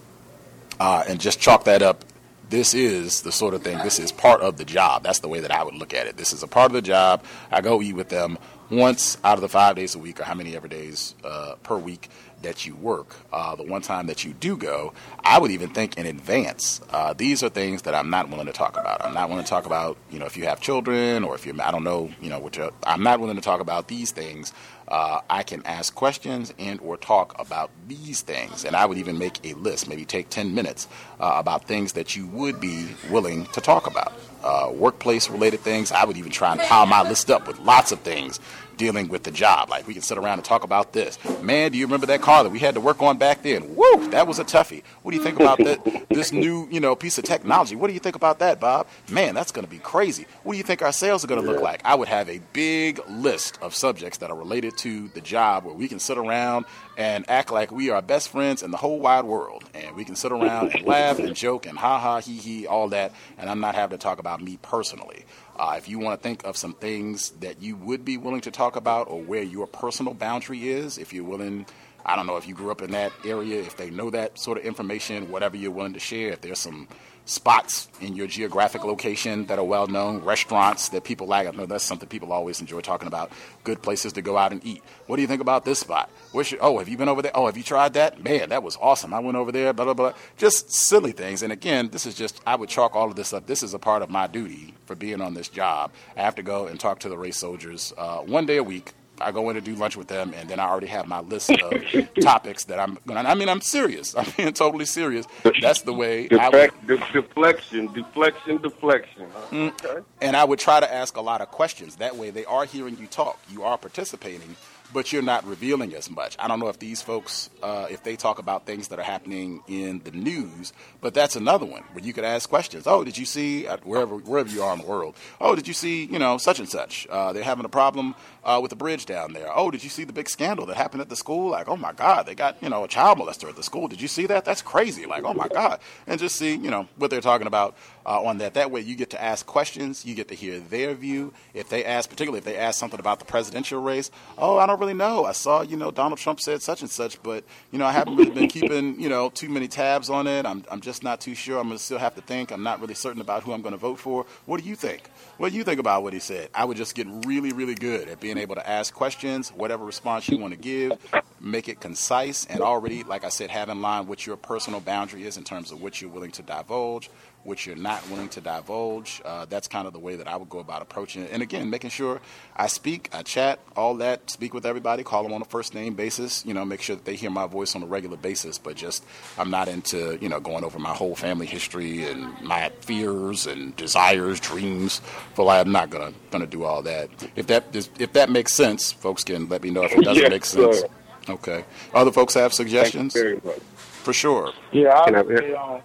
uh, 0.81 1.05
and 1.07 1.21
just 1.21 1.39
chalk 1.39 1.65
that 1.65 1.83
up 1.83 2.05
this 2.49 2.75
is 2.75 3.23
the 3.23 3.33
sort 3.33 3.55
of 3.55 3.63
thing, 3.63 3.79
this 3.79 3.99
is 3.99 4.13
part 4.13 4.41
of 4.41 4.57
the 4.57 4.65
job. 4.65 5.03
That's 5.03 5.19
the 5.19 5.29
way 5.29 5.41
that 5.41 5.51
I 5.51 5.65
would 5.65 5.75
look 5.75 5.93
at 5.93 6.07
it. 6.07 6.17
This 6.17 6.33
is 6.33 6.43
a 6.43 6.47
part 6.47 6.67
of 6.67 6.75
the 6.75 6.83
job. 6.83 7.25
I 7.51 7.61
go 7.61 7.83
eat 7.83 7.95
with 7.95 8.09
them 8.09 8.39
once 8.71 9.19
out 9.25 9.35
of 9.35 9.43
the 9.43 9.49
five 9.49 9.77
days 9.77 9.95
a 9.95 9.99
week 9.99 10.21
or 10.21 10.25
how 10.25 10.35
many 10.35 10.57
ever 10.57 10.69
days 10.69 11.15
uh, 11.25 11.55
per 11.63 11.77
week 11.77 12.09
that 12.43 12.67
you 12.67 12.77
work. 12.77 13.17
Uh, 13.33 13.57
the 13.57 13.65
one 13.65 13.83
time 13.83 14.07
that 14.07 14.25
you 14.25 14.33
do 14.33 14.57
go, 14.57 14.93
I 15.25 15.39
would 15.39 15.51
even 15.51 15.71
think 15.71 15.97
in 15.97 16.07
advance. 16.07 16.81
Uh, 16.91 17.15
these 17.15 17.43
are 17.43 17.49
things 17.49 17.83
that 17.83 17.95
I'm 17.95 18.11
not 18.11 18.29
willing 18.29 18.47
to 18.47 18.53
talk 18.53 18.79
about. 18.79 19.05
I'm 19.05 19.15
not 19.15 19.29
willing 19.29 19.45
to 19.45 19.51
talk 19.51 19.67
about, 19.67 19.97
you 20.11 20.19
know, 20.19 20.27
if 20.27 20.37
you 20.37 20.45
have 20.45 20.61
children 20.61 21.25
or 21.25 21.35
if 21.35 21.47
you're, 21.47 21.61
I 21.61 21.71
don't 21.71 21.85
know, 21.85 22.11
you 22.21 22.31
know, 22.31 22.39
which 22.39 22.59
I'm 22.85 23.03
not 23.03 23.19
willing 23.19 23.37
to 23.37 23.43
talk 23.43 23.61
about 23.61 23.89
these 23.89 24.13
things 24.13 24.53
uh, 24.89 25.21
I 25.29 25.43
can 25.43 25.65
ask 25.65 25.95
questions 25.95 26.53
and 26.59 26.81
or 26.81 26.97
talk 26.97 27.39
about 27.41 27.71
these 27.89 28.23
things. 28.23 28.65
And 28.65 28.77
I 28.77 28.87
would 28.87 28.99
even 28.99 29.19
make 29.19 29.45
a 29.45 29.55
list, 29.55 29.89
maybe 29.89 30.05
take 30.05 30.29
10 30.29 30.55
minutes 30.55 30.89
uh, 31.21 31.33
about 31.37 31.65
things 31.65 31.93
that 31.95 32.17
you 32.17 32.27
would 32.29 32.61
be 32.61 32.89
willing 33.11 33.47
to 33.47 33.61
talk 33.61 33.87
about. 33.87 34.13
Uh, 34.45 34.71
workplace 34.73 35.29
related 35.29 35.61
things. 35.61 35.91
I 35.91 36.05
would 36.05 36.17
even 36.17 36.31
try 36.31 36.53
and 36.53 36.61
pile 36.61 36.87
my 36.87 37.03
list 37.03 37.31
up 37.31 37.49
with 37.49 37.59
lots 37.59 37.91
of 37.91 38.01
things 38.01 38.39
dealing 38.77 39.09
with 39.09 39.23
the 39.23 39.31
job. 39.31 39.71
Like 39.71 39.87
we 39.87 39.95
can 39.95 40.03
sit 40.03 40.19
around 40.19 40.39
and 40.39 40.45
talk 40.45 40.65
about 40.65 40.93
this. 40.93 41.19
Man, 41.43 41.73
do 41.73 41.79
you 41.79 41.87
remember 41.87 42.07
that 42.07 42.21
car 42.21 42.45
that 42.45 42.51
we 42.51 42.59
had 42.59 42.75
to 42.75 42.81
work 42.81 43.03
on 43.03 43.19
back 43.19 43.43
then? 43.43 43.75
Woo, 43.75 44.09
that 44.11 44.27
was 44.27 44.39
a 44.39 44.45
toughie. 44.45 44.83
What 45.03 45.13
do 45.13 45.17
you 45.17 45.23
think 45.23 45.41
about 45.41 45.59
that? 45.59 46.09
This 46.11 46.33
new, 46.33 46.69
you 46.71 46.81
know, 46.81 46.95
piece 46.95 47.19
of 47.19 47.25
technology. 47.25 47.77
What 47.77 47.89
do 47.89 47.95
you 47.95 48.01
think 48.01 48.17
about 48.17 48.39
that, 48.41 48.61
Bob? 48.61 48.87
Man, 49.11 49.35
that's 49.35 49.53
going 49.53 49.65
to 49.65 49.71
be 49.71 49.79
crazy. 49.79 50.27
What 50.43 50.53
do 50.53 50.59
you 50.59 50.65
think 50.65 50.83
our 50.83 50.93
sales 50.93 51.25
are 51.25 51.27
going 51.27 51.43
to 51.43 51.47
look 51.47 51.63
like? 51.63 51.81
I 51.85 51.95
would 51.95 52.09
have 52.09 52.29
a 52.29 52.41
big 52.53 53.01
list 53.09 53.59
of 53.63 53.75
subjects 53.75 54.19
that 54.19 54.31
are 54.31 54.37
related 54.37 54.76
to 54.77 55.09
the 55.09 55.21
job 55.21 55.65
where 55.65 55.75
we 55.75 55.89
can 55.89 55.99
sit 55.99 56.19
around 56.19 56.67
and 56.97 57.29
act 57.29 57.51
like 57.51 57.71
we 57.71 57.91
are 57.91 58.01
best 58.03 58.29
friends 58.29 58.63
in 58.63 58.71
the 58.71 58.77
whole 58.77 59.01
wide 59.01 59.25
world. 59.25 59.65
And 59.75 59.97
we 59.97 60.05
can 60.05 60.17
sit 60.17 60.33
around 60.33 60.75
and 60.75 60.87
laugh 60.87 61.19
and 61.19 61.35
joke 61.35 61.67
and 61.67 61.79
ha 61.79 61.99
ha, 61.99 62.21
he 62.21 62.37
he, 62.37 62.67
all 62.67 62.89
that. 62.89 63.13
And 63.39 63.51
I'm 63.51 63.61
not 63.61 63.75
having 63.75 63.99
to 63.99 64.03
talk 64.03 64.19
about 64.19 64.43
me 64.43 64.59
personally. 64.63 65.25
Uh, 65.59 65.75
if 65.79 65.89
you 65.89 65.99
want 65.99 66.21
to 66.21 66.23
think 66.23 66.45
of 66.45 66.57
some 66.57 66.75
things 66.75 67.31
that 67.41 67.63
you 67.63 67.77
would 67.77 68.05
be 68.05 68.17
willing 68.17 68.43
to 68.43 68.51
talk 68.51 68.77
about 68.77 69.09
or 69.09 69.23
where 69.23 69.43
your 69.43 69.67
personal 69.67 70.15
boundary 70.15 70.69
is, 70.69 70.99
if 70.99 71.13
you're 71.13 71.25
willing, 71.25 71.67
I 72.05 72.15
don't 72.15 72.27
know 72.27 72.37
if 72.37 72.47
you 72.47 72.55
grew 72.55 72.71
up 72.71 72.83
in 72.83 72.93
that 72.93 73.13
area, 73.25 73.61
if 73.61 73.77
they 73.77 73.91
know 73.91 74.11
that 74.11 74.39
sort 74.39 74.59
of 74.59 74.65
information, 74.65 75.31
whatever 75.31 75.57
you're 75.57 75.71
willing 75.71 75.95
to 75.95 76.01
share, 76.01 76.33
if 76.33 76.41
there's 76.43 76.59
some 76.59 76.89
spots 77.27 77.89
in 78.01 78.15
your 78.15 78.27
geographic 78.27 78.85
location 78.85 79.47
that 79.47 79.59
are 79.59 79.65
well 79.65 79.87
known, 79.87 80.23
restaurants 80.23 80.89
that 80.91 81.05
people 81.05 81.27
like. 81.27 81.47
I 81.47 81.51
know 81.51 81.67
that's 81.67 81.85
something 81.85 82.09
people 82.09 82.33
always 82.33 82.61
enjoy 82.61 82.81
talking 82.81 83.09
about. 83.09 83.31
Good 83.65 83.83
places 83.83 84.15
to 84.15 84.23
go 84.23 84.39
out 84.39 84.53
and 84.53 84.65
eat. 84.65 84.83
What 85.07 85.17
do 85.17 85.23
you 85.23 85.29
think 85.29 85.43
about 85.43 85.65
this 85.65 85.81
spot? 85.81 86.09
Your, 86.33 86.45
oh, 86.61 86.79
have 86.79 86.89
you 86.89 86.97
been 86.97 87.09
over 87.09 87.23
there? 87.23 87.33
Oh, 87.35 87.47
have 87.47 87.57
you 87.57 87.63
tried 87.63 87.95
that? 87.95 88.23
Man, 88.23 88.51
that 88.51 88.63
was 88.63 88.79
awesome. 88.81 89.13
I 89.13 89.19
went 89.19 89.37
over 89.37 89.51
there, 89.51 89.73
blah, 89.73 89.85
blah, 89.87 89.95
blah. 89.95 90.13
Just 90.37 90.73
silly 90.73 91.13
things. 91.13 91.43
And 91.43 91.53
again, 91.53 91.89
this 91.89 92.07
is 92.07 92.15
just, 92.15 92.41
I 92.47 92.57
would 92.57 92.69
chalk 92.69 92.95
all 92.95 93.09
of 93.09 93.17
this 93.17 93.33
up. 93.33 93.47
This 93.47 93.63
is 93.63 93.75
a 93.75 93.79
part 93.79 94.03
of 94.03 94.11
my 94.11 94.27
duty 94.27 94.75
for 94.87 94.95
being 94.95 95.21
on 95.21 95.35
this 95.35 95.49
job. 95.49 95.93
I 96.17 96.23
have 96.23 96.37
to 96.37 96.43
go 96.43 96.67
and 96.67 96.79
talk 96.79 97.01
to 97.01 97.09
the 97.09 97.19
race 97.19 97.37
soldiers 97.37 97.93
uh, 97.99 98.19
one 98.19 98.47
day 98.47 98.59
a 98.59 98.63
week 98.63 98.93
I 99.21 99.33
go 99.33 99.49
in 99.51 99.55
to 99.57 99.61
do 99.61 99.75
lunch 99.75 99.97
with 99.97 100.09
them, 100.09 100.33
and 100.37 100.49
then 100.49 100.61
I 100.61 100.69
already 100.69 100.87
have 100.89 101.07
my 101.07 101.21
list 101.21 101.51
of 101.51 101.73
topics 102.21 102.65
that 102.65 102.79
I'm 102.79 102.99
going 103.07 103.23
to. 103.23 103.31
I 103.31 103.35
mean, 103.35 103.49
I'm 103.49 103.61
serious. 103.61 104.15
I'm 104.17 104.27
being 104.37 104.53
totally 104.53 104.85
serious. 104.85 105.27
That's 105.61 105.83
the 105.83 105.93
way 105.93 106.29
Defect, 106.29 106.75
I 106.85 106.93
would. 106.93 107.01
deflection, 107.13 107.93
deflection, 107.93 108.59
deflection. 108.59 109.27
Mm. 109.51 109.69
Okay. 109.85 110.05
And 110.21 110.37
I 110.37 110.45
would 110.45 110.59
try 110.59 110.81
to 110.81 110.93
ask 110.93 111.17
a 111.17 111.21
lot 111.21 111.41
of 111.41 111.51
questions. 111.51 111.97
That 111.97 112.17
way, 112.17 112.31
they 112.31 112.45
are 112.45 112.65
hearing 112.65 112.97
you 112.99 113.07
talk. 113.07 113.39
You 113.51 113.63
are 113.65 113.79
participating 113.79 114.57
but 114.93 115.13
you're 115.13 115.23
not 115.23 115.45
revealing 115.47 115.95
as 115.95 116.11
much. 116.11 116.37
I 116.39 116.49
don't 116.49 116.61
know 116.61 116.69
if 116.69 116.79
these 116.79 117.03
folks, 117.03 117.51
uh, 117.63 117.87
if 117.91 118.03
they 118.03 118.17
talk 118.17 118.39
about 118.39 118.67
things 118.67 118.89
that 118.89 118.99
are 118.99 119.05
happening 119.05 119.63
in 119.69 120.01
the 120.05 120.11
news, 120.11 120.73
but 121.01 121.15
that's 121.15 121.37
another 121.37 121.67
one 121.67 121.83
where 121.93 122.05
you 122.05 122.13
could 122.13 122.25
ask 122.25 122.49
questions. 122.49 122.87
Oh, 122.87 123.05
did 123.05 123.19
you 123.19 123.25
see 123.25 123.65
wherever 123.85 124.17
wherever 124.17 124.49
you 124.49 124.63
are 124.63 124.73
in 124.75 124.81
the 124.81 124.87
world? 124.87 125.17
Oh, 125.41 125.55
did 125.55 125.69
you 125.69 125.75
see 125.75 126.05
you 126.05 126.19
know 126.19 126.39
such 126.39 126.59
and 126.59 126.69
such? 126.69 127.07
Uh, 127.09 127.33
they're 127.33 127.45
having 127.45 127.65
a 127.65 127.71
problem 127.71 128.15
uh, 128.45 128.59
with 128.63 128.71
the 128.71 128.77
bridge 128.77 129.07
down 129.07 129.33
there. 129.33 129.51
Oh, 129.55 129.71
did 129.71 129.83
you 129.83 129.91
see 129.91 130.05
the 130.05 130.13
big 130.13 130.29
scandal 130.29 130.67
that 130.67 130.77
happened 130.77 131.01
at 131.01 131.09
the 131.09 131.17
school? 131.17 131.51
Like, 131.51 131.69
oh 131.69 131.77
my 131.77 131.93
God, 131.93 132.27
they 132.27 132.35
got 132.35 132.63
you 132.63 132.69
know 132.69 132.85
a 132.85 132.89
child 132.89 133.19
molester 133.19 133.49
at 133.49 133.57
the 133.57 133.63
school. 133.63 133.89
Did 133.89 134.01
you 134.01 134.09
see 134.09 134.27
that? 134.27 134.45
That's 134.45 134.63
crazy. 134.63 135.07
Like, 135.07 135.25
oh 135.25 135.35
my 135.35 135.49
God, 135.49 135.81
and 136.07 136.19
just 136.21 136.37
see 136.37 136.55
you 136.55 136.71
know 136.71 136.89
what 136.97 137.11
they're 137.11 137.21
talking 137.21 137.47
about 137.47 137.77
uh, 138.05 138.23
on 138.23 138.39
that. 138.39 138.55
That 138.55 138.71
way, 138.71 138.81
you 138.81 138.95
get 138.95 139.11
to 139.11 139.23
ask 139.23 139.45
questions. 139.47 140.05
You 140.07 140.15
get 140.15 140.29
to 140.29 140.35
hear 140.35 140.61
their 140.61 140.95
view. 140.95 141.33
If 141.55 141.69
they 141.69 141.85
ask, 141.85 142.09
particularly 142.09 142.39
if 142.39 142.45
they 142.45 142.57
ask 142.57 142.79
something 142.79 143.01
about 143.01 143.19
the 143.19 143.25
presidential 143.25 143.83
race, 143.83 144.11
oh, 144.39 144.59
I 144.59 144.67
don't 144.67 144.76
really 144.79 144.95
know. 144.95 145.25
I 145.25 145.33
saw, 145.33 145.63
you 145.63 145.77
know, 145.77 145.91
Donald 145.91 146.19
Trump 146.19 146.41
said 146.41 146.63
such 146.63 146.81
and 146.81 146.91
such, 146.91 147.23
but 147.23 147.45
you 147.71 147.79
know, 147.79 147.87
I 147.87 147.93
haven't 147.93 148.17
really 148.17 148.31
been 148.31 148.49
keeping, 148.49 149.01
you 149.01 149.09
know, 149.09 149.31
too 149.31 149.49
many 149.49 149.69
tabs 149.69 150.11
on 150.11 150.27
it. 150.27 150.47
I'm, 150.47 150.65
I'm 150.71 150.81
just 150.81 151.03
not 151.03 151.21
too 151.21 151.35
sure. 151.35 151.59
I'm 151.59 151.69
gonna 151.69 151.79
still 151.79 151.99
have 151.99 152.15
to 152.15 152.21
think. 152.21 152.51
I'm 152.51 152.63
not 152.63 152.81
really 152.81 152.95
certain 152.95 153.21
about 153.21 153.43
who 153.43 153.53
I'm 153.53 153.63
going 153.63 153.73
to 153.73 153.79
vote 153.79 153.99
for. 153.99 154.27
What 154.47 154.63
do 154.63 154.69
you 154.69 154.77
think? 154.77 155.09
What 155.39 155.53
do 155.53 155.59
you 155.59 155.65
think 155.65 155.81
about 155.81 156.03
what 156.03 156.13
he 156.13 156.19
said? 156.19 156.49
I 156.55 156.65
would 156.65 156.77
just 156.77 156.95
get 156.95 157.07
really, 157.27 157.53
really 157.53 157.75
good 157.75 158.09
at 158.09 158.21
being 158.21 158.39
able 158.39 158.55
to 158.55 158.69
ask 158.69 158.95
questions, 158.95 159.51
whatever 159.51 159.85
response 159.85 160.29
you 160.29 160.39
want 160.39 160.55
to 160.55 160.59
give, 160.59 160.93
make 161.41 161.69
it 161.69 161.81
concise, 161.81 162.47
and 162.47 162.61
already, 162.61 163.03
like 163.03 163.25
I 163.25 163.29
said, 163.29 163.51
have 163.51 163.69
in 163.69 163.83
line 163.83 164.07
what 164.07 164.27
your 164.27 164.37
personal 164.37 164.81
boundary 164.81 165.25
is 165.25 165.37
in 165.37 165.45
terms 165.45 165.73
of 165.73 165.83
what 165.83 166.01
you're 166.01 166.11
willing 166.11 166.31
to 166.33 166.43
divulge, 166.43 167.11
what 167.47 167.65
you're 167.65 167.77
not 167.77 168.09
willing 168.11 168.29
to 168.31 168.41
divulge. 168.41 169.23
Uh, 169.25 169.47
that's 169.47 169.69
kind 169.69 169.87
of 169.87 169.93
the 169.93 169.99
way 169.99 170.17
that 170.17 170.27
I 170.29 170.37
would 170.37 170.49
go 170.49 170.59
about 170.59 170.83
approaching 170.83 171.23
it. 171.23 171.31
And 171.33 171.43
again, 171.43 171.71
making 171.71 171.91
sure 171.91 172.21
I 172.57 172.67
speak, 172.67 173.09
I 173.13 173.23
chat, 173.23 173.61
all 173.77 173.95
that, 173.97 174.29
speak 174.31 174.53
with 174.53 174.67
everybody, 174.67 175.03
call 175.05 175.23
them 175.23 175.33
on 175.33 175.41
a 175.43 175.45
first 175.47 175.75
name 175.75 175.95
basis, 175.95 176.45
you 176.45 176.53
know, 176.55 176.65
make 176.65 176.83
sure 176.83 176.97
that 176.97 177.05
they 177.05 177.15
hear 177.15 177.31
my 177.31 177.47
voice 177.47 177.75
on 177.77 177.83
a 177.83 177.87
regular 177.87 178.17
basis. 178.17 178.59
But 178.59 178.77
just, 178.77 179.05
I'm 179.39 179.51
not 179.51 179.69
into, 179.69 180.19
you 180.21 180.29
know, 180.29 180.41
going 180.41 180.65
over 180.65 180.79
my 180.79 180.93
whole 180.95 181.15
family 181.15 181.47
history 181.47 182.05
and 182.05 182.39
my 182.43 182.71
fears 182.81 183.47
and 183.47 183.75
desires, 183.77 184.41
dreams. 184.41 185.01
For 185.35 185.49
I'm 185.51 185.71
not 185.73 185.91
gonna 185.91 186.13
gonna 186.31 186.47
do 186.47 186.65
all 186.65 186.83
that. 186.83 187.09
If 187.37 187.47
that 187.47 187.65
if 187.99 188.13
that 188.15 188.29
makes 188.31 188.53
sense, 188.55 188.91
folks 188.93 189.23
can 189.25 189.49
let 189.49 189.63
me 189.63 189.71
know 189.71 189.85
if 189.85 189.93
it 189.93 190.03
doesn't 190.05 190.23
Yes, 190.23 190.31
make 190.31 190.45
sense. 190.45 190.81
sir. 190.81 190.87
Okay. 191.29 191.65
Other 191.95 192.13
folks 192.13 192.35
have 192.35 192.53
suggestions? 192.53 193.13
Thank 193.15 193.25
you 193.25 193.41
very 193.41 193.55
much. 193.57 193.63
For 193.77 194.13
sure. 194.13 194.53
Yeah, 194.73 194.99
I 195.01 195.05
Can 195.07 195.15
I- 195.17 195.23
would 195.23 195.39
say, 195.39 195.53
um, 195.55 195.81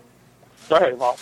go 0.70 0.76
ahead, 0.76 1.00
Bob. 1.00 1.18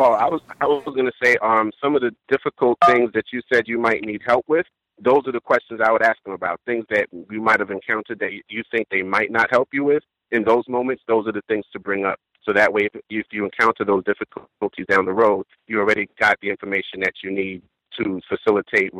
Oh, 0.00 0.12
I 0.12 0.26
was 0.28 0.40
I 0.60 0.66
was 0.66 0.84
going 0.84 1.06
to 1.06 1.12
say 1.22 1.36
um 1.42 1.72
some 1.82 1.96
of 1.96 2.02
the 2.02 2.14
difficult 2.28 2.78
things 2.86 3.10
that 3.14 3.24
you 3.32 3.42
said 3.52 3.64
you 3.66 3.78
might 3.78 4.02
need 4.04 4.22
help 4.24 4.44
with. 4.46 4.64
Those 5.02 5.22
are 5.26 5.32
the 5.32 5.40
questions 5.40 5.80
I 5.84 5.90
would 5.90 6.02
ask 6.02 6.22
them 6.22 6.34
about 6.34 6.60
things 6.66 6.84
that 6.90 7.08
you 7.12 7.40
might 7.42 7.58
have 7.58 7.70
encountered 7.72 8.20
that 8.20 8.32
you- 8.32 8.42
you 8.48 8.62
think 8.70 8.88
they 8.90 9.02
might 9.02 9.30
not 9.32 9.50
help 9.50 9.68
you 9.72 9.82
with. 9.84 10.02
In 10.30 10.44
those 10.44 10.68
moments, 10.68 11.02
those 11.08 11.26
are 11.26 11.32
the 11.32 11.42
things 11.48 11.64
to 11.72 11.78
bring 11.80 12.04
up. 12.04 12.18
So 12.42 12.52
that 12.52 12.72
way, 12.72 12.88
if, 12.92 13.00
if 13.10 13.26
you 13.32 13.44
encounter 13.44 13.84
those 13.84 14.04
difficulties 14.04 14.86
down 14.86 15.04
the 15.04 15.12
road, 15.12 15.46
you 15.66 15.80
already 15.80 16.08
got 16.18 16.38
the 16.40 16.50
information 16.50 17.00
that 17.00 17.14
you 17.22 17.30
need 17.32 17.62
to 17.98 18.20
facilitate 18.28 18.92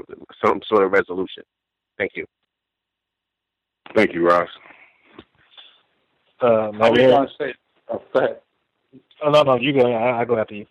some 0.44 0.60
sort 0.66 0.82
of 0.84 0.92
resolution. 0.92 1.42
Thank 1.96 2.12
you. 2.16 2.26
Thank 3.94 4.12
you, 4.14 4.26
Ross. 4.28 4.48
Uh, 6.42 6.46
I 6.46 6.70
my 6.72 6.90
was 6.90 6.98
man- 6.98 7.10
going 7.10 7.28
to 7.28 7.34
say, 7.38 7.54
oh, 7.88 8.02
go 8.12 8.18
ahead. 8.20 8.40
Oh 9.22 9.30
no, 9.30 9.42
no, 9.42 9.56
you 9.56 9.72
go. 9.72 9.92
I, 9.92 10.20
I 10.20 10.24
go 10.24 10.38
after 10.38 10.54
you. 10.54 10.66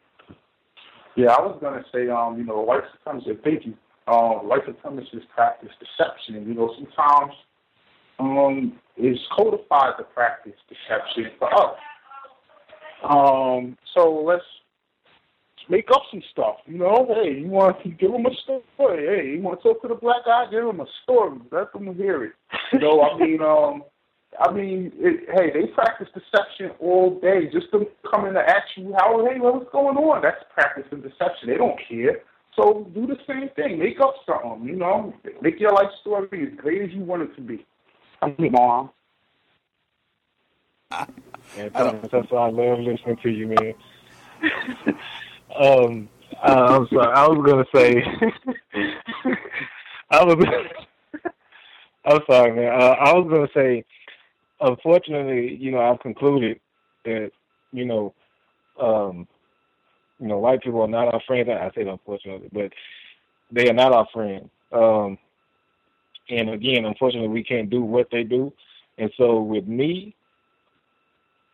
Yeah, 1.18 1.32
I 1.32 1.42
was 1.42 1.58
gonna 1.60 1.84
say, 1.92 2.10
um, 2.10 2.38
you 2.38 2.46
know, 2.46 2.62
white 2.62 2.84
supremacists. 2.94 3.44
Thank 3.44 3.66
you. 3.66 3.74
Um, 4.08 4.48
white 4.48 4.62
supremacists 4.68 5.28
practice 5.34 5.72
deception. 5.80 6.48
You 6.48 6.54
know, 6.54 6.76
sometimes 6.76 7.34
um, 8.20 8.80
it's 8.96 9.20
codified 9.36 9.98
to 9.98 10.04
practice 10.04 10.54
deception 10.70 11.32
for 11.40 11.54
us. 11.54 11.76
Um, 13.04 13.78
so 13.96 14.24
let's 14.24 14.44
make 15.70 15.90
up 15.92 16.04
some 16.12 16.22
stuff. 16.32 16.58
You 16.68 16.78
know, 16.78 17.08
hey, 17.10 17.40
you 17.40 17.48
want 17.48 17.82
to 17.82 17.90
give 17.90 18.12
them 18.12 18.28
a 18.28 18.34
story? 18.44 19.08
Hey, 19.08 19.30
you 19.32 19.42
want 19.42 19.60
to 19.62 19.70
talk 19.70 19.82
to 19.82 19.88
the 19.88 19.96
black 19.96 20.24
guy? 20.26 20.46
Give 20.52 20.66
him 20.66 20.82
a 20.82 20.86
story. 21.02 21.40
Let 21.52 21.74
them 21.74 21.96
hear 21.96 22.26
it. 22.26 22.34
You 22.74 22.80
know, 22.80 23.02
I 23.02 23.18
mean, 23.18 23.42
um, 23.42 23.84
I 24.40 24.52
mean, 24.52 24.92
it, 24.98 25.28
hey, 25.34 25.52
they 25.52 25.68
practice 25.68 26.08
deception 26.14 26.72
all 26.80 27.20
day. 27.20 27.50
Just 27.52 27.72
to 27.72 27.88
come 28.10 28.28
in 28.28 28.34
to 28.34 28.40
ask 28.40 28.68
you 28.76 28.94
how, 28.98 29.26
hey, 29.26 29.40
what's 29.40 29.70
going 29.72 29.98
on? 29.98 30.22
That's 30.22 30.44
practicing 30.54 31.02
deception. 31.02 31.50
They 31.50 31.58
don't 31.58 31.80
care. 31.90 32.22
So 32.56 32.90
do 32.94 33.08
the 33.08 33.18
same 33.28 33.50
thing. 33.56 33.80
Make 33.80 34.00
up 34.00 34.16
something. 34.26 34.68
You 34.68 34.76
know, 34.76 35.14
make 35.42 35.60
your 35.60 35.72
life 35.72 35.90
story 36.02 36.48
as 36.52 36.58
great 36.58 36.82
as 36.84 36.92
you 36.92 37.02
want 37.02 37.24
it 37.24 37.36
to 37.36 37.42
be. 37.42 37.66
I 38.22 38.34
mean, 38.38 38.52
mom. 38.52 38.92
Man, 41.56 41.72
Thomas, 41.72 42.10
that's 42.12 42.30
why 42.30 42.48
I 42.48 42.50
love 42.50 42.80
listening 42.80 43.18
to 43.24 43.30
you, 43.30 43.48
man. 43.48 43.74
um, 45.60 46.10
uh, 46.44 46.78
I'm 46.80 46.88
sorry. 46.90 47.14
I 47.14 47.28
was 47.28 47.46
gonna 47.46 47.66
say, 47.74 48.04
I 50.12 50.24
was. 50.24 50.46
I'm 52.06 52.20
sorry, 52.30 52.56
man. 52.56 52.82
Uh, 52.82 52.96
I 53.00 53.14
was 53.14 53.28
gonna 53.30 53.48
say, 53.54 53.84
unfortunately, 54.60 55.56
you 55.56 55.72
know, 55.72 55.80
I've 55.80 56.00
concluded 56.00 56.60
that, 57.06 57.32
you 57.72 57.86
know, 57.86 58.14
um, 58.80 59.28
you 60.20 60.28
know, 60.28 60.40
white 60.40 60.62
people 60.62 60.82
are 60.82 60.88
not 60.88 61.14
our 61.14 61.22
friends. 61.28 61.50
I 61.50 61.72
say 61.76 61.88
unfortunately, 61.88 62.50
but 62.52 62.72
they 63.52 63.70
are 63.70 63.74
not 63.74 63.94
our 63.94 64.08
friends. 64.14 64.50
Um, 64.72 65.18
and 66.30 66.50
again, 66.50 66.86
unfortunately, 66.86 67.30
we 67.30 67.44
can't 67.44 67.70
do 67.70 67.82
what 67.82 68.08
they 68.12 68.24
do. 68.24 68.52
And 68.98 69.12
so, 69.18 69.42
with 69.42 69.68
me, 69.68 70.16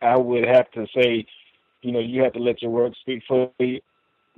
I 0.00 0.16
would 0.16 0.46
have 0.46 0.70
to 0.72 0.86
say, 0.94 1.26
you 1.82 1.92
know, 1.92 2.00
you 2.00 2.22
have 2.22 2.32
to 2.32 2.38
let 2.38 2.62
your 2.62 2.70
work 2.70 2.94
speak 3.00 3.22
for 3.28 3.50
you 3.58 3.80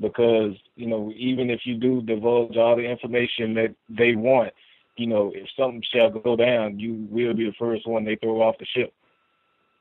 because, 0.01 0.55
you 0.75 0.87
know, 0.87 1.13
even 1.17 1.51
if 1.51 1.61
you 1.65 1.77
do 1.77 2.03
divulge 2.03 2.57
all 2.57 2.77
the 2.77 2.83
information 2.83 3.55
that 3.55 3.75
they 3.89 4.15
want, 4.15 4.53
you 4.97 5.07
know, 5.07 5.33
if 5.35 5.49
something 5.59 5.83
shall 5.93 6.11
go 6.11 6.37
down, 6.37 6.79
you 6.79 7.07
will 7.11 7.35
be 7.35 7.47
the 7.47 7.55
first 7.59 7.87
one 7.87 8.05
they 8.05 8.17
throw 8.17 8.41
off 8.41 8.59
the 8.59 8.67
ship. 8.67 8.93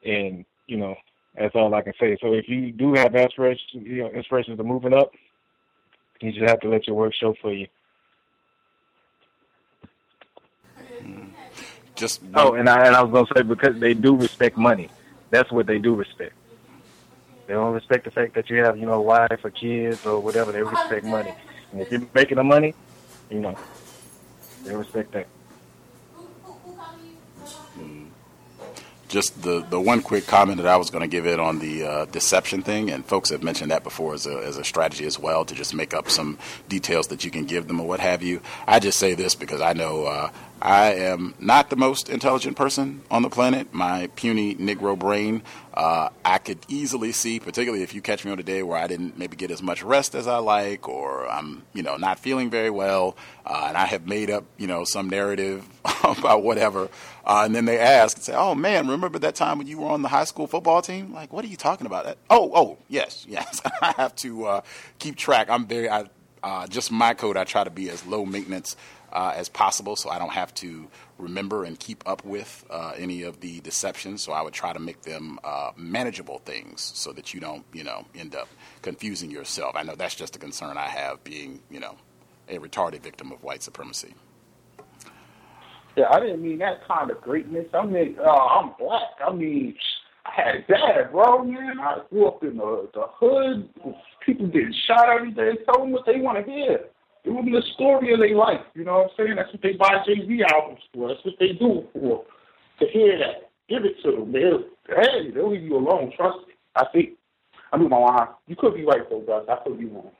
And, 0.06 0.46
you 0.68 0.78
know, 0.78 0.96
that's 1.38 1.56
all 1.56 1.74
I 1.74 1.82
can 1.82 1.94
say. 2.00 2.18
So 2.22 2.34
if 2.34 2.48
you 2.48 2.72
do 2.72 2.94
have 2.94 3.16
aspirations, 3.16 3.62
you 3.74 4.04
know, 4.04 4.10
inspirations 4.10 4.60
of 4.60 4.66
moving 4.66 4.94
up, 4.94 5.12
you 6.22 6.32
just 6.32 6.48
have 6.50 6.60
to 6.62 6.70
let 6.70 6.88
your 6.88 6.96
work 6.96 7.14
show 7.14 7.34
for 7.42 7.54
you. 7.54 7.68
Just 11.96 12.22
Oh, 12.36 12.54
and 12.56 12.68
I 12.68 12.88
and 12.88 12.96
I 12.96 13.04
was 13.04 13.12
gonna 13.12 13.28
say 13.36 13.44
because 13.44 13.80
they 13.80 13.94
do 13.94 14.16
respect 14.16 14.58
money. 14.58 14.90
That's 15.32 15.52
what 15.52 15.66
they 15.66 15.80
do 15.80 15.96
respect. 15.96 16.34
They 17.48 17.54
don't 17.54 17.74
respect 17.74 18.06
the 18.06 18.12
fact 18.12 18.34
that 18.36 18.50
you 18.50 18.58
have, 18.64 18.78
you 18.78 18.86
know, 18.86 18.94
a 18.94 19.02
wife 19.02 19.40
or 19.44 19.52
kids 19.52 20.06
or 20.06 20.20
whatever. 20.20 20.52
They 20.52 20.64
respect 20.64 21.06
money. 21.06 21.36
And 21.72 21.82
if 21.82 21.92
you're 21.92 22.02
making 22.14 22.38
the 22.38 22.44
money, 22.44 22.74
you 23.30 23.40
know, 23.40 23.58
they 24.66 24.76
respect 24.76 25.12
that. 25.14 25.28
just 29.08 29.42
the, 29.44 29.66
the 29.70 29.80
one 29.80 30.02
quick 30.02 30.28
comment 30.28 30.58
that 30.58 30.68
I 30.68 30.76
was 30.76 30.90
going 30.90 31.02
to 31.02 31.08
give 31.08 31.26
it 31.26 31.40
on 31.40 31.60
the 31.60 31.84
uh, 31.84 32.06
deception 32.06 32.62
thing, 32.62 32.92
and 32.92 33.06
folks 33.06 33.30
have 33.30 33.44
mentioned 33.44 33.72
that 33.72 33.82
before 33.82 34.14
as 34.14 34.28
a, 34.28 34.38
as 34.40 34.58
a 34.58 34.64
strategy 34.66 35.06
as 35.06 35.18
well 35.18 35.46
to 35.46 35.56
just 35.56 35.74
make 35.74 35.94
up 35.94 36.10
some 36.10 36.38
details 36.68 37.08
that 37.08 37.24
you 37.24 37.32
can 37.32 37.46
give 37.46 37.68
them 37.68 37.80
or 37.80 37.88
what 37.88 38.02
have 38.02 38.22
you. 38.22 38.42
I 38.68 38.80
just 38.80 39.00
say 39.00 39.14
this 39.14 39.34
because 39.34 39.62
I 39.62 39.72
know 39.72 40.06
uh, 40.06 40.32
I 40.62 40.94
am 40.94 41.36
not 41.38 41.70
the 41.70 41.76
most 41.76 42.10
intelligent 42.10 42.56
person 42.56 43.02
on 43.12 43.22
the 43.22 43.30
planet. 43.30 43.74
My 43.74 44.08
puny 44.16 44.56
Negro 44.56 44.98
brain, 44.98 45.44
uh, 45.74 46.10
I 46.24 46.38
could 46.38 46.60
easily 46.68 47.12
see, 47.12 47.40
particularly 47.40 47.84
if 47.84 47.94
you 47.94 48.02
catch 48.02 48.24
me 48.24 48.32
on 48.32 48.40
a 48.40 48.44
day 48.44 48.64
where 48.64 48.78
I 48.78 48.88
didn't 48.88 49.18
maybe 49.18 49.36
get 49.36 49.52
as 49.52 49.62
much 49.62 49.84
rest 49.84 50.16
as 50.16 50.28
I 50.28 50.38
like, 50.38 50.88
or 50.88 51.30
I'm 51.30 51.64
you 51.74 51.84
know 51.84 51.98
not 51.98 52.20
feeling 52.20 52.50
very 52.50 52.70
well, 52.70 53.18
uh, 53.46 53.66
and 53.68 53.78
I 53.78 53.86
have 53.86 54.08
made 54.08 54.30
up 54.30 54.46
you 54.58 54.68
know 54.68 54.86
some 54.86 55.10
narrative 55.10 55.68
about 56.04 56.44
whatever. 56.44 56.90
Uh, 57.26 57.44
and 57.46 57.56
then 57.56 57.66
they 57.66 57.80
ask 57.80 58.18
and 58.18 58.24
say, 58.24 58.34
"Oh 58.34 58.56
man, 58.56 58.88
remember 58.88 59.20
that 59.20 59.36
time 59.36 59.58
when 59.58 59.68
you 59.68 59.80
were 59.80 59.90
on 59.90 60.04
the 60.04 60.08
high 60.10 60.24
school 60.24 60.48
football 60.48 60.82
team? 60.82 61.14
Like, 61.14 61.34
what 61.34 61.44
are 61.44 61.50
you 61.50 61.58
talking 61.58 61.86
about? 61.86 62.06
That? 62.06 62.18
Oh, 62.30 62.52
oh, 62.56 62.78
yes, 62.88 63.26
yes. 63.30 63.62
I 63.82 63.94
have 63.98 64.16
to 64.18 64.46
uh, 64.46 64.62
keep 65.00 65.18
track. 65.18 65.50
I'm 65.50 65.68
very, 65.68 65.90
I, 65.90 66.06
uh, 66.46 66.68
just 66.68 66.92
my 66.92 67.14
code. 67.14 67.36
I 67.36 67.44
try 67.44 67.64
to 67.64 67.70
be 67.70 67.90
as 67.90 68.06
low 68.06 68.24
maintenance 68.26 68.78
uh, 69.12 69.34
as 69.36 69.50
possible, 69.50 69.96
so 69.96 70.10
I 70.10 70.20
don't 70.20 70.32
have 70.32 70.54
to 70.56 70.88
remember 71.18 71.64
and 71.64 71.80
keep 71.80 72.04
up 72.06 72.24
with 72.24 72.64
uh, 72.70 72.94
any 72.98 73.24
of 73.24 73.40
the 73.40 73.60
deceptions. 73.62 74.22
So 74.22 74.32
I 74.32 74.42
would 74.42 74.54
try 74.54 74.72
to 74.72 74.80
make 74.80 75.02
them 75.02 75.40
uh, 75.44 75.72
manageable 75.76 76.40
things, 76.40 76.92
so 76.96 77.12
that 77.14 77.34
you 77.34 77.40
don't, 77.40 77.66
you 77.74 77.84
know, 77.84 78.06
end 78.14 78.36
up 78.36 78.48
confusing 78.84 79.32
yourself. 79.32 79.76
I 79.76 79.84
know 79.84 79.96
that's 79.96 80.16
just 80.16 80.36
a 80.36 80.40
concern 80.40 80.78
I 80.78 80.88
have, 80.88 81.24
being, 81.24 81.62
you 81.72 81.80
know, 81.80 81.96
a 82.48 82.60
retarded 82.60 83.02
victim 83.02 83.32
of 83.32 83.44
white 83.44 83.64
supremacy. 83.64 84.14
Yeah, 85.98 86.10
I 86.12 86.20
didn't 86.20 86.44
mean 86.44 86.60
that 86.60 86.86
kind 86.88 87.10
of 87.10 87.22
greatness. 87.22 87.68
I 87.74 87.86
mean, 87.86 88.18
uh, 88.20 88.30
I'm 88.30 88.72
black. 88.78 89.16
I 89.26 89.34
mean, 89.34 89.76
I 90.26 90.32
had 90.42 90.68
dad, 90.68 91.12
bro, 91.12 91.44
man. 91.44 91.80
I 91.80 92.02
grew 92.10 92.28
up 92.28 92.44
in 92.44 92.58
the, 92.58 92.90
the 92.94 93.06
hood. 93.20 93.70
People 94.26 94.48
getting 94.48 94.74
shot 94.88 95.10
every 95.10 95.32
day. 95.32 95.52
Tell 95.66 95.82
them 95.82 95.92
what 95.92 96.06
they 96.06 96.20
want 96.20 96.44
to 96.44 96.52
hear. 96.52 96.86
Give 97.24 97.36
them 97.36 97.52
the 97.52 97.62
story 97.74 98.14
of 98.14 98.20
their 98.20 98.36
life. 98.36 98.62
You 98.74 98.84
know 98.84 99.00
what 99.00 99.12
I'm 99.12 99.26
saying? 99.26 99.36
That's 99.36 99.52
what 99.52 99.62
they 99.62 99.74
buy 99.74 100.04
Jay-Z 100.06 100.44
albums 100.52 100.80
for. 100.94 101.10
That's 101.10 101.24
what 101.24 101.36
they 101.40 101.54
do 101.54 101.80
it 101.80 101.90
for. 101.94 102.26
To 102.80 102.88
hear 102.92 103.18
that. 103.20 103.50
Give 103.70 103.86
it 103.86 104.02
to 104.04 104.12
them. 104.12 104.32
They'll, 104.32 104.64
hey, 104.88 105.32
they'll 105.32 105.52
leave 105.52 105.64
you 105.64 105.78
alone. 105.78 106.12
Trust 106.16 106.48
me. 106.48 106.54
I 106.76 106.86
think, 106.92 107.10
I 107.72 107.78
mean, 107.78 107.90
my 107.90 107.98
line. 107.98 108.28
You 108.48 108.56
could 108.56 108.76
be 108.76 108.86
right, 108.86 109.10
though, 109.10 109.22
Gus. 109.22 109.46
I 109.50 109.64
could 109.64 109.80
be 109.80 109.86
wrong. 109.86 110.12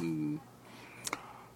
Mm. 0.00 0.40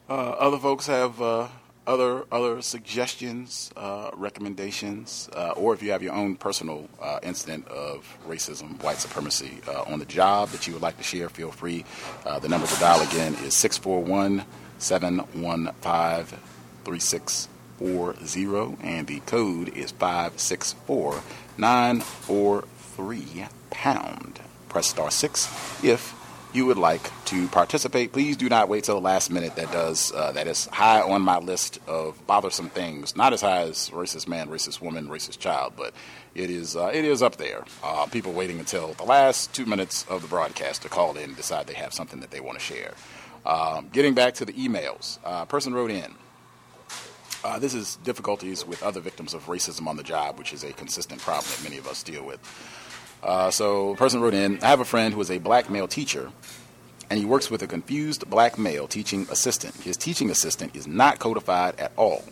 Uh, 0.09 0.13
other 0.13 0.59
folks 0.59 0.87
have 0.87 1.21
uh, 1.21 1.49
other 1.87 2.25
other 2.31 2.63
suggestions, 2.63 3.71
uh, 3.77 4.11
recommendations, 4.15 5.29
uh, 5.35 5.51
or 5.57 5.75
if 5.75 5.83
you 5.83 5.91
have 5.93 6.03
your 6.03 6.13
own 6.13 6.37
personal 6.37 6.89
uh, 7.01 7.19
incident 7.23 7.67
of 7.69 8.19
racism, 8.29 8.83
white 8.83 8.99
supremacy 8.99 9.61
uh, 9.67 9.83
on 9.83 9.99
the 9.99 10.05
job 10.05 10.51
that 10.51 10.67
you 10.67 10.73
would 10.73 10.83
like 10.83 10.97
to 10.99 11.03
share, 11.03 11.29
feel 11.29 11.51
free. 11.51 11.85
the 12.41 12.49
number 12.49 12.67
to 12.67 12.81
dial 12.81 13.01
again 13.09 13.35
is 13.45 13.55
641 13.55 14.45
715 14.79 16.39
3640, 16.85 18.77
and 18.87 19.07
the 19.07 19.21
code 19.21 19.69
is 19.71 19.91
564 19.93 21.23
943 21.59 23.47
pound. 23.71 24.41
Press 24.69 24.87
star 24.89 25.11
6 25.11 25.85
if 25.85 26.15
you 26.53 26.67
would 26.67 26.79
like 26.79 27.11
to 27.27 27.49
participate, 27.49 28.13
please 28.13 28.37
do 28.37 28.49
not 28.49 28.69
wait 28.69 28.85
till 28.85 28.97
the 28.97 29.01
last 29.01 29.31
minute. 29.31 29.57
That 29.57 29.71
does 29.73 30.13
uh, 30.13 30.33
that 30.33 30.47
is 30.47 30.67
high 30.67 31.01
on 31.01 31.23
my 31.23 31.39
list 31.39 31.79
of 31.87 32.27
bothersome 32.27 32.69
things. 32.69 33.17
Not 33.17 33.33
as 33.33 33.41
high 33.41 33.63
as 33.63 33.91
racist 33.91 34.29
man, 34.29 34.49
racist 34.49 34.81
woman, 34.81 35.09
racist 35.09 35.39
child, 35.39 35.75
but 35.77 35.95
it 36.35 36.51
is 36.51 36.77
uh, 36.77 36.91
it 36.93 37.05
is 37.05 37.23
up 37.23 37.37
there. 37.37 37.65
Uh, 37.83 38.07
people 38.07 38.33
waiting 38.33 38.59
until 38.59 38.95
the 38.95 39.05
last 39.05 39.53
two 39.55 39.67
minutes 39.67 40.05
of 40.09 40.23
the 40.23 40.29
broadcast 40.29 40.83
to 40.83 40.89
call 40.89 41.17
in 41.17 41.25
and 41.25 41.37
decide 41.37 41.67
they 41.67 41.75
have 41.75 41.95
something 41.95 42.21
that 42.21 42.31
they 42.31 42.41
want 42.41 42.59
to 42.59 42.65
share. 42.65 42.95
Um, 43.47 43.89
getting 43.93 44.15
back 44.15 44.35
to 44.35 44.45
the 44.45 44.53
emails, 44.53 45.19
uh, 45.25 45.45
person 45.47 45.73
wrote 45.73 45.91
in. 45.91 46.15
Uh, 47.43 47.59
this 47.59 47.73
is 47.73 47.97
difficulties 48.05 48.67
with 48.67 48.83
other 48.83 49.01
victims 49.01 49.33
of 49.33 49.47
racism 49.47 49.87
on 49.87 49.97
the 49.97 50.03
job, 50.03 50.37
which 50.39 50.53
is 50.53 50.63
a 50.63 50.73
consistent 50.75 51.21
problem 51.23 51.51
that 51.57 51.65
many 51.65 51.79
of 51.79 51.87
us 51.87 52.03
deal 52.03 52.23
with. 52.23 52.39
Uh, 53.23 53.51
so, 53.51 53.95
person 53.97 54.21
wrote 54.21 54.35
in 54.35 54.63
I 54.63 54.69
have 54.69 54.81
a 54.81 54.85
friend 54.85 55.13
who 55.15 55.21
is 55.21 55.31
a 55.31 55.39
black 55.39 55.69
male 55.69 55.89
teacher, 55.89 56.33
and 57.11 57.19
he 57.19 57.25
works 57.25 57.51
with 57.51 57.63
a 57.63 57.67
confused 57.67 58.29
black 58.31 58.59
male 58.59 58.87
teaching 58.87 59.27
assistant. 59.31 59.75
His 59.77 59.97
teaching 59.97 60.31
assistant 60.31 60.75
is 60.75 60.87
not 60.87 61.19
codified 61.19 61.79
at 61.79 61.93
all. 61.97 62.25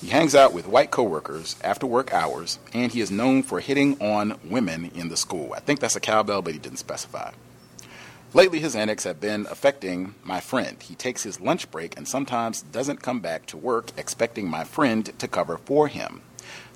He 0.00 0.08
hangs 0.08 0.34
out 0.34 0.54
with 0.54 0.66
white 0.66 0.90
coworkers 0.90 1.56
after 1.62 1.86
work 1.86 2.12
hours, 2.14 2.58
and 2.72 2.90
he 2.90 3.02
is 3.02 3.10
known 3.10 3.42
for 3.42 3.60
hitting 3.60 4.00
on 4.00 4.38
women 4.42 4.90
in 4.94 5.10
the 5.10 5.16
school. 5.16 5.52
I 5.54 5.60
think 5.60 5.78
that's 5.78 5.96
a 5.96 6.00
cowbell, 6.00 6.40
but 6.40 6.54
he 6.54 6.58
didn't 6.58 6.78
specify. 6.78 7.32
Lately, 8.32 8.60
his 8.60 8.76
antics 8.76 9.04
have 9.04 9.20
been 9.20 9.46
affecting 9.50 10.14
my 10.22 10.40
friend. 10.40 10.80
He 10.80 10.94
takes 10.94 11.24
his 11.24 11.40
lunch 11.40 11.70
break 11.70 11.96
and 11.96 12.08
sometimes 12.08 12.62
doesn't 12.62 13.02
come 13.02 13.20
back 13.20 13.44
to 13.46 13.56
work, 13.56 13.90
expecting 13.96 14.48
my 14.48 14.64
friend 14.64 15.12
to 15.18 15.28
cover 15.28 15.58
for 15.58 15.88
him. 15.88 16.22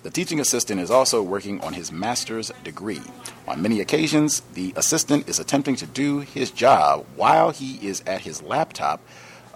The 0.05 0.11
teaching 0.11 0.39
assistant 0.39 0.83
is 0.83 0.91
also 0.91 1.23
working 1.23 1.63
on 1.63 1.73
his 1.73 1.91
master's 1.91 2.53
degree. 2.63 3.01
On 3.49 3.63
many 3.63 3.81
occasions, 3.81 4.43
the 4.53 4.75
assistant 4.77 5.27
is 5.31 5.39
attempting 5.39 5.77
to 5.77 5.87
do 5.87 6.21
his 6.21 6.51
job 6.51 7.07
while 7.17 7.53
he 7.53 7.77
is 7.77 8.03
at 8.07 8.21
his 8.21 8.43
laptop, 8.43 9.01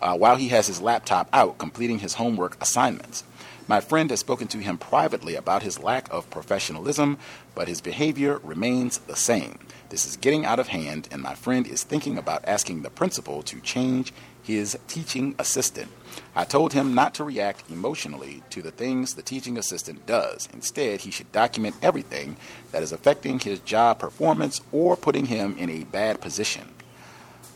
uh, 0.00 0.16
while 0.16 0.36
he 0.36 0.48
has 0.48 0.66
his 0.66 0.80
laptop 0.80 1.28
out 1.34 1.58
completing 1.58 1.98
his 1.98 2.14
homework 2.14 2.56
assignments. 2.62 3.24
My 3.66 3.80
friend 3.82 4.08
has 4.08 4.20
spoken 4.20 4.48
to 4.48 4.58
him 4.58 4.78
privately 4.78 5.34
about 5.34 5.62
his 5.62 5.82
lack 5.82 6.10
of 6.10 6.30
professionalism, 6.30 7.18
but 7.54 7.68
his 7.68 7.82
behavior 7.82 8.40
remains 8.42 8.96
the 9.00 9.16
same. 9.16 9.58
This 9.90 10.06
is 10.06 10.16
getting 10.16 10.46
out 10.46 10.58
of 10.58 10.68
hand, 10.68 11.10
and 11.12 11.20
my 11.20 11.34
friend 11.34 11.66
is 11.66 11.82
thinking 11.82 12.16
about 12.16 12.48
asking 12.48 12.80
the 12.80 12.90
principal 12.90 13.42
to 13.42 13.60
change 13.60 14.14
his 14.48 14.78
teaching 14.88 15.34
assistant. 15.38 15.90
I 16.34 16.44
told 16.44 16.72
him 16.72 16.94
not 16.94 17.12
to 17.14 17.24
react 17.24 17.70
emotionally 17.70 18.42
to 18.48 18.62
the 18.62 18.70
things 18.70 19.12
the 19.12 19.22
teaching 19.22 19.58
assistant 19.58 20.06
does. 20.06 20.48
Instead, 20.54 21.02
he 21.02 21.10
should 21.10 21.30
document 21.32 21.76
everything 21.82 22.38
that 22.72 22.82
is 22.82 22.90
affecting 22.90 23.38
his 23.38 23.60
job 23.60 23.98
performance 23.98 24.62
or 24.72 24.96
putting 24.96 25.26
him 25.26 25.54
in 25.58 25.68
a 25.68 25.84
bad 25.84 26.22
position. 26.22 26.66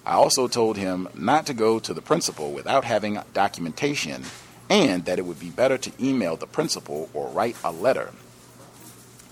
I 0.04 0.14
also 0.14 0.48
told 0.48 0.76
him 0.76 1.08
not 1.14 1.46
to 1.46 1.54
go 1.54 1.78
to 1.78 1.94
the 1.94 2.02
principal 2.02 2.52
without 2.52 2.84
having 2.84 3.18
documentation 3.32 4.24
and 4.68 5.06
that 5.06 5.18
it 5.18 5.24
would 5.24 5.40
be 5.40 5.48
better 5.48 5.78
to 5.78 5.92
email 5.98 6.36
the 6.36 6.46
principal 6.46 7.08
or 7.14 7.28
write 7.28 7.56
a 7.64 7.72
letter. 7.72 8.12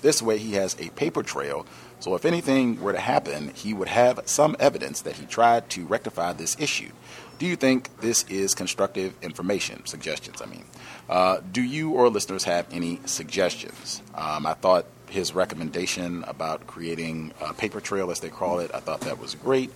This 0.01 0.23
way, 0.23 0.39
he 0.39 0.53
has 0.55 0.75
a 0.81 0.89
paper 0.91 1.23
trail, 1.23 1.67
so 1.99 2.15
if 2.15 2.25
anything 2.25 2.81
were 2.81 2.95
to 2.95 3.01
happen, 3.01 3.53
he 3.55 3.75
would 3.75 3.89
have 3.89 4.21
some 4.25 4.57
evidence 4.59 5.03
that 5.03 5.17
he 5.17 5.27
tried 5.27 5.69
to 5.71 5.85
rectify 5.85 6.33
this 6.33 6.57
issue. 6.59 6.91
Do 7.41 7.47
you 7.47 7.57
think 7.57 8.03
this 8.03 8.25
is 8.25 8.55
constructive 8.55 9.15
information? 9.23 9.87
Suggestions, 9.87 10.43
I 10.43 10.45
mean. 10.45 10.65
Uh, 11.09 11.41
do 11.51 11.63
you 11.63 11.93
or 11.93 12.11
listeners 12.11 12.45
have 12.45 12.67
any 12.71 13.01
suggestions? 13.07 14.03
Um, 14.15 14.45
I 14.45 14.53
thought 14.53 14.85
his 15.09 15.35
recommendation 15.35 16.23
about 16.25 16.67
creating 16.67 17.33
a 17.41 17.55
paper 17.55 17.81
trail, 17.81 18.11
as 18.11 18.21
they 18.21 18.29
call 18.29 18.59
it, 18.59 18.71
I 18.75 18.81
thought 18.81 19.01
that 19.01 19.19
was 19.19 19.35
great. 19.37 19.73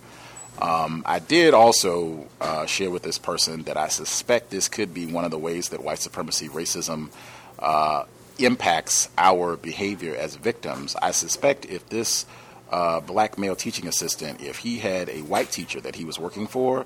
Um, 0.61 1.01
I 1.07 1.17
did 1.17 1.55
also 1.55 2.27
uh, 2.39 2.67
share 2.67 2.91
with 2.91 3.01
this 3.01 3.17
person 3.17 3.63
that 3.63 3.77
I 3.77 3.87
suspect 3.87 4.51
this 4.51 4.69
could 4.69 4.93
be 4.93 5.07
one 5.07 5.25
of 5.25 5.31
the 5.31 5.39
ways 5.39 5.69
that 5.69 5.83
white 5.83 5.97
supremacy 5.97 6.47
racism 6.47 7.09
uh, 7.57 8.03
impacts 8.37 9.09
our 9.17 9.57
behavior 9.57 10.15
as 10.15 10.35
victims. 10.35 10.95
I 11.01 11.09
suspect 11.09 11.65
if 11.65 11.89
this 11.89 12.27
uh, 12.71 12.99
black 12.99 13.37
male 13.37 13.55
teaching 13.55 13.87
assistant, 13.87 14.41
if 14.41 14.59
he 14.59 14.77
had 14.77 15.09
a 15.09 15.21
white 15.21 15.51
teacher 15.51 15.81
that 15.81 15.95
he 15.95 16.05
was 16.05 16.19
working 16.19 16.45
for, 16.45 16.85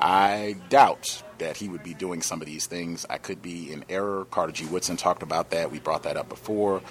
I 0.00 0.56
doubt 0.68 1.22
that 1.38 1.56
he 1.56 1.68
would 1.68 1.82
be 1.82 1.94
doing 1.94 2.22
some 2.22 2.40
of 2.40 2.46
these 2.46 2.66
things. 2.66 3.06
I 3.10 3.18
could 3.18 3.42
be 3.42 3.72
in 3.72 3.84
error. 3.88 4.26
Carter 4.30 4.52
G. 4.52 4.66
Woodson 4.66 4.96
talked 4.96 5.22
about 5.22 5.50
that. 5.50 5.70
We 5.70 5.78
brought 5.78 6.04
that 6.04 6.16
up 6.16 6.28
before. 6.28 6.82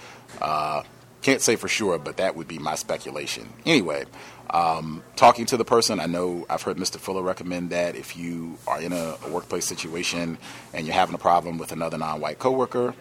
Uh, 0.41 0.84
can't 1.22 1.41
say 1.41 1.56
for 1.56 1.68
sure, 1.68 1.98
but 1.98 2.18
that 2.18 2.36
would 2.36 2.48
be 2.48 2.60
my 2.60 2.76
speculation. 2.76 3.49
Anyway, 3.65 4.06
um, 4.52 5.03
talking 5.15 5.45
to 5.48 5.57
the 5.57 5.65
person, 5.65 5.99
I 5.99 6.06
know 6.06 6.45
I've 6.49 6.61
heard 6.61 6.77
Mr. 6.77 6.98
Fuller 6.98 7.22
recommend 7.22 7.72
that 7.72 7.95
if 7.95 8.15
you 8.15 8.57
are 8.68 8.81
in 8.81 8.94
a, 8.94 9.18
a 9.26 9.30
workplace 9.30 9.65
situation 9.65 10.38
and 10.73 10.86
you're 10.88 10.95
having 10.95 11.15
a 11.15 11.19
problem 11.19 11.57
with 11.57 11.72
another 11.72 11.98
non-white 11.98 12.40
coworker, 12.40 12.94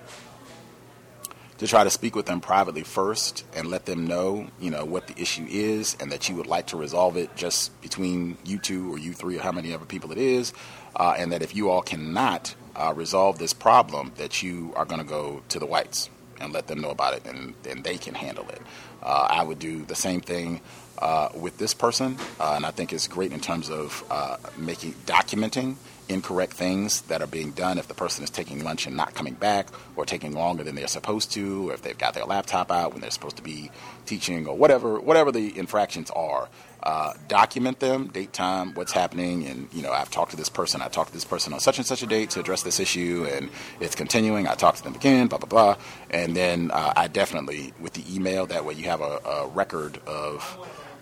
to 1.58 1.66
try 1.66 1.84
to 1.84 1.90
speak 1.90 2.14
with 2.14 2.26
them 2.26 2.40
privately 2.40 2.82
first 2.82 3.44
and 3.54 3.68
let 3.68 3.84
them 3.84 4.06
know, 4.06 4.48
you 4.60 4.70
know, 4.70 4.84
what 4.84 5.08
the 5.08 5.20
issue 5.20 5.44
is 5.48 5.96
and 6.00 6.10
that 6.12 6.28
you 6.28 6.36
would 6.36 6.46
like 6.46 6.68
to 6.68 6.76
resolve 6.76 7.16
it 7.16 7.34
just 7.36 7.78
between 7.82 8.36
you 8.44 8.58
two 8.58 8.92
or 8.92 8.98
you 8.98 9.12
three 9.12 9.36
or 9.36 9.40
how 9.40 9.52
many 9.52 9.74
other 9.74 9.84
people 9.84 10.12
it 10.12 10.18
is, 10.18 10.52
uh, 10.96 11.14
and 11.18 11.32
that 11.32 11.42
if 11.42 11.54
you 11.54 11.68
all 11.68 11.82
cannot 11.82 12.54
uh, 12.76 12.92
resolve 12.94 13.38
this 13.38 13.52
problem, 13.52 14.12
that 14.16 14.42
you 14.42 14.72
are 14.76 14.84
going 14.84 15.00
to 15.00 15.06
go 15.06 15.42
to 15.48 15.58
the 15.58 15.66
whites 15.66 16.08
and 16.40 16.52
let 16.52 16.68
them 16.68 16.80
know 16.80 16.90
about 16.90 17.14
it 17.14 17.26
and, 17.26 17.54
and 17.68 17.82
they 17.82 17.98
can 17.98 18.14
handle 18.14 18.48
it. 18.48 18.62
Uh, 19.02 19.26
I 19.28 19.42
would 19.42 19.58
do 19.58 19.84
the 19.84 19.96
same 19.96 20.20
thing 20.20 20.60
uh, 20.98 21.28
with 21.34 21.58
this 21.58 21.74
person, 21.74 22.16
uh, 22.40 22.54
and 22.54 22.64
I 22.64 22.70
think 22.70 22.92
it's 22.92 23.08
great 23.08 23.32
in 23.32 23.40
terms 23.40 23.70
of 23.70 24.04
uh, 24.10 24.36
making 24.56 24.94
documenting 25.06 25.76
incorrect 26.08 26.54
things 26.54 27.02
that 27.02 27.20
are 27.22 27.26
being 27.26 27.50
done 27.52 27.78
if 27.78 27.88
the 27.88 27.94
person 27.94 28.24
is 28.24 28.30
taking 28.30 28.64
lunch 28.64 28.86
and 28.86 28.96
not 28.96 29.14
coming 29.14 29.34
back 29.34 29.68
or 29.96 30.04
taking 30.04 30.32
longer 30.32 30.64
than 30.64 30.74
they're 30.74 30.88
supposed 30.88 31.32
to 31.32 31.70
or 31.70 31.74
if 31.74 31.82
they've 31.82 31.98
got 31.98 32.14
their 32.14 32.24
laptop 32.24 32.70
out 32.70 32.92
when 32.92 33.00
they're 33.00 33.10
supposed 33.10 33.36
to 33.36 33.42
be 33.42 33.70
teaching 34.06 34.46
or 34.46 34.56
whatever 34.56 34.98
whatever 35.00 35.30
the 35.30 35.56
infractions 35.58 36.10
are 36.10 36.48
uh, 36.82 37.12
document 37.26 37.80
them 37.80 38.06
date 38.08 38.32
time 38.32 38.72
what's 38.74 38.92
happening 38.92 39.46
and 39.46 39.68
you 39.72 39.82
know 39.82 39.92
i've 39.92 40.10
talked 40.10 40.30
to 40.30 40.36
this 40.36 40.48
person 40.48 40.80
i 40.80 40.88
talked 40.88 41.08
to 41.08 41.14
this 41.14 41.24
person 41.24 41.52
on 41.52 41.60
such 41.60 41.76
and 41.78 41.86
such 41.86 42.02
a 42.02 42.06
date 42.06 42.30
to 42.30 42.40
address 42.40 42.62
this 42.62 42.80
issue 42.80 43.26
and 43.30 43.50
it's 43.80 43.94
continuing 43.94 44.46
i 44.46 44.54
talked 44.54 44.78
to 44.78 44.84
them 44.84 44.94
again 44.94 45.26
blah 45.26 45.38
blah 45.38 45.48
blah. 45.48 45.76
And 46.10 46.34
then 46.34 46.70
uh, 46.70 46.92
i 46.96 47.08
definitely 47.08 47.72
with 47.80 47.92
the 47.92 48.14
email 48.14 48.46
that 48.46 48.64
way 48.64 48.74
you 48.74 48.84
have 48.84 49.00
a, 49.00 49.20
a 49.26 49.48
record 49.48 49.98
of 50.06 50.42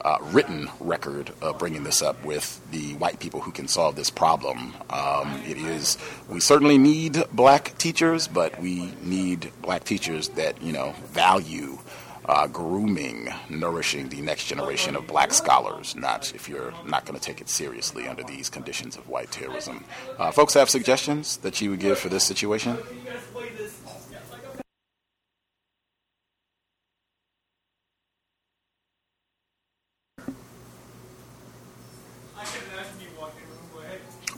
uh, 0.07 0.19
written 0.31 0.71
record 0.79 1.33
of 1.43 1.59
bringing 1.59 1.83
this 1.83 2.01
up 2.01 2.25
with 2.25 2.61
the 2.71 2.95
white 2.95 3.19
people 3.19 3.41
who 3.41 3.51
can 3.51 3.67
solve 3.67 3.97
this 3.97 4.09
problem. 4.09 4.73
Um, 4.89 5.43
it 5.49 5.57
is 5.57 5.99
we 6.29 6.39
certainly 6.39 6.79
need 6.79 7.25
black 7.33 7.77
teachers, 7.77 8.29
but 8.29 8.61
we 8.61 8.93
need 9.03 9.51
black 9.63 9.83
teachers 9.83 10.29
that 10.31 10.63
you 10.63 10.73
know 10.73 10.95
value. 11.07 11.79
Uh, 12.29 12.49
grooming, 12.49 13.29
nourishing 13.49 14.09
the 14.09 14.21
next 14.21 14.47
generation 14.47 14.97
of 14.97 15.07
black 15.07 15.33
scholars, 15.33 15.95
not 15.95 16.35
if 16.35 16.49
you're 16.49 16.75
not 16.85 17.07
going 17.07 17.17
to 17.17 17.25
take 17.25 17.41
it 17.41 17.49
seriously 17.49 18.09
under 18.09 18.25
these 18.25 18.51
conditions 18.51 18.97
of 18.97 19.09
white 19.09 19.31
terrorism. 19.31 19.85
Uh, 20.19 20.33
folks 20.33 20.53
have 20.53 20.69
suggestions 20.69 21.37
that 21.37 21.61
you 21.61 21.71
would 21.71 21.79
give 21.79 21.97
for 21.97 22.09
this 22.09 22.25
situation? 22.25 22.79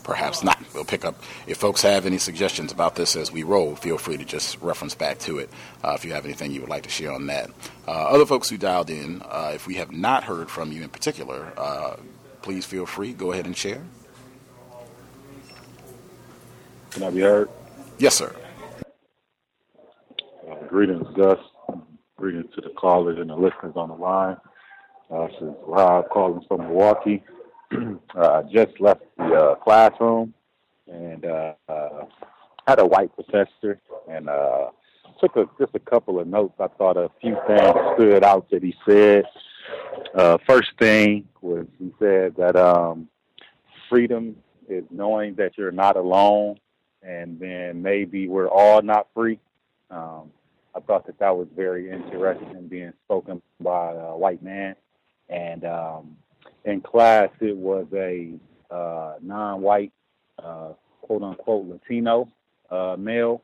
Perhaps 0.08 0.42
not. 0.42 0.58
We'll 0.74 0.86
pick 0.86 1.04
up. 1.04 1.22
If 1.46 1.58
folks 1.58 1.82
have 1.82 2.06
any 2.06 2.16
suggestions 2.16 2.72
about 2.72 2.94
this 2.94 3.14
as 3.14 3.30
we 3.30 3.42
roll, 3.42 3.76
feel 3.76 3.98
free 3.98 4.16
to 4.16 4.24
just 4.24 4.58
reference 4.62 4.94
back 4.94 5.18
to 5.20 5.38
it 5.38 5.50
uh, 5.84 5.92
if 5.92 6.04
you 6.04 6.14
have 6.14 6.24
anything 6.24 6.50
you 6.50 6.62
would 6.62 6.70
like 6.70 6.84
to 6.84 6.88
share 6.88 7.12
on 7.12 7.26
that. 7.26 7.50
Uh, 7.86 7.90
other 7.90 8.24
folks 8.24 8.48
who 8.48 8.56
dialed 8.56 8.88
in, 8.88 9.22
uh, 9.26 9.52
if 9.54 9.66
we 9.66 9.74
have 9.74 9.92
not 9.92 10.24
heard 10.24 10.50
from 10.50 10.72
you 10.72 10.82
in 10.82 10.88
particular, 10.88 11.52
uh, 11.58 11.96
please 12.40 12.64
feel 12.64 12.86
free. 12.86 13.12
Go 13.12 13.32
ahead 13.32 13.44
and 13.44 13.54
share. 13.54 13.82
Can 16.90 17.02
I 17.02 17.10
be 17.10 17.20
heard? 17.20 17.50
Yes, 17.98 18.14
sir. 18.14 18.34
Uh, 20.50 20.54
greetings, 20.68 21.06
Gus. 21.14 21.38
Greetings 22.16 22.46
to 22.54 22.62
the 22.62 22.70
callers 22.70 23.18
and 23.18 23.28
the 23.28 23.36
listeners 23.36 23.74
on 23.76 23.90
the 23.90 23.94
line. 23.94 24.38
Uh, 25.10 25.26
this 25.26 25.36
is 25.42 25.54
Rob 25.66 26.08
calling 26.08 26.42
from 26.48 26.62
Milwaukee. 26.62 27.22
uh, 28.14 28.42
just 28.44 28.80
left 28.80 29.02
the 29.16 29.24
uh, 29.24 29.54
classroom 29.56 30.32
and 30.86 31.24
uh, 31.24 31.52
uh, 31.68 32.04
had 32.66 32.78
a 32.78 32.86
white 32.86 33.14
professor 33.14 33.80
and 34.08 34.28
uh, 34.28 34.68
took 35.20 35.36
a, 35.36 35.44
just 35.58 35.74
a 35.74 35.78
couple 35.78 36.18
of 36.20 36.26
notes. 36.26 36.54
I 36.58 36.68
thought 36.68 36.96
a 36.96 37.10
few 37.20 37.36
things 37.46 37.74
stood 37.94 38.24
out 38.24 38.48
that 38.50 38.62
he 38.62 38.74
said. 38.86 39.24
Uh, 40.14 40.38
first 40.46 40.70
thing 40.78 41.28
was 41.40 41.66
he 41.78 41.92
said 41.98 42.34
that 42.36 42.56
um, 42.56 43.08
freedom 43.88 44.36
is 44.68 44.84
knowing 44.90 45.34
that 45.34 45.56
you're 45.56 45.72
not 45.72 45.96
alone, 45.96 46.58
and 47.02 47.38
then 47.38 47.82
maybe 47.82 48.28
we're 48.28 48.48
all 48.48 48.82
not 48.82 49.08
free. 49.14 49.38
Um, 49.90 50.30
I 50.74 50.80
thought 50.80 51.06
that 51.06 51.18
that 51.18 51.36
was 51.36 51.48
very 51.56 51.90
interesting 51.90 52.68
being 52.68 52.92
spoken 53.04 53.42
by 53.60 53.92
a 53.92 54.16
white 54.16 54.42
man, 54.42 54.76
and 55.28 55.64
um, 55.64 56.16
in 56.68 56.80
class 56.82 57.30
it 57.40 57.56
was 57.56 57.86
a 57.94 58.32
uh, 58.70 59.14
non-white, 59.22 59.92
uh, 60.42 60.72
quote 61.02 61.22
unquote 61.22 61.66
Latino 61.66 62.28
uh, 62.70 62.96
male 62.98 63.42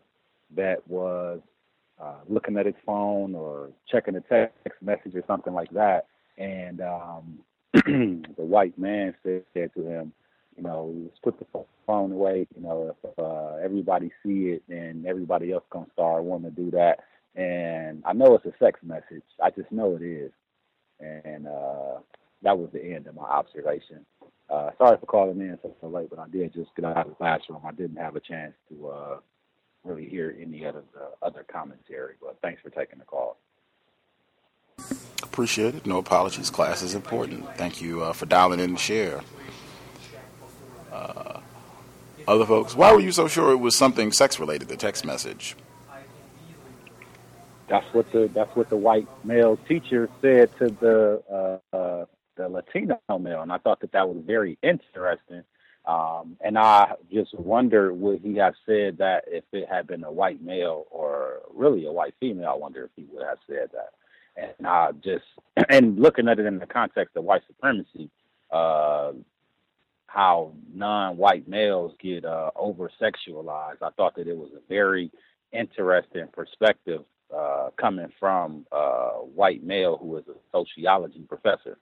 that 0.55 0.87
was 0.87 1.41
uh, 2.01 2.17
looking 2.29 2.59
at 2.59 2.67
his 2.67 2.75
phone 2.85 3.35
or 3.35 3.71
checking 3.91 4.17
a 4.17 4.21
text 4.21 4.83
message 4.83 5.15
or 5.15 5.25
something 5.27 5.55
like 5.55 5.71
that, 5.71 6.07
and 6.37 6.81
um, 6.83 7.39
the 7.73 8.23
white 8.37 8.79
man 8.79 9.15
said, 9.23 9.43
said 9.55 9.71
to 9.75 9.87
him, 9.87 10.13
you 10.57 10.63
know, 10.63 10.95
just 11.09 11.23
put 11.23 11.39
the 11.39 11.47
phone 11.87 12.13
away. 12.13 12.47
You 12.55 12.63
know, 12.63 12.95
if 13.03 13.19
uh, 13.19 13.57
everybody 13.65 14.11
see 14.23 14.51
it, 14.51 14.63
then 14.69 15.05
everybody 15.09 15.53
else 15.53 15.65
gonna 15.71 15.87
start 15.93 16.23
wanting 16.25 16.55
to 16.55 16.57
do 16.63 16.71
that. 16.73 17.01
And 17.35 18.03
I 18.07 18.13
know 18.13 18.35
it's 18.37 18.45
a 18.45 18.53
sex 18.63 18.79
message. 18.85 19.25
I 19.43 19.51
just 19.51 19.73
know 19.73 19.97
it 20.01 20.05
is. 20.05 20.31
And 21.01 21.49
uh, 21.49 21.99
that 22.43 22.59
was 22.59 22.71
the 22.73 22.83
end 22.83 23.07
of 23.07 23.15
my 23.15 23.23
observation. 23.23 24.05
Uh, 24.51 24.71
sorry 24.77 24.99
for 24.99 25.07
calling 25.07 25.41
in 25.41 25.59
so, 25.63 25.75
so 25.81 25.89
late, 25.89 26.11
but 26.11 26.19
I 26.19 26.29
did 26.29 26.53
just 26.53 26.75
get 26.77 26.85
out 26.85 26.99
of 26.99 27.09
the 27.09 27.15
classroom. 27.15 27.61
I 27.65 27.73
didn't 27.73 27.97
have 27.97 28.15
a 28.15 28.21
chance 28.21 28.53
to 28.69 28.89
uh, 28.89 29.17
really 29.85 30.09
hear 30.09 30.37
any 30.41 30.67
other 30.67 30.83
uh, 30.97 31.27
other 31.27 31.45
commentary. 31.51 32.15
But 32.21 32.39
thanks 32.43 32.61
for 32.63 32.71
taking 32.71 32.99
the 32.99 33.05
call. 33.05 33.39
Appreciate 35.23 35.75
it. 35.75 35.87
No 35.87 35.99
apologies. 35.99 36.51
Class 36.51 36.83
is 36.83 36.95
important. 36.95 37.57
Thank 37.57 37.81
you 37.81 38.03
uh, 38.03 38.13
for 38.13 38.27
dialing 38.27 38.61
in 38.61 38.71
and 38.71 38.79
share. 38.79 39.21
Uh, 40.93 41.41
other 42.29 42.47
folks, 42.47 42.75
why 42.75 42.93
were 42.93 43.01
you 43.01 43.13
so 43.13 43.29
sure 43.29 43.51
it 43.53 43.57
was 43.57 43.77
something 43.77 44.13
sex 44.13 44.39
related? 44.39 44.69
The 44.69 44.77
text 44.77 45.05
message. 45.05 45.57
That's 47.69 47.87
what 47.95 48.11
the 48.13 48.31
that's 48.33 48.55
what 48.55 48.69
the 48.69 48.77
white 48.77 49.09
male 49.25 49.59
teacher 49.69 50.09
said 50.21 50.51
to 50.59 50.69
the 50.69 51.61
uh, 51.73 52.05
the 52.37 52.49
Latino 52.49 52.99
male, 53.19 53.43
and 53.43 53.53
I 53.53 53.59
thought 53.59 53.81
that 53.81 53.93
that 53.93 54.09
was 54.09 54.23
very 54.27 54.59
interesting. 54.63 55.43
Um, 55.87 56.37
and 56.41 56.57
I 56.59 56.95
just 57.13 57.39
wonder 57.39 57.93
would 57.93 58.21
he 58.21 58.37
have 58.37 58.55
said 58.65 58.99
that 58.99 59.25
if 59.27 59.45
it 59.53 59.69
had 59.69 59.87
been 59.87 60.03
a 60.05 60.11
white 60.11 60.43
male 60.43 60.87
or 60.91 61.41
really 61.53 61.87
a 61.87 61.93
white 61.93 62.15
female? 62.19 62.49
I 62.49 62.55
wonder 62.55 62.85
if 62.85 62.91
he 62.97 63.05
would 63.13 63.25
have 63.25 63.39
said 63.47 63.69
that. 63.73 63.93
And 64.37 64.67
I 64.67 64.93
just 64.93 65.25
and 65.69 65.99
looking 65.99 66.29
at 66.29 66.39
it 66.39 66.47
in 66.47 66.59
the 66.59 66.67
context 66.67 67.17
of 67.17 67.25
white 67.25 67.43
supremacy, 67.47 68.11
uh, 68.51 69.13
how 70.07 70.53
non-white 70.73 71.49
males 71.49 71.93
get 72.01 72.25
uh, 72.25 72.51
over 72.57 72.91
sexualized. 73.01 73.83
I 73.83 73.91
thought 73.91 74.15
that 74.17 74.29
it 74.29 74.37
was 74.37 74.51
a 74.57 74.69
very 74.69 75.11
interesting 75.53 76.29
perspective 76.33 77.03
uh, 77.35 77.71
coming 77.77 78.13
from 78.19 78.65
a 78.73 79.25
white 79.35 79.65
male 79.65 79.99
who 79.99 80.17
is 80.17 80.25
a 80.29 80.35
sociology 80.53 81.25
professor. 81.29 81.79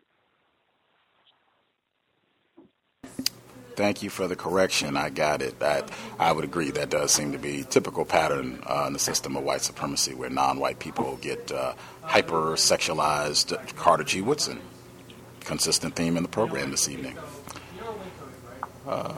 Thank 3.76 4.02
you 4.02 4.10
for 4.10 4.28
the 4.28 4.36
correction. 4.36 4.96
I 4.96 5.10
got 5.10 5.42
it. 5.42 5.58
That 5.60 5.90
I 6.18 6.32
would 6.32 6.44
agree. 6.44 6.70
That 6.70 6.90
does 6.90 7.12
seem 7.12 7.32
to 7.32 7.38
be 7.38 7.64
typical 7.68 8.04
pattern 8.04 8.62
uh, 8.66 8.84
in 8.86 8.92
the 8.92 8.98
system 8.98 9.36
of 9.36 9.44
white 9.44 9.62
supremacy, 9.62 10.14
where 10.14 10.30
non-white 10.30 10.78
people 10.78 11.18
get 11.20 11.50
uh, 11.50 11.74
hyper 12.02 12.54
sexualized. 12.56 13.76
Carter 13.76 14.04
G. 14.04 14.20
Woodson, 14.20 14.60
consistent 15.40 15.96
theme 15.96 16.16
in 16.16 16.22
the 16.22 16.28
program 16.28 16.70
this 16.70 16.88
evening. 16.88 17.16
Uh, 18.86 19.14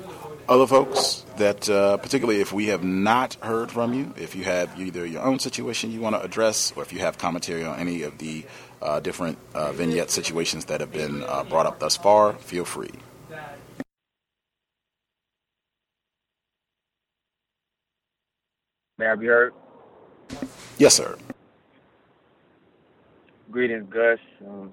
other 0.49 0.67
folks 0.67 1.25
that, 1.39 1.69
uh, 1.71 1.97
particularly 1.97 2.41
if 2.41 2.53
we 2.53 2.67
have 2.67 2.85
not 2.85 3.35
heard 3.37 3.71
from 3.71 3.95
you, 3.95 4.13
if 4.17 4.35
you 4.35 4.45
have 4.45 4.79
either 4.79 5.07
your 5.07 5.23
own 5.23 5.39
situation 5.39 5.91
you 5.91 6.01
want 6.01 6.15
to 6.15 6.23
address, 6.23 6.73
or 6.77 6.83
if 6.83 6.93
you 6.93 6.99
have 6.99 7.17
commentary 7.17 7.65
on 7.65 7.79
any 7.79 8.03
of 8.03 8.19
the 8.19 8.45
uh, 8.83 9.01
different 9.01 9.39
uh, 9.55 9.73
vignette 9.73 10.11
situations 10.11 10.67
that 10.67 10.81
have 10.81 10.93
been 10.93 11.23
uh, 11.25 11.45
brought 11.45 11.65
up 11.65 11.79
thus 11.79 11.97
far, 11.97 12.35
feel 12.35 12.65
free. 12.65 12.91
May 19.05 19.11
I 19.11 19.15
be 19.17 19.27
heard? 19.27 19.53
Yes, 20.79 20.95
sir. 20.95 21.19
Greetings, 23.51 23.87
Gus. 23.93 24.19
Um, 24.47 24.73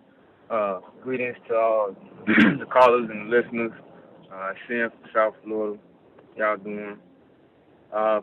uh, 0.50 0.80
greetings 1.04 1.36
to 1.50 1.56
all 1.56 1.98
the 2.28 2.66
callers 2.72 3.10
and 3.10 3.30
the 3.30 3.38
listeners. 3.38 3.74
Uh, 4.34 4.54
Sam 4.70 4.90
from 4.90 5.10
South 5.14 5.34
Florida. 5.44 5.78
Y'all 6.38 6.56
doing? 6.56 6.98
Uh, 7.92 8.22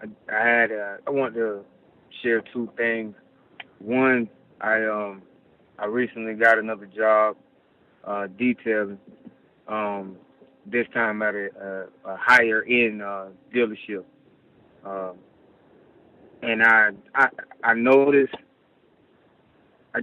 I, 0.00 0.06
I 0.32 0.46
had 0.46 0.70
uh, 0.70 0.96
I 1.08 1.10
want 1.10 1.34
to 1.34 1.64
share 2.22 2.44
two 2.52 2.70
things. 2.76 3.16
One, 3.80 4.28
I 4.60 4.84
um 4.84 5.22
I 5.76 5.86
recently 5.86 6.34
got 6.34 6.60
another 6.60 6.86
job 6.86 7.36
uh, 8.04 8.28
detailing. 8.38 9.00
Um, 9.66 10.18
this 10.66 10.86
time 10.94 11.20
at 11.22 11.34
a, 11.34 11.48
a, 12.06 12.12
a 12.12 12.16
higher 12.16 12.62
end 12.62 13.02
uh, 13.02 13.26
dealership. 13.52 14.04
Um, 14.84 15.16
and 16.42 16.62
I 16.62 16.90
I 17.14 17.28
I 17.62 17.74
noticed 17.74 18.34
I, 19.94 20.00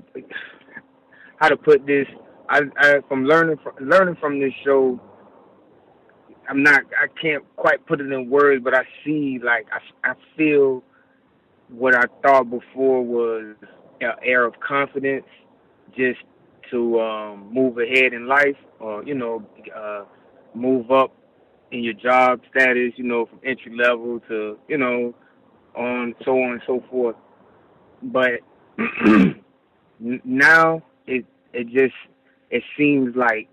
how 1.37 1.49
to 1.49 1.57
put 1.57 1.85
this. 1.85 2.07
I, 2.49 2.61
I 2.77 2.99
from 3.07 3.25
learning 3.25 3.57
from 3.63 3.87
learning 3.87 4.15
from 4.19 4.39
this 4.39 4.53
show. 4.63 4.99
I'm 6.49 6.63
not. 6.63 6.81
I 6.99 7.07
can't 7.21 7.43
quite 7.55 7.85
put 7.85 8.01
it 8.01 8.11
in 8.11 8.29
words, 8.29 8.63
but 8.63 8.73
I 8.73 8.83
see 9.05 9.39
like 9.43 9.67
I 9.71 10.11
I 10.11 10.13
feel 10.35 10.83
what 11.69 11.95
I 11.95 12.05
thought 12.23 12.49
before 12.49 13.03
was 13.03 13.55
an 14.01 14.11
air 14.23 14.45
of 14.45 14.59
confidence, 14.59 15.25
just 15.95 16.19
to 16.71 16.99
um, 16.99 17.53
move 17.53 17.77
ahead 17.77 18.13
in 18.13 18.27
life, 18.27 18.57
or 18.79 19.03
you 19.03 19.13
know, 19.13 19.45
uh, 19.75 20.05
move 20.53 20.91
up 20.91 21.13
in 21.71 21.83
your 21.83 21.93
job 21.93 22.41
status, 22.49 22.93
you 22.95 23.03
know, 23.03 23.25
from 23.27 23.39
entry 23.45 23.75
level 23.75 24.19
to, 24.27 24.57
you 24.67 24.77
know, 24.77 25.13
on 25.75 26.15
so 26.25 26.31
on 26.31 26.53
and 26.53 26.61
so 26.65 26.83
forth. 26.89 27.15
But 28.01 28.41
now 29.99 30.83
it 31.07 31.25
it 31.53 31.67
just 31.67 31.95
it 32.49 32.63
seems 32.77 33.15
like 33.15 33.49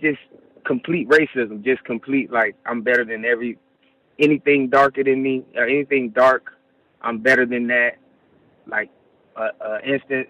just 0.00 0.20
complete 0.64 1.08
racism, 1.08 1.64
just 1.64 1.84
complete 1.84 2.30
like 2.30 2.56
I'm 2.66 2.82
better 2.82 3.04
than 3.04 3.24
every 3.24 3.58
anything 4.18 4.68
darker 4.68 5.02
than 5.02 5.22
me 5.22 5.44
or 5.56 5.64
anything 5.64 6.10
dark, 6.10 6.52
I'm 7.00 7.18
better 7.18 7.46
than 7.46 7.66
that. 7.68 7.92
Like 8.66 8.90
uh, 9.36 9.48
uh 9.64 9.78
instance, 9.84 10.28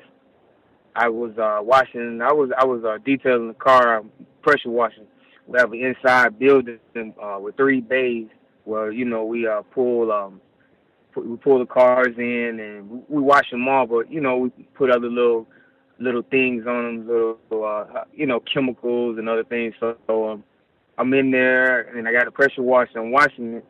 I 0.94 1.08
was 1.08 1.36
uh 1.38 1.62
washing 1.62 2.20
I 2.22 2.32
was 2.32 2.50
I 2.56 2.64
was 2.64 2.84
uh 2.84 2.98
detailing 3.04 3.48
the 3.48 3.54
car, 3.54 4.02
pressure 4.42 4.70
washing 4.70 5.06
we 5.50 5.58
have 5.58 5.72
an 5.72 5.80
inside 5.80 6.38
building 6.38 6.78
uh, 7.20 7.38
with 7.40 7.56
three 7.56 7.80
bays 7.80 8.28
where 8.70 8.92
you 8.92 9.04
know 9.04 9.24
we 9.24 9.46
uh, 9.46 9.62
pull 9.74 10.12
um 10.12 10.40
we 11.16 11.36
pull 11.36 11.58
the 11.58 11.66
cars 11.66 12.14
in 12.16 12.60
and 12.60 13.02
we 13.08 13.20
wash 13.20 13.50
them 13.50 13.66
all, 13.68 13.86
but 13.86 14.10
you 14.10 14.20
know 14.20 14.38
we 14.38 14.50
put 14.74 14.90
other 14.90 15.08
little 15.08 15.46
little 15.98 16.22
things 16.22 16.66
on 16.66 17.04
them, 17.04 17.08
little 17.08 17.64
uh, 17.64 18.04
you 18.14 18.26
know 18.26 18.40
chemicals 18.40 19.18
and 19.18 19.28
other 19.28 19.44
things. 19.44 19.74
So, 19.80 19.96
so 20.06 20.30
um, 20.30 20.44
I'm 20.98 21.12
in 21.14 21.30
there 21.30 21.96
and 21.96 22.06
I 22.06 22.12
got 22.12 22.28
a 22.28 22.30
pressure 22.30 22.62
washer. 22.62 22.98
I'm 22.98 23.10
washing 23.10 23.54
it, 23.54 23.64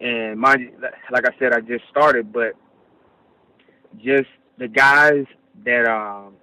and 0.00 0.38
you, 0.60 0.72
like 1.10 1.26
I 1.26 1.36
said, 1.38 1.54
I 1.54 1.60
just 1.60 1.84
started, 1.90 2.32
but 2.32 2.52
just 3.98 4.28
the 4.58 4.68
guys 4.68 5.24
that 5.64 5.88
um 5.88 6.34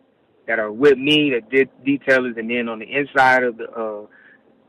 that 0.48 0.58
are 0.58 0.72
with 0.72 0.98
me, 0.98 1.32
that 1.32 1.50
did 1.52 1.70
detailers, 1.86 2.40
and 2.40 2.50
then 2.50 2.68
on 2.68 2.80
the 2.80 2.92
inside 2.92 3.44
of 3.44 3.58
the 3.58 3.70
uh 3.70 4.08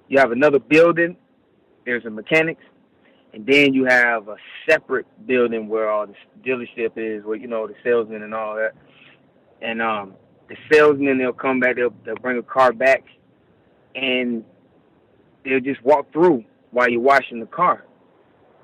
you 0.08 0.18
have 0.18 0.32
another 0.32 0.58
building. 0.58 1.16
There's 1.86 2.04
a 2.04 2.10
mechanics, 2.10 2.62
and 3.32 3.46
then 3.46 3.74
you 3.74 3.84
have 3.84 4.28
a 4.28 4.36
separate 4.68 5.06
building 5.26 5.68
where 5.68 5.90
all 5.90 6.06
the 6.06 6.14
dealership 6.44 6.92
is, 6.96 7.24
where 7.24 7.36
you 7.36 7.46
know 7.46 7.66
the 7.66 7.74
salesmen 7.84 8.22
and 8.22 8.34
all 8.34 8.56
that. 8.56 8.72
And 9.62 9.80
um, 9.80 10.14
the 10.48 10.56
salesmen 10.72 11.18
they'll 11.18 11.32
come 11.32 11.60
back, 11.60 11.76
they'll 11.76 11.94
they'll 12.04 12.16
bring 12.16 12.38
a 12.38 12.42
car 12.42 12.72
back, 12.72 13.04
and 13.94 14.44
they'll 15.44 15.60
just 15.60 15.82
walk 15.84 16.12
through 16.12 16.44
while 16.70 16.88
you're 16.88 17.00
washing 17.00 17.40
the 17.40 17.46
car. 17.46 17.84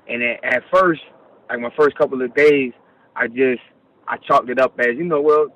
And 0.07 0.23
at, 0.23 0.43
at 0.43 0.63
first, 0.73 1.01
like 1.49 1.59
my 1.59 1.71
first 1.77 1.97
couple 1.97 2.21
of 2.21 2.33
days, 2.35 2.73
I 3.15 3.27
just 3.27 3.61
I 4.07 4.17
chalked 4.17 4.49
it 4.49 4.59
up 4.59 4.79
as 4.79 4.95
you 4.97 5.03
know, 5.03 5.21
well, 5.21 5.47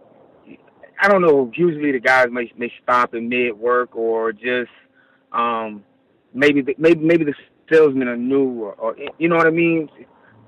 I 1.01 1.07
don't 1.07 1.21
know. 1.21 1.51
Usually 1.55 1.91
the 1.91 1.99
guys 1.99 2.27
may 2.31 2.51
may 2.57 2.71
stop 2.83 3.13
in 3.13 3.27
mid 3.27 3.57
work 3.57 3.95
or 3.95 4.31
just 4.31 4.71
um, 5.31 5.83
maybe 6.33 6.61
the, 6.61 6.75
maybe 6.77 7.03
maybe 7.03 7.25
the 7.25 7.33
salesmen 7.71 8.07
are 8.07 8.17
new, 8.17 8.63
or, 8.63 8.73
or 8.73 8.95
you 9.17 9.29
know 9.29 9.35
what 9.35 9.47
I 9.47 9.51
mean. 9.51 9.89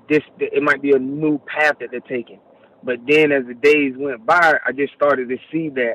This 0.08 0.22
it 0.38 0.62
might 0.62 0.82
be 0.82 0.92
a 0.92 0.98
new 0.98 1.38
path 1.38 1.76
that 1.80 1.90
they're 1.90 2.00
taking. 2.00 2.40
But 2.84 2.98
then 3.08 3.32
as 3.32 3.44
the 3.46 3.54
days 3.54 3.94
went 3.96 4.26
by, 4.26 4.58
I 4.66 4.72
just 4.72 4.92
started 4.94 5.28
to 5.30 5.38
see 5.50 5.70
that, 5.70 5.94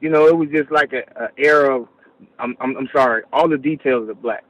you 0.00 0.10
know, 0.10 0.26
it 0.26 0.36
was 0.36 0.48
just 0.52 0.70
like 0.70 0.92
a, 0.92 1.02
a 1.22 1.28
era 1.38 1.80
of, 1.80 1.88
I'm, 2.40 2.56
I'm, 2.60 2.76
I'm 2.76 2.88
sorry, 2.92 3.22
all 3.32 3.48
the 3.48 3.58
details 3.58 4.08
are 4.08 4.14
black. 4.14 4.44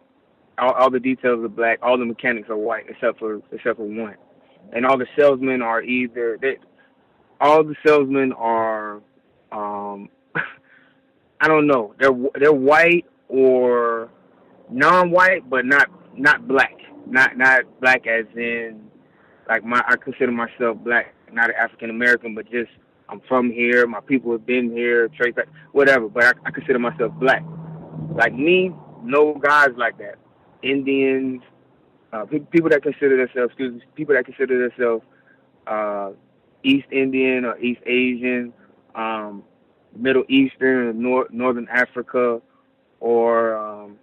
All, 0.56 0.73
all 0.73 0.90
the 0.90 1.01
details 1.01 1.44
are 1.44 1.48
black. 1.48 1.81
All 1.82 1.98
the 1.98 2.06
mechanics 2.06 2.48
are 2.48 2.56
white, 2.56 2.85
except 2.89 3.19
for 3.19 3.43
except 3.52 3.77
for 3.77 3.85
one. 3.85 4.15
And 4.73 4.86
all 4.86 4.97
the 4.97 5.06
salesmen 5.19 5.61
are 5.61 5.82
either 5.82 6.39
they, 6.40 6.56
all 7.40 7.62
the 7.62 7.74
salesmen 7.86 8.32
are 8.32 9.02
um, 9.52 10.09
I 11.40 11.48
don't 11.48 11.66
know. 11.66 11.94
They're 11.98 12.16
they're 12.39 12.52
white 12.52 13.05
or 13.28 14.11
non-white, 14.74 15.48
but 15.48 15.64
not 15.64 15.88
not 16.16 16.46
black. 16.46 16.74
Not 17.06 17.36
not 17.36 17.62
black 17.80 18.06
as 18.06 18.26
in 18.34 18.88
like 19.48 19.64
my 19.64 19.82
I 19.86 19.96
consider 19.96 20.32
myself 20.32 20.78
black, 20.78 21.14
not 21.32 21.51
an 21.51 21.56
African 21.56 21.90
American, 21.90 22.34
but 22.34 22.51
just 22.51 22.70
I'm 23.09 23.20
from 23.28 23.51
here. 23.51 23.86
My 23.86 24.01
people 24.01 24.32
have 24.32 24.46
been 24.46 24.70
here, 24.70 25.09
trace 25.09 25.34
back, 25.34 25.48
whatever. 25.72 26.09
But 26.09 26.24
I, 26.24 26.32
I 26.46 26.51
consider 26.51 26.78
myself 26.78 27.12
black. 27.14 27.42
Like 28.14 28.34
me, 28.34 28.72
no 29.02 29.34
guys 29.34 29.70
like 29.76 29.98
that. 29.98 30.16
Indians, 30.62 31.42
uh, 32.12 32.24
pe- 32.24 32.38
people 32.40 32.70
that 32.70 32.82
consider 32.82 33.16
themselves, 33.18 33.51
excuse 33.51 33.74
me, 33.74 33.82
people 33.94 34.14
that 34.14 34.24
consider 34.24 34.68
themselves 34.68 35.05
uh, 35.66 36.10
East 36.62 36.86
Indian 36.90 37.44
or 37.44 37.59
East 37.59 37.80
Asian, 37.86 38.52
um, 38.94 39.44
Middle 39.94 40.24
Eastern, 40.28 41.02
Nor- 41.02 41.28
Northern 41.30 41.68
Africa, 41.68 42.40
or 43.01 43.56
um, 43.56 43.98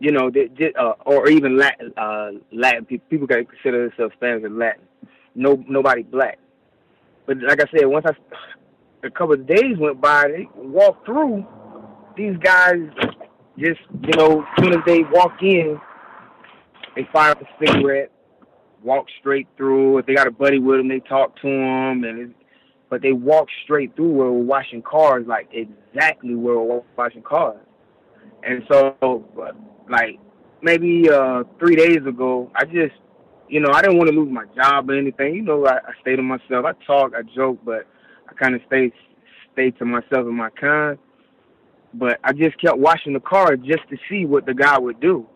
you 0.00 0.12
know, 0.12 0.30
they, 0.30 0.48
uh, 0.78 0.92
or 1.06 1.28
even 1.28 1.56
Latin, 1.58 1.92
uh, 1.96 2.30
Latin 2.52 2.84
people, 2.84 3.06
people 3.10 3.26
that 3.28 3.48
consider 3.48 3.88
themselves 3.88 4.14
Spanish 4.14 4.44
or 4.44 4.50
Latin. 4.50 4.82
No, 5.34 5.62
nobody 5.68 6.02
black. 6.02 6.38
But 7.26 7.38
like 7.38 7.60
I 7.60 7.66
said, 7.70 7.86
once 7.86 8.06
I, 8.06 8.12
a 9.06 9.10
couple 9.10 9.34
of 9.34 9.46
days 9.46 9.76
went 9.78 10.00
by, 10.00 10.28
they 10.28 10.48
walked 10.56 11.04
through. 11.04 11.46
These 12.16 12.36
guys 12.38 12.76
just, 13.58 13.80
you 14.02 14.16
know, 14.16 14.42
as 14.42 14.64
soon 14.64 14.72
as 14.72 14.80
they 14.86 15.02
walk 15.12 15.42
in, 15.42 15.80
they 16.96 17.06
fire 17.12 17.32
up 17.32 17.42
a 17.42 17.64
cigarette, 17.64 18.10
walk 18.82 19.06
straight 19.20 19.46
through. 19.56 19.98
If 19.98 20.06
they 20.06 20.14
got 20.14 20.26
a 20.26 20.32
buddy 20.32 20.58
with 20.58 20.78
them, 20.78 20.88
they 20.88 21.00
talk 21.00 21.36
to 21.42 21.48
them, 21.48 22.04
and 22.04 22.18
it, 22.18 22.30
but 22.90 23.02
they 23.02 23.12
walk 23.12 23.48
straight 23.64 23.94
through 23.94 24.10
where 24.10 24.30
we're 24.30 24.42
washing 24.42 24.82
cars, 24.82 25.26
like 25.26 25.48
exactly 25.52 26.34
where 26.34 26.58
we're 26.58 26.82
washing 26.96 27.22
cars. 27.22 27.58
And 28.42 28.62
so, 28.70 28.96
like 29.90 30.18
maybe 30.62 31.08
uh 31.10 31.44
three 31.58 31.76
days 31.76 32.06
ago, 32.06 32.50
I 32.54 32.64
just, 32.64 32.94
you 33.48 33.60
know, 33.60 33.70
I 33.72 33.82
didn't 33.82 33.98
want 33.98 34.10
to 34.10 34.16
lose 34.16 34.30
my 34.30 34.44
job 34.54 34.90
or 34.90 34.98
anything. 34.98 35.34
You 35.34 35.42
know, 35.42 35.66
I, 35.66 35.76
I 35.76 35.92
stay 36.00 36.16
to 36.16 36.22
myself. 36.22 36.64
I 36.64 36.72
talk, 36.86 37.12
I 37.14 37.22
joke, 37.34 37.58
but 37.64 37.86
I 38.28 38.34
kind 38.34 38.54
of 38.54 38.60
stay 38.66 38.92
stay 39.52 39.70
to 39.72 39.84
myself 39.84 40.26
and 40.26 40.36
my 40.36 40.50
kind. 40.50 40.98
But 41.94 42.18
I 42.22 42.32
just 42.32 42.60
kept 42.60 42.78
washing 42.78 43.14
the 43.14 43.20
car 43.20 43.56
just 43.56 43.88
to 43.90 43.96
see 44.08 44.26
what 44.26 44.46
the 44.46 44.54
guy 44.54 44.78
would 44.78 45.00
do, 45.00 45.26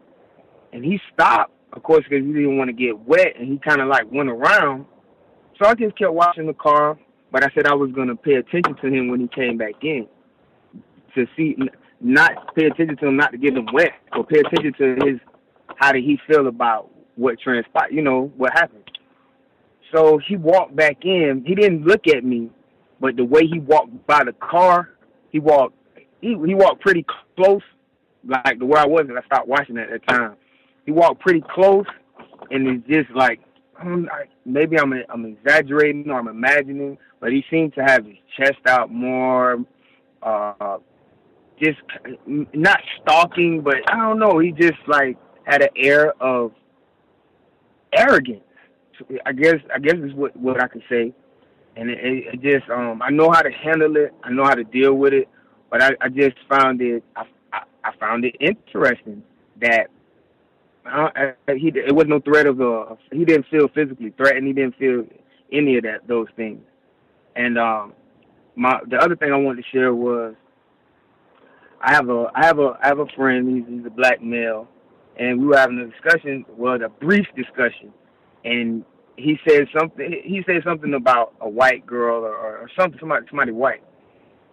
and 0.72 0.84
he 0.84 1.00
stopped, 1.12 1.52
of 1.72 1.82
course, 1.82 2.04
because 2.08 2.24
he 2.24 2.32
didn't 2.32 2.58
want 2.58 2.68
to 2.68 2.74
get 2.74 2.98
wet, 3.00 3.34
and 3.38 3.48
he 3.48 3.58
kind 3.58 3.80
of 3.80 3.88
like 3.88 4.10
went 4.12 4.28
around. 4.28 4.84
So 5.60 5.68
I 5.68 5.74
just 5.74 5.96
kept 5.96 6.12
washing 6.12 6.46
the 6.46 6.54
car, 6.54 6.98
but 7.30 7.42
I 7.42 7.48
said 7.54 7.66
I 7.66 7.74
was 7.74 7.90
gonna 7.92 8.16
pay 8.16 8.34
attention 8.34 8.76
to 8.82 8.88
him 8.88 9.08
when 9.08 9.20
he 9.20 9.28
came 9.28 9.56
back 9.56 9.82
in 9.82 10.06
to 11.14 11.26
see, 11.36 11.56
not 12.02 12.54
pay 12.54 12.66
attention 12.66 12.96
to 12.98 13.06
him, 13.06 13.16
not 13.16 13.32
to 13.32 13.38
get 13.38 13.56
him 13.56 13.66
wet, 13.72 13.92
or 14.16 14.24
pay 14.24 14.40
attention 14.40 14.72
to 14.78 15.06
his 15.06 15.20
how 15.76 15.92
did 15.92 16.04
he 16.04 16.18
feel 16.28 16.46
about 16.46 16.90
what 17.16 17.38
transpired, 17.40 17.92
you 17.92 18.02
know, 18.02 18.32
what 18.36 18.52
happened. 18.52 18.84
So 19.94 20.18
he 20.26 20.36
walked 20.36 20.74
back 20.74 21.04
in. 21.04 21.44
He 21.46 21.54
didn't 21.54 21.84
look 21.84 22.06
at 22.08 22.24
me, 22.24 22.50
but 23.00 23.16
the 23.16 23.24
way 23.24 23.46
he 23.46 23.58
walked 23.58 24.06
by 24.06 24.24
the 24.24 24.32
car, 24.32 24.90
he 25.30 25.38
walked 25.38 25.74
he 26.20 26.36
he 26.46 26.54
walked 26.54 26.80
pretty 26.80 27.04
close, 27.36 27.62
like 28.26 28.58
the 28.58 28.64
where 28.64 28.80
I 28.80 28.86
was, 28.86 29.06
and 29.08 29.18
I 29.18 29.22
stopped 29.26 29.48
watching 29.48 29.76
at 29.76 29.90
that 29.90 30.06
time. 30.08 30.36
He 30.86 30.92
walked 30.92 31.20
pretty 31.20 31.42
close, 31.54 31.86
and 32.50 32.66
it's 32.68 32.86
just 32.88 33.16
like 33.16 33.40
I'm, 33.78 34.08
maybe 34.46 34.78
I'm 34.78 34.94
I'm 35.08 35.26
exaggerating 35.26 36.08
or 36.10 36.18
I'm 36.18 36.28
imagining, 36.28 36.96
but 37.20 37.32
he 37.32 37.44
seemed 37.50 37.74
to 37.74 37.82
have 37.82 38.06
his 38.06 38.16
chest 38.36 38.58
out 38.66 38.90
more, 38.90 39.58
uh, 40.22 40.78
just 41.62 41.78
not 42.26 42.80
stalking, 43.00 43.60
but 43.60 43.76
I 43.90 43.96
don't 43.96 44.18
know. 44.18 44.38
He 44.38 44.52
just 44.52 44.78
like 44.86 45.16
had 45.44 45.62
an 45.62 45.68
air 45.76 46.12
of 46.20 46.52
arrogance. 47.92 48.42
I 49.26 49.32
guess 49.32 49.56
I 49.74 49.78
guess 49.78 49.94
is 49.94 50.14
what 50.14 50.36
what 50.36 50.62
I 50.62 50.68
could 50.68 50.82
say, 50.88 51.12
and 51.76 51.90
it, 51.90 51.98
it 52.00 52.42
just 52.42 52.70
um 52.70 53.00
I 53.02 53.10
know 53.10 53.30
how 53.30 53.42
to 53.42 53.50
handle 53.50 53.96
it. 53.96 54.12
I 54.22 54.30
know 54.30 54.44
how 54.44 54.54
to 54.54 54.64
deal 54.64 54.94
with 54.94 55.12
it, 55.12 55.28
but 55.70 55.82
I, 55.82 55.90
I 56.00 56.08
just 56.08 56.36
found 56.48 56.80
it 56.80 57.02
I, 57.16 57.24
I, 57.52 57.62
I 57.84 57.96
found 57.98 58.24
it 58.24 58.36
interesting 58.40 59.22
that 59.60 59.88
uh, 60.84 61.32
he 61.56 61.72
it 61.74 61.94
was 61.94 62.06
no 62.08 62.20
threat 62.20 62.46
of 62.46 62.58
the 62.58 62.96
he 63.12 63.24
didn't 63.24 63.46
feel 63.50 63.68
physically 63.68 64.12
threatened. 64.16 64.46
He 64.46 64.52
didn't 64.52 64.76
feel 64.76 65.04
any 65.52 65.76
of 65.76 65.84
that 65.84 66.06
those 66.06 66.28
things. 66.36 66.62
And 67.36 67.58
um 67.58 67.94
my 68.56 68.80
the 68.88 68.98
other 68.98 69.16
thing 69.16 69.32
I 69.32 69.36
wanted 69.36 69.62
to 69.62 69.68
share 69.70 69.94
was 69.94 70.34
I 71.82 71.94
have 71.94 72.08
a 72.08 72.30
I 72.34 72.46
have 72.46 72.58
a 72.58 72.78
I 72.82 72.88
have 72.88 73.00
a 73.00 73.06
friend. 73.16 73.56
He's 73.56 73.66
he's 73.68 73.86
a 73.86 73.90
black 73.90 74.22
male, 74.22 74.68
and 75.18 75.40
we 75.40 75.46
were 75.46 75.56
having 75.56 75.78
a 75.78 75.88
discussion. 75.88 76.44
Well, 76.56 76.80
a 76.82 76.88
brief 76.88 77.26
discussion, 77.36 77.92
and 78.44 78.84
he 79.16 79.38
said 79.46 79.66
something. 79.76 80.22
He 80.24 80.42
said 80.46 80.62
something 80.64 80.94
about 80.94 81.34
a 81.40 81.48
white 81.48 81.84
girl 81.84 82.22
or, 82.22 82.36
or 82.36 82.70
something 82.78 83.00
somebody 83.00 83.26
somebody 83.28 83.50
white, 83.50 83.82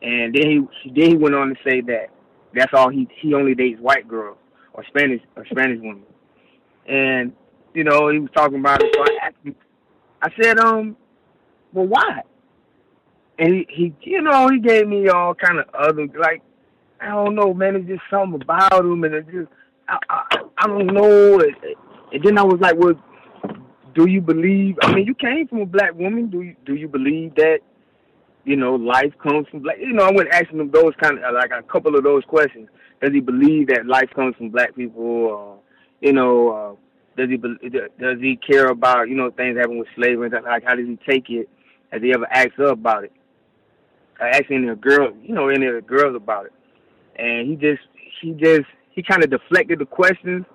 and 0.01 0.33
then 0.33 0.67
he 0.83 0.91
then 0.91 1.11
he 1.11 1.15
went 1.17 1.35
on 1.35 1.49
to 1.49 1.55
say 1.63 1.81
that 1.81 2.07
that's 2.55 2.73
all 2.73 2.89
he 2.89 3.07
he 3.21 3.35
only 3.35 3.53
dates 3.53 3.79
white 3.79 4.07
girls 4.07 4.37
or 4.73 4.83
Spanish 4.87 5.21
or 5.35 5.45
Spanish 5.45 5.79
women, 5.79 6.03
and 6.87 7.31
you 7.75 7.83
know 7.83 8.09
he 8.09 8.17
was 8.17 8.31
talking 8.35 8.59
about 8.59 8.81
it. 8.81 8.93
So 8.95 9.03
I 9.03 9.27
asked 9.27 9.35
him. 9.43 9.55
I 10.21 10.29
said, 10.41 10.59
um, 10.59 10.97
well, 11.71 11.85
why? 11.85 12.23
And 13.37 13.53
he, 13.53 13.67
he 13.69 13.95
you 14.01 14.21
know 14.23 14.49
he 14.49 14.59
gave 14.59 14.87
me 14.87 15.07
all 15.09 15.35
kind 15.35 15.59
of 15.59 15.69
other 15.75 16.07
like 16.19 16.41
I 17.01 17.09
don't 17.09 17.35
know, 17.35 17.53
man. 17.53 17.75
It's 17.75 17.87
just 17.87 18.01
something 18.09 18.41
about 18.41 18.85
him, 18.85 19.03
and 19.03 19.13
it 19.13 19.25
just 19.31 19.49
I 19.87 19.97
I, 20.09 20.37
I 20.57 20.67
don't 20.67 20.87
know. 20.87 21.39
And, 21.39 22.23
then 22.23 22.37
I 22.37 22.43
was 22.43 22.59
like, 22.59 22.75
well, 22.77 22.93
do 23.95 24.09
you 24.09 24.21
believe? 24.21 24.77
I 24.81 24.93
mean, 24.93 25.05
you 25.05 25.15
came 25.15 25.47
from 25.47 25.61
a 25.61 25.65
black 25.65 25.93
woman. 25.95 26.27
Do 26.29 26.41
you 26.41 26.55
do 26.65 26.75
you 26.75 26.87
believe 26.87 27.35
that? 27.35 27.59
You 28.45 28.55
know, 28.55 28.75
life 28.75 29.13
comes 29.21 29.47
from 29.49 29.61
black. 29.61 29.77
You 29.79 29.93
know, 29.93 30.03
I 30.03 30.11
went 30.11 30.29
asking 30.29 30.59
him 30.59 30.71
those 30.71 30.93
kind 31.01 31.19
of 31.19 31.33
like 31.33 31.51
a 31.51 31.61
couple 31.63 31.95
of 31.95 32.03
those 32.03 32.23
questions. 32.25 32.67
Does 33.01 33.11
he 33.13 33.19
believe 33.19 33.67
that 33.67 33.85
life 33.85 34.09
comes 34.15 34.35
from 34.35 34.49
black 34.49 34.75
people? 34.75 35.03
Or, 35.03 35.59
you 36.01 36.13
know, 36.13 36.49
uh, 36.49 36.75
does 37.17 37.29
he 37.29 37.37
does 37.37 38.19
he 38.19 38.37
care 38.37 38.67
about 38.67 39.09
you 39.09 39.15
know 39.15 39.29
things 39.31 39.57
happening 39.57 39.79
with 39.79 39.87
slavery? 39.95 40.29
And 40.33 40.45
like, 40.45 40.63
how 40.65 40.75
does 40.75 40.87
he 40.87 40.97
take 41.07 41.29
it? 41.29 41.47
Has 41.91 42.01
he 42.01 42.13
ever 42.13 42.27
asked 42.31 42.55
her 42.57 42.67
about 42.67 43.03
it? 43.03 43.11
I 44.19 44.29
asked 44.29 44.51
any 44.51 44.67
of 44.67 44.81
the 44.81 44.89
girls, 44.89 45.15
you 45.23 45.33
know, 45.33 45.47
any 45.47 45.65
of 45.65 45.75
the 45.75 45.81
girls 45.81 46.15
about 46.15 46.45
it 46.47 46.53
and 47.19 47.49
he 47.49 47.55
just 47.55 47.81
he 48.21 48.31
just 48.31 48.67
he 48.91 49.03
kind 49.03 49.23
of 49.23 49.29
deflected 49.29 49.79
the 49.79 49.85
questions, 49.85 50.45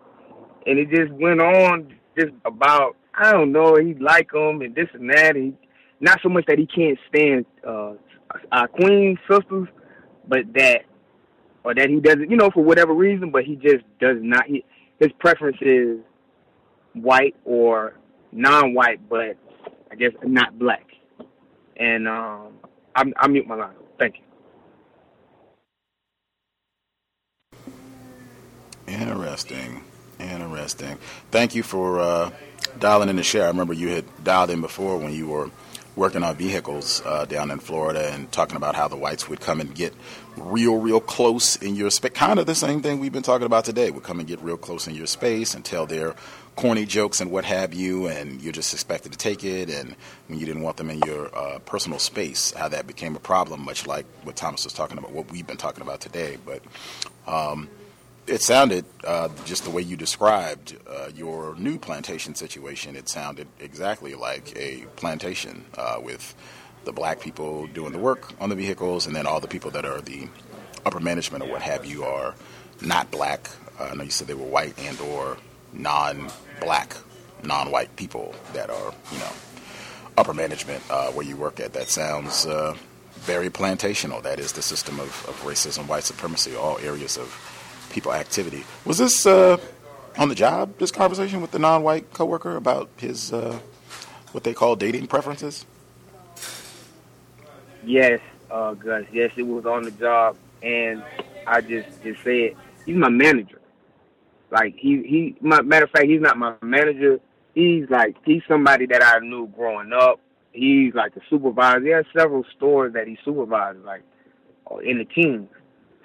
and 0.66 0.78
it 0.78 0.90
just 0.90 1.12
went 1.12 1.40
on 1.40 1.94
just 2.18 2.32
about 2.44 2.96
I 3.14 3.32
don't 3.32 3.52
know 3.52 3.76
he 3.76 3.94
like 3.94 4.32
him 4.32 4.62
and 4.62 4.74
this 4.74 4.88
and 4.94 5.10
that. 5.10 5.36
And 5.36 5.56
not 6.00 6.18
so 6.22 6.28
much 6.28 6.44
that 6.46 6.58
he 6.58 6.66
can't 6.66 6.98
stand 7.08 7.46
uh, 7.66 7.94
our 8.50 8.68
queen 8.68 9.18
sisters, 9.30 9.68
but 10.26 10.40
that 10.54 10.82
or 11.64 11.74
that 11.74 11.88
he 11.88 12.00
doesn't 12.00 12.30
you 12.30 12.36
know 12.36 12.50
for 12.52 12.64
whatever 12.64 12.94
reason, 12.94 13.30
but 13.30 13.44
he 13.44 13.56
just 13.56 13.84
does 14.00 14.16
not. 14.20 14.46
He, 14.46 14.64
his 14.98 15.10
preference 15.18 15.58
is 15.60 15.98
white 16.94 17.34
or 17.44 17.94
non-white, 18.32 19.08
but 19.08 19.36
I 19.90 19.96
guess 19.96 20.12
not 20.24 20.58
black. 20.58 20.86
And 21.76 22.06
um, 22.06 22.52
I'm, 22.94 23.12
I 23.16 23.26
mute 23.26 23.46
my 23.46 23.56
line. 23.56 23.74
Thank 23.98 24.16
you. 24.16 24.33
Interesting. 29.08 29.84
Interesting. 30.18 30.96
Thank 31.30 31.54
you 31.54 31.62
for 31.62 32.00
uh, 32.00 32.30
dialing 32.78 33.10
in 33.10 33.16
to 33.16 33.22
share. 33.22 33.44
I 33.44 33.48
remember 33.48 33.74
you 33.74 33.88
had 33.88 34.24
dialed 34.24 34.48
in 34.50 34.62
before 34.62 34.96
when 34.96 35.12
you 35.12 35.26
were 35.26 35.50
working 35.94 36.22
on 36.22 36.34
vehicles 36.36 37.02
uh, 37.04 37.26
down 37.26 37.50
in 37.50 37.58
Florida 37.58 38.10
and 38.12 38.32
talking 38.32 38.56
about 38.56 38.74
how 38.74 38.88
the 38.88 38.96
whites 38.96 39.28
would 39.28 39.40
come 39.40 39.60
and 39.60 39.74
get 39.74 39.92
real, 40.36 40.76
real 40.78 41.00
close 41.00 41.56
in 41.56 41.76
your 41.76 41.90
space. 41.90 42.12
Kind 42.12 42.38
of 42.38 42.46
the 42.46 42.54
same 42.54 42.80
thing 42.80 42.98
we've 42.98 43.12
been 43.12 43.22
talking 43.22 43.46
about 43.46 43.66
today. 43.66 43.90
Would 43.90 44.02
come 44.02 44.20
and 44.20 44.26
get 44.26 44.40
real 44.40 44.56
close 44.56 44.88
in 44.88 44.94
your 44.94 45.06
space 45.06 45.54
and 45.54 45.64
tell 45.64 45.84
their 45.84 46.14
corny 46.56 46.86
jokes 46.86 47.20
and 47.20 47.30
what 47.30 47.44
have 47.44 47.74
you, 47.74 48.06
and 48.06 48.40
you're 48.40 48.52
just 48.52 48.72
expected 48.72 49.12
to 49.12 49.18
take 49.18 49.44
it. 49.44 49.68
And 49.68 49.94
when 50.28 50.38
you 50.38 50.46
didn't 50.46 50.62
want 50.62 50.78
them 50.78 50.88
in 50.88 51.00
your 51.00 51.36
uh, 51.36 51.58
personal 51.60 51.98
space, 51.98 52.52
how 52.52 52.68
that 52.68 52.86
became 52.86 53.16
a 53.16 53.20
problem, 53.20 53.60
much 53.64 53.86
like 53.86 54.06
what 54.22 54.34
Thomas 54.34 54.64
was 54.64 54.72
talking 54.72 54.96
about, 54.96 55.12
what 55.12 55.30
we've 55.30 55.46
been 55.46 55.58
talking 55.58 55.82
about 55.82 56.00
today. 56.00 56.38
But 56.44 56.62
um, 57.26 57.68
it 58.26 58.40
sounded 58.42 58.84
uh, 59.04 59.28
just 59.44 59.64
the 59.64 59.70
way 59.70 59.82
you 59.82 59.96
described 59.96 60.76
uh, 60.88 61.08
your 61.14 61.54
new 61.56 61.78
plantation 61.78 62.34
situation. 62.34 62.96
It 62.96 63.08
sounded 63.08 63.46
exactly 63.60 64.14
like 64.14 64.56
a 64.56 64.84
plantation 64.96 65.64
uh, 65.76 66.00
with 66.02 66.34
the 66.84 66.92
black 66.92 67.20
people 67.20 67.66
doing 67.68 67.92
the 67.92 67.98
work 67.98 68.32
on 68.40 68.48
the 68.48 68.54
vehicles, 68.54 69.06
and 69.06 69.14
then 69.14 69.26
all 69.26 69.40
the 69.40 69.48
people 69.48 69.70
that 69.72 69.84
are 69.84 70.00
the 70.00 70.28
upper 70.86 71.00
management 71.00 71.44
or 71.44 71.50
what 71.50 71.62
have 71.62 71.84
you 71.84 72.04
are 72.04 72.34
not 72.80 73.10
black. 73.10 73.48
Uh, 73.78 73.88
I 73.92 73.94
know 73.94 74.04
you 74.04 74.10
said 74.10 74.26
they 74.26 74.34
were 74.34 74.46
white 74.46 74.78
and 74.78 74.98
or 75.00 75.36
non-black, 75.72 76.96
non-white 77.42 77.96
people 77.96 78.34
that 78.52 78.70
are 78.70 78.94
you 79.12 79.18
know 79.18 79.30
upper 80.16 80.34
management 80.34 80.82
uh, 80.90 81.08
where 81.08 81.26
you 81.26 81.36
work 81.36 81.60
at. 81.60 81.72
That 81.72 81.88
sounds 81.88 82.46
uh, 82.46 82.74
very 83.14 83.50
plantational. 83.50 84.22
That 84.22 84.38
is 84.38 84.52
the 84.52 84.62
system 84.62 85.00
of, 85.00 85.08
of 85.28 85.40
racism, 85.42 85.88
white 85.88 86.04
supremacy, 86.04 86.54
all 86.54 86.78
areas 86.78 87.16
of 87.16 87.28
people 87.94 88.12
activity. 88.12 88.64
Was 88.84 88.98
this 88.98 89.24
uh, 89.24 89.56
on 90.18 90.28
the 90.28 90.34
job? 90.34 90.76
This 90.78 90.90
conversation 90.90 91.40
with 91.40 91.52
the 91.52 91.60
non-white 91.60 92.12
coworker 92.12 92.56
about 92.56 92.90
his 92.96 93.32
uh, 93.32 93.58
what 94.32 94.42
they 94.44 94.52
call 94.52 94.74
dating 94.74 95.06
preferences? 95.06 95.64
Yes, 97.84 98.20
uh, 98.50 98.74
Gus. 98.74 99.04
Yes, 99.12 99.30
it 99.36 99.42
was 99.42 99.64
on 99.64 99.84
the 99.84 99.92
job, 99.92 100.36
and 100.62 101.02
I 101.46 101.60
just 101.60 101.88
just 102.02 102.22
said 102.22 102.56
he's 102.84 102.96
my 102.96 103.08
manager. 103.08 103.60
Like 104.50 104.74
he 104.76 105.02
he. 105.02 105.36
My, 105.40 105.62
matter 105.62 105.84
of 105.84 105.90
fact, 105.90 106.06
he's 106.06 106.20
not 106.20 106.36
my 106.36 106.54
manager. 106.62 107.20
He's 107.54 107.88
like 107.88 108.16
he's 108.24 108.42
somebody 108.48 108.86
that 108.86 109.02
I 109.02 109.20
knew 109.20 109.46
growing 109.48 109.92
up. 109.92 110.18
He's 110.52 110.94
like 110.94 111.14
a 111.16 111.20
supervisor. 111.30 111.80
He 111.80 111.90
has 111.90 112.06
several 112.16 112.44
stores 112.56 112.92
that 112.94 113.06
he 113.06 113.18
supervises, 113.24 113.84
like 113.84 114.02
in 114.82 114.98
the 114.98 115.04
teens. 115.04 115.48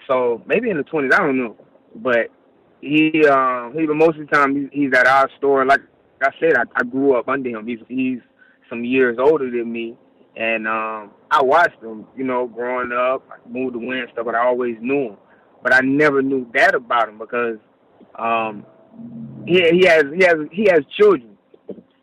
So 0.07 0.41
maybe 0.45 0.69
in 0.69 0.77
the 0.77 0.83
twenties, 0.83 1.13
I 1.13 1.19
don't 1.19 1.37
know. 1.37 1.55
But 1.95 2.29
he 2.81 3.25
um 3.27 3.73
he 3.77 3.85
but 3.85 3.95
most 3.95 4.17
of 4.19 4.27
the 4.27 4.33
time 4.33 4.69
he's, 4.71 4.93
at 4.93 5.07
our 5.07 5.29
store. 5.37 5.65
Like 5.65 5.81
I 6.21 6.29
said, 6.39 6.55
I, 6.57 6.63
I 6.75 6.83
grew 6.83 7.17
up 7.17 7.27
under 7.27 7.49
him. 7.49 7.67
He's 7.67 7.79
he's 7.87 8.19
some 8.69 8.83
years 8.83 9.17
older 9.19 9.49
than 9.49 9.71
me, 9.71 9.97
and 10.35 10.67
um 10.67 11.11
I 11.31 11.41
watched 11.43 11.81
him, 11.81 12.05
you 12.15 12.23
know, 12.23 12.47
growing 12.47 12.91
up, 12.91 13.23
moved 13.47 13.75
to 13.75 14.05
stuff, 14.13 14.25
but 14.25 14.35
I 14.35 14.45
always 14.45 14.77
knew 14.81 15.09
him. 15.09 15.17
But 15.61 15.73
I 15.73 15.81
never 15.81 16.21
knew 16.21 16.49
that 16.53 16.75
about 16.75 17.09
him 17.09 17.17
because 17.17 17.57
um 18.17 18.65
he 19.45 19.61
he 19.71 19.85
has 19.87 20.03
he 20.15 20.23
has 20.23 20.35
he 20.51 20.67
has 20.69 20.81
children, 20.97 21.37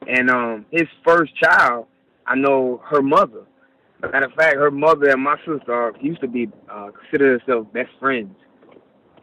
and 0.06 0.30
um 0.30 0.66
his 0.70 0.88
first 1.04 1.32
child, 1.36 1.86
I 2.26 2.34
know 2.34 2.82
her 2.90 3.02
mother. 3.02 3.44
Matter 4.02 4.26
of 4.26 4.34
fact, 4.34 4.56
her 4.56 4.70
mother 4.70 5.08
and 5.08 5.22
my 5.22 5.36
sister 5.38 5.92
used 6.00 6.20
to 6.20 6.28
be 6.28 6.48
uh, 6.70 6.90
consider 6.90 7.38
themselves 7.38 7.68
best 7.72 7.88
friends, 7.98 8.34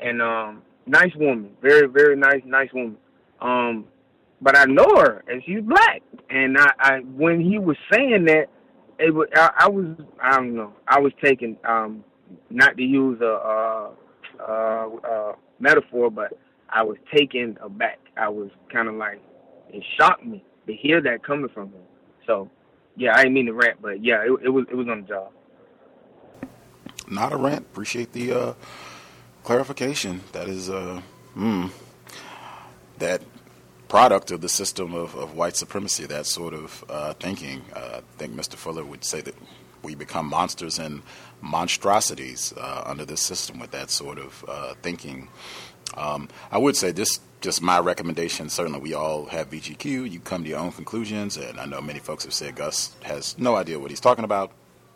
and 0.03 0.21
um 0.21 0.61
nice 0.85 1.15
woman, 1.15 1.51
very 1.61 1.87
very 1.87 2.15
nice 2.15 2.41
nice 2.45 2.71
woman. 2.73 2.97
Um, 3.41 3.85
but 4.41 4.57
I 4.57 4.65
know 4.65 4.87
her 4.97 5.23
and 5.27 5.41
she's 5.45 5.61
black, 5.61 6.01
and 6.29 6.57
I, 6.57 6.71
I 6.79 6.99
when 6.99 7.39
he 7.41 7.57
was 7.59 7.77
saying 7.91 8.25
that 8.25 8.49
it 8.99 9.13
was, 9.13 9.27
I, 9.35 9.51
I 9.57 9.69
was, 9.69 9.85
I 10.21 10.37
don't 10.37 10.55
know, 10.55 10.73
I 10.87 10.99
was 10.99 11.11
taking, 11.23 11.57
um, 11.67 12.03
not 12.49 12.77
to 12.77 12.83
use 12.83 13.19
a, 13.21 13.91
uh, 14.39 14.49
uh, 14.49 15.33
metaphor, 15.59 16.09
but 16.09 16.37
I 16.69 16.83
was 16.83 16.97
taken 17.13 17.57
aback. 17.61 17.99
I 18.17 18.29
was 18.29 18.49
kind 18.71 18.87
of 18.87 18.95
like, 18.95 19.21
it 19.69 19.83
shocked 19.97 20.25
me 20.25 20.43
to 20.67 20.73
hear 20.73 21.01
that 21.01 21.23
coming 21.25 21.49
from 21.53 21.69
him. 21.69 21.81
So, 22.25 22.49
yeah, 22.95 23.13
I 23.15 23.23
didn't 23.23 23.33
mean 23.33 23.45
to 23.47 23.53
rant, 23.53 23.81
but 23.81 24.03
yeah, 24.03 24.23
it, 24.23 24.45
it 24.45 24.49
was, 24.49 24.65
it 24.71 24.75
was 24.75 24.87
on 24.87 25.01
the 25.01 25.07
job. 25.07 25.31
Not 27.09 27.33
a 27.33 27.37
rant. 27.37 27.61
Appreciate 27.61 28.13
the 28.13 28.31
uh, 28.31 28.53
clarification. 29.43 30.21
That 30.31 30.47
is, 30.47 30.69
uh, 30.69 31.01
mm, 31.37 31.69
that 32.99 33.21
product 33.87 34.31
of 34.31 34.41
the 34.41 34.49
system 34.49 34.95
of, 34.95 35.15
of 35.15 35.35
white 35.35 35.55
supremacy, 35.55 36.05
that 36.07 36.25
sort 36.25 36.53
of 36.53 36.83
uh, 36.89 37.13
thinking. 37.13 37.63
Uh, 37.75 37.99
I 37.99 38.17
think 38.17 38.33
Mr. 38.33 38.55
Fuller 38.55 38.83
would 38.83 39.03
say 39.03 39.21
that 39.21 39.35
we 39.83 39.95
become 39.95 40.27
monsters 40.27 40.79
and 40.79 41.03
monstrosities 41.41 42.53
uh, 42.57 42.83
under 42.85 43.05
this 43.05 43.21
system 43.21 43.59
with 43.59 43.71
that 43.71 43.91
sort 43.91 44.17
of 44.17 44.45
uh, 44.47 44.73
thinking. 44.81 45.27
Um, 45.95 46.29
I 46.51 46.57
would 46.57 46.75
say 46.75 46.91
this 46.91 47.19
just 47.41 47.61
my 47.61 47.77
recommendation. 47.77 48.49
Certainly, 48.49 48.79
we 48.79 48.93
all 48.93 49.25
have 49.25 49.51
VGQ. 49.51 50.09
You 50.09 50.19
come 50.21 50.43
to 50.43 50.49
your 50.49 50.59
own 50.59 50.71
conclusions, 50.71 51.35
and 51.37 51.59
I 51.59 51.65
know 51.65 51.81
many 51.81 51.99
folks 51.99 52.23
have 52.23 52.33
said 52.33 52.55
Gus 52.55 52.95
has 53.03 53.37
no 53.37 53.55
idea 53.55 53.77
what 53.77 53.91
he's 53.91 53.99
talking 53.99 54.23
about. 54.23 54.51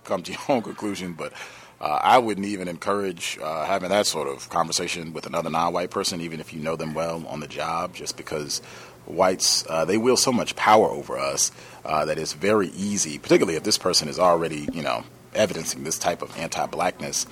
Come 0.06 0.24
to 0.24 0.32
your 0.32 0.42
own 0.48 0.62
conclusion, 0.62 1.14
but 1.14 1.34
uh, 1.80 2.00
I 2.02 2.18
wouldn't 2.18 2.48
even 2.48 2.68
encourage 2.68 3.38
uh, 3.42 3.66
having 3.66 3.90
that 3.90 4.08
sort 4.08 4.28
of 4.28 4.50
conversation 4.50 5.14
with 5.14 5.26
another 5.26 5.50
non-white 5.50 5.92
person, 5.92 6.22
even 6.22 6.40
if 6.40 6.54
you 6.54 6.60
know 6.60 6.76
them 6.76 6.94
well 6.94 7.26
on 7.28 7.40
the 7.40 7.48
job, 7.48 7.94
just 7.94 8.18
because 8.18 8.62
whites 9.06 9.66
uh, 9.70 9.86
they 9.86 9.98
wield 9.98 10.20
so 10.20 10.34
much 10.34 10.56
power 10.56 10.90
over 10.90 11.18
us 11.18 11.52
uh, 11.86 12.06
that 12.06 12.18
it's 12.18 12.34
very 12.34 12.70
easy, 12.70 13.18
particularly 13.18 13.56
if 13.56 13.64
this 13.64 13.78
person 13.78 14.10
is 14.10 14.20
already, 14.20 14.68
you 14.74 14.82
know, 14.82 15.04
evidencing 15.34 15.84
this 15.84 15.98
type 16.00 16.22
of 16.22 16.36
anti-blackness, 16.38 17.28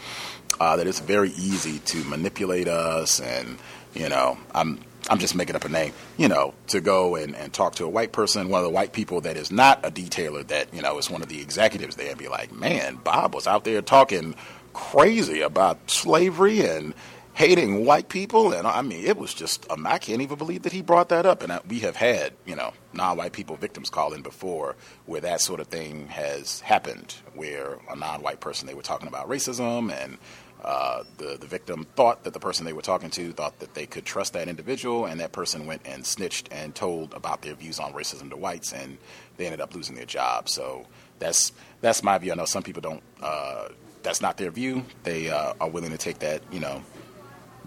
uh, 0.59 0.75
that 0.77 0.87
it's 0.87 0.99
very 0.99 1.29
easy 1.31 1.79
to 1.79 2.03
manipulate 2.05 2.67
us, 2.67 3.19
and 3.19 3.57
you 3.93 4.09
know, 4.09 4.37
I'm 4.53 4.79
I'm 5.09 5.19
just 5.19 5.35
making 5.35 5.55
up 5.55 5.65
a 5.65 5.69
name, 5.69 5.93
you 6.17 6.27
know, 6.27 6.53
to 6.67 6.81
go 6.81 7.15
and, 7.15 7.35
and 7.35 7.53
talk 7.53 7.75
to 7.75 7.85
a 7.85 7.89
white 7.89 8.11
person, 8.11 8.49
one 8.49 8.59
of 8.59 8.65
the 8.65 8.71
white 8.71 8.91
people 8.91 9.21
that 9.21 9.37
is 9.37 9.51
not 9.51 9.85
a 9.85 9.91
detailer 9.91 10.45
that, 10.47 10.73
you 10.73 10.81
know, 10.81 10.97
is 10.97 11.09
one 11.09 11.21
of 11.21 11.29
the 11.29 11.41
executives 11.41 11.95
there 11.95 12.09
and 12.09 12.17
be 12.17 12.27
like, 12.27 12.51
man, 12.51 12.95
Bob 13.03 13.35
was 13.35 13.45
out 13.45 13.65
there 13.65 13.81
talking 13.81 14.35
crazy 14.73 15.41
about 15.41 15.89
slavery 15.89 16.61
and 16.61 16.93
hating 17.35 17.85
white 17.85 18.09
people. 18.09 18.51
And 18.51 18.65
I 18.65 18.81
mean, 18.81 19.05
it 19.05 19.17
was 19.17 19.33
just, 19.33 19.69
um, 19.69 19.85
I 19.85 19.99
can't 19.99 20.21
even 20.21 20.37
believe 20.37 20.63
that 20.63 20.71
he 20.71 20.81
brought 20.81 21.09
that 21.09 21.25
up. 21.25 21.43
And 21.43 21.51
I, 21.51 21.59
we 21.67 21.79
have 21.81 21.95
had, 21.95 22.33
you 22.45 22.55
know, 22.55 22.73
non 22.93 23.17
white 23.17 23.33
people 23.33 23.57
victims 23.57 23.89
call 23.89 24.13
in 24.13 24.21
before 24.23 24.75
where 25.05 25.21
that 25.21 25.41
sort 25.41 25.59
of 25.59 25.67
thing 25.67 26.07
has 26.07 26.61
happened, 26.61 27.15
where 27.35 27.77
a 27.89 27.95
non 27.95 28.21
white 28.21 28.39
person, 28.39 28.67
they 28.67 28.73
were 28.73 28.81
talking 28.81 29.07
about 29.07 29.29
racism 29.29 29.91
and 29.91 30.17
uh, 30.65 31.03
the, 31.19 31.37
the 31.39 31.45
victim 31.45 31.85
thought 31.95 32.23
that 32.23 32.33
the 32.33 32.39
person 32.39 32.65
they 32.65 32.73
were 32.73 32.81
talking 32.81 33.11
to 33.11 33.31
thought 33.33 33.59
that 33.59 33.75
they 33.75 33.85
could 33.85 34.03
trust 34.03 34.33
that 34.33 34.47
individual, 34.47 35.05
and 35.05 35.19
that 35.19 35.31
person 35.31 35.67
went 35.67 35.81
and 35.85 36.03
snitched 36.03 36.49
and 36.51 36.73
told 36.73 37.13
about 37.13 37.43
their 37.43 37.53
views 37.53 37.79
on 37.79 37.93
racism 37.93 38.31
to 38.31 38.35
whites, 38.35 38.73
and 38.73 38.97
they 39.37 39.45
ended 39.45 39.61
up 39.61 39.75
losing 39.75 39.95
their 39.95 40.05
job. 40.05 40.49
So 40.49 40.87
that's 41.19 41.53
that's 41.81 42.01
my 42.01 42.17
view. 42.17 42.31
I 42.31 42.35
know 42.35 42.45
some 42.45 42.63
people 42.63 42.81
don't. 42.81 43.03
Uh, 43.21 43.69
that's 44.01 44.21
not 44.21 44.37
their 44.37 44.49
view. 44.49 44.83
They 45.03 45.29
uh, 45.29 45.53
are 45.61 45.69
willing 45.69 45.91
to 45.91 45.97
take 45.99 46.19
that, 46.19 46.41
you 46.51 46.59
know, 46.59 46.81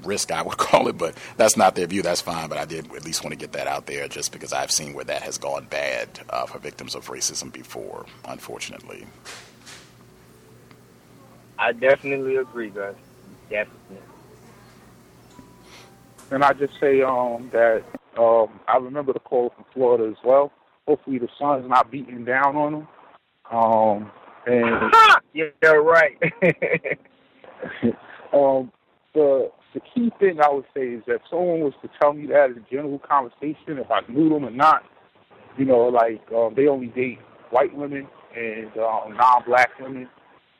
risk, 0.03 0.33
I 0.33 0.43
would 0.43 0.57
call 0.59 0.89
it, 0.89 0.99
but 0.99 1.17
that's 1.37 1.57
not 1.57 1.77
their 1.77 1.87
view. 1.87 2.03
That's 2.03 2.21
fine. 2.21 2.49
But 2.49 2.59
I 2.59 2.65
did 2.65 2.93
at 2.95 3.05
least 3.05 3.23
want 3.23 3.33
to 3.33 3.39
get 3.39 3.53
that 3.53 3.69
out 3.69 3.87
there 3.87 4.09
just 4.09 4.33
because 4.33 4.53
I've 4.53 4.73
seen 4.73 4.95
where 4.95 5.05
that 5.05 5.23
has 5.23 5.39
gone 5.39 5.67
bad 5.67 6.21
uh, 6.31 6.47
for 6.47 6.59
victims 6.59 6.97
of 6.97 7.09
racism 7.09 7.53
before, 7.53 8.07
unfortunately. 8.25 9.07
I 11.59 11.73
definitely 11.73 12.37
agree, 12.37 12.71
Gus. 12.71 12.95
Definitely. 13.51 13.99
And 16.31 16.45
I 16.45 16.53
just 16.53 16.75
say 16.79 17.03
um, 17.03 17.51
that 17.53 17.83
um, 18.19 18.61
I 18.69 18.77
remember 18.77 19.13
the 19.13 19.21
call 19.21 19.51
from 19.55 19.65
Florida 19.73 20.09
as 20.11 20.23
well. 20.25 20.53
Hopefully 20.87 21.19
the 21.19 21.29
sun's 21.39 21.69
not 21.69 21.91
beating 21.91 22.25
down 22.25 22.57
on 22.57 22.73
them. 22.73 22.89
Um, 23.51 24.11
and 24.47 24.93
yeah, 25.35 25.69
right. 25.69 26.17
um, 28.33 28.71
the 29.15 29.51
the 29.75 29.81
key 29.95 30.11
thing 30.19 30.41
I 30.41 30.51
would 30.51 30.65
say 30.75 30.89
is 30.89 31.03
that 31.07 31.17
if 31.17 31.23
someone 31.31 31.61
was 31.61 31.75
to 31.83 31.91
tell 32.01 32.13
me 32.13 32.27
that 32.27 32.51
in 32.51 32.59
a 32.59 32.71
general 32.71 32.99
conversation, 32.99 33.79
if 33.79 33.91
I 33.91 34.01
knew 34.09 34.29
them 34.29 34.45
or 34.45 34.51
not, 34.51 34.83
you 35.57 35.65
know, 35.65 35.89
like 35.89 36.23
um, 36.33 36.55
they 36.55 36.67
only 36.67 36.87
date 36.89 37.19
white 37.51 37.75
women 37.77 38.07
and 38.37 38.71
um, 38.79 39.17
non-black 39.17 39.79
women, 39.81 40.09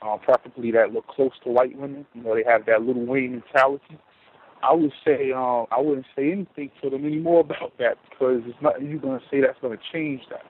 uh, 0.03 0.17
preferably 0.17 0.71
that 0.73 0.93
look 0.93 1.07
close 1.09 1.33
to 1.45 1.51
white 1.51 1.77
women. 1.77 2.07
You 2.15 2.23
know, 2.23 2.35
they 2.35 2.45
have 2.45 2.67
that 2.67 2.83
Lil 2.83 3.07
Wayne 3.07 3.43
mentality. 3.43 3.99
I 4.63 4.73
would 4.73 4.93
say 5.05 5.33
um, 5.33 5.67
I 5.71 5.81
wouldn't 5.81 6.07
say 6.17 6.33
anything 6.33 6.71
to 6.83 6.91
them 6.91 7.05
anymore 7.05 7.41
about 7.41 7.77
that 7.79 7.97
because 8.09 8.43
it's 8.47 8.61
nothing 8.61 8.91
you're 8.91 8.99
to 9.19 9.25
say 9.31 9.41
that's 9.41 9.61
to 9.79 9.83
change 9.93 10.23
that. 10.31 10.43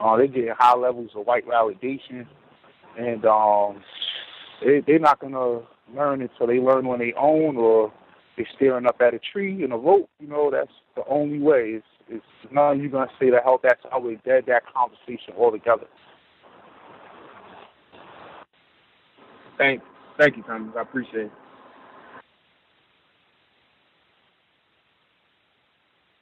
Uh, 0.00 0.16
they're 0.16 0.26
getting 0.26 0.54
high 0.58 0.76
levels 0.76 1.10
of 1.14 1.26
white 1.26 1.46
validation, 1.46 2.26
and 2.98 3.24
um, 3.24 3.82
they, 4.64 4.80
they're 4.86 4.98
not 4.98 5.20
to 5.32 5.62
learn 5.94 6.22
until 6.22 6.46
they 6.46 6.58
learn 6.58 6.86
on 6.86 6.98
their 6.98 7.16
own 7.18 7.56
or 7.56 7.92
they're 8.36 8.46
staring 8.56 8.86
up 8.86 9.00
at 9.00 9.14
a 9.14 9.18
tree 9.18 9.62
and 9.62 9.72
a 9.72 9.76
rope. 9.76 10.08
You 10.20 10.28
know, 10.28 10.50
that's 10.50 10.72
the 10.96 11.04
only 11.08 11.38
way. 11.38 11.74
It's, 11.76 11.86
it's 12.08 12.52
nothing 12.52 12.80
you're 12.80 12.90
to 13.08 13.14
say 13.18 13.30
that 13.30 13.44
help. 13.44 13.62
That's 13.62 13.80
how 13.90 14.00
we 14.00 14.16
dead 14.24 14.44
that 14.46 14.62
conversation 14.72 15.34
altogether. 15.38 15.86
Thank, 19.62 19.82
thank 20.18 20.36
you, 20.36 20.42
Thomas. 20.42 20.74
I 20.76 20.82
appreciate 20.82 21.30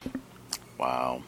it. 0.04 0.12
Wow. 0.76 1.22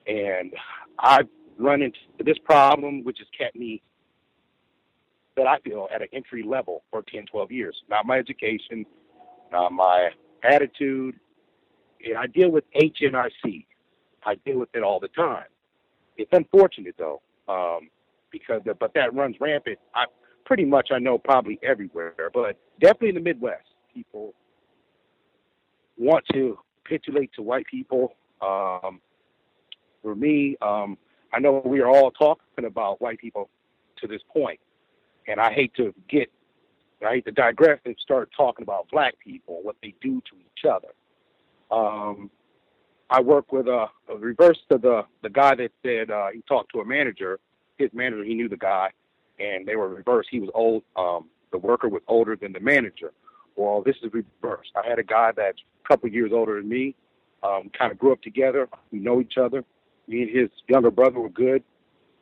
And 0.06 0.54
I've 1.00 1.28
run 1.58 1.82
into 1.82 1.98
this 2.24 2.38
problem, 2.44 3.04
which 3.04 3.20
has 3.20 3.28
kept 3.38 3.56
me, 3.56 3.82
that 5.38 5.48
I 5.48 5.60
feel, 5.60 5.88
at 5.94 6.02
an 6.02 6.10
entry 6.12 6.44
level 6.44 6.84
for 6.92 7.04
10, 7.04 7.26
12 7.32 7.52
years. 7.52 7.76
Not 7.90 8.06
my 8.06 8.18
education, 8.18 8.86
not 9.52 9.72
my 9.72 10.10
attitude. 10.44 11.16
And 12.06 12.18
I 12.18 12.28
deal 12.28 12.50
with 12.50 12.66
HNIC. 12.76 13.66
I 14.28 14.36
deal 14.46 14.60
with 14.60 14.70
it 14.74 14.84
all 14.84 15.00
the 15.00 15.08
time. 15.08 15.46
It's 16.18 16.30
unfortunate 16.34 16.96
though, 16.98 17.22
um, 17.48 17.90
because 18.30 18.62
but 18.80 18.94
that 18.94 19.14
runs 19.14 19.38
rampant. 19.40 19.80
I 19.96 20.06
pretty 20.46 20.66
much 20.66 20.90
I 20.92 21.00
know 21.00 21.18
probably 21.18 21.58
everywhere, 21.64 22.14
but 22.34 22.58
definitely 22.82 23.10
in 23.10 23.16
the 23.16 23.22
Midwest, 23.22 23.64
people 23.94 24.34
want 25.98 26.26
to 26.34 26.60
capitulate 26.84 27.32
to 27.36 27.42
white 27.42 27.66
people. 27.68 28.16
Um, 28.42 29.00
for 30.04 30.14
me, 30.14 30.58
um, 30.62 30.98
I 31.34 31.40
know 31.40 31.62
we 31.64 31.80
are 31.80 31.88
all 31.88 32.12
talking 32.12 32.66
about 32.66 33.02
white 33.02 33.20
people 33.20 33.50
to 34.02 34.08
this 34.08 34.22
point, 34.34 34.60
and 35.28 35.40
I 35.40 35.54
hate 35.54 35.74
to 35.76 35.94
get, 36.10 36.30
I 37.06 37.16
hate 37.16 37.26
to 37.26 37.32
digress 37.32 37.80
and 37.86 37.96
start 38.02 38.30
talking 38.36 38.64
about 38.64 38.88
black 38.92 39.16
people, 39.20 39.60
what 39.64 39.78
they 39.82 39.94
do 40.02 40.22
to 40.22 40.38
each 40.40 40.66
other. 40.70 40.90
Um, 41.72 42.30
I 43.10 43.22
work 43.22 43.52
with 43.52 43.68
a, 43.68 43.88
a 44.10 44.18
reverse 44.18 44.60
to 44.72 44.78
the 44.78 45.06
the 45.24 45.30
guy 45.30 45.56
that 45.56 45.72
said 45.84 46.12
uh, 46.12 46.28
he 46.34 46.42
talked 46.42 46.72
to 46.74 46.82
a 46.82 46.86
manager. 46.86 47.40
His 47.78 47.90
manager, 47.94 48.24
he 48.24 48.34
knew 48.34 48.50
the 48.50 48.58
guy, 48.58 48.90
and 49.40 49.66
they 49.66 49.76
were 49.76 49.88
reversed. 49.88 50.30
He 50.32 50.40
was 50.40 50.50
old. 50.54 50.84
Um, 50.96 51.30
the 51.52 51.58
worker 51.58 51.88
was 51.88 52.02
older 52.08 52.36
than 52.36 52.52
the 52.54 52.60
manager. 52.60 53.14
Well, 53.56 53.82
this 53.82 53.96
is 54.04 54.12
reversed. 54.14 54.72
I 54.76 54.88
had 54.88 55.00
a 55.00 55.04
guy 55.04 55.32
that's 55.36 55.60
a 55.84 55.88
couple 55.88 56.10
years 56.10 56.32
older 56.34 56.60
than 56.60 56.70
me. 56.70 56.96
Um, 57.44 57.70
kind 57.78 57.92
of 57.92 58.00
grew 58.00 58.12
up 58.12 58.22
together. 58.22 58.68
We 58.92 59.00
know 59.00 59.22
each 59.22 59.38
other. 59.38 59.64
Me 60.08 60.24
and 60.24 60.36
his 60.36 60.50
younger 60.68 60.92
brother 60.92 61.20
were 61.20 61.30
good. 61.30 61.64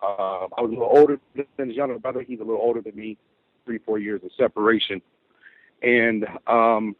Um, 0.03 0.49
I 0.57 0.62
was 0.62 0.70
a 0.70 0.74
little 0.74 0.90
older 0.91 1.20
than 1.57 1.70
his 1.70 1.78
younger 1.78 1.98
brother. 1.98 2.22
He's 2.22 2.40
a 2.40 2.44
little 2.44 2.62
older 2.62 2.82
than 2.82 2.95
me, 2.95 3.18
three, 3.66 3.80
four 3.80 3.98
years 3.98 4.22
of 4.24 4.32
separation. 4.38 5.02
And 5.82 6.26
um, 6.48 6.95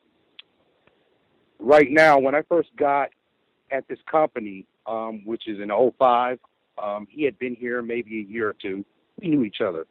right 1.60 1.90
now, 1.90 2.20
when 2.20 2.36
I 2.36 2.42
first 2.44 2.70
got 2.78 3.10
at 3.72 3.88
this 3.88 4.00
company, 4.10 4.66
um, 4.88 5.22
which 5.26 5.48
is 5.48 5.60
in 5.60 5.72
05. 5.98 6.40
Um, 6.82 7.08
he 7.10 7.24
had 7.24 7.38
been 7.40 7.56
here 7.56 7.82
maybe 7.82 8.20
a 8.20 8.32
year 8.32 8.50
or 8.50 8.56
two. 8.62 8.84
We 9.20 9.30
knew 9.30 9.44
each 9.44 9.62
other, 9.62 9.88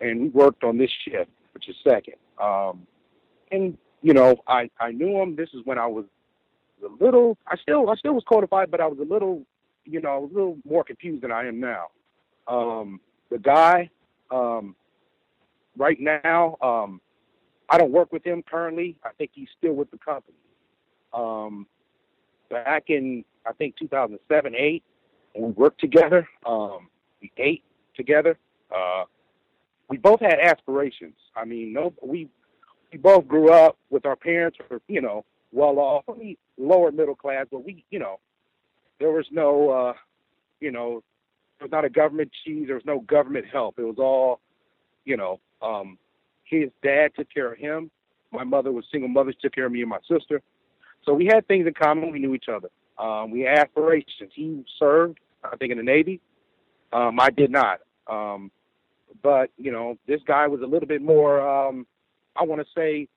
and 0.00 0.20
we 0.20 0.28
worked 0.28 0.64
on 0.64 0.78
this 0.78 0.90
shift, 1.04 1.30
which 1.54 1.68
is 1.68 1.76
second. 1.84 2.14
Um, 2.40 2.86
and 3.52 3.78
you 4.02 4.14
know, 4.14 4.36
I 4.46 4.70
I 4.80 4.90
knew 4.90 5.20
him. 5.20 5.36
This 5.36 5.50
is 5.54 5.60
when 5.64 5.78
I 5.78 5.86
was 5.86 6.04
a 6.84 7.04
little. 7.04 7.36
I 7.46 7.56
still 7.56 7.88
I 7.88 7.94
still 7.96 8.14
was 8.14 8.24
codified, 8.28 8.70
but 8.70 8.80
I 8.80 8.86
was 8.86 8.98
a 8.98 9.04
little, 9.04 9.42
you 9.84 10.00
know, 10.00 10.24
a 10.24 10.26
little 10.26 10.58
more 10.68 10.84
confused 10.84 11.22
than 11.22 11.32
I 11.32 11.46
am 11.46 11.60
now. 11.60 11.86
Um, 12.48 13.00
the 13.30 13.38
guy, 13.38 13.90
um, 14.30 14.74
right 15.76 15.98
now, 16.00 16.56
um, 16.62 17.00
I 17.68 17.78
don't 17.78 17.92
work 17.92 18.12
with 18.12 18.24
him 18.24 18.42
currently. 18.42 18.96
I 19.04 19.10
think 19.18 19.30
he's 19.34 19.48
still 19.56 19.74
with 19.74 19.90
the 19.90 19.98
company. 19.98 20.38
Um, 21.12 21.66
back 22.50 22.84
in 22.88 23.24
I 23.46 23.52
think 23.52 23.76
2007, 23.76 24.54
eight, 24.54 24.82
and 25.34 25.44
we 25.44 25.50
worked 25.52 25.80
together. 25.80 26.28
Um, 26.44 26.88
we 27.20 27.32
ate 27.36 27.64
together. 27.96 28.38
Uh, 28.74 29.04
we 29.88 29.96
both 29.96 30.20
had 30.20 30.38
aspirations. 30.40 31.14
I 31.34 31.44
mean, 31.44 31.72
no, 31.72 31.94
we 32.02 32.28
we 32.92 32.98
both 32.98 33.26
grew 33.26 33.52
up 33.52 33.76
with 33.90 34.06
our 34.06 34.16
parents, 34.16 34.58
were 34.70 34.80
you 34.88 35.00
know 35.00 35.24
well 35.52 35.78
off, 35.78 36.04
I 36.08 36.36
lower 36.58 36.92
middle 36.92 37.14
class, 37.14 37.46
but 37.50 37.64
we 37.64 37.84
you 37.90 37.98
know 37.98 38.20
there 39.00 39.10
was 39.10 39.26
no 39.30 39.70
uh, 39.70 39.92
you 40.60 40.70
know 40.70 41.02
there 41.58 41.66
was 41.66 41.72
not 41.72 41.84
a 41.84 41.90
government 41.90 42.30
cheese. 42.44 42.66
There 42.66 42.76
was 42.76 42.84
no 42.86 43.00
government 43.00 43.46
help. 43.50 43.78
It 43.78 43.84
was 43.84 43.98
all 43.98 44.40
you 45.04 45.16
know. 45.16 45.40
Um, 45.60 45.98
his 46.44 46.70
dad 46.82 47.10
took 47.16 47.32
care 47.32 47.52
of 47.52 47.58
him. 47.58 47.90
My 48.32 48.44
mother 48.44 48.72
was 48.72 48.84
single 48.90 49.08
mother. 49.08 49.32
She 49.32 49.38
took 49.40 49.54
care 49.54 49.66
of 49.66 49.72
me 49.72 49.80
and 49.80 49.90
my 49.90 49.98
sister. 50.08 50.40
So 51.08 51.14
we 51.14 51.24
had 51.24 51.48
things 51.48 51.66
in 51.66 51.72
common. 51.72 52.12
We 52.12 52.18
knew 52.18 52.34
each 52.34 52.50
other. 52.54 52.68
Um, 52.98 53.30
we 53.30 53.40
had 53.40 53.60
aspirations. 53.60 54.30
He 54.34 54.62
served, 54.78 55.18
I 55.42 55.56
think, 55.56 55.72
in 55.72 55.78
the 55.78 55.82
Navy. 55.82 56.20
Um, 56.92 57.18
I 57.18 57.30
did 57.30 57.50
not. 57.50 57.80
Um, 58.06 58.50
but 59.22 59.50
you 59.56 59.72
know, 59.72 59.96
this 60.06 60.20
guy 60.26 60.46
was 60.48 60.60
a 60.60 60.66
little 60.66 60.86
bit 60.86 61.00
more. 61.00 61.40
Um, 61.40 61.86
I 62.36 62.42
want 62.44 62.60
to 62.60 62.66
say 62.76 63.08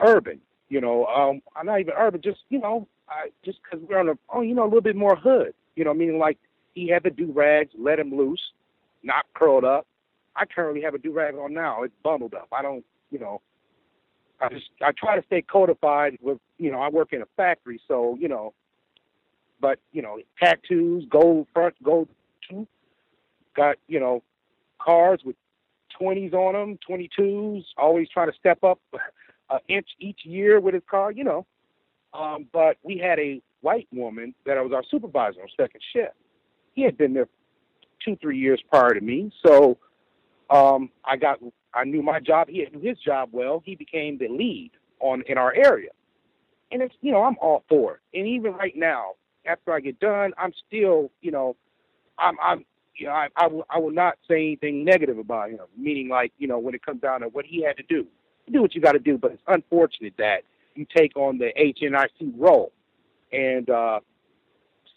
urban. 0.00 0.40
You 0.68 0.80
know, 0.80 1.06
um, 1.06 1.42
I'm 1.54 1.66
not 1.66 1.78
even 1.78 1.94
urban. 1.96 2.20
Just 2.22 2.40
you 2.48 2.58
know, 2.58 2.88
I, 3.08 3.28
just 3.44 3.58
because 3.62 3.86
we're 3.88 4.00
on 4.00 4.08
a 4.08 4.18
oh, 4.30 4.40
you 4.40 4.54
know, 4.54 4.64
a 4.64 4.70
little 4.70 4.80
bit 4.80 4.96
more 4.96 5.14
hood. 5.14 5.54
You 5.76 5.84
know, 5.84 5.94
meaning 5.94 6.18
like 6.18 6.38
he 6.74 6.88
had 6.88 7.04
the 7.04 7.10
do 7.10 7.30
rags, 7.30 7.70
let 7.78 8.00
him 8.00 8.12
loose, 8.12 8.42
not 9.04 9.26
curled 9.34 9.64
up. 9.64 9.86
I 10.34 10.44
currently 10.44 10.82
have 10.82 10.94
a 10.94 10.98
do 10.98 11.12
rag 11.12 11.36
on 11.36 11.54
now. 11.54 11.84
It's 11.84 11.94
bundled 12.02 12.34
up. 12.34 12.48
I 12.50 12.62
don't, 12.62 12.84
you 13.12 13.20
know, 13.20 13.42
I 14.40 14.48
just 14.48 14.70
I 14.82 14.92
try 14.92 15.16
to 15.18 15.26
stay 15.26 15.42
codified 15.42 16.18
with 16.20 16.38
you 16.58 16.70
know 16.70 16.80
I 16.80 16.88
work 16.88 17.12
in 17.12 17.22
a 17.22 17.26
factory, 17.36 17.80
so 17.88 18.16
you 18.20 18.28
know, 18.28 18.54
but 19.60 19.78
you 19.92 20.02
know 20.02 20.18
tattoos, 20.42 21.04
gold 21.10 21.48
front, 21.52 21.74
gold 21.82 22.08
tooth, 22.48 22.68
got 23.56 23.76
you 23.88 24.00
know 24.00 24.22
cars 24.80 25.20
with 25.24 25.36
20s 26.00 26.32
on 26.32 26.54
them, 26.54 26.78
22s, 26.88 27.64
always 27.76 28.08
trying 28.08 28.30
to 28.30 28.38
step 28.38 28.62
up 28.62 28.78
an 29.50 29.58
inch 29.68 29.88
each 29.98 30.20
year 30.24 30.60
with 30.60 30.74
his 30.74 30.82
car, 30.88 31.10
you 31.10 31.24
know. 31.24 31.46
Um, 32.14 32.46
but 32.52 32.76
we 32.82 32.98
had 32.98 33.18
a 33.18 33.42
white 33.60 33.88
woman 33.92 34.34
that 34.46 34.62
was 34.62 34.72
our 34.72 34.84
supervisor 34.88 35.40
on 35.40 35.48
second 35.56 35.80
shift. 35.92 36.14
He 36.74 36.82
had 36.82 36.96
been 36.96 37.14
there 37.14 37.28
two, 38.04 38.16
three 38.16 38.38
years 38.38 38.62
prior 38.70 38.94
to 38.94 39.00
me, 39.00 39.32
so 39.44 39.78
um, 40.50 40.90
I 41.04 41.16
got 41.16 41.38
I 41.74 41.84
knew 41.84 42.02
my 42.02 42.20
job. 42.20 42.48
He 42.48 42.66
knew 42.72 42.80
his 42.80 42.98
job 42.98 43.30
well. 43.32 43.62
He 43.64 43.74
became 43.74 44.18
the 44.18 44.28
lead 44.28 44.70
on 45.00 45.22
in 45.26 45.38
our 45.38 45.52
area, 45.54 45.90
and 46.72 46.82
it's 46.82 46.94
you 47.00 47.12
know 47.12 47.22
I'm 47.22 47.36
all 47.40 47.64
for 47.68 47.94
it. 47.94 48.18
And 48.18 48.26
even 48.26 48.54
right 48.54 48.76
now, 48.76 49.12
after 49.46 49.72
I 49.72 49.80
get 49.80 50.00
done, 50.00 50.32
I'm 50.38 50.52
still 50.66 51.10
you 51.20 51.30
know 51.30 51.56
I'm 52.18 52.36
I'm 52.40 52.64
you 52.96 53.06
know 53.06 53.26
I 53.36 53.46
will, 53.46 53.64
I 53.70 53.78
will 53.78 53.92
not 53.92 54.16
say 54.28 54.36
anything 54.36 54.84
negative 54.84 55.18
about 55.18 55.50
him. 55.50 55.60
Meaning 55.76 56.08
like 56.08 56.32
you 56.38 56.48
know 56.48 56.58
when 56.58 56.74
it 56.74 56.84
comes 56.84 57.00
down 57.00 57.20
to 57.20 57.28
what 57.28 57.44
he 57.44 57.62
had 57.62 57.76
to 57.76 57.82
do, 57.82 58.06
do 58.50 58.62
what 58.62 58.74
you 58.74 58.80
got 58.80 58.92
to 58.92 58.98
do. 58.98 59.18
But 59.18 59.32
it's 59.32 59.42
unfortunate 59.46 60.14
that 60.18 60.42
you 60.74 60.86
take 60.96 61.16
on 61.16 61.38
the 61.38 61.52
HNIC 61.58 62.32
role 62.36 62.72
and 63.32 63.68
uh, 63.68 64.00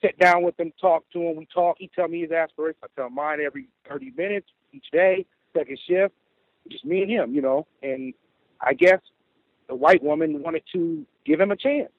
sit 0.01 0.17
down 0.19 0.43
with 0.43 0.59
him, 0.59 0.71
talk 0.79 1.03
to 1.13 1.21
him. 1.21 1.35
We 1.35 1.47
talk. 1.53 1.77
He 1.79 1.89
tell 1.93 2.07
me 2.07 2.21
his 2.21 2.31
aspirations. 2.31 2.83
I 2.83 2.87
tell 2.95 3.09
mine 3.09 3.39
every 3.41 3.67
30 3.89 4.13
minutes 4.17 4.47
each 4.71 4.85
day, 4.91 5.25
second 5.53 5.79
shift 5.87 6.13
just 6.69 6.85
me 6.85 7.01
and 7.01 7.11
him, 7.11 7.33
you 7.33 7.41
know. 7.41 7.67
And 7.81 8.13
I 8.59 8.73
guess 8.73 8.99
the 9.67 9.75
white 9.75 10.03
woman 10.03 10.41
wanted 10.41 10.63
to 10.73 11.05
give 11.25 11.39
him 11.39 11.51
a 11.51 11.55
chance, 11.55 11.91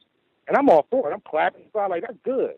and 0.47 0.57
I'm 0.57 0.69
all 0.69 0.87
for 0.91 1.11
it. 1.11 1.15
I'm 1.15 1.23
clapping, 1.23 1.65
so 1.73 1.81
I'm 1.81 1.91
like, 1.91 2.03
that's 2.03 2.19
good. 2.25 2.55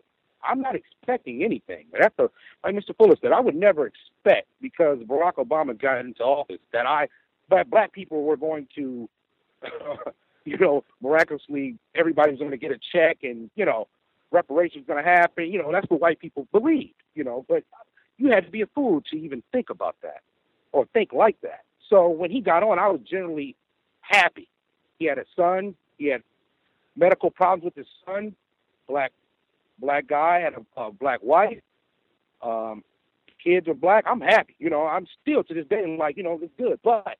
I'm 0.47 0.61
not 0.61 0.75
expecting 0.75 1.43
anything, 1.43 1.87
but 1.91 2.01
that's 2.01 2.19
a 2.19 2.29
like 2.63 2.75
Mr. 2.75 2.95
Fuller 2.95 3.15
said. 3.21 3.31
I 3.31 3.39
would 3.39 3.55
never 3.55 3.87
expect 3.87 4.47
because 4.61 4.99
Barack 4.99 5.35
Obama 5.35 5.79
got 5.79 5.99
into 5.99 6.23
office 6.23 6.59
that 6.71 6.85
I 6.85 7.07
that 7.49 7.69
black 7.69 7.91
people 7.93 8.23
were 8.23 8.37
going 8.37 8.67
to, 8.75 9.09
you 10.45 10.57
know, 10.57 10.83
miraculously 11.01 11.77
everybody's 11.95 12.39
going 12.39 12.51
to 12.51 12.57
get 12.57 12.71
a 12.71 12.79
check 12.93 13.19
and 13.23 13.49
you 13.55 13.65
know 13.65 13.87
reparations 14.31 14.85
going 14.85 15.03
to 15.03 15.09
happen. 15.09 15.51
You 15.51 15.63
know, 15.63 15.71
that's 15.71 15.89
what 15.89 15.99
white 15.99 16.19
people 16.19 16.47
believed. 16.51 16.93
You 17.15 17.23
know, 17.23 17.43
but 17.47 17.63
you 18.17 18.29
had 18.29 18.45
to 18.45 18.51
be 18.51 18.61
a 18.61 18.67
fool 18.67 19.01
to 19.09 19.17
even 19.17 19.41
think 19.51 19.71
about 19.71 19.95
that 20.03 20.21
or 20.75 20.85
think 20.93 21.13
like 21.13 21.39
that. 21.41 21.61
So 21.89 22.09
when 22.09 22.29
he 22.29 22.41
got 22.41 22.63
on, 22.63 22.77
I 22.77 22.89
was 22.89 22.99
generally 23.09 23.55
happy. 24.01 24.49
He 24.99 25.05
had 25.05 25.17
a 25.17 25.25
son. 25.35 25.75
He 25.97 26.07
had 26.07 26.21
medical 26.97 27.31
problems 27.31 27.63
with 27.63 27.75
his 27.75 27.87
son. 28.05 28.35
Black 28.87 29.13
black 29.79 30.07
guy 30.07 30.41
had 30.41 30.53
a, 30.53 30.81
a 30.81 30.91
black 30.91 31.21
wife. 31.23 31.61
Um, 32.41 32.83
kids 33.41 33.67
are 33.69 33.73
black. 33.73 34.03
I'm 34.05 34.19
happy. 34.19 34.55
You 34.59 34.69
know, 34.69 34.85
I'm 34.85 35.07
still 35.21 35.43
to 35.45 35.53
this 35.53 35.65
day 35.67 35.81
I'm 35.83 35.97
like, 35.97 36.17
you 36.17 36.23
know, 36.23 36.37
it's 36.41 36.53
good. 36.57 36.79
But 36.83 37.17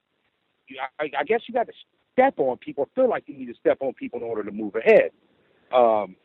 I, 0.99 1.10
I 1.18 1.23
guess 1.23 1.41
you 1.48 1.53
got 1.53 1.68
to 1.68 1.73
step 2.11 2.34
on 2.38 2.57
people. 2.57 2.90
Feel 2.94 3.10
like 3.10 3.23
you 3.27 3.38
need 3.38 3.48
to 3.48 3.56
step 3.60 3.77
on 3.80 3.94
people 3.94 4.19
in 4.19 4.26
order 4.26 4.44
to 4.44 4.52
move 4.52 4.76
ahead. 4.76 5.11
Um, 5.73 6.18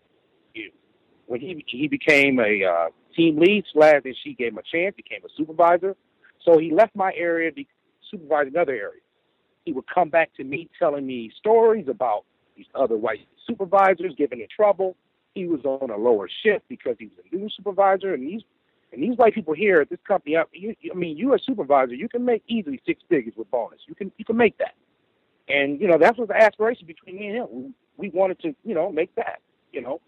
you, 0.53 0.73
when 1.27 1.41
he 1.41 1.65
he 1.69 1.87
became 1.87 2.41
a 2.41 2.65
uh, 2.65 2.89
team 3.15 3.39
lead, 3.39 3.65
slash, 3.73 4.03
and 4.05 4.17
she 4.25 4.35
gave 4.35 4.53
him 4.53 4.59
a 4.59 4.63
chance, 4.63 4.97
became 4.97 5.21
a 5.25 5.29
supervisor. 5.37 5.97
So 6.45 6.59
he 6.59 6.73
left 6.73 6.95
my 6.95 7.13
area 7.17 7.51
to 7.53 7.65
supervise 8.11 8.47
another 8.49 8.73
area. 8.73 9.01
He 9.65 9.73
would 9.73 9.85
come 9.93 10.09
back 10.09 10.35
to 10.37 10.45
me 10.45 10.69
telling 10.79 11.07
me 11.07 11.31
stories 11.39 11.87
about 11.89 12.25
these 12.57 12.67
other 12.75 12.97
white 12.97 13.21
supervisors 13.47 14.15
giving 14.17 14.41
him 14.41 14.49
trouble. 14.55 14.97
He 15.35 15.47
was 15.47 15.61
on 15.65 15.91
a 15.91 15.97
lower 15.97 16.29
shift 16.43 16.65
because 16.69 16.97
he 16.99 17.07
was 17.07 17.15
a 17.31 17.37
new 17.37 17.49
supervisor, 17.57 18.15
and 18.15 18.23
these 18.27 18.43
and 18.93 19.03
these 19.03 19.17
white 19.17 19.35
people 19.35 19.55
here 19.55 19.81
at 19.81 19.89
this 19.89 20.01
company, 20.07 20.37
I, 20.37 20.43
you, 20.53 20.75
I 20.91 20.95
mean, 20.97 21.17
you're 21.17 21.37
a 21.37 21.39
supervisor, 21.39 21.95
you 21.95 22.09
can 22.09 22.25
make 22.25 22.43
easily 22.49 22.81
six 22.85 23.01
figures 23.09 23.35
with 23.37 23.49
bonus. 23.51 23.79
You 23.87 23.95
can 23.95 24.11
you 24.19 24.25
can 24.25 24.37
make 24.37 24.59
that, 24.59 24.75
and 25.49 25.81
you 25.81 25.87
know 25.87 25.99
that 25.99 26.19
was 26.19 26.29
the 26.29 26.37
aspiration 26.37 26.87
between 26.87 27.17
me 27.17 27.29
and 27.29 27.37
him. 27.37 27.47
We, 27.53 27.73
we 27.97 28.09
wanted 28.11 28.41
to, 28.41 28.55
you 28.65 28.75
know, 28.75 28.91
make 28.91 29.15
that, 29.15 29.41
you 29.73 29.81
know, 29.81 30.01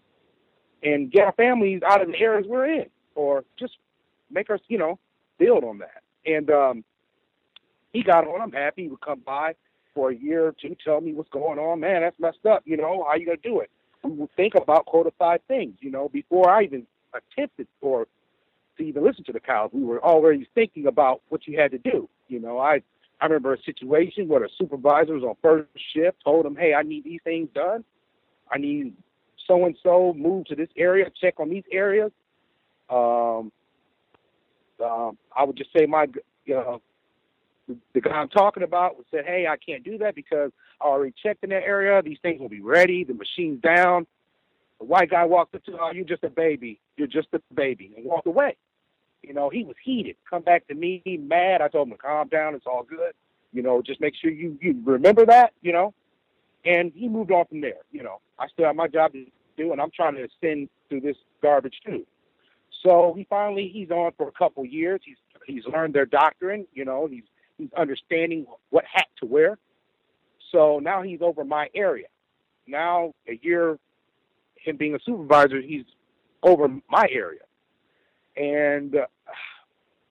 and 0.81 1.11
get 1.11 1.25
our 1.25 1.33
families 1.33 1.81
out 1.87 2.01
of 2.01 2.07
the 2.09 2.19
areas 2.19 2.45
we're 2.47 2.65
in, 2.65 2.87
or 3.15 3.45
just 3.57 3.77
make 4.29 4.49
us, 4.49 4.59
you 4.67 4.77
know, 4.77 4.99
build 5.37 5.63
on 5.63 5.77
that. 5.77 6.02
And 6.25 6.49
um, 6.49 6.83
he 7.91 8.03
got 8.03 8.27
on. 8.27 8.41
I'm 8.41 8.51
happy. 8.51 8.83
He 8.83 8.87
would 8.87 9.01
come 9.01 9.21
by 9.25 9.55
for 9.93 10.09
a 10.09 10.15
year 10.15 10.47
or 10.47 10.55
two, 10.59 10.75
tell 10.83 11.01
me 11.01 11.13
what's 11.13 11.29
going 11.29 11.59
on. 11.59 11.79
Man, 11.79 12.01
that's 12.01 12.19
messed 12.19 12.45
up. 12.45 12.63
You 12.65 12.77
know, 12.77 13.05
how 13.07 13.15
you 13.15 13.25
gonna 13.25 13.37
do 13.43 13.59
it? 13.59 13.69
We 14.03 14.27
think 14.35 14.55
about 14.55 14.85
codified 14.85 15.41
things. 15.47 15.75
You 15.79 15.91
know, 15.91 16.09
before 16.09 16.49
I 16.49 16.63
even 16.63 16.85
attempted 17.13 17.67
or 17.81 18.07
to 18.77 18.83
even 18.83 19.03
listen 19.03 19.23
to 19.25 19.31
the 19.31 19.39
COWS, 19.39 19.69
we 19.71 19.83
were 19.83 20.03
already 20.03 20.47
thinking 20.55 20.87
about 20.87 21.21
what 21.29 21.47
you 21.47 21.59
had 21.59 21.71
to 21.71 21.77
do. 21.77 22.09
You 22.27 22.39
know, 22.39 22.59
I 22.59 22.81
I 23.21 23.25
remember 23.25 23.53
a 23.53 23.61
situation 23.61 24.27
where 24.27 24.41
the 24.41 24.49
supervisor 24.57 25.13
was 25.13 25.23
on 25.23 25.35
first 25.41 25.67
shift, 25.93 26.17
told 26.23 26.45
him, 26.45 26.55
"Hey, 26.55 26.73
I 26.73 26.81
need 26.81 27.03
these 27.03 27.21
things 27.23 27.49
done. 27.53 27.83
I 28.51 28.57
need 28.57 28.95
so 29.47 29.65
and 29.65 29.77
so 29.83 30.13
move 30.17 30.45
to 30.47 30.55
this 30.55 30.69
area, 30.75 31.09
check 31.21 31.39
on 31.39 31.49
these 31.49 31.63
areas." 31.71 32.11
Um, 32.89 33.51
um, 34.83 35.17
I 35.35 35.43
would 35.43 35.57
just 35.57 35.71
say 35.77 35.85
my, 35.85 36.07
you 36.45 36.55
know, 36.55 36.81
the, 37.93 38.01
guy 38.01 38.11
I'm 38.11 38.29
talking 38.29 38.63
about 38.63 38.95
said, 39.11 39.25
"Hey, 39.25 39.47
I 39.47 39.57
can't 39.57 39.83
do 39.83 39.97
that 39.99 40.15
because 40.15 40.51
I 40.81 40.85
already 40.85 41.13
checked 41.21 41.43
in 41.43 41.49
that 41.51 41.63
area. 41.63 42.01
These 42.01 42.17
things 42.21 42.39
will 42.39 42.49
be 42.49 42.61
ready. 42.61 43.03
The 43.03 43.13
machine's 43.13 43.61
down." 43.61 44.05
The 44.79 44.85
white 44.85 45.09
guy 45.09 45.23
walked 45.25 45.55
up 45.55 45.63
to, 45.65 45.77
"Oh, 45.79 45.91
you're 45.91 46.03
just 46.03 46.23
a 46.23 46.29
baby. 46.29 46.79
You're 46.97 47.07
just 47.07 47.29
a 47.33 47.41
baby," 47.53 47.93
and 47.95 48.05
walked 48.05 48.27
away. 48.27 48.57
You 49.21 49.33
know, 49.33 49.49
he 49.49 49.63
was 49.63 49.77
heated. 49.81 50.17
Come 50.29 50.41
back 50.41 50.67
to 50.67 50.75
me 50.75 51.01
mad. 51.05 51.61
I 51.61 51.69
told 51.69 51.87
him 51.87 51.93
to 51.93 51.97
calm 51.97 52.27
down. 52.27 52.55
It's 52.55 52.67
all 52.67 52.83
good. 52.83 53.13
You 53.53 53.61
know, 53.61 53.81
just 53.81 54.01
make 54.01 54.15
sure 54.21 54.29
you 54.29 54.57
you 54.61 54.81
remember 54.83 55.25
that. 55.25 55.53
You 55.61 55.71
know, 55.71 55.93
and 56.65 56.91
he 56.93 57.07
moved 57.07 57.31
on 57.31 57.45
from 57.45 57.61
there. 57.61 57.81
You 57.91 58.03
know, 58.03 58.19
I 58.37 58.47
still 58.47 58.65
have 58.65 58.75
my 58.75 58.87
job 58.87 59.13
to 59.13 59.25
do, 59.57 59.71
and 59.71 59.81
I'm 59.81 59.91
trying 59.91 60.15
to 60.15 60.23
ascend 60.23 60.69
through 60.89 61.01
this 61.01 61.17
garbage 61.41 61.79
too. 61.85 62.05
So 62.83 63.13
he 63.15 63.25
finally 63.29 63.69
he's 63.73 63.89
on 63.91 64.11
for 64.17 64.27
a 64.27 64.31
couple 64.31 64.65
years. 64.65 65.01
He's 65.03 65.17
he's 65.45 65.65
learned 65.65 65.93
their 65.93 66.05
doctrine. 66.05 66.67
You 66.73 66.85
know, 66.85 67.07
he's 67.07 67.23
he's 67.57 67.69
understanding 67.77 68.45
what 68.69 68.83
hat 68.91 69.07
to 69.21 69.25
wear. 69.25 69.57
So 70.51 70.79
now 70.79 71.01
he's 71.01 71.21
over 71.21 71.43
my 71.43 71.69
area. 71.73 72.07
Now 72.67 73.13
a 73.27 73.39
year, 73.41 73.77
him 74.55 74.77
being 74.77 74.95
a 74.95 74.99
supervisor, 75.05 75.59
he's 75.61 75.85
over 76.43 76.67
my 76.89 77.07
area, 77.09 77.41
and 78.35 78.95
uh, 78.95 79.05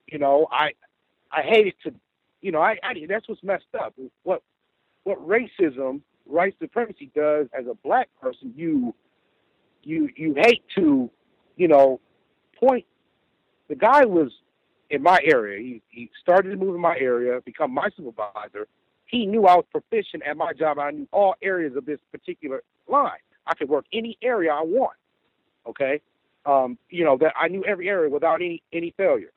you 0.06 0.18
know 0.18 0.46
I 0.50 0.72
I 1.30 1.42
hated 1.42 1.74
to, 1.84 1.94
you 2.40 2.52
know 2.52 2.60
I, 2.60 2.78
I 2.82 2.94
that's 3.08 3.28
what's 3.28 3.42
messed 3.42 3.64
up. 3.78 3.94
What 4.22 4.42
what 5.04 5.18
racism, 5.26 6.00
white 6.24 6.54
supremacy 6.60 7.10
does 7.14 7.48
as 7.58 7.66
a 7.66 7.74
black 7.74 8.08
person, 8.20 8.52
you 8.56 8.94
you 9.82 10.10
you 10.16 10.34
hate 10.36 10.62
to, 10.76 11.10
you 11.56 11.68
know, 11.68 12.00
point. 12.62 12.86
The 13.68 13.74
guy 13.74 14.04
was 14.04 14.30
in 14.90 15.02
my 15.02 15.18
area. 15.24 15.58
He 15.60 15.82
he 15.88 16.10
started 16.22 16.50
to 16.50 16.56
move 16.56 16.74
in 16.74 16.80
my 16.80 16.96
area, 16.98 17.40
become 17.44 17.72
my 17.72 17.88
supervisor. 17.96 18.68
He 19.06 19.26
knew 19.26 19.46
I 19.46 19.56
was 19.56 19.64
proficient 19.70 20.22
at 20.24 20.36
my 20.36 20.52
job. 20.52 20.78
I 20.78 20.90
knew 20.90 21.08
all 21.12 21.34
areas 21.42 21.76
of 21.76 21.86
this 21.86 21.98
particular 22.10 22.62
line. 22.88 23.20
I 23.46 23.54
could 23.54 23.68
work 23.68 23.86
any 23.92 24.16
area 24.22 24.52
I 24.52 24.62
want. 24.62 24.96
Okay, 25.66 26.00
um, 26.46 26.78
you 26.90 27.04
know 27.04 27.16
that 27.18 27.32
I 27.38 27.48
knew 27.48 27.64
every 27.64 27.88
area 27.88 28.10
without 28.10 28.36
any 28.36 28.62
any 28.72 28.92
failure. 28.96 29.32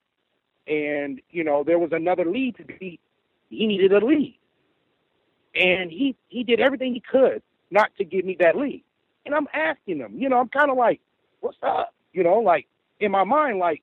And 0.67 1.21
you 1.29 1.43
know 1.43 1.63
there 1.63 1.79
was 1.79 1.91
another 1.91 2.25
lead 2.25 2.57
to 2.57 2.65
be. 2.65 2.99
He 3.49 3.67
needed 3.67 3.93
a 3.93 4.05
lead, 4.05 4.37
and 5.53 5.91
he 5.91 6.15
he 6.29 6.43
did 6.43 6.59
everything 6.59 6.93
he 6.93 6.99
could 6.99 7.41
not 7.71 7.91
to 7.97 8.03
give 8.03 8.25
me 8.25 8.37
that 8.39 8.55
lead. 8.55 8.83
And 9.25 9.33
I'm 9.33 9.47
asking 9.53 9.99
him, 9.99 10.13
you 10.17 10.29
know, 10.29 10.39
I'm 10.39 10.49
kind 10.49 10.69
of 10.69 10.77
like, 10.77 11.01
what's 11.39 11.57
up? 11.63 11.93
You 12.13 12.23
know, 12.23 12.39
like 12.39 12.67
in 12.99 13.11
my 13.11 13.23
mind, 13.23 13.59
like 13.59 13.81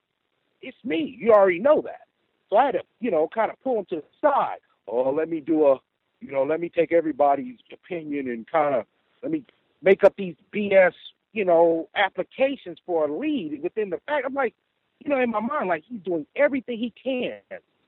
it's 0.60 0.76
me. 0.84 1.16
You 1.18 1.32
already 1.32 1.59
know 1.59 1.82
that. 1.82 2.02
So 2.51 2.56
I 2.56 2.66
had 2.66 2.72
to, 2.72 2.82
you 3.01 3.10
know, 3.10 3.28
kind 3.34 3.51
of 3.51 3.62
pull 3.62 3.78
him 3.80 3.86
to 3.90 3.97
the 3.97 4.02
side. 4.20 4.59
Oh, 4.86 5.10
let 5.10 5.28
me 5.28 5.40
do 5.40 5.66
a, 5.66 5.78
you 6.20 6.32
know, 6.32 6.44
let 6.44 6.60
me 6.60 6.68
take 6.68 6.93
everybody's 6.93 7.59
opinion 7.72 8.28
and 8.28 8.47
kind 8.51 8.74
of 8.74 8.84
let 9.22 9.32
me 9.32 9.44
make 9.82 10.05
up 10.05 10.14
these 10.16 10.36
BS, 10.55 10.93
you 11.32 11.44
know, 11.44 11.89
applications 11.94 12.78
for 12.86 13.06
a 13.09 13.12
lead 13.18 13.60
within 13.62 13.90
the 13.90 13.98
fact. 14.06 14.24
I'm 14.26 14.34
like, 14.34 14.55
you 15.01 15.10
know, 15.10 15.20
in 15.20 15.30
my 15.30 15.40
mind, 15.40 15.68
like 15.68 15.84
he's 15.89 16.01
doing 16.02 16.26
everything 16.36 16.78
he 16.78 16.93
can 17.02 17.40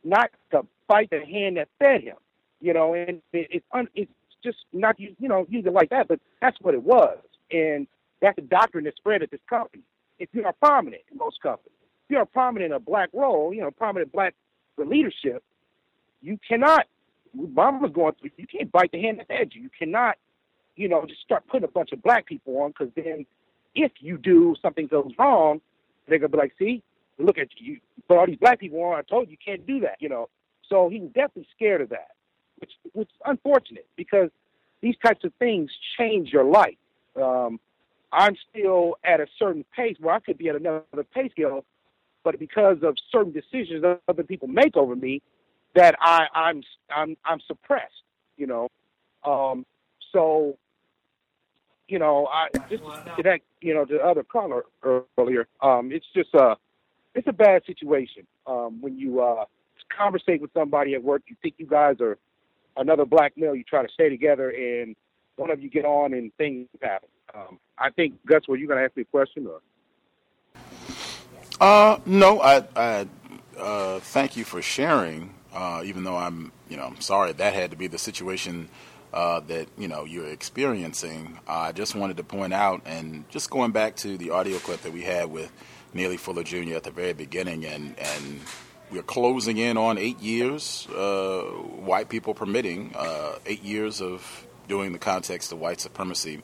not 0.04 0.30
to 0.50 0.66
fight 0.86 1.10
the 1.10 1.24
hand 1.24 1.56
that 1.56 1.68
fed 1.78 2.02
him, 2.02 2.16
you 2.60 2.72
know, 2.74 2.94
and 2.94 3.22
it, 3.32 3.48
it's 3.50 3.66
un, 3.72 3.88
it's 3.94 4.12
just 4.42 4.58
not 4.72 4.98
you 5.00 5.14
know 5.20 5.46
use 5.48 5.64
it 5.66 5.72
like 5.72 5.90
that, 5.90 6.08
but 6.08 6.20
that's 6.40 6.56
what 6.60 6.74
it 6.74 6.82
was, 6.82 7.18
and 7.50 7.86
that's 8.20 8.36
the 8.36 8.42
doctrine 8.42 8.84
that 8.84 8.96
spread 8.96 9.22
at 9.22 9.30
this 9.30 9.40
company. 9.48 9.82
If 10.18 10.28
you 10.32 10.44
are 10.44 10.52
prominent 10.52 11.02
in 11.10 11.18
most 11.18 11.40
companies, 11.42 11.72
if 12.04 12.10
you're 12.10 12.24
prominent 12.24 12.72
in 12.72 12.76
a 12.76 12.80
black 12.80 13.10
role, 13.12 13.52
you 13.52 13.60
know, 13.60 13.70
prominent 13.70 14.12
black 14.12 14.34
leadership, 14.78 15.42
you 16.20 16.38
cannot. 16.46 16.86
Obama's 17.36 17.92
going 17.92 18.14
through. 18.20 18.30
You 18.36 18.46
can't 18.46 18.70
bite 18.70 18.92
the 18.92 19.00
hand 19.00 19.18
that 19.18 19.28
fed 19.28 19.50
you. 19.52 19.62
You 19.62 19.70
cannot, 19.76 20.16
you 20.76 20.88
know, 20.88 21.04
just 21.06 21.20
start 21.20 21.46
putting 21.48 21.64
a 21.64 21.70
bunch 21.70 21.92
of 21.92 22.02
black 22.02 22.26
people 22.26 22.56
on 22.62 22.70
because 22.70 22.92
then, 22.94 23.26
if 23.74 23.90
you 23.98 24.18
do 24.18 24.54
something 24.62 24.86
goes 24.86 25.12
wrong, 25.18 25.60
they're 26.06 26.18
gonna 26.18 26.28
be 26.28 26.38
like, 26.38 26.54
see, 26.58 26.82
look 27.18 27.38
at 27.38 27.48
you, 27.58 27.80
put 28.08 28.18
all 28.18 28.26
these 28.26 28.38
black 28.38 28.60
people 28.60 28.80
on. 28.82 28.98
I 28.98 29.02
told 29.02 29.26
you, 29.26 29.32
you 29.32 29.38
can't 29.44 29.66
do 29.66 29.80
that. 29.80 29.96
You 30.00 30.08
know, 30.08 30.28
so 30.68 30.88
he 30.88 31.00
was 31.00 31.10
definitely 31.10 31.48
scared 31.54 31.80
of 31.80 31.88
that, 31.90 32.12
which 32.58 32.70
which 32.92 33.08
is 33.08 33.20
unfortunate 33.24 33.86
because 33.96 34.30
these 34.80 34.94
types 35.04 35.24
of 35.24 35.32
things 35.38 35.70
change 35.98 36.30
your 36.32 36.44
life. 36.44 36.76
Um, 37.20 37.58
I'm 38.14 38.36
still 38.50 38.96
at 39.04 39.20
a 39.20 39.26
certain 39.38 39.64
pace 39.74 39.96
where 39.98 40.14
I 40.14 40.20
could 40.20 40.38
be 40.38 40.48
at 40.48 40.56
another 40.56 40.84
pay 41.12 41.28
scale, 41.30 41.64
but 42.22 42.38
because 42.38 42.78
of 42.82 42.96
certain 43.10 43.32
decisions 43.32 43.82
that 43.82 44.00
other 44.08 44.22
people 44.22 44.48
make 44.48 44.76
over 44.76 44.94
me, 44.94 45.20
that 45.74 45.96
I, 46.00 46.26
I'm 46.34 46.62
I'm 46.94 47.16
I'm 47.24 47.40
suppressed. 47.46 48.02
You 48.36 48.46
know, 48.46 48.68
um, 49.24 49.66
so 50.12 50.56
you 51.88 51.98
know, 51.98 52.26
I 52.26 52.48
just 52.70 52.82
to 53.16 53.22
that 53.24 53.40
you 53.60 53.74
know 53.74 53.84
the 53.84 53.98
other 53.98 54.22
caller 54.22 54.64
earlier. 55.18 55.48
Um, 55.60 55.90
it's 55.92 56.06
just 56.14 56.32
a 56.34 56.56
it's 57.14 57.26
a 57.26 57.32
bad 57.32 57.62
situation 57.66 58.26
um, 58.46 58.80
when 58.80 58.96
you 58.98 59.20
uh, 59.20 59.44
conversate 59.96 60.40
with 60.40 60.52
somebody 60.54 60.94
at 60.94 61.02
work. 61.02 61.22
You 61.26 61.36
think 61.42 61.54
you 61.58 61.66
guys 61.66 61.96
are 62.00 62.16
another 62.76 63.04
black 63.04 63.36
male. 63.36 63.54
You 63.54 63.64
try 63.64 63.82
to 63.82 63.92
stay 63.92 64.08
together, 64.08 64.50
and 64.50 64.94
one 65.36 65.50
of 65.50 65.60
you 65.60 65.68
get 65.68 65.84
on, 65.84 66.14
and 66.14 66.32
things 66.36 66.68
happen. 66.80 67.08
Um, 67.34 67.58
I 67.78 67.90
think 67.90 68.24
Gus, 68.26 68.46
were 68.48 68.56
you 68.56 68.66
going 68.66 68.78
to 68.78 68.84
ask 68.84 68.96
me 68.96 69.02
a 69.02 69.06
question 69.06 69.46
or? 69.46 69.60
Uh, 71.60 71.98
no, 72.06 72.40
I, 72.40 72.64
I 72.76 73.06
uh, 73.58 74.00
thank 74.00 74.36
you 74.36 74.44
for 74.44 74.62
sharing. 74.62 75.34
Uh, 75.52 75.82
even 75.84 76.02
though 76.02 76.16
I'm, 76.16 76.50
you 76.68 76.76
know, 76.76 76.84
I'm 76.84 77.00
sorry 77.00 77.32
that 77.32 77.54
had 77.54 77.70
to 77.70 77.76
be 77.76 77.86
the 77.86 77.98
situation 77.98 78.68
uh, 79.12 79.38
that 79.40 79.68
you 79.78 79.86
know 79.86 80.04
you're 80.04 80.28
experiencing. 80.28 81.38
I 81.46 81.70
just 81.70 81.94
wanted 81.94 82.16
to 82.16 82.24
point 82.24 82.52
out, 82.52 82.82
and 82.84 83.28
just 83.30 83.50
going 83.50 83.70
back 83.70 83.94
to 83.96 84.18
the 84.18 84.30
audio 84.30 84.58
clip 84.58 84.82
that 84.82 84.92
we 84.92 85.02
had 85.02 85.30
with 85.30 85.52
Neely 85.94 86.16
Fuller 86.16 86.42
Jr. 86.42 86.74
at 86.74 86.82
the 86.82 86.90
very 86.90 87.12
beginning, 87.12 87.64
and 87.64 87.96
and 87.98 88.40
we're 88.90 89.02
closing 89.02 89.58
in 89.58 89.76
on 89.76 89.96
eight 89.96 90.20
years, 90.20 90.88
uh, 90.88 91.42
white 91.42 92.08
people 92.08 92.34
permitting 92.34 92.92
uh, 92.96 93.38
eight 93.46 93.62
years 93.62 94.02
of 94.02 94.46
doing 94.66 94.92
the 94.92 94.98
context 94.98 95.52
of 95.52 95.60
white 95.60 95.80
supremacy. 95.80 96.42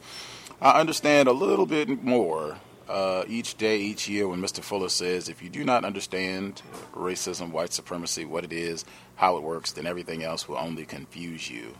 I 0.62 0.78
understand 0.78 1.26
a 1.26 1.32
little 1.32 1.64
bit 1.64 2.04
more 2.04 2.58
uh, 2.86 3.24
each 3.26 3.56
day, 3.56 3.78
each 3.78 4.10
year, 4.10 4.28
when 4.28 4.42
Mr. 4.42 4.62
Fuller 4.62 4.90
says, 4.90 5.30
if 5.30 5.42
you 5.42 5.48
do 5.48 5.64
not 5.64 5.86
understand 5.86 6.60
racism, 6.92 7.50
white 7.50 7.72
supremacy, 7.72 8.26
what 8.26 8.44
it 8.44 8.52
is, 8.52 8.84
how 9.16 9.38
it 9.38 9.42
works, 9.42 9.72
then 9.72 9.86
everything 9.86 10.22
else 10.22 10.46
will 10.46 10.58
only 10.58 10.84
confuse 10.84 11.48
you. 11.48 11.74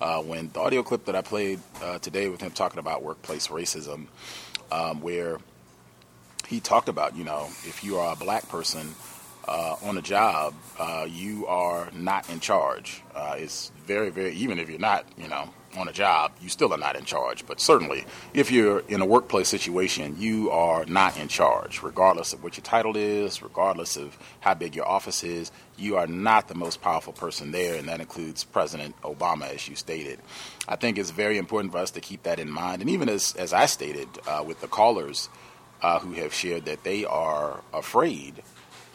Uh, 0.00 0.22
when 0.22 0.48
the 0.54 0.60
audio 0.60 0.82
clip 0.82 1.04
that 1.04 1.14
I 1.14 1.20
played 1.20 1.60
uh, 1.82 1.98
today 1.98 2.30
with 2.30 2.40
him 2.40 2.52
talking 2.52 2.78
about 2.78 3.02
workplace 3.02 3.48
racism, 3.48 4.06
um, 4.70 5.02
where 5.02 5.38
he 6.48 6.58
talked 6.58 6.88
about, 6.88 7.14
you 7.14 7.24
know, 7.24 7.48
if 7.64 7.84
you 7.84 7.98
are 7.98 8.14
a 8.14 8.16
black 8.16 8.48
person 8.48 8.94
uh, 9.46 9.76
on 9.82 9.98
a 9.98 10.02
job, 10.02 10.54
uh, 10.78 11.06
you 11.06 11.46
are 11.48 11.90
not 11.92 12.30
in 12.30 12.40
charge. 12.40 13.02
Uh, 13.14 13.34
it's 13.36 13.70
very, 13.84 14.08
very, 14.08 14.32
even 14.36 14.58
if 14.58 14.70
you're 14.70 14.78
not, 14.78 15.04
you 15.18 15.28
know, 15.28 15.50
on 15.76 15.88
a 15.88 15.92
job, 15.92 16.32
you 16.40 16.48
still 16.48 16.72
are 16.72 16.78
not 16.78 16.96
in 16.96 17.04
charge. 17.04 17.46
But 17.46 17.60
certainly, 17.60 18.04
if 18.34 18.50
you're 18.50 18.80
in 18.88 19.00
a 19.00 19.06
workplace 19.06 19.48
situation, 19.48 20.16
you 20.18 20.50
are 20.50 20.84
not 20.84 21.18
in 21.18 21.28
charge, 21.28 21.82
regardless 21.82 22.32
of 22.32 22.42
what 22.42 22.56
your 22.56 22.64
title 22.64 22.96
is, 22.96 23.42
regardless 23.42 23.96
of 23.96 24.16
how 24.40 24.54
big 24.54 24.74
your 24.76 24.86
office 24.86 25.24
is. 25.24 25.50
You 25.76 25.96
are 25.96 26.06
not 26.06 26.48
the 26.48 26.54
most 26.54 26.82
powerful 26.82 27.12
person 27.12 27.50
there, 27.50 27.76
and 27.76 27.88
that 27.88 28.00
includes 28.00 28.44
President 28.44 29.00
Obama, 29.02 29.52
as 29.52 29.68
you 29.68 29.76
stated. 29.76 30.20
I 30.68 30.76
think 30.76 30.98
it's 30.98 31.10
very 31.10 31.38
important 31.38 31.72
for 31.72 31.78
us 31.78 31.90
to 31.92 32.00
keep 32.00 32.22
that 32.24 32.38
in 32.38 32.50
mind. 32.50 32.82
And 32.82 32.90
even 32.90 33.08
as, 33.08 33.34
as 33.36 33.52
I 33.52 33.66
stated 33.66 34.08
uh, 34.26 34.44
with 34.46 34.60
the 34.60 34.68
callers 34.68 35.28
uh, 35.82 35.98
who 35.98 36.12
have 36.12 36.32
shared 36.32 36.66
that 36.66 36.84
they 36.84 37.04
are 37.04 37.60
afraid 37.72 38.42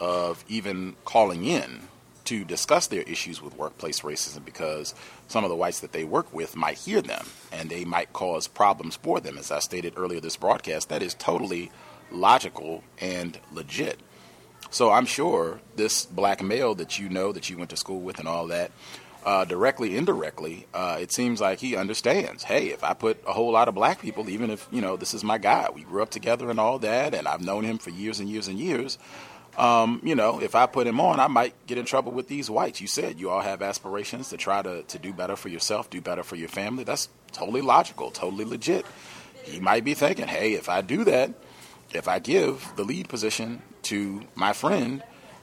of 0.00 0.44
even 0.48 0.96
calling 1.04 1.44
in 1.44 1.88
to 2.28 2.44
discuss 2.44 2.88
their 2.88 3.02
issues 3.02 3.40
with 3.40 3.56
workplace 3.56 4.00
racism 4.00 4.44
because 4.44 4.94
some 5.28 5.44
of 5.44 5.50
the 5.50 5.56
whites 5.56 5.80
that 5.80 5.92
they 5.92 6.04
work 6.04 6.32
with 6.34 6.56
might 6.56 6.78
hear 6.78 7.00
them 7.00 7.26
and 7.52 7.70
they 7.70 7.84
might 7.84 8.12
cause 8.12 8.48
problems 8.48 8.96
for 8.96 9.20
them. 9.20 9.38
As 9.38 9.50
I 9.50 9.60
stated 9.60 9.94
earlier 9.96 10.20
this 10.20 10.36
broadcast, 10.36 10.88
that 10.88 11.02
is 11.02 11.14
totally 11.14 11.70
logical 12.10 12.82
and 13.00 13.38
legit. 13.52 14.00
So 14.70 14.90
I'm 14.90 15.06
sure 15.06 15.60
this 15.76 16.04
black 16.06 16.42
male 16.42 16.74
that 16.74 16.98
you 16.98 17.08
know 17.08 17.32
that 17.32 17.48
you 17.48 17.56
went 17.56 17.70
to 17.70 17.76
school 17.76 18.00
with 18.00 18.18
and 18.18 18.28
all 18.28 18.48
that, 18.48 18.70
uh, 19.24 19.44
directly, 19.44 19.96
indirectly, 19.96 20.66
uh, 20.72 20.98
it 21.00 21.12
seems 21.12 21.40
like 21.40 21.58
he 21.58 21.76
understands. 21.76 22.44
Hey, 22.44 22.68
if 22.68 22.84
I 22.84 22.94
put 22.94 23.22
a 23.26 23.32
whole 23.32 23.50
lot 23.50 23.68
of 23.68 23.74
black 23.74 24.00
people, 24.00 24.28
even 24.30 24.50
if 24.50 24.66
you 24.70 24.80
know 24.80 24.96
this 24.96 25.12
is 25.12 25.24
my 25.24 25.38
guy, 25.38 25.68
we 25.74 25.82
grew 25.82 26.02
up 26.02 26.10
together 26.10 26.50
and 26.50 26.60
all 26.60 26.78
that, 26.78 27.14
and 27.14 27.26
I've 27.26 27.42
known 27.42 27.64
him 27.64 27.78
for 27.78 27.90
years 27.90 28.20
and 28.20 28.28
years 28.28 28.48
and 28.48 28.58
years 28.58 28.96
um, 29.58 30.00
you 30.04 30.14
know, 30.14 30.40
if 30.40 30.54
I 30.54 30.66
put 30.66 30.86
him 30.86 31.00
on, 31.00 31.18
I 31.18 31.26
might 31.26 31.54
get 31.66 31.78
in 31.78 31.84
trouble 31.84 32.12
with 32.12 32.28
these 32.28 32.48
whites. 32.48 32.80
You 32.80 32.86
said 32.86 33.18
you 33.18 33.28
all 33.28 33.40
have 33.40 33.60
aspirations 33.60 34.30
to 34.30 34.36
try 34.36 34.62
to, 34.62 34.84
to 34.84 34.98
do 34.98 35.12
better 35.12 35.34
for 35.34 35.48
yourself, 35.48 35.90
do 35.90 36.00
better 36.00 36.22
for 36.22 36.36
your 36.36 36.48
family. 36.48 36.84
That's 36.84 37.08
totally 37.32 37.60
logical, 37.60 38.12
totally 38.12 38.44
legit. 38.44 38.86
He 39.42 39.58
might 39.58 39.84
be 39.84 39.94
thinking, 39.94 40.28
hey, 40.28 40.52
if 40.52 40.68
I 40.68 40.80
do 40.80 41.04
that, 41.04 41.32
if 41.92 42.06
I 42.06 42.20
give 42.20 42.72
the 42.76 42.84
lead 42.84 43.08
position 43.08 43.62
to 43.84 44.22
my 44.36 44.52
friend, 44.52 45.02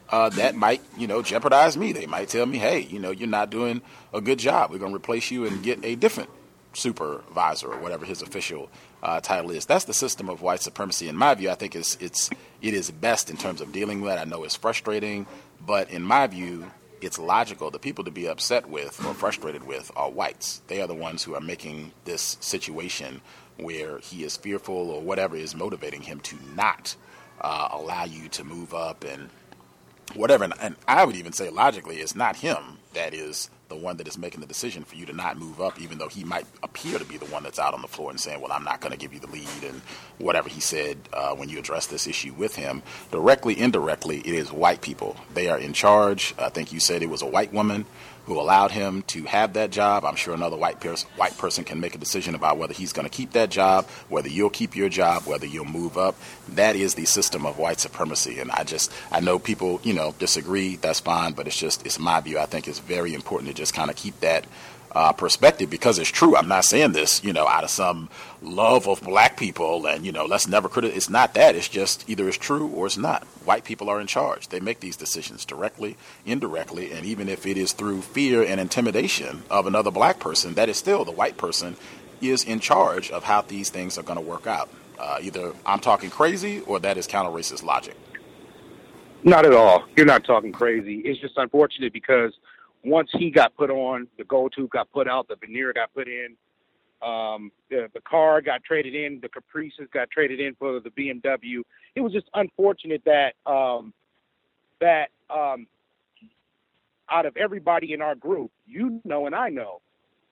uh, 0.10 0.30
that 0.30 0.56
might, 0.56 0.82
you 0.98 1.08
know, 1.08 1.22
jeopardize 1.22 1.76
me. 1.76 1.92
They 1.92 2.06
might 2.06 2.30
tell 2.30 2.46
me, 2.46 2.58
hey, 2.58 2.82
you 2.82 3.00
know, 3.00 3.12
you're 3.12 3.28
not 3.28 3.50
doing 3.50 3.82
a 4.14 4.22
good 4.22 4.40
job. 4.40 4.72
We're 4.72 4.78
going 4.78 4.92
to 4.92 4.96
replace 4.96 5.30
you 5.30 5.46
and 5.46 5.62
get 5.62 5.84
a 5.84 5.96
different 5.96 6.30
supervisor 6.74 7.72
or 7.72 7.80
whatever 7.80 8.06
his 8.06 8.22
official 8.22 8.70
uh, 9.06 9.22
title 9.22 9.52
is. 9.52 9.68
That's 9.68 9.86
the 9.86 9.94
system 9.94 10.30
of 10.30 10.42
white 10.42 10.62
supremacy. 10.62 11.08
In 11.08 11.16
my 11.16 11.36
view, 11.36 11.52
I 11.52 11.56
think 11.56 11.76
it's 11.76 11.96
it's 12.02 12.32
it 12.62 12.74
is 12.74 12.90
best 12.90 13.30
in 13.30 13.38
terms 13.38 13.62
of 13.62 13.72
dealing 13.72 14.02
with 14.02 14.14
it. 14.14 14.20
I 14.20 14.24
know 14.24 14.44
it's 14.44 14.56
frustrating, 14.56 15.28
but 15.64 15.92
in 15.92 16.02
my 16.02 16.26
view, 16.26 16.72
it's 17.02 17.20
logical. 17.20 17.70
The 17.70 17.78
people 17.78 18.04
to 18.06 18.12
be 18.12 18.28
upset 18.28 18.68
with 18.68 19.00
or 19.06 19.14
frustrated 19.14 19.66
with 19.68 19.92
are 19.96 20.10
whites. 20.10 20.64
They 20.68 20.82
are 20.82 20.88
the 20.88 20.96
ones 20.96 21.24
who 21.24 21.36
are 21.36 21.42
making 21.42 21.92
this 22.06 22.38
situation 22.42 23.22
where 23.58 24.00
he 24.00 24.24
is 24.24 24.38
fearful 24.38 24.90
or 24.90 25.02
whatever 25.02 25.36
is 25.36 25.56
motivating 25.56 26.02
him 26.02 26.20
to 26.22 26.38
not 26.56 26.96
uh, 27.42 27.70
allow 27.72 28.06
you 28.06 28.28
to 28.30 28.44
move 28.44 28.74
up 28.74 29.04
and 29.04 29.30
whatever. 30.16 30.46
And, 30.46 30.54
and 30.60 30.76
I 30.88 31.06
would 31.06 31.16
even 31.16 31.32
say 31.32 31.50
logically, 31.52 31.98
it's 31.98 32.16
not 32.16 32.38
him 32.38 32.80
that 32.96 33.14
is 33.14 33.50
the 33.68 33.76
one 33.76 33.98
that 33.98 34.08
is 34.08 34.18
making 34.18 34.42
the 34.42 34.48
decision 34.48 34.84
for 34.84 34.96
you 34.96 35.06
to 35.06 35.14
not 35.14 35.38
move 35.38 35.62
up, 35.62 35.80
even 35.80 35.98
though 35.98 36.08
he 36.08 36.24
might 36.24 36.46
appear 36.64 37.00
to 37.00 37.06
be 37.06 37.18
the 37.18 37.26
one 37.26 37.44
that's 37.44 37.60
out 37.60 37.74
on 37.74 37.82
the 37.82 37.88
floor 37.88 38.10
and 38.10 38.20
saying, 38.20 38.42
"Well, 38.42 38.52
I'm 38.52 38.64
not 38.64 38.82
going 38.82 38.92
to 38.92 38.98
give 38.98 39.14
you 39.14 39.20
the 39.20 39.28
lead," 39.28 39.64
and 39.64 39.82
whatever 40.18 40.50
he 40.50 40.60
said 40.60 40.98
uh, 41.14 41.36
when 41.36 41.50
you 41.50 41.60
address 41.60 41.88
this 41.88 42.08
issue 42.08 42.34
with 42.34 42.56
him. 42.56 42.84
Directly, 43.12 43.60
indirectly, 43.60 44.20
it 44.20 44.34
is 44.34 44.52
white 44.52 44.82
people. 44.82 45.16
They 45.34 45.50
are 45.50 45.58
in 45.58 45.74
charge. 45.74 46.34
I 46.38 46.50
think 46.50 46.74
you 46.74 46.80
said 46.80 47.02
it 47.02 47.10
was 47.10 47.22
a 47.22 47.28
white 47.28 47.54
woman 47.54 47.86
who 48.26 48.40
allowed 48.40 48.72
him 48.72 49.04
to 49.04 49.24
have 49.24 49.54
that 49.54 49.70
job. 49.70 50.04
I'm 50.04 50.16
sure 50.16 50.34
another 50.34 50.58
white, 50.58 50.80
pers- 50.80 51.04
white 51.16 51.38
person 51.38 51.64
can 51.64 51.80
make 51.80 51.96
a 51.96 52.00
decision 52.00 52.36
about 52.36 52.58
whether 52.58 52.74
he's 52.74 52.94
going 52.94 53.08
to 53.08 53.16
keep 53.16 53.32
that 53.32 53.50
job, 53.50 53.86
whether 54.10 54.30
you'll 54.30 54.50
keep 54.50 54.76
your 54.76 54.90
job, 54.90 55.24
whether 55.24 55.46
you'll 55.46 55.66
move 55.66 55.98
up. 55.98 56.16
That 56.50 56.76
is 56.76 56.96
the 56.96 57.06
system 57.06 57.46
of 57.46 57.58
white 57.58 57.80
supremacy. 57.80 58.40
And 58.40 58.52
I 58.52 58.64
just, 58.64 58.92
I 59.12 59.20
know 59.20 59.40
people, 59.40 59.80
you 59.84 59.94
know, 59.94 60.16
disagree. 60.18 60.76
That's 60.76 61.00
fine, 61.00 61.34
but 61.34 61.48
it's 61.48 61.58
just, 61.58 61.86
it's 61.86 62.00
my 62.00 62.20
view. 62.22 62.40
I 62.40 62.46
think 62.46 62.68
it's 62.68 62.80
very 62.80 63.14
important 63.14 63.50
to 63.50 63.54
just 63.54 63.74
kind 63.74 63.90
of 63.90 63.96
keep 63.96 64.20
that 64.22 64.46
uh, 64.96 65.12
perspective 65.12 65.70
because 65.70 66.00
it's 66.00 66.10
true. 66.10 66.38
I'm 66.38 66.48
not 66.48 66.64
saying 66.64 66.94
this, 66.94 67.22
you 67.22 67.34
know, 67.34 67.48
out 67.48 67.66
of 67.66 67.70
some 67.70 68.10
love 68.42 68.88
of 68.88 69.02
black 69.02 69.38
people 69.38 69.86
and, 69.86 70.06
you 70.06 70.14
know, 70.14 70.26
let's 70.26 70.48
never 70.48 70.70
criticize. 70.70 70.96
It's 70.96 71.10
not 71.10 71.34
that. 71.34 71.56
It's 71.56 71.68
just 71.68 72.10
either 72.10 72.28
it's 72.30 72.38
true 72.38 72.68
or 72.70 72.86
it's 72.86 72.98
not. 72.98 73.26
White 73.44 73.66
people 73.66 73.90
are 73.90 74.00
in 74.00 74.08
charge. 74.08 74.48
They 74.48 74.62
make 74.62 74.80
these 74.80 74.96
decisions 74.96 75.44
directly, 75.44 75.98
indirectly, 76.26 76.94
and 76.94 77.06
even 77.06 77.28
if 77.28 77.46
it 77.46 77.58
is 77.58 77.74
through 77.74 78.02
fear 78.04 78.42
and 78.42 78.60
intimidation 78.60 79.44
of 79.50 79.68
another 79.68 79.92
black 79.92 80.20
person, 80.20 80.54
that 80.54 80.70
is 80.70 80.78
still 80.78 81.04
the 81.04 81.12
white 81.12 81.36
person 81.36 81.76
is 82.22 82.46
in 82.46 82.62
charge 82.62 83.12
of 83.12 83.26
how 83.26 83.42
these 83.42 83.70
things 83.70 83.98
are 83.98 84.04
going 84.04 84.18
to 84.18 84.26
work 84.26 84.48
out. 84.48 84.70
Uh, 84.98 85.20
either 85.22 85.52
I'm 85.66 85.80
talking 85.80 86.10
crazy 86.10 86.62
or 86.62 86.80
that 86.80 86.98
is 86.98 87.06
counter 87.06 87.32
racist 87.32 87.64
logic. 87.64 87.96
Not 89.24 89.46
at 89.46 89.54
all. 89.54 89.84
You're 89.98 90.06
not 90.06 90.24
talking 90.24 90.54
crazy. 90.54 91.00
It's 91.00 91.20
just 91.20 91.36
unfortunate 91.38 91.92
because 91.92 92.32
once 92.86 93.10
he 93.14 93.30
got 93.30 93.56
put 93.56 93.70
on, 93.70 94.08
the 94.18 94.24
gold 94.24 94.54
tooth 94.56 94.70
got 94.70 94.92
put 94.92 95.08
out, 95.08 95.28
the 95.28 95.36
veneer 95.36 95.74
got 95.74 95.94
put 95.94 96.08
in, 96.08 96.36
um, 97.02 97.52
the 97.70 97.90
the 97.94 98.02
car 98.02 98.42
got 98.42 98.64
traded 98.64 98.96
in, 98.96 99.20
the 99.22 99.30
Caprices 99.30 99.88
got 99.94 100.10
traded 100.10 100.40
in 100.40 100.56
for 100.56 100.80
the 100.80 100.90
BMW. 100.90 101.62
It 101.96 102.02
was 102.02 102.14
just 102.14 102.28
unfortunate 102.34 103.04
that 103.06 103.34
um, 103.46 103.94
that 104.82 105.10
um, 105.30 105.68
out 107.10 107.26
of 107.26 107.36
everybody 107.38 107.94
in 107.94 108.02
our 108.02 108.16
group, 108.16 108.52
you 108.66 109.02
know 109.04 109.26
and 109.26 109.36
I 109.36 109.50
know 109.50 109.82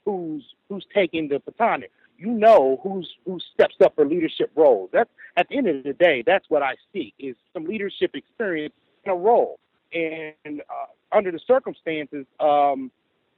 who's 0.05 0.43
who's 0.69 0.85
taking 0.93 1.27
the 1.27 1.39
baton. 1.39 1.84
You 2.17 2.31
know 2.31 2.80
who's 2.84 3.09
who 3.25 3.39
steps 3.53 3.75
up 3.84 3.95
for 3.95 4.05
leadership 4.05 4.51
roles. 4.55 4.89
That's 4.93 5.09
at 5.38 5.47
the 5.49 5.57
end 5.57 5.67
of 5.67 5.84
the 5.84 5.93
day, 5.93 6.23
that's 6.25 6.45
what 6.49 6.61
I 6.61 6.75
seek 6.91 7.13
is 7.19 7.35
some 7.53 7.65
leadership 7.65 8.11
experience 8.13 8.73
in 9.03 9.11
a 9.11 9.15
role. 9.15 9.59
And 9.93 10.61
uh, 10.61 10.88
under 11.14 11.31
the 11.31 11.40
circumstances, 11.45 12.26
um, 12.40 12.91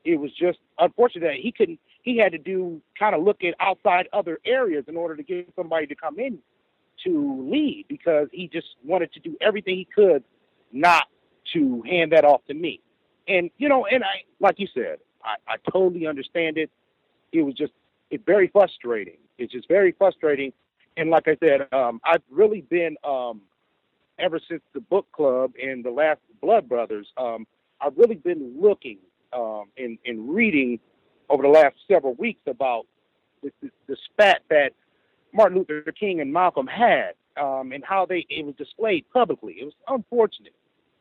it 0.04 0.20
was 0.20 0.32
just 0.32 0.60
unfortunate 0.80 1.26
that 1.26 1.36
he 1.42 1.52
couldn't. 1.52 1.80
He 2.04 2.18
had 2.18 2.32
to 2.34 2.38
do 2.38 2.82
kind 2.98 3.16
of 3.16 3.24
look 3.24 3.44
at 3.44 3.56
outside 3.60 4.08
other 4.14 4.40
areas 4.46 4.86
in 4.88 4.96
order 4.96 5.16
to 5.16 5.24
get 5.24 5.52
somebody 5.56 5.88
to 5.88 5.96
come 5.96 6.20
in 6.20 6.40
to 7.04 7.50
lead 7.52 7.86
because 7.90 8.28
he 8.32 8.48
just 8.48 8.68
wanted 8.84 9.12
to 9.14 9.20
do 9.20 9.36
everything 9.42 9.76
he 9.76 9.88
could 9.94 10.24
not 10.72 11.06
to 11.54 11.82
hand 11.84 12.12
that 12.12 12.24
off 12.24 12.42
to 12.48 12.54
me. 12.54 12.80
And 13.28 13.50
you 13.58 13.68
know, 13.68 13.86
and 13.86 14.04
I 14.04 14.24
like 14.40 14.60
you 14.60 14.68
said, 14.74 14.98
I, 15.24 15.36
I 15.48 15.56
totally 15.72 16.06
understand 16.06 16.58
it. 16.58 16.70
It 17.32 17.42
was 17.42 17.56
just 17.56 17.74
it's 18.12 18.24
very 18.26 18.48
frustrating. 18.48 19.18
It's 19.38 19.52
just 19.52 19.68
very 19.68 19.92
frustrating. 19.92 20.54
And 20.98 21.10
like 21.10 21.28
I 21.28 21.36
said, 21.44 21.68
um, 21.74 22.00
I've 22.06 22.22
really 22.30 22.62
been 22.62 22.96
um, 23.04 23.42
ever 24.20 24.40
since 24.48 24.62
the 24.74 24.80
book 24.80 25.08
club 25.12 25.54
and 25.62 25.84
the 25.84 25.90
last 25.90 26.20
Blood 26.42 26.70
Brothers. 26.70 27.08
Um, 27.18 27.48
I've 27.82 27.98
really 27.98 28.16
been 28.16 28.56
looking 28.60 29.00
um, 29.34 29.66
and, 29.78 29.98
and 30.06 30.34
reading 30.34 30.80
over 31.30 31.44
the 31.44 31.50
last 31.50 31.76
several 31.90 32.14
weeks 32.16 32.42
about 32.48 32.86
the, 33.44 33.52
the, 33.88 33.98
spat 34.06 34.42
that 34.50 34.72
Martin 35.34 35.58
Luther 35.58 35.92
King 35.92 36.22
and 36.22 36.32
Malcolm 36.32 36.68
had 36.68 37.14
um, 37.40 37.72
and 37.72 37.84
how 37.84 38.06
they 38.06 38.26
it 38.30 38.46
was 38.46 38.56
displayed 38.56 39.06
publicly. 39.12 39.56
It 39.60 39.66
was 39.66 39.74
unfortunate, 39.88 40.56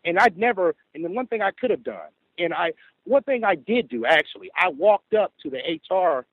and 0.04 0.18
I'd 0.18 0.36
never. 0.36 0.74
And 0.94 1.04
the 1.04 1.10
one 1.10 1.26
thing 1.26 1.42
I 1.42 1.52
could 1.52 1.70
have 1.70 1.84
done, 1.84 2.10
and 2.38 2.52
I 2.52 2.72
one 3.04 3.22
thing 3.22 3.44
I 3.44 3.54
did 3.54 3.88
do 3.88 4.04
actually, 4.04 4.50
I 4.56 4.68
walked 4.68 5.14
up 5.14 5.32
to 5.42 5.50
the 5.50 5.58
HR 5.58 6.26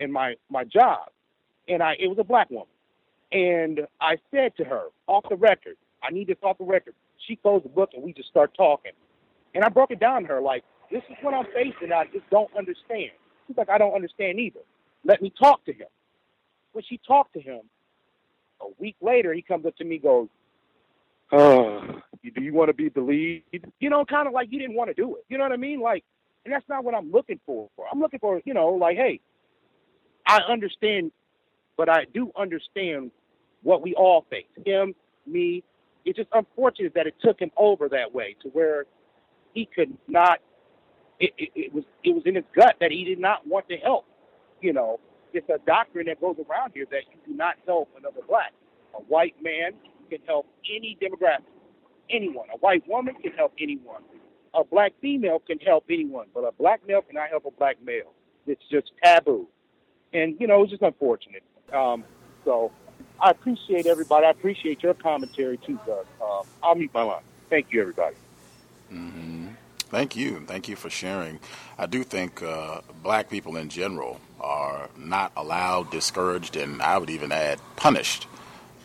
in 0.00 0.12
my 0.12 0.34
my 0.50 0.64
job, 0.64 1.08
and 1.66 1.82
I 1.82 1.96
it 1.98 2.08
was 2.08 2.18
a 2.18 2.24
black 2.24 2.50
woman, 2.50 2.68
and 3.32 3.86
I 4.00 4.18
said 4.30 4.56
to 4.58 4.64
her 4.64 4.88
off 5.06 5.24
the 5.28 5.36
record, 5.36 5.76
I 6.02 6.10
need 6.10 6.28
this 6.28 6.36
off 6.42 6.58
the 6.58 6.64
record. 6.64 6.94
She 7.26 7.36
closed 7.36 7.64
the 7.64 7.70
book 7.70 7.90
and 7.94 8.02
we 8.02 8.12
just 8.12 8.28
start 8.28 8.54
talking. 8.56 8.92
And 9.54 9.64
I 9.64 9.68
broke 9.68 9.90
it 9.90 10.00
down 10.00 10.22
to 10.22 10.28
her 10.28 10.40
like, 10.40 10.64
this 10.90 11.02
is 11.10 11.16
what 11.22 11.34
I'm 11.34 11.46
facing. 11.54 11.92
I 11.92 12.04
just 12.12 12.28
don't 12.30 12.50
understand. 12.56 13.10
She's 13.46 13.56
like, 13.56 13.68
I 13.68 13.78
don't 13.78 13.94
understand 13.94 14.38
either. 14.38 14.60
Let 15.04 15.22
me 15.22 15.32
talk 15.38 15.64
to 15.66 15.72
him. 15.72 15.88
When 16.72 16.84
she 16.88 17.00
talked 17.06 17.32
to 17.34 17.40
him, 17.40 17.60
a 18.60 18.66
week 18.78 18.96
later, 19.00 19.32
he 19.32 19.42
comes 19.42 19.66
up 19.66 19.76
to 19.76 19.84
me, 19.84 19.98
goes, 19.98 20.28
"Oh, 21.32 22.00
do 22.22 22.42
you 22.42 22.52
want 22.52 22.68
to 22.68 22.74
be 22.74 22.88
the 22.88 23.00
lead?" 23.00 23.42
You 23.78 23.90
know, 23.90 24.04
kind 24.04 24.26
of 24.26 24.34
like 24.34 24.48
you 24.50 24.58
didn't 24.58 24.76
want 24.76 24.90
to 24.90 24.94
do 24.94 25.16
it. 25.16 25.24
You 25.28 25.38
know 25.38 25.44
what 25.44 25.52
I 25.52 25.56
mean? 25.56 25.80
Like, 25.80 26.04
and 26.44 26.52
that's 26.52 26.68
not 26.68 26.84
what 26.84 26.94
I'm 26.94 27.10
looking 27.10 27.40
for. 27.46 27.68
I'm 27.90 28.00
looking 28.00 28.20
for, 28.20 28.40
you 28.44 28.54
know, 28.54 28.70
like, 28.70 28.96
hey, 28.96 29.20
I 30.26 30.40
understand, 30.40 31.12
but 31.76 31.88
I 31.88 32.06
do 32.12 32.32
understand 32.36 33.10
what 33.62 33.82
we 33.82 33.94
all 33.94 34.26
face. 34.30 34.46
Him, 34.64 34.94
me. 35.26 35.62
It's 36.04 36.16
just 36.16 36.30
unfortunate 36.32 36.94
that 36.94 37.06
it 37.06 37.14
took 37.22 37.38
him 37.38 37.50
over 37.56 37.88
that 37.90 38.14
way 38.14 38.36
to 38.42 38.48
where 38.48 38.86
he 39.58 39.68
could 39.74 39.96
not. 40.06 40.38
It, 41.18 41.32
it, 41.36 41.50
it 41.56 41.74
was 41.74 41.84
it 42.04 42.14
was 42.14 42.22
in 42.26 42.36
his 42.36 42.44
gut 42.54 42.76
that 42.80 42.92
he 42.92 43.04
did 43.04 43.18
not 43.18 43.46
want 43.46 43.68
to 43.68 43.76
help. 43.76 44.06
You 44.60 44.72
know, 44.72 45.00
it's 45.32 45.48
a 45.48 45.58
doctrine 45.66 46.06
that 46.06 46.20
goes 46.20 46.36
around 46.48 46.72
here 46.74 46.86
that 46.90 47.02
you 47.10 47.18
do 47.26 47.36
not 47.36 47.56
help 47.66 47.88
another 47.98 48.20
black. 48.28 48.52
A 48.94 48.98
white 48.98 49.34
man 49.42 49.72
can 50.10 50.20
help 50.26 50.46
any 50.64 50.96
demographic, 51.02 51.42
anyone. 52.08 52.46
A 52.54 52.58
white 52.58 52.86
woman 52.88 53.14
can 53.16 53.32
help 53.32 53.52
anyone. 53.60 54.02
A 54.54 54.64
black 54.64 54.92
female 55.00 55.40
can 55.40 55.58
help 55.58 55.84
anyone, 55.90 56.26
but 56.32 56.40
a 56.40 56.52
black 56.52 56.86
male 56.86 57.02
cannot 57.02 57.28
help 57.30 57.44
a 57.44 57.50
black 57.50 57.76
male. 57.84 58.12
It's 58.46 58.62
just 58.70 58.92
taboo, 59.02 59.48
and 60.12 60.36
you 60.40 60.46
know 60.46 60.62
it's 60.62 60.70
just 60.70 60.82
unfortunate. 60.82 61.42
Um, 61.72 62.04
so 62.44 62.70
I 63.20 63.30
appreciate 63.30 63.86
everybody. 63.86 64.24
I 64.24 64.30
appreciate 64.30 64.82
your 64.82 64.94
commentary 64.94 65.58
too, 65.58 65.78
Doug. 65.84 66.06
Um, 66.22 66.46
I'll 66.62 66.76
mute 66.76 66.92
my 66.94 67.02
line. 67.02 67.22
Thank 67.50 67.72
you, 67.72 67.80
everybody. 67.80 68.16
Mm-hmm. 68.92 69.47
Thank 69.90 70.16
you. 70.16 70.44
Thank 70.46 70.68
you 70.68 70.76
for 70.76 70.90
sharing. 70.90 71.40
I 71.78 71.86
do 71.86 72.04
think 72.04 72.42
uh, 72.42 72.82
black 73.02 73.30
people 73.30 73.56
in 73.56 73.70
general 73.70 74.20
are 74.38 74.90
not 74.96 75.32
allowed, 75.36 75.90
discouraged, 75.90 76.56
and 76.56 76.82
I 76.82 76.98
would 76.98 77.10
even 77.10 77.32
add 77.32 77.58
punished 77.76 78.26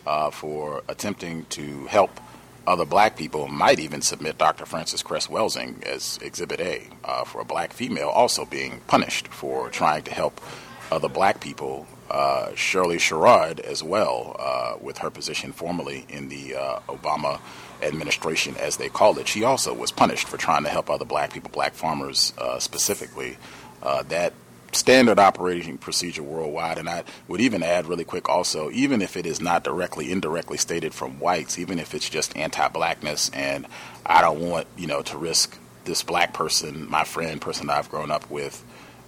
uh, 0.06 0.30
for 0.30 0.82
attempting 0.88 1.44
to 1.50 1.86
help 1.86 2.20
other 2.66 2.86
black 2.86 3.16
people. 3.16 3.48
Might 3.48 3.78
even 3.80 4.00
submit 4.00 4.38
Dr. 4.38 4.64
Frances 4.64 5.02
Cress 5.02 5.28
Welsing 5.28 5.82
as 5.84 6.18
Exhibit 6.22 6.60
A 6.60 6.82
uh, 7.04 7.24
for 7.24 7.42
a 7.42 7.44
black 7.44 7.74
female 7.74 8.08
also 8.08 8.46
being 8.46 8.80
punished 8.86 9.28
for 9.28 9.68
trying 9.68 10.04
to 10.04 10.10
help 10.14 10.40
other 10.90 11.08
black 11.08 11.40
people. 11.40 11.86
Uh, 12.10 12.54
Shirley 12.54 12.98
Sherrod 12.98 13.60
as 13.60 13.82
well, 13.82 14.36
uh, 14.38 14.76
with 14.80 14.98
her 14.98 15.10
position 15.10 15.52
formerly 15.52 16.04
in 16.08 16.28
the 16.28 16.54
uh, 16.54 16.78
Obama 16.88 17.40
administration, 17.84 18.56
as 18.56 18.76
they 18.76 18.88
called 18.88 19.18
it. 19.18 19.28
She 19.28 19.44
also 19.44 19.74
was 19.74 19.92
punished 19.92 20.28
for 20.28 20.36
trying 20.36 20.64
to 20.64 20.70
help 20.70 20.90
other 20.90 21.04
black 21.04 21.32
people, 21.32 21.50
black 21.52 21.74
farmers 21.74 22.32
uh, 22.38 22.58
specifically. 22.58 23.36
Uh, 23.82 24.02
that 24.04 24.32
standard 24.74 25.18
operating 25.18 25.78
procedure 25.78 26.22
worldwide. 26.22 26.78
And 26.78 26.88
I 26.88 27.04
would 27.28 27.40
even 27.40 27.62
add 27.62 27.86
really 27.86 28.04
quick 28.04 28.28
also, 28.28 28.70
even 28.70 29.02
if 29.02 29.16
it 29.16 29.26
is 29.26 29.40
not 29.40 29.64
directly, 29.64 30.10
indirectly 30.10 30.58
stated 30.58 30.94
from 30.94 31.20
whites, 31.20 31.58
even 31.58 31.78
if 31.78 31.94
it's 31.94 32.08
just 32.08 32.36
anti 32.36 32.68
blackness 32.68 33.30
and 33.30 33.66
I 34.04 34.20
don't 34.20 34.40
want, 34.40 34.66
you 34.76 34.86
know, 34.86 35.02
to 35.02 35.18
risk 35.18 35.58
this 35.84 36.02
black 36.02 36.32
person, 36.32 36.90
my 36.90 37.04
friend, 37.04 37.40
person 37.40 37.70
I've 37.70 37.90
grown 37.90 38.10
up 38.10 38.30
with, 38.30 38.64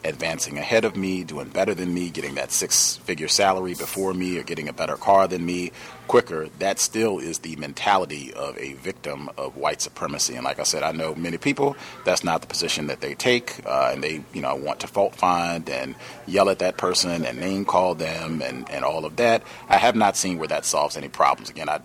advancing 0.06 0.58
ahead 0.58 0.84
of 0.84 0.96
me, 0.96 1.24
doing 1.24 1.48
better 1.48 1.74
than 1.74 1.92
me, 1.92 2.10
getting 2.10 2.34
that 2.36 2.52
six 2.52 2.96
figure 2.98 3.28
salary 3.28 3.74
before 3.74 4.14
me, 4.14 4.38
or 4.38 4.42
getting 4.42 4.68
a 4.68 4.72
better 4.72 4.96
car 4.96 5.28
than 5.28 5.44
me 5.44 5.72
quicker, 6.06 6.48
that 6.58 6.78
still 6.78 7.18
is 7.18 7.40
the 7.40 7.56
mentality 7.56 8.32
of 8.32 8.56
a 8.58 8.74
victim 8.74 9.28
of 9.36 9.56
white 9.56 9.82
supremacy. 9.82 10.34
And 10.34 10.44
like 10.44 10.60
I 10.60 10.62
said, 10.62 10.82
I 10.82 10.92
know 10.92 11.14
many 11.14 11.36
people, 11.38 11.76
that's 12.04 12.22
not 12.22 12.40
the 12.40 12.46
position 12.46 12.86
that 12.86 13.00
they 13.00 13.14
take, 13.14 13.66
uh, 13.66 13.90
and 13.92 14.02
they, 14.02 14.22
you 14.32 14.40
know, 14.40 14.54
want 14.54 14.80
to 14.80 14.86
fault 14.86 15.14
find 15.14 15.68
and 15.68 15.94
yell 16.26 16.48
at 16.48 16.60
that 16.60 16.76
person 16.76 17.24
and 17.24 17.40
name 17.40 17.64
call 17.64 17.94
them 17.94 18.40
and, 18.42 18.70
and 18.70 18.84
all 18.84 19.04
of 19.04 19.16
that. 19.16 19.42
I 19.68 19.76
have 19.76 19.96
not 19.96 20.16
seen 20.16 20.38
where 20.38 20.48
that 20.48 20.64
solves 20.64 20.96
any 20.96 21.08
problems. 21.08 21.50
Again, 21.50 21.68
I, 21.68 21.80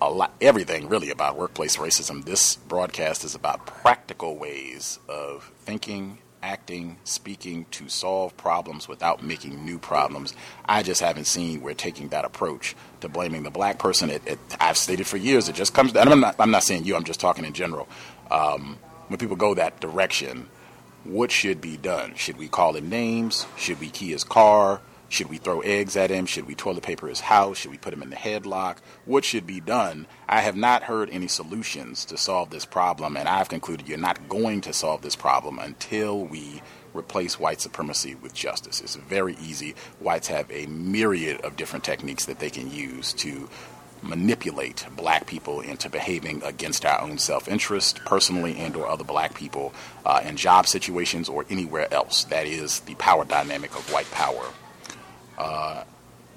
a 0.00 0.10
lot, 0.10 0.32
everything 0.40 0.88
really 0.88 1.10
about 1.10 1.36
workplace 1.36 1.76
racism. 1.76 2.24
This 2.24 2.56
broadcast 2.56 3.24
is 3.24 3.34
about 3.34 3.66
practical 3.66 4.36
ways 4.36 4.98
of 5.08 5.52
thinking 5.64 6.18
acting, 6.42 6.98
speaking 7.04 7.66
to 7.72 7.88
solve 7.88 8.36
problems 8.36 8.88
without 8.88 9.22
making 9.22 9.64
new 9.64 9.78
problems. 9.78 10.34
I 10.66 10.82
just 10.82 11.00
haven't 11.00 11.26
seen 11.26 11.60
we're 11.60 11.74
taking 11.74 12.08
that 12.08 12.24
approach 12.24 12.76
to 13.00 13.08
blaming 13.08 13.42
the 13.42 13.50
black 13.50 13.78
person. 13.78 14.10
It, 14.10 14.22
it, 14.26 14.38
I've 14.60 14.76
stated 14.76 15.06
for 15.06 15.16
years, 15.16 15.48
it 15.48 15.54
just 15.54 15.74
comes, 15.74 15.94
and 15.94 16.08
I'm 16.08 16.20
not, 16.20 16.36
I'm 16.38 16.50
not 16.50 16.62
saying 16.62 16.84
you, 16.84 16.96
I'm 16.96 17.04
just 17.04 17.20
talking 17.20 17.44
in 17.44 17.52
general. 17.52 17.88
Um, 18.30 18.78
when 19.08 19.18
people 19.18 19.36
go 19.36 19.54
that 19.54 19.80
direction, 19.80 20.48
what 21.04 21.30
should 21.30 21.60
be 21.60 21.76
done? 21.76 22.14
Should 22.14 22.36
we 22.36 22.48
call 22.48 22.76
him 22.76 22.88
names? 22.88 23.46
Should 23.56 23.80
we 23.80 23.88
key 23.88 24.10
his 24.10 24.24
car? 24.24 24.80
Should 25.10 25.30
we 25.30 25.38
throw 25.38 25.60
eggs 25.60 25.96
at 25.96 26.10
him? 26.10 26.26
Should 26.26 26.46
we 26.46 26.54
toilet 26.54 26.82
paper 26.82 27.08
his 27.08 27.20
house? 27.20 27.56
Should 27.56 27.70
we 27.70 27.78
put 27.78 27.94
him 27.94 28.02
in 28.02 28.10
the 28.10 28.16
headlock? 28.16 28.76
What 29.06 29.24
should 29.24 29.46
be 29.46 29.58
done? 29.58 30.06
I 30.28 30.40
have 30.40 30.56
not 30.56 30.82
heard 30.82 31.08
any 31.10 31.28
solutions 31.28 32.04
to 32.06 32.18
solve 32.18 32.50
this 32.50 32.66
problem, 32.66 33.16
and 33.16 33.26
I've 33.26 33.48
concluded 33.48 33.88
you're 33.88 33.96
not 33.96 34.28
going 34.28 34.60
to 34.62 34.72
solve 34.74 35.00
this 35.00 35.16
problem 35.16 35.58
until 35.58 36.24
we 36.24 36.62
replace 36.92 37.40
white 37.40 37.60
supremacy 37.60 38.16
with 38.16 38.34
justice. 38.34 38.80
It's 38.82 38.96
very 38.96 39.36
easy. 39.36 39.74
Whites 39.98 40.28
have 40.28 40.50
a 40.50 40.66
myriad 40.66 41.40
of 41.40 41.56
different 41.56 41.84
techniques 41.84 42.26
that 42.26 42.38
they 42.38 42.50
can 42.50 42.70
use 42.70 43.14
to 43.14 43.48
manipulate 44.02 44.86
black 44.96 45.26
people 45.26 45.60
into 45.60 45.88
behaving 45.88 46.42
against 46.44 46.84
our 46.84 47.00
own 47.00 47.18
self-interest 47.18 48.00
personally 48.04 48.56
and 48.58 48.76
or 48.76 48.86
other 48.86 49.04
black 49.04 49.34
people 49.34 49.72
uh, 50.06 50.20
in 50.24 50.36
job 50.36 50.66
situations 50.68 51.28
or 51.28 51.44
anywhere 51.50 51.92
else 51.92 52.22
that 52.24 52.46
is 52.46 52.78
the 52.80 52.94
power 52.94 53.24
dynamic 53.24 53.74
of 53.74 53.92
white 53.92 54.08
power 54.12 54.44
uh, 55.38 55.84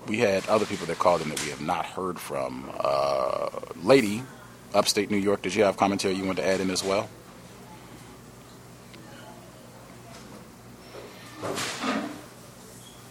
we 0.07 0.19
had 0.19 0.47
other 0.47 0.65
people 0.65 0.85
that 0.87 0.99
called 0.99 1.21
in 1.21 1.29
that 1.29 1.43
we 1.43 1.49
have 1.49 1.61
not 1.61 1.85
heard 1.85 2.19
from. 2.19 2.71
Uh, 2.79 3.49
Lady, 3.83 4.23
upstate 4.73 5.11
New 5.11 5.17
York, 5.17 5.41
did 5.41 5.55
you 5.55 5.63
have 5.63 5.75
commentary 5.77 6.13
you 6.13 6.23
wanted 6.23 6.41
to 6.41 6.47
add 6.47 6.61
in 6.61 6.69
as 6.69 6.83
well? 6.83 7.09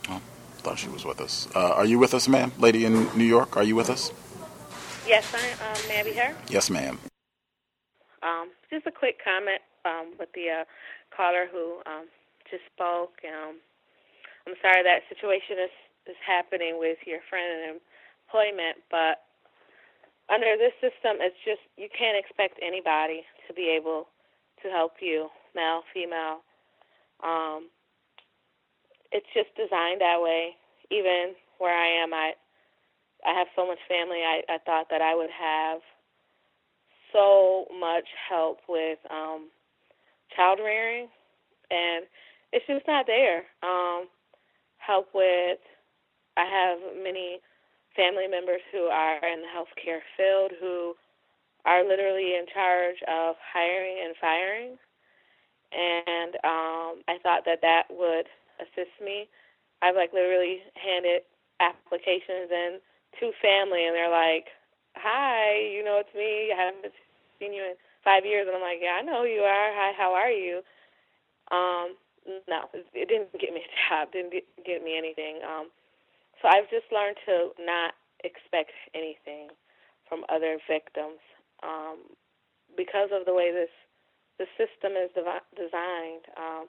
Oh, 0.08 0.20
thought 0.58 0.78
she 0.78 0.88
was 0.88 1.04
with 1.04 1.20
us. 1.20 1.48
Uh, 1.54 1.70
are 1.72 1.84
you 1.84 1.98
with 1.98 2.14
us, 2.14 2.28
ma'am? 2.28 2.52
Lady 2.58 2.84
in 2.84 3.06
New 3.16 3.24
York, 3.24 3.56
are 3.56 3.64
you 3.64 3.74
with 3.74 3.90
us? 3.90 4.12
Yes, 5.06 5.26
I 5.34 5.66
um, 5.66 5.88
may 5.88 6.00
I 6.00 6.02
be 6.04 6.12
here? 6.12 6.36
Yes, 6.48 6.70
ma'am. 6.70 6.98
Um, 8.22 8.50
just 8.70 8.86
a 8.86 8.92
quick 8.92 9.18
comment 9.24 9.60
um, 9.84 10.12
with 10.18 10.28
the 10.34 10.60
uh, 10.60 10.64
caller 11.16 11.46
who 11.50 11.78
um, 11.86 12.06
just 12.50 12.62
spoke. 12.74 13.14
Um, 13.26 13.56
I'm 14.46 14.54
sorry 14.62 14.82
that 14.82 15.02
situation 15.08 15.56
is 15.58 15.70
is 16.06 16.16
happening 16.24 16.78
with 16.78 16.98
your 17.06 17.20
friend 17.28 17.48
in 17.50 17.80
employment, 18.28 18.78
but 18.90 19.24
under 20.30 20.54
this 20.56 20.72
system, 20.78 21.18
it's 21.18 21.36
just 21.44 21.60
you 21.76 21.88
can't 21.90 22.16
expect 22.16 22.58
anybody 22.62 23.26
to 23.48 23.54
be 23.54 23.68
able 23.68 24.06
to 24.62 24.70
help 24.70 24.92
you, 25.00 25.28
male, 25.54 25.82
female. 25.92 26.40
Um, 27.22 27.68
it's 29.12 29.26
just 29.34 29.50
designed 29.56 30.00
that 30.00 30.22
way. 30.22 30.54
Even 30.90 31.34
where 31.58 31.76
I 31.76 32.02
am, 32.02 32.14
I 32.14 32.32
I 33.26 33.34
have 33.34 33.48
so 33.56 33.66
much 33.66 33.78
family. 33.88 34.22
I 34.22 34.42
I 34.48 34.58
thought 34.64 34.86
that 34.90 35.02
I 35.02 35.14
would 35.14 35.30
have 35.30 35.80
so 37.12 37.66
much 37.78 38.06
help 38.28 38.58
with 38.68 38.98
um, 39.10 39.50
child 40.36 40.60
rearing, 40.62 41.08
and 41.70 42.06
it's 42.52 42.66
just 42.66 42.86
not 42.86 43.06
there. 43.06 43.44
Um, 43.62 44.06
help 44.78 45.08
with. 45.14 45.58
I 46.36 46.44
have 46.46 46.78
many 47.02 47.40
family 47.96 48.28
members 48.28 48.60
who 48.72 48.86
are 48.86 49.18
in 49.26 49.42
the 49.42 49.50
healthcare 49.50 50.00
field 50.16 50.52
who 50.60 50.94
are 51.64 51.84
literally 51.86 52.36
in 52.36 52.46
charge 52.52 52.96
of 53.08 53.36
hiring 53.40 53.98
and 54.04 54.14
firing. 54.20 54.76
And 55.72 56.34
um, 56.44 56.92
I 57.06 57.18
thought 57.22 57.44
that 57.46 57.60
that 57.62 57.84
would 57.90 58.26
assist 58.58 58.94
me. 59.02 59.28
I've 59.82 59.94
like 59.96 60.12
literally 60.12 60.60
handed 60.74 61.22
applications 61.60 62.50
in 62.50 62.78
to 63.20 63.32
family, 63.42 63.86
and 63.86 63.94
they're 63.94 64.10
like, 64.10 64.46
"Hi, 64.96 65.58
you 65.72 65.84
know 65.84 66.00
it's 66.02 66.14
me. 66.14 66.52
I 66.52 66.58
haven't 66.58 66.92
seen 67.38 67.52
you 67.52 67.62
in 67.64 67.74
five 68.04 68.24
years." 68.24 68.46
And 68.46 68.56
I'm 68.56 68.62
like, 68.62 68.80
"Yeah, 68.82 68.98
I 68.98 69.02
know 69.02 69.22
who 69.22 69.30
you 69.30 69.42
are. 69.42 69.70
Hi, 69.72 69.92
how 69.96 70.12
are 70.14 70.30
you?" 70.30 70.62
Um, 71.50 71.96
no, 72.48 72.68
it 72.74 73.08
didn't 73.08 73.32
get 73.38 73.52
me 73.54 73.62
a 73.62 73.70
job. 73.88 74.12
Didn't 74.12 74.34
get 74.66 74.82
me 74.84 74.96
anything. 74.98 75.40
Um, 75.46 75.70
so 76.42 76.48
I've 76.48 76.70
just 76.70 76.86
learned 76.92 77.16
to 77.26 77.50
not 77.60 77.94
expect 78.24 78.72
anything 78.94 79.48
from 80.08 80.24
other 80.28 80.58
victims 80.68 81.20
um, 81.62 81.98
because 82.76 83.10
of 83.12 83.26
the 83.26 83.34
way 83.34 83.52
this 83.52 83.70
the 84.38 84.46
system 84.56 84.96
is 84.96 85.10
devi- 85.14 85.52
designed. 85.54 86.24
Um, 86.36 86.66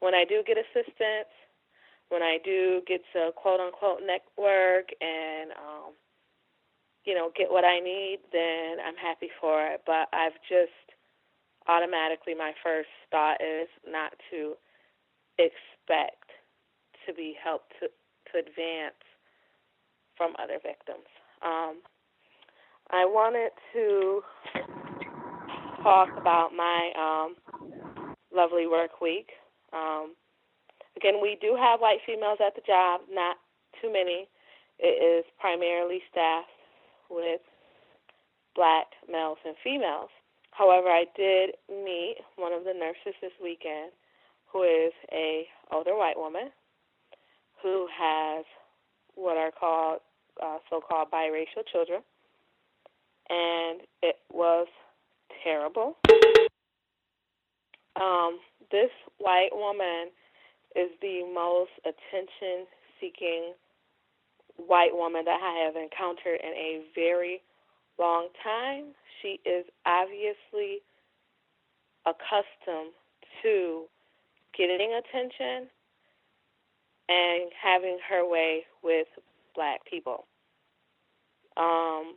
when 0.00 0.14
I 0.14 0.24
do 0.24 0.42
get 0.46 0.56
assistance, 0.56 1.28
when 2.08 2.22
I 2.22 2.38
do 2.44 2.80
get 2.86 3.02
to 3.14 3.32
quote 3.36 3.60
unquote 3.60 4.00
network 4.06 4.88
and 5.00 5.52
um, 5.52 5.92
you 7.04 7.14
know 7.14 7.30
get 7.36 7.50
what 7.50 7.64
I 7.64 7.80
need, 7.80 8.20
then 8.32 8.78
I'm 8.84 8.96
happy 8.96 9.30
for 9.40 9.66
it. 9.66 9.82
But 9.86 10.08
I've 10.12 10.38
just 10.48 10.72
automatically 11.68 12.34
my 12.34 12.52
first 12.64 12.88
thought 13.10 13.38
is 13.40 13.68
not 13.86 14.12
to 14.30 14.54
expect 15.38 16.30
to 17.06 17.14
be 17.14 17.34
helped 17.42 17.72
to, 17.80 17.88
to 17.88 18.38
advance 18.38 19.00
from 20.20 20.36
other 20.36 20.60
victims. 20.62 21.08
Um, 21.40 21.80
I 22.90 23.06
wanted 23.08 23.52
to 23.72 24.20
talk 25.82 26.10
about 26.20 26.50
my 26.54 26.92
um, 27.00 27.36
lovely 28.28 28.66
work 28.66 29.00
week. 29.00 29.30
Um, 29.72 30.12
again, 30.94 31.22
we 31.22 31.38
do 31.40 31.56
have 31.58 31.80
white 31.80 32.00
females 32.04 32.36
at 32.44 32.54
the 32.54 32.60
job, 32.66 33.00
not 33.10 33.36
too 33.80 33.90
many. 33.90 34.28
it 34.78 35.00
is 35.00 35.24
primarily 35.40 36.00
staffed 36.10 36.48
with 37.08 37.40
black 38.54 38.92
males 39.10 39.38
and 39.46 39.56
females. 39.64 40.10
However, 40.50 40.88
I 40.88 41.06
did 41.16 41.56
meet 41.70 42.16
one 42.36 42.52
of 42.52 42.64
the 42.64 42.74
nurses 42.74 43.16
this 43.22 43.32
weekend 43.42 43.92
who 44.52 44.64
is 44.64 44.92
a 45.12 45.46
older 45.72 45.96
white 45.96 46.18
woman 46.18 46.50
who 47.62 47.86
has 47.96 48.44
what 49.14 49.36
are 49.36 49.52
called 49.52 50.00
uh, 50.42 50.58
so-called 50.68 51.10
biracial 51.10 51.64
children, 51.70 52.00
and 53.28 53.80
it 54.02 54.16
was 54.32 54.66
terrible. 55.44 55.96
Um, 58.00 58.38
this 58.70 58.90
white 59.18 59.50
woman 59.52 60.08
is 60.76 60.90
the 61.02 61.22
most 61.34 61.70
attention-seeking 61.84 63.52
white 64.56 64.94
woman 64.94 65.24
that 65.24 65.40
I 65.42 65.64
have 65.64 65.76
encountered 65.76 66.40
in 66.42 66.52
a 66.52 66.82
very 66.94 67.42
long 67.98 68.28
time. 68.42 68.94
She 69.20 69.40
is 69.44 69.64
obviously 69.84 70.82
accustomed 72.06 72.92
to 73.42 73.84
getting 74.56 74.94
attention 74.94 75.68
and 77.08 77.50
having 77.60 77.98
her 78.08 78.28
way 78.28 78.64
with 78.82 79.08
black 79.54 79.84
people. 79.84 80.26
Um, 81.56 82.14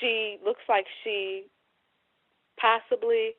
she 0.00 0.38
looks 0.44 0.62
like 0.68 0.86
she 1.02 1.44
possibly 2.58 3.32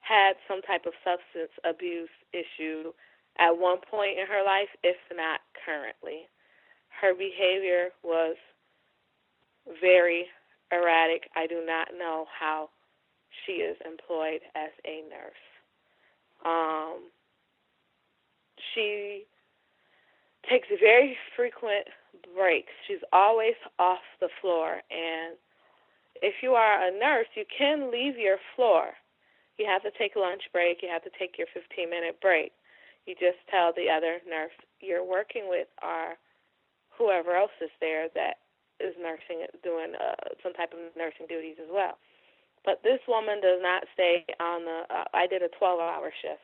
had 0.00 0.34
some 0.48 0.62
type 0.62 0.86
of 0.86 0.92
substance 1.04 1.52
abuse 1.64 2.10
issue 2.32 2.92
at 3.38 3.56
one 3.56 3.78
point 3.88 4.18
in 4.18 4.26
her 4.26 4.44
life, 4.44 4.68
if 4.82 4.96
not 5.14 5.40
currently. 5.64 6.28
Her 7.00 7.14
behavior 7.14 7.90
was 8.02 8.36
very 9.80 10.26
erratic. 10.72 11.28
I 11.36 11.46
do 11.46 11.64
not 11.64 11.88
know 11.96 12.26
how 12.38 12.70
she 13.44 13.52
is 13.52 13.76
employed 13.84 14.40
as 14.54 14.70
a 14.84 15.02
nurse. 15.08 15.44
Um, 16.44 17.10
she 18.74 19.24
takes 20.48 20.68
very 20.80 21.16
frequent 21.36 21.86
breaks. 22.34 22.72
She's 22.86 23.02
always 23.12 23.54
off 23.78 24.02
the 24.20 24.28
floor. 24.40 24.82
And 24.90 25.36
if 26.20 26.34
you 26.42 26.52
are 26.52 26.86
a 26.86 26.90
nurse, 26.90 27.26
you 27.34 27.44
can 27.46 27.90
leave 27.90 28.16
your 28.18 28.38
floor. 28.56 28.94
You 29.58 29.66
have 29.66 29.82
to 29.82 29.92
take 29.98 30.16
a 30.16 30.20
lunch 30.20 30.42
break, 30.52 30.82
you 30.82 30.88
have 30.88 31.04
to 31.04 31.12
take 31.18 31.38
your 31.38 31.46
15 31.52 31.90
minute 31.90 32.20
break. 32.20 32.52
You 33.06 33.14
just 33.14 33.38
tell 33.50 33.72
the 33.74 33.90
other 33.90 34.18
nurse 34.28 34.54
you're 34.80 35.04
working 35.04 35.48
with 35.48 35.66
or 35.82 36.14
whoever 36.96 37.34
else 37.34 37.54
is 37.60 37.70
there 37.80 38.08
that 38.14 38.38
is 38.80 38.94
nursing, 38.98 39.46
doing 39.62 39.94
uh, 39.98 40.34
some 40.42 40.54
type 40.54 40.72
of 40.72 40.78
nursing 40.96 41.26
duties 41.28 41.56
as 41.60 41.68
well. 41.70 41.98
But 42.64 42.82
this 42.82 43.02
woman 43.06 43.42
does 43.42 43.58
not 43.60 43.84
stay 43.94 44.24
on 44.38 44.64
the. 44.64 44.86
Uh, 44.86 45.04
I 45.14 45.26
did 45.26 45.42
a 45.42 45.50
12 45.58 45.80
hour 45.80 46.12
shift, 46.22 46.42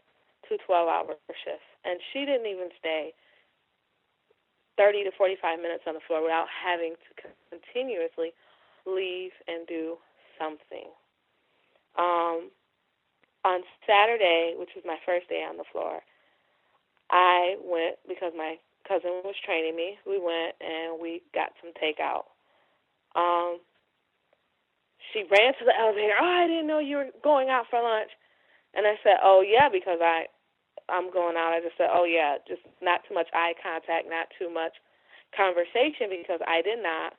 two 0.48 0.58
12 0.66 0.88
hour 0.88 1.14
shifts, 1.30 1.70
and 1.84 2.00
she 2.12 2.26
didn't 2.26 2.46
even 2.50 2.70
stay 2.78 3.14
30 4.78 5.04
to 5.04 5.12
45 5.18 5.58
minutes 5.58 5.84
on 5.86 5.94
the 5.94 6.04
floor 6.06 6.22
without 6.22 6.46
having 6.48 6.94
to 6.94 7.10
continuously 7.50 8.32
leave 8.86 9.34
and 9.50 9.66
do 9.66 9.98
something. 10.38 10.88
Um, 11.98 12.50
on 13.44 13.60
Saturday, 13.86 14.54
which 14.56 14.70
was 14.74 14.84
my 14.86 14.96
first 15.04 15.28
day 15.28 15.42
on 15.42 15.58
the 15.58 15.68
floor, 15.72 16.00
I 17.10 17.56
went 17.64 17.98
because 18.06 18.32
my 18.36 18.56
cousin 18.86 19.20
was 19.24 19.34
training 19.44 19.76
me. 19.76 19.98
We 20.06 20.18
went 20.18 20.54
and 20.60 21.00
we 21.00 21.22
got 21.34 21.50
some 21.60 21.72
takeout. 21.76 22.30
Um, 23.16 23.58
she 25.12 25.24
ran 25.30 25.54
to 25.58 25.64
the 25.64 25.74
elevator. 25.78 26.14
Oh, 26.20 26.24
I 26.24 26.46
didn't 26.46 26.66
know 26.66 26.78
you 26.78 26.96
were 26.96 27.10
going 27.24 27.48
out 27.48 27.66
for 27.70 27.82
lunch. 27.82 28.10
And 28.74 28.86
I 28.86 28.94
said, 29.02 29.16
Oh 29.22 29.42
yeah, 29.42 29.68
because 29.72 29.98
I 30.02 30.26
I'm 30.88 31.12
going 31.12 31.36
out. 31.36 31.52
I 31.52 31.60
just 31.60 31.76
said, 31.76 31.88
oh 31.92 32.04
yeah, 32.04 32.36
just 32.48 32.62
not 32.82 33.00
too 33.08 33.14
much 33.14 33.28
eye 33.32 33.54
contact, 33.62 34.08
not 34.08 34.28
too 34.38 34.52
much 34.52 34.72
conversation 35.36 36.08
because 36.08 36.40
I 36.48 36.62
did 36.62 36.82
not 36.82 37.14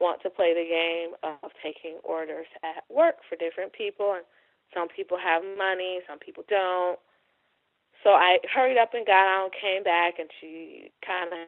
want 0.00 0.20
to 0.22 0.30
play 0.30 0.52
the 0.52 0.66
game 0.66 1.14
of 1.22 1.50
taking 1.62 1.98
orders 2.04 2.46
at 2.62 2.84
work 2.90 3.22
for 3.28 3.36
different 3.36 3.72
people. 3.72 4.18
And 4.18 4.24
some 4.74 4.88
people 4.88 5.16
have 5.16 5.42
money, 5.56 6.00
some 6.08 6.18
people 6.18 6.44
don't. 6.48 6.98
So 8.02 8.10
I 8.10 8.38
hurried 8.52 8.78
up 8.78 8.94
and 8.94 9.06
got 9.06 9.24
out, 9.30 9.50
came 9.54 9.82
back, 9.82 10.18
and 10.18 10.28
she 10.40 10.90
kind 11.06 11.30
of 11.32 11.46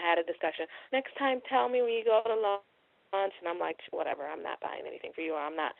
had 0.00 0.18
a 0.18 0.26
discussion. 0.26 0.66
Next 0.92 1.14
time, 1.18 1.40
tell 1.48 1.68
me 1.68 1.82
when 1.82 1.92
you 1.92 2.04
go 2.04 2.20
to 2.26 2.34
lunch. 2.34 3.34
And 3.40 3.48
I'm 3.48 3.58
like, 3.58 3.78
whatever, 3.90 4.26
I'm 4.26 4.42
not 4.42 4.60
buying 4.60 4.82
anything 4.86 5.12
for 5.14 5.22
you, 5.22 5.32
or 5.32 5.40
I'm 5.40 5.56
not 5.56 5.72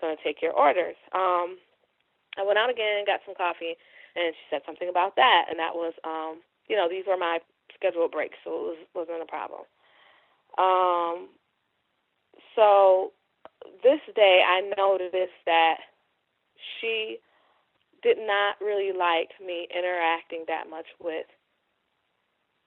going 0.00 0.16
to 0.16 0.22
take 0.24 0.42
your 0.42 0.52
orders. 0.52 0.96
Um, 1.14 1.58
I 2.38 2.44
went 2.44 2.58
out 2.58 2.70
again, 2.70 3.04
got 3.06 3.20
some 3.24 3.34
coffee, 3.34 3.76
and 4.14 4.34
she 4.34 4.44
said 4.50 4.62
something 4.66 4.88
about 4.88 5.16
that, 5.16 5.46
and 5.48 5.58
that 5.58 5.74
was, 5.74 5.94
um, 6.04 6.40
you 6.68 6.76
know, 6.76 6.88
these 6.88 7.04
were 7.06 7.16
my 7.16 7.38
scheduled 7.74 8.12
breaks, 8.12 8.36
so 8.44 8.50
it 8.50 8.62
was 8.62 8.78
wasn't 8.94 9.22
a 9.22 9.26
problem. 9.26 9.62
Um, 10.58 11.28
so 12.54 13.12
this 13.82 14.00
day, 14.14 14.42
I 14.46 14.72
noticed 14.76 15.36
that 15.44 15.76
she 16.80 17.18
did 18.02 18.18
not 18.18 18.56
really 18.60 18.92
like 18.96 19.30
me 19.44 19.68
interacting 19.74 20.44
that 20.48 20.68
much 20.70 20.86
with 21.00 21.26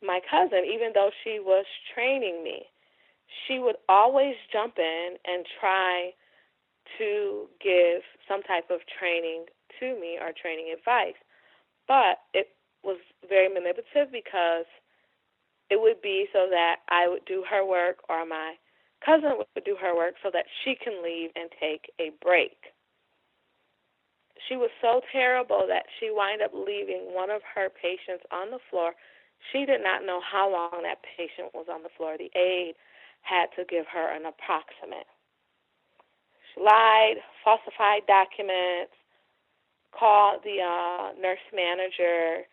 my 0.05 0.19
cousin, 0.29 0.65
even 0.65 0.91
though 0.93 1.11
she 1.23 1.39
was 1.39 1.65
training 1.93 2.43
me. 2.43 2.63
She 3.47 3.59
would 3.59 3.75
always 3.87 4.35
jump 4.51 4.79
in 4.79 5.15
and 5.25 5.45
try 5.59 6.11
to 6.97 7.47
give 7.61 8.01
some 8.27 8.41
type 8.43 8.69
of 8.71 8.79
training 8.99 9.45
to 9.79 9.99
me 9.99 10.17
or 10.19 10.31
training 10.31 10.73
advice. 10.75 11.17
But 11.87 12.19
it 12.33 12.49
was 12.83 12.97
very 13.27 13.49
manipulative 13.49 14.11
because 14.11 14.65
it 15.69 15.79
would 15.79 16.01
be 16.01 16.27
so 16.33 16.47
that 16.49 16.77
I 16.89 17.07
would 17.07 17.25
do 17.25 17.43
her 17.49 17.65
work 17.65 17.97
or 18.09 18.25
my 18.25 18.55
cousin 19.05 19.37
would 19.37 19.63
do 19.63 19.77
her 19.79 19.95
work 19.95 20.15
so 20.21 20.29
that 20.33 20.45
she 20.63 20.75
can 20.75 21.03
leave 21.03 21.29
and 21.35 21.49
take 21.59 21.91
a 21.99 22.11
break. 22.21 22.73
She 24.47 24.55
was 24.55 24.71
so 24.81 25.01
terrible 25.11 25.65
that 25.67 25.85
she 25.99 26.09
wound 26.11 26.41
up 26.41 26.51
leaving 26.53 27.13
one 27.13 27.29
of 27.29 27.41
her 27.55 27.69
patients 27.69 28.25
on 28.31 28.51
the 28.51 28.59
floor. 28.69 28.93
She 29.51 29.65
did 29.65 29.83
not 29.83 30.05
know 30.05 30.19
how 30.19 30.51
long 30.51 30.83
that 30.83 31.03
patient 31.03 31.53
was 31.53 31.67
on 31.71 31.83
the 31.83 31.93
floor. 31.95 32.17
The 32.17 32.31
aide 32.35 32.73
had 33.21 33.47
to 33.55 33.63
give 33.67 33.85
her 33.91 34.09
an 34.09 34.25
approximate. 34.25 35.07
She 36.53 36.61
lied, 36.61 37.21
falsified 37.43 38.07
documents, 38.07 38.95
called 39.91 40.41
the 40.43 40.61
uh, 40.61 41.11
nurse 41.19 41.43
manager, 41.53 42.45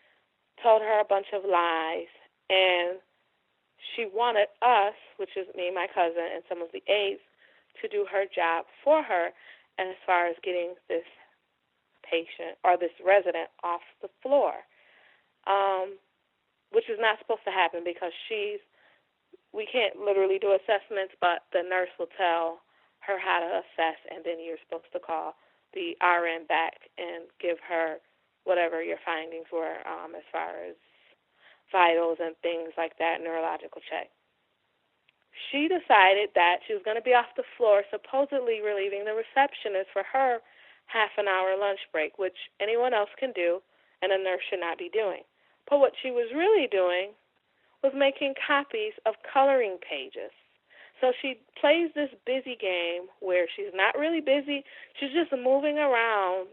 told 0.63 0.83
her 0.83 1.01
a 1.01 1.05
bunch 1.05 1.27
of 1.33 1.43
lies, 1.45 2.11
and 2.51 2.99
she 3.95 4.07
wanted 4.13 4.49
us, 4.63 4.95
which 5.17 5.37
is 5.37 5.47
me, 5.57 5.71
my 5.73 5.87
cousin, 5.93 6.25
and 6.35 6.43
some 6.49 6.63
of 6.63 6.69
the 6.73 6.83
aides, 6.91 7.21
to 7.83 7.89
do 7.89 8.07
her 8.11 8.25
job 8.25 8.65
for 8.83 9.03
her 9.03 9.31
as 9.79 9.95
far 10.07 10.27
as 10.27 10.37
getting 10.43 10.75
this 10.89 11.05
patient 12.03 12.57
or 12.65 12.77
this 12.79 12.95
resident 13.05 13.51
off 13.63 13.85
the 14.01 14.09
floor, 14.23 14.65
um, 15.47 15.99
which 16.73 16.89
is 16.89 16.99
not 16.99 17.19
supposed 17.19 17.45
to 17.45 17.53
happen 17.53 17.83
because 17.85 18.13
she's 18.29 18.61
we 19.53 19.65
can't 19.65 19.97
literally 19.97 20.39
do 20.39 20.53
assessments, 20.53 21.17
but 21.21 21.49
the 21.53 21.65
nurse 21.65 21.89
will 21.99 22.13
tell 22.17 22.61
her 23.01 23.17
how 23.17 23.41
to 23.41 23.65
assess, 23.65 23.97
and 24.13 24.21
then 24.25 24.37
you're 24.37 24.61
supposed 24.69 24.93
to 24.93 25.01
call 25.01 25.33
the 25.75 25.97
RN 26.03 26.47
back 26.47 26.91
and 26.99 27.25
give 27.41 27.59
her 27.69 27.99
whatever 28.45 28.83
your 28.83 28.99
findings 29.05 29.47
were 29.53 29.83
um, 29.87 30.15
as 30.15 30.23
far 30.31 30.55
as 30.63 30.77
vitals 31.73 32.19
and 32.23 32.37
things 32.43 32.73
like 32.79 32.97
that, 32.99 33.19
neurological 33.23 33.83
check. 33.91 34.09
She 35.51 35.69
decided 35.69 36.31
that 36.35 36.65
she 36.67 36.73
was 36.73 36.83
going 36.83 36.97
to 36.97 37.05
be 37.05 37.13
off 37.13 37.37
the 37.37 37.45
floor, 37.57 37.83
supposedly 37.91 38.63
relieving 38.63 39.05
the 39.05 39.13
receptionist 39.13 39.91
for 39.93 40.03
her 40.13 40.39
half 40.87 41.11
an 41.19 41.29
hour 41.29 41.59
lunch 41.59 41.81
break, 41.93 42.19
which 42.19 42.39
anyone 42.61 42.95
else 42.95 43.11
can 43.19 43.33
do 43.33 43.61
and 44.01 44.13
a 44.13 44.23
nurse 44.23 44.43
should 44.49 44.61
not 44.61 44.79
be 44.79 44.89
doing. 44.89 45.23
But 45.69 45.81
what 45.81 45.93
she 46.01 46.11
was 46.11 46.33
really 46.35 46.69
doing 46.71 47.11
was 47.83 47.93
making 47.95 48.35
copies 48.47 48.95
of 49.05 49.15
coloring 49.27 49.79
pages 49.83 50.33
so 51.01 51.13
she 51.21 51.41
plays 51.61 51.91
this 51.95 52.11
busy 52.25 52.57
game 52.57 53.09
where 53.21 53.47
she's 53.55 53.73
not 53.75 53.99
really 53.99 54.21
busy. 54.21 54.65
She's 54.99 55.13
just 55.13 55.33
moving 55.33 55.79
around 55.79 56.49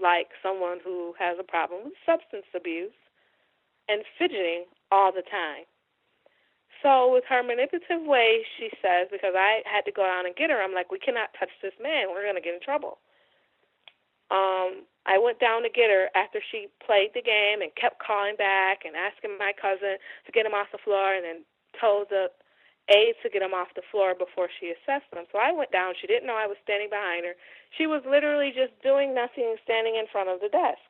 like 0.00 0.28
someone 0.42 0.78
who 0.82 1.14
has 1.18 1.36
a 1.38 1.44
problem 1.44 1.84
with 1.84 1.94
substance 2.06 2.46
abuse 2.54 2.94
and 3.88 4.02
fidgeting 4.18 4.64
all 4.90 5.12
the 5.12 5.22
time. 5.22 5.66
So 6.82 7.12
with 7.12 7.24
her 7.28 7.42
manipulative 7.42 8.02
way, 8.06 8.40
she 8.56 8.70
says, 8.80 9.08
because 9.12 9.36
I 9.36 9.60
had 9.68 9.84
to 9.84 9.92
go 9.92 10.02
down 10.02 10.24
and 10.24 10.34
get 10.34 10.48
her, 10.48 10.62
I'm 10.62 10.72
like, 10.72 10.90
we 10.90 10.98
cannot 10.98 11.28
touch 11.38 11.52
this 11.60 11.76
man. 11.76 12.08
We're 12.08 12.24
going 12.24 12.40
to 12.40 12.44
get 12.44 12.54
in 12.54 12.64
trouble. 12.64 12.98
Um, 14.30 14.86
I 15.04 15.18
went 15.18 15.40
down 15.40 15.62
to 15.62 15.68
get 15.68 15.90
her 15.90 16.08
after 16.14 16.40
she 16.40 16.68
played 16.80 17.10
the 17.12 17.20
game 17.20 17.60
and 17.60 17.74
kept 17.74 18.00
calling 18.00 18.36
back 18.38 18.86
and 18.86 18.96
asking 18.96 19.36
my 19.36 19.52
cousin 19.60 19.98
to 20.24 20.32
get 20.32 20.46
him 20.46 20.54
off 20.54 20.72
the 20.72 20.80
floor 20.80 21.12
and 21.12 21.24
then 21.24 21.44
told 21.76 22.08
the 22.08 22.30
aide 22.88 23.18
to 23.22 23.28
get 23.28 23.42
him 23.42 23.54
off 23.54 23.74
the 23.76 23.86
floor 23.90 24.14
before 24.14 24.48
she 24.48 24.72
assessed 24.72 25.10
him. 25.12 25.26
So 25.32 25.38
I 25.38 25.52
went 25.52 25.72
down. 25.72 25.94
She 26.00 26.06
didn't 26.06 26.26
know 26.26 26.38
I 26.38 26.46
was 26.48 26.56
standing 26.64 26.88
behind 26.88 27.26
her. 27.26 27.34
She 27.76 27.86
was 27.86 28.02
literally 28.08 28.52
just 28.54 28.72
doing 28.82 29.14
nothing 29.14 29.56
standing 29.64 29.96
in 29.96 30.06
front 30.10 30.30
of 30.30 30.40
the 30.40 30.48
desk. 30.48 30.82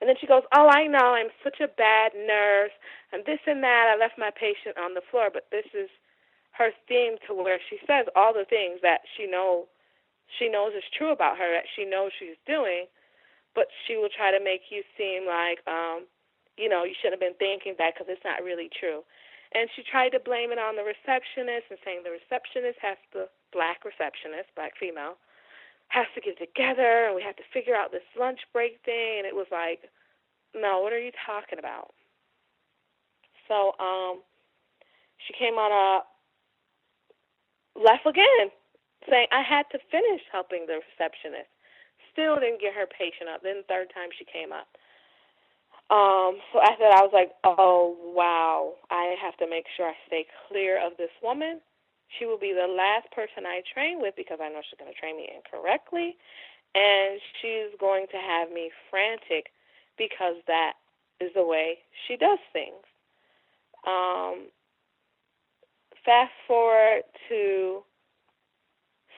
And 0.00 0.08
then 0.08 0.16
she 0.20 0.26
goes, 0.26 0.42
Oh, 0.52 0.68
I 0.68 0.88
know, 0.88 1.14
I'm 1.14 1.30
such 1.44 1.60
a 1.60 1.70
bad 1.70 2.12
nurse 2.16 2.74
and 3.12 3.24
this 3.24 3.40
and 3.46 3.62
that. 3.62 3.92
I 3.92 3.96
left 3.96 4.18
my 4.18 4.30
patient 4.34 4.76
on 4.76 4.94
the 4.94 5.06
floor, 5.10 5.30
but 5.32 5.46
this 5.52 5.66
is 5.72 5.88
her 6.58 6.70
theme 6.88 7.16
to 7.28 7.34
where 7.34 7.60
she 7.70 7.78
says 7.86 8.06
all 8.16 8.34
the 8.34 8.48
things 8.48 8.80
that 8.82 9.06
she 9.16 9.26
know 9.30 9.68
she 10.38 10.48
knows 10.48 10.72
is 10.74 10.84
true 10.96 11.12
about 11.12 11.38
her, 11.38 11.52
that 11.54 11.68
she 11.76 11.84
knows 11.84 12.10
she's 12.18 12.40
doing 12.46 12.86
but 13.54 13.68
she 13.86 13.96
will 13.96 14.12
try 14.12 14.30
to 14.32 14.42
make 14.42 14.70
you 14.70 14.82
seem 14.98 15.26
like, 15.26 15.60
um, 15.68 16.04
you 16.56 16.68
know, 16.68 16.84
you 16.84 16.94
shouldn't 17.00 17.20
have 17.20 17.24
been 17.24 17.38
thinking 17.38 17.74
that 17.78 17.94
because 17.94 18.08
it's 18.10 18.24
not 18.24 18.44
really 18.44 18.68
true. 18.72 19.04
And 19.52 19.68
she 19.76 19.84
tried 19.84 20.16
to 20.16 20.20
blame 20.20 20.50
it 20.50 20.58
on 20.58 20.76
the 20.76 20.84
receptionist 20.84 21.68
and 21.68 21.78
saying 21.84 22.02
the 22.04 22.16
receptionist 22.16 22.80
has 22.80 22.96
to, 23.12 23.28
black 23.52 23.84
receptionist, 23.84 24.48
black 24.56 24.72
female, 24.80 25.20
has 25.92 26.08
to 26.16 26.24
get 26.24 26.40
together 26.40 27.04
and 27.04 27.14
we 27.14 27.20
have 27.20 27.36
to 27.36 27.44
figure 27.52 27.76
out 27.76 27.92
this 27.92 28.06
lunch 28.16 28.40
break 28.52 28.80
thing. 28.84 29.20
And 29.20 29.28
it 29.28 29.36
was 29.36 29.48
like, 29.52 29.92
no, 30.56 30.80
what 30.80 30.92
are 30.92 31.00
you 31.00 31.12
talking 31.26 31.60
about? 31.60 31.92
So 33.44 33.76
um, 33.76 34.24
she 35.28 35.36
came 35.36 35.60
on 35.60 35.68
a 35.68 36.00
left 37.76 38.08
again, 38.08 38.48
saying 39.04 39.28
I 39.32 39.44
had 39.44 39.68
to 39.76 39.78
finish 39.92 40.24
helping 40.32 40.64
the 40.64 40.80
receptionist 40.80 41.52
still 42.12 42.36
didn't 42.36 42.60
get 42.60 42.76
her 42.76 42.86
patient 42.86 43.32
up. 43.32 43.40
Then 43.42 43.64
the 43.64 43.68
third 43.68 43.88
time 43.90 44.12
she 44.12 44.28
came 44.28 44.52
up. 44.52 44.68
Um, 45.92 46.40
so 46.52 46.60
after 46.64 46.88
that, 46.88 46.96
I 46.96 47.04
was 47.04 47.12
like, 47.12 47.32
oh, 47.44 47.94
wow, 48.16 48.80
I 48.90 49.14
have 49.20 49.36
to 49.36 49.46
make 49.48 49.66
sure 49.76 49.86
I 49.86 49.94
stay 50.06 50.24
clear 50.48 50.80
of 50.80 50.96
this 50.96 51.12
woman. 51.22 51.60
She 52.18 52.24
will 52.24 52.38
be 52.38 52.56
the 52.56 52.66
last 52.66 53.12
person 53.12 53.44
I 53.44 53.60
train 53.74 54.00
with 54.00 54.16
because 54.16 54.38
I 54.40 54.48
know 54.48 54.64
she's 54.64 54.80
going 54.80 54.92
to 54.92 54.98
train 54.98 55.16
me 55.16 55.28
incorrectly. 55.28 56.16
And 56.74 57.20
she's 57.40 57.76
going 57.78 58.06
to 58.10 58.16
have 58.16 58.50
me 58.50 58.70
frantic 58.88 59.52
because 59.98 60.36
that 60.46 60.80
is 61.20 61.30
the 61.34 61.44
way 61.44 61.84
she 62.08 62.16
does 62.16 62.40
things. 62.54 62.80
Um, 63.86 64.48
fast 66.06 66.32
forward 66.48 67.02
to 67.28 67.82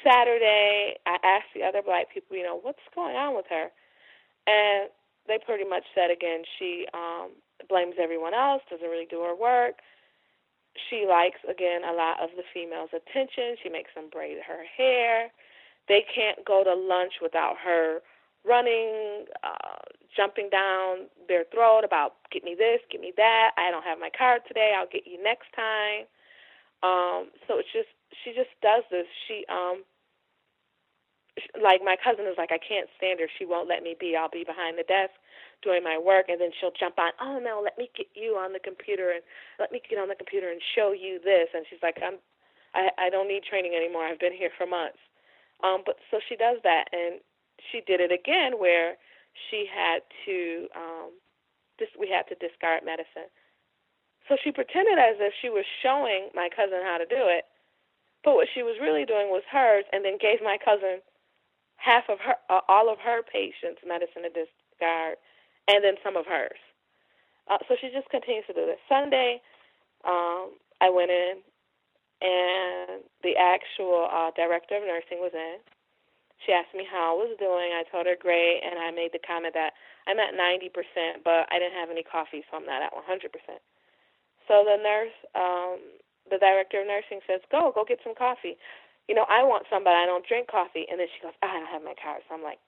Saturday, 0.02 0.96
I 1.06 1.16
asked 1.22 1.54
the 1.54 1.62
other 1.62 1.82
black 1.82 2.12
people, 2.12 2.36
you 2.36 2.42
know, 2.42 2.58
what's 2.60 2.82
going 2.94 3.14
on 3.14 3.36
with 3.36 3.46
her? 3.48 3.70
And 4.46 4.90
they 5.26 5.38
pretty 5.44 5.64
much 5.64 5.84
said 5.94 6.10
again, 6.10 6.42
she 6.58 6.86
um, 6.92 7.30
blames 7.68 7.94
everyone 8.00 8.34
else, 8.34 8.62
doesn't 8.70 8.86
really 8.88 9.06
do 9.08 9.20
her 9.22 9.34
work. 9.34 9.80
She 10.90 11.06
likes, 11.08 11.38
again, 11.48 11.82
a 11.84 11.92
lot 11.92 12.20
of 12.20 12.30
the 12.36 12.42
females' 12.52 12.90
attention. 12.90 13.56
She 13.62 13.68
makes 13.68 13.94
them 13.94 14.10
braid 14.10 14.38
her 14.46 14.64
hair. 14.76 15.30
They 15.86 16.04
can't 16.12 16.44
go 16.44 16.64
to 16.64 16.74
lunch 16.74 17.14
without 17.22 17.56
her 17.64 18.00
running, 18.44 19.26
uh, 19.42 19.80
jumping 20.16 20.50
down 20.50 21.06
their 21.28 21.44
throat 21.52 21.82
about, 21.84 22.16
get 22.30 22.44
me 22.44 22.54
this, 22.58 22.80
get 22.90 23.00
me 23.00 23.12
that. 23.16 23.52
I 23.56 23.70
don't 23.70 23.84
have 23.84 23.98
my 23.98 24.10
card 24.16 24.42
today. 24.46 24.74
I'll 24.76 24.90
get 24.90 25.06
you 25.06 25.22
next 25.22 25.48
time. 25.54 26.04
Um, 26.82 27.30
so 27.48 27.58
it's 27.58 27.72
just, 27.72 27.88
she 28.22 28.34
just 28.34 28.50
does 28.60 28.82
this. 28.90 29.06
She, 29.26 29.44
um, 29.48 29.84
like 31.58 31.82
my 31.82 31.96
cousin 31.98 32.26
is 32.26 32.38
like, 32.38 32.52
I 32.52 32.62
can't 32.62 32.88
stand 32.96 33.18
her. 33.18 33.26
She 33.26 33.44
won't 33.44 33.68
let 33.68 33.82
me 33.82 33.96
be. 33.98 34.14
I'll 34.14 34.30
be 34.30 34.44
behind 34.44 34.78
the 34.78 34.86
desk 34.86 35.14
doing 35.62 35.82
my 35.82 35.98
work, 35.98 36.28
and 36.28 36.40
then 36.40 36.50
she'll 36.60 36.74
jump 36.78 36.98
on. 36.98 37.10
Oh 37.20 37.40
no, 37.42 37.60
let 37.64 37.78
me 37.78 37.90
get 37.96 38.06
you 38.14 38.36
on 38.36 38.52
the 38.52 38.60
computer 38.60 39.10
and 39.10 39.22
let 39.58 39.72
me 39.72 39.80
get 39.80 39.98
on 39.98 40.08
the 40.08 40.14
computer 40.14 40.50
and 40.50 40.60
show 40.76 40.92
you 40.92 41.18
this. 41.24 41.48
And 41.54 41.64
she's 41.68 41.82
like, 41.82 41.98
I'm, 42.04 42.20
I, 42.74 42.90
I 42.98 43.10
don't 43.10 43.26
need 43.26 43.42
training 43.42 43.74
anymore. 43.74 44.04
I've 44.04 44.20
been 44.20 44.34
here 44.36 44.50
for 44.56 44.66
months. 44.66 45.00
Um, 45.62 45.82
but 45.86 45.96
so 46.10 46.20
she 46.28 46.36
does 46.36 46.58
that, 46.62 46.92
and 46.92 47.18
she 47.72 47.80
did 47.86 48.00
it 48.00 48.12
again 48.12 48.58
where 48.58 48.94
she 49.50 49.66
had 49.66 50.02
to, 50.26 50.68
um, 50.76 51.10
this 51.78 51.88
we 51.98 52.06
had 52.06 52.28
to 52.28 52.36
discard 52.38 52.84
medicine. 52.84 53.30
So 54.28 54.36
she 54.42 54.52
pretended 54.52 54.98
as 54.98 55.16
if 55.18 55.32
she 55.40 55.48
was 55.48 55.64
showing 55.82 56.30
my 56.34 56.48
cousin 56.54 56.80
how 56.82 56.98
to 56.98 57.06
do 57.06 57.28
it, 57.32 57.44
but 58.22 58.34
what 58.34 58.48
she 58.52 58.62
was 58.62 58.76
really 58.80 59.04
doing 59.04 59.28
was 59.28 59.42
hers, 59.50 59.84
and 59.92 60.04
then 60.04 60.18
gave 60.20 60.40
my 60.42 60.58
cousin 60.62 61.00
half 61.84 62.08
of 62.08 62.18
her, 62.20 62.36
uh, 62.48 62.64
all 62.68 62.88
of 62.88 62.98
her 63.00 63.20
patients' 63.22 63.84
medicine 63.86 64.24
to 64.24 64.32
discard, 64.32 65.20
and 65.68 65.84
then 65.84 65.94
some 66.02 66.16
of 66.16 66.24
hers. 66.24 66.58
Uh, 67.50 67.58
so 67.68 67.76
she 67.80 67.92
just 67.92 68.08
continues 68.08 68.46
to 68.48 68.54
do 68.56 68.64
this. 68.64 68.80
Sunday, 68.88 69.40
um, 70.08 70.56
I 70.80 70.88
went 70.88 71.12
in, 71.12 71.44
and 72.24 73.04
the 73.22 73.36
actual 73.36 74.08
uh, 74.08 74.32
director 74.32 74.80
of 74.80 74.84
nursing 74.88 75.20
was 75.20 75.36
in. 75.36 75.60
She 76.46 76.52
asked 76.52 76.72
me 76.74 76.88
how 76.88 77.12
I 77.12 77.28
was 77.28 77.36
doing. 77.38 77.72
I 77.76 77.84
told 77.92 78.06
her 78.08 78.16
great, 78.16 78.64
and 78.64 78.80
I 78.80 78.90
made 78.90 79.12
the 79.12 79.20
comment 79.20 79.52
that 79.54 79.76
I'm 80.08 80.20
at 80.20 80.32
90%, 80.36 81.24
but 81.24 81.48
I 81.52 81.60
didn't 81.60 81.76
have 81.76 81.92
any 81.92 82.02
coffee, 82.04 82.44
so 82.48 82.56
I'm 82.56 82.66
not 82.68 82.82
at 82.82 82.92
100%. 82.92 83.28
So 84.48 84.64
the 84.64 84.76
nurse, 84.80 85.16
um, 85.36 85.80
the 86.28 86.38
director 86.40 86.80
of 86.80 86.86
nursing 86.88 87.20
says, 87.26 87.40
"Go, 87.50 87.72
go 87.72 87.84
get 87.84 88.00
some 88.04 88.14
coffee." 88.14 88.56
You 89.08 89.14
know, 89.14 89.26
I 89.28 89.44
want 89.44 89.68
some, 89.68 89.84
but 89.84 89.92
I 89.92 90.06
don't 90.06 90.26
drink 90.26 90.48
coffee. 90.48 90.86
And 90.88 90.98
then 90.98 91.08
she 91.12 91.20
goes, 91.20 91.36
ah, 91.42 91.50
I 91.50 91.60
don't 91.60 91.72
have 91.72 91.84
my 91.84 91.94
card. 92.00 92.24
So 92.28 92.34
I'm 92.34 92.42
like, 92.42 92.58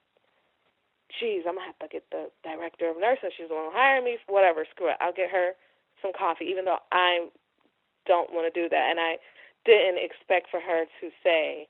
geez, 1.21 1.49
I'm 1.49 1.57
going 1.57 1.65
to 1.65 1.73
have 1.73 1.81
to 1.81 1.89
get 1.89 2.05
the 2.13 2.29
director 2.45 2.91
of 2.91 3.01
nursing. 3.01 3.33
She's 3.37 3.49
the 3.49 3.57
one 3.57 3.73
who 3.73 3.77
hired 3.77 4.05
me. 4.05 4.19
Whatever, 4.29 4.67
screw 4.69 4.91
it. 4.93 5.01
I'll 5.01 5.17
get 5.17 5.31
her 5.33 5.57
some 6.03 6.13
coffee, 6.13 6.45
even 6.53 6.65
though 6.65 6.83
I 6.93 7.33
don't 8.05 8.33
want 8.33 8.53
to 8.53 8.55
do 8.55 8.69
that. 8.69 8.87
And 8.93 9.01
I 9.01 9.17
didn't 9.65 10.03
expect 10.03 10.51
for 10.51 10.61
her 10.61 10.85
to 10.85 11.07
say 11.25 11.69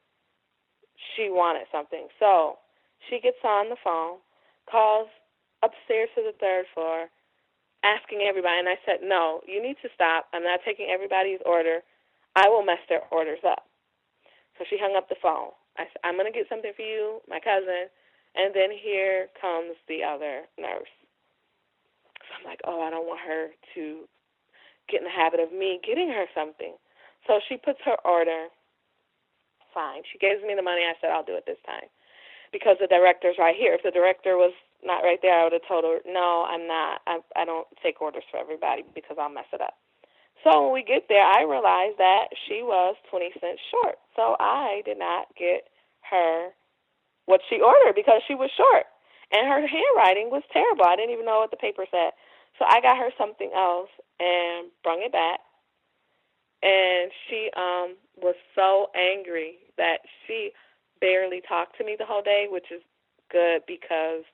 she 1.14 1.30
wanted 1.30 1.70
something. 1.70 2.09
So 2.18 2.59
she 3.09 3.20
gets 3.20 3.38
on 3.44 3.68
the 3.68 3.78
phone, 3.82 4.18
calls 4.70 5.09
upstairs 5.62 6.10
to 6.16 6.22
the 6.22 6.34
third 6.40 6.66
floor, 6.74 7.06
asking 7.84 8.26
everybody. 8.26 8.59
And 8.59 8.68
I 8.68 8.78
said, 8.84 8.98
no, 9.02 9.40
you 9.47 9.62
need 9.62 9.76
to 9.82 9.88
stop. 9.94 10.26
I'm 10.34 10.43
not 10.43 10.60
taking 10.64 10.88
everybody's 10.90 11.40
order. 11.47 11.80
I 12.34 12.48
will 12.48 12.64
mess 12.64 12.82
their 12.88 13.02
orders 13.10 13.40
up. 13.47 13.65
So 14.58 14.64
she 14.68 14.78
hung 14.80 14.96
up 14.96 15.08
the 15.08 15.20
phone. 15.20 15.52
I 15.76 15.84
said, 15.84 16.00
I'm 16.04 16.16
going 16.16 16.30
to 16.30 16.36
get 16.36 16.48
something 16.48 16.72
for 16.74 16.82
you, 16.82 17.20
my 17.28 17.40
cousin. 17.40 17.92
And 18.36 18.54
then 18.54 18.72
here 18.72 19.28
comes 19.40 19.76
the 19.88 20.04
other 20.04 20.44
nurse. 20.58 20.92
So 22.24 22.30
I'm 22.36 22.44
like, 22.44 22.60
oh, 22.64 22.82
I 22.82 22.90
don't 22.90 23.06
want 23.08 23.20
her 23.24 23.52
to 23.76 23.84
get 24.88 25.00
in 25.00 25.08
the 25.08 25.14
habit 25.14 25.40
of 25.40 25.52
me 25.52 25.80
getting 25.84 26.08
her 26.08 26.26
something. 26.34 26.74
So 27.26 27.40
she 27.48 27.56
puts 27.56 27.80
her 27.84 27.96
order. 28.04 28.48
Fine. 29.74 30.02
She 30.12 30.18
gives 30.18 30.42
me 30.42 30.54
the 30.56 30.64
money. 30.64 30.82
I 30.84 30.96
said, 31.00 31.10
I'll 31.12 31.26
do 31.26 31.36
it 31.36 31.44
this 31.46 31.60
time. 31.66 31.88
Because 32.52 32.76
the 32.80 32.88
director's 32.88 33.36
right 33.38 33.56
here. 33.56 33.74
If 33.74 33.82
the 33.84 33.90
director 33.90 34.36
was 34.36 34.52
not 34.84 35.02
right 35.04 35.18
there, 35.20 35.34
I 35.40 35.44
would 35.44 35.52
have 35.52 35.68
told 35.68 35.84
her, 35.84 36.00
no, 36.06 36.46
I'm 36.48 36.66
not. 36.66 37.00
I, 37.06 37.20
I 37.36 37.44
don't 37.44 37.66
take 37.82 38.00
orders 38.00 38.24
for 38.30 38.38
everybody 38.38 38.84
because 38.94 39.16
I'll 39.20 39.32
mess 39.32 39.50
it 39.52 39.60
up. 39.60 39.74
So 40.44 40.64
when 40.64 40.74
we 40.74 40.84
get 40.84 41.06
there, 41.08 41.24
I 41.24 41.42
realized 41.42 41.98
that 41.98 42.28
she 42.46 42.62
was 42.62 42.96
20 43.10 43.30
cents 43.40 43.60
short. 43.70 43.96
So 44.14 44.36
I 44.38 44.82
did 44.84 44.98
not 44.98 45.26
get 45.38 45.68
her 46.10 46.50
what 47.26 47.40
she 47.50 47.60
ordered 47.60 47.94
because 47.94 48.22
she 48.26 48.34
was 48.34 48.50
short. 48.56 48.86
And 49.32 49.48
her 49.48 49.66
handwriting 49.66 50.30
was 50.30 50.42
terrible. 50.52 50.84
I 50.86 50.96
didn't 50.96 51.12
even 51.12 51.26
know 51.26 51.40
what 51.40 51.50
the 51.50 51.56
paper 51.56 51.84
said. 51.90 52.12
So 52.58 52.64
I 52.68 52.80
got 52.80 52.96
her 52.96 53.10
something 53.18 53.50
else 53.54 53.90
and 54.20 54.68
brung 54.82 55.02
it 55.02 55.12
back. 55.12 55.40
And 56.62 57.10
she 57.28 57.50
um 57.56 57.96
was 58.16 58.34
so 58.54 58.88
angry 58.96 59.58
that 59.76 59.98
she 60.26 60.50
barely 61.00 61.42
talked 61.46 61.76
to 61.78 61.84
me 61.84 61.96
the 61.98 62.06
whole 62.06 62.22
day, 62.22 62.46
which 62.48 62.70
is 62.72 62.82
good 63.30 63.62
because 63.66 64.24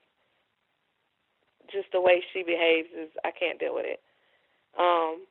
just 1.71 1.87
the 1.91 2.01
way 2.01 2.23
she 2.31 2.43
behaves 2.43 2.87
is 2.95 3.09
I 3.25 3.31
can't 3.31 3.59
deal 3.59 3.75
with 3.75 3.85
it. 3.85 3.99
Um 4.79 5.25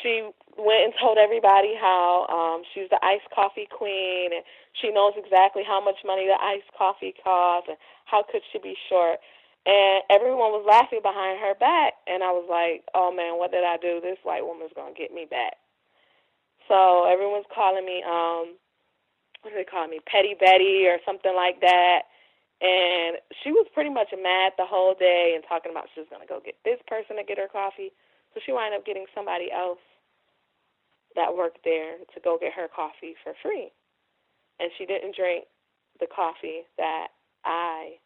she 0.00 0.30
went 0.56 0.84
and 0.84 0.94
told 1.00 1.18
everybody 1.18 1.74
how 1.78 2.26
um, 2.32 2.62
she's 2.72 2.88
the 2.90 3.02
iced 3.04 3.28
coffee 3.34 3.68
queen 3.70 4.32
and 4.32 4.44
she 4.80 4.90
knows 4.90 5.12
exactly 5.16 5.62
how 5.66 5.80
much 5.82 6.00
money 6.04 6.26
the 6.26 6.38
iced 6.40 6.70
coffee 6.76 7.14
costs 7.22 7.68
and 7.68 7.78
how 8.06 8.24
could 8.24 8.42
she 8.52 8.58
be 8.58 8.76
short. 8.88 9.20
And 9.64 10.02
everyone 10.10 10.50
was 10.50 10.66
laughing 10.66 11.00
behind 11.06 11.38
her 11.38 11.54
back, 11.54 11.94
and 12.10 12.24
I 12.24 12.34
was 12.34 12.50
like, 12.50 12.82
"Oh 12.98 13.14
man, 13.14 13.38
what 13.38 13.52
did 13.52 13.62
I 13.62 13.76
do? 13.78 14.00
This 14.02 14.18
white 14.24 14.42
woman's 14.44 14.74
gonna 14.74 14.92
get 14.92 15.14
me 15.14 15.24
back." 15.24 15.54
So 16.66 17.04
everyone's 17.04 17.46
calling 17.54 17.86
me, 17.86 18.02
um, 18.02 18.58
what 19.42 19.50
do 19.50 19.56
they 19.56 19.64
call 19.64 19.86
me, 19.86 20.00
Petty 20.06 20.34
Betty 20.34 20.86
or 20.86 20.98
something 21.06 21.34
like 21.34 21.60
that. 21.60 22.10
And 22.60 23.18
she 23.42 23.50
was 23.50 23.66
pretty 23.74 23.90
much 23.90 24.10
mad 24.14 24.54
the 24.56 24.66
whole 24.66 24.94
day 24.94 25.34
and 25.34 25.44
talking 25.48 25.70
about 25.70 25.90
she 25.94 26.00
was 26.00 26.08
gonna 26.10 26.26
go 26.26 26.40
get 26.40 26.58
this 26.64 26.78
person 26.86 27.16
to 27.16 27.24
get 27.24 27.38
her 27.38 27.50
coffee. 27.50 27.92
So 28.34 28.40
she 28.44 28.52
wound 28.52 28.74
up 28.74 28.86
getting 28.86 29.06
somebody 29.14 29.50
else 29.52 29.82
that 31.14 31.36
worked 31.36 31.60
there 31.64 31.98
to 32.14 32.20
go 32.24 32.38
get 32.40 32.52
her 32.54 32.68
coffee 32.74 33.14
for 33.22 33.34
free. 33.42 33.70
And 34.60 34.70
she 34.78 34.86
didn't 34.86 35.16
drink 35.16 35.44
the 36.00 36.06
coffee 36.06 36.62
that 36.78 37.08
I 37.44 37.98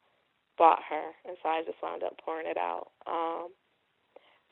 bought 0.58 0.80
her, 0.88 1.12
and 1.26 1.36
so 1.42 1.48
I 1.48 1.62
just 1.64 1.78
wound 1.82 2.02
up 2.02 2.16
pouring 2.24 2.46
it 2.48 2.56
out. 2.56 2.88
Um, 3.06 3.48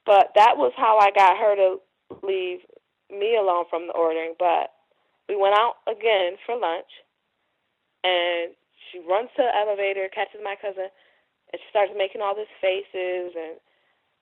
but 0.06 0.30
that 0.36 0.56
was 0.56 0.72
how 0.76 0.98
I 0.98 1.10
got 1.10 1.38
her 1.38 1.56
to 1.56 1.80
leave 2.22 2.60
me 3.10 3.36
alone 3.36 3.64
from 3.70 3.86
the 3.86 3.94
ordering. 3.94 4.34
But 4.38 4.72
we 5.28 5.36
went 5.36 5.56
out 5.56 5.80
again 5.88 6.36
for 6.44 6.56
lunch, 6.56 6.92
and 8.04 8.52
she 8.92 9.00
runs 9.00 9.30
to 9.36 9.42
the 9.42 9.56
elevator, 9.56 10.08
catches 10.14 10.40
my 10.44 10.56
cousin, 10.60 10.92
and 11.52 11.56
she 11.56 11.66
starts 11.70 11.92
making 11.96 12.20
all 12.20 12.36
these 12.36 12.52
faces 12.60 13.32
and 13.32 13.56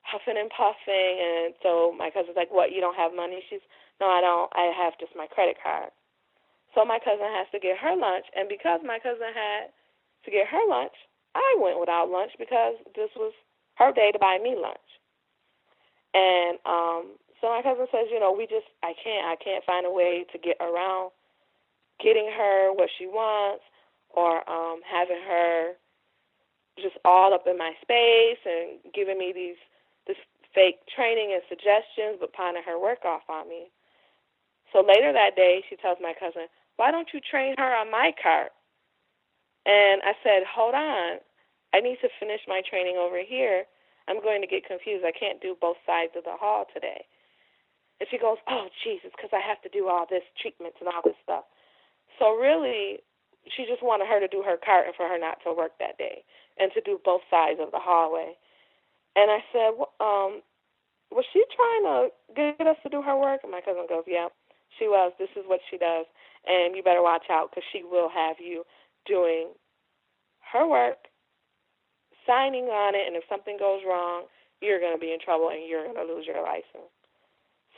huffing 0.02 0.38
and 0.38 0.50
puffing. 0.50 1.16
And 1.18 1.54
so 1.62 1.94
my 1.96 2.10
cousin's 2.10 2.36
like, 2.36 2.50
"What? 2.50 2.72
You 2.72 2.80
don't 2.80 2.96
have 2.96 3.14
money?" 3.14 3.42
She's, 3.48 3.64
"No, 4.00 4.06
I 4.08 4.20
don't. 4.20 4.50
I 4.54 4.72
have 4.76 4.98
just 4.98 5.16
my 5.16 5.26
credit 5.26 5.56
card." 5.62 5.90
So 6.74 6.84
my 6.84 6.98
cousin 6.98 7.28
has 7.28 7.46
to 7.52 7.60
get 7.60 7.78
her 7.78 7.94
lunch, 7.96 8.26
and 8.34 8.48
because 8.48 8.80
my 8.84 8.98
cousin 8.98 9.32
had 9.34 9.72
to 10.24 10.30
get 10.30 10.48
her 10.48 10.64
lunch, 10.68 10.94
I 11.34 11.56
went 11.58 11.80
without 11.80 12.10
lunch 12.10 12.32
because 12.38 12.76
this 12.94 13.10
was 13.16 13.32
her 13.76 13.92
day 13.92 14.10
to 14.12 14.18
buy 14.18 14.38
me 14.42 14.56
lunch. 14.56 14.88
And 16.14 16.58
um 16.66 17.16
so 17.40 17.48
my 17.48 17.62
cousin 17.62 17.86
says, 17.90 18.06
you 18.10 18.20
know, 18.20 18.32
we 18.32 18.46
just 18.46 18.68
I 18.82 18.92
can't 19.02 19.26
I 19.26 19.36
can't 19.36 19.64
find 19.64 19.86
a 19.86 19.90
way 19.90 20.24
to 20.32 20.38
get 20.38 20.56
around 20.60 21.10
getting 22.00 22.30
her 22.36 22.72
what 22.72 22.90
she 22.98 23.06
wants 23.06 23.64
or 24.10 24.48
um 24.48 24.80
having 24.84 25.20
her 25.26 25.72
just 26.78 26.96
all 27.04 27.34
up 27.34 27.44
in 27.46 27.58
my 27.58 27.72
space 27.82 28.40
and 28.44 28.80
giving 28.94 29.18
me 29.18 29.32
these 29.34 29.60
this 30.06 30.18
fake 30.54 30.80
training 30.94 31.32
and 31.32 31.42
suggestions 31.48 32.20
but 32.20 32.32
pawning 32.32 32.62
her 32.66 32.78
work 32.78 33.04
off 33.04 33.22
on 33.28 33.48
me. 33.48 33.70
So 34.72 34.80
later 34.80 35.12
that 35.12 35.36
day 35.36 35.62
she 35.68 35.76
tells 35.76 35.98
my 36.00 36.14
cousin, 36.18 36.48
Why 36.76 36.90
don't 36.90 37.08
you 37.12 37.20
train 37.20 37.54
her 37.58 37.72
on 37.76 37.90
my 37.90 38.12
cart? 38.22 38.52
And 39.66 40.02
I 40.02 40.12
said, 40.22 40.42
Hold 40.48 40.74
on. 40.74 41.18
I 41.74 41.80
need 41.80 41.98
to 42.02 42.08
finish 42.20 42.40
my 42.48 42.62
training 42.68 42.96
over 42.96 43.20
here. 43.24 43.64
I'm 44.08 44.20
going 44.20 44.42
to 44.42 44.50
get 44.50 44.66
confused. 44.66 45.04
I 45.06 45.12
can't 45.12 45.40
do 45.40 45.56
both 45.60 45.76
sides 45.86 46.12
of 46.16 46.24
the 46.24 46.36
hall 46.36 46.66
today. 46.74 47.04
And 48.00 48.08
she 48.10 48.18
goes, 48.18 48.38
Oh, 48.48 48.68
Jesus, 48.84 49.12
because 49.14 49.30
I 49.32 49.40
have 49.40 49.62
to 49.62 49.70
do 49.70 49.88
all 49.88 50.06
this 50.08 50.24
treatments 50.40 50.76
and 50.80 50.88
all 50.88 51.04
this 51.04 51.18
stuff. 51.22 51.44
So, 52.18 52.36
really, 52.36 53.00
she 53.48 53.64
just 53.64 53.82
wanted 53.82 54.06
her 54.08 54.20
to 54.20 54.28
do 54.28 54.42
her 54.42 54.56
cart 54.58 54.86
and 54.86 54.94
for 54.94 55.08
her 55.08 55.18
not 55.18 55.38
to 55.44 55.54
work 55.54 55.72
that 55.78 55.98
day 55.98 56.24
and 56.58 56.70
to 56.74 56.80
do 56.80 57.00
both 57.04 57.22
sides 57.30 57.58
of 57.60 57.70
the 57.70 57.80
hallway. 57.80 58.34
And 59.16 59.30
I 59.30 59.40
said, 59.52 59.72
well, 59.78 59.92
um, 60.00 60.42
Was 61.12 61.26
she 61.32 61.44
trying 61.54 61.84
to 61.86 62.54
get 62.58 62.66
us 62.68 62.78
to 62.84 62.90
do 62.90 63.02
her 63.02 63.18
work? 63.18 63.42
And 63.44 63.52
my 63.52 63.62
cousin 63.62 63.86
goes, 63.88 64.04
Yeah, 64.08 64.28
she 64.80 64.88
was. 64.88 65.12
This 65.20 65.30
is 65.36 65.44
what 65.46 65.60
she 65.70 65.78
does. 65.78 66.06
And 66.46 66.76
you 66.76 66.82
better 66.82 67.02
watch 67.02 67.26
out 67.30 67.50
because 67.50 67.64
she 67.72 67.84
will 67.84 68.10
have 68.10 68.36
you 68.40 68.64
doing 69.06 69.50
her 70.52 70.68
work, 70.68 70.98
signing 72.26 72.66
on 72.66 72.94
it, 72.94 73.06
and 73.06 73.16
if 73.16 73.24
something 73.28 73.58
goes 73.58 73.82
wrong, 73.86 74.24
you're 74.62 74.80
going 74.80 74.94
to 74.94 75.00
be 75.00 75.12
in 75.12 75.20
trouble 75.20 75.50
and 75.50 75.68
you're 75.68 75.84
going 75.84 75.96
to 75.96 76.14
lose 76.14 76.26
your 76.26 76.42
license. 76.42 76.92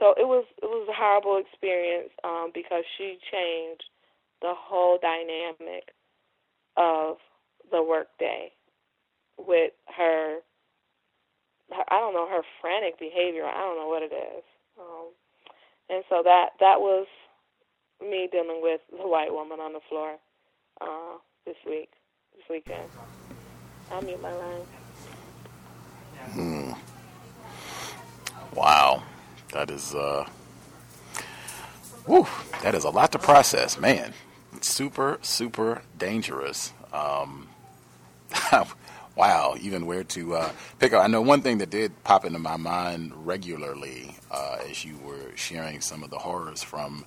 So 0.00 0.14
it 0.18 0.26
was 0.26 0.44
it 0.62 0.66
was 0.66 0.88
a 0.90 0.94
horrible 0.96 1.38
experience 1.38 2.10
um, 2.24 2.52
because 2.54 2.84
she 2.98 3.18
changed 3.32 3.84
the 4.42 4.54
whole 4.56 4.98
dynamic 5.02 5.90
of 6.76 7.18
the 7.70 7.82
workday 7.82 8.52
with 9.38 9.72
her, 9.96 10.38
her 11.72 11.84
I 11.88 11.98
don't 12.00 12.14
know 12.14 12.28
her 12.28 12.42
frantic 12.60 12.98
behavior. 12.98 13.44
I 13.46 13.60
don't 13.60 13.78
know 13.78 13.88
what 13.88 14.02
it 14.02 14.12
is. 14.12 14.44
Um, 14.78 15.08
and 15.90 16.04
so 16.08 16.22
that 16.24 16.50
that 16.60 16.80
was 16.80 17.06
me 18.00 18.28
dealing 18.30 18.60
with 18.62 18.80
the 18.90 19.06
white 19.08 19.32
woman 19.32 19.60
on 19.60 19.72
the 19.72 19.80
floor 19.88 20.16
uh, 20.80 21.18
this 21.46 21.56
week, 21.66 21.90
this 22.36 22.44
weekend. 22.50 22.90
I'll 23.90 24.02
mute 24.02 24.22
my 24.22 24.32
line. 24.32 24.66
Hmm. 26.32 26.72
Wow, 28.54 29.02
that 29.52 29.70
is 29.70 29.94
uh, 29.94 30.28
whew, 32.06 32.26
that 32.62 32.74
is 32.74 32.84
a 32.84 32.90
lot 32.90 33.12
to 33.12 33.18
process, 33.18 33.78
man. 33.78 34.12
It's 34.54 34.68
Super, 34.68 35.18
super 35.22 35.82
dangerous. 35.98 36.72
Um, 36.92 37.48
wow, 39.16 39.54
even 39.60 39.86
where 39.86 40.04
to 40.04 40.34
uh, 40.34 40.50
pick 40.78 40.92
up. 40.92 41.04
I 41.04 41.06
know 41.06 41.22
one 41.22 41.42
thing 41.42 41.58
that 41.58 41.70
did 41.70 42.02
pop 42.04 42.24
into 42.24 42.38
my 42.38 42.56
mind 42.56 43.12
regularly 43.26 44.16
uh, 44.30 44.58
as 44.68 44.84
you 44.84 44.96
were 44.98 45.36
sharing 45.36 45.80
some 45.80 46.02
of 46.02 46.10
the 46.10 46.18
horrors 46.18 46.62
from 46.62 47.04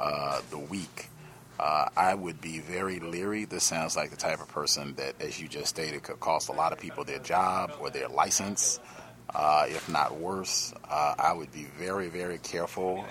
uh, 0.00 0.40
the 0.50 0.58
week. 0.58 1.08
Uh, 1.58 1.88
I 1.96 2.14
would 2.14 2.40
be 2.40 2.58
very 2.58 3.00
leery. 3.00 3.46
This 3.46 3.64
sounds 3.64 3.96
like 3.96 4.10
the 4.10 4.16
type 4.16 4.40
of 4.40 4.48
person 4.48 4.94
that, 4.96 5.14
as 5.20 5.40
you 5.40 5.48
just 5.48 5.68
stated, 5.68 6.02
could 6.02 6.20
cost 6.20 6.50
a 6.50 6.52
lot 6.52 6.72
of 6.72 6.78
people 6.78 7.02
their 7.04 7.18
job 7.18 7.72
or 7.80 7.88
their 7.88 8.08
license, 8.08 8.78
uh, 9.34 9.64
if 9.66 9.88
not 9.88 10.18
worse. 10.18 10.74
Uh, 10.90 11.14
I 11.18 11.32
would 11.32 11.50
be 11.52 11.64
very, 11.78 12.08
very 12.08 12.38
careful, 12.38 13.06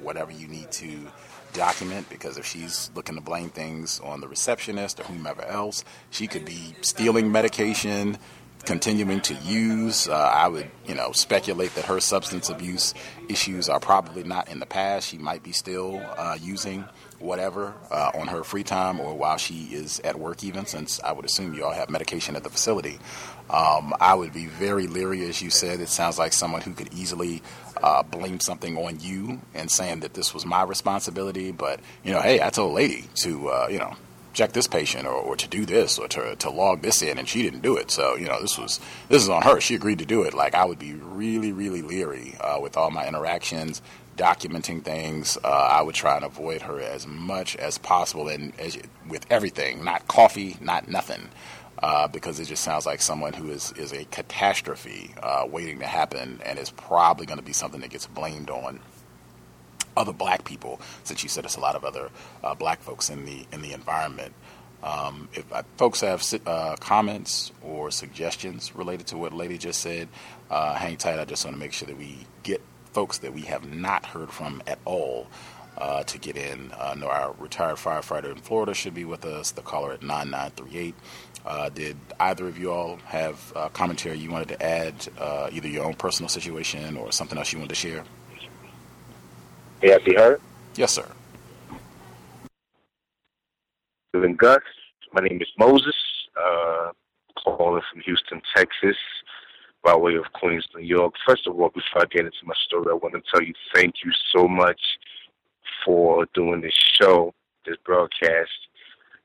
whatever 0.00 0.32
you 0.32 0.48
need 0.48 0.72
to 0.72 1.06
document, 1.54 2.10
because 2.10 2.36
if 2.36 2.44
she's 2.44 2.90
looking 2.94 3.14
to 3.14 3.22
blame 3.22 3.48
things 3.48 4.00
on 4.00 4.20
the 4.20 4.28
receptionist 4.28 5.00
or 5.00 5.04
whomever 5.04 5.42
else, 5.42 5.84
she 6.10 6.26
could 6.26 6.44
be 6.44 6.74
stealing 6.82 7.32
medication, 7.32 8.18
continuing 8.64 9.20
to 9.20 9.34
use. 9.34 10.08
Uh, 10.08 10.14
I 10.14 10.48
would, 10.48 10.70
you 10.86 10.94
know, 10.94 11.12
speculate 11.12 11.74
that 11.74 11.86
her 11.86 12.00
substance 12.00 12.50
abuse 12.50 12.94
issues 13.28 13.68
are 13.68 13.80
probably 13.80 14.24
not 14.24 14.50
in 14.50 14.58
the 14.58 14.66
past. 14.66 15.08
She 15.08 15.18
might 15.18 15.42
be 15.42 15.52
still 15.52 16.02
uh, 16.18 16.36
using 16.40 16.84
whatever 17.18 17.74
uh, 17.90 18.10
on 18.14 18.26
her 18.26 18.44
free 18.44 18.64
time 18.64 19.00
or 19.00 19.14
while 19.14 19.38
she 19.38 19.68
is 19.72 20.00
at 20.00 20.18
work, 20.18 20.44
even 20.44 20.66
since 20.66 21.00
I 21.02 21.12
would 21.12 21.24
assume 21.24 21.54
you 21.54 21.64
all 21.64 21.72
have 21.72 21.88
medication 21.88 22.36
at 22.36 22.42
the 22.42 22.50
facility. 22.50 22.98
Um, 23.50 23.94
I 24.00 24.14
would 24.14 24.32
be 24.32 24.46
very 24.46 24.86
leery, 24.86 25.28
as 25.28 25.42
you 25.42 25.50
said. 25.50 25.80
It 25.80 25.88
sounds 25.88 26.18
like 26.18 26.32
someone 26.32 26.62
who 26.62 26.72
could 26.72 26.92
easily 26.94 27.42
uh, 27.84 28.02
blame 28.02 28.40
something 28.40 28.78
on 28.78 28.98
you 29.00 29.42
and 29.52 29.70
saying 29.70 30.00
that 30.00 30.14
this 30.14 30.32
was 30.32 30.46
my 30.46 30.62
responsibility. 30.62 31.52
But, 31.52 31.80
you 32.02 32.12
know, 32.12 32.22
hey, 32.22 32.40
I 32.40 32.48
told 32.48 32.70
a 32.70 32.74
lady 32.74 33.04
to, 33.16 33.48
uh, 33.48 33.66
you 33.70 33.78
know, 33.78 33.94
check 34.32 34.52
this 34.52 34.66
patient 34.66 35.06
or, 35.06 35.12
or 35.12 35.36
to 35.36 35.46
do 35.46 35.66
this 35.66 35.98
or 35.98 36.08
to, 36.08 36.34
to 36.36 36.48
log 36.48 36.80
this 36.80 37.02
in 37.02 37.18
and 37.18 37.28
she 37.28 37.42
didn't 37.42 37.60
do 37.60 37.76
it. 37.76 37.90
So, 37.90 38.16
you 38.16 38.26
know, 38.26 38.40
this 38.40 38.56
was, 38.56 38.80
this 39.10 39.22
is 39.22 39.28
on 39.28 39.42
her. 39.42 39.60
She 39.60 39.74
agreed 39.74 39.98
to 39.98 40.06
do 40.06 40.22
it. 40.22 40.32
Like, 40.32 40.54
I 40.54 40.64
would 40.64 40.78
be 40.78 40.94
really, 40.94 41.52
really 41.52 41.82
leery 41.82 42.34
uh, 42.40 42.58
with 42.58 42.78
all 42.78 42.90
my 42.90 43.06
interactions 43.06 43.82
documenting 44.16 44.82
things. 44.82 45.36
Uh, 45.44 45.48
I 45.48 45.82
would 45.82 45.94
try 45.94 46.16
and 46.16 46.24
avoid 46.24 46.62
her 46.62 46.80
as 46.80 47.06
much 47.06 47.56
as 47.56 47.78
possible, 47.78 48.28
and 48.28 48.52
as, 48.60 48.78
with 49.08 49.26
everything, 49.28 49.84
not 49.84 50.06
coffee, 50.06 50.56
not 50.60 50.88
nothing, 50.88 51.28
uh, 51.84 52.08
because 52.08 52.40
it 52.40 52.46
just 52.46 52.64
sounds 52.64 52.86
like 52.86 53.02
someone 53.02 53.34
who 53.34 53.50
is 53.50 53.70
is 53.72 53.92
a 53.92 54.06
catastrophe 54.06 55.14
uh, 55.22 55.46
waiting 55.46 55.80
to 55.80 55.86
happen, 55.86 56.40
and 56.42 56.58
is 56.58 56.70
probably 56.70 57.26
going 57.26 57.38
to 57.38 57.44
be 57.44 57.52
something 57.52 57.82
that 57.82 57.90
gets 57.90 58.06
blamed 58.06 58.48
on 58.48 58.80
other 59.94 60.14
black 60.14 60.46
people, 60.46 60.80
since 61.02 61.22
you 61.22 61.28
said 61.28 61.44
it's 61.44 61.56
a 61.56 61.60
lot 61.60 61.76
of 61.76 61.84
other 61.84 62.08
uh, 62.42 62.54
black 62.54 62.80
folks 62.80 63.10
in 63.10 63.26
the 63.26 63.44
in 63.52 63.60
the 63.60 63.74
environment. 63.74 64.32
Um, 64.82 65.28
if 65.34 65.52
uh, 65.52 65.62
folks 65.76 66.00
have 66.00 66.24
uh, 66.46 66.76
comments 66.76 67.52
or 67.62 67.90
suggestions 67.90 68.74
related 68.74 69.08
to 69.08 69.18
what 69.18 69.34
Lady 69.34 69.58
just 69.58 69.80
said, 69.80 70.08
uh, 70.50 70.72
hang 70.76 70.96
tight. 70.96 71.18
I 71.18 71.26
just 71.26 71.44
want 71.44 71.54
to 71.54 71.60
make 71.60 71.74
sure 71.74 71.86
that 71.88 71.98
we 71.98 72.16
get 72.44 72.62
folks 72.94 73.18
that 73.18 73.34
we 73.34 73.42
have 73.42 73.70
not 73.70 74.06
heard 74.06 74.30
from 74.30 74.62
at 74.66 74.78
all 74.86 75.26
uh, 75.76 76.02
to 76.04 76.18
get 76.18 76.36
in. 76.36 76.72
Uh, 76.72 76.94
know 76.94 77.08
our 77.08 77.34
retired 77.38 77.76
firefighter 77.76 78.30
in 78.30 78.36
Florida 78.36 78.74
should 78.74 78.94
be 78.94 79.04
with 79.04 79.24
us. 79.24 79.50
The 79.50 79.62
caller 79.62 79.92
at 79.92 80.02
9938. 80.02 80.94
Uh, 81.44 81.68
did 81.68 81.96
either 82.20 82.46
of 82.46 82.58
you 82.58 82.72
all 82.72 82.96
have 83.04 83.52
uh, 83.54 83.68
commentary 83.68 84.16
you 84.16 84.30
wanted 84.30 84.48
to 84.48 84.62
add, 84.62 84.94
uh, 85.18 85.48
either 85.52 85.68
your 85.68 85.84
own 85.84 85.94
personal 85.94 86.28
situation 86.28 86.96
or 86.96 87.12
something 87.12 87.36
else 87.36 87.52
you 87.52 87.58
wanted 87.58 87.68
to 87.68 87.74
share? 87.74 88.04
May 89.82 89.94
I 89.94 89.98
be 89.98 90.14
heard? 90.14 90.40
Yes, 90.76 90.92
sir. 90.92 91.06
Living 94.14 94.36
Gus. 94.36 94.60
My 95.12 95.20
name 95.20 95.40
is 95.40 95.48
Moses. 95.58 95.94
Uh, 96.36 96.90
calling 97.44 97.82
from 97.92 98.00
Houston, 98.00 98.40
Texas 98.56 98.96
by 99.84 99.94
way 99.94 100.14
of 100.14 100.24
Queens, 100.32 100.66
New 100.74 100.82
York. 100.82 101.12
First 101.26 101.46
of 101.46 101.60
all, 101.60 101.68
before 101.68 102.02
I 102.02 102.06
get 102.06 102.24
into 102.24 102.38
my 102.46 102.54
story, 102.66 102.86
I 102.90 102.94
want 102.94 103.14
to 103.14 103.22
tell 103.30 103.42
you 103.46 103.52
thank 103.74 103.96
you 104.02 104.10
so 104.34 104.48
much 104.48 104.80
for 105.84 106.26
doing 106.34 106.62
this 106.62 106.72
show, 106.98 107.34
this 107.66 107.76
broadcast. 107.84 108.63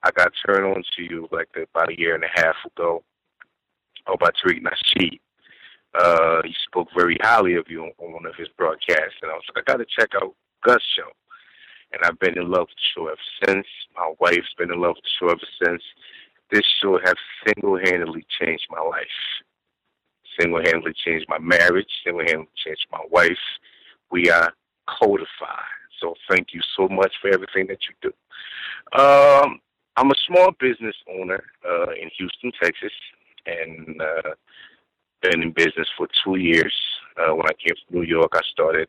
I 0.03 0.11
got 0.11 0.31
turned 0.45 0.65
on 0.65 0.83
to 0.95 1.03
you 1.03 1.27
like 1.31 1.49
about 1.55 1.91
a 1.91 1.99
year 1.99 2.15
and 2.15 2.23
a 2.23 2.41
half 2.41 2.55
ago 2.65 3.03
about 4.07 4.35
Tariq 4.35 4.61
Nasheed. 4.61 5.19
Uh, 5.93 6.41
he 6.43 6.53
spoke 6.65 6.87
very 6.95 7.17
highly 7.21 7.55
of 7.55 7.65
you 7.67 7.83
on, 7.83 7.91
on 7.99 8.13
one 8.13 8.25
of 8.25 8.35
his 8.35 8.47
broadcasts, 8.57 9.19
and 9.21 9.31
I 9.31 9.33
was 9.33 9.43
like, 9.53 9.63
I 9.67 9.71
got 9.71 9.77
to 9.77 9.85
check 9.97 10.09
out 10.21 10.35
Gus' 10.63 10.81
show. 10.95 11.09
And 11.91 12.03
I've 12.03 12.19
been 12.19 12.37
in 12.37 12.49
love 12.49 12.67
with 12.69 12.77
the 12.77 12.89
show 12.93 13.07
ever 13.07 13.17
since. 13.45 13.67
My 13.95 14.13
wife's 14.19 14.53
been 14.57 14.71
in 14.71 14.79
love 14.79 14.95
with 14.95 15.03
the 15.03 15.17
show 15.19 15.29
ever 15.31 15.47
since. 15.65 15.81
This 16.51 16.65
show 16.81 16.99
has 17.03 17.15
single-handedly 17.47 18.25
changed 18.39 18.67
my 18.69 18.81
life 18.81 19.07
single-handedly 20.39 20.93
changed 21.05 21.25
my 21.29 21.39
marriage, 21.39 21.87
single-handedly 22.03 22.47
changed 22.63 22.87
my 22.91 23.03
wife. 23.11 23.37
We 24.11 24.29
are 24.29 24.53
codified. 24.87 25.27
So 25.99 26.15
thank 26.29 26.49
you 26.53 26.61
so 26.77 26.87
much 26.87 27.13
for 27.21 27.29
everything 27.29 27.67
that 27.67 27.79
you 27.87 27.95
do. 28.01 28.99
Um, 28.99 29.59
I'm 29.97 30.11
a 30.11 30.15
small 30.27 30.51
business 30.59 30.95
owner 31.19 31.43
uh, 31.67 31.91
in 31.91 32.09
Houston, 32.17 32.51
Texas. 32.61 32.93
and 33.45 34.01
uh, 34.01 34.31
been 35.21 35.41
in 35.41 35.51
business 35.51 35.87
for 35.97 36.07
two 36.23 36.37
years. 36.37 36.73
Uh, 37.17 37.35
when 37.35 37.45
I 37.45 37.53
came 37.53 37.75
to 37.75 37.95
New 37.95 38.03
York, 38.03 38.31
I 38.33 38.41
started 38.51 38.87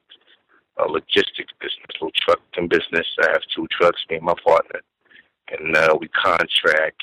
a 0.78 0.85
logistics 0.85 1.52
business, 1.60 1.86
little 2.01 2.12
trucking 2.14 2.68
business. 2.68 3.06
I 3.22 3.31
have 3.32 3.43
two 3.55 3.66
trucks, 3.70 4.05
me 4.09 4.16
and 4.16 4.24
my 4.24 4.35
partner, 4.44 4.81
and 5.51 5.77
uh, 5.77 5.97
we 6.01 6.09
contract 6.09 7.02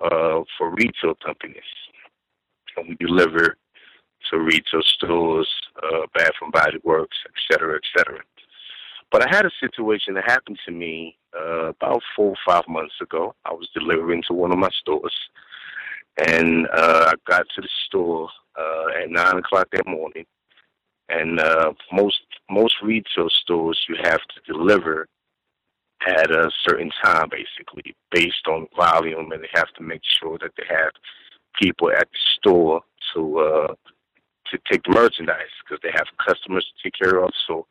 uh, 0.00 0.40
for 0.58 0.74
retail 0.74 1.14
companies, 1.24 1.62
and 2.76 2.88
we 2.88 2.96
deliver 2.96 3.56
to 4.30 4.38
retail 4.38 4.82
stores, 4.82 5.48
uh, 5.82 6.06
Bath 6.14 6.32
and 6.40 6.52
Body 6.52 6.78
Works, 6.84 7.16
et 7.26 7.40
cetera, 7.50 7.76
et 7.76 7.82
cetera. 7.96 8.20
But 9.10 9.26
I 9.26 9.34
had 9.34 9.46
a 9.46 9.50
situation 9.60 10.14
that 10.14 10.24
happened 10.24 10.58
to 10.66 10.72
me 10.72 11.16
uh, 11.38 11.70
about 11.70 12.02
four 12.14 12.30
or 12.30 12.36
five 12.46 12.64
months 12.68 12.94
ago. 13.00 13.34
I 13.44 13.52
was 13.52 13.68
delivering 13.74 14.22
to 14.28 14.34
one 14.34 14.52
of 14.52 14.58
my 14.58 14.70
stores, 14.80 15.14
and 16.18 16.66
uh, 16.68 17.12
I 17.12 17.14
got 17.28 17.46
to 17.54 17.60
the 17.60 17.68
store 17.86 18.28
uh, 18.58 19.02
at 19.02 19.10
nine 19.10 19.38
o'clock 19.38 19.68
that 19.72 19.86
morning. 19.86 20.26
And 21.08 21.40
uh, 21.40 21.72
most 21.92 22.20
most 22.50 22.74
retail 22.82 23.28
stores 23.28 23.84
you 23.88 23.96
have 24.02 24.20
to 24.20 24.52
deliver 24.52 25.08
at 26.06 26.30
a 26.30 26.50
certain 26.66 26.90
time, 27.02 27.28
basically 27.30 27.94
based 28.10 28.46
on 28.48 28.66
volume, 28.76 29.30
and 29.32 29.42
they 29.42 29.48
have 29.54 29.72
to 29.74 29.82
make 29.82 30.02
sure 30.04 30.38
that 30.38 30.52
they 30.56 30.64
have 30.68 30.90
people 31.60 31.90
at 31.90 32.08
the 32.10 32.18
store 32.38 32.80
to 33.14 33.38
uh, 33.38 33.74
to 34.50 34.58
take 34.70 34.82
the 34.84 34.92
merchandise 34.92 35.52
because 35.64 35.80
they 35.82 35.90
have 35.92 36.06
customers 36.26 36.64
to 36.64 36.82
take 36.82 36.94
care 37.00 37.22
of. 37.22 37.30
So 37.46 37.66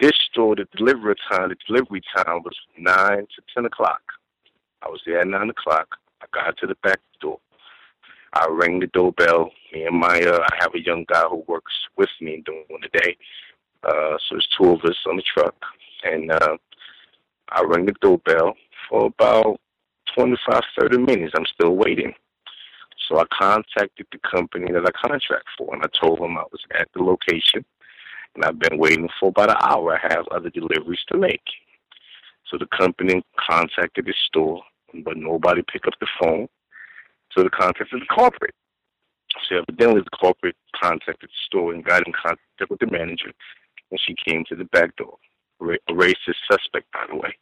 this 0.00 0.12
store, 0.30 0.54
the 0.56 0.66
delivery 0.76 1.16
time, 1.30 1.48
the 1.48 1.56
delivery 1.66 2.02
time 2.16 2.42
was 2.42 2.56
nine 2.78 3.26
to 3.26 3.42
ten 3.54 3.64
o'clock. 3.64 4.00
I 4.82 4.88
was 4.88 5.00
there 5.04 5.20
at 5.20 5.26
nine 5.26 5.50
o'clock. 5.50 5.96
I 6.22 6.26
got 6.32 6.56
to 6.58 6.66
the 6.66 6.76
back 6.82 7.00
door. 7.20 7.38
I 8.32 8.46
rang 8.50 8.80
the 8.80 8.86
doorbell. 8.88 9.50
Me 9.72 9.84
and 9.84 9.98
my, 9.98 10.20
uh, 10.20 10.40
I 10.52 10.56
have 10.60 10.74
a 10.74 10.84
young 10.84 11.04
guy 11.08 11.24
who 11.28 11.44
works 11.48 11.72
with 11.96 12.10
me 12.20 12.42
during 12.44 12.64
the 12.68 12.98
day. 12.98 13.16
Uh, 13.82 14.16
so 14.18 14.32
there's 14.32 14.48
two 14.56 14.70
of 14.70 14.84
us 14.84 14.96
on 15.08 15.16
the 15.16 15.22
truck, 15.22 15.54
and 16.04 16.30
uh, 16.30 16.56
I 17.50 17.62
rang 17.62 17.86
the 17.86 17.94
doorbell 18.00 18.54
for 18.88 19.06
about 19.06 19.60
25, 20.16 20.62
30 20.78 20.98
minutes. 20.98 21.32
I'm 21.36 21.46
still 21.46 21.76
waiting. 21.76 22.12
So 23.08 23.18
I 23.18 23.24
contacted 23.32 24.06
the 24.12 24.18
company 24.18 24.72
that 24.72 24.84
I 24.84 25.08
contract 25.08 25.46
for, 25.56 25.74
and 25.74 25.82
I 25.82 25.88
told 25.98 26.20
them 26.20 26.36
I 26.36 26.44
was 26.52 26.60
at 26.78 26.88
the 26.94 27.02
location, 27.02 27.64
and 28.38 28.44
I've 28.44 28.58
been 28.58 28.78
waiting 28.78 29.08
for 29.18 29.30
about 29.30 29.50
an 29.50 29.56
hour. 29.60 29.96
I 29.96 30.14
have 30.14 30.28
other 30.28 30.48
deliveries 30.48 31.00
to 31.08 31.18
make. 31.18 31.42
So 32.48 32.56
the 32.56 32.66
company 32.66 33.20
contacted 33.36 34.06
the 34.06 34.14
store, 34.28 34.62
but 35.02 35.16
nobody 35.16 35.62
picked 35.62 35.88
up 35.88 35.94
the 36.00 36.06
phone. 36.20 36.48
So 37.32 37.42
the 37.42 37.50
contacted 37.50 38.00
the 38.00 38.06
corporate. 38.06 38.54
So 39.48 39.56
evidently 39.56 40.02
the 40.02 40.16
corporate 40.16 40.54
contacted 40.80 41.28
the 41.28 41.40
store 41.46 41.74
and 41.74 41.84
got 41.84 42.06
in 42.06 42.12
contact 42.12 42.70
with 42.70 42.78
the 42.78 42.86
manager, 42.86 43.32
and 43.90 44.00
she 44.00 44.14
came 44.24 44.44
to 44.48 44.54
the 44.54 44.64
back 44.66 44.94
door. 44.96 45.16
A 45.60 45.92
racist 45.92 46.38
suspect, 46.48 46.92
by 46.92 47.06
the 47.10 47.16
way. 47.16 47.36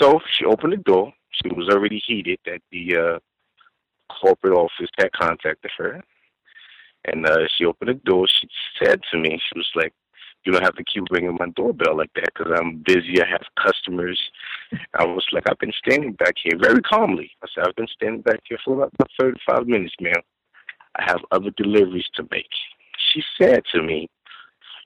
So 0.00 0.20
she 0.30 0.46
opened 0.46 0.72
the 0.72 0.78
door. 0.78 1.12
She 1.30 1.50
was 1.50 1.68
already 1.68 2.02
heated 2.06 2.38
that 2.46 2.62
the 2.72 2.96
uh, 2.96 3.18
corporate 4.08 4.54
office 4.54 4.88
had 4.96 5.12
contacted 5.12 5.70
her. 5.76 6.02
And 7.04 7.26
uh, 7.26 7.46
she 7.54 7.66
opened 7.66 7.90
the 7.90 7.94
door. 7.94 8.26
She 8.26 8.48
said 8.82 9.02
to 9.12 9.18
me, 9.18 9.38
she 9.38 9.58
was 9.58 9.70
like, 9.74 9.92
you 10.46 10.52
don't 10.52 10.62
have 10.62 10.76
to 10.76 10.84
keep 10.84 11.02
ringing 11.10 11.36
my 11.40 11.48
doorbell 11.56 11.96
like 11.96 12.12
that 12.14 12.32
because 12.32 12.52
I'm 12.56 12.82
busy. 12.86 13.20
I 13.20 13.26
have 13.28 13.42
customers. 13.60 14.18
I 14.96 15.04
was 15.04 15.26
like, 15.32 15.42
I've 15.50 15.58
been 15.58 15.72
standing 15.76 16.12
back 16.12 16.34
here 16.40 16.56
very 16.56 16.80
calmly. 16.82 17.32
I 17.42 17.48
said, 17.52 17.64
I've 17.66 17.74
been 17.74 17.88
standing 17.88 18.22
back 18.22 18.40
here 18.48 18.58
for 18.64 18.74
about 18.74 18.94
35 19.20 19.66
minutes, 19.66 19.94
ma'am. 20.00 20.22
I 20.98 21.02
have 21.04 21.20
other 21.32 21.50
deliveries 21.56 22.06
to 22.14 22.26
make. 22.30 22.46
She 23.12 23.22
said 23.40 23.62
to 23.72 23.82
me, 23.82 24.08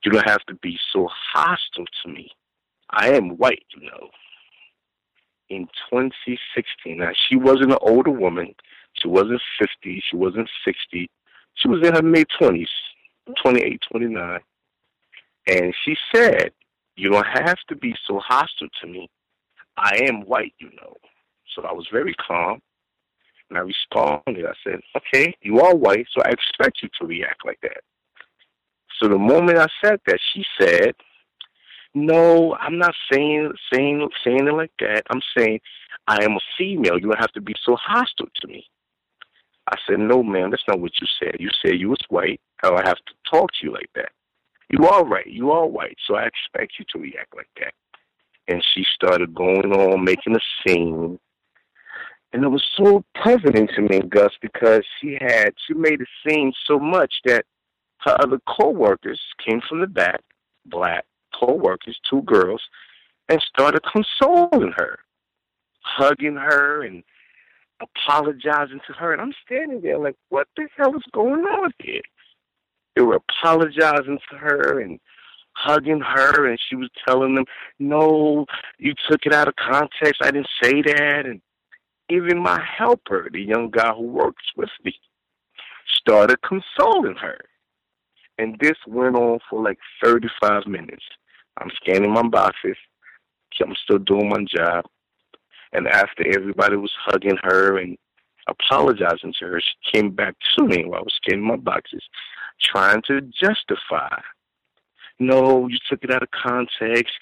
you 0.03 0.11
don't 0.11 0.29
have 0.29 0.45
to 0.47 0.55
be 0.55 0.79
so 0.93 1.09
hostile 1.33 1.85
to 2.03 2.09
me. 2.09 2.31
I 2.89 3.11
am 3.11 3.37
white, 3.37 3.67
you 3.77 3.83
know. 3.83 4.09
In 5.51 5.67
2016, 5.91 6.99
now 6.99 7.11
she 7.29 7.37
wasn't 7.37 7.73
an 7.73 7.79
older 7.83 8.11
woman. 8.11 8.55
She 8.95 9.09
wasn't 9.09 9.43
50. 9.59 10.03
She 10.09 10.17
wasn't 10.17 10.49
60. 10.65 11.11
She 11.55 11.69
was 11.69 11.87
in 11.87 11.95
her 11.95 12.03
mid 12.03 12.29
20s, 12.41 12.67
28, 13.43 13.83
29. 13.91 14.41
And 15.47 15.75
she 15.85 15.97
said, 16.15 16.53
You 16.97 17.11
don't 17.11 17.27
have 17.27 17.59
to 17.69 17.77
be 17.77 17.95
so 18.07 18.19
hostile 18.19 18.69
to 18.81 18.87
me. 18.87 19.09
I 19.77 20.01
am 20.07 20.23
white, 20.23 20.55
you 20.59 20.71
know. 20.77 20.97
So 21.55 21.63
I 21.63 21.73
was 21.73 21.87
very 21.93 22.15
calm. 22.15 22.61
And 23.49 23.59
I 23.59 23.63
responded. 23.63 24.47
I 24.47 24.55
said, 24.65 24.81
Okay, 24.97 25.35
you 25.43 25.61
are 25.61 25.75
white, 25.75 26.07
so 26.15 26.23
I 26.23 26.31
expect 26.31 26.83
you 26.83 26.89
to 27.01 27.07
react 27.07 27.45
like 27.45 27.59
that. 27.63 27.83
So 29.01 29.09
the 29.09 29.19
moment 29.19 29.59
I 29.59 29.67
said 29.83 30.01
that, 30.07 30.19
she 30.33 30.45
said, 30.61 30.95
No, 31.95 32.55
I'm 32.61 32.79
not 32.79 32.95
saying 33.11 33.53
saying 33.73 34.09
saying 34.25 34.47
it 34.47 34.55
like 34.55 34.73
that. 34.81 35.03
I'm 35.11 35.23
saying 35.37 35.61
I 36.07 36.23
am 36.23 36.33
a 36.33 36.41
female. 36.59 36.99
You 36.99 37.09
don't 37.09 37.21
have 37.21 37.33
to 37.33 37.41
be 37.41 37.55
so 37.65 37.77
hostile 37.77 38.29
to 38.43 38.49
me. 38.49 38.67
I 39.69 39.77
said, 39.89 39.99
No, 40.01 40.23
ma'am, 40.23 40.51
that's 40.51 40.63
not 40.69 40.81
what 40.81 40.93
you 41.01 41.07
said. 41.21 41.37
You 41.41 41.51
said 41.65 41.81
you 41.81 41.89
was 41.89 42.01
white. 42.09 42.41
How 42.57 42.77
I 42.77 42.87
have 42.87 42.99
to 42.99 43.15
talk 43.31 43.51
to 43.53 43.67
you 43.67 43.73
like 43.73 43.91
that. 43.95 44.11
You 44.71 44.87
are 44.87 45.05
right. 45.05 45.27
You 45.27 45.51
are 45.51 45.67
white, 45.67 45.99
so 46.07 46.15
I 46.15 46.27
expect 46.27 46.75
you 46.79 46.85
to 46.93 46.99
react 46.99 47.35
like 47.37 47.51
that. 47.61 47.75
And 48.47 48.65
she 48.73 48.85
started 48.95 49.35
going 49.35 49.73
on, 49.73 50.05
making 50.05 50.37
a 50.37 50.41
scene. 50.67 51.19
And 52.33 52.45
it 52.45 52.49
was 52.49 52.65
so 52.77 53.05
puzzling 53.23 53.69
to 53.75 53.83
me, 53.83 54.01
Gus, 54.09 54.33
because 54.41 54.83
she 55.01 55.19
had 55.21 55.51
she 55.67 55.75
made 55.75 56.01
a 56.01 56.07
scene 56.25 56.53
so 56.67 56.79
much 56.79 57.13
that 57.25 57.45
her 57.99 58.17
other 58.23 58.41
co-workers 58.49 59.21
came 59.45 59.61
from 59.69 59.81
the 59.81 59.87
back, 59.89 60.21
black 60.67 61.05
co-workers, 61.39 61.99
two 62.09 62.23
girls, 62.23 62.63
and 63.29 63.43
started 63.43 63.83
consoling 63.83 64.73
her, 64.77 65.01
hugging 65.81 66.37
her 66.37 66.85
and 66.85 67.03
apologizing 67.81 68.81
to 68.87 68.93
her. 68.93 69.13
And 69.13 69.21
I'm 69.21 69.35
standing 69.45 69.81
there 69.81 69.99
like, 69.99 70.17
what 70.29 70.47
the 70.57 70.69
hell 70.77 70.95
is 70.95 71.03
going 71.13 71.43
on 71.43 71.73
here? 71.83 72.03
They 73.01 73.07
were 73.07 73.23
apologizing 73.43 74.19
to 74.31 74.37
her 74.37 74.81
and 74.81 75.01
hugging 75.53 76.01
her, 76.01 76.47
and 76.47 76.59
she 76.69 76.77
was 76.77 76.91
telling 77.09 77.35
them, 77.35 77.47
no, 77.79 78.45
you 78.77 78.93
took 79.09 79.25
it 79.25 79.33
out 79.33 79.49
of 79.49 79.57
context. 79.57 80.21
I 80.21 80.31
didn't 80.31 80.51
say 80.63 80.83
that. 80.83 81.25
And 81.25 81.41
even 82.11 82.43
my 82.43 82.61
helper, 82.63 83.31
the 83.33 83.41
young 83.41 83.71
guy 83.71 83.95
who 83.95 84.03
works 84.03 84.45
with 84.55 84.69
me, 84.85 84.93
started 85.97 86.43
consoling 86.43 87.17
her. 87.17 87.41
And 88.37 88.59
this 88.61 88.77
went 88.87 89.17
on 89.17 89.39
for 89.49 89.63
like 89.63 89.79
35 90.05 90.67
minutes. 90.67 91.05
I'm 91.57 91.71
scanning 91.77 92.13
my 92.13 92.29
boxes. 92.29 92.77
I'm 93.65 93.75
still 93.83 93.99
doing 93.99 94.29
my 94.29 94.45
job. 94.45 94.85
And 95.73 95.89
after 95.89 96.23
everybody 96.37 96.77
was 96.77 96.93
hugging 97.07 97.39
her 97.45 97.79
and 97.79 97.97
apologizing 98.47 99.33
to 99.39 99.47
her, 99.47 99.61
she 99.61 99.93
came 99.93 100.11
back 100.11 100.35
to 100.59 100.65
me 100.65 100.85
while 100.85 101.01
I 101.01 101.03
was 101.03 101.15
scanning 101.17 101.47
my 101.47 101.57
boxes, 101.57 102.03
trying 102.63 103.03
to 103.09 103.21
justify. 103.21 104.21
No, 105.19 105.69
you 105.69 105.77
took 105.89 106.03
it 106.03 106.11
out 106.11 106.23
of 106.23 106.31
context. 106.31 107.13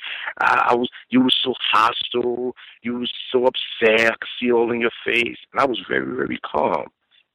I, 0.40 0.68
I 0.70 0.74
was, 0.76 0.88
you 1.10 1.20
were 1.20 1.32
so 1.42 1.52
hostile. 1.72 2.54
You 2.82 2.98
were 3.00 3.08
so 3.32 3.46
upset. 3.46 4.06
I 4.06 4.16
could 4.16 4.28
see 4.40 4.52
all 4.52 4.70
in 4.72 4.80
your 4.80 4.92
face. 5.04 5.36
And 5.52 5.60
I 5.60 5.66
was 5.66 5.80
very, 5.88 6.14
very 6.14 6.38
calm. 6.38 6.86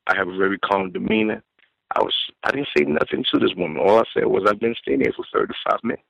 I 0.08 0.16
have 0.16 0.30
a 0.30 0.38
very 0.38 0.58
calm 0.58 0.92
demeanor. 0.92 1.44
I 1.96 2.02
was, 2.02 2.14
I 2.44 2.52
didn't 2.52 2.70
say 2.76 2.86
nothing 2.86 3.26
to 3.32 3.40
this 3.40 3.56
woman. 3.56 3.78
All 3.78 4.00
I 4.00 4.04
said 4.14 4.26
was, 4.26 4.44
I've 4.48 4.60
been 4.60 4.76
staying 4.82 5.02
here 5.02 5.14
for 5.16 5.26
35 5.34 5.80
minutes. 5.84 6.04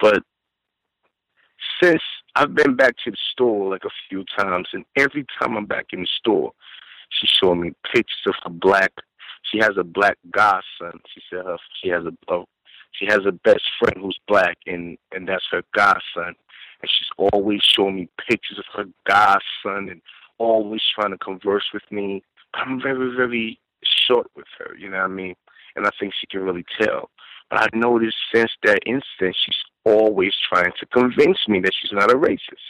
But 0.00 0.22
since 1.82 2.02
I've 2.36 2.54
been 2.54 2.76
back 2.76 2.94
to 3.04 3.10
the 3.10 3.16
store 3.32 3.70
like 3.70 3.84
a 3.84 3.90
few 4.08 4.24
times, 4.38 4.68
and 4.72 4.84
every 4.96 5.26
time 5.40 5.56
I'm 5.56 5.66
back 5.66 5.86
in 5.92 6.00
the 6.00 6.08
store, 6.18 6.52
she 7.10 7.26
showed 7.26 7.56
me 7.56 7.72
pictures 7.92 8.26
of 8.26 8.34
her 8.44 8.50
black. 8.50 8.92
She 9.42 9.58
has 9.58 9.72
a 9.78 9.84
black 9.84 10.18
godson. 10.30 11.00
She 11.14 11.20
said 11.30 11.44
her 11.44 11.56
she 11.82 11.88
has 11.88 12.04
a, 12.04 12.44
she 12.92 13.06
has 13.06 13.20
a 13.26 13.32
best 13.32 13.62
friend 13.78 13.96
who's 14.00 14.18
black, 14.26 14.58
and 14.66 14.98
and 15.12 15.28
that's 15.28 15.46
her 15.50 15.62
godson. 15.74 16.34
And 16.80 16.90
she's 16.90 17.28
always 17.32 17.60
showing 17.62 17.96
me 17.96 18.08
pictures 18.28 18.58
of 18.58 18.64
her 18.74 18.90
godson, 19.06 19.90
and 19.90 20.02
always 20.38 20.82
trying 20.94 21.10
to 21.10 21.18
converse 21.18 21.66
with 21.72 21.90
me. 21.90 22.22
I'm 22.54 22.80
very 22.80 23.14
very 23.16 23.58
short 24.06 24.28
with 24.34 24.46
her, 24.58 24.76
you 24.76 24.88
know 24.88 24.98
what 24.98 25.04
I 25.04 25.08
mean? 25.08 25.34
And 25.76 25.86
I 25.86 25.90
think 25.98 26.12
she 26.18 26.26
can 26.26 26.40
really 26.40 26.64
tell. 26.80 27.10
But 27.50 27.60
I 27.60 27.68
noticed 27.76 28.16
since 28.34 28.50
that 28.64 28.80
incident, 28.86 29.36
she's 29.44 29.56
always 29.84 30.32
trying 30.52 30.72
to 30.80 30.86
convince 30.86 31.38
me 31.48 31.60
that 31.60 31.72
she's 31.80 31.92
not 31.92 32.10
a 32.10 32.14
racist. 32.14 32.66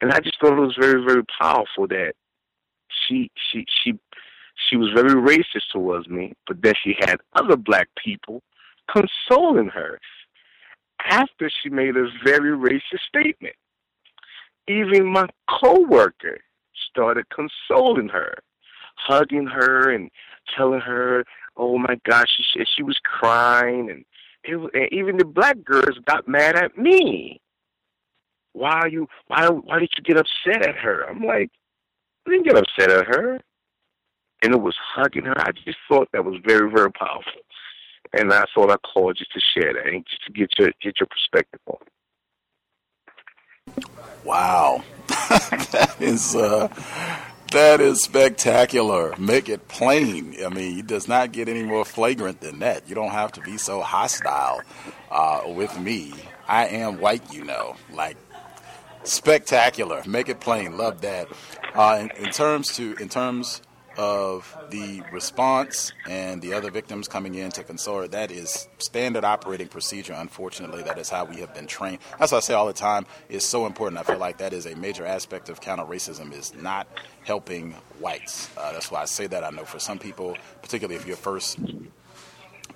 And 0.00 0.12
I 0.12 0.20
just 0.20 0.40
thought 0.40 0.56
it 0.56 0.60
was 0.60 0.76
very, 0.78 1.04
very 1.04 1.24
powerful 1.40 1.86
that 1.88 2.14
she 2.88 3.30
she 3.50 3.64
she 3.82 3.98
she 4.54 4.76
was 4.76 4.90
very 4.94 5.14
racist 5.14 5.68
towards 5.72 6.08
me, 6.08 6.34
but 6.46 6.62
then 6.62 6.74
she 6.82 6.94
had 7.00 7.16
other 7.34 7.56
black 7.56 7.88
people 8.02 8.42
consoling 8.90 9.68
her 9.68 10.00
after 11.10 11.50
she 11.62 11.68
made 11.68 11.96
a 11.96 12.06
very 12.24 12.56
racist 12.56 13.00
statement. 13.08 13.56
Even 14.68 15.06
my 15.06 15.26
coworker 15.48 16.38
started 16.90 17.26
consoling 17.30 18.08
her. 18.08 18.34
hugging 18.96 19.46
her 19.46 19.90
and 19.90 20.10
telling 20.56 20.80
her, 20.80 21.24
"Oh 21.56 21.78
my 21.78 21.96
gosh," 22.08 22.28
she, 22.52 22.64
she 22.76 22.82
was 22.82 22.98
crying, 23.04 23.90
and, 23.90 24.04
it, 24.44 24.56
and 24.74 24.92
even 24.92 25.16
the 25.16 25.24
black 25.24 25.62
girls 25.64 25.98
got 26.06 26.28
mad 26.28 26.56
at 26.56 26.78
me. 26.78 27.40
Why 28.52 28.70
are 28.70 28.88
you? 28.88 29.08
Why? 29.26 29.48
Why 29.48 29.80
did 29.80 29.90
you 29.96 30.04
get 30.04 30.16
upset 30.16 30.66
at 30.66 30.76
her? 30.76 31.04
I'm 31.08 31.22
like, 31.24 31.50
I 32.26 32.30
didn't 32.30 32.46
get 32.46 32.56
upset 32.56 32.90
at 32.90 33.06
her. 33.06 33.40
And 34.44 34.52
it 34.52 34.60
was 34.60 34.76
hugging 34.94 35.24
her. 35.24 35.40
I 35.40 35.52
just 35.52 35.78
thought 35.88 36.08
that 36.12 36.24
was 36.24 36.38
very, 36.44 36.70
very 36.70 36.92
powerful. 36.92 37.32
And 38.12 38.32
I 38.32 38.44
thought 38.54 38.70
I 38.70 38.76
called 38.76 39.16
just 39.16 39.32
to 39.32 39.40
share 39.40 39.72
that 39.72 39.86
and 39.86 40.04
just 40.06 40.24
to 40.26 40.32
get 40.32 40.50
your 40.58 40.70
get 40.80 41.00
your 41.00 41.06
perspective 41.06 41.60
on 41.66 41.78
it. 41.80 41.88
Wow, 44.22 44.84
that 45.08 45.96
is 45.98 46.36
uh, 46.36 46.68
that 47.52 47.80
is 47.80 48.02
spectacular. 48.02 49.14
Make 49.18 49.48
it 49.48 49.66
plain. 49.66 50.36
I 50.44 50.48
mean, 50.50 50.78
it 50.78 50.86
does 50.86 51.08
not 51.08 51.32
get 51.32 51.48
any 51.48 51.62
more 51.62 51.84
flagrant 51.84 52.40
than 52.40 52.58
that. 52.58 52.88
You 52.88 52.94
don't 52.94 53.12
have 53.12 53.32
to 53.32 53.40
be 53.40 53.56
so 53.56 53.80
hostile 53.80 54.60
uh, 55.10 55.40
with 55.46 55.78
me. 55.80 56.12
I 56.46 56.66
am 56.66 57.00
white, 57.00 57.32
you 57.32 57.44
know. 57.44 57.76
Like 57.92 58.18
spectacular. 59.04 60.02
Make 60.06 60.28
it 60.28 60.40
plain. 60.40 60.76
Love 60.76 61.00
that. 61.00 61.28
Uh, 61.74 62.00
in, 62.02 62.24
in 62.26 62.30
terms 62.32 62.76
to 62.76 62.94
in 62.96 63.08
terms 63.08 63.62
of 63.96 64.56
the 64.70 65.02
response 65.12 65.92
and 66.08 66.42
the 66.42 66.52
other 66.52 66.70
victims 66.70 67.08
coming 67.08 67.34
in 67.34 67.50
to 67.52 67.64
console 67.64 68.00
her, 68.00 68.08
that 68.08 68.30
is 68.30 68.68
standard 68.78 69.24
operating 69.24 69.68
procedure. 69.68 70.12
Unfortunately, 70.14 70.82
that 70.82 70.98
is 70.98 71.08
how 71.08 71.24
we 71.24 71.36
have 71.36 71.54
been 71.54 71.66
trained. 71.66 71.98
That's 72.18 72.32
what 72.32 72.38
I 72.38 72.40
say 72.40 72.54
all 72.54 72.66
the 72.66 72.72
time. 72.72 73.06
It's 73.28 73.46
so 73.46 73.66
important. 73.66 74.00
I 74.00 74.02
feel 74.02 74.18
like 74.18 74.38
that 74.38 74.52
is 74.52 74.66
a 74.66 74.74
major 74.76 75.06
aspect 75.06 75.48
of 75.48 75.60
counter 75.60 75.84
racism 75.84 76.32
is 76.32 76.54
not 76.54 76.86
helping 77.24 77.72
whites. 78.00 78.50
Uh, 78.56 78.72
that's 78.72 78.90
why 78.90 79.02
I 79.02 79.04
say 79.06 79.26
that. 79.28 79.44
I 79.44 79.50
know 79.50 79.64
for 79.64 79.78
some 79.78 79.98
people, 79.98 80.36
particularly 80.62 80.96
if 80.96 81.06
you're 81.06 81.16
first 81.16 81.58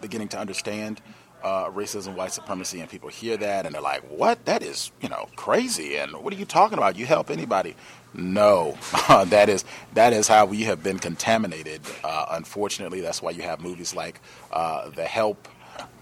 beginning 0.01 0.29
to 0.29 0.39
understand 0.39 1.01
uh, 1.43 1.71
racism, 1.71 2.15
white 2.15 2.33
supremacy, 2.33 2.81
and 2.81 2.91
people 2.91 3.09
hear 3.09 3.37
that 3.37 3.65
and 3.65 3.75
they're 3.75 3.83
like, 3.83 4.03
"What? 4.11 4.45
That 4.47 4.63
is, 4.63 4.91
you 5.01 5.09
know, 5.09 5.29
crazy." 5.37 5.97
And 5.97 6.13
what 6.13 6.33
are 6.33 6.37
you 6.37 6.45
talking 6.45 6.79
about? 6.79 6.97
You 6.97 7.07
help 7.07 7.31
anybody? 7.31 7.77
No, 8.15 8.77
that 9.27 9.49
is 9.49 9.65
that 9.95 10.13
is 10.13 10.29
how 10.29 10.47
we 10.47 10.63
have 10.63 10.83
been 10.83 10.99
contaminated. 10.99 11.83
Uh, 12.03 12.27
unfortunately, 12.31 13.01
that's 13.01 13.23
why 13.23 13.31
you 13.31 13.43
have 13.43 13.61
movies 13.61 13.95
like 13.95 14.21
uh, 14.53 14.91
The 14.91 15.05
Help 15.05 15.49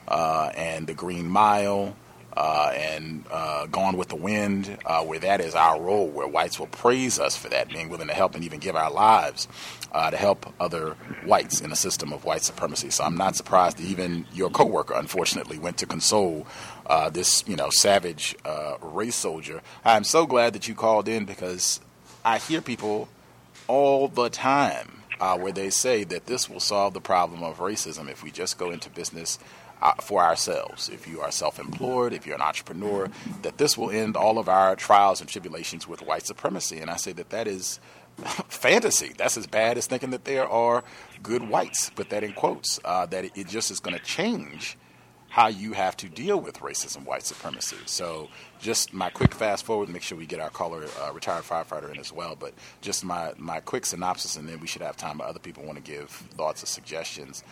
uh, 0.08 0.50
and 0.54 0.86
The 0.86 0.94
Green 0.94 1.28
Mile. 1.28 1.96
Uh, 2.38 2.70
and 2.76 3.24
uh, 3.30 3.64
Gone 3.64 3.96
with 3.96 4.08
the 4.08 4.14
Wind, 4.16 4.76
uh, 4.84 5.02
where 5.02 5.18
that 5.20 5.40
is 5.40 5.54
our 5.54 5.80
role, 5.80 6.06
where 6.06 6.28
whites 6.28 6.58
will 6.60 6.66
praise 6.66 7.18
us 7.18 7.34
for 7.34 7.48
that, 7.48 7.70
being 7.70 7.88
willing 7.88 8.08
to 8.08 8.12
help 8.12 8.34
and 8.34 8.44
even 8.44 8.60
give 8.60 8.76
our 8.76 8.90
lives 8.90 9.48
uh, 9.92 10.10
to 10.10 10.18
help 10.18 10.52
other 10.60 10.96
whites 11.24 11.62
in 11.62 11.72
a 11.72 11.76
system 11.76 12.12
of 12.12 12.26
white 12.26 12.42
supremacy. 12.42 12.90
So 12.90 13.04
I'm 13.04 13.16
not 13.16 13.36
surprised 13.36 13.78
that 13.78 13.84
even 13.84 14.26
your 14.34 14.50
coworker, 14.50 14.92
unfortunately, 14.92 15.58
went 15.58 15.78
to 15.78 15.86
console 15.86 16.46
uh, 16.84 17.08
this, 17.08 17.42
you 17.46 17.56
know, 17.56 17.70
savage 17.70 18.36
uh, 18.44 18.74
race 18.82 19.16
soldier. 19.16 19.62
I'm 19.82 20.04
so 20.04 20.26
glad 20.26 20.52
that 20.52 20.68
you 20.68 20.74
called 20.74 21.08
in 21.08 21.24
because 21.24 21.80
I 22.26 22.38
hear 22.38 22.60
people 22.60 23.08
all 23.68 24.08
the 24.08 24.28
time 24.28 25.02
uh, 25.20 25.38
where 25.38 25.52
they 25.52 25.70
say 25.70 26.02
that 26.02 26.26
this 26.26 26.50
will 26.50 26.58
solve 26.58 26.92
the 26.92 27.00
problem 27.00 27.44
of 27.44 27.58
racism 27.58 28.10
if 28.10 28.24
we 28.24 28.32
just 28.32 28.58
go 28.58 28.72
into 28.72 28.90
business 28.90 29.38
uh, 29.80 29.92
for 30.02 30.24
ourselves. 30.24 30.88
If 30.88 31.06
you 31.06 31.20
are 31.20 31.30
self 31.30 31.60
employed, 31.60 32.12
if 32.12 32.26
you're 32.26 32.34
an 32.34 32.42
entrepreneur, 32.42 33.08
that 33.42 33.58
this 33.58 33.78
will 33.78 33.92
end 33.92 34.16
all 34.16 34.40
of 34.40 34.48
our 34.48 34.74
trials 34.74 35.20
and 35.20 35.30
tribulations 35.30 35.86
with 35.86 36.02
white 36.02 36.26
supremacy. 36.26 36.80
And 36.80 36.90
I 36.90 36.96
say 36.96 37.12
that 37.12 37.30
that 37.30 37.46
is 37.46 37.78
fantasy. 38.48 39.12
That's 39.16 39.36
as 39.36 39.46
bad 39.46 39.78
as 39.78 39.86
thinking 39.86 40.10
that 40.10 40.24
there 40.24 40.48
are 40.48 40.82
good 41.22 41.48
whites, 41.48 41.90
put 41.90 42.10
that 42.10 42.24
in 42.24 42.32
quotes, 42.32 42.80
uh, 42.84 43.06
that 43.06 43.26
it, 43.26 43.32
it 43.36 43.46
just 43.46 43.70
is 43.70 43.78
going 43.78 43.96
to 43.96 44.04
change 44.04 44.76
how 45.28 45.48
you 45.48 45.74
have 45.74 45.96
to 45.98 46.08
deal 46.08 46.40
with 46.40 46.60
racism, 46.60 47.04
white 47.04 47.22
supremacy. 47.22 47.76
So, 47.84 48.30
just 48.60 48.92
my 48.92 49.10
quick 49.10 49.34
fast 49.34 49.64
forward, 49.64 49.88
make 49.88 50.02
sure 50.02 50.16
we 50.16 50.26
get 50.26 50.40
our 50.40 50.50
caller, 50.50 50.86
uh, 51.02 51.12
retired 51.12 51.44
firefighter, 51.44 51.92
in 51.92 51.98
as 51.98 52.12
well. 52.12 52.36
But 52.38 52.54
just 52.80 53.04
my, 53.04 53.32
my 53.36 53.60
quick 53.60 53.86
synopsis, 53.86 54.36
and 54.36 54.48
then 54.48 54.60
we 54.60 54.66
should 54.66 54.82
have 54.82 54.96
time 54.96 55.18
But 55.18 55.24
other 55.24 55.38
people 55.38 55.64
want 55.64 55.76
to 55.76 55.82
give 55.82 56.10
thoughts 56.10 56.62
or 56.62 56.66
suggestions 56.66 57.44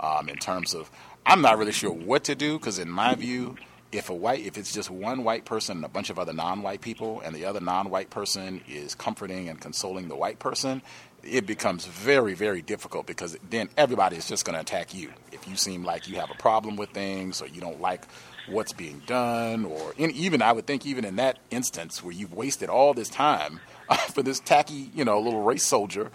um, 0.00 0.28
in 0.28 0.36
terms 0.36 0.74
of. 0.74 0.90
I'm 1.24 1.40
not 1.40 1.56
really 1.58 1.72
sure 1.72 1.92
what 1.92 2.24
to 2.24 2.34
do 2.34 2.58
because, 2.58 2.80
in 2.80 2.90
my 2.90 3.14
view, 3.14 3.56
if 3.92 4.08
a 4.08 4.14
white 4.14 4.44
if 4.44 4.56
it's 4.56 4.72
just 4.72 4.90
one 4.90 5.22
white 5.22 5.44
person 5.44 5.76
and 5.76 5.84
a 5.84 5.88
bunch 5.88 6.08
of 6.10 6.18
other 6.18 6.32
non-white 6.32 6.80
people 6.80 7.20
and 7.20 7.34
the 7.34 7.44
other 7.44 7.60
non-white 7.60 8.08
person 8.10 8.62
is 8.66 8.94
comforting 8.94 9.48
and 9.48 9.60
consoling 9.60 10.08
the 10.08 10.16
white 10.16 10.38
person 10.38 10.80
it 11.22 11.46
becomes 11.46 11.84
very 11.84 12.32
very 12.32 12.62
difficult 12.62 13.06
because 13.06 13.36
then 13.50 13.68
everybody 13.76 14.16
is 14.16 14.26
just 14.26 14.44
going 14.44 14.54
to 14.54 14.60
attack 14.60 14.94
you 14.94 15.10
if 15.30 15.46
you 15.46 15.56
seem 15.56 15.84
like 15.84 16.08
you 16.08 16.16
have 16.16 16.30
a 16.30 16.34
problem 16.34 16.74
with 16.76 16.88
things 16.90 17.42
or 17.42 17.46
you 17.48 17.60
don't 17.60 17.80
like 17.80 18.02
what's 18.48 18.72
being 18.72 19.02
done 19.06 19.64
or 19.64 19.94
in, 19.96 20.10
even 20.10 20.42
i 20.42 20.52
would 20.52 20.66
think 20.66 20.84
even 20.86 21.04
in 21.04 21.16
that 21.16 21.38
instance 21.50 22.02
where 22.02 22.12
you've 22.12 22.32
wasted 22.32 22.68
all 22.68 22.94
this 22.94 23.08
time 23.08 23.60
uh, 23.88 23.96
for 24.14 24.22
this 24.22 24.40
tacky 24.40 24.90
you 24.94 25.04
know 25.04 25.20
little 25.20 25.42
race 25.42 25.64
soldier 25.64 26.10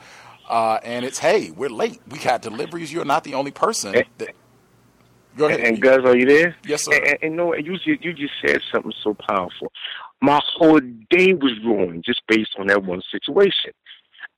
uh, 0.50 0.80
and 0.84 1.06
it's 1.06 1.20
hey 1.20 1.52
we're 1.52 1.70
late 1.70 2.02
we 2.10 2.18
got 2.20 2.42
deliveries 2.42 2.92
you're 2.92 3.06
not 3.06 3.24
the 3.24 3.34
only 3.34 3.52
person 3.52 3.94
that 4.18 4.36
Go 5.38 5.46
ahead. 5.46 5.60
And, 5.60 5.68
and 5.70 5.82
Gus, 5.82 6.00
are 6.04 6.18
you 6.18 6.26
there? 6.26 6.56
Yes, 6.66 6.86
sir. 6.86 6.94
And, 6.94 7.06
and, 7.06 7.18
and 7.22 7.38
no, 7.38 7.54
you 7.54 7.74
just, 7.74 7.86
you 7.86 8.14
just 8.14 8.34
said 8.44 8.60
something 8.74 8.92
so 9.04 9.16
powerful. 9.30 9.72
My 10.20 10.42
whole 10.56 10.80
day 10.80 11.34
was 11.34 11.54
ruined 11.64 12.04
just 12.04 12.22
based 12.28 12.56
on 12.58 12.68
that 12.68 12.84
one 12.84 13.02
situation. 13.12 13.72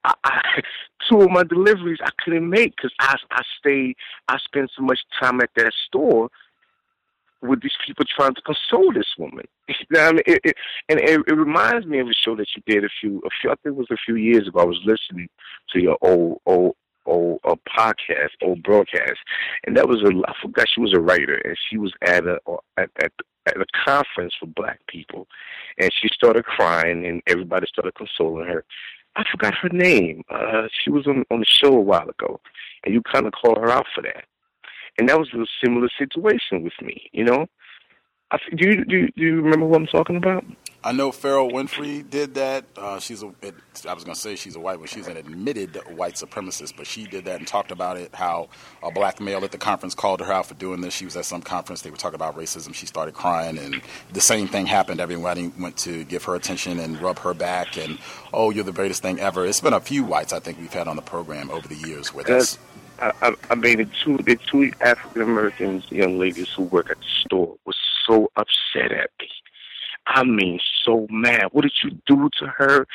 I, 0.04 0.14
I, 0.24 0.42
two 1.10 1.22
of 1.22 1.32
my 1.32 1.44
deliveries 1.44 2.00
I 2.04 2.10
couldn't 2.24 2.50
make 2.50 2.76
because 2.76 2.92
I 3.00 3.16
I 3.32 3.42
stayed 3.60 3.96
I 4.28 4.38
spent 4.40 4.72
so 4.76 4.84
much 4.84 5.00
time 5.22 5.42
at 5.42 5.50
that 5.56 5.72
store 5.88 6.30
with 7.42 7.62
these 7.62 7.78
people 7.86 8.06
trying 8.06 8.36
to 8.36 8.42
console 8.42 8.92
this 8.94 9.08
woman. 9.18 9.46
you 9.68 9.76
know 9.92 10.02
I 10.02 10.12
mean? 10.12 10.22
It, 10.26 10.42
it, 10.44 10.56
and 10.90 11.00
it, 11.00 11.22
it 11.28 11.34
reminds 11.34 11.86
me 11.86 12.00
of 12.00 12.08
a 12.08 12.14
show 12.14 12.36
that 12.36 12.48
you 12.56 12.64
did 12.66 12.84
a 12.84 12.90
few 13.00 13.20
a 13.20 13.30
few 13.42 13.52
I 13.52 13.56
think 13.56 13.76
it 13.76 13.78
was 13.78 13.88
a 13.92 13.98
few 14.06 14.16
years 14.16 14.48
ago. 14.48 14.60
I 14.60 14.66
was 14.66 14.80
listening 14.86 15.30
to 15.72 15.80
your 15.80 15.98
old 16.02 16.42
old 16.46 16.76
old 17.06 17.40
a 17.44 17.56
podcast, 17.56 18.30
old 18.42 18.64
broadcast, 18.64 19.20
and 19.66 19.76
that 19.76 19.88
was 19.88 20.02
a 20.04 20.12
I 20.28 20.34
forgot 20.42 20.68
she 20.74 20.82
was 20.82 20.94
a 20.94 21.00
writer, 21.00 21.36
and 21.36 21.58
she 21.70 21.78
was 21.78 21.94
at 22.02 22.26
a 22.26 22.40
at 22.78 22.90
at, 23.02 23.12
at 23.48 23.58
a 23.58 23.66
conference 23.86 24.34
for 24.40 24.46
black 24.46 24.80
people, 24.88 25.28
and 25.78 25.92
she 25.94 26.10
started 26.14 26.46
crying, 26.46 27.06
and 27.06 27.22
everybody 27.28 27.68
started 27.68 27.96
consoling 27.96 28.48
her. 28.48 28.64
I 29.16 29.24
forgot 29.30 29.56
her 29.56 29.70
name. 29.70 30.24
Uh, 30.30 30.68
she 30.84 30.90
was 30.90 31.08
on 31.08 31.26
on 31.32 31.40
the 31.40 31.46
show 31.46 31.74
a 31.74 31.82
while 31.82 32.10
ago, 32.10 32.40
and 32.86 32.94
you 32.94 33.02
kind 33.02 33.26
of 33.26 33.34
called 33.34 33.58
her 33.58 33.70
out 33.70 33.88
for 33.94 34.02
that, 34.04 34.26
and 34.98 35.10
that 35.10 35.18
was 35.18 35.30
a 35.34 35.46
similar 35.64 35.90
situation 35.98 36.64
with 36.64 36.74
me. 36.82 37.10
You 37.12 37.26
know, 37.26 37.46
I, 38.32 38.38
do 38.56 38.70
you 38.70 38.86
do 38.86 38.96
you, 38.98 39.08
do 39.16 39.24
you 39.24 39.42
remember 39.42 39.66
what 39.66 39.82
I'm 39.82 39.88
talking 39.88 40.16
about? 40.16 40.44
I 40.82 40.94
know 40.94 41.12
Pharrell 41.12 41.52
Winfrey 41.52 42.10
did 42.10 42.36
that. 42.36 42.64
Uh, 42.78 43.00
she's 43.00 43.22
a, 43.22 43.34
it, 43.42 43.54
I 43.86 43.94
was 43.94 44.06
going 44.06 44.16
to 44.16 44.20
say 44.20 44.38
she's 44.38 44.56
a 44.56 44.62
white, 44.62 44.80
but 44.80 44.88
she's 44.88 45.08
an 45.08 45.18
admitted 45.18 45.76
white 45.98 46.14
supremacist. 46.14 46.78
But 46.78 46.88
she 46.88 47.06
did 47.06 47.26
that 47.26 47.40
and 47.40 47.46
talked 47.46 47.72
about 47.72 47.98
it. 47.98 48.16
How 48.16 48.48
a 48.82 48.90
black 48.90 49.20
male 49.20 49.44
at 49.44 49.52
the 49.52 49.58
conference 49.58 49.94
called 49.94 50.22
her 50.22 50.32
out 50.32 50.46
for 50.46 50.54
doing 50.54 50.80
this. 50.80 50.94
She 50.94 51.04
was 51.04 51.18
at 51.18 51.26
some 51.26 51.42
conference. 51.42 51.82
They 51.82 51.90
were 51.90 51.98
talking 51.98 52.16
about 52.16 52.38
racism. 52.38 52.74
She 52.74 52.86
started 52.86 53.14
crying, 53.14 53.58
and 53.58 53.82
the 54.14 54.22
same 54.22 54.48
thing 54.48 54.68
happened. 54.68 55.02
Everybody 55.02 55.52
went 55.60 55.76
to 55.80 56.06
give 56.06 56.24
her 56.24 56.36
attention 56.36 56.80
and 56.80 57.02
rub 57.02 57.20
her 57.20 57.34
back. 57.34 57.78
And 57.78 58.00
oh, 58.34 58.50
you're 58.50 58.64
the 58.64 58.72
greatest 58.72 59.02
thing 59.02 59.20
ever. 59.20 59.46
It's 59.46 59.60
been 59.60 59.74
a 59.74 59.82
few 59.82 60.06
whites 60.06 60.32
I 60.32 60.40
think 60.40 60.60
we've 60.60 60.72
had 60.72 60.88
on 60.88 60.96
the 60.96 61.02
program 61.02 61.52
over 61.52 61.68
the 61.68 61.76
years 61.76 62.14
where 62.14 62.24
that's. 62.24 62.58
I, 63.02 63.36
I 63.50 63.56
mean, 63.56 63.78
the 63.78 63.86
two 63.86 64.18
the 64.18 64.36
two 64.36 64.72
African 64.82 65.22
American 65.22 65.84
young 65.90 66.20
ladies 66.20 66.50
who 66.50 66.64
work 66.64 66.90
at 66.90 66.98
the 67.00 67.08
store 67.26 67.56
were 67.66 67.74
so 68.06 68.32
upset 68.36 68.92
at 68.92 69.12
me 69.20 69.30
I 70.10 70.24
mean, 70.24 70.60
so 70.84 71.08
mad. 71.10 71.50
What 71.52 71.62
did 71.62 71.74
you 71.84 71.92
do 72.08 72.30
to 72.40 72.48
her? 72.48 72.88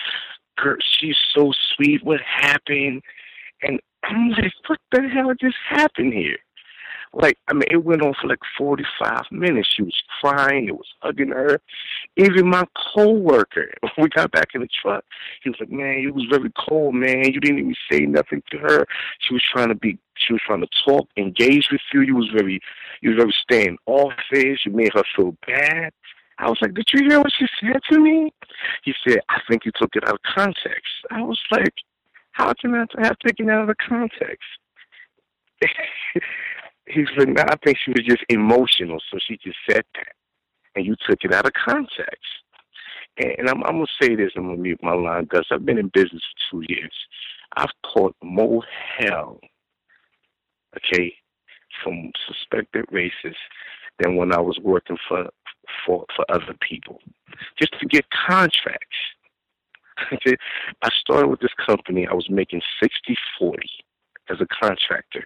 Girl, 0.59 0.77
she's 0.81 1.17
so 1.33 1.53
sweet. 1.75 2.05
What 2.05 2.21
happened? 2.21 3.03
And 3.63 3.81
I'm 4.03 4.31
like, 4.31 4.53
what 4.67 4.79
the 4.91 5.09
hell 5.09 5.33
just 5.41 5.57
happened 5.69 6.13
here? 6.13 6.39
Like, 7.17 7.39
I 7.49 7.53
mean, 7.53 7.65
it 7.71 7.85
went 7.85 8.03
on 8.03 8.15
for 8.21 8.27
like 8.27 8.41
45 8.59 9.23
minutes. 9.31 9.69
She 9.75 9.83
was 9.83 10.03
crying. 10.21 10.67
It 10.69 10.77
was 10.77 10.89
hugging 11.01 11.29
her. 11.29 11.61
Even 12.17 12.49
my 12.49 12.65
coworker, 12.95 13.73
when 13.81 13.93
we 13.99 14.09
got 14.09 14.33
back 14.33 14.49
in 14.55 14.63
the 14.63 14.69
truck, 14.83 15.05
he 15.43 15.51
was 15.51 15.59
like, 15.61 15.71
man, 15.71 16.05
it 16.07 16.15
was 16.15 16.27
very 16.31 16.53
cold, 16.69 16.95
man. 16.95 17.33
You 17.33 17.41
didn't 17.41 17.61
even 17.61 17.75
say 17.91 18.01
nothing 18.01 18.43
to 18.51 18.59
her. 18.59 18.87
She 19.21 19.33
was 19.33 19.43
trying 19.43 19.69
to 19.69 19.75
be, 19.75 19.99
she 20.17 20.33
was 20.33 20.43
trying 20.45 20.63
to 20.63 20.69
talk, 20.85 21.09
engage 21.17 21.69
with 21.71 21.81
you. 21.93 22.01
You 22.03 22.17
was 22.17 22.29
very, 22.35 22.61
you 23.01 23.11
was 23.11 23.19
very 23.19 23.35
staying 23.43 23.79
standoffish. 23.85 24.61
You 24.67 24.73
made 24.73 24.93
her 24.95 25.05
feel 25.17 25.37
bad. 25.47 25.93
I 26.39 26.49
was 26.49 26.59
like, 26.61 26.75
Did 26.75 26.89
you 26.93 27.09
hear 27.09 27.21
what 27.21 27.33
she 27.39 27.47
said 27.61 27.81
to 27.91 28.01
me? 28.01 28.33
He 28.83 28.93
said, 29.07 29.21
I 29.29 29.39
think 29.49 29.65
you 29.65 29.73
took 29.77 29.95
it 29.95 30.07
out 30.07 30.15
of 30.15 30.21
context. 30.35 30.93
I 31.11 31.23
was 31.23 31.39
like, 31.51 31.75
How 32.33 32.53
can 32.55 32.75
I 32.75 32.87
have 33.03 33.19
taken 33.25 33.49
it 33.49 33.53
out 33.53 33.71
of 33.71 33.77
context? 33.89 34.49
He's 36.87 37.09
like, 37.17 37.39
I 37.39 37.57
think 37.65 37.79
she 37.79 37.93
was 37.93 38.05
just 38.07 38.25
emotional, 38.29 39.01
so 39.11 39.19
she 39.27 39.39
just 39.43 39.57
said 39.69 39.85
that. 39.95 40.13
And 40.77 40.85
you 40.85 40.97
took 41.09 41.19
it 41.23 41.33
out 41.33 41.47
of 41.47 41.53
context. 41.53 42.45
And 43.17 43.49
I'm, 43.49 43.63
I'm 43.65 43.77
gonna 43.77 43.87
say 44.03 44.17
this. 44.17 44.33
I'm 44.37 44.47
gonna 44.47 44.57
mute 44.59 44.81
my 44.83 44.93
line 44.93 45.25
because 45.25 45.47
I've 45.51 45.65
been 45.65 45.79
in 45.79 45.91
business 45.95 46.23
for 46.51 46.63
two 46.63 46.67
years. 46.69 46.93
I've 47.57 47.71
caught 47.85 48.17
more 48.23 48.63
hell, 48.99 49.39
okay, 50.77 51.15
from 51.83 52.11
suspected 52.27 52.87
racists 52.93 53.35
than 54.01 54.17
when 54.17 54.33
I 54.33 54.41
was 54.41 54.59
working 54.63 54.99
for 55.09 55.29
for 55.87 56.05
for 56.17 56.25
other 56.29 56.57
people, 56.61 57.01
just 57.59 57.79
to 57.81 57.87
get 57.87 58.05
contracts. 58.27 58.97
I 60.83 60.89
started 61.01 61.29
with 61.29 61.41
this 61.41 61.55
company. 61.65 62.09
I 62.09 62.15
was 62.15 62.29
making 62.29 62.63
sixty 62.83 63.17
forty 63.39 63.71
as 64.29 64.39
a 64.41 64.47
contractor. 64.47 65.25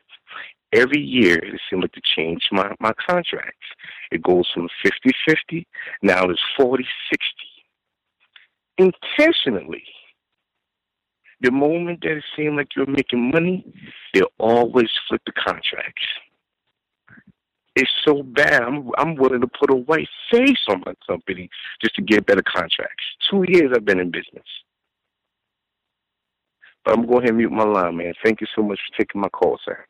Every 0.72 1.00
year, 1.00 1.38
it 1.38 1.60
seemed 1.68 1.82
like 1.82 1.92
to 1.92 2.02
change 2.16 2.48
my, 2.52 2.74
my 2.78 2.92
contracts. 3.08 3.66
It 4.10 4.22
goes 4.22 4.46
from 4.52 4.68
50 4.82 5.10
50, 5.26 5.66
now 6.02 6.24
it's 6.24 6.40
40 6.58 6.84
60. 7.10 7.26
Intentionally, 8.78 9.84
the 11.40 11.50
moment 11.50 12.00
that 12.02 12.12
it 12.12 12.24
seemed 12.36 12.56
like 12.56 12.76
you're 12.76 12.86
making 12.86 13.30
money, 13.30 13.64
they'll 14.12 14.32
always 14.38 14.90
flip 15.08 15.22
the 15.24 15.32
contracts. 15.32 16.06
It's 17.76 17.90
so 18.04 18.22
bad. 18.24 18.62
I'm 18.62 18.90
I'm 18.98 19.14
willing 19.14 19.40
to 19.40 19.46
put 19.46 19.70
a 19.70 19.76
white 19.76 20.08
face 20.32 20.64
on 20.68 20.82
my 20.84 20.94
company 21.06 21.48
just 21.80 21.94
to 21.94 22.02
get 22.02 22.26
better 22.26 22.42
contracts. 22.42 23.04
Two 23.30 23.44
years 23.46 23.70
I've 23.74 23.84
been 23.84 24.00
in 24.00 24.10
business. 24.10 24.46
But 26.84 26.94
I'm 26.94 27.06
going 27.06 27.26
to 27.26 27.32
mute 27.32 27.52
my 27.52 27.64
line, 27.64 27.96
man. 27.98 28.14
Thank 28.24 28.40
you 28.40 28.48
so 28.56 28.62
much 28.62 28.80
for 28.80 28.98
taking 28.98 29.20
my 29.20 29.28
call, 29.28 29.58
sir. 29.64 29.84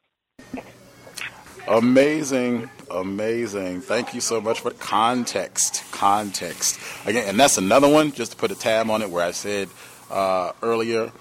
Amazing, 1.68 2.70
amazing. 2.90 3.82
Thank 3.82 4.14
you 4.14 4.22
so 4.22 4.40
much 4.40 4.60
for 4.60 4.70
context. 4.70 5.84
Context. 5.92 6.80
Again, 7.04 7.28
and 7.28 7.38
that's 7.38 7.58
another 7.58 7.88
one, 7.88 8.12
just 8.12 8.32
to 8.32 8.38
put 8.38 8.50
a 8.50 8.54
tab 8.54 8.88
on 8.88 9.02
it, 9.02 9.10
where 9.10 9.22
I 9.24 9.32
said 9.32 9.68
uh, 10.10 10.52
earlier, 10.62 11.12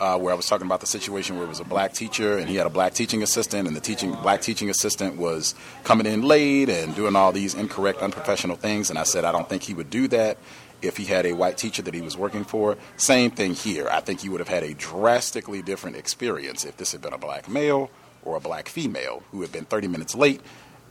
uh, 0.00 0.18
where 0.18 0.32
I 0.32 0.36
was 0.36 0.46
talking 0.46 0.66
about 0.66 0.80
the 0.80 0.88
situation 0.88 1.36
where 1.36 1.44
it 1.44 1.48
was 1.48 1.60
a 1.60 1.64
black 1.64 1.92
teacher 1.92 2.36
and 2.36 2.48
he 2.48 2.56
had 2.56 2.66
a 2.66 2.70
black 2.70 2.94
teaching 2.94 3.22
assistant, 3.22 3.68
and 3.68 3.76
the 3.76 3.80
teaching 3.80 4.12
black 4.14 4.42
teaching 4.42 4.70
assistant 4.70 5.18
was 5.18 5.54
coming 5.84 6.06
in 6.06 6.22
late 6.22 6.68
and 6.68 6.96
doing 6.96 7.14
all 7.14 7.30
these 7.30 7.54
incorrect, 7.54 8.00
unprofessional 8.02 8.56
things. 8.56 8.90
And 8.90 8.98
I 8.98 9.04
said, 9.04 9.24
I 9.24 9.30
don't 9.30 9.48
think 9.48 9.62
he 9.62 9.74
would 9.74 9.90
do 9.90 10.08
that 10.08 10.38
if 10.82 10.96
he 10.96 11.04
had 11.04 11.26
a 11.26 11.32
white 11.32 11.56
teacher 11.56 11.82
that 11.82 11.94
he 11.94 12.00
was 12.00 12.16
working 12.16 12.42
for. 12.42 12.76
Same 12.96 13.30
thing 13.30 13.54
here. 13.54 13.88
I 13.88 14.00
think 14.00 14.20
he 14.20 14.28
would 14.28 14.40
have 14.40 14.48
had 14.48 14.64
a 14.64 14.74
drastically 14.74 15.62
different 15.62 15.96
experience 15.96 16.64
if 16.64 16.76
this 16.76 16.90
had 16.90 17.00
been 17.00 17.12
a 17.12 17.18
black 17.18 17.48
male 17.48 17.88
or 18.24 18.36
a 18.36 18.40
black 18.40 18.68
female 18.68 19.22
who 19.30 19.40
had 19.42 19.52
been 19.52 19.64
30 19.64 19.88
minutes 19.88 20.14
late 20.14 20.40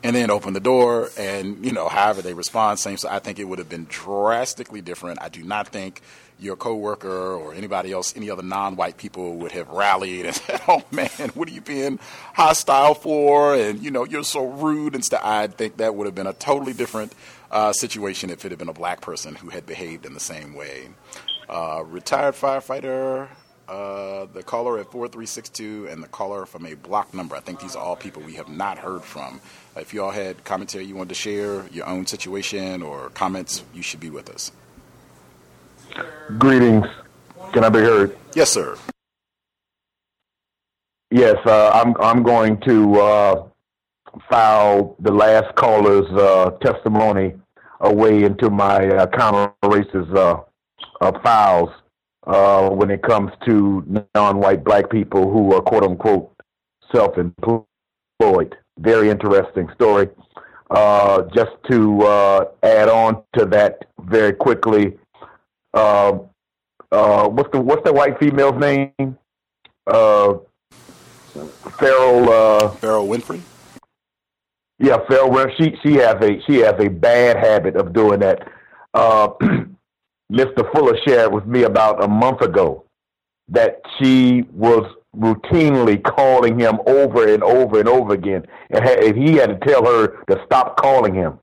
and 0.03 0.15
then 0.15 0.31
open 0.31 0.53
the 0.53 0.59
door 0.59 1.09
and 1.17 1.63
you 1.65 1.71
know 1.71 1.87
however 1.87 2.21
they 2.21 2.33
respond 2.33 2.79
same 2.79 2.97
so 2.97 3.07
i 3.09 3.19
think 3.19 3.39
it 3.39 3.45
would 3.45 3.59
have 3.59 3.69
been 3.69 3.85
drastically 3.89 4.81
different. 4.81 5.21
I 5.21 5.29
do 5.29 5.43
not 5.43 5.67
think 5.67 6.01
your 6.39 6.55
coworker 6.55 7.33
or 7.33 7.53
anybody 7.53 7.91
else 7.91 8.15
any 8.17 8.29
other 8.31 8.41
non-white 8.41 8.97
people 8.97 9.35
would 9.37 9.51
have 9.51 9.69
rallied 9.69 10.25
and 10.25 10.35
said 10.35 10.61
oh 10.67 10.83
man 10.91 11.29
what 11.35 11.47
are 11.47 11.51
you 11.51 11.61
being 11.61 11.99
hostile 12.33 12.95
for? 12.95 13.55
And 13.55 13.81
you 13.81 13.91
know 13.91 14.05
you're 14.05 14.23
so 14.23 14.45
rude 14.45 14.95
and 14.95 15.05
stuff. 15.05 15.21
I 15.23 15.47
think 15.47 15.77
that 15.77 15.95
would 15.95 16.07
have 16.07 16.15
been 16.15 16.27
a 16.27 16.33
totally 16.33 16.73
different 16.73 17.13
uh, 17.51 17.73
situation 17.73 18.29
if 18.29 18.43
it 18.45 18.51
had 18.51 18.57
been 18.57 18.69
a 18.69 18.73
black 18.73 19.01
person 19.01 19.35
who 19.35 19.49
had 19.49 19.65
behaved 19.65 20.05
in 20.05 20.13
the 20.13 20.19
same 20.19 20.53
way. 20.55 20.89
Uh, 21.49 21.83
retired 21.85 22.33
firefighter 22.33 23.27
uh, 23.71 24.25
the 24.33 24.43
caller 24.43 24.77
at 24.79 24.91
4362 24.91 25.87
and 25.89 26.03
the 26.03 26.07
caller 26.09 26.45
from 26.45 26.65
a 26.65 26.73
block 26.73 27.13
number. 27.13 27.37
I 27.37 27.39
think 27.39 27.61
these 27.61 27.73
are 27.75 27.81
all 27.81 27.95
people 27.95 28.21
we 28.21 28.33
have 28.33 28.49
not 28.49 28.77
heard 28.77 29.01
from. 29.01 29.39
If 29.77 29.93
you 29.93 30.03
all 30.03 30.11
had 30.11 30.43
commentary 30.43 30.83
you 30.83 30.95
wanted 30.95 31.09
to 31.09 31.15
share, 31.15 31.65
your 31.69 31.87
own 31.87 32.05
situation 32.05 32.83
or 32.83 33.09
comments, 33.11 33.63
you 33.73 33.81
should 33.81 34.01
be 34.01 34.09
with 34.09 34.29
us. 34.29 34.51
Greetings. 36.37 36.85
Can 37.53 37.63
I 37.63 37.69
be 37.69 37.79
heard? 37.79 38.17
Yes, 38.35 38.49
sir. 38.49 38.77
Yes, 41.09 41.37
uh, 41.45 41.71
I'm. 41.73 41.93
I'm 41.99 42.23
going 42.23 42.57
to 42.61 42.99
uh, 43.01 43.47
file 44.29 44.95
the 44.99 45.11
last 45.11 45.53
caller's 45.55 46.09
uh, 46.11 46.51
testimony 46.61 47.33
away 47.81 48.23
into 48.23 48.49
my 48.49 48.87
uh, 48.87 49.07
counter 49.07 49.53
racist 49.63 50.15
uh, 50.15 51.19
files 51.21 51.69
uh, 52.27 52.69
when 52.69 52.91
it 52.91 53.01
comes 53.01 53.31
to 53.45 54.05
non-white 54.15 54.63
black 54.63 54.89
people 54.89 55.31
who 55.31 55.53
are 55.53 55.61
quote 55.61 55.83
unquote 55.83 56.31
self-employed. 56.93 58.55
Very 58.79 59.09
interesting 59.09 59.69
story. 59.75 60.09
Uh, 60.69 61.23
just 61.35 61.51
to 61.69 62.01
uh, 62.03 62.45
add 62.63 62.87
on 62.87 63.21
to 63.37 63.45
that 63.45 63.85
very 64.03 64.31
quickly, 64.31 64.97
uh, 65.73 66.17
uh, 66.91 67.27
what's 67.27 67.51
the 67.51 67.59
what's 67.59 67.83
the 67.83 67.91
white 67.91 68.17
female's 68.19 68.59
name? 68.59 69.17
Uh, 69.85 70.35
Farrell. 71.77 72.69
Farrell 72.75 73.07
Winfrey. 73.07 73.41
Yeah, 74.79 74.99
Farrell. 75.09 75.45
She 75.57 75.75
she 75.83 75.95
has 75.95 76.15
a 76.21 76.41
she 76.47 76.59
has 76.59 76.75
a 76.79 76.87
bad 76.87 77.35
habit 77.35 77.75
of 77.75 77.91
doing 77.91 78.21
that. 78.21 78.47
Mr. 80.31 80.71
Fuller 80.71 80.97
shared 81.05 81.33
with 81.33 81.45
me 81.45 81.63
about 81.63 82.01
a 82.01 82.07
month 82.07 82.41
ago 82.41 82.85
that 83.49 83.81
she 83.97 84.43
was 84.53 84.89
routinely 85.15 86.01
calling 86.01 86.57
him 86.57 86.79
over 86.87 87.27
and 87.27 87.43
over 87.43 87.79
and 87.79 87.89
over 87.89 88.13
again, 88.13 88.45
and 88.69 89.17
he 89.17 89.33
had 89.33 89.47
to 89.47 89.67
tell 89.67 89.85
her 89.85 90.23
to 90.29 90.41
stop 90.45 90.77
calling 90.77 91.13
him. 91.13 91.37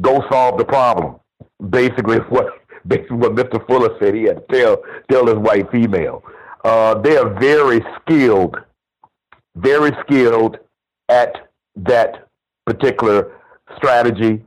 Go 0.00 0.24
solve 0.28 0.58
the 0.58 0.64
problem. 0.64 1.20
Basically, 1.70 2.16
what 2.30 2.46
basically 2.86 3.16
what 3.16 3.36
Mr. 3.36 3.64
Fuller 3.66 3.96
said. 4.00 4.14
He 4.14 4.24
had 4.24 4.48
to 4.48 4.54
tell 4.54 4.82
tell 5.08 5.26
his 5.26 5.36
white 5.36 5.70
female. 5.70 6.24
Uh, 6.64 6.94
they 6.94 7.16
are 7.16 7.38
very 7.38 7.84
skilled, 8.00 8.56
very 9.54 9.92
skilled 10.02 10.58
at 11.08 11.48
that 11.76 12.28
particular 12.66 13.40
strategy 13.76 14.42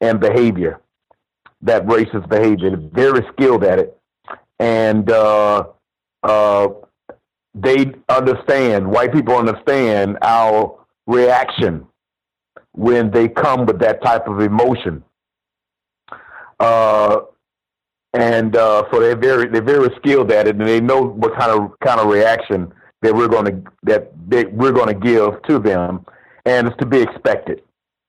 and 0.00 0.18
behavior 0.18 0.80
that 1.62 1.86
racist 1.86 2.28
behavior. 2.28 2.76
Very 2.76 3.26
skilled 3.32 3.64
at 3.64 3.78
it, 3.78 3.98
and 4.58 5.10
uh, 5.10 5.64
uh, 6.22 6.68
they 7.54 7.92
understand. 8.08 8.90
White 8.90 9.12
people 9.12 9.36
understand 9.36 10.18
our 10.22 10.78
reaction 11.06 11.86
when 12.72 13.10
they 13.10 13.28
come 13.28 13.66
with 13.66 13.78
that 13.80 14.02
type 14.02 14.28
of 14.28 14.40
emotion. 14.40 15.02
Uh, 16.60 17.20
and 18.12 18.56
uh, 18.56 18.84
so 18.90 19.00
they're 19.00 19.16
very 19.16 19.48
they're 19.48 19.62
very 19.62 19.94
skilled 19.96 20.30
at 20.32 20.48
it, 20.48 20.56
and 20.56 20.66
they 20.66 20.80
know 20.80 21.02
what 21.02 21.38
kind 21.38 21.52
of 21.52 21.78
kind 21.80 22.00
of 22.00 22.08
reaction 22.08 22.72
that 23.02 23.14
we're 23.14 23.28
going 23.28 23.44
to 23.44 23.70
that 23.82 24.10
they, 24.28 24.46
we're 24.46 24.72
going 24.72 24.88
to 24.88 24.94
give 24.94 25.42
to 25.42 25.58
them, 25.58 26.04
and 26.44 26.66
it's 26.66 26.76
to 26.78 26.86
be 26.86 27.00
expected. 27.00 27.62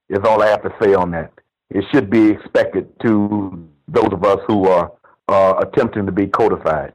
Is 0.09 0.19
all 0.23 0.41
I 0.41 0.47
have 0.47 0.63
to 0.63 0.73
say 0.81 0.93
on 0.93 1.11
that 1.11 1.33
it 1.69 1.83
should 1.91 2.09
be 2.09 2.29
expected 2.29 2.87
to 3.01 3.67
those 3.87 4.11
of 4.11 4.23
us 4.23 4.39
who 4.47 4.67
are 4.67 4.91
uh, 5.27 5.55
attempting 5.59 6.05
to 6.05 6.11
be 6.11 6.27
codified. 6.27 6.93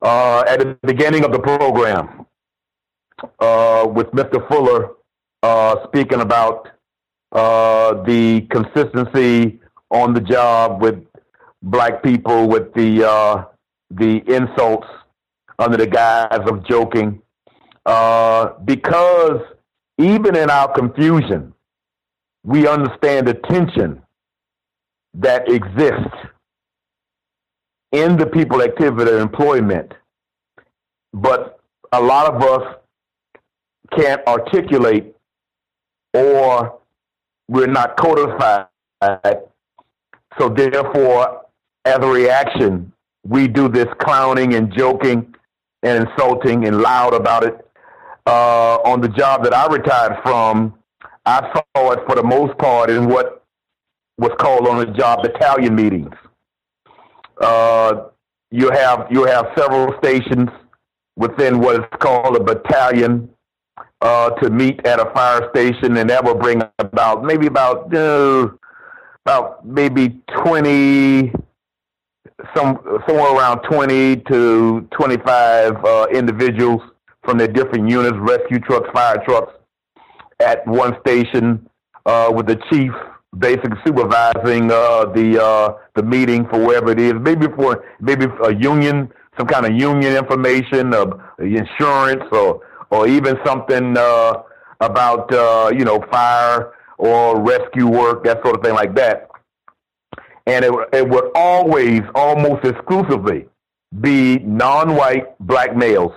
Uh, 0.00 0.44
at 0.46 0.60
the 0.60 0.78
beginning 0.82 1.24
of 1.24 1.32
the 1.32 1.38
program, 1.38 2.24
uh, 3.40 3.86
with 3.90 4.06
Mr. 4.12 4.46
Fuller 4.48 4.90
uh, 5.42 5.86
speaking 5.86 6.20
about 6.20 6.68
uh, 7.32 8.02
the 8.04 8.42
consistency 8.50 9.60
on 9.90 10.14
the 10.14 10.20
job 10.20 10.80
with 10.80 11.04
black 11.62 12.02
people, 12.02 12.48
with 12.48 12.72
the 12.74 13.06
uh, 13.06 13.44
the 13.90 14.22
insults 14.32 14.86
under 15.58 15.76
the 15.76 15.86
guise 15.86 16.48
of 16.48 16.64
joking, 16.66 17.20
because 18.64 19.40
even 19.98 20.36
in 20.36 20.48
our 20.48 20.72
confusion, 20.72 21.52
we 22.48 22.66
understand 22.66 23.28
the 23.28 23.34
tension 23.34 24.00
that 25.12 25.50
exists 25.52 26.16
in 27.92 28.16
the 28.16 28.24
people 28.24 28.62
activity 28.62 29.10
and 29.10 29.20
employment, 29.20 29.92
but 31.12 31.60
a 31.92 32.00
lot 32.00 32.32
of 32.32 32.42
us 32.42 32.76
can't 33.94 34.26
articulate 34.26 35.14
or 36.14 36.78
we're 37.48 37.66
not 37.66 37.98
codified. 37.98 38.68
So 40.38 40.48
therefore, 40.48 41.42
as 41.84 41.98
a 41.98 42.08
reaction, 42.08 42.90
we 43.26 43.46
do 43.46 43.68
this 43.68 43.88
clowning 43.98 44.54
and 44.54 44.72
joking 44.74 45.34
and 45.82 46.08
insulting 46.08 46.64
and 46.64 46.80
loud 46.80 47.12
about 47.12 47.44
it. 47.44 47.62
Uh, 48.26 48.78
on 48.86 49.02
the 49.02 49.08
job 49.08 49.44
that 49.44 49.52
I 49.52 49.66
retired 49.66 50.18
from, 50.22 50.77
I 51.28 51.62
saw 51.76 51.90
it 51.90 51.98
for 52.06 52.16
the 52.16 52.22
most 52.22 52.56
part 52.56 52.88
in 52.88 53.06
what 53.06 53.44
was 54.16 54.32
called 54.38 54.66
on 54.66 54.78
the 54.78 54.86
job 54.86 55.22
battalion 55.22 55.74
meetings. 55.74 56.14
Uh, 57.38 58.06
you 58.50 58.70
have 58.70 59.08
you 59.10 59.24
have 59.24 59.48
several 59.54 59.94
stations 60.02 60.48
within 61.16 61.60
what 61.60 61.80
is 61.80 61.86
called 62.00 62.34
a 62.36 62.42
battalion 62.42 63.28
uh, 64.00 64.30
to 64.40 64.48
meet 64.48 64.86
at 64.86 65.00
a 65.00 65.10
fire 65.12 65.50
station, 65.54 65.98
and 65.98 66.08
that 66.08 66.24
will 66.24 66.34
bring 66.34 66.62
about 66.78 67.22
maybe 67.22 67.46
about 67.46 67.94
uh, 67.94 68.48
about 69.26 69.66
maybe 69.66 70.22
20, 70.42 71.30
some 72.56 72.78
somewhere 73.06 73.34
around 73.36 73.60
20 73.70 74.16
to 74.30 74.88
25 74.92 75.84
uh, 75.84 76.06
individuals 76.10 76.80
from 77.22 77.36
their 77.36 77.48
different 77.48 77.90
units, 77.90 78.16
rescue 78.16 78.60
trucks, 78.60 78.88
fire 78.94 79.22
trucks, 79.26 79.57
at 80.40 80.66
one 80.66 80.96
station 81.00 81.68
uh, 82.06 82.30
with 82.34 82.46
the 82.46 82.56
chief 82.70 82.92
basically 83.38 83.78
supervising 83.86 84.70
uh, 84.70 85.04
the 85.14 85.42
uh, 85.42 85.74
the 85.94 86.02
meeting 86.02 86.46
for 86.48 86.64
wherever 86.64 86.90
it 86.90 87.00
is, 87.00 87.14
maybe 87.20 87.46
for 87.56 87.84
maybe 88.00 88.26
a 88.44 88.54
union, 88.54 89.12
some 89.36 89.46
kind 89.46 89.66
of 89.66 89.72
union 89.72 90.16
information, 90.16 90.94
of 90.94 91.20
insurance, 91.38 92.24
or 92.32 92.62
or 92.90 93.06
even 93.06 93.36
something 93.44 93.96
uh, 93.96 94.42
about 94.80 95.32
uh, 95.32 95.70
you 95.76 95.84
know 95.84 96.00
fire 96.10 96.72
or 96.98 97.40
rescue 97.40 97.86
work, 97.86 98.24
that 98.24 98.42
sort 98.42 98.56
of 98.56 98.62
thing 98.62 98.74
like 98.74 98.94
that. 98.94 99.28
And 100.46 100.64
it 100.64 100.72
it 100.92 101.08
would 101.08 101.30
always, 101.34 102.00
almost 102.14 102.64
exclusively, 102.64 103.46
be 104.00 104.38
non-white 104.38 105.38
black 105.40 105.76
males, 105.76 106.12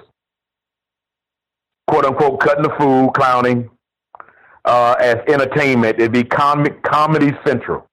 quote 1.88 2.06
unquote, 2.06 2.40
cutting 2.40 2.64
the 2.64 2.74
food, 2.80 3.12
clowning, 3.14 3.70
uh, 4.66 4.96
as 5.00 5.18
entertainment. 5.28 6.00
It'd 6.00 6.12
be 6.12 6.24
com- 6.24 6.66
comedy 6.84 7.32
central 7.46 7.88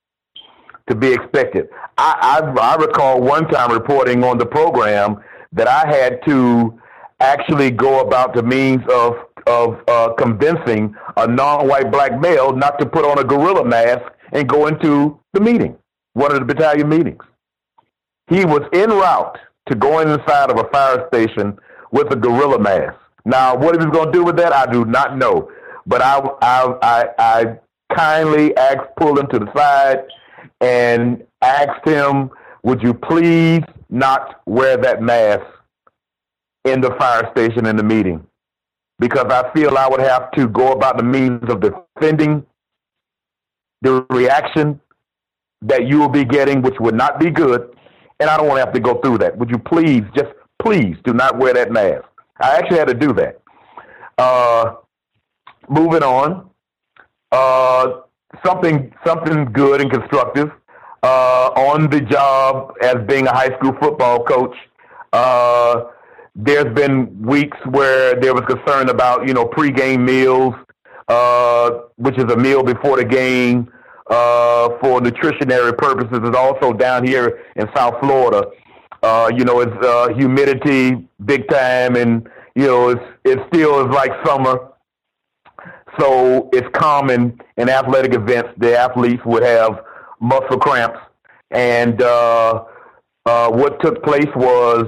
to 0.88 0.94
be 0.94 1.12
expected. 1.12 1.68
I, 1.96 2.40
I, 2.42 2.60
I 2.60 2.76
recall 2.76 3.20
one 3.20 3.48
time 3.48 3.72
reporting 3.72 4.24
on 4.24 4.38
the 4.38 4.46
program 4.46 5.22
that 5.52 5.68
I 5.68 5.86
had 5.86 6.20
to 6.26 6.78
actually 7.20 7.70
go 7.70 8.00
about 8.00 8.34
the 8.34 8.42
means 8.42 8.82
of 8.92 9.16
of 9.46 9.80
uh, 9.88 10.12
convincing 10.18 10.94
a 11.16 11.26
non-white 11.26 11.90
black 11.90 12.20
male 12.20 12.52
not 12.52 12.78
to 12.78 12.84
put 12.84 13.06
on 13.06 13.18
a 13.18 13.24
gorilla 13.24 13.64
mask 13.64 14.02
and 14.32 14.46
go 14.46 14.66
into 14.66 15.18
the 15.32 15.40
meeting, 15.40 15.74
one 16.12 16.30
of 16.30 16.38
the 16.38 16.44
battalion 16.44 16.86
meetings. 16.86 17.22
He 18.28 18.44
was 18.44 18.60
en 18.74 18.90
route 18.90 19.38
to 19.66 19.74
going 19.74 20.08
inside 20.08 20.50
of 20.50 20.58
a 20.58 20.68
fire 20.68 21.06
station 21.08 21.58
with 21.92 22.12
a 22.12 22.16
gorilla 22.16 22.58
mask. 22.58 22.98
Now, 23.24 23.56
what 23.56 23.74
he 23.74 23.78
was 23.78 23.94
going 23.94 24.12
to 24.12 24.12
do 24.12 24.22
with 24.22 24.36
that, 24.36 24.52
I 24.52 24.70
do 24.70 24.84
not 24.84 25.16
know. 25.16 25.50
But 25.88 26.02
I, 26.02 26.18
I, 26.42 26.74
I, 26.82 27.04
I 27.18 27.58
kindly 27.96 28.54
asked, 28.56 28.94
pulled 28.98 29.18
him 29.18 29.26
to 29.28 29.38
the 29.38 29.50
side 29.56 30.04
and 30.60 31.24
asked 31.40 31.88
him, 31.88 32.30
would 32.62 32.82
you 32.82 32.92
please 32.92 33.62
not 33.88 34.42
wear 34.44 34.76
that 34.76 35.00
mask 35.00 35.46
in 36.66 36.82
the 36.82 36.90
fire 36.98 37.30
station 37.32 37.64
in 37.64 37.76
the 37.76 37.82
meeting? 37.82 38.24
Because 38.98 39.32
I 39.32 39.50
feel 39.54 39.78
I 39.78 39.88
would 39.88 40.00
have 40.00 40.30
to 40.32 40.46
go 40.48 40.72
about 40.72 40.98
the 40.98 41.04
means 41.04 41.48
of 41.48 41.60
defending 41.60 42.44
the 43.80 44.04
reaction 44.10 44.78
that 45.62 45.86
you 45.86 45.98
will 45.98 46.08
be 46.08 46.24
getting, 46.24 46.60
which 46.60 46.78
would 46.80 46.94
not 46.94 47.18
be 47.18 47.30
good. 47.30 47.74
And 48.20 48.28
I 48.28 48.36
don't 48.36 48.46
want 48.46 48.58
to 48.58 48.64
have 48.64 48.74
to 48.74 48.80
go 48.80 49.00
through 49.00 49.18
that. 49.18 49.38
Would 49.38 49.48
you 49.48 49.58
please, 49.58 50.02
just 50.14 50.32
please, 50.62 50.96
do 51.04 51.14
not 51.14 51.38
wear 51.38 51.54
that 51.54 51.72
mask? 51.72 52.04
I 52.40 52.56
actually 52.56 52.78
had 52.78 52.88
to 52.88 52.94
do 52.94 53.12
that. 53.14 53.40
Uh, 54.18 54.74
moving 55.68 56.02
on. 56.02 56.50
Uh, 57.30 58.00
something 58.44 58.92
something 59.04 59.46
good 59.52 59.80
and 59.80 59.90
constructive 59.90 60.50
uh, 61.02 61.50
on 61.56 61.90
the 61.90 62.00
job 62.00 62.74
as 62.82 62.96
being 63.06 63.26
a 63.26 63.32
high 63.32 63.54
school 63.56 63.72
football 63.80 64.24
coach. 64.24 64.56
Uh, 65.12 65.84
there's 66.34 66.72
been 66.74 67.20
weeks 67.20 67.56
where 67.70 68.14
there 68.20 68.34
was 68.34 68.44
concern 68.46 68.88
about 68.88 69.26
you 69.26 69.34
know 69.34 69.44
pregame 69.44 70.04
meals, 70.04 70.54
uh, 71.08 71.70
which 71.96 72.16
is 72.18 72.24
a 72.24 72.36
meal 72.36 72.62
before 72.62 72.96
the 72.96 73.04
game 73.04 73.70
uh, 74.08 74.68
for 74.80 75.00
nutritionary 75.00 75.76
purposes. 75.76 76.18
Is 76.28 76.36
also 76.36 76.72
down 76.72 77.06
here 77.06 77.40
in 77.56 77.68
South 77.74 77.98
Florida. 78.00 78.48
Uh, 79.02 79.30
you 79.36 79.44
know, 79.44 79.60
it's 79.60 79.86
uh, 79.86 80.08
humidity 80.14 81.06
big 81.24 81.48
time, 81.48 81.96
and 81.96 82.28
you 82.54 82.66
know 82.66 82.90
it's 82.90 83.04
it 83.24 83.38
still 83.52 83.86
is 83.86 83.94
like 83.94 84.10
summer. 84.24 84.67
So 85.98 86.48
it's 86.52 86.68
common 86.72 87.40
in 87.56 87.68
athletic 87.68 88.14
events 88.14 88.50
the 88.58 88.78
athletes 88.78 89.22
would 89.24 89.42
have 89.42 89.80
muscle 90.20 90.58
cramps, 90.58 90.98
and 91.50 92.00
uh, 92.02 92.64
uh, 93.26 93.50
what 93.50 93.80
took 93.80 94.02
place 94.02 94.28
was 94.36 94.86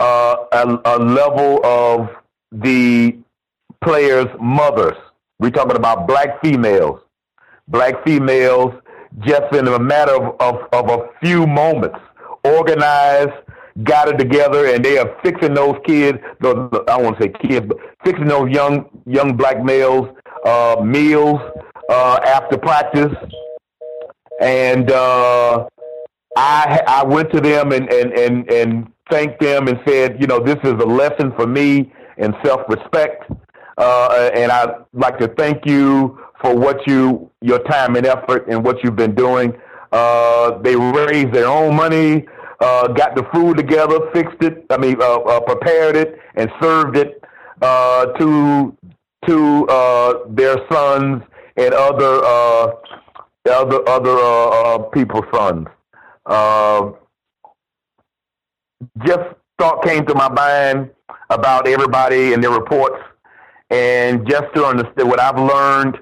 uh, 0.00 0.36
a, 0.52 0.78
a 0.84 0.98
level 0.98 1.64
of 1.64 2.08
the 2.50 3.16
players' 3.82 4.28
mothers. 4.40 4.96
We're 5.38 5.50
talking 5.50 5.76
about 5.76 6.06
black 6.06 6.42
females. 6.42 7.00
Black 7.68 8.04
females, 8.04 8.74
just 9.20 9.54
in 9.54 9.68
a 9.68 9.78
matter 9.78 10.12
of, 10.12 10.36
of, 10.40 10.68
of 10.72 10.90
a 10.90 11.08
few 11.22 11.46
moments, 11.46 11.98
organized, 12.44 13.32
got 13.84 14.08
it 14.08 14.18
together, 14.18 14.66
and 14.66 14.84
they 14.84 14.98
are 14.98 15.16
fixing 15.22 15.54
those 15.54 15.76
kids. 15.84 16.18
Those, 16.40 16.68
I 16.72 16.96
don't 16.96 17.04
want 17.04 17.18
to 17.18 17.24
say 17.24 17.32
kids, 17.48 17.66
but 17.66 17.78
fixing 18.04 18.26
those 18.26 18.50
young 18.50 18.88
young 19.06 19.36
black 19.36 19.62
males 19.62 20.08
uh, 20.44 20.76
meals 20.84 21.40
uh, 21.88 22.18
after 22.24 22.58
practice, 22.58 23.14
and 24.40 24.90
uh, 24.90 25.66
I 26.36 26.80
I 26.86 27.04
went 27.04 27.32
to 27.32 27.40
them 27.40 27.72
and 27.72 27.92
and 27.92 28.12
and 28.12 28.50
and 28.50 28.92
thanked 29.10 29.40
them 29.40 29.68
and 29.68 29.78
said, 29.86 30.20
you 30.20 30.26
know, 30.26 30.38
this 30.38 30.58
is 30.64 30.72
a 30.72 30.86
lesson 30.86 31.32
for 31.36 31.46
me 31.46 31.92
in 32.18 32.34
self 32.44 32.62
respect, 32.68 33.30
uh, 33.78 34.30
and 34.34 34.50
I'd 34.50 34.84
like 34.92 35.18
to 35.18 35.28
thank 35.28 35.66
you 35.66 36.18
for 36.40 36.54
what 36.54 36.86
you 36.86 37.30
your 37.40 37.60
time 37.64 37.96
and 37.96 38.06
effort 38.06 38.48
and 38.48 38.64
what 38.64 38.82
you've 38.82 38.96
been 38.96 39.14
doing. 39.14 39.54
Uh, 39.92 40.58
they 40.62 40.74
raised 40.74 41.32
their 41.32 41.46
own 41.46 41.76
money, 41.76 42.26
uh, 42.60 42.88
got 42.88 43.14
the 43.14 43.24
food 43.34 43.56
together, 43.58 43.98
fixed 44.12 44.42
it. 44.42 44.64
I 44.70 44.78
mean, 44.78 44.96
uh, 45.00 45.20
uh, 45.20 45.40
prepared 45.40 45.96
it 45.96 46.18
and 46.34 46.50
served 46.60 46.96
it 46.96 47.22
uh, 47.60 48.06
to 48.18 48.76
to 49.26 49.66
uh, 49.68 50.14
their 50.28 50.56
sons 50.70 51.22
and 51.56 51.74
other 51.74 52.24
uh, 52.24 52.72
other 53.50 53.88
other 53.88 54.16
uh, 54.16 54.48
uh, 54.48 54.78
people's 54.78 55.24
sons. 55.32 55.66
Uh, 56.26 56.90
just 59.06 59.28
thought 59.58 59.84
came 59.84 60.04
to 60.06 60.14
my 60.14 60.28
mind 60.28 60.90
about 61.30 61.66
everybody 61.66 62.32
and 62.32 62.42
their 62.42 62.50
reports, 62.50 63.02
and 63.70 64.28
just 64.28 64.52
to 64.54 64.64
understand 64.64 65.08
what 65.08 65.20
I've 65.20 65.38
learned. 65.38 65.98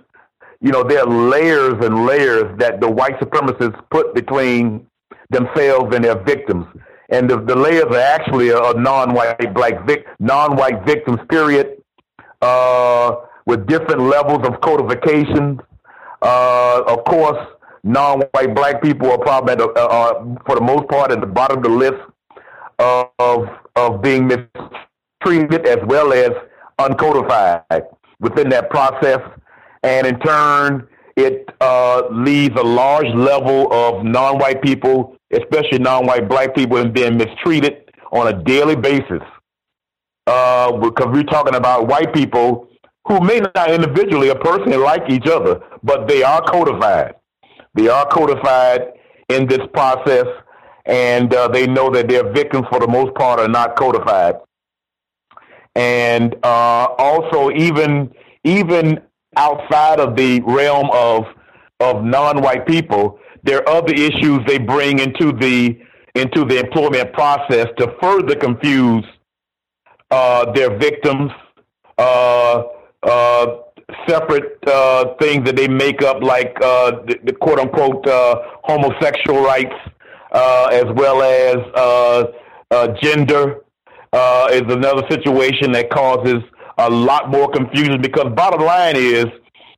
You 0.63 0.73
know, 0.73 0.85
there 0.85 1.01
are 1.01 1.07
layers 1.07 1.83
and 1.83 2.05
layers 2.05 2.59
that 2.59 2.83
the 2.83 2.91
white 2.91 3.19
supremacists 3.19 3.83
put 3.91 4.15
between 4.15 4.87
themselves 5.31 5.95
and 5.95 6.05
their 6.05 6.23
victims. 6.23 6.67
And 7.09 7.31
the, 7.31 7.41
the 7.41 7.57
layers 7.57 7.87
are 7.87 7.97
actually 7.97 8.51
a, 8.51 8.75
non-white 8.75 9.55
black 9.55 9.87
vic, 9.87 10.07
non-white 10.19 10.85
victims. 10.85 11.19
Period 11.31 11.80
uh, 12.41 13.17
with 13.47 13.67
different 13.67 14.03
levels 14.03 14.47
of 14.47 14.61
codification. 14.61 15.61
Uh, 16.23 16.83
of 16.87 17.05
course, 17.05 17.39
non-white 17.83 18.55
black 18.55 18.83
people 18.83 19.11
are 19.11 19.19
probably, 19.19 19.55
the, 19.55 19.69
uh, 19.69 19.87
uh, 19.87 20.25
for 20.47 20.55
the 20.57 20.61
most 20.61 20.89
part, 20.89 21.11
at 21.11 21.21
the 21.21 21.27
bottom 21.27 21.59
of 21.59 21.63
the 21.65 21.71
list 21.71 22.01
of 23.19 23.49
of 23.77 24.03
being 24.03 24.27
mistreated 24.27 25.67
as 25.67 25.79
well 25.87 26.13
as 26.13 26.31
uncodified 26.79 27.87
within 28.21 28.49
that 28.49 28.69
process, 28.71 29.21
and 29.83 30.07
in 30.07 30.19
turn, 30.21 30.87
it 31.17 31.49
uh, 31.61 32.03
leaves 32.11 32.59
a 32.59 32.63
large 32.63 33.09
level 33.15 33.73
of 33.73 34.05
non-white 34.05 34.63
people, 34.63 35.17
especially 35.33 35.79
non-white 35.79 36.29
black 36.29 36.55
people, 36.55 36.79
in 36.79 36.93
being 36.93 37.17
mistreated 37.17 37.91
on 38.13 38.29
a 38.29 38.43
daily 38.43 38.77
basis 38.77 39.23
uh, 40.31 40.71
because 40.79 41.09
we're 41.13 41.25
talking 41.25 41.57
about 41.57 41.89
white 41.89 42.15
people 42.15 42.69
who 43.07 43.21
may 43.21 43.41
not 43.41 43.71
individually 43.71 44.31
or 44.31 44.37
personally 44.37 44.77
like 44.77 45.03
each 45.11 45.27
other, 45.27 45.61
but 45.83 46.07
they 46.07 46.23
are 46.23 46.41
codified. 46.43 47.15
They 47.75 47.89
are 47.89 48.07
codified 48.09 48.93
in 49.29 49.49
this 49.49 49.61
process, 49.73 50.27
and 50.87 51.35
uh, 51.35 51.49
they 51.49 51.67
know 51.67 51.91
that 51.91 52.09
their 52.09 52.33
victims, 52.33 52.67
for 52.71 52.79
the 52.79 52.87
most 52.87 53.13
part, 53.15 53.41
are 53.41 53.49
not 53.49 53.75
codified. 53.77 54.37
And 55.75 56.37
uh, 56.45 56.87
also, 56.99 57.51
even 57.51 58.13
even 58.45 59.01
outside 59.37 59.99
of 59.99 60.17
the 60.17 60.41
realm 60.43 60.91
of 60.93 61.25
of 61.81 62.05
non-white 62.05 62.67
people, 62.67 63.19
there 63.43 63.69
are 63.69 63.77
other 63.79 63.95
issues 63.95 64.41
they 64.47 64.59
bring 64.59 65.01
into 65.01 65.33
the 65.33 65.79
into 66.15 66.45
the 66.45 66.59
employment 66.59 67.13
process 67.13 67.67
to 67.79 67.95
further 68.01 68.37
confuse 68.37 69.05
uh, 70.11 70.51
their 70.53 70.77
victims, 70.79 71.31
uh, 71.99 72.63
uh, 73.03 73.47
separate 74.09 74.59
uh, 74.67 75.15
things 75.21 75.45
that 75.45 75.57
they 75.57 75.69
make 75.69 76.03
up, 76.03 76.23
like 76.23 76.57
uh, 76.63 76.91
the, 77.07 77.19
the 77.25 77.33
quote 77.33 77.59
unquote 77.59 78.07
uh, 78.07 78.37
homosexual 78.65 79.43
rights, 79.43 79.75
uh, 80.33 80.69
as 80.73 80.85
well 80.95 81.23
as 81.23 81.57
uh, 81.75 82.25
uh, 82.71 82.89
gender, 83.03 83.65
uh, 84.13 84.49
is 84.53 84.63
another 84.63 85.03
situation 85.11 85.73
that 85.73 85.91
causes 85.91 86.43
a 86.79 86.91
lot 86.91 87.31
more 87.31 87.49
confusion. 87.51 88.01
Because 88.01 88.33
bottom 88.35 88.63
line 88.63 88.97
is, 88.97 89.27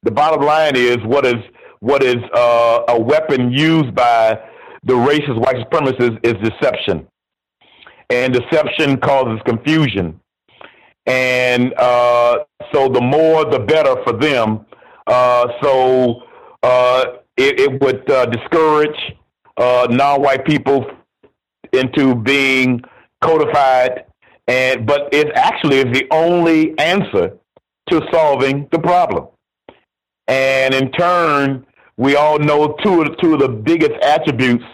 the 0.02 0.10
bottom 0.10 0.42
line 0.42 0.76
is 0.76 0.98
what 1.04 1.24
is 1.26 1.40
what 1.80 2.02
is 2.02 2.16
uh, 2.34 2.82
a 2.88 3.00
weapon 3.00 3.50
used 3.50 3.94
by 3.94 4.38
the 4.84 4.94
racist 4.94 5.38
white 5.38 5.56
supremacists 5.56 6.18
is 6.24 6.34
deception, 6.48 7.06
and 8.10 8.32
deception 8.32 8.98
causes 8.98 9.40
confusion. 9.44 10.20
And 11.06 11.74
uh, 11.74 12.38
so, 12.72 12.88
the 12.88 13.00
more, 13.00 13.44
the 13.44 13.58
better 13.58 13.96
for 14.04 14.12
them. 14.12 14.66
Uh, 15.06 15.48
so, 15.62 16.22
uh, 16.62 17.04
it, 17.36 17.58
it, 17.58 17.80
would 17.82 18.08
uh, 18.10 18.26
discourage 18.26 19.16
uh, 19.56 19.88
non-white 19.90 20.44
people 20.44 20.86
into 21.72 22.14
being 22.14 22.82
codified, 23.20 24.04
and 24.46 24.86
but 24.86 25.08
it 25.12 25.32
actually 25.34 25.78
is 25.78 25.92
the 25.92 26.06
only 26.10 26.78
answer 26.78 27.36
to 27.88 28.00
solving 28.12 28.68
the 28.70 28.78
problem. 28.78 29.26
And 30.28 30.74
in 30.74 30.92
turn, 30.92 31.66
we 31.96 32.16
all 32.16 32.38
know 32.38 32.76
two 32.82 33.02
of, 33.02 33.16
two 33.18 33.34
of 33.34 33.40
the 33.40 33.48
biggest 33.48 33.92
attributes 34.02 34.64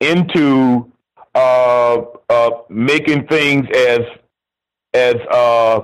into 0.00 0.90
uh, 1.34 2.02
uh, 2.28 2.50
making 2.68 3.26
things 3.26 3.66
as 3.74 4.00
as 4.98 5.16
uh, 5.30 5.80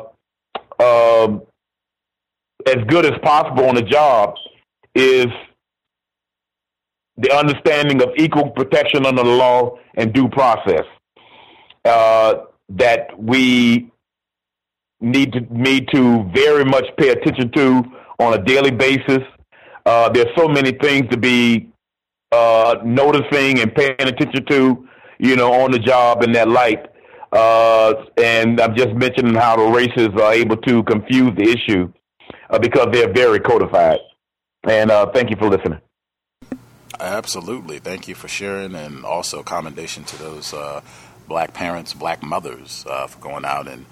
um, 0.83 1.43
as 2.67 2.78
good 2.89 3.05
as 3.07 3.17
possible 3.23 3.67
on 3.67 3.75
the 3.75 3.83
job 3.83 4.34
is 4.94 5.26
the 7.17 7.33
understanding 7.33 8.02
of 8.02 8.10
equal 8.17 8.51
protection 8.51 9.07
under 9.07 9.23
the 9.23 9.36
law 9.44 9.78
and 9.94 10.12
due 10.12 10.28
process 10.28 10.84
uh, 11.84 12.34
that 12.68 13.09
we 13.18 13.91
need 15.01 15.33
to 15.33 15.41
need 15.51 15.86
to 15.93 16.25
very 16.34 16.65
much 16.65 16.86
pay 16.99 17.10
attention 17.10 17.51
to 17.52 17.84
on 18.18 18.34
a 18.34 18.43
daily 18.43 18.70
basis. 18.70 19.23
Uh, 19.86 20.09
there's 20.09 20.34
so 20.36 20.49
many 20.49 20.73
things 20.73 21.09
to 21.10 21.17
be 21.17 21.68
uh, 22.33 22.76
noticing 22.84 23.60
and 23.60 23.75
paying 23.75 23.94
attention 24.01 24.44
to, 24.47 24.89
you 25.18 25.36
know, 25.36 25.52
on 25.52 25.70
the 25.70 25.78
job 25.78 26.23
in 26.23 26.33
that 26.33 26.49
light. 26.49 26.86
Uh, 27.34 28.04
and 28.16 28.60
I'm 28.60 28.76
just 28.76 28.94
mentioning 28.94 29.34
how 29.34 29.56
the 29.56 29.64
races 29.64 30.08
are 30.20 30.32
able 30.32 30.56
to 30.58 30.84
confuse 30.84 31.34
the 31.34 31.50
issue 31.50 31.92
uh, 32.48 32.60
because 32.60 32.88
they're 32.92 33.12
very 33.12 33.40
codified. 33.40 33.98
And 34.62 34.90
uh, 34.90 35.06
thank 35.06 35.30
you 35.30 35.36
for 35.36 35.50
listening. 35.50 35.80
Absolutely. 37.00 37.80
Thank 37.80 38.06
you 38.06 38.14
for 38.14 38.28
sharing, 38.28 38.76
and 38.76 39.04
also 39.04 39.42
commendation 39.42 40.04
to 40.04 40.16
those 40.16 40.54
uh, 40.54 40.80
black 41.26 41.52
parents, 41.52 41.92
black 41.92 42.22
mothers 42.22 42.86
uh, 42.88 43.08
for 43.08 43.18
going 43.18 43.44
out 43.44 43.66
and 43.66 43.84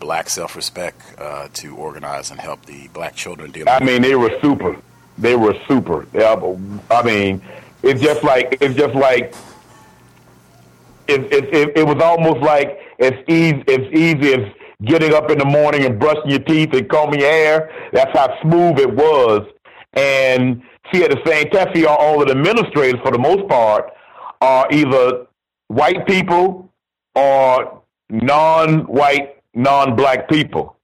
black 0.00 0.30
self 0.30 0.56
respect 0.56 1.00
uh, 1.18 1.48
to 1.52 1.76
organize 1.76 2.30
and 2.30 2.40
help 2.40 2.64
the 2.64 2.88
black 2.88 3.14
children 3.14 3.50
deal. 3.50 3.68
I 3.68 3.84
mean, 3.84 4.00
they 4.00 4.16
were 4.16 4.38
super. 4.40 4.76
They 5.18 5.36
were 5.36 5.54
super. 5.68 6.06
I 6.90 7.02
mean, 7.04 7.42
it's 7.82 8.00
just 8.00 8.24
like 8.24 8.56
it's 8.62 8.74
just 8.74 8.94
like 8.94 9.34
it, 11.08 11.20
it, 11.32 11.54
it, 11.54 11.76
it 11.76 11.86
was 11.86 12.02
almost 12.02 12.40
like 12.40 12.80
as 13.00 13.12
easy 13.28 13.62
It's 13.66 13.96
easy 13.96 14.34
as 14.34 14.52
getting 14.84 15.14
up 15.14 15.30
in 15.30 15.38
the 15.38 15.44
morning 15.44 15.84
and 15.84 15.98
brushing 15.98 16.30
your 16.30 16.40
teeth 16.40 16.72
and 16.72 16.88
combing 16.88 17.20
your 17.20 17.30
hair. 17.30 17.70
That's 17.92 18.16
how 18.16 18.40
smooth 18.42 18.78
it 18.78 18.94
was. 18.94 19.42
And 19.94 20.62
see, 20.92 21.02
at 21.02 21.10
the 21.10 21.20
same 21.26 21.50
time, 21.50 21.68
see, 21.74 21.86
all 21.86 22.20
of 22.20 22.28
the 22.28 22.34
administrators, 22.34 23.00
for 23.02 23.10
the 23.10 23.18
most 23.18 23.48
part, 23.48 23.90
are 24.40 24.66
either 24.70 25.26
white 25.68 26.06
people 26.06 26.70
or 27.14 27.82
non-white, 28.10 29.36
non-black 29.54 30.28
people. 30.28 30.76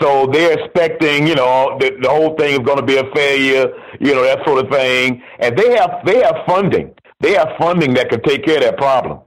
So 0.00 0.26
they're 0.32 0.58
expecting, 0.58 1.26
you 1.26 1.34
know, 1.34 1.76
the, 1.80 1.98
the 2.00 2.08
whole 2.08 2.36
thing 2.36 2.52
is 2.52 2.58
going 2.60 2.78
to 2.78 2.84
be 2.84 2.96
a 2.96 3.04
failure, 3.14 3.72
you 4.00 4.14
know, 4.14 4.22
that 4.22 4.46
sort 4.46 4.64
of 4.64 4.70
thing. 4.70 5.22
And 5.40 5.58
they 5.58 5.76
have 5.76 6.00
they 6.06 6.22
have 6.22 6.36
funding. 6.46 6.94
They 7.18 7.34
have 7.34 7.48
funding 7.58 7.94
that 7.94 8.08
can 8.08 8.22
take 8.22 8.44
care 8.44 8.58
of 8.58 8.62
that 8.62 8.76
problem. 8.78 9.20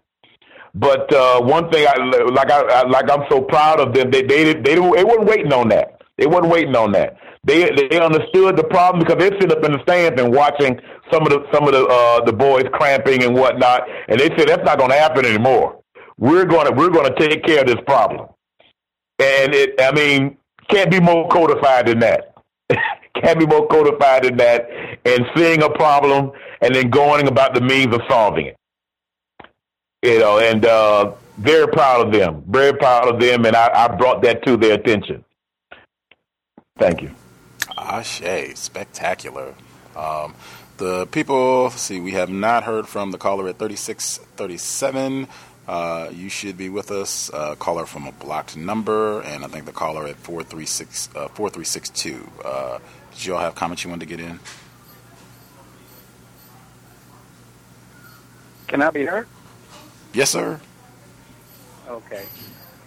But 0.73 1.13
uh, 1.13 1.41
one 1.41 1.69
thing, 1.71 1.85
I 1.87 1.97
like, 2.31 2.49
I 2.51 2.87
like, 2.87 3.09
I'm 3.11 3.25
so 3.29 3.41
proud 3.41 3.79
of 3.79 3.93
them. 3.93 4.09
They 4.09 4.23
they 4.23 4.43
they, 4.43 4.53
they, 4.53 4.75
they 4.75 4.79
weren't 4.79 5.25
waiting 5.25 5.53
on 5.53 5.69
that. 5.69 6.01
They 6.17 6.25
weren't 6.25 6.47
waiting 6.49 6.75
on 6.75 6.91
that. 6.93 7.17
They 7.43 7.69
they 7.69 7.99
understood 7.99 8.57
the 8.57 8.63
problem 8.63 9.03
because 9.03 9.17
they 9.17 9.37
sit 9.39 9.51
up 9.51 9.63
in 9.63 9.73
the 9.73 9.81
stands 9.83 10.19
and 10.19 10.33
watching 10.33 10.79
some 11.11 11.23
of 11.23 11.29
the 11.29 11.45
some 11.53 11.67
of 11.67 11.73
the 11.73 11.85
uh, 11.85 12.25
the 12.25 12.33
boys 12.33 12.63
cramping 12.73 13.23
and 13.23 13.35
whatnot, 13.35 13.81
and 14.07 14.19
they 14.19 14.29
said 14.29 14.47
that's 14.47 14.63
not 14.63 14.79
going 14.79 14.89
to 14.89 14.97
happen 14.97 15.25
anymore. 15.25 15.79
We're 16.17 16.45
going 16.45 16.67
to 16.67 16.73
we're 16.73 16.89
going 16.89 17.13
to 17.13 17.19
take 17.19 17.43
care 17.43 17.61
of 17.61 17.67
this 17.67 17.81
problem, 17.85 18.29
and 19.19 19.53
it 19.53 19.79
I 19.79 19.91
mean 19.91 20.37
can't 20.69 20.89
be 20.89 20.99
more 20.99 21.27
codified 21.27 21.87
than 21.87 21.99
that. 21.99 22.33
can't 23.21 23.37
be 23.37 23.45
more 23.45 23.67
codified 23.67 24.23
than 24.23 24.37
that, 24.37 24.69
and 25.05 25.25
seeing 25.35 25.61
a 25.61 25.69
problem 25.69 26.31
and 26.61 26.73
then 26.73 26.89
going 26.89 27.27
about 27.27 27.53
the 27.53 27.61
means 27.61 27.93
of 27.93 28.01
solving 28.09 28.47
it. 28.47 28.57
You 30.03 30.19
know, 30.19 30.37
and 30.37 30.65
uh, 30.65 31.13
very 31.37 31.65
proud 31.65 32.05
of 32.05 32.11
them, 32.11 32.43
very 32.45 32.73
proud 32.73 33.07
of 33.07 33.21
them, 33.21 33.45
and 33.45 33.55
I, 33.55 33.85
I 33.85 33.87
brought 33.87 34.21
that 34.23 34.43
to 34.43 34.57
their 34.57 34.73
attention. 34.73 35.23
Thank 36.77 37.01
you. 37.01 37.11
Ashe, 37.77 38.53
spectacular. 38.55 39.55
Um, 39.95 40.35
the 40.75 41.05
people, 41.07 41.69
see, 41.69 42.01
we 42.01 42.11
have 42.11 42.29
not 42.29 42.65
heard 42.65 42.85
from 42.85 43.11
the 43.11 43.17
caller 43.17 43.47
at 43.47 43.59
3637. 43.59 45.29
Uh, 45.69 46.09
you 46.11 46.27
should 46.27 46.57
be 46.57 46.67
with 46.67 46.91
us. 46.91 47.31
Uh, 47.33 47.55
caller 47.55 47.85
from 47.85 48.05
a 48.05 48.11
blocked 48.11 48.57
number, 48.57 49.21
and 49.21 49.45
I 49.45 49.47
think 49.47 49.65
the 49.65 49.71
caller 49.71 50.05
at 50.05 50.17
436, 50.17 51.11
uh, 51.15 51.29
4362. 51.29 52.29
Uh, 52.43 52.79
did 53.13 53.25
you 53.25 53.35
all 53.35 53.39
have 53.39 53.55
comments 53.55 53.85
you 53.85 53.89
wanted 53.89 54.09
to 54.09 54.17
get 54.17 54.19
in? 54.19 54.41
Can 58.67 58.81
I 58.81 58.89
be 58.89 59.05
heard? 59.05 59.27
Yes, 60.13 60.29
sir. 60.29 60.59
Okay. 61.87 62.25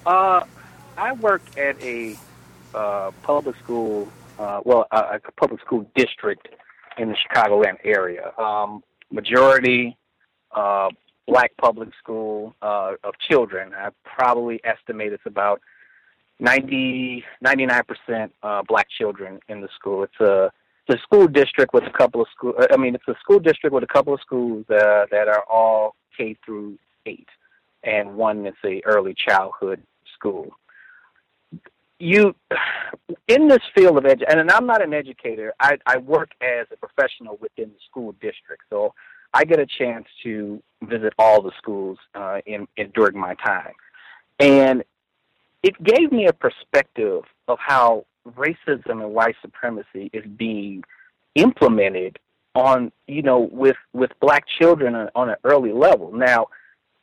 Uh, 0.05 0.45
I 0.97 1.13
work 1.13 1.43
at 1.59 1.81
a 1.83 2.17
uh, 2.75 3.11
public 3.23 3.57
school, 3.63 4.09
uh, 4.39 4.61
well, 4.65 4.87
a, 4.91 5.19
a 5.27 5.33
public 5.37 5.61
school 5.61 5.91
district 5.95 6.49
in 6.99 7.09
the 7.09 7.17
Chicagoland 7.17 7.79
area. 7.85 8.33
Um, 8.39 8.83
majority 9.11 9.97
uh, 10.55 10.89
black 11.27 11.53
public 11.57 11.91
school 11.99 12.55
uh, 12.63 12.93
of 13.05 13.15
children. 13.29 13.73
I 13.75 13.91
probably 14.05 14.61
estimate 14.65 15.13
it's 15.13 15.27
about 15.27 15.61
90, 16.39 17.25
99% 17.45 18.31
uh, 18.43 18.63
black 18.69 18.89
children 18.89 19.41
in 19.49 19.61
the 19.61 19.69
school. 19.75 20.05
It's 20.05 20.21
a, 20.21 20.51
a 20.89 20.99
school 20.99 21.27
district 21.27 21.75
with 21.75 21.85
a 21.85 21.91
couple 21.91 22.21
of 22.21 22.29
school. 22.35 22.55
I 22.71 22.77
mean, 22.77 22.95
it's 22.95 23.09
a 23.09 23.17
school 23.21 23.41
district 23.41 23.75
with 23.75 23.83
a 23.83 23.89
couple 23.89 24.15
of 24.15 24.21
schools 24.21 24.65
uh, 24.71 25.07
that 25.11 25.29
are 25.29 25.43
all 25.51 25.97
K 26.17 26.37
through 26.45 26.79
eight, 27.07 27.29
and 27.85 28.17
one 28.17 28.47
is 28.47 28.55
a 28.65 28.83
early 28.85 29.15
childhood 29.15 29.83
school 30.15 30.57
you 31.99 32.35
in 33.29 33.49
this 33.49 33.63
field 33.75 33.99
of 33.99 34.05
edu- 34.05 34.25
and 34.29 34.51
I'm 34.51 34.67
not 34.67 34.83
an 34.83 34.93
educator. 34.93 35.55
I, 35.61 35.79
I 35.87 35.99
work 35.99 36.31
as 36.41 36.67
a 36.73 36.77
professional 36.77 37.39
within 37.41 37.71
the 37.71 37.79
school 37.89 38.13
district, 38.21 38.63
so 38.71 38.95
I 39.33 39.45
get 39.45 39.59
a 39.59 39.67
chance 39.67 40.07
to 40.23 40.63
visit 40.83 41.15
all 41.19 41.43
the 41.43 41.53
schools 41.59 41.99
uh, 42.15 42.41
in, 42.47 42.67
in 42.77 42.91
during 42.91 43.19
my 43.19 43.35
time, 43.35 43.73
and 44.39 44.85
it 45.63 45.83
gave 45.83 46.13
me 46.13 46.27
a 46.27 46.33
perspective 46.33 47.23
of 47.49 47.59
how 47.59 48.05
racism 48.37 49.03
and 49.03 49.15
white 49.15 49.37
supremacy 49.41 50.11
is 50.13 50.25
being 50.37 50.83
implemented 51.35 52.19
on 52.55 52.91
you 53.07 53.23
know 53.23 53.49
with 53.53 53.77
with 53.93 54.11
black 54.21 54.45
children 54.59 54.95
on 55.15 55.31
an 55.31 55.37
early 55.45 55.73
level. 55.73 56.13
Now, 56.13 56.49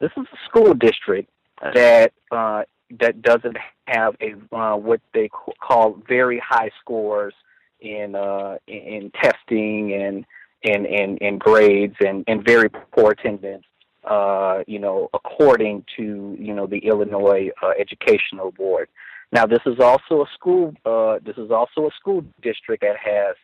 this 0.03 0.11
is 0.17 0.27
a 0.33 0.37
school 0.49 0.73
district 0.73 1.29
that 1.61 2.11
uh, 2.29 2.63
that 2.99 3.21
doesn't 3.21 3.55
have 3.87 4.15
a 4.19 4.33
uh, 4.53 4.75
what 4.75 4.99
they 5.13 5.29
call 5.29 5.97
very 6.07 6.39
high 6.45 6.69
scores 6.81 7.33
in 7.79 8.13
uh, 8.13 8.57
in 8.67 9.11
testing 9.21 9.93
and 9.93 10.25
and 10.65 10.85
and, 10.85 11.17
and 11.21 11.39
grades 11.39 11.95
and, 12.05 12.25
and 12.27 12.45
very 12.45 12.69
poor 12.69 13.11
attendance. 13.11 13.63
Uh, 14.03 14.63
you 14.67 14.79
know, 14.79 15.09
according 15.13 15.85
to 15.95 16.35
you 16.37 16.53
know 16.53 16.67
the 16.67 16.79
Illinois 16.79 17.49
uh, 17.61 17.71
Educational 17.79 18.51
Board. 18.51 18.89
Now, 19.31 19.45
this 19.45 19.61
is 19.65 19.79
also 19.79 20.23
a 20.23 20.27
school. 20.33 20.73
Uh, 20.85 21.19
this 21.25 21.37
is 21.37 21.49
also 21.49 21.87
a 21.87 21.91
school 21.97 22.25
district 22.41 22.83
that 22.83 22.97
has 22.97 23.35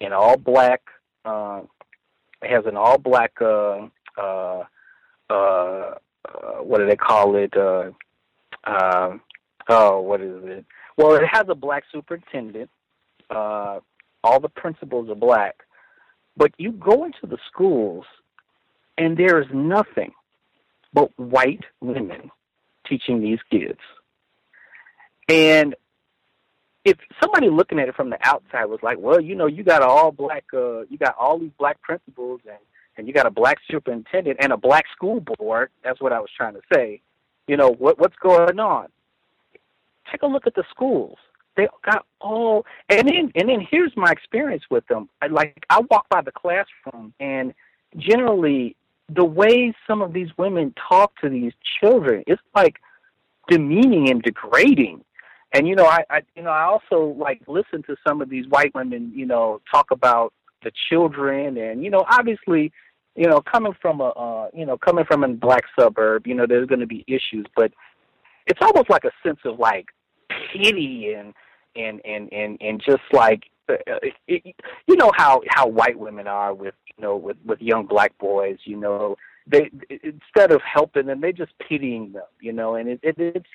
an 0.00 0.14
all 0.14 0.38
black. 0.38 0.80
Uh, 1.26 1.60
has 2.42 2.64
an 2.64 2.76
all 2.76 2.96
black. 2.96 3.32
Uh, 3.38 3.88
uh, 4.16 4.64
uh, 5.28 5.94
uh, 6.28 6.62
what 6.62 6.78
do 6.78 6.86
they 6.86 6.96
call 6.96 7.36
it? 7.36 7.56
Uh, 7.56 7.90
um, 8.64 9.20
oh, 9.68 10.00
what 10.00 10.20
is 10.20 10.42
it? 10.44 10.64
Well, 10.96 11.14
it 11.14 11.22
has 11.30 11.46
a 11.48 11.54
black 11.54 11.84
superintendent. 11.92 12.70
Uh, 13.30 13.80
all 14.22 14.40
the 14.40 14.48
principals 14.48 15.08
are 15.10 15.14
black, 15.14 15.56
but 16.36 16.52
you 16.58 16.72
go 16.72 17.04
into 17.04 17.26
the 17.26 17.38
schools, 17.50 18.04
and 18.98 19.16
there 19.16 19.40
is 19.40 19.48
nothing 19.52 20.12
but 20.92 21.10
white 21.18 21.64
women 21.80 22.30
teaching 22.88 23.20
these 23.20 23.38
kids. 23.50 23.80
And 25.28 25.74
if 26.84 26.96
somebody 27.20 27.50
looking 27.50 27.80
at 27.80 27.88
it 27.88 27.96
from 27.96 28.10
the 28.10 28.18
outside 28.22 28.66
was 28.66 28.78
like, 28.82 28.98
well, 28.98 29.20
you 29.20 29.34
know, 29.34 29.46
you 29.46 29.64
got 29.64 29.82
all 29.82 30.12
black, 30.12 30.44
uh, 30.54 30.82
you 30.82 30.96
got 30.98 31.16
all 31.18 31.38
these 31.38 31.50
black 31.58 31.82
principals, 31.82 32.40
and 32.46 32.58
and 32.96 33.06
you 33.06 33.12
got 33.12 33.26
a 33.26 33.30
black 33.30 33.58
superintendent 33.70 34.38
and 34.40 34.52
a 34.52 34.56
black 34.56 34.84
school 34.94 35.20
board, 35.20 35.70
that's 35.84 36.00
what 36.00 36.12
I 36.12 36.20
was 36.20 36.30
trying 36.36 36.54
to 36.54 36.60
say. 36.72 37.00
You 37.46 37.56
know 37.56 37.70
what 37.70 37.98
what's 37.98 38.16
going 38.16 38.58
on? 38.58 38.88
Take 40.10 40.22
a 40.22 40.26
look 40.26 40.46
at 40.46 40.54
the 40.54 40.64
schools. 40.70 41.18
They 41.56 41.68
got 41.84 42.04
all, 42.20 42.66
and 42.88 43.08
then 43.08 43.32
and 43.34 43.48
then 43.48 43.66
here's 43.70 43.92
my 43.96 44.10
experience 44.10 44.64
with 44.70 44.86
them. 44.88 45.08
I, 45.22 45.28
like 45.28 45.64
I 45.70 45.80
walk 45.90 46.08
by 46.10 46.20
the 46.20 46.32
classroom, 46.32 47.14
and 47.18 47.54
generally 47.96 48.76
the 49.08 49.24
way 49.24 49.74
some 49.86 50.02
of 50.02 50.12
these 50.12 50.28
women 50.36 50.74
talk 50.88 51.18
to 51.20 51.28
these 51.28 51.52
children, 51.80 52.24
it's 52.26 52.42
like 52.54 52.80
demeaning 53.48 54.10
and 54.10 54.22
degrading. 54.22 55.04
And 55.52 55.66
you 55.66 55.76
know, 55.76 55.86
I, 55.86 56.04
I 56.10 56.22
you 56.34 56.42
know, 56.42 56.50
I 56.50 56.64
also 56.64 57.16
like 57.18 57.40
listen 57.46 57.82
to 57.84 57.96
some 58.06 58.20
of 58.20 58.28
these 58.28 58.46
white 58.48 58.74
women, 58.74 59.12
you 59.14 59.26
know, 59.26 59.60
talk 59.70 59.90
about 59.90 60.32
the 60.62 60.72
children, 60.90 61.56
and 61.56 61.82
you 61.82 61.90
know, 61.90 62.04
obviously, 62.10 62.72
you 63.16 63.26
know, 63.26 63.40
coming 63.40 63.74
from 63.80 64.00
a, 64.00 64.08
uh, 64.10 64.48
you 64.54 64.66
know, 64.66 64.76
coming 64.76 65.04
from 65.04 65.24
a 65.24 65.28
black 65.28 65.64
suburb, 65.78 66.26
you 66.26 66.34
know, 66.34 66.46
there's 66.46 66.68
going 66.68 66.80
to 66.80 66.86
be 66.86 67.04
issues, 67.06 67.46
but 67.54 67.72
it's 68.46 68.60
almost 68.62 68.90
like 68.90 69.04
a 69.04 69.10
sense 69.26 69.40
of 69.44 69.58
like 69.58 69.86
pity 70.52 71.14
and 71.16 71.34
and 71.74 72.00
and 72.04 72.32
and 72.32 72.58
and 72.60 72.82
just 72.84 73.02
like 73.12 73.44
uh, 73.68 73.74
it, 74.02 74.14
it, 74.28 74.54
you 74.86 74.96
know 74.96 75.10
how 75.16 75.42
how 75.48 75.66
white 75.66 75.98
women 75.98 76.26
are 76.26 76.54
with 76.54 76.74
you 76.96 77.02
know 77.02 77.16
with 77.16 77.36
with 77.44 77.60
young 77.60 77.86
black 77.86 78.16
boys 78.18 78.58
you 78.64 78.76
know 78.76 79.16
they 79.46 79.70
instead 79.90 80.52
of 80.52 80.60
helping 80.62 81.06
them 81.06 81.20
they 81.20 81.32
just 81.32 81.52
pitying 81.68 82.12
them 82.12 82.24
you 82.40 82.52
know 82.52 82.76
and 82.76 82.88
it, 82.88 83.00
it 83.02 83.16
it's 83.18 83.48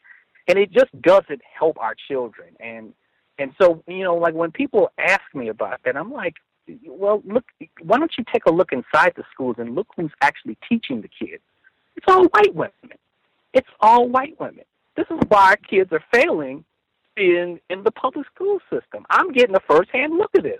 and 0.48 0.60
it 0.60 0.72
just 0.72 0.90
doesn't 1.02 1.42
help 1.58 1.78
our 1.80 1.96
children. 2.08 2.50
And 2.60 2.94
and 3.40 3.54
so 3.60 3.84
you 3.88 4.04
know 4.04 4.16
like 4.16 4.34
when 4.34 4.52
people 4.52 4.92
ask 4.98 5.24
me 5.34 5.50
about 5.50 5.80
that 5.84 5.98
i'm 5.98 6.12
like 6.12 6.36
well 6.86 7.22
look 7.26 7.46
why 7.82 7.98
don't 7.98 8.14
you 8.18 8.24
take 8.32 8.46
a 8.46 8.52
look 8.52 8.72
inside 8.72 9.14
the 9.16 9.24
schools 9.34 9.56
and 9.58 9.76
look 9.76 9.88
who's 9.96 10.12
actually 10.22 10.58
teaching 10.68 11.02
the 11.02 11.10
kids 11.10 11.44
it's 11.96 12.06
all 12.08 12.26
white 12.26 12.54
women 12.56 12.72
it's 13.54 13.68
all 13.82 14.08
white 14.08 14.40
women 14.40 14.64
this 14.96 15.06
is 15.10 15.20
why 15.30 15.52
our 15.52 15.56
kids 15.58 15.92
are 15.92 16.04
failing 16.14 16.64
in 17.18 17.60
in 17.70 17.84
the 17.84 17.92
public 17.92 18.26
school 18.34 18.60
system. 18.70 19.06
I'm 19.10 19.32
getting 19.32 19.56
a 19.56 19.60
first 19.70 19.90
hand 19.92 20.14
look 20.18 20.32
at 20.36 20.44
this. 20.44 20.60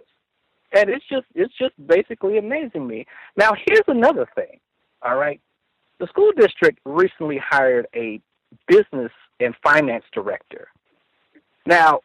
And 0.74 0.90
it's 0.90 1.06
just 1.10 1.26
it's 1.36 1.54
just 1.58 1.74
basically 1.88 2.38
amazing 2.38 2.88
me. 2.88 3.06
Now 3.36 3.54
here's 3.66 3.84
another 3.88 4.28
thing. 4.36 4.60
All 5.02 5.18
right. 5.18 5.42
The 6.00 6.08
school 6.08 6.32
district 6.38 6.80
recently 6.86 7.38
hired 7.38 7.88
a 7.96 8.22
business 8.68 9.12
and 9.40 9.56
finance 9.64 10.04
director. 10.14 10.68
Now, 11.66 12.02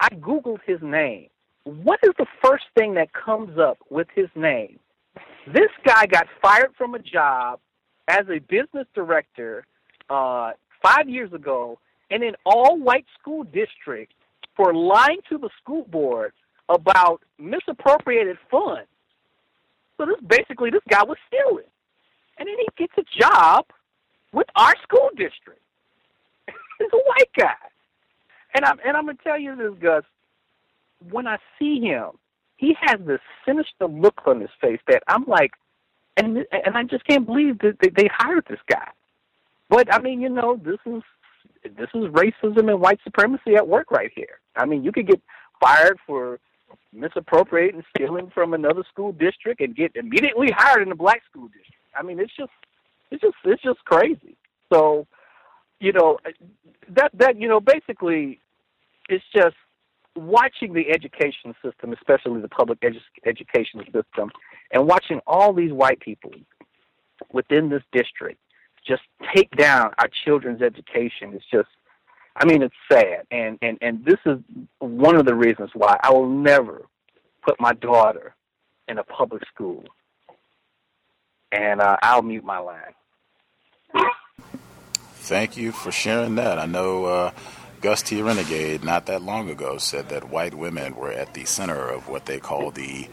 I 0.00 0.08
Googled 0.10 0.60
his 0.66 0.78
name. 0.82 1.28
What 1.64 2.00
is 2.02 2.10
the 2.18 2.26
first 2.44 2.64
thing 2.76 2.94
that 2.94 3.12
comes 3.12 3.58
up 3.58 3.78
with 3.90 4.08
his 4.14 4.28
name? 4.34 4.78
This 5.46 5.70
guy 5.84 6.06
got 6.06 6.26
fired 6.40 6.72
from 6.76 6.94
a 6.94 6.98
job 6.98 7.60
as 8.08 8.26
a 8.28 8.38
business 8.40 8.86
director 8.94 9.64
uh, 10.10 10.52
five 10.82 11.08
years 11.08 11.32
ago 11.32 11.78
in 12.10 12.22
an 12.22 12.34
all 12.44 12.78
white 12.78 13.06
school 13.18 13.44
district 13.44 14.12
for 14.56 14.74
lying 14.74 15.20
to 15.28 15.38
the 15.38 15.50
school 15.62 15.84
board 15.84 16.32
about 16.68 17.22
misappropriated 17.38 18.36
funds. 18.50 18.88
So 19.96 20.06
this 20.06 20.16
basically 20.26 20.70
this 20.70 20.82
guy 20.88 21.02
was 21.04 21.16
stealing. 21.28 21.64
And 22.38 22.48
then 22.48 22.56
he 22.58 22.66
gets 22.76 22.92
a 22.98 23.20
job 23.20 23.66
with 24.32 24.46
our 24.56 24.74
school 24.82 25.10
district. 25.16 25.60
He's 26.78 26.88
a 26.92 26.96
white 26.96 27.30
guy. 27.36 27.54
And 28.54 28.64
I'm 28.64 28.78
and 28.84 28.96
I'm 28.96 29.06
gonna 29.06 29.18
tell 29.22 29.38
you 29.38 29.56
this, 29.56 29.72
Gus, 29.80 30.04
when 31.10 31.26
I 31.26 31.38
see 31.58 31.80
him, 31.80 32.10
he 32.56 32.76
has 32.80 33.00
this 33.06 33.20
sinister 33.46 33.86
look 33.86 34.20
on 34.26 34.40
his 34.40 34.50
face 34.60 34.80
that 34.88 35.02
I'm 35.08 35.24
like 35.26 35.52
and 36.16 36.38
and 36.52 36.76
I 36.76 36.84
just 36.84 37.06
can't 37.06 37.26
believe 37.26 37.58
that 37.60 37.78
they, 37.80 37.88
they 37.88 38.08
hired 38.12 38.44
this 38.48 38.60
guy. 38.68 38.88
But 39.68 39.92
I 39.92 40.00
mean, 40.00 40.20
you 40.20 40.28
know, 40.28 40.60
this 40.62 40.78
is 40.86 41.02
this 41.64 41.88
is 41.94 42.04
racism 42.12 42.68
and 42.70 42.80
white 42.80 43.00
supremacy 43.04 43.54
at 43.56 43.66
work 43.66 43.90
right 43.90 44.10
here. 44.14 44.40
I 44.56 44.66
mean, 44.66 44.84
you 44.84 44.92
could 44.92 45.06
get 45.06 45.20
fired 45.60 45.98
for 46.06 46.38
misappropriating, 46.92 47.82
stealing 47.96 48.30
from 48.34 48.52
another 48.52 48.84
school 48.90 49.12
district, 49.12 49.60
and 49.60 49.74
get 49.74 49.92
immediately 49.96 50.50
hired 50.54 50.82
in 50.82 50.92
a 50.92 50.96
black 50.96 51.22
school 51.30 51.46
district. 51.46 51.80
I 51.96 52.02
mean, 52.02 52.18
it's 52.20 52.34
just, 52.36 52.50
it's 53.10 53.22
just, 53.22 53.34
it's 53.44 53.62
just 53.62 53.84
crazy. 53.84 54.36
So, 54.72 55.06
you 55.80 55.92
know, 55.92 56.18
that 56.90 57.10
that 57.14 57.40
you 57.40 57.48
know, 57.48 57.60
basically, 57.60 58.40
it's 59.08 59.24
just 59.34 59.56
watching 60.16 60.72
the 60.72 60.90
education 60.90 61.54
system, 61.64 61.92
especially 61.92 62.40
the 62.40 62.48
public 62.48 62.80
edu- 62.80 63.00
education 63.26 63.80
system, 63.84 64.30
and 64.72 64.86
watching 64.86 65.20
all 65.26 65.52
these 65.52 65.72
white 65.72 66.00
people 66.00 66.32
within 67.32 67.68
this 67.68 67.82
district 67.92 68.38
just 68.86 69.02
take 69.34 69.50
down 69.56 69.92
our 69.98 70.08
children's 70.24 70.60
education. 70.60 71.32
It's 71.34 71.44
just, 71.50 71.68
I 72.36 72.44
mean, 72.44 72.62
it's 72.62 72.74
sad, 72.90 73.26
and 73.30 73.58
and 73.62 73.78
and 73.80 74.04
this 74.04 74.18
is 74.26 74.38
one 74.78 75.16
of 75.16 75.26
the 75.26 75.34
reasons 75.34 75.70
why 75.74 75.98
I 76.02 76.10
will 76.10 76.28
never 76.28 76.86
put 77.42 77.60
my 77.60 77.72
daughter 77.74 78.34
in 78.88 78.98
a 78.98 79.04
public 79.04 79.42
school. 79.52 79.84
And 81.52 81.82
uh, 81.82 81.96
I'll 82.02 82.22
mute 82.22 82.44
my 82.44 82.58
line. 82.58 82.94
Thank 85.16 85.56
you 85.56 85.70
for 85.70 85.92
sharing 85.92 86.34
that. 86.36 86.58
I 86.58 86.66
know 86.66 87.04
uh, 87.04 87.30
Gus 87.82 88.00
T. 88.00 88.22
Renegade, 88.22 88.84
not 88.84 89.06
that 89.06 89.22
long 89.22 89.50
ago, 89.50 89.76
said 89.76 90.08
that 90.08 90.30
white 90.30 90.54
women 90.54 90.94
were 90.94 91.10
at 91.10 91.34
the 91.34 91.44
center 91.44 91.88
of 91.88 92.08
what 92.08 92.26
they 92.26 92.38
call 92.38 92.70
the 92.70 93.08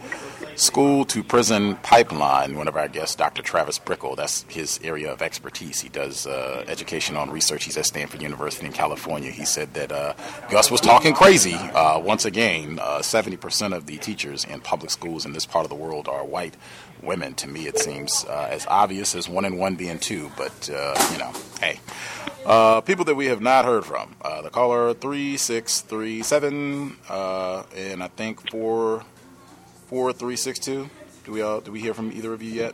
school 0.56 1.06
to 1.06 1.24
prison 1.24 1.76
pipeline. 1.78 2.56
One 2.58 2.68
of 2.68 2.76
our 2.76 2.88
guests, 2.88 3.16
Dr. 3.16 3.42
Travis 3.42 3.80
Bickle, 3.80 4.16
that's 4.16 4.44
his 4.44 4.80
area 4.84 5.12
of 5.12 5.22
expertise. 5.22 5.80
He 5.82 5.90
does 5.90 6.28
uh, 6.28 6.66
education 6.68 7.16
on 7.16 7.32
research. 7.32 7.64
He's 7.64 7.78
at 7.78 7.86
Stanford 7.86 8.22
University 8.22 8.66
in 8.66 8.74
California. 8.74 9.32
He 9.32 9.46
said 9.46 9.74
that 9.74 9.92
uh, 9.92 10.14
Gus 10.50 10.70
was 10.70 10.82
talking 10.82 11.14
crazy. 11.14 11.56
Uh, 11.56 12.00
once 12.00 12.26
again, 12.26 12.78
70% 12.78 13.72
uh, 13.72 13.78
of 13.78 13.86
the 13.86 13.98
teachers 13.98 14.44
in 14.44 14.60
public 14.60 14.92
schools 14.92 15.26
in 15.26 15.34
this 15.34 15.46
part 15.46 15.66
of 15.66 15.70
the 15.70 15.76
world 15.76 16.08
are 16.08 16.26
white 16.26 16.56
women. 17.02 17.34
To 17.36 17.48
me, 17.48 17.68
it 17.68 17.80
seems 17.80 18.26
uh, 18.26 18.48
as 18.52 18.68
obvious 18.68 19.16
as 19.16 19.30
one 19.30 19.46
and 19.46 19.58
one 19.58 19.76
being 19.76 20.00
two, 20.00 20.30
but, 20.38 20.70
uh, 20.70 21.10
you 21.12 21.18
know, 21.18 21.34
hey. 21.60 21.80
People 22.86 23.06
that 23.06 23.16
we 23.16 23.28
have 23.28 23.42
not 23.42 23.66
heard 23.66 23.86
from. 23.86 24.16
The 24.44 24.50
caller 24.60 24.94
three 24.94 25.38
six 25.38 25.80
three 25.80 26.22
seven, 26.22 26.98
uh, 27.08 27.64
and 27.74 28.04
I 28.04 28.10
think 28.10 28.52
four 28.52 29.06
four 29.88 30.12
three 30.12 30.36
six 30.36 30.60
two. 30.60 30.90
Do 31.24 31.32
we 31.32 31.42
all 31.42 31.62
do 31.62 31.72
we 31.72 31.80
hear 31.80 31.94
from 31.94 32.12
either 32.12 32.34
of 32.34 32.44
you 32.44 32.52
yet? 32.52 32.74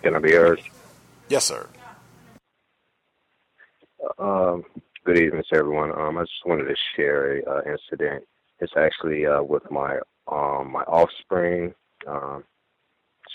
Can 0.00 0.16
I 0.16 0.18
be 0.20 0.32
heard? 0.32 0.62
Yes, 1.28 1.44
sir. 1.44 1.68
Um, 4.18 4.64
good 5.04 5.18
evening 5.18 5.42
to 5.50 5.58
everyone. 5.58 5.92
Um, 5.92 6.16
I 6.16 6.22
just 6.22 6.46
wanted 6.46 6.64
to 6.64 6.76
share 6.96 7.40
a 7.40 7.44
uh, 7.44 7.62
incident. 7.70 8.24
It's 8.60 8.72
actually 8.74 9.26
uh, 9.26 9.42
with 9.42 9.70
my 9.70 9.98
um, 10.28 10.72
my 10.72 10.82
offspring. 10.84 11.74
Um, 12.06 12.44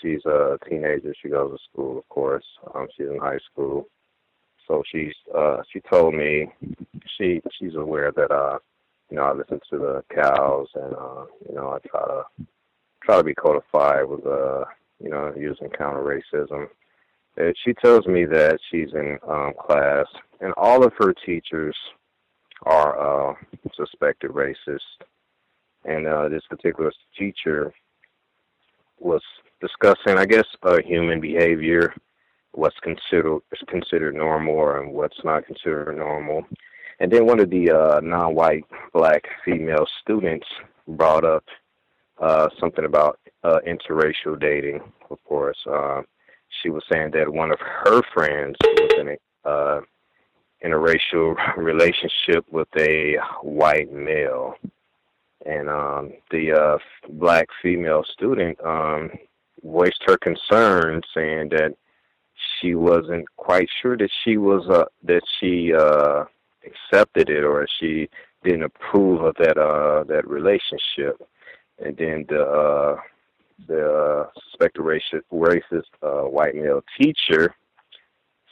she's 0.01 0.25
a 0.25 0.57
teenager. 0.69 1.13
She 1.21 1.29
goes 1.29 1.51
to 1.51 1.63
school, 1.71 1.97
of 1.99 2.09
course. 2.09 2.45
Um, 2.73 2.87
she's 2.95 3.07
in 3.07 3.19
high 3.19 3.39
school. 3.51 3.87
So 4.67 4.83
she's 4.89 5.13
uh 5.35 5.57
she 5.71 5.81
told 5.81 6.13
me 6.13 6.47
she 7.17 7.41
she's 7.59 7.75
aware 7.75 8.11
that 8.13 8.31
uh 8.31 8.57
you 9.09 9.17
know 9.17 9.23
I 9.23 9.33
listen 9.33 9.59
to 9.69 9.77
the 9.77 10.03
cows 10.15 10.67
and 10.75 10.93
uh 10.95 11.25
you 11.49 11.55
know 11.55 11.71
I 11.71 11.79
try 11.87 12.05
to 12.05 12.23
try 13.03 13.17
to 13.17 13.23
be 13.23 13.33
codified 13.33 14.07
with 14.07 14.25
uh 14.25 14.63
you 15.03 15.09
know 15.09 15.33
using 15.37 15.69
counter 15.69 16.01
racism. 16.03 16.67
And 17.37 17.55
she 17.65 17.73
tells 17.73 18.05
me 18.07 18.25
that 18.25 18.59
she's 18.69 18.93
in 18.93 19.17
um 19.27 19.53
class 19.59 20.05
and 20.39 20.53
all 20.55 20.85
of 20.85 20.93
her 20.99 21.13
teachers 21.25 21.75
are 22.63 23.31
uh 23.31 23.35
suspected 23.75 24.31
racist. 24.31 24.79
And 25.83 26.07
uh 26.07 26.29
this 26.29 26.43
particular 26.49 26.93
teacher 27.17 27.73
was 28.99 29.21
discussing, 29.61 30.17
I 30.17 30.25
guess, 30.25 30.45
uh, 30.63 30.79
human 30.85 31.21
behavior, 31.21 31.93
what's 32.53 32.79
considered 32.79 33.39
is 33.51 33.59
considered 33.67 34.15
normal 34.15 34.71
and 34.71 34.91
what's 34.91 35.23
not 35.23 35.45
considered 35.45 35.95
normal. 35.97 36.45
And 36.99 37.11
then 37.11 37.25
one 37.25 37.39
of 37.39 37.49
the 37.49 37.71
uh, 37.71 37.99
non-white 38.01 38.65
black 38.93 39.23
female 39.43 39.87
students 40.01 40.45
brought 40.87 41.23
up 41.23 41.43
uh, 42.19 42.49
something 42.59 42.85
about 42.85 43.19
uh, 43.43 43.59
interracial 43.67 44.39
dating. 44.39 44.81
Of 45.09 45.23
course, 45.23 45.57
uh, 45.69 46.01
she 46.61 46.69
was 46.69 46.83
saying 46.91 47.11
that 47.13 47.31
one 47.31 47.51
of 47.51 47.59
her 47.59 48.01
friends 48.13 48.55
was 48.61 48.91
in 48.99 49.07
a 49.09 49.49
uh, 49.49 49.81
interracial 50.63 51.35
relationship 51.57 52.45
with 52.51 52.67
a 52.77 53.17
white 53.41 53.91
male, 53.91 54.55
and 55.45 55.69
um, 55.69 56.13
the 56.29 56.51
uh, 56.51 56.77
black 57.09 57.47
female 57.63 58.03
student 58.13 58.59
um, 58.63 59.09
voiced 59.63 60.03
her 60.07 60.17
concern, 60.17 61.01
saying 61.13 61.49
that 61.49 61.75
she 62.59 62.75
wasn't 62.75 63.25
quite 63.37 63.69
sure 63.81 63.97
that 63.97 64.09
she 64.23 64.37
was 64.37 64.67
uh, 64.69 64.85
that 65.03 65.21
she 65.39 65.73
uh, 65.73 66.25
accepted 66.65 67.29
it 67.29 67.43
or 67.43 67.67
she 67.79 68.09
didn't 68.43 68.63
approve 68.63 69.21
of 69.21 69.35
that 69.39 69.57
uh, 69.57 70.03
that 70.05 70.27
relationship. 70.27 71.21
and 71.79 71.97
then 71.97 72.25
the 72.29 72.41
uh, 72.41 72.95
the 73.67 73.83
uh, 73.89 74.29
suspected 74.49 74.81
racist, 74.81 75.23
racist 75.31 75.91
uh, 76.01 76.27
white 76.27 76.55
male 76.55 76.83
teacher 76.99 77.55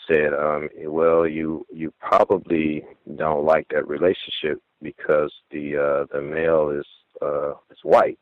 said, 0.07 0.33
um, 0.33 0.69
"Well, 0.85 1.27
you 1.27 1.65
you 1.73 1.93
probably 1.99 2.83
don't 3.15 3.45
like 3.45 3.67
that 3.69 3.87
relationship 3.87 4.61
because 4.81 5.31
the 5.51 5.77
uh, 5.77 6.05
the 6.13 6.21
male 6.21 6.69
is 6.69 6.85
uh, 7.21 7.51
is 7.71 7.77
white." 7.83 8.19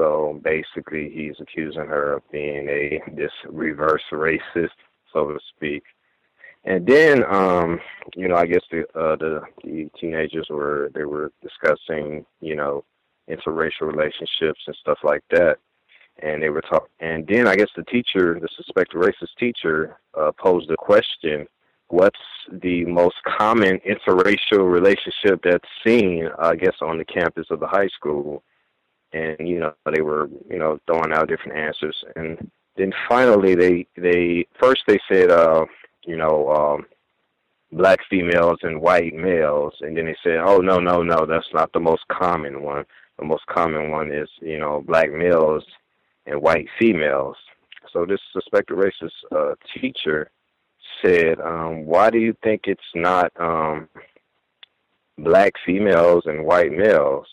So 0.00 0.40
basically, 0.42 1.10
he's 1.10 1.34
accusing 1.40 1.84
her 1.84 2.14
of 2.14 2.22
being 2.32 2.66
a 2.70 3.02
this 3.14 3.32
reverse 3.46 4.02
racist, 4.10 4.78
so 5.12 5.32
to 5.32 5.38
speak. 5.54 5.82
And 6.64 6.86
then, 6.86 7.22
um, 7.24 7.78
you 8.16 8.26
know, 8.26 8.36
I 8.36 8.46
guess 8.46 8.62
the 8.70 8.80
uh, 8.98 9.16
the 9.16 9.42
the 9.62 9.90
teenagers 10.00 10.46
were 10.48 10.90
they 10.94 11.04
were 11.04 11.32
discussing, 11.42 12.24
you 12.40 12.56
know, 12.56 12.82
interracial 13.28 13.92
relationships 13.92 14.60
and 14.66 14.76
stuff 14.80 15.00
like 15.04 15.22
that. 15.32 15.58
And 16.22 16.42
they 16.42 16.48
were 16.48 16.62
talking, 16.62 16.88
and 17.00 17.26
then 17.26 17.46
I 17.46 17.54
guess 17.54 17.70
the 17.76 17.84
teacher, 17.84 18.38
the 18.40 18.48
suspected 18.56 18.96
racist 18.96 19.36
teacher, 19.38 19.98
uh, 20.18 20.32
posed 20.32 20.70
a 20.70 20.78
question: 20.78 21.46
What's 21.88 22.18
the 22.50 22.86
most 22.86 23.16
common 23.26 23.80
interracial 23.80 24.72
relationship 24.72 25.42
that's 25.44 25.68
seen, 25.86 26.30
I 26.38 26.56
guess, 26.56 26.76
on 26.80 26.96
the 26.96 27.04
campus 27.04 27.48
of 27.50 27.60
the 27.60 27.66
high 27.66 27.88
school? 27.88 28.42
And 29.12 29.36
you 29.40 29.58
know, 29.58 29.74
they 29.92 30.02
were, 30.02 30.28
you 30.48 30.58
know, 30.58 30.78
throwing 30.86 31.12
out 31.12 31.28
different 31.28 31.58
answers, 31.58 31.96
and 32.16 32.50
then 32.76 32.92
finally, 33.08 33.54
they 33.54 33.86
they 33.96 34.46
first 34.60 34.82
they 34.86 35.00
said, 35.10 35.30
uh, 35.30 35.64
you 36.04 36.16
know, 36.16 36.48
um, 36.50 36.86
black 37.72 37.98
females 38.08 38.58
and 38.62 38.80
white 38.80 39.14
males, 39.14 39.74
and 39.80 39.96
then 39.96 40.06
they 40.06 40.16
said, 40.22 40.38
oh 40.38 40.58
no, 40.58 40.78
no, 40.78 41.02
no, 41.02 41.26
that's 41.26 41.52
not 41.52 41.72
the 41.72 41.80
most 41.80 42.06
common 42.08 42.62
one 42.62 42.84
the 43.20 43.26
most 43.26 43.46
common 43.46 43.90
one 43.90 44.10
is, 44.10 44.28
you 44.40 44.58
know, 44.58 44.82
black 44.86 45.12
males 45.12 45.62
and 46.26 46.40
white 46.40 46.66
females. 46.78 47.36
So 47.92 48.06
this 48.06 48.20
suspected 48.32 48.76
racist 48.76 49.10
uh, 49.30 49.54
teacher 49.74 50.30
said, 51.02 51.38
um, 51.40 51.84
"Why 51.84 52.10
do 52.10 52.18
you 52.18 52.34
think 52.42 52.62
it's 52.64 52.80
not 52.94 53.32
um, 53.38 53.88
black 55.18 55.52
females 55.64 56.24
and 56.26 56.44
white 56.44 56.72
males?" 56.72 57.26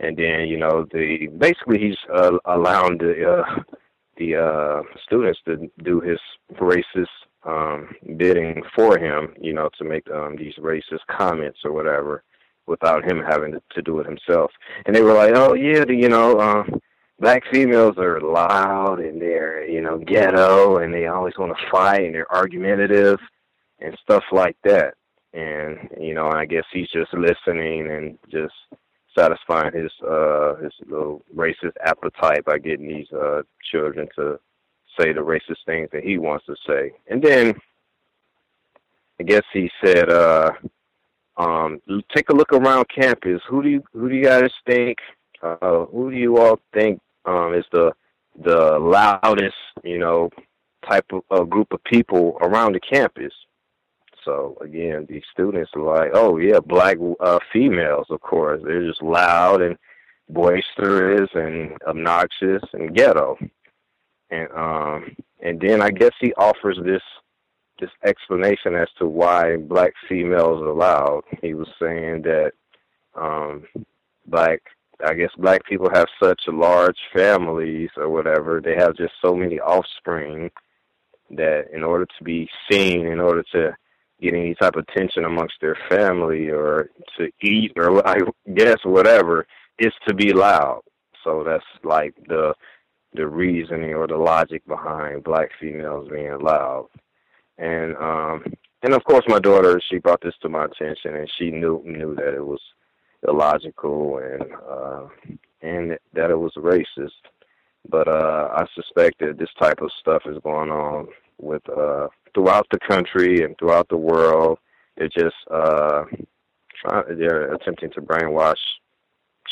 And 0.00 0.16
then, 0.16 0.48
you 0.48 0.58
know, 0.58 0.86
the 0.92 1.28
basically 1.38 1.78
he's 1.78 1.96
uh, 2.12 2.32
allowing 2.46 2.98
the 2.98 3.30
uh, 3.30 3.62
the 4.16 4.36
uh, 4.36 4.82
students 5.04 5.40
to 5.46 5.70
do 5.82 6.00
his 6.00 6.18
racist 6.54 7.06
um, 7.44 7.94
bidding 8.16 8.62
for 8.74 8.98
him, 8.98 9.34
you 9.40 9.52
know, 9.52 9.68
to 9.78 9.84
make 9.84 10.08
um, 10.10 10.36
these 10.36 10.54
racist 10.58 11.06
comments 11.10 11.60
or 11.64 11.72
whatever 11.72 12.22
without 12.66 13.04
him 13.04 13.22
having 13.28 13.52
to, 13.52 13.82
do 13.82 13.98
it 13.98 14.06
himself. 14.06 14.50
And 14.86 14.96
they 14.96 15.02
were 15.02 15.12
like, 15.12 15.32
"Oh 15.34 15.54
yeah, 15.54 15.84
the, 15.84 15.94
you 15.94 16.08
know, 16.08 16.38
uh, 16.38 16.64
black 17.20 17.42
females 17.52 17.96
are 17.98 18.20
loud 18.20 19.00
and 19.00 19.20
they're 19.20 19.68
you 19.68 19.80
know 19.80 19.98
ghetto 19.98 20.78
and 20.78 20.92
they 20.92 21.06
always 21.06 21.34
want 21.38 21.56
to 21.56 21.70
fight 21.70 22.04
and 22.04 22.14
they're 22.14 22.32
argumentative 22.34 23.18
and 23.80 23.96
stuff 24.02 24.24
like 24.32 24.56
that." 24.64 24.94
And 25.34 25.90
you 26.00 26.14
know, 26.14 26.30
I 26.30 26.46
guess 26.46 26.64
he's 26.72 26.88
just 26.90 27.12
listening 27.12 27.90
and 27.90 28.18
just 28.30 28.54
satisfying 29.16 29.72
his 29.74 29.92
uh 30.08 30.56
his 30.56 30.72
little 30.86 31.22
racist 31.34 31.76
appetite 31.84 32.44
by 32.44 32.58
getting 32.58 32.88
these 32.88 33.10
uh 33.12 33.42
children 33.70 34.08
to 34.16 34.38
say 34.98 35.12
the 35.12 35.20
racist 35.20 35.64
things 35.66 35.88
that 35.92 36.04
he 36.04 36.18
wants 36.18 36.46
to 36.46 36.54
say. 36.66 36.92
And 37.08 37.22
then 37.22 37.54
I 39.20 39.24
guess 39.24 39.42
he 39.52 39.70
said 39.84 40.10
uh 40.10 40.52
um, 41.36 41.80
take 42.14 42.28
a 42.28 42.34
look 42.34 42.52
around 42.52 42.86
campus. 42.94 43.40
Who 43.48 43.62
do 43.62 43.68
you 43.68 43.82
who 43.92 44.08
do 44.08 44.14
you 44.14 44.24
guys 44.24 44.50
think? 44.66 44.98
Uh, 45.42 45.86
who 45.86 46.10
do 46.10 46.16
you 46.16 46.38
all 46.38 46.58
think 46.72 47.00
um, 47.24 47.54
is 47.54 47.64
the 47.72 47.92
the 48.42 48.78
loudest, 48.78 49.56
you 49.82 49.98
know, 49.98 50.30
type 50.88 51.06
of 51.12 51.22
uh, 51.30 51.44
group 51.44 51.72
of 51.72 51.82
people 51.84 52.38
around 52.40 52.74
the 52.74 52.80
campus? 52.80 53.32
So 54.24 54.56
again, 54.60 55.06
these 55.08 55.22
students 55.32 55.70
are 55.74 55.82
like, 55.82 56.10
oh 56.14 56.38
yeah, 56.38 56.60
black 56.60 56.98
uh, 57.20 57.38
females, 57.52 58.06
of 58.10 58.20
course. 58.20 58.60
They're 58.64 58.86
just 58.86 59.02
loud 59.02 59.62
and 59.62 59.76
boisterous 60.28 61.30
and 61.34 61.76
obnoxious 61.86 62.62
and 62.72 62.94
ghetto. 62.94 63.38
And 64.30 64.50
um, 64.52 65.16
and 65.40 65.60
then 65.60 65.82
I 65.82 65.90
guess 65.90 66.12
he 66.20 66.32
offers 66.34 66.78
this 66.84 67.02
this 67.80 67.90
explanation 68.04 68.74
as 68.74 68.88
to 68.98 69.06
why 69.06 69.56
black 69.56 69.92
females 70.08 70.62
are 70.62 70.72
loud. 70.72 71.22
He 71.42 71.54
was 71.54 71.68
saying 71.80 72.22
that 72.22 72.52
um 73.14 73.64
black 74.26 74.62
I 75.04 75.14
guess 75.14 75.30
black 75.36 75.64
people 75.64 75.90
have 75.92 76.06
such 76.22 76.42
large 76.46 76.98
families 77.12 77.90
or 77.96 78.08
whatever, 78.08 78.60
they 78.60 78.74
have 78.76 78.96
just 78.96 79.14
so 79.20 79.34
many 79.34 79.58
offspring 79.60 80.50
that 81.30 81.64
in 81.72 81.82
order 81.82 82.06
to 82.06 82.24
be 82.24 82.48
seen, 82.70 83.06
in 83.06 83.20
order 83.20 83.42
to 83.52 83.76
get 84.24 84.34
any 84.34 84.54
type 84.54 84.76
of 84.76 84.86
tension 84.88 85.24
amongst 85.24 85.54
their 85.60 85.76
family 85.88 86.48
or 86.48 86.90
to 87.18 87.30
eat 87.42 87.72
or 87.76 88.06
I 88.06 88.18
guess 88.54 88.78
whatever, 88.84 89.46
is 89.78 89.92
to 90.08 90.14
be 90.14 90.32
loud. 90.32 90.82
So 91.22 91.44
that's 91.46 91.64
like 91.82 92.14
the 92.28 92.54
the 93.14 93.26
reasoning 93.26 93.94
or 93.94 94.06
the 94.06 94.16
logic 94.16 94.66
behind 94.66 95.24
black 95.24 95.50
females 95.60 96.08
being 96.10 96.38
loud 96.40 96.88
and 97.58 97.96
um 97.96 98.42
and 98.82 98.92
of 98.92 99.04
course 99.04 99.24
my 99.28 99.38
daughter 99.38 99.80
she 99.88 99.98
brought 99.98 100.20
this 100.20 100.34
to 100.42 100.48
my 100.48 100.64
attention 100.64 101.14
and 101.16 101.30
she 101.38 101.50
knew 101.50 101.82
knew 101.84 102.14
that 102.14 102.34
it 102.34 102.44
was 102.44 102.60
illogical 103.28 104.18
and 104.18 104.42
uh 104.68 105.06
and 105.62 105.96
that 106.12 106.30
it 106.30 106.38
was 106.38 106.52
racist 106.56 107.10
but 107.88 108.08
uh 108.08 108.48
i 108.52 108.64
suspect 108.74 109.18
that 109.20 109.38
this 109.38 109.52
type 109.60 109.80
of 109.80 109.90
stuff 110.00 110.22
is 110.26 110.38
going 110.42 110.70
on 110.70 111.06
with 111.40 111.62
uh 111.68 112.08
throughout 112.34 112.66
the 112.70 112.78
country 112.78 113.42
and 113.44 113.56
throughout 113.58 113.88
the 113.88 113.96
world 113.96 114.58
they're 114.96 115.08
just 115.08 115.36
uh 115.50 116.04
trying 116.80 117.18
they're 117.18 117.52
attempting 117.54 117.90
to 117.90 118.00
brainwash 118.00 118.54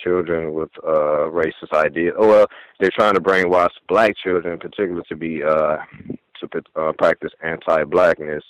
children 0.03 0.55
with 0.55 0.71
uh 0.85 1.29
racist 1.31 1.73
ideas. 1.73 2.15
Oh 2.19 2.27
well, 2.27 2.47
they're 2.81 2.91
trying 2.95 3.15
to 3.15 3.21
brainwash 3.21 3.71
black 3.89 4.15
children 4.17 4.55
in 4.55 4.59
particular 4.59 5.03
to 5.09 5.17
be 5.17 5.43
uh 5.43 5.77
to 6.43 6.63
uh, 6.77 6.93
practice 6.99 7.33
anti-blackness 7.43 8.43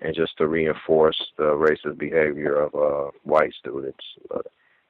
and 0.00 0.14
just 0.14 0.36
to 0.38 0.46
reinforce 0.46 1.20
the 1.36 1.44
racist 1.44 1.98
behavior 1.98 2.54
of 2.54 2.74
uh, 2.74 3.10
white 3.22 3.52
students. 3.58 4.04
But, 4.28 4.46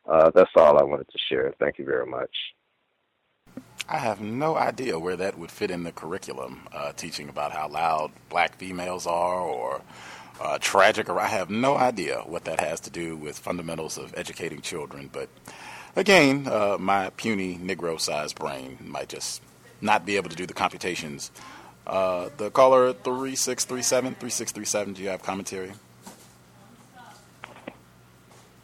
uh, 0.08 0.30
that's 0.34 0.50
all 0.56 0.78
I 0.78 0.84
wanted 0.84 1.08
to 1.08 1.18
share. 1.28 1.52
Thank 1.58 1.78
you 1.78 1.84
very 1.84 2.06
much. 2.06 2.30
I 3.88 3.98
have 3.98 4.20
no 4.20 4.56
idea 4.56 4.98
where 4.98 5.16
that 5.16 5.38
would 5.38 5.50
fit 5.50 5.70
in 5.70 5.82
the 5.82 5.92
curriculum, 5.92 6.66
uh, 6.72 6.92
teaching 6.92 7.28
about 7.28 7.52
how 7.52 7.68
loud 7.68 8.12
black 8.30 8.56
females 8.56 9.06
are 9.06 9.40
or 9.40 9.82
uh, 10.40 10.58
tragic, 10.58 11.08
or 11.08 11.20
I 11.20 11.26
have 11.26 11.50
no 11.50 11.76
idea 11.76 12.20
what 12.20 12.44
that 12.44 12.60
has 12.60 12.80
to 12.80 12.90
do 12.90 13.16
with 13.16 13.38
fundamentals 13.38 13.98
of 13.98 14.14
educating 14.16 14.62
children. 14.62 15.10
But 15.12 15.28
again, 15.96 16.48
uh, 16.48 16.76
my 16.80 17.10
puny 17.10 17.58
Negro 17.58 18.00
sized 18.00 18.36
brain 18.38 18.78
might 18.80 19.10
just 19.10 19.42
not 19.80 20.06
be 20.06 20.16
able 20.16 20.30
to 20.30 20.36
do 20.36 20.46
the 20.46 20.54
computations 20.54 21.30
uh, 21.86 22.30
the 22.38 22.50
caller 22.50 22.92
3637, 22.92 24.14
3637, 24.14 24.94
do 24.94 25.02
you 25.02 25.08
have 25.08 25.22
commentary? 25.22 25.72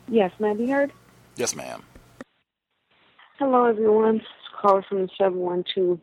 Yes, 0.09 0.33
may 0.39 0.51
I 0.51 0.55
be 0.55 0.67
heard? 0.67 0.93
Yes, 1.36 1.55
ma'am. 1.55 1.83
Hello, 3.39 3.67
everyone. 3.67 4.23
Caller 4.61 4.85
from 4.89 5.03
the 5.03 5.09
712. 5.19 6.01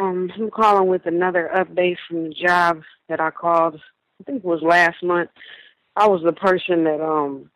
Um, 0.00 0.30
I'm 0.34 0.50
calling 0.50 0.88
with 0.88 1.06
another 1.06 1.50
update 1.54 1.96
from 2.06 2.24
the 2.24 2.34
job 2.34 2.82
that 3.08 3.20
I 3.20 3.30
called, 3.30 3.80
I 4.20 4.24
think 4.24 4.38
it 4.38 4.44
was 4.44 4.62
last 4.62 5.02
month. 5.02 5.30
I 5.96 6.06
was 6.06 6.22
the 6.22 6.32
person 6.32 6.84
that 6.84 7.00
um 7.00 7.50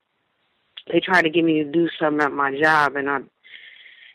they 0.93 0.99
tried 0.99 1.23
to 1.23 1.31
get 1.31 1.45
me 1.45 1.63
to 1.63 1.71
do 1.71 1.89
something 2.01 2.21
at 2.21 2.33
my 2.33 2.59
job 2.61 2.97
and 2.97 3.09
I 3.09 3.21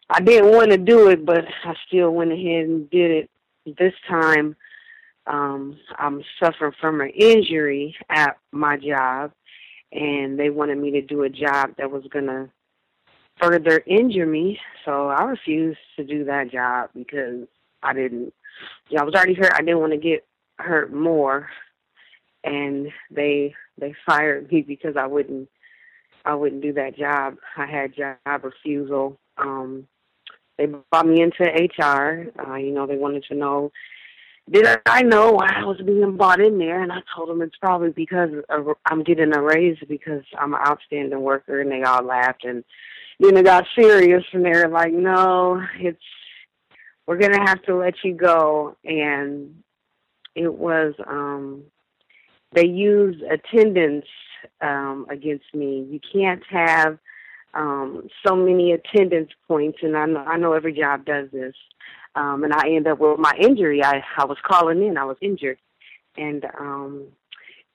I 0.10 0.20
didn't 0.20 0.52
want 0.52 0.72
to 0.72 0.78
do 0.78 1.08
it 1.08 1.26
but 1.26 1.46
I 1.64 1.74
still 1.88 2.12
went 2.12 2.34
ahead 2.34 2.66
and 2.66 2.90
did 2.90 3.12
it 3.12 3.30
this 3.78 3.94
time 4.10 4.58
um, 5.28 5.78
I'm 5.98 6.24
suffering 6.42 6.74
from 6.80 7.02
an 7.02 7.10
injury 7.10 7.96
at 8.10 8.38
my 8.52 8.78
job, 8.78 9.32
and 9.92 10.40
they 10.40 10.50
wanted 10.50 10.78
me 10.78 10.92
to 10.92 11.02
do 11.02 11.24
a 11.24 11.30
job 11.30 11.72
that 11.78 11.92
was 11.92 12.04
going 12.10 12.28
to 12.28 12.50
further 13.42 13.84
injure 13.86 14.26
me. 14.26 14.60
So 14.86 15.08
I 15.08 15.24
refused 15.24 15.80
to 15.98 16.04
do 16.04 16.26
that 16.26 16.52
job 16.52 16.90
because 16.96 17.48
I 17.84 17.94
didn't, 17.94 18.34
you 18.90 18.98
know, 18.98 19.02
I 19.02 19.06
was 19.06 19.14
already 19.14 19.36
hurt. 19.36 19.54
I 19.54 19.62
didn't 19.62 19.80
want 19.80 19.94
to 19.94 19.98
get 19.98 20.26
hurt 20.58 20.94
more, 20.94 21.50
and 22.44 22.88
they 23.12 23.54
they 23.78 23.94
fired 24.06 24.52
me 24.52 24.62
because 24.62 24.96
I 24.98 25.06
wouldn't 25.06 25.50
I 26.26 26.36
wouldn't 26.36 26.62
do 26.62 26.74
that 26.74 26.98
job. 26.98 27.36
I 27.56 27.66
had 27.66 27.96
job 27.96 28.44
refusal. 28.44 29.18
Um, 29.38 29.88
they 30.58 30.66
brought 30.66 31.08
me 31.08 31.22
into 31.22 31.44
HR. 31.44 32.28
Uh, 32.40 32.56
you 32.56 32.72
know, 32.72 32.88
they 32.88 32.98
wanted 32.98 33.24
to 33.26 33.36
know 33.36 33.72
did 34.50 34.66
I 34.86 35.02
know 35.04 35.32
why 35.32 35.52
I 35.56 35.66
was 35.66 35.82
being 35.86 36.18
brought 36.18 36.40
in 36.40 36.58
there, 36.58 36.82
and 36.82 36.92
I 36.92 37.02
told 37.16 37.30
them 37.30 37.42
it's 37.42 37.58
probably 37.58 37.92
because 37.92 38.30
I'm 38.86 39.04
getting 39.04 39.36
a 39.36 39.42
raise 39.42 39.78
because 39.88 40.24
I'm 40.40 40.54
an 40.54 40.62
outstanding 40.66 41.22
worker, 41.22 41.62
and 41.62 41.72
they 41.72 41.84
all 41.84 42.04
laughed 42.04 42.46
and 42.46 42.64
then 43.20 43.38
it 43.38 43.46
got 43.46 43.66
serious, 43.78 44.24
and 44.32 44.46
they're 44.46 44.68
like, 44.68 44.94
"No, 44.94 45.64
it's 45.80 46.02
we're 47.06 47.18
gonna 47.18 47.48
have 47.48 47.62
to 47.64 47.76
let 47.76 47.96
you 48.04 48.14
go." 48.14 48.76
And 48.84 49.64
it 50.36 50.54
was 50.54 50.94
um 51.06 51.64
they 52.54 52.66
used 52.68 53.24
attendance 53.24 54.06
um 54.62 55.08
against 55.10 55.54
me. 55.54 55.88
You 55.90 56.00
can't 56.14 56.44
have 56.50 57.00
um 57.54 58.08
so 58.26 58.36
many 58.36 58.74
attendance 58.74 59.32
points, 59.48 59.80
and 59.82 59.98
I 59.98 60.06
know 60.06 60.20
I 60.20 60.38
know 60.38 60.54
every 60.54 60.74
job 60.74 61.06
does 61.06 61.30
this. 61.32 61.56
Um, 62.18 62.44
and 62.44 62.52
I 62.54 62.70
end 62.70 62.88
up 62.88 63.00
with 63.00 63.20
my 63.20 63.34
injury. 63.40 63.84
I 63.84 64.04
I 64.18 64.26
was 64.26 64.38
calling 64.44 64.82
in. 64.84 64.98
I 64.98 65.06
was 65.06 65.18
injured, 65.22 65.60
and 66.18 66.46
um 66.60 67.08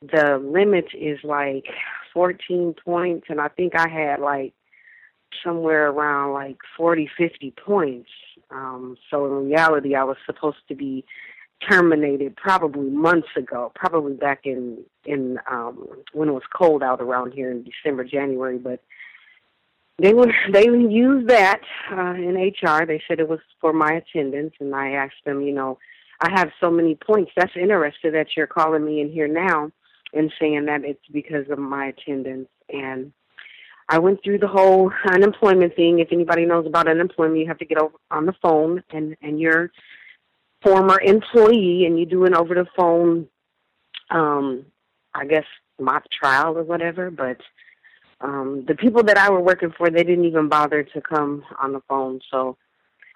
the 0.02 0.38
limit 0.42 0.86
is 0.98 1.18
like 1.22 1.66
14 2.12 2.74
points, 2.84 3.26
and 3.28 3.40
I 3.40 3.48
think 3.48 3.74
I 3.76 3.88
had 3.88 4.20
like 4.20 4.52
somewhere 5.44 5.90
around 5.90 6.32
like 6.32 6.58
40, 6.76 7.08
50 7.16 7.54
points. 7.64 8.10
Um, 8.50 8.96
so 9.10 9.26
in 9.26 9.46
reality, 9.46 9.94
I 9.94 10.04
was 10.04 10.16
supposed 10.26 10.58
to 10.68 10.74
be 10.74 11.04
terminated 11.68 12.36
probably 12.36 12.90
months 12.90 13.28
ago, 13.36 13.70
probably 13.74 14.14
back 14.14 14.40
in 14.44 14.78
in 15.04 15.38
um, 15.50 15.86
when 16.12 16.28
it 16.28 16.32
was 16.32 16.42
cold 16.52 16.82
out 16.82 17.00
around 17.00 17.32
here 17.32 17.50
in 17.50 17.64
December, 17.64 18.04
January. 18.04 18.58
But 18.58 18.80
they 19.98 20.14
would 20.14 20.30
they 20.52 20.64
used 20.64 21.28
that 21.28 21.60
uh, 21.90 22.14
in 22.14 22.34
HR. 22.34 22.86
They 22.86 23.02
said 23.06 23.20
it 23.20 23.28
was 23.28 23.40
for 23.60 23.72
my 23.72 23.92
attendance, 23.92 24.54
and 24.60 24.74
I 24.74 24.92
asked 24.92 25.24
them, 25.24 25.42
you 25.42 25.52
know, 25.52 25.78
I 26.20 26.30
have 26.30 26.50
so 26.60 26.70
many 26.70 26.94
points. 26.94 27.32
That's 27.36 27.56
interesting 27.56 28.12
that 28.12 28.28
you're 28.36 28.46
calling 28.46 28.84
me 28.84 29.00
in 29.00 29.10
here 29.10 29.28
now 29.28 29.70
and 30.14 30.32
saying 30.40 30.66
that 30.66 30.84
it's 30.84 31.06
because 31.12 31.48
of 31.50 31.58
my 31.58 31.86
attendance. 31.86 32.48
And 32.68 33.12
I 33.88 33.98
went 33.98 34.22
through 34.22 34.38
the 34.38 34.48
whole 34.48 34.90
unemployment 35.12 35.74
thing. 35.76 35.98
If 35.98 36.08
anybody 36.12 36.46
knows 36.46 36.66
about 36.66 36.88
unemployment, 36.88 37.40
you 37.40 37.46
have 37.48 37.58
to 37.58 37.64
get 37.64 37.78
over 37.78 37.94
on 38.10 38.26
the 38.26 38.34
phone 38.40 38.82
and 38.90 39.16
and 39.20 39.38
your 39.40 39.70
former 40.62 41.00
employee, 41.00 41.84
and 41.86 41.98
you 41.98 42.06
do 42.06 42.24
an 42.24 42.34
over 42.34 42.54
the 42.54 42.66
phone, 42.76 43.26
um, 44.10 44.64
I 45.14 45.26
guess 45.26 45.44
mock 45.80 46.04
trial 46.10 46.56
or 46.56 46.62
whatever. 46.62 47.10
But 47.10 47.38
um, 48.22 48.64
the 48.66 48.74
people 48.74 49.02
that 49.04 49.18
I 49.18 49.30
were 49.30 49.40
working 49.40 49.72
for, 49.76 49.90
they 49.90 50.04
didn't 50.04 50.24
even 50.24 50.48
bother 50.48 50.82
to 50.82 51.00
come 51.00 51.44
on 51.60 51.72
the 51.72 51.82
phone. 51.88 52.20
So 52.30 52.56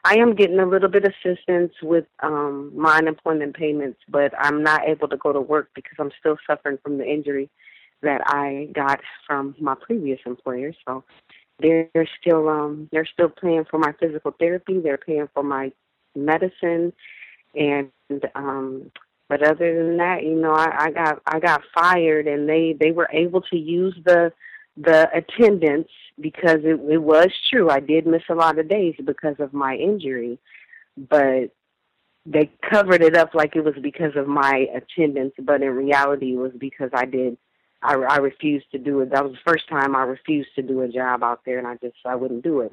I 0.05 0.17
am 0.17 0.35
getting 0.35 0.59
a 0.59 0.67
little 0.67 0.89
bit 0.89 1.05
of 1.05 1.13
assistance 1.13 1.73
with 1.83 2.07
um, 2.23 2.73
my 2.77 2.99
unemployment 2.99 3.57
payments, 3.57 3.99
but 4.09 4.33
I'm 4.39 4.63
not 4.63 4.89
able 4.89 5.09
to 5.09 5.17
go 5.17 5.33
to 5.33 5.41
work 5.41 5.71
because 5.75 5.97
I'm 5.99 6.13
still 6.19 6.37
suffering 6.47 6.79
from 6.83 6.99
the 6.99 7.05
injury 7.05 7.49
that 8.03 8.21
I 8.27 8.69
got 8.73 9.01
from 9.27 9.55
my 9.59 9.75
previous 9.75 10.21
employer. 10.27 10.73
So 10.87 11.05
they're, 11.59 11.89
still 12.21 12.49
um, 12.49 12.89
they're 12.93 13.07
still 13.07 13.31
paying 13.31 13.65
for 13.65 13.79
my 13.79 13.93
physical 13.99 14.33
therapy. 14.39 14.81
They're 14.81 14.99
paying 14.99 15.29
for 15.33 15.43
my 15.43 15.73
medicine, 16.15 16.93
and 17.55 17.91
um, 18.35 18.91
but 19.29 19.43
other 19.43 19.75
than 19.75 19.97
that, 19.97 20.23
you 20.23 20.37
know, 20.37 20.53
I, 20.53 20.85
I 20.85 20.91
got 20.91 21.23
I 21.27 21.41
got 21.41 21.63
fired, 21.75 22.27
and 22.27 22.49
they 22.49 22.77
they 22.79 22.93
were 22.93 23.09
able 23.11 23.41
to 23.41 23.57
use 23.57 23.97
the 24.05 24.33
the 24.77 25.09
attendance 25.15 25.89
because 26.21 26.61
it, 26.65 26.81
it 26.91 27.03
was 27.03 27.29
true. 27.51 27.71
I 27.71 27.81
did 27.81 28.07
miss 28.07 28.23
a 28.29 28.35
lot 28.35 28.59
of 28.59 28.69
days 28.69 28.95
because 29.05 29.37
of 29.39 29.53
my 29.53 29.75
injury, 29.75 30.39
but 30.97 31.51
they 32.25 32.51
covered 32.71 33.03
it 33.03 33.17
up 33.17 33.35
like 33.35 33.55
it 33.55 33.65
was 33.65 33.75
because 33.81 34.17
of 34.17 34.27
my 34.27 34.67
attendance, 34.75 35.33
but 35.39 35.63
in 35.63 35.71
reality, 35.71 36.33
it 36.33 36.39
was 36.39 36.53
because 36.59 36.91
I 36.93 37.05
did. 37.05 37.37
I, 37.83 37.95
I 37.95 38.17
refused 38.17 38.71
to 38.73 38.79
do 38.79 39.01
it. 39.01 39.13
That 39.13 39.23
was 39.23 39.35
the 39.35 39.51
first 39.51 39.69
time 39.69 39.95
I 39.95 40.03
refused 40.03 40.49
to 40.57 40.63
do 40.63 40.81
a 40.81 40.89
job 40.89 41.23
out 41.23 41.43
there, 41.47 41.59
and 41.59 41.67
I 41.67 41.77
just 41.77 41.97
I 42.05 42.17
wouldn't 42.17 42.43
do 42.43 42.61
it. 42.61 42.73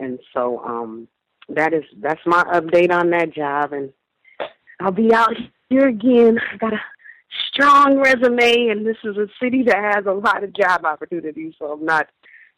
And 0.00 0.18
so 0.32 0.64
um 0.64 1.08
that 1.48 1.74
is 1.74 1.84
that's 2.00 2.20
my 2.24 2.42
update 2.44 2.92
on 2.92 3.10
that 3.10 3.34
job, 3.34 3.72
and 3.72 3.92
I'll 4.80 4.92
be 4.92 5.12
out 5.12 5.34
here 5.68 5.88
again. 5.88 6.38
I 6.52 6.56
got 6.56 6.72
a 6.72 6.80
strong 7.52 7.98
resume, 7.98 8.68
and 8.70 8.86
this 8.86 8.96
is 9.04 9.16
a 9.16 9.28
city 9.42 9.62
that 9.64 9.94
has 9.94 10.06
a 10.06 10.12
lot 10.12 10.44
of 10.44 10.52
job 10.54 10.84
opportunities, 10.84 11.54
so 11.58 11.72
I'm 11.72 11.84
not 11.84 12.08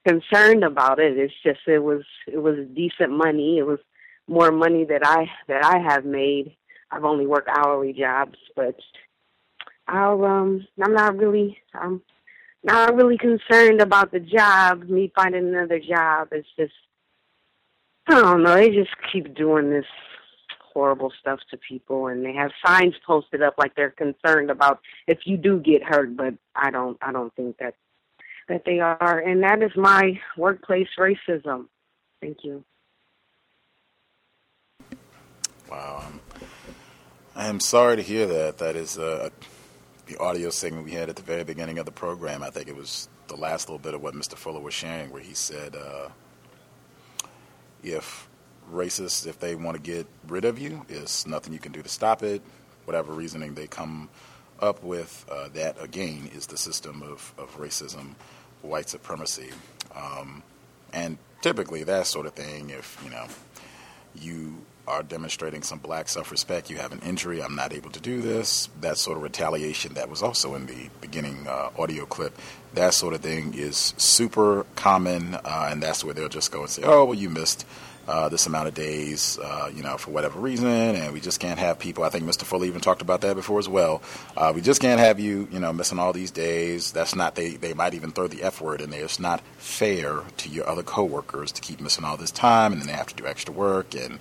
concerned 0.07 0.65
about 0.65 0.99
it. 0.99 1.18
It's 1.18 1.34
just 1.42 1.60
it 1.66 1.81
was 1.81 2.02
it 2.26 2.39
was 2.39 2.57
decent 2.74 3.10
money. 3.10 3.58
It 3.58 3.66
was 3.66 3.78
more 4.28 4.50
money 4.52 4.84
that 4.84 5.05
I 5.05 5.26
that 5.49 5.65
I 5.65 5.78
have 5.78 6.05
made. 6.05 6.57
I've 6.90 7.05
only 7.05 7.26
worked 7.26 7.49
hourly 7.49 7.92
jobs, 7.92 8.39
but 8.57 8.76
I'll 9.89 10.24
um 10.24 10.66
I'm 10.82 10.94
not 10.94 11.16
really 11.16 11.58
I'm 11.74 12.02
not 12.62 12.94
really 12.94 13.18
concerned 13.18 13.81
about 13.81 14.12
the 14.12 14.20
job, 14.20 14.84
me 14.84 15.12
finding 15.15 15.49
another 15.49 15.81
job. 15.81 16.28
It's 16.32 16.49
just 16.58 16.73
I 18.08 18.20
don't 18.20 18.42
know, 18.42 18.55
they 18.55 18.70
just 18.70 18.90
keep 19.12 19.34
doing 19.34 19.70
this 19.70 19.86
horrible 20.73 21.12
stuff 21.20 21.40
to 21.50 21.57
people 21.57 22.07
and 22.08 22.24
they 22.24 22.32
have 22.32 22.50
signs 22.65 22.94
posted 23.07 23.42
up 23.42 23.55
like 23.58 23.74
they're 23.74 23.90
concerned 23.90 24.50
about 24.50 24.81
if 25.07 25.20
you 25.24 25.36
do 25.36 25.58
get 25.60 25.82
hurt, 25.82 26.16
but 26.16 26.34
I 26.55 26.70
don't 26.70 26.99
I 27.02 27.12
don't 27.12 27.34
think 27.34 27.58
that 27.58 27.74
that 28.49 28.65
they 28.66 28.81
are, 28.81 29.18
and 29.18 29.42
that 29.42 29.62
is 29.62 29.70
my 29.76 30.20
workplace 30.36 30.89
racism. 30.99 31.66
Thank 32.20 32.39
you. 32.42 32.65
Wow. 35.70 36.05
I 37.36 37.47
am 37.47 37.60
sorry 37.60 37.97
to 37.97 38.02
hear 38.02 38.26
that. 38.26 38.58
That 38.58 38.74
is 38.74 38.99
uh, 38.99 39.31
the 40.07 40.16
audio 40.18 40.50
segment 40.50 40.84
we 40.84 40.92
had 40.92 41.08
at 41.08 41.16
the 41.16 41.23
very 41.23 41.44
beginning 41.44 41.78
of 41.78 41.86
the 41.86 41.92
program. 41.92 42.42
I 42.42 42.50
think 42.50 42.68
it 42.68 42.74
was 42.74 43.08
the 43.28 43.36
last 43.36 43.68
little 43.68 43.78
bit 43.78 43.94
of 43.94 44.02
what 44.02 44.15
Mr. 44.15 44.34
Fuller 44.34 44.60
was 44.60 44.74
sharing, 44.74 45.10
where 45.10 45.23
he 45.23 45.32
said, 45.32 45.76
uh, 45.76 46.08
if 47.84 48.28
racists, 48.73 49.26
if 49.26 49.39
they 49.39 49.55
want 49.55 49.76
to 49.76 49.82
get 49.82 50.07
rid 50.28 50.44
of 50.44 50.58
you, 50.58 50.84
there's 50.89 51.26
nothing 51.26 51.52
you 51.52 51.58
can 51.58 51.73
do 51.73 51.82
to 51.82 51.89
stop 51.89 52.23
it. 52.23 52.42
Whatever 52.84 53.12
reasoning 53.12 53.55
they 53.55 53.66
come 53.66 54.08
up 54.60 54.82
with, 54.82 55.24
uh, 55.31 55.49
that 55.55 55.82
again 55.82 56.31
is 56.34 56.47
the 56.47 56.57
system 56.57 57.02
of, 57.02 57.32
of 57.39 57.57
racism 57.58 58.15
white 58.62 58.89
supremacy. 58.89 59.50
Um, 59.94 60.42
and 60.92 61.18
typically, 61.40 61.84
that 61.84 62.07
sort 62.07 62.26
of 62.26 62.34
thing, 62.34 62.70
if 62.70 63.00
you 63.05 63.10
know 63.10 63.26
you 64.15 64.65
are 64.86 65.02
demonstrating 65.02 65.62
some 65.62 65.78
black 65.78 66.08
self-respect, 66.08 66.68
you 66.68 66.76
have 66.76 66.92
an 66.92 66.99
injury, 67.00 67.42
I'm 67.42 67.55
not 67.55 67.73
able 67.73 67.90
to 67.90 68.00
do 68.00 68.20
this. 68.20 68.68
That 68.81 68.99
sort 68.99 69.16
of 69.16 69.23
retaliation 69.23 69.94
that 69.94 70.08
was 70.08 70.23
also 70.23 70.55
in 70.55 70.66
the 70.66 70.90
beginning 71.00 71.47
uh, 71.47 71.70
audio 71.78 72.07
clip. 72.07 72.36
That 72.74 72.92
sort 72.94 73.15
of 73.15 73.20
thing 73.20 73.55
is 73.55 73.94
super 73.97 74.66
common, 74.74 75.34
uh, 75.34 75.68
and 75.70 75.82
that's 75.82 76.02
where 76.05 76.12
they'll 76.12 76.28
just 76.28 76.50
go 76.50 76.62
and 76.62 76.70
say, 76.70 76.82
"Oh, 76.84 77.05
well, 77.05 77.15
you 77.15 77.31
missed." 77.31 77.66
Uh, 78.09 78.29
this 78.29 78.47
amount 78.47 78.69
of 78.69 78.75
days, 78.75 79.39
uh, 79.43 79.70
you 79.75 79.83
know, 79.83 79.97
for 79.97 80.11
whatever 80.11 80.41
reason, 80.41 80.67
and 80.67 81.12
we 81.12 81.20
just 81.20 81.41
can't 81.41 81.59
have 81.59 81.79
people. 81.79 82.05
I 82.05 82.09
think 82.09 82.25
Mr. 82.25 82.43
Fuller 82.43 82.67
even 82.67 82.81
talked 82.81 83.03
about 83.03 83.20
that 83.20 83.37
before 83.37 83.59
as 83.59 83.69
well. 83.69 84.03
Uh, 84.37 84.53
we 84.55 84.61
just 84.61 84.81
can't 84.81 85.01
have 85.01 85.20
you, 85.20 85.49
you 85.53 85.61
know, 85.61 85.73
missing 85.73 85.99
all 85.99 86.12
these 86.12 86.31
days. 86.31 86.93
That's 86.93 87.15
not 87.15 87.35
they. 87.35 87.51
They 87.51 87.75
might 87.75 87.95
even 87.95 88.12
throw 88.12 88.27
the 88.27 88.43
F 88.43 88.61
word 88.61 88.81
in 88.81 88.91
there. 88.91 89.05
It's 89.05 89.20
not 89.20 89.43
fair 89.59 90.20
to 90.39 90.49
your 90.49 90.69
other 90.69 90.83
coworkers 90.83 91.53
to 91.53 91.61
keep 91.61 91.81
missing 91.81 92.05
all 92.05 92.17
this 92.17 92.31
time, 92.31 92.73
and 92.73 92.81
then 92.81 92.89
they 92.89 92.95
have 92.95 93.09
to 93.09 93.15
do 93.15 93.27
extra 93.27 93.55
work 93.55 93.95
and 93.95 94.19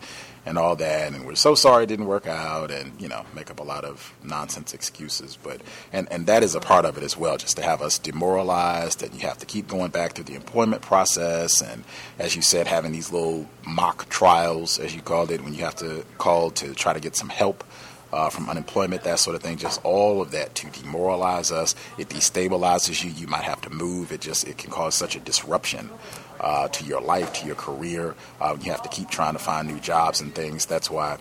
and 0.49 0.57
all 0.57 0.75
that, 0.75 1.13
and 1.13 1.27
we're 1.27 1.35
so 1.35 1.53
sorry 1.53 1.83
it 1.83 1.87
didn't 1.87 2.07
work 2.07 2.25
out, 2.25 2.71
and 2.71 2.99
you 2.99 3.07
know, 3.07 3.23
make 3.35 3.51
up 3.51 3.59
a 3.59 3.63
lot 3.63 3.85
of 3.85 4.15
nonsense 4.23 4.73
excuses. 4.73 5.37
But 5.41 5.61
and 5.93 6.11
and 6.11 6.25
that 6.25 6.41
is 6.41 6.55
a 6.55 6.59
part 6.59 6.85
of 6.85 6.97
it 6.97 7.03
as 7.03 7.15
well, 7.15 7.37
just 7.37 7.55
to 7.57 7.61
have 7.61 7.83
us 7.83 7.99
demoralized, 7.99 9.03
and 9.03 9.13
you 9.13 9.21
have 9.21 9.37
to 9.37 9.45
keep 9.45 9.67
going 9.67 9.91
back 9.91 10.13
through 10.13 10.23
the 10.23 10.33
employment 10.33 10.81
process, 10.81 11.61
and 11.61 11.83
as 12.17 12.35
you 12.35 12.41
said, 12.41 12.65
having 12.65 12.91
these 12.91 13.11
little 13.11 13.47
mock 13.65 14.09
trials, 14.09 14.79
as 14.79 14.95
you 14.95 15.01
called 15.01 15.29
it, 15.29 15.43
when 15.43 15.53
you 15.53 15.63
have 15.63 15.75
to 15.75 16.03
call 16.17 16.49
to 16.51 16.73
try 16.73 16.93
to 16.93 16.99
get 16.99 17.15
some 17.15 17.29
help. 17.29 17.63
Uh, 18.11 18.27
from 18.27 18.49
unemployment, 18.49 19.03
that 19.03 19.19
sort 19.19 19.35
of 19.35 19.43
thing, 19.43 19.55
just 19.55 19.79
all 19.85 20.19
of 20.19 20.31
that 20.31 20.55
to 20.55 20.65
demoralize 20.71 21.51
us. 21.51 21.75
It 21.99 22.09
destabilizes 22.09 23.03
you. 23.03 23.11
You 23.11 23.27
might 23.27 23.43
have 23.43 23.61
to 23.61 23.69
move. 23.69 24.11
It 24.11 24.19
just 24.19 24.47
it 24.47 24.57
can 24.57 24.71
cause 24.71 24.95
such 24.95 25.15
a 25.15 25.19
disruption 25.19 25.91
uh, 26.39 26.67
to 26.69 26.83
your 26.85 27.01
life, 27.01 27.33
to 27.33 27.45
your 27.45 27.55
career. 27.55 28.15
Uh, 28.39 28.57
you 28.61 28.71
have 28.71 28.81
to 28.83 28.89
keep 28.89 29.09
trying 29.09 29.33
to 29.33 29.39
find 29.39 29.67
new 29.67 29.79
jobs 29.79 30.21
and 30.21 30.33
things. 30.33 30.65
That's 30.65 30.89
why 30.89 31.17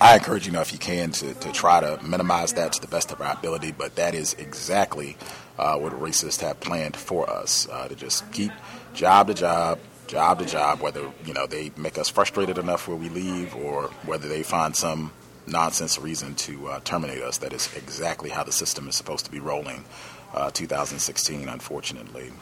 I 0.00 0.14
encourage 0.14 0.46
you 0.46 0.52
know 0.52 0.60
if 0.60 0.72
you 0.72 0.78
can 0.78 1.12
to, 1.12 1.34
to 1.34 1.52
try 1.52 1.80
to 1.80 2.02
minimize 2.02 2.52
that 2.54 2.72
to 2.72 2.80
the 2.80 2.88
best 2.88 3.12
of 3.12 3.20
our 3.20 3.34
ability. 3.34 3.72
But 3.72 3.96
that 3.96 4.14
is 4.14 4.34
exactly 4.34 5.16
uh, 5.58 5.78
what 5.78 5.92
racists 5.92 6.40
have 6.40 6.60
planned 6.60 6.96
for 6.96 7.28
us 7.28 7.68
uh, 7.70 7.88
to 7.88 7.94
just 7.94 8.30
keep 8.32 8.52
job 8.92 9.28
to 9.28 9.34
job, 9.34 9.78
job 10.06 10.38
to 10.40 10.46
job. 10.46 10.80
Whether 10.80 11.10
you 11.24 11.34
know 11.34 11.46
they 11.46 11.70
make 11.76 11.98
us 11.98 12.08
frustrated 12.08 12.58
enough 12.58 12.88
where 12.88 12.96
we 12.96 13.08
leave, 13.08 13.54
or 13.54 13.84
whether 14.04 14.28
they 14.28 14.42
find 14.42 14.74
some 14.74 15.12
nonsense 15.46 15.98
reason 15.98 16.34
to 16.34 16.68
uh, 16.68 16.80
terminate 16.80 17.22
us. 17.22 17.38
That 17.38 17.52
is 17.52 17.74
exactly 17.76 18.30
how 18.30 18.44
the 18.44 18.52
system 18.52 18.88
is 18.88 18.96
supposed 18.96 19.24
to 19.26 19.30
be 19.30 19.40
rolling. 19.40 19.84
Uh, 20.32 20.50
2016, 20.50 21.48
unfortunately. 21.48 22.32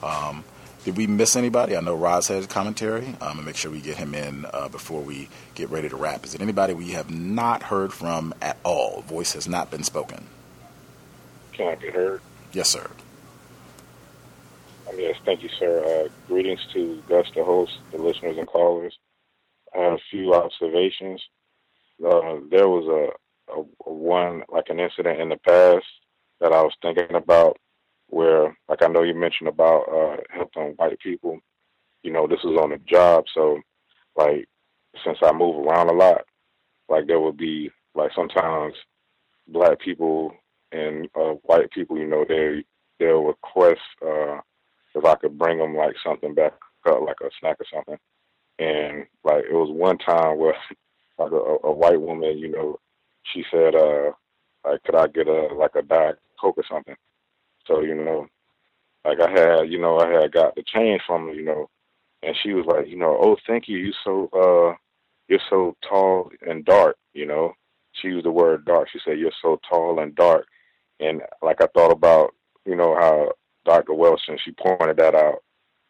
Um, 0.00 0.44
did 0.86 0.96
we 0.96 1.08
miss 1.08 1.34
anybody? 1.34 1.76
I 1.76 1.80
know 1.80 1.96
Roz 1.96 2.28
has 2.28 2.46
commentary. 2.46 3.08
I'm 3.20 3.32
um, 3.32 3.38
and 3.38 3.46
make 3.46 3.56
sure 3.56 3.72
we 3.72 3.80
get 3.80 3.96
him 3.96 4.14
in 4.14 4.46
uh, 4.52 4.68
before 4.68 5.00
we 5.00 5.28
get 5.56 5.68
ready 5.68 5.88
to 5.88 5.96
wrap. 5.96 6.24
Is 6.24 6.36
it 6.36 6.40
anybody 6.40 6.74
we 6.74 6.92
have 6.92 7.10
not 7.10 7.64
heard 7.64 7.92
from 7.92 8.32
at 8.40 8.56
all? 8.62 9.00
Voice 9.00 9.32
has 9.32 9.48
not 9.48 9.68
been 9.68 9.82
spoken. 9.82 10.28
Can 11.54 11.66
I 11.66 11.74
be 11.74 11.88
heard? 11.88 12.20
Yes, 12.52 12.70
sir. 12.70 12.88
My 14.86 14.92
Yes, 14.92 15.16
thank 15.24 15.42
you, 15.42 15.48
sir. 15.58 15.82
Uh, 15.84 16.08
greetings 16.28 16.64
to 16.72 17.02
Gus, 17.08 17.26
the 17.34 17.42
host, 17.42 17.72
the 17.90 17.98
listeners 17.98 18.38
and 18.38 18.46
callers. 18.46 18.96
I 19.74 19.78
have 19.78 19.94
a 19.94 19.98
few 20.08 20.34
observations. 20.34 21.20
Uh, 21.98 22.36
there 22.48 22.68
was 22.68 22.86
a, 22.86 23.52
a, 23.52 23.64
a 23.86 23.92
one, 23.92 24.44
like 24.48 24.66
an 24.68 24.78
incident 24.78 25.20
in 25.20 25.30
the 25.30 25.36
past 25.38 25.86
that 26.38 26.52
I 26.52 26.62
was 26.62 26.74
thinking 26.80 27.16
about 27.16 27.58
where, 28.08 28.56
like 28.68 28.82
I 28.82 28.88
know 28.88 29.02
you 29.02 29.14
mentioned 29.14 29.48
about 29.48 29.82
uh, 29.88 30.16
helping 30.30 30.74
white 30.76 30.98
people. 31.00 31.38
You 32.02 32.12
know, 32.12 32.26
this 32.26 32.42
was 32.44 32.58
on 32.62 32.70
the 32.70 32.78
job, 32.78 33.24
so 33.34 33.60
like 34.16 34.46
since 35.04 35.18
I 35.22 35.32
move 35.32 35.66
around 35.66 35.88
a 35.90 35.92
lot, 35.92 36.22
like 36.88 37.06
there 37.06 37.20
would 37.20 37.36
be 37.36 37.70
like 37.94 38.10
sometimes 38.14 38.74
black 39.48 39.80
people 39.80 40.32
and 40.72 41.08
uh, 41.18 41.34
white 41.44 41.70
people, 41.70 41.98
you 41.98 42.06
know, 42.06 42.24
they 42.28 42.64
they'll 42.98 43.24
request 43.24 43.80
uh, 44.02 44.38
if 44.94 45.04
I 45.04 45.14
could 45.16 45.38
bring 45.38 45.58
them 45.58 45.76
like 45.76 45.94
something 46.04 46.34
back, 46.34 46.54
uh, 46.88 47.00
like 47.00 47.16
a 47.22 47.30
snack 47.40 47.56
or 47.60 47.66
something. 47.72 47.98
And 48.58 49.06
like 49.24 49.44
it 49.44 49.52
was 49.52 49.70
one 49.70 49.98
time 49.98 50.38
where 50.38 50.54
like 51.18 51.32
a, 51.32 51.56
a 51.64 51.72
white 51.72 52.00
woman, 52.00 52.38
you 52.38 52.48
know, 52.48 52.78
she 53.32 53.44
said, 53.50 53.74
uh, 53.74 54.12
like, 54.64 54.82
could 54.84 54.96
I 54.96 55.06
get 55.08 55.28
a 55.28 55.48
like 55.54 55.74
a 55.76 55.82
diet 55.82 56.18
coke 56.40 56.58
or 56.58 56.64
something? 56.70 56.96
So 57.66 57.82
you 57.82 57.94
know, 57.94 58.26
like 59.04 59.20
I 59.20 59.30
had, 59.30 59.70
you 59.70 59.78
know, 59.78 59.98
I 59.98 60.08
had 60.08 60.32
got 60.32 60.54
the 60.54 60.62
change 60.62 61.00
from 61.06 61.28
her, 61.28 61.34
you 61.34 61.44
know, 61.44 61.70
and 62.22 62.34
she 62.42 62.52
was 62.52 62.66
like, 62.66 62.88
you 62.88 62.96
know, 62.96 63.18
oh, 63.20 63.36
thank 63.46 63.68
you, 63.68 63.78
you 63.78 63.92
so, 64.04 64.28
uh, 64.32 64.76
you're 65.28 65.40
so 65.48 65.76
tall 65.88 66.30
and 66.46 66.64
dark, 66.64 66.96
you 67.14 67.26
know. 67.26 67.52
She 67.92 68.08
used 68.08 68.26
the 68.26 68.30
word 68.30 68.66
dark. 68.66 68.88
She 68.92 68.98
said, 69.04 69.18
you're 69.18 69.32
so 69.40 69.58
tall 69.68 70.00
and 70.00 70.14
dark, 70.14 70.46
and 71.00 71.22
like 71.40 71.62
I 71.62 71.66
thought 71.68 71.92
about, 71.92 72.34
you 72.64 72.74
know, 72.74 72.94
how 72.94 73.32
Dr. 73.64 73.92
Welsing, 73.92 74.38
she 74.44 74.52
pointed 74.52 74.96
that 74.98 75.14
out 75.14 75.42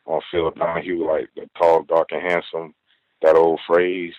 on 0.07 0.21
Phil 0.31 0.51
Donahue, 0.53 1.07
like 1.07 1.29
the 1.35 1.49
tall, 1.59 1.83
dark, 1.83 2.09
and 2.13 2.23
handsome, 2.23 2.75
that 3.23 3.35
old 3.35 3.61
phrase. 3.67 4.15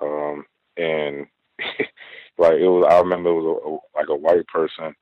Um, 0.00 0.44
and 0.76 1.26
like 2.38 2.54
it 2.54 2.68
was, 2.68 2.86
I 2.88 2.98
remember 3.00 3.30
it 3.30 3.34
was 3.34 3.60
a, 3.64 3.68
a, 3.68 4.00
like 4.00 4.08
a 4.08 4.16
white 4.16 4.46
person 4.46 4.94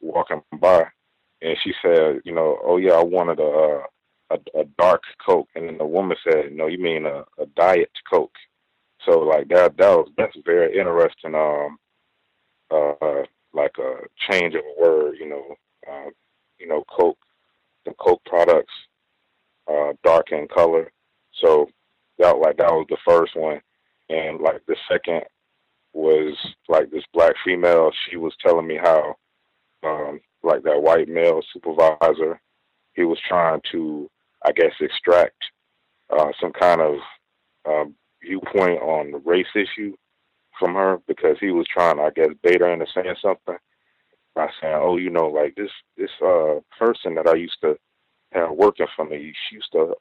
walking 0.00 0.42
by, 0.58 0.84
and 1.42 1.56
she 1.62 1.72
said, 1.82 2.20
you 2.24 2.32
know, 2.32 2.58
oh 2.64 2.76
yeah, 2.76 2.92
I 2.92 3.02
wanted 3.02 3.40
a 3.40 3.82
a, 4.30 4.60
a 4.60 4.64
dark 4.78 5.02
Coke, 5.24 5.48
and 5.54 5.68
then 5.68 5.78
the 5.78 5.84
woman 5.84 6.16
said, 6.24 6.52
no, 6.52 6.66
you 6.68 6.78
mean 6.78 7.04
a, 7.06 7.24
a 7.38 7.46
diet 7.56 7.90
Coke. 8.10 8.34
So 9.04 9.20
like 9.20 9.48
that, 9.48 9.76
that 9.76 9.96
was 9.96 10.08
that's 10.16 10.36
very 10.44 10.78
interesting. 10.78 11.34
Um, 11.34 11.78
uh, 12.70 13.24
like 13.52 13.72
a 13.78 13.94
change 14.30 14.54
of 14.54 14.62
word, 14.78 15.16
you 15.18 15.28
know, 15.28 15.54
uh, 15.90 16.10
you 16.58 16.68
know, 16.68 16.84
Coke, 16.88 17.18
the 17.84 17.92
Coke 17.94 18.22
products, 18.24 18.72
uh, 19.68 19.92
dark 20.04 20.30
in 20.32 20.46
color. 20.48 20.90
So 21.42 21.68
that 22.18 22.38
like 22.38 22.58
that 22.58 22.70
was 22.70 22.86
the 22.88 22.98
first 23.06 23.34
one, 23.34 23.60
and 24.08 24.40
like 24.40 24.64
the 24.66 24.76
second 24.90 25.22
was 25.92 26.36
like 26.68 26.90
this 26.90 27.04
black 27.12 27.34
female. 27.44 27.90
She 28.08 28.16
was 28.16 28.34
telling 28.44 28.66
me 28.66 28.78
how, 28.80 29.16
um, 29.82 30.20
like 30.42 30.62
that 30.64 30.82
white 30.82 31.08
male 31.08 31.40
supervisor, 31.52 32.40
he 32.94 33.04
was 33.04 33.18
trying 33.26 33.60
to, 33.72 34.10
I 34.44 34.52
guess, 34.52 34.72
extract 34.80 35.36
uh, 36.10 36.32
some 36.40 36.52
kind 36.52 36.80
of 36.80 36.96
um, 37.68 37.94
viewpoint 38.22 38.80
on 38.82 39.12
the 39.12 39.18
race 39.18 39.46
issue 39.54 39.94
from 40.58 40.74
her 40.74 40.98
because 41.06 41.36
he 41.40 41.50
was 41.50 41.66
trying, 41.72 41.98
I 41.98 42.10
guess, 42.14 42.28
bait 42.42 42.60
her 42.60 42.72
into 42.72 42.86
saying 42.94 43.14
something 43.22 43.56
by 44.34 44.48
saying, 44.60 44.78
"Oh, 44.80 44.96
you 44.96 45.10
know, 45.10 45.26
like 45.28 45.54
this 45.56 45.70
this 45.96 46.10
uh 46.22 46.60
person 46.78 47.14
that 47.14 47.26
I 47.26 47.34
used 47.34 47.58
to 47.62 47.76
have 48.32 48.50
working 48.52 48.86
for 48.94 49.04
me, 49.04 49.32
she 49.48 49.56
used 49.56 49.72
to 49.72 49.94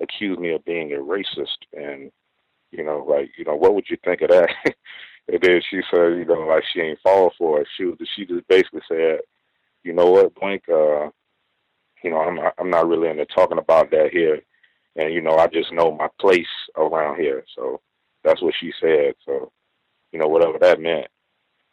accuse 0.00 0.38
me 0.38 0.52
of 0.52 0.64
being 0.64 0.92
a 0.92 0.96
racist, 0.96 1.58
and 1.72 2.10
you 2.70 2.84
know, 2.84 3.04
like 3.08 3.30
you 3.38 3.44
know, 3.44 3.56
what 3.56 3.74
would 3.74 3.86
you 3.88 3.96
think 4.04 4.22
of 4.22 4.30
that?" 4.30 4.50
and 5.28 5.40
then 5.40 5.60
she 5.70 5.80
said, 5.90 6.18
you 6.18 6.24
know, 6.24 6.46
like 6.46 6.64
she 6.72 6.80
ain't 6.80 7.00
fall 7.00 7.32
for 7.38 7.60
it. 7.60 7.68
She 7.76 7.84
was 7.84 7.96
she 8.14 8.26
just 8.26 8.46
basically 8.48 8.82
said, 8.88 9.20
"You 9.84 9.92
know 9.92 10.10
what, 10.10 10.34
Blink? 10.34 10.64
Uh, 10.68 11.10
you 12.02 12.10
know, 12.10 12.18
I'm 12.18 12.34
not, 12.36 12.54
I'm 12.58 12.70
not 12.70 12.88
really 12.88 13.08
into 13.08 13.24
talking 13.26 13.58
about 13.58 13.90
that 13.92 14.10
here, 14.12 14.40
and 14.96 15.12
you 15.12 15.20
know, 15.20 15.36
I 15.36 15.46
just 15.46 15.72
know 15.72 15.92
my 15.92 16.08
place 16.20 16.46
around 16.76 17.20
here." 17.20 17.44
So 17.56 17.80
that's 18.24 18.42
what 18.42 18.54
she 18.58 18.72
said. 18.80 19.14
So 19.24 19.52
you 20.12 20.18
know, 20.18 20.26
whatever 20.26 20.58
that 20.60 20.80
meant, 20.80 21.06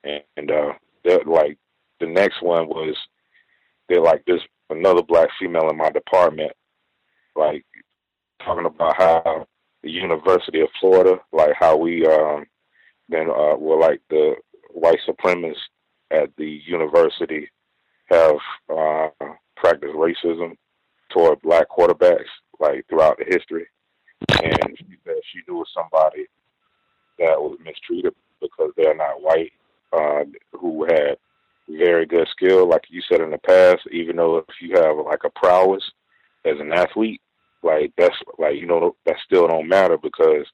and, 0.03 0.21
and 0.37 0.51
uh, 0.51 0.73
that 1.05 1.27
like 1.27 1.57
the 1.99 2.07
next 2.07 2.41
one 2.41 2.67
was 2.67 2.95
they're 3.87 4.01
like 4.01 4.23
this 4.25 4.41
another 4.69 5.01
black 5.01 5.29
female 5.39 5.69
in 5.69 5.77
my 5.77 5.89
department, 5.89 6.51
like 7.35 7.65
talking 8.45 8.65
about 8.65 8.95
how 8.95 9.47
the 9.81 9.89
University 9.89 10.61
of 10.61 10.69
Florida, 10.79 11.19
like 11.31 11.53
how 11.59 11.75
we 11.75 12.05
um 12.05 12.45
then 13.09 13.29
uh 13.29 13.55
were 13.57 13.79
like 13.79 14.01
the 14.09 14.35
white 14.71 14.99
supremacists 15.07 15.55
at 16.11 16.29
the 16.37 16.61
university 16.65 17.49
have 18.09 18.37
uh 18.69 19.09
practiced 19.55 19.93
racism 19.93 20.55
toward 21.09 21.41
black 21.41 21.67
quarterbacks 21.69 22.29
like 22.59 22.85
throughout 22.87 23.17
the 23.17 23.25
history. 23.25 23.67
And 24.43 24.77
she 24.77 24.85
said 25.05 25.15
she 25.31 25.39
knew 25.47 25.61
of 25.61 25.67
somebody 25.73 26.25
that 27.17 27.39
was 27.39 27.57
mistreated 27.63 28.13
because 28.41 28.71
they're 28.75 28.95
not 28.95 29.21
white, 29.21 29.51
uh, 29.93 30.23
who 30.53 30.85
had 30.85 31.17
very 31.69 32.05
good 32.05 32.27
skill, 32.31 32.67
like 32.67 32.83
you 32.89 33.01
said 33.09 33.21
in 33.21 33.31
the 33.31 33.37
past. 33.37 33.81
Even 33.91 34.15
though 34.17 34.37
if 34.37 34.45
you 34.61 34.75
have 34.75 34.97
like 35.05 35.23
a 35.25 35.29
prowess 35.29 35.83
as 36.45 36.59
an 36.59 36.71
athlete, 36.73 37.21
like 37.63 37.93
that's 37.97 38.15
like 38.37 38.55
you 38.55 38.65
know 38.65 38.95
that 39.05 39.15
still 39.25 39.47
don't 39.47 39.67
matter 39.67 39.97
because 39.97 40.45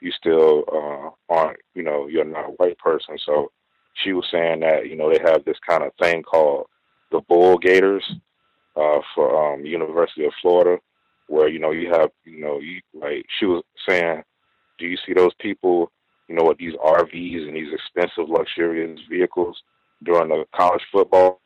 you 0.00 0.12
still 0.12 0.64
uh, 0.72 1.10
aren't 1.32 1.58
you 1.74 1.82
know 1.82 2.06
you're 2.06 2.24
not 2.24 2.48
a 2.48 2.52
white 2.52 2.78
person. 2.78 3.18
So 3.24 3.50
she 3.94 4.12
was 4.12 4.26
saying 4.30 4.60
that 4.60 4.88
you 4.88 4.96
know 4.96 5.12
they 5.12 5.20
have 5.20 5.44
this 5.44 5.58
kind 5.68 5.82
of 5.82 5.92
thing 6.00 6.22
called 6.22 6.66
the 7.10 7.20
Bull 7.28 7.58
Gators 7.58 8.04
uh, 8.76 9.00
for 9.14 9.54
um, 9.54 9.64
University 9.64 10.24
of 10.24 10.32
Florida, 10.40 10.80
where 11.26 11.48
you 11.48 11.58
know 11.58 11.70
you 11.70 11.90
have 11.90 12.10
you 12.24 12.40
know 12.40 12.58
you 12.60 12.80
like 12.94 13.26
she 13.38 13.46
was 13.46 13.62
saying, 13.88 14.22
do 14.78 14.86
you 14.86 14.96
see 15.06 15.12
those 15.14 15.34
people 15.40 15.90
you 16.28 16.34
know 16.34 16.44
with 16.44 16.58
these 16.58 16.74
RVs 16.74 17.46
and 17.46 17.56
these 17.56 17.72
expensive 17.72 18.28
luxurious 18.28 19.00
vehicles? 19.08 19.62
during 20.02 20.28
the 20.28 20.44
college 20.54 20.82
football 20.92 21.40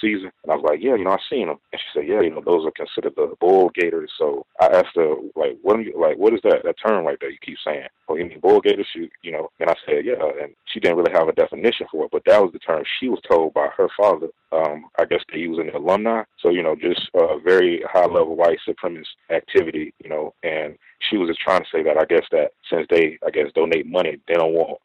season. 0.00 0.30
And 0.42 0.52
I 0.52 0.56
was 0.56 0.64
like, 0.64 0.80
yeah, 0.82 0.94
you 0.94 1.04
know, 1.04 1.12
I've 1.12 1.28
seen 1.30 1.46
them. 1.46 1.58
And 1.72 1.80
she 1.80 1.98
said, 1.98 2.08
yeah, 2.08 2.20
you 2.20 2.30
know, 2.30 2.42
those 2.44 2.66
are 2.66 2.72
considered 2.72 3.14
the 3.16 3.34
bull 3.40 3.70
gators. 3.74 4.10
So 4.18 4.44
I 4.60 4.66
asked 4.66 4.96
her, 4.96 5.14
like, 5.36 5.56
what 5.62 5.76
are 5.76 5.82
you, 5.82 5.94
like, 5.98 6.16
what 6.18 6.34
is 6.34 6.40
that, 6.44 6.62
that 6.64 6.76
term 6.84 7.04
right 7.04 7.16
there 7.20 7.30
you 7.30 7.38
keep 7.44 7.56
saying? 7.64 7.88
Oh, 8.08 8.16
you 8.16 8.26
mean 8.26 8.40
bull 8.40 8.60
gators? 8.60 8.86
She, 8.92 9.10
you 9.22 9.32
know, 9.32 9.50
and 9.58 9.70
I 9.70 9.74
said, 9.86 10.04
yeah. 10.04 10.22
And 10.42 10.54
she 10.66 10.80
didn't 10.80 10.98
really 10.98 11.12
have 11.12 11.28
a 11.28 11.32
definition 11.32 11.86
for 11.90 12.04
it, 12.04 12.10
but 12.12 12.22
that 12.26 12.42
was 12.42 12.52
the 12.52 12.58
term 12.58 12.82
she 12.98 13.08
was 13.08 13.20
told 13.28 13.54
by 13.54 13.68
her 13.76 13.88
father. 13.96 14.28
Um, 14.52 14.86
I 14.98 15.04
guess 15.04 15.22
they 15.32 15.38
use 15.38 15.58
an 15.58 15.70
alumni. 15.74 16.24
So, 16.40 16.50
you 16.50 16.62
know, 16.62 16.76
just 16.76 17.08
a 17.14 17.38
very 17.40 17.82
high 17.90 18.06
level 18.06 18.36
white 18.36 18.58
supremacist 18.68 19.06
activity, 19.30 19.94
you 20.02 20.10
know, 20.10 20.34
and 20.42 20.76
she 21.08 21.16
was 21.16 21.28
just 21.28 21.40
trying 21.40 21.60
to 21.60 21.70
say 21.72 21.82
that 21.82 21.96
I 21.96 22.04
guess 22.04 22.26
that 22.32 22.50
since 22.70 22.86
they, 22.90 23.18
I 23.26 23.30
guess, 23.30 23.46
donate 23.54 23.86
money, 23.86 24.18
they 24.28 24.34
don't 24.34 24.52
want, 24.52 24.78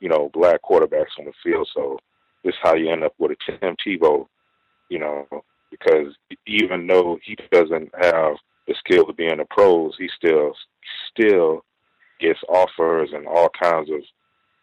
you 0.00 0.08
know, 0.08 0.30
black 0.32 0.62
quarterbacks 0.62 1.18
on 1.18 1.26
the 1.26 1.32
field. 1.42 1.68
So 1.74 1.98
this 2.44 2.54
is 2.54 2.60
how 2.62 2.74
you 2.74 2.90
end 2.90 3.04
up 3.04 3.14
with 3.18 3.32
a 3.32 3.58
Tim 3.60 3.76
Tebow 3.86 4.26
you 4.90 4.98
know, 4.98 5.26
because 5.70 6.14
even 6.46 6.86
though 6.86 7.18
he 7.24 7.36
doesn't 7.50 7.90
have 7.98 8.34
the 8.66 8.74
skill 8.80 9.06
to 9.06 9.14
be 9.14 9.26
in 9.26 9.38
the 9.38 9.46
pros, 9.48 9.94
he 9.98 10.10
still 10.14 10.52
still 11.10 11.64
gets 12.20 12.40
offers 12.48 13.10
and 13.14 13.26
all 13.26 13.48
kinds 13.62 13.88
of 13.90 14.00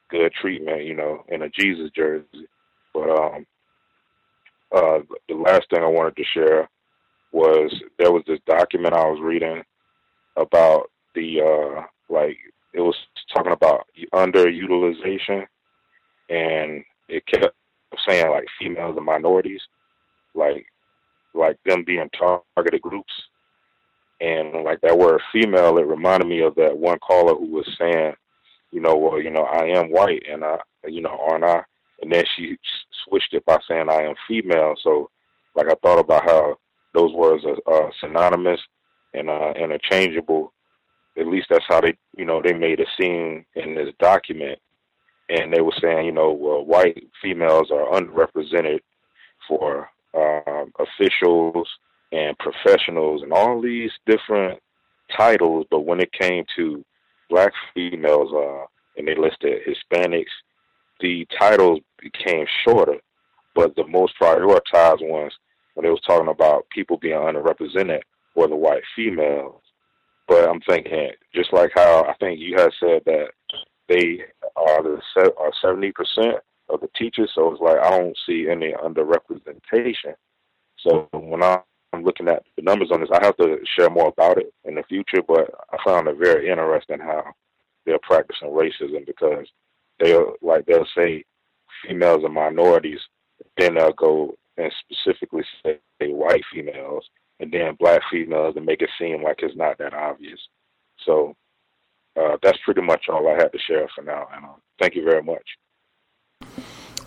good 0.09 0.31
treatment, 0.39 0.85
you 0.85 0.93
know, 0.93 1.23
in 1.29 1.41
a 1.41 1.49
Jesus 1.49 1.89
jersey. 1.95 2.47
But 2.93 3.09
um 3.09 3.47
uh 4.75 4.99
the 5.27 5.35
last 5.35 5.69
thing 5.69 5.81
I 5.81 5.87
wanted 5.87 6.17
to 6.17 6.23
share 6.33 6.69
was 7.31 7.73
there 7.97 8.11
was 8.11 8.23
this 8.27 8.39
document 8.45 8.93
I 8.93 9.09
was 9.09 9.19
reading 9.21 9.63
about 10.35 10.91
the 11.15 11.41
uh 11.41 11.83
like 12.13 12.37
it 12.73 12.81
was 12.81 12.95
talking 13.33 13.53
about 13.53 13.87
underutilization 14.13 15.45
and 16.29 16.83
it 17.07 17.25
kept 17.25 17.55
saying 18.07 18.29
like 18.29 18.45
females 18.59 18.95
and 18.97 19.05
minorities 19.05 19.61
like 20.35 20.65
like 21.33 21.57
them 21.65 21.83
being 21.85 22.09
targeted 22.17 22.81
groups. 22.81 23.13
And 24.19 24.63
like 24.63 24.81
that 24.81 24.97
word 24.97 25.21
female, 25.31 25.77
it 25.77 25.85
reminded 25.85 26.27
me 26.27 26.41
of 26.41 26.55
that 26.55 26.75
one 26.75 26.97
caller 26.99 27.35
who 27.35 27.45
was 27.51 27.69
saying, 27.77 28.13
you 28.71 28.81
know, 28.81 28.95
well, 28.95 29.21
you 29.21 29.29
know, 29.29 29.43
I 29.43 29.65
am 29.65 29.91
white 29.91 30.23
and 30.29 30.43
I, 30.43 30.57
you 30.87 31.01
know, 31.01 31.19
aren't 31.29 31.43
I? 31.43 31.61
And 32.01 32.11
then 32.11 32.23
she 32.35 32.57
switched 33.05 33.33
it 33.33 33.45
by 33.45 33.59
saying 33.67 33.89
I 33.89 34.03
am 34.03 34.15
female. 34.27 34.75
So 34.83 35.09
like 35.55 35.67
I 35.67 35.75
thought 35.83 35.99
about 35.99 36.23
how 36.25 36.57
those 36.93 37.13
words 37.13 37.45
are, 37.45 37.57
are 37.71 37.91
synonymous 38.01 38.59
and 39.13 39.29
uh, 39.29 39.53
interchangeable 39.55 40.51
at 41.17 41.27
least 41.27 41.47
that's 41.49 41.65
how 41.67 41.81
they, 41.81 41.97
you 42.15 42.25
know, 42.25 42.41
they 42.41 42.53
made 42.53 42.79
it 42.79 42.87
seem 42.99 43.45
in 43.55 43.75
this 43.75 43.93
document. 43.99 44.59
And 45.29 45.53
they 45.53 45.61
were 45.61 45.73
saying, 45.81 46.05
you 46.05 46.11
know, 46.11 46.31
well, 46.31 46.65
white 46.65 47.03
females 47.21 47.69
are 47.71 47.91
underrepresented 47.99 48.79
for 49.47 49.89
um, 50.13 50.71
officials 50.79 51.67
and 52.11 52.37
professionals 52.37 53.21
and 53.23 53.33
all 53.33 53.61
these 53.61 53.91
different 54.05 54.59
titles. 55.15 55.65
But 55.69 55.81
when 55.81 55.99
it 55.99 56.11
came 56.13 56.45
to 56.55 56.83
black 57.29 57.51
females, 57.73 58.31
uh, 58.33 58.65
and 58.97 59.07
they 59.07 59.15
listed 59.15 59.61
Hispanics, 59.67 60.25
the 60.99 61.27
titles 61.37 61.79
became 61.99 62.45
shorter. 62.65 62.97
But 63.53 63.75
the 63.75 63.87
most 63.87 64.13
prioritized 64.21 65.07
ones, 65.07 65.33
when 65.73 65.83
they 65.83 65.89
was 65.89 66.01
talking 66.05 66.29
about 66.29 66.69
people 66.69 66.97
being 66.97 67.17
underrepresented, 67.17 68.01
were 68.35 68.47
the 68.47 68.55
white 68.55 68.83
females. 68.95 69.61
But 70.27 70.47
I'm 70.47 70.61
thinking, 70.61 71.11
just 71.33 71.53
like 71.53 71.71
how 71.73 72.03
I 72.03 72.13
think 72.15 72.39
you 72.39 72.55
had 72.57 72.71
said 72.79 73.01
that 73.05 73.29
they 73.87 74.21
are 74.55 74.83
the 74.83 75.01
are 75.37 75.51
seventy 75.61 75.91
percent 75.91 76.37
of 76.69 76.81
the 76.81 76.89
teachers, 76.97 77.31
so 77.33 77.51
it's 77.51 77.61
like 77.61 77.77
I 77.79 77.97
don't 77.97 78.17
see 78.25 78.47
any 78.49 78.73
underrepresentation. 78.73 80.15
So 80.79 81.07
when 81.13 81.41
I'm 81.43 81.61
looking 82.03 82.27
at 82.27 82.43
the 82.55 82.63
numbers 82.63 82.91
on 82.91 83.01
this, 83.01 83.09
I 83.11 83.23
have 83.25 83.37
to 83.37 83.57
share 83.77 83.89
more 83.89 84.09
about 84.09 84.37
it 84.37 84.53
in 84.65 84.75
the 84.75 84.83
future. 84.83 85.21
But 85.25 85.49
I 85.71 85.77
found 85.85 86.07
it 86.07 86.17
very 86.17 86.49
interesting 86.49 86.99
how 86.99 87.23
they're 87.85 87.99
practicing 87.99 88.49
racism 88.49 89.05
because 89.05 89.47
they'll 89.99 90.33
like 90.41 90.65
they'll 90.65 90.87
say 90.95 91.23
females 91.87 92.23
and 92.23 92.33
minorities, 92.33 92.99
then 93.57 93.75
they'll 93.75 93.93
go 93.93 94.35
and 94.57 94.71
specifically 94.89 95.43
say 95.63 95.79
white 95.99 96.43
females, 96.53 97.05
and 97.39 97.51
then 97.51 97.75
black 97.79 98.01
females 98.11 98.55
and 98.57 98.65
make 98.65 98.81
it 98.81 98.89
seem 98.99 99.23
like 99.23 99.39
it's 99.41 99.55
not 99.55 99.77
that 99.77 99.93
obvious. 99.93 100.39
So 101.05 101.35
uh, 102.17 102.37
that's 102.41 102.57
pretty 102.65 102.81
much 102.81 103.05
all 103.09 103.27
I 103.27 103.33
had 103.33 103.51
to 103.51 103.59
share 103.59 103.87
for 103.95 104.03
now. 104.03 104.27
And 104.33 104.45
uh, 104.45 104.49
thank 104.79 104.95
you 104.95 105.03
very 105.03 105.23
much. 105.23 105.43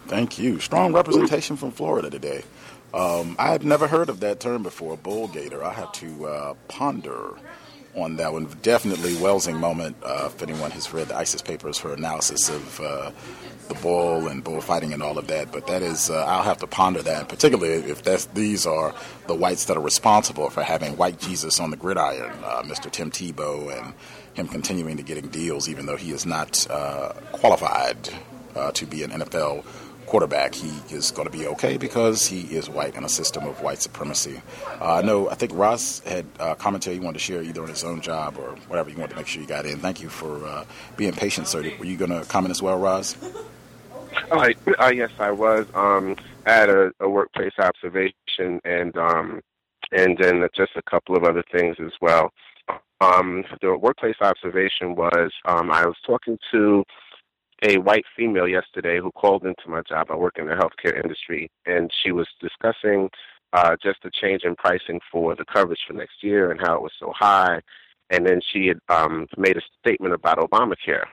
Thank 0.06 0.39
you. 0.39 0.58
Strong 0.58 0.92
representation 0.92 1.56
from 1.56 1.70
Florida 1.70 2.10
today. 2.10 2.42
Um, 2.92 3.36
I 3.39 3.50
had 3.52 3.64
never 3.64 3.86
heard 3.86 4.08
of 4.08 4.20
that 4.20 4.40
term 4.40 4.62
before, 4.62 4.97
bull 4.97 5.28
gator. 5.28 5.62
I 5.64 5.72
have 5.72 5.92
to 5.92 6.26
uh, 6.26 6.55
ponder 6.68 7.36
on 7.94 8.16
that 8.16 8.32
one. 8.32 8.47
Definitely 8.62 9.14
Welsing 9.14 9.58
moment. 9.58 9.97
Uh, 10.02 10.30
if 10.34 10.42
anyone 10.42 10.72
has 10.72 10.92
read 10.92 11.08
the 11.08 11.16
ISIS 11.16 11.42
papers, 11.42 11.78
her 11.78 11.92
analysis 11.92 12.48
of 12.48 12.80
uh, 12.80 13.10
the 13.68 13.74
bull 13.76 14.26
and 14.26 14.42
bullfighting 14.42 14.92
and 14.92 15.02
all 15.02 15.16
of 15.16 15.28
that. 15.28 15.52
But 15.52 15.68
that 15.68 15.82
is, 15.82 16.10
uh, 16.10 16.24
I'll 16.24 16.42
have 16.42 16.58
to 16.58 16.66
ponder 16.66 17.02
that, 17.02 17.28
particularly 17.28 17.89
if 17.90 18.02
that's 18.02 18.26
these 18.26 18.66
are 18.66 18.92
the 19.28 19.34
whites 19.34 19.66
that 19.66 19.76
are 19.76 19.82
responsible 19.82 20.50
for 20.50 20.62
having 20.62 20.97
white 20.97 21.20
Jesus 21.20 21.60
on 21.60 21.70
the 21.70 21.76
gridiron, 21.76 22.36
uh, 22.44 22.62
Mr. 22.62 22.90
Tim 22.90 23.10
Tebow, 23.10 23.78
and 23.78 23.94
him 24.41 24.49
continuing 24.49 24.97
to 24.97 25.02
getting 25.02 25.28
deals 25.28 25.69
even 25.69 25.86
though 25.86 25.97
he 25.97 26.10
is 26.10 26.27
not 26.27 26.67
uh, 26.70 27.12
qualified 27.33 27.97
uh, 28.57 28.73
to 28.73 28.86
be 28.86 29.02
an 29.05 29.10
NFL 29.10 29.65
quarterback, 30.07 30.55
he 30.57 30.73
is 30.93 31.12
going 31.12 31.31
to 31.31 31.33
be 31.33 31.47
okay 31.47 31.77
because 31.77 32.27
he 32.27 32.41
is 32.41 32.69
white 32.69 32.97
in 32.97 33.05
a 33.05 33.09
system 33.09 33.47
of 33.47 33.62
white 33.62 33.81
supremacy. 33.81 34.43
Uh, 34.81 34.94
I 34.94 35.02
know, 35.02 35.31
I 35.31 35.36
think 35.36 35.52
Ross 35.55 36.01
had 36.01 36.27
uh, 36.41 36.57
commentary 36.57 36.97
you 36.97 37.02
wanted 37.02 37.19
to 37.19 37.25
share 37.25 37.43
either 37.43 37.62
on 37.62 37.69
his 37.69 37.85
own 37.85 38.01
job 38.01 38.36
or 38.36 38.57
whatever 38.67 38.91
you 38.91 38.97
wanted 38.97 39.10
to 39.10 39.17
make 39.17 39.28
sure 39.28 39.41
you 39.41 39.47
got 39.47 39.67
in. 39.67 39.78
Thank 39.78 40.02
you 40.02 40.09
for 40.09 40.44
uh, 40.44 40.65
being 40.97 41.12
patient, 41.12 41.47
sir. 41.47 41.62
Were 41.78 41.85
you 41.85 41.97
going 41.97 42.10
to 42.10 42.25
comment 42.27 42.51
as 42.51 42.60
well, 42.60 42.77
Ross? 42.77 43.17
Uh, 44.33 44.49
uh, 44.81 44.93
yes, 44.93 45.10
I 45.20 45.31
was. 45.31 45.67
Um, 45.75 46.17
I 46.44 46.51
had 46.51 46.70
a, 46.70 46.91
a 46.99 47.09
workplace 47.09 47.52
observation 47.59 48.60
and 48.65 48.97
um, 48.97 49.41
and 49.93 50.17
then 50.19 50.47
just 50.57 50.73
a 50.77 50.83
couple 50.83 51.17
of 51.17 51.25
other 51.25 51.44
things 51.52 51.77
as 51.78 51.93
well. 52.01 52.33
Um, 53.00 53.44
the 53.62 53.76
workplace 53.76 54.16
observation 54.20 54.94
was 54.94 55.32
um, 55.46 55.70
I 55.70 55.86
was 55.86 55.96
talking 56.06 56.38
to 56.52 56.84
a 57.62 57.78
white 57.78 58.04
female 58.16 58.48
yesterday 58.48 58.98
who 58.98 59.10
called 59.12 59.44
into 59.44 59.68
my 59.68 59.82
job. 59.88 60.08
I 60.10 60.16
work 60.16 60.38
in 60.38 60.46
the 60.46 60.54
healthcare 60.54 61.02
industry, 61.02 61.50
and 61.66 61.90
she 62.02 62.12
was 62.12 62.26
discussing 62.40 63.08
uh, 63.52 63.76
just 63.82 64.02
the 64.02 64.10
change 64.10 64.42
in 64.44 64.54
pricing 64.56 65.00
for 65.10 65.34
the 65.34 65.44
coverage 65.44 65.80
for 65.86 65.94
next 65.94 66.22
year 66.22 66.50
and 66.50 66.60
how 66.60 66.74
it 66.76 66.82
was 66.82 66.92
so 66.98 67.12
high. 67.16 67.60
And 68.10 68.26
then 68.26 68.40
she 68.52 68.68
had 68.68 68.78
um, 68.88 69.26
made 69.36 69.56
a 69.56 69.62
statement 69.78 70.14
about 70.14 70.38
Obamacare 70.38 71.04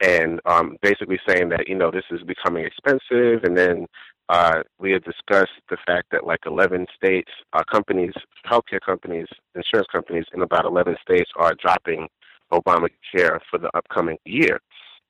and 0.00 0.40
um, 0.46 0.76
basically 0.82 1.18
saying 1.26 1.48
that, 1.50 1.68
you 1.68 1.74
know, 1.74 1.90
this 1.90 2.04
is 2.10 2.22
becoming 2.22 2.64
expensive. 2.64 3.44
And 3.44 3.56
then 3.56 3.86
uh, 4.28 4.62
we 4.78 4.92
had 4.92 5.04
discussed 5.04 5.52
the 5.70 5.76
fact 5.86 6.08
that 6.10 6.26
like 6.26 6.40
11 6.46 6.86
states, 6.94 7.30
uh, 7.52 7.62
companies, 7.70 8.12
healthcare 8.44 8.80
companies, 8.84 9.26
insurance 9.54 9.88
companies 9.90 10.24
in 10.34 10.42
about 10.42 10.64
11 10.64 10.96
states 11.00 11.30
are 11.36 11.54
dropping 11.54 12.08
Obamacare 12.52 13.40
for 13.50 13.58
the 13.58 13.70
upcoming 13.74 14.18
year. 14.24 14.60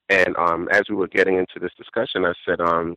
And 0.08 0.36
um, 0.36 0.68
as 0.70 0.82
we 0.88 0.96
were 0.96 1.08
getting 1.08 1.36
into 1.36 1.58
this 1.60 1.72
discussion, 1.76 2.24
I 2.24 2.32
said, 2.46 2.60
um, 2.60 2.94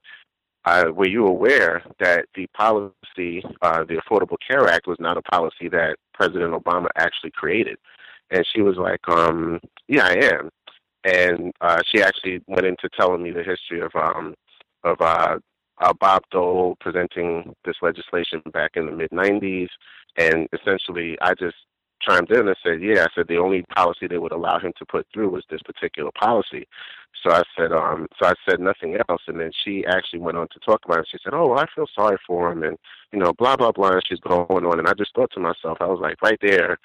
uh, 0.65 0.85
were 0.93 1.07
you 1.07 1.25
aware 1.25 1.83
that 1.99 2.25
the 2.35 2.47
policy, 2.47 3.43
uh, 3.61 3.83
the 3.85 3.95
Affordable 3.95 4.37
Care 4.45 4.67
Act, 4.67 4.87
was 4.87 4.97
not 4.99 5.17
a 5.17 5.21
policy 5.21 5.69
that 5.69 5.95
President 6.13 6.53
Obama 6.53 6.87
actually 6.97 7.31
created? 7.31 7.77
And 8.29 8.45
she 8.53 8.61
was 8.61 8.75
like, 8.75 8.99
um, 9.07 9.59
yeah, 9.87 10.05
I 10.05 10.35
am. 10.35 10.49
And 11.05 11.53
uh, 11.61 11.79
she 11.89 12.03
actually 12.03 12.41
went 12.47 12.65
into 12.65 12.89
telling 12.99 13.23
me 13.23 13.31
the 13.31 13.41
history 13.41 13.79
of 13.79 13.91
um, 13.95 14.35
of 14.83 14.97
uh, 14.99 15.39
uh, 15.79 15.93
Bob 15.93 16.23
Dole 16.31 16.77
presenting 16.79 17.55
this 17.65 17.75
legislation 17.81 18.41
back 18.53 18.71
in 18.75 18.85
the 18.85 18.91
mid 18.91 19.09
'90s, 19.11 19.69
and 20.17 20.47
essentially, 20.53 21.17
I 21.21 21.33
just 21.33 21.55
chimed 22.01 22.31
in 22.31 22.47
and 22.47 22.57
said, 22.63 22.81
"Yeah." 22.81 23.03
I 23.03 23.07
said 23.15 23.27
the 23.27 23.37
only 23.37 23.63
policy 23.75 24.07
they 24.07 24.17
would 24.17 24.31
allow 24.31 24.59
him 24.59 24.73
to 24.77 24.85
put 24.85 25.07
through 25.13 25.29
was 25.29 25.45
this 25.49 25.61
particular 25.61 26.11
policy. 26.11 26.67
So 27.23 27.31
I 27.31 27.43
said, 27.57 27.71
um, 27.71 28.07
so 28.17 28.27
I 28.27 28.33
said 28.47 28.59
nothing 28.59 28.97
else, 29.09 29.21
and 29.27 29.39
then 29.39 29.51
she 29.63 29.85
actually 29.85 30.19
went 30.19 30.37
on 30.37 30.47
to 30.49 30.59
talk 30.59 30.81
about 30.85 30.99
it. 30.99 31.07
She 31.11 31.17
said, 31.23 31.33
"Oh, 31.33 31.49
well, 31.49 31.59
I 31.59 31.65
feel 31.75 31.87
sorry 31.93 32.17
for 32.25 32.51
him," 32.51 32.63
and 32.63 32.77
you 33.11 33.19
know, 33.19 33.33
blah 33.33 33.55
blah 33.55 33.71
blah. 33.71 33.93
And 33.93 34.03
she's 34.07 34.19
going 34.19 34.65
on, 34.65 34.79
and 34.79 34.87
I 34.87 34.93
just 34.93 35.13
thought 35.15 35.31
to 35.33 35.39
myself, 35.39 35.77
I 35.81 35.85
was 35.85 35.99
like, 36.01 36.21
right 36.21 36.39
there, 36.41 36.77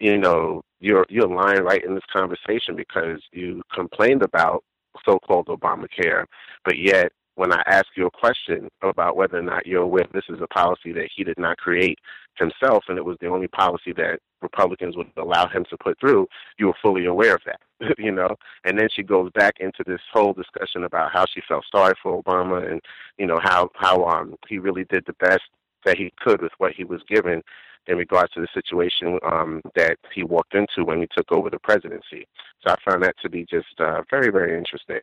you 0.00 0.18
know, 0.18 0.62
you're 0.80 1.06
you're 1.08 1.28
lying 1.28 1.62
right 1.62 1.84
in 1.84 1.94
this 1.94 2.04
conversation 2.12 2.76
because 2.76 3.22
you 3.32 3.62
complained 3.72 4.22
about 4.22 4.64
so-called 5.04 5.46
Obamacare, 5.46 6.26
but 6.64 6.78
yet 6.78 7.12
when 7.34 7.52
I 7.52 7.62
ask 7.66 7.86
you 7.96 8.06
a 8.06 8.10
question 8.10 8.68
about 8.82 9.16
whether 9.16 9.38
or 9.38 9.42
not 9.42 9.66
you're 9.66 9.82
aware 9.82 10.04
this 10.12 10.24
is 10.28 10.40
a 10.42 10.46
policy 10.46 10.92
that 10.92 11.08
he 11.14 11.24
did 11.24 11.38
not 11.38 11.56
create 11.56 11.98
himself 12.36 12.84
and 12.88 12.98
it 12.98 13.04
was 13.04 13.16
the 13.20 13.28
only 13.28 13.48
policy 13.48 13.92
that 13.96 14.18
Republicans 14.42 14.96
would 14.96 15.10
allow 15.16 15.48
him 15.48 15.64
to 15.70 15.76
put 15.78 15.98
through, 16.00 16.26
you 16.58 16.66
were 16.66 16.76
fully 16.82 17.06
aware 17.06 17.34
of 17.34 17.42
that, 17.46 17.60
you 17.98 18.10
know? 18.12 18.36
And 18.64 18.78
then 18.78 18.88
she 18.94 19.02
goes 19.02 19.30
back 19.34 19.54
into 19.60 19.82
this 19.86 20.00
whole 20.12 20.32
discussion 20.32 20.84
about 20.84 21.12
how 21.12 21.24
she 21.32 21.40
felt 21.48 21.64
sorry 21.74 21.94
for 22.02 22.22
Obama 22.22 22.70
and, 22.70 22.80
you 23.18 23.26
know, 23.26 23.40
how, 23.42 23.70
how 23.74 24.04
um 24.04 24.34
he 24.48 24.58
really 24.58 24.84
did 24.84 25.04
the 25.06 25.14
best 25.14 25.42
that 25.84 25.96
he 25.96 26.12
could 26.18 26.42
with 26.42 26.52
what 26.58 26.72
he 26.72 26.84
was 26.84 27.00
given 27.08 27.42
in 27.86 27.96
regards 27.96 28.32
to 28.32 28.40
the 28.40 28.46
situation 28.54 29.18
um, 29.24 29.60
that 29.74 29.96
he 30.14 30.22
walked 30.22 30.54
into 30.54 30.84
when 30.84 31.00
he 31.00 31.08
took 31.16 31.32
over 31.32 31.50
the 31.50 31.58
presidency. 31.58 32.26
So 32.64 32.72
I 32.72 32.76
found 32.88 33.02
that 33.02 33.16
to 33.22 33.28
be 33.28 33.44
just 33.50 33.80
uh, 33.80 34.02
very, 34.08 34.30
very 34.30 34.56
interesting. 34.56 35.00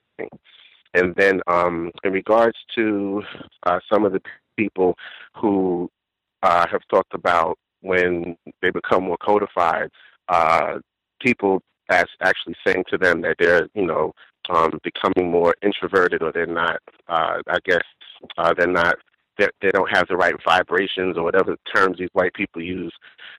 And 0.93 1.14
then, 1.16 1.42
um, 1.48 1.92
in 2.03 2.14
regards 2.14 2.58
to 2.76 3.22
uh, 3.66 3.80
some 3.92 4.06
of 4.06 4.14
the 4.14 4.22
people 4.58 4.95
who 5.35 5.90
uh, 6.42 6.66
have 6.68 6.82
talked 6.90 7.14
about 7.14 7.58
when 7.82 8.35
they 8.61 8.72
become 8.72 9.03
more 9.03 9.18
codified, 9.22 9.90
uh, 10.30 10.80
people 11.22 11.61
as 11.90 12.06
actually 12.22 12.56
saying 12.66 12.84
to 12.90 12.98
them 12.98 13.22
that 13.22 13.35
they're, 13.40 13.68
you 13.74 13.85
know, 13.85 14.14
um, 14.50 14.80
becoming 14.84 15.32
more 15.32 15.56
introverted 15.61 16.22
or 16.22 16.32
they're 16.32 16.45
not, 16.45 16.80
uh, 17.08 17.38
I 17.48 17.58
guess, 17.66 17.84
uh, 18.38 18.53
they're 18.58 18.68
not, 18.68 18.95
they're, 19.38 19.51
they 19.61 19.69
don't 19.69 19.90
have 19.95 20.08
the 20.08 20.18
right 20.18 20.35
vibrations 20.45 21.18
or 21.18 21.24
whatever 21.24 21.56
terms 21.74 21.98
these 21.98 22.09
white 22.14 22.34
people 22.34 22.61
use 22.61 22.93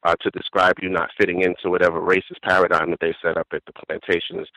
uh, 0.05 0.15
to 0.21 0.31
describe 0.31 0.75
you 0.81 0.89
not 0.89 1.11
fitting 1.19 1.43
into 1.43 1.71
whatever 1.71 2.01
racist 2.01 2.43
paradigm 2.43 2.91
that 2.91 3.01
they 3.01 3.15
set 3.23 3.37
up 3.37 3.47
at 3.53 3.63
the 3.67 3.73
plantations 3.87 4.49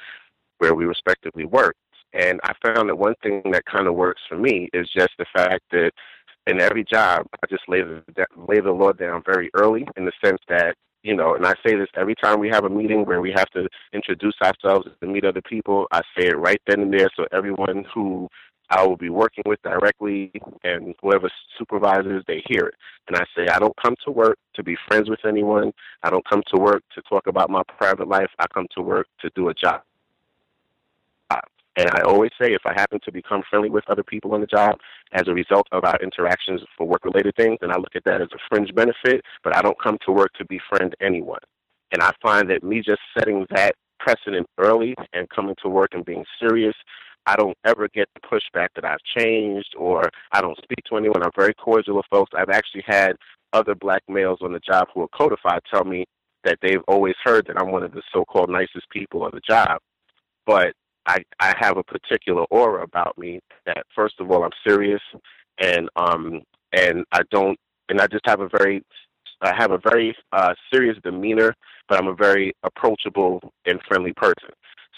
where 0.60 0.76
we 0.76 0.86
respectively 0.86 1.46
work. 1.46 1.76
And 2.14 2.40
I 2.44 2.54
found 2.64 2.90
that 2.90 2.98
one 2.98 3.16
thing 3.24 3.42
that 3.52 3.66
kind 3.66 3.88
of 3.88 3.96
works 3.96 4.22
for 4.30 4.38
me 4.38 4.70
is 4.74 4.90
just 4.96 5.12
the 5.18 5.26
fact 5.34 5.64
that 5.72 5.92
in 6.46 6.62
every 6.62 6.84
job, 6.84 7.26
I 7.42 7.48
just 7.50 7.64
lay 7.68 7.82
the 7.82 8.04
lay 8.36 8.60
the 8.60 8.72
law 8.72 8.92
down 8.92 9.24
very 9.26 9.50
early 9.54 9.88
in 9.96 10.06
the 10.06 10.12
sense 10.24 10.40
that 10.50 10.76
you 11.04 11.16
know, 11.16 11.36
and 11.36 11.46
I 11.46 11.54
say 11.66 11.76
this 11.76 11.90
every 11.96 12.16
time 12.16 12.40
we 12.40 12.50
have 12.50 12.64
a 12.64 12.70
meeting 12.70 13.06
where 13.06 13.22
we 13.22 13.32
have 13.36 13.50
to 13.52 13.68
introduce 13.92 14.36
ourselves 14.42 14.88
and 15.02 15.12
meet 15.12 15.26
other 15.26 15.42
people. 15.42 15.86
I 15.92 16.00
say 16.18 16.28
it 16.28 16.38
right 16.38 16.62
then 16.66 16.80
and 16.80 16.94
there, 16.94 17.10
so 17.16 17.26
everyone 17.34 17.86
who 17.94 18.30
I 18.70 18.86
will 18.88 18.96
be 18.96 19.10
working 19.10 19.44
with 19.46 19.62
directly 19.64 20.32
and 20.64 20.96
whoever 21.02 21.30
supervises, 21.60 22.24
they 22.26 22.42
hear 22.48 22.68
it. 22.68 22.76
And 23.10 23.18
I 23.18 23.26
say, 23.36 23.48
I 23.52 23.60
don't 23.60 23.76
come 23.84 23.96
to 24.06 24.12
work 24.12 24.38
to 24.56 24.64
be 24.64 24.78
friends 24.88 25.10
with 25.10 25.20
anyone. 25.26 25.74
I 26.04 26.10
don't 26.10 26.28
come 26.28 26.42
to 26.54 26.60
work 26.60 26.84
to 26.96 27.02
talk 27.02 27.28
about 27.28 27.50
my 27.50 27.64
private 27.78 28.08
life. 28.08 28.30
I 28.40 28.46
come 28.54 28.68
to 28.76 28.82
work 28.82 29.08
to 29.22 29.30
do 29.36 29.50
a 29.50 29.54
job. 29.54 29.82
And 31.76 31.90
I 31.92 32.02
always 32.02 32.32
say 32.40 32.54
if 32.54 32.62
I 32.66 32.74
happen 32.74 33.00
to 33.04 33.12
become 33.12 33.42
friendly 33.50 33.70
with 33.70 33.84
other 33.90 34.04
people 34.04 34.34
on 34.34 34.42
the 34.42 34.48
job 34.48 34.76
as 35.14 35.24
a 35.28 35.34
result 35.34 35.68
of 35.72 35.84
our 35.84 35.98
interactions 36.04 36.62
for 36.78 36.86
work 36.86 37.04
related 37.04 37.36
things, 37.36 37.58
then 37.62 37.72
I 37.72 37.78
look 37.78 37.96
at 37.96 38.04
that 38.04 38.22
as 38.22 38.30
a 38.34 38.38
fringe 38.50 38.74
benefit, 38.76 39.22
but 39.44 39.56
I 39.56 39.62
don't 39.62 39.82
come 39.82 39.98
to 40.06 40.12
work 40.12 40.34
to 40.38 40.46
befriend 40.46 40.96
anyone. 41.02 41.40
And 41.92 42.02
I 42.02 42.12
find 42.22 42.50
that 42.50 42.64
me 42.64 42.82
just 42.86 43.02
setting 43.18 43.46
that 43.52 43.76
precedent 44.00 44.48
early 44.60 44.96
and 45.14 45.30
coming 45.30 45.56
to 45.64 45.70
work 45.70 45.92
and 45.94 46.06
being 46.06 46.26
serious, 46.40 46.76
I 47.26 47.36
don't 47.36 47.58
ever 47.66 47.88
get 47.88 48.10
the 48.14 48.20
pushback 48.20 48.68
that 48.76 48.86
I've 48.86 49.00
changed 49.18 49.74
or 49.78 50.10
I 50.32 50.42
don't 50.42 50.58
speak 50.58 50.84
to 50.90 50.98
anyone. 50.98 51.24
I'm 51.24 51.32
very 51.36 51.54
cordial 51.54 51.96
with 51.96 52.06
folks. 52.12 52.32
I've 52.36 52.50
actually 52.50 52.84
had 52.86 53.16
other 53.54 53.76
black 53.76 54.04
males 54.08 54.40
on 54.42 54.52
the 54.52 54.60
job 54.60 54.88
who 54.94 55.02
are 55.04 55.08
codified 55.08 55.62
tell 55.72 55.86
me 55.86 56.06
that 56.44 56.58
they've 56.62 56.84
always 56.88 57.16
heard 57.24 57.48
that 57.48 57.58
I'm 57.60 57.72
one 57.72 57.84
of 57.84 57.94
the 57.94 58.02
so-called 58.14 58.50
nicest 58.50 58.90
people 58.92 59.24
on 59.24 59.32
the 59.34 59.40
job. 59.40 59.80
But 60.46 60.74
I 61.06 61.24
I 61.40 61.54
have 61.60 61.78
a 61.78 61.84
particular 61.84 62.44
aura 62.50 62.84
about 62.84 63.18
me 63.18 63.40
that 63.66 63.84
first 63.96 64.16
of 64.20 64.32
all 64.32 64.44
I'm 64.44 64.52
serious 64.66 65.02
and 65.60 65.90
um 65.96 66.42
and 66.72 67.06
I 67.12 67.22
don't 67.32 67.60
and 67.90 68.02
I 68.02 68.08
just 68.08 68.26
have 68.26 68.42
a 68.42 68.50
very 68.50 68.84
I 69.44 69.54
have 69.58 69.72
a 69.72 69.78
very 69.78 70.16
uh, 70.32 70.54
serious 70.74 70.98
demeanor, 71.04 71.54
but 71.90 72.00
I'm 72.00 72.08
a 72.08 72.16
very 72.16 72.54
approachable 72.64 73.42
and 73.66 73.80
friendly 73.88 74.14
person. 74.14 74.50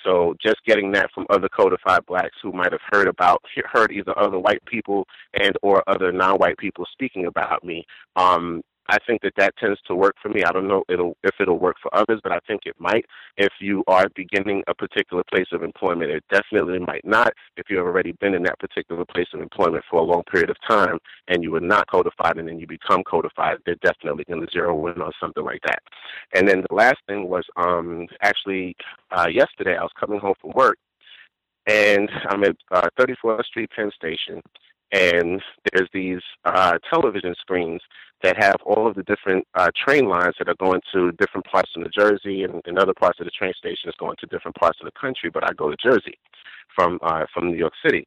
So 0.06 0.36
just 0.40 0.58
getting 0.68 0.92
that 0.92 1.10
from 1.16 1.26
other 1.32 1.50
codified 1.50 2.06
blacks 2.06 2.38
who 2.44 2.52
might 2.52 2.72
have 2.72 2.82
heard 2.92 3.08
about 3.08 3.42
heard 3.74 3.92
either 3.92 4.18
other 4.18 4.38
white 4.38 4.64
people 4.66 5.08
and 5.34 5.58
or 5.64 5.84
other 5.88 6.12
non-white 6.12 6.58
people 6.60 6.86
speaking 6.92 7.26
about 7.26 7.64
me, 7.64 7.86
um, 8.16 8.62
I 8.90 8.98
think 9.06 9.22
that 9.22 9.34
that 9.38 9.58
tends 9.58 9.80
to 9.88 9.96
work 9.96 10.16
for 10.22 10.30
me. 10.30 10.44
I 10.44 10.52
don't 10.52 10.68
know 10.68 10.84
it'll, 10.90 11.18
if 11.24 11.36
it'll 11.40 11.58
work 11.58 11.78
for 11.82 11.94
others, 11.96 12.20
but 12.24 12.32
I 12.32 12.40
think 12.48 12.62
it 12.66 12.76
might. 12.80 13.06
If 13.38 13.54
you 13.60 13.84
are 13.88 14.08
beginning 14.16 14.64
a 14.68 14.76
particular 14.76 15.24
place 15.24 15.48
of 15.52 15.64
employment, 15.64 16.12
it 16.12 16.24
definitely 16.30 16.80
might 16.80 17.04
not. 17.04 17.34
If 17.58 17.68
you've 17.70 17.86
already 17.86 18.12
been 18.14 18.36
in 18.36 18.44
that 18.44 18.60
particular 18.60 19.04
place 19.06 19.28
of 19.34 19.42
employment 19.42 19.84
for 19.90 20.00
a 20.00 20.04
long 20.04 20.24
period 20.32 20.50
of 20.50 20.58
time 20.68 21.00
and 21.28 21.42
you 21.42 21.52
were 21.52 21.60
not 21.60 21.88
codified 21.88 22.38
and 22.38 22.48
then 22.48 22.60
you 22.60 22.68
become 22.68 23.04
codified, 23.04 23.58
they're 23.66 23.76
definitely 23.76 24.24
going 24.26 24.46
to 24.46 24.52
zero 24.52 24.88
in 24.88 25.02
on 25.02 25.12
something 25.20 25.44
like 25.44 25.62
that. 25.66 25.80
And 26.34 26.48
then 26.48 26.64
the 26.68 26.76
last 26.76 26.98
thing 27.08 27.28
was 27.28 27.46
um, 27.58 28.08
actually 28.22 28.76
uh, 29.12 29.28
yesterday 29.32 29.78
I 29.78 29.84
was 29.84 29.92
coming 30.00 30.20
home 30.20 30.36
from 30.40 30.52
work 30.56 30.78
and 31.68 32.10
I'm 32.30 32.44
at 32.44 32.56
uh, 32.72 32.90
34th 33.00 33.46
Street 33.46 33.72
Penn 33.76 33.92
Station 33.96 34.42
and 34.92 35.42
there's 35.72 35.90
these 35.94 36.22
uh, 36.46 36.78
television 36.90 37.36
screens 37.40 37.82
that 38.24 38.42
have 38.42 38.56
all 38.66 38.88
of 38.88 38.96
the 38.96 39.04
different 39.04 39.46
uh, 39.56 39.70
train 39.76 40.08
lines 40.08 40.36
that 40.40 40.48
are 40.48 40.56
going 40.56 40.82
to 40.94 41.12
different 41.14 41.46
parts 41.46 41.72
of 41.76 41.82
New 41.82 41.90
Jersey 41.90 42.44
and, 42.44 42.62
and 42.66 42.80
other 42.80 42.94
parts 42.94 43.20
of 43.20 43.26
the 43.26 43.32
train 43.32 43.54
station 43.58 43.90
is 43.90 43.96
going 44.00 44.16
to 44.20 44.26
different 44.28 44.56
parts 44.56 44.80
of 44.82 44.86
the 44.86 45.00
country. 45.00 45.30
But 45.30 45.44
I 45.44 45.54
go 45.54 45.70
to 45.70 45.78
Jersey 45.82 46.18
from 46.76 47.00
uh, 47.02 47.26
from 47.34 47.52
New 47.52 47.58
York 47.58 47.74
City, 47.86 48.06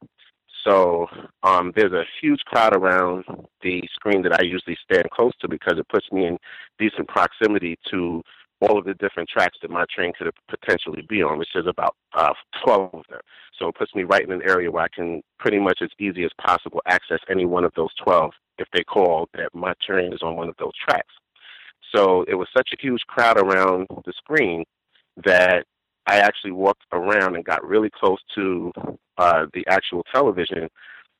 so 0.65 1.07
um, 1.43 1.71
there's 1.75 1.93
a 1.93 2.03
huge 2.21 2.41
crowd 2.45 2.75
around 2.75 3.23
the 3.61 3.81
screen 3.93 4.21
that 4.23 4.39
I 4.39 4.43
usually 4.43 4.77
stand 4.83 5.09
close 5.11 5.33
to 5.41 5.47
because 5.47 5.77
it 5.77 5.87
puts 5.89 6.11
me 6.11 6.25
in 6.25 6.37
decent 6.77 7.07
proximity 7.07 7.77
to 7.91 8.21
all 8.61 8.77
of 8.77 8.85
the 8.85 8.93
different 8.95 9.29
tracks 9.29 9.57
that 9.61 9.71
my 9.71 9.85
train 9.93 10.11
could 10.17 10.29
potentially 10.49 11.01
be 11.07 11.23
on, 11.23 11.37
which 11.37 11.55
is 11.55 11.65
about 11.67 11.95
uh, 12.13 12.33
12 12.63 12.93
of 12.93 13.03
them. 13.09 13.19
So 13.57 13.69
it 13.69 13.75
puts 13.75 13.95
me 13.95 14.03
right 14.03 14.23
in 14.23 14.31
an 14.31 14.41
area 14.47 14.69
where 14.69 14.83
I 14.83 14.87
can 14.93 15.21
pretty 15.37 15.59
much 15.59 15.79
as 15.81 15.89
easy 15.99 16.23
as 16.23 16.31
possible 16.41 16.81
access 16.85 17.19
any 17.29 17.45
one 17.45 17.63
of 17.63 17.71
those 17.75 17.93
12 18.03 18.31
if 18.57 18.67
they 18.73 18.83
call 18.83 19.29
that 19.33 19.49
my 19.53 19.73
train 19.85 20.13
is 20.13 20.21
on 20.21 20.35
one 20.35 20.49
of 20.49 20.55
those 20.59 20.73
tracks. 20.87 21.13
So 21.95 22.23
it 22.27 22.35
was 22.35 22.47
such 22.55 22.69
a 22.73 22.81
huge 22.81 23.01
crowd 23.07 23.37
around 23.37 23.87
the 24.05 24.13
screen 24.17 24.63
that 25.25 25.65
I 26.05 26.17
actually 26.19 26.51
walked 26.51 26.83
around 26.91 27.35
and 27.35 27.45
got 27.45 27.65
really 27.65 27.89
close 27.89 28.19
to 28.35 28.71
uh, 29.17 29.45
the 29.53 29.65
actual 29.67 30.03
television 30.13 30.69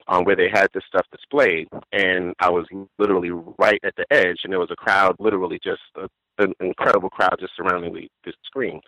um, 0.10 0.24
where 0.24 0.36
they 0.36 0.50
had 0.52 0.68
this 0.74 0.84
stuff 0.88 1.06
displayed, 1.12 1.68
and 1.92 2.34
I 2.40 2.50
was 2.50 2.66
literally 2.98 3.30
right 3.60 3.80
at 3.84 3.96
the 3.96 4.06
edge, 4.12 4.40
and 4.44 4.52
there 4.52 4.60
was 4.60 4.72
a 4.72 4.76
crowd, 4.76 5.16
literally 5.20 5.60
just 5.64 5.82
a, 5.96 6.10
an 6.40 6.54
incredible 6.60 7.10
crowd 7.10 7.36
just 7.40 7.54
surrounding 7.56 7.94
the, 7.94 8.10
the 8.26 8.34
screen. 8.44 8.82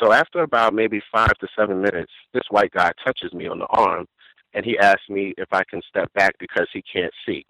So 0.00 0.12
after 0.12 0.42
about 0.42 0.74
maybe 0.74 1.02
five 1.12 1.34
to 1.40 1.48
seven 1.58 1.82
minutes, 1.82 2.12
this 2.32 2.44
white 2.50 2.70
guy 2.70 2.92
touches 3.04 3.32
me 3.32 3.48
on 3.48 3.58
the 3.58 3.66
arm, 3.66 4.06
and 4.54 4.64
he 4.64 4.78
asks 4.78 5.08
me 5.08 5.34
if 5.36 5.48
I 5.52 5.64
can 5.68 5.82
step 5.88 6.12
back 6.14 6.34
because 6.38 6.68
he 6.72 6.82
can't 6.90 7.12
see. 7.26 7.44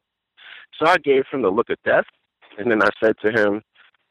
So 0.78 0.88
I 0.88 0.96
gave 0.96 1.24
him 1.30 1.42
the 1.42 1.50
look 1.50 1.68
of 1.68 1.76
death, 1.84 2.06
and 2.58 2.70
then 2.70 2.82
I 2.82 2.88
said 3.02 3.14
to 3.22 3.30
him, 3.30 3.62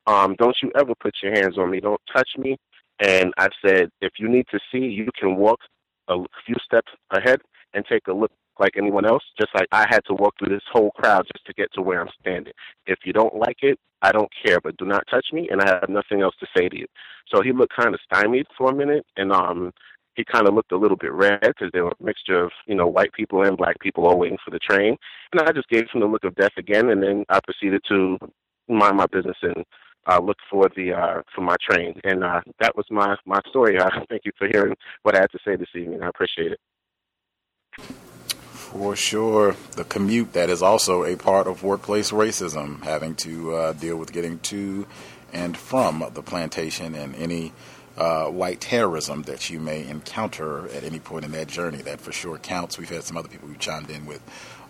um, 0.05 0.35
"Don't 0.37 0.55
you 0.61 0.71
ever 0.75 0.93
put 0.99 1.15
your 1.23 1.33
hands 1.33 1.57
on 1.57 1.71
me? 1.71 1.79
Don't 1.79 2.01
touch 2.13 2.29
me." 2.37 2.55
And 2.99 3.33
I 3.37 3.49
said, 3.65 3.89
"If 3.99 4.13
you 4.19 4.29
need 4.29 4.45
to 4.51 4.59
see, 4.71 4.85
you 4.85 5.09
can 5.19 5.35
walk 5.35 5.59
a 6.07 6.17
few 6.45 6.55
steps 6.63 6.91
ahead 7.11 7.41
and 7.73 7.83
take 7.85 8.07
a 8.07 8.13
look 8.13 8.31
like 8.59 8.73
anyone 8.77 9.05
else, 9.05 9.23
just 9.39 9.53
like 9.53 9.67
I 9.71 9.85
had 9.89 10.01
to 10.07 10.13
walk 10.13 10.35
through 10.37 10.53
this 10.53 10.63
whole 10.71 10.91
crowd 10.91 11.27
just 11.33 11.45
to 11.45 11.53
get 11.53 11.71
to 11.73 11.81
where 11.81 12.01
I'm 12.01 12.09
standing. 12.19 12.53
If 12.85 12.99
you 13.05 13.13
don't 13.13 13.35
like 13.35 13.57
it, 13.61 13.79
I 14.01 14.11
don't 14.11 14.29
care, 14.45 14.59
but 14.61 14.77
do 14.77 14.85
not 14.85 15.03
touch 15.09 15.27
me, 15.33 15.47
and 15.49 15.61
I 15.61 15.67
have 15.67 15.89
nothing 15.89 16.21
else 16.21 16.35
to 16.39 16.47
say 16.55 16.69
to 16.69 16.77
you. 16.77 16.85
So 17.33 17.41
he 17.41 17.51
looked 17.51 17.75
kind 17.75 17.93
of 17.93 18.01
stymied 18.03 18.45
for 18.57 18.71
a 18.71 18.75
minute, 18.75 19.05
and 19.17 19.31
um, 19.31 19.71
he 20.15 20.23
kind 20.23 20.47
of 20.47 20.53
looked 20.53 20.71
a 20.71 20.77
little 20.77 20.97
bit 20.97 21.13
red 21.13 21.41
because 21.41 21.69
there 21.73 21.85
were 21.85 21.93
a 21.99 22.03
mixture 22.03 22.43
of 22.43 22.51
you 22.67 22.75
know 22.75 22.87
white 22.87 23.13
people 23.13 23.43
and 23.43 23.57
black 23.57 23.79
people 23.79 24.05
all 24.05 24.17
waiting 24.17 24.37
for 24.43 24.51
the 24.51 24.59
train. 24.59 24.97
And 25.31 25.41
I 25.41 25.51
just 25.51 25.69
gave 25.69 25.85
him 25.93 26.01
the 26.01 26.07
look 26.07 26.23
of 26.23 26.35
death 26.35 26.57
again, 26.57 26.89
and 26.89 27.01
then 27.01 27.25
I 27.29 27.39
proceeded 27.43 27.81
to 27.89 28.17
mind 28.67 28.97
my 28.97 29.05
business 29.11 29.37
and 29.41 29.63
uh, 30.07 30.19
look 30.19 30.37
for 30.49 30.69
the 30.75 30.93
uh, 30.93 31.21
for 31.35 31.41
my 31.41 31.55
train. 31.69 31.99
And 32.03 32.23
uh, 32.23 32.41
that 32.59 32.75
was 32.75 32.85
my 32.89 33.15
my 33.25 33.39
story. 33.49 33.77
Uh, 33.77 33.89
thank 34.09 34.23
you 34.25 34.31
for 34.37 34.47
hearing 34.51 34.75
what 35.03 35.15
I 35.15 35.21
had 35.21 35.31
to 35.31 35.39
say 35.45 35.55
this 35.55 35.69
evening. 35.75 36.01
I 36.03 36.09
appreciate 36.09 36.51
it. 36.51 36.59
For 38.71 38.97
sure, 38.97 39.55
the 39.77 39.85
commute 39.85 40.33
that 40.33 40.49
is 40.49 40.61
also 40.61 41.05
a 41.05 41.15
part 41.15 41.47
of 41.47 41.63
workplace 41.63 42.11
racism, 42.11 42.83
having 42.83 43.15
to 43.15 43.55
uh, 43.55 43.73
deal 43.73 43.95
with 43.95 44.11
getting 44.11 44.39
to 44.39 44.85
and 45.31 45.55
from 45.55 46.03
the 46.13 46.21
plantation 46.21 46.93
and 46.93 47.15
any 47.15 47.53
uh, 47.97 48.25
white 48.25 48.59
terrorism 48.59 49.21
that 49.21 49.49
you 49.49 49.61
may 49.61 49.87
encounter 49.87 50.67
at 50.71 50.83
any 50.83 50.99
point 50.99 51.23
in 51.23 51.31
that 51.31 51.47
journey. 51.47 51.77
That 51.77 52.01
for 52.01 52.11
sure 52.11 52.37
counts. 52.39 52.77
We've 52.77 52.89
had 52.89 53.03
some 53.03 53.15
other 53.15 53.29
people 53.29 53.47
who 53.47 53.55
chimed 53.55 53.89
in 53.89 54.05
with 54.05 54.21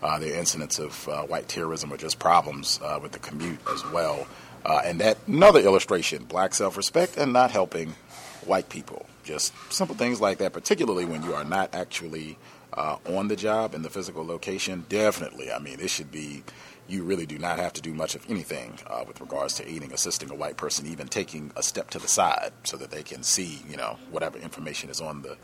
uh, 0.04 0.20
their 0.20 0.36
incidents 0.36 0.78
of 0.78 1.10
uh, 1.10 1.24
white 1.24 1.48
terrorism 1.48 1.92
or 1.92 1.98
just 1.98 2.20
problems 2.20 2.80
uh, 2.84 3.00
with 3.02 3.14
the 3.14 3.20
commute 3.20 3.60
as 3.74 3.84
well. 3.88 4.28
Uh, 4.64 4.80
and 4.86 5.02
that 5.02 5.18
another 5.26 5.60
illustration: 5.60 6.24
black 6.26 6.54
self-respect 6.54 7.18
and 7.18 7.34
not 7.34 7.50
helping 7.50 7.96
white 8.46 8.70
people. 8.70 9.08
Just 9.24 9.54
simple 9.74 9.96
things 9.96 10.22
like 10.22 10.38
that, 10.38 10.54
particularly 10.54 11.04
when 11.04 11.24
you 11.24 11.34
are 11.34 11.44
not 11.44 11.74
actually 11.74 12.38
uh, 12.78 12.98
on 13.08 13.28
the 13.28 13.36
job 13.36 13.74
in 13.74 13.82
the 13.82 13.90
physical 13.90 14.26
location. 14.26 14.86
Definitely, 14.88 15.52
I 15.52 15.60
mean, 15.60 15.80
it 15.80 15.90
should 15.90 16.12
be 16.12 16.44
you 16.88 17.04
really 17.04 17.26
do 17.26 17.38
not 17.38 17.60
have 17.60 17.74
to 17.74 17.82
do 17.82 17.94
much 17.94 18.16
of 18.16 18.26
anything 18.30 18.80
uh, 18.88 19.04
with 19.06 19.20
regards 19.20 19.56
to 19.56 19.70
aiding, 19.70 19.92
assisting 19.92 20.32
a 20.32 20.36
white 20.36 20.58
person, 20.58 20.88
even 20.88 21.08
taking 21.08 21.52
a 21.56 21.64
step 21.64 21.90
to 21.90 22.00
the 22.00 22.08
side 22.08 22.52
so 22.64 22.78
that 22.78 22.92
they 22.92 23.04
can 23.04 23.24
see, 23.24 23.62
you 23.70 23.76
know, 23.76 23.98
whatever 24.10 24.38
information 24.38 24.90
is 24.90 25.02
on 25.02 25.22
the, 25.22 25.36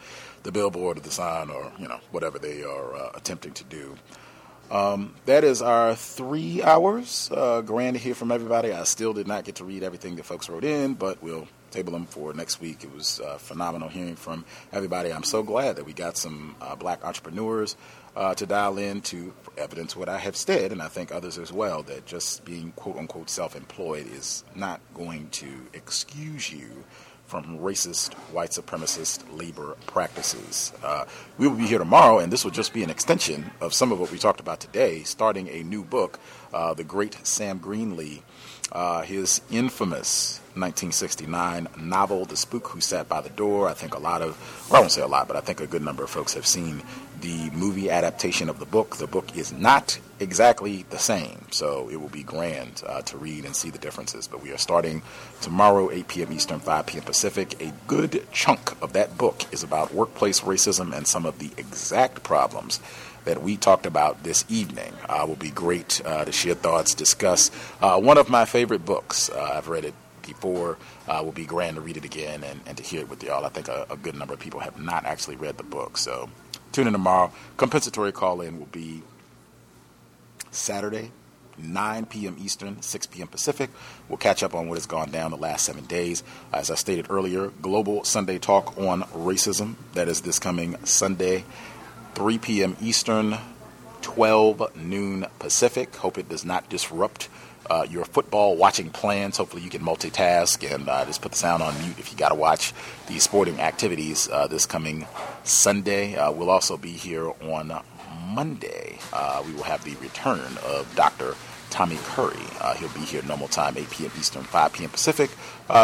the 0.43 0.51
billboard 0.51 0.97
or 0.97 1.01
the 1.01 1.11
sign 1.11 1.49
or, 1.49 1.71
you 1.77 1.87
know, 1.87 1.99
whatever 2.11 2.39
they 2.39 2.63
are 2.63 2.95
uh, 2.95 3.11
attempting 3.15 3.53
to 3.53 3.63
do. 3.65 3.95
Um, 4.71 5.15
that 5.25 5.43
is 5.43 5.61
our 5.61 5.95
three 5.95 6.63
hours. 6.63 7.29
Uh, 7.31 7.61
grand 7.61 7.95
to 7.95 8.01
hear 8.01 8.15
from 8.15 8.31
everybody. 8.31 8.71
I 8.71 8.83
still 8.85 9.13
did 9.13 9.27
not 9.27 9.43
get 9.43 9.55
to 9.55 9.65
read 9.65 9.83
everything 9.83 10.15
that 10.15 10.25
folks 10.25 10.49
wrote 10.49 10.63
in, 10.63 10.93
but 10.93 11.21
we'll 11.21 11.47
table 11.73 11.93
them 11.93 12.05
for 12.05 12.33
next 12.33 12.61
week. 12.61 12.83
It 12.83 12.93
was 12.93 13.19
uh, 13.19 13.37
phenomenal 13.37 13.89
hearing 13.89 14.15
from 14.15 14.45
everybody. 14.71 15.11
I'm 15.11 15.23
so 15.23 15.43
glad 15.43 15.75
that 15.75 15.85
we 15.85 15.93
got 15.93 16.17
some 16.17 16.55
uh, 16.61 16.75
black 16.75 17.03
entrepreneurs 17.03 17.75
uh, 18.15 18.35
to 18.35 18.45
dial 18.45 18.77
in 18.77 19.01
to 19.01 19.33
evidence 19.57 19.95
what 19.95 20.07
I 20.07 20.19
have 20.19 20.35
said, 20.35 20.71
and 20.71 20.81
I 20.81 20.87
think 20.87 21.11
others 21.11 21.37
as 21.37 21.51
well, 21.51 21.83
that 21.83 22.05
just 22.05 22.45
being 22.45 22.71
quote 22.75 22.97
unquote 22.97 23.29
self 23.29 23.55
employed 23.55 24.07
is 24.07 24.43
not 24.55 24.79
going 24.93 25.29
to 25.31 25.47
excuse 25.73 26.51
you 26.51 26.83
from 27.25 27.57
racist, 27.59 28.13
white 28.31 28.51
supremacist 28.51 29.23
labor 29.35 29.75
practices. 29.87 30.71
Uh, 30.83 31.05
we 31.39 31.47
will 31.47 31.55
be 31.55 31.65
here 31.65 31.79
tomorrow, 31.79 32.19
and 32.19 32.31
this 32.31 32.43
will 32.43 32.51
just 32.51 32.73
be 32.73 32.83
an 32.83 32.91
extension 32.91 33.49
of 33.59 33.73
some 33.73 33.91
of 33.91 33.99
what 33.99 34.11
we 34.11 34.19
talked 34.19 34.39
about 34.39 34.59
today, 34.59 35.01
starting 35.01 35.47
a 35.49 35.63
new 35.63 35.83
book, 35.83 36.19
uh, 36.53 36.75
The 36.75 36.83
Great 36.83 37.17
Sam 37.25 37.59
Greenlee, 37.59 38.21
uh, 38.71 39.01
his 39.01 39.41
infamous 39.49 40.41
1969 40.55 41.67
novel, 41.77 42.25
The 42.25 42.37
Spook 42.37 42.67
Who 42.69 42.81
Sat 42.81 43.09
by 43.09 43.21
the 43.21 43.29
Door. 43.29 43.69
I 43.69 43.73
think 43.73 43.95
a 43.95 43.99
lot 43.99 44.21
of, 44.21 44.37
well, 44.69 44.77
I 44.77 44.79
won't 44.81 44.91
say 44.91 45.01
a 45.01 45.07
lot, 45.07 45.27
but 45.27 45.35
I 45.35 45.41
think 45.41 45.59
a 45.59 45.67
good 45.67 45.81
number 45.81 46.03
of 46.03 46.09
folks 46.09 46.33
have 46.33 46.45
seen 46.45 46.83
the 47.21 47.49
movie 47.51 47.89
adaptation 47.89 48.49
of 48.49 48.59
the 48.59 48.65
book. 48.65 48.97
The 48.97 49.07
book 49.07 49.35
is 49.37 49.53
not 49.53 49.97
exactly 50.19 50.85
the 50.89 50.99
same, 50.99 51.47
so 51.51 51.89
it 51.89 51.95
will 51.95 52.09
be 52.09 52.23
grand 52.23 52.83
uh, 52.85 53.01
to 53.03 53.17
read 53.17 53.45
and 53.45 53.55
see 53.55 53.69
the 53.69 53.77
differences. 53.77 54.27
But 54.27 54.43
we 54.43 54.51
are 54.51 54.57
starting 54.57 55.01
tomorrow, 55.41 55.89
8 55.89 56.07
p.m. 56.07 56.33
Eastern, 56.33 56.59
5 56.59 56.85
p.m. 56.85 57.03
Pacific. 57.03 57.61
A 57.61 57.73
good 57.87 58.25
chunk 58.31 58.79
of 58.81 58.93
that 58.93 59.17
book 59.17 59.45
is 59.51 59.63
about 59.63 59.93
workplace 59.93 60.41
racism 60.41 60.95
and 60.95 61.07
some 61.07 61.25
of 61.25 61.39
the 61.39 61.51
exact 61.57 62.23
problems 62.23 62.79
that 63.25 63.41
we 63.41 63.57
talked 63.57 63.85
about 63.85 64.23
this 64.23 64.45
evening. 64.49 64.93
Uh, 65.07 65.25
will 65.27 65.35
be 65.35 65.51
great 65.51 66.01
uh, 66.05 66.25
to 66.25 66.31
share 66.31 66.55
thoughts, 66.55 66.93
discuss. 66.93 67.51
Uh, 67.81 67.99
one 67.99 68.17
of 68.17 68.29
my 68.29 68.45
favorite 68.45 68.85
books. 68.85 69.29
Uh, 69.29 69.53
I've 69.55 69.67
read 69.67 69.85
it 69.85 69.93
before. 70.25 70.77
Uh, 71.07 71.21
will 71.23 71.31
be 71.31 71.45
grand 71.45 71.75
to 71.75 71.81
read 71.81 71.97
it 71.97 72.05
again 72.05 72.43
and, 72.43 72.61
and 72.65 72.77
to 72.77 72.83
hear 72.83 73.01
it 73.01 73.09
with 73.09 73.23
y'all. 73.23 73.45
I 73.45 73.49
think 73.49 73.67
a, 73.67 73.85
a, 73.89 73.97
good 73.97 74.15
number 74.15 74.33
of 74.33 74.39
people 74.39 74.59
have 74.61 74.79
not 74.79 75.05
actually 75.05 75.35
read 75.35 75.57
the 75.57 75.63
book, 75.63 75.97
so 75.97 76.29
Tune 76.73 76.87
in 76.87 76.93
tomorrow. 76.93 77.31
Compensatory 77.55 78.11
call 78.11 78.41
in 78.41 78.57
will 78.57 78.65
be 78.65 79.03
Saturday 80.49 81.11
9 81.55 82.07
p.m. 82.07 82.35
Eastern, 82.39 82.81
6 82.81 83.05
p.m. 83.05 83.27
Pacific. 83.27 83.69
We'll 84.09 84.17
catch 84.17 84.41
up 84.41 84.55
on 84.55 84.67
what 84.67 84.77
has 84.77 84.87
gone 84.87 85.11
down 85.11 85.29
the 85.29 85.37
last 85.37 85.65
seven 85.65 85.85
days. 85.85 86.23
As 86.51 86.71
I 86.71 86.75
stated 86.75 87.11
earlier, 87.11 87.49
Global 87.61 88.03
Sunday 88.03 88.39
Talk 88.39 88.75
on 88.75 89.03
Racism. 89.03 89.75
That 89.93 90.07
is 90.07 90.21
this 90.21 90.39
coming 90.39 90.83
Sunday, 90.83 91.45
3 92.15 92.39
p.m. 92.39 92.75
Eastern, 92.81 93.37
12 94.01 94.75
noon 94.75 95.27
Pacific. 95.37 95.95
Hope 95.97 96.17
it 96.17 96.27
does 96.27 96.43
not 96.43 96.69
disrupt 96.69 97.29
uh, 97.69 97.85
your 97.89 98.05
football 98.05 98.55
watching 98.55 98.89
plans. 98.89 99.37
Hopefully, 99.37 99.61
you 99.61 99.69
can 99.69 99.81
multitask 99.81 100.73
and 100.73 100.89
uh, 100.89 101.05
just 101.05 101.21
put 101.21 101.31
the 101.31 101.37
sound 101.37 101.63
on 101.63 101.77
mute 101.81 101.97
if 101.97 102.11
you 102.11 102.17
got 102.17 102.29
to 102.29 102.35
watch 102.35 102.73
these 103.07 103.23
sporting 103.23 103.59
activities 103.59 104.29
uh, 104.29 104.47
this 104.47 104.65
coming 104.65 105.07
Sunday. 105.43 106.15
Uh, 106.15 106.31
we'll 106.31 106.49
also 106.49 106.77
be 106.77 106.91
here 106.91 107.31
on 107.43 107.81
Monday. 108.27 108.99
Uh, 109.11 109.43
we 109.45 109.53
will 109.53 109.63
have 109.63 109.83
the 109.83 109.95
return 109.95 110.57
of 110.65 110.91
Dr. 110.95 111.35
Tommy 111.69 111.97
Curry. 112.03 112.37
Uh, 112.59 112.75
he'll 112.75 112.89
be 112.89 112.99
here 112.99 113.21
normal 113.23 113.47
time, 113.47 113.77
8 113.77 113.89
p.m. 113.89 114.11
Eastern, 114.19 114.43
5 114.43 114.73
p.m. 114.73 114.89
Pacific. 114.89 115.31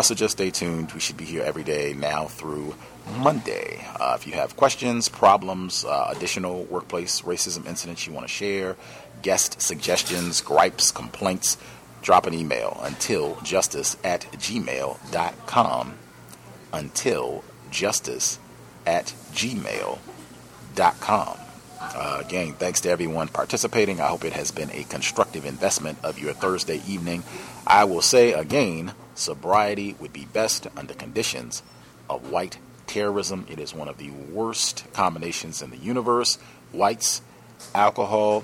so 0.04 0.14
just 0.14 0.34
stay 0.34 0.52
tuned. 0.52 0.92
We 0.92 1.00
should 1.00 1.18
be 1.18 1.26
here 1.26 1.44
every 1.44 1.64
day 1.64 1.94
now 1.94 2.26
through 2.26 2.76
Monday. 3.18 3.88
if 4.00 4.28
you 4.28 4.34
have 4.34 4.56
questions, 4.56 5.10
problems, 5.10 5.84
additional 6.10 6.66
workplace 6.66 7.22
racism 7.22 7.66
incidents 7.66 8.06
you 8.06 8.14
want 8.14 8.28
to 8.28 8.32
share, 8.32 8.76
guest 9.22 9.62
suggestions, 9.62 10.42
gripes, 10.42 10.92
complaints, 10.92 11.58
drop 12.02 12.26
an 12.26 12.34
email 12.34 12.80
until 12.84 13.40
justice 13.42 13.98
at 14.04 14.22
gmail.com. 14.34 15.94
Until 16.72 17.44
justice 17.72 18.40
at 18.86 19.14
gmail.com. 19.34 21.38
Uh, 21.82 22.22
again, 22.24 22.54
thanks 22.54 22.82
to 22.82 22.90
everyone 22.90 23.28
participating. 23.30 24.02
I 24.02 24.08
hope 24.08 24.26
it 24.26 24.34
has 24.34 24.52
been 24.52 24.70
a 24.72 24.84
constructive 24.84 25.46
investment 25.46 25.98
of 26.04 26.20
your 26.20 26.34
Thursday 26.34 26.82
evening. 26.88 27.24
I 27.66 27.86
will 27.86 28.02
say 28.02 28.34
again, 28.34 28.94
sobriety 29.16 29.96
would 30.00 30.14
be 30.14 30.26
best 30.26 30.68
under 30.78 30.94
conditions 30.94 31.64
of 32.10 32.32
white 32.32 32.58
terrorism. 32.86 33.46
It 33.50 33.60
is 33.60 33.74
one 33.74 33.88
of 33.88 33.98
the 33.98 34.12
worst 34.12 34.86
combinations 34.94 35.62
in 35.62 35.70
the 35.70 35.78
universe. 35.78 36.38
Whites, 36.72 37.22
alcohol, 37.74 38.44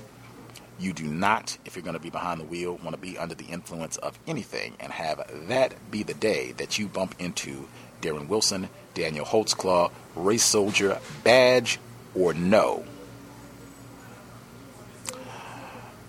you 0.78 0.92
do 0.92 1.04
not, 1.04 1.56
if 1.64 1.74
you're 1.74 1.82
going 1.82 1.94
to 1.94 2.00
be 2.00 2.10
behind 2.10 2.40
the 2.40 2.44
wheel, 2.44 2.78
want 2.82 2.92
to 2.92 3.00
be 3.00 3.16
under 3.18 3.34
the 3.34 3.46
influence 3.46 3.96
of 3.96 4.18
anything 4.26 4.74
and 4.78 4.92
have 4.92 5.22
that 5.48 5.74
be 5.90 6.02
the 6.02 6.14
day 6.14 6.52
that 6.52 6.78
you 6.78 6.86
bump 6.86 7.14
into 7.18 7.68
Darren 8.02 8.28
Wilson, 8.28 8.68
Daniel 8.94 9.24
Holtzclaw, 9.24 9.90
race 10.14 10.44
soldier, 10.44 11.00
badge 11.24 11.78
or 12.14 12.34
no. 12.34 12.84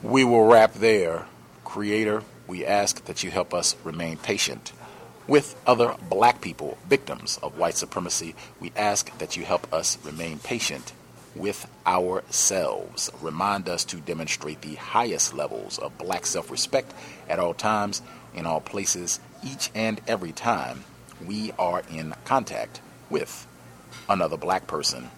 We 0.03 0.23
will 0.23 0.45
wrap 0.45 0.73
there. 0.73 1.25
Creator, 1.63 2.23
we 2.45 2.65
ask 2.65 3.05
that 3.05 3.23
you 3.23 3.31
help 3.31 3.53
us 3.53 3.75
remain 3.83 4.17
patient 4.17 4.73
with 5.27 5.59
other 5.65 5.95
black 6.09 6.39
people, 6.39 6.77
victims 6.87 7.37
of 7.43 7.57
white 7.57 7.75
supremacy. 7.75 8.35
We 8.59 8.71
ask 8.75 9.15
that 9.17 9.35
you 9.35 9.43
help 9.43 9.71
us 9.73 9.97
remain 10.03 10.39
patient 10.39 10.93
with 11.37 11.69
ourselves. 11.85 13.11
Remind 13.21 13.69
us 13.69 13.85
to 13.85 13.97
demonstrate 13.97 14.61
the 14.61 14.75
highest 14.75 15.33
levels 15.33 15.77
of 15.79 15.97
black 15.97 16.25
self 16.25 16.51
respect 16.51 16.93
at 17.29 17.39
all 17.39 17.53
times, 17.53 18.01
in 18.33 18.45
all 18.45 18.61
places, 18.61 19.19
each 19.43 19.69
and 19.75 20.01
every 20.07 20.31
time 20.31 20.83
we 21.25 21.51
are 21.57 21.83
in 21.91 22.13
contact 22.25 22.81
with 23.09 23.47
another 24.09 24.37
black 24.37 24.67
person. 24.67 25.09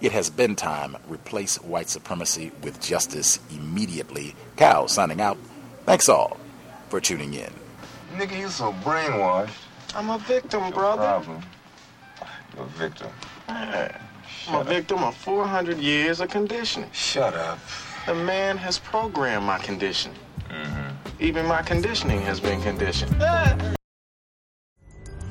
It 0.00 0.12
has 0.12 0.30
been 0.30 0.56
time. 0.56 0.96
Replace 1.08 1.56
white 1.62 1.88
supremacy 1.88 2.50
with 2.62 2.80
justice 2.80 3.38
immediately. 3.50 4.34
Cal 4.56 4.88
signing 4.88 5.20
out. 5.20 5.38
Thanks 5.86 6.08
all 6.08 6.38
for 6.88 7.00
tuning 7.00 7.34
in. 7.34 7.52
Nigga, 8.16 8.38
you 8.38 8.48
so 8.48 8.72
brainwashed. 8.84 9.50
I'm 9.94 10.10
a 10.10 10.18
victim, 10.18 10.70
brother. 10.70 11.02
Problem. 11.02 11.42
You're 12.56 12.64
a 12.64 12.68
victim. 12.68 13.08
Ah. 13.48 14.01
Yeah. 14.46 14.56
I'm 14.56 14.60
a 14.60 14.64
victim 14.64 15.04
of 15.04 15.14
400 15.16 15.78
years 15.78 16.20
of 16.20 16.30
conditioning. 16.30 16.90
Shut 16.92 17.34
up. 17.34 17.58
The 18.06 18.14
man 18.14 18.56
has 18.56 18.78
programmed 18.78 19.46
my 19.46 19.58
conditioning. 19.58 20.18
Mm-hmm. 20.48 21.22
Even 21.22 21.46
my 21.46 21.62
conditioning 21.62 22.20
has 22.22 22.40
been 22.40 22.60
conditioned. 22.62 23.14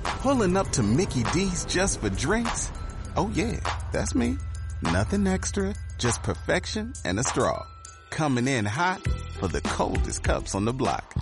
Pulling 0.03 0.55
up 0.55 0.69
to 0.69 0.83
Mickey 0.83 1.23
D's 1.33 1.65
just 1.65 1.99
for 1.99 2.09
drinks? 2.09 2.71
Oh, 3.15 3.29
yeah, 3.33 3.59
that's 3.91 4.15
me. 4.15 4.37
Nothing 4.81 5.27
extra, 5.27 5.75
just 5.97 6.23
perfection 6.23 6.93
and 7.03 7.19
a 7.19 7.23
straw. 7.23 7.65
Coming 8.09 8.47
in 8.47 8.65
hot 8.65 9.01
for 9.39 9.47
the 9.47 9.61
coldest 9.61 10.23
cups 10.23 10.55
on 10.55 10.65
the 10.65 10.73
block. 10.73 11.13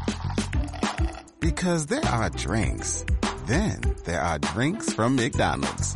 Because 1.39 1.87
there 1.87 2.05
are 2.05 2.29
drinks, 2.29 3.05
then 3.47 3.81
there 4.05 4.21
are 4.21 4.37
drinks 4.37 4.93
from 4.93 5.15
McDonald's. 5.15 5.95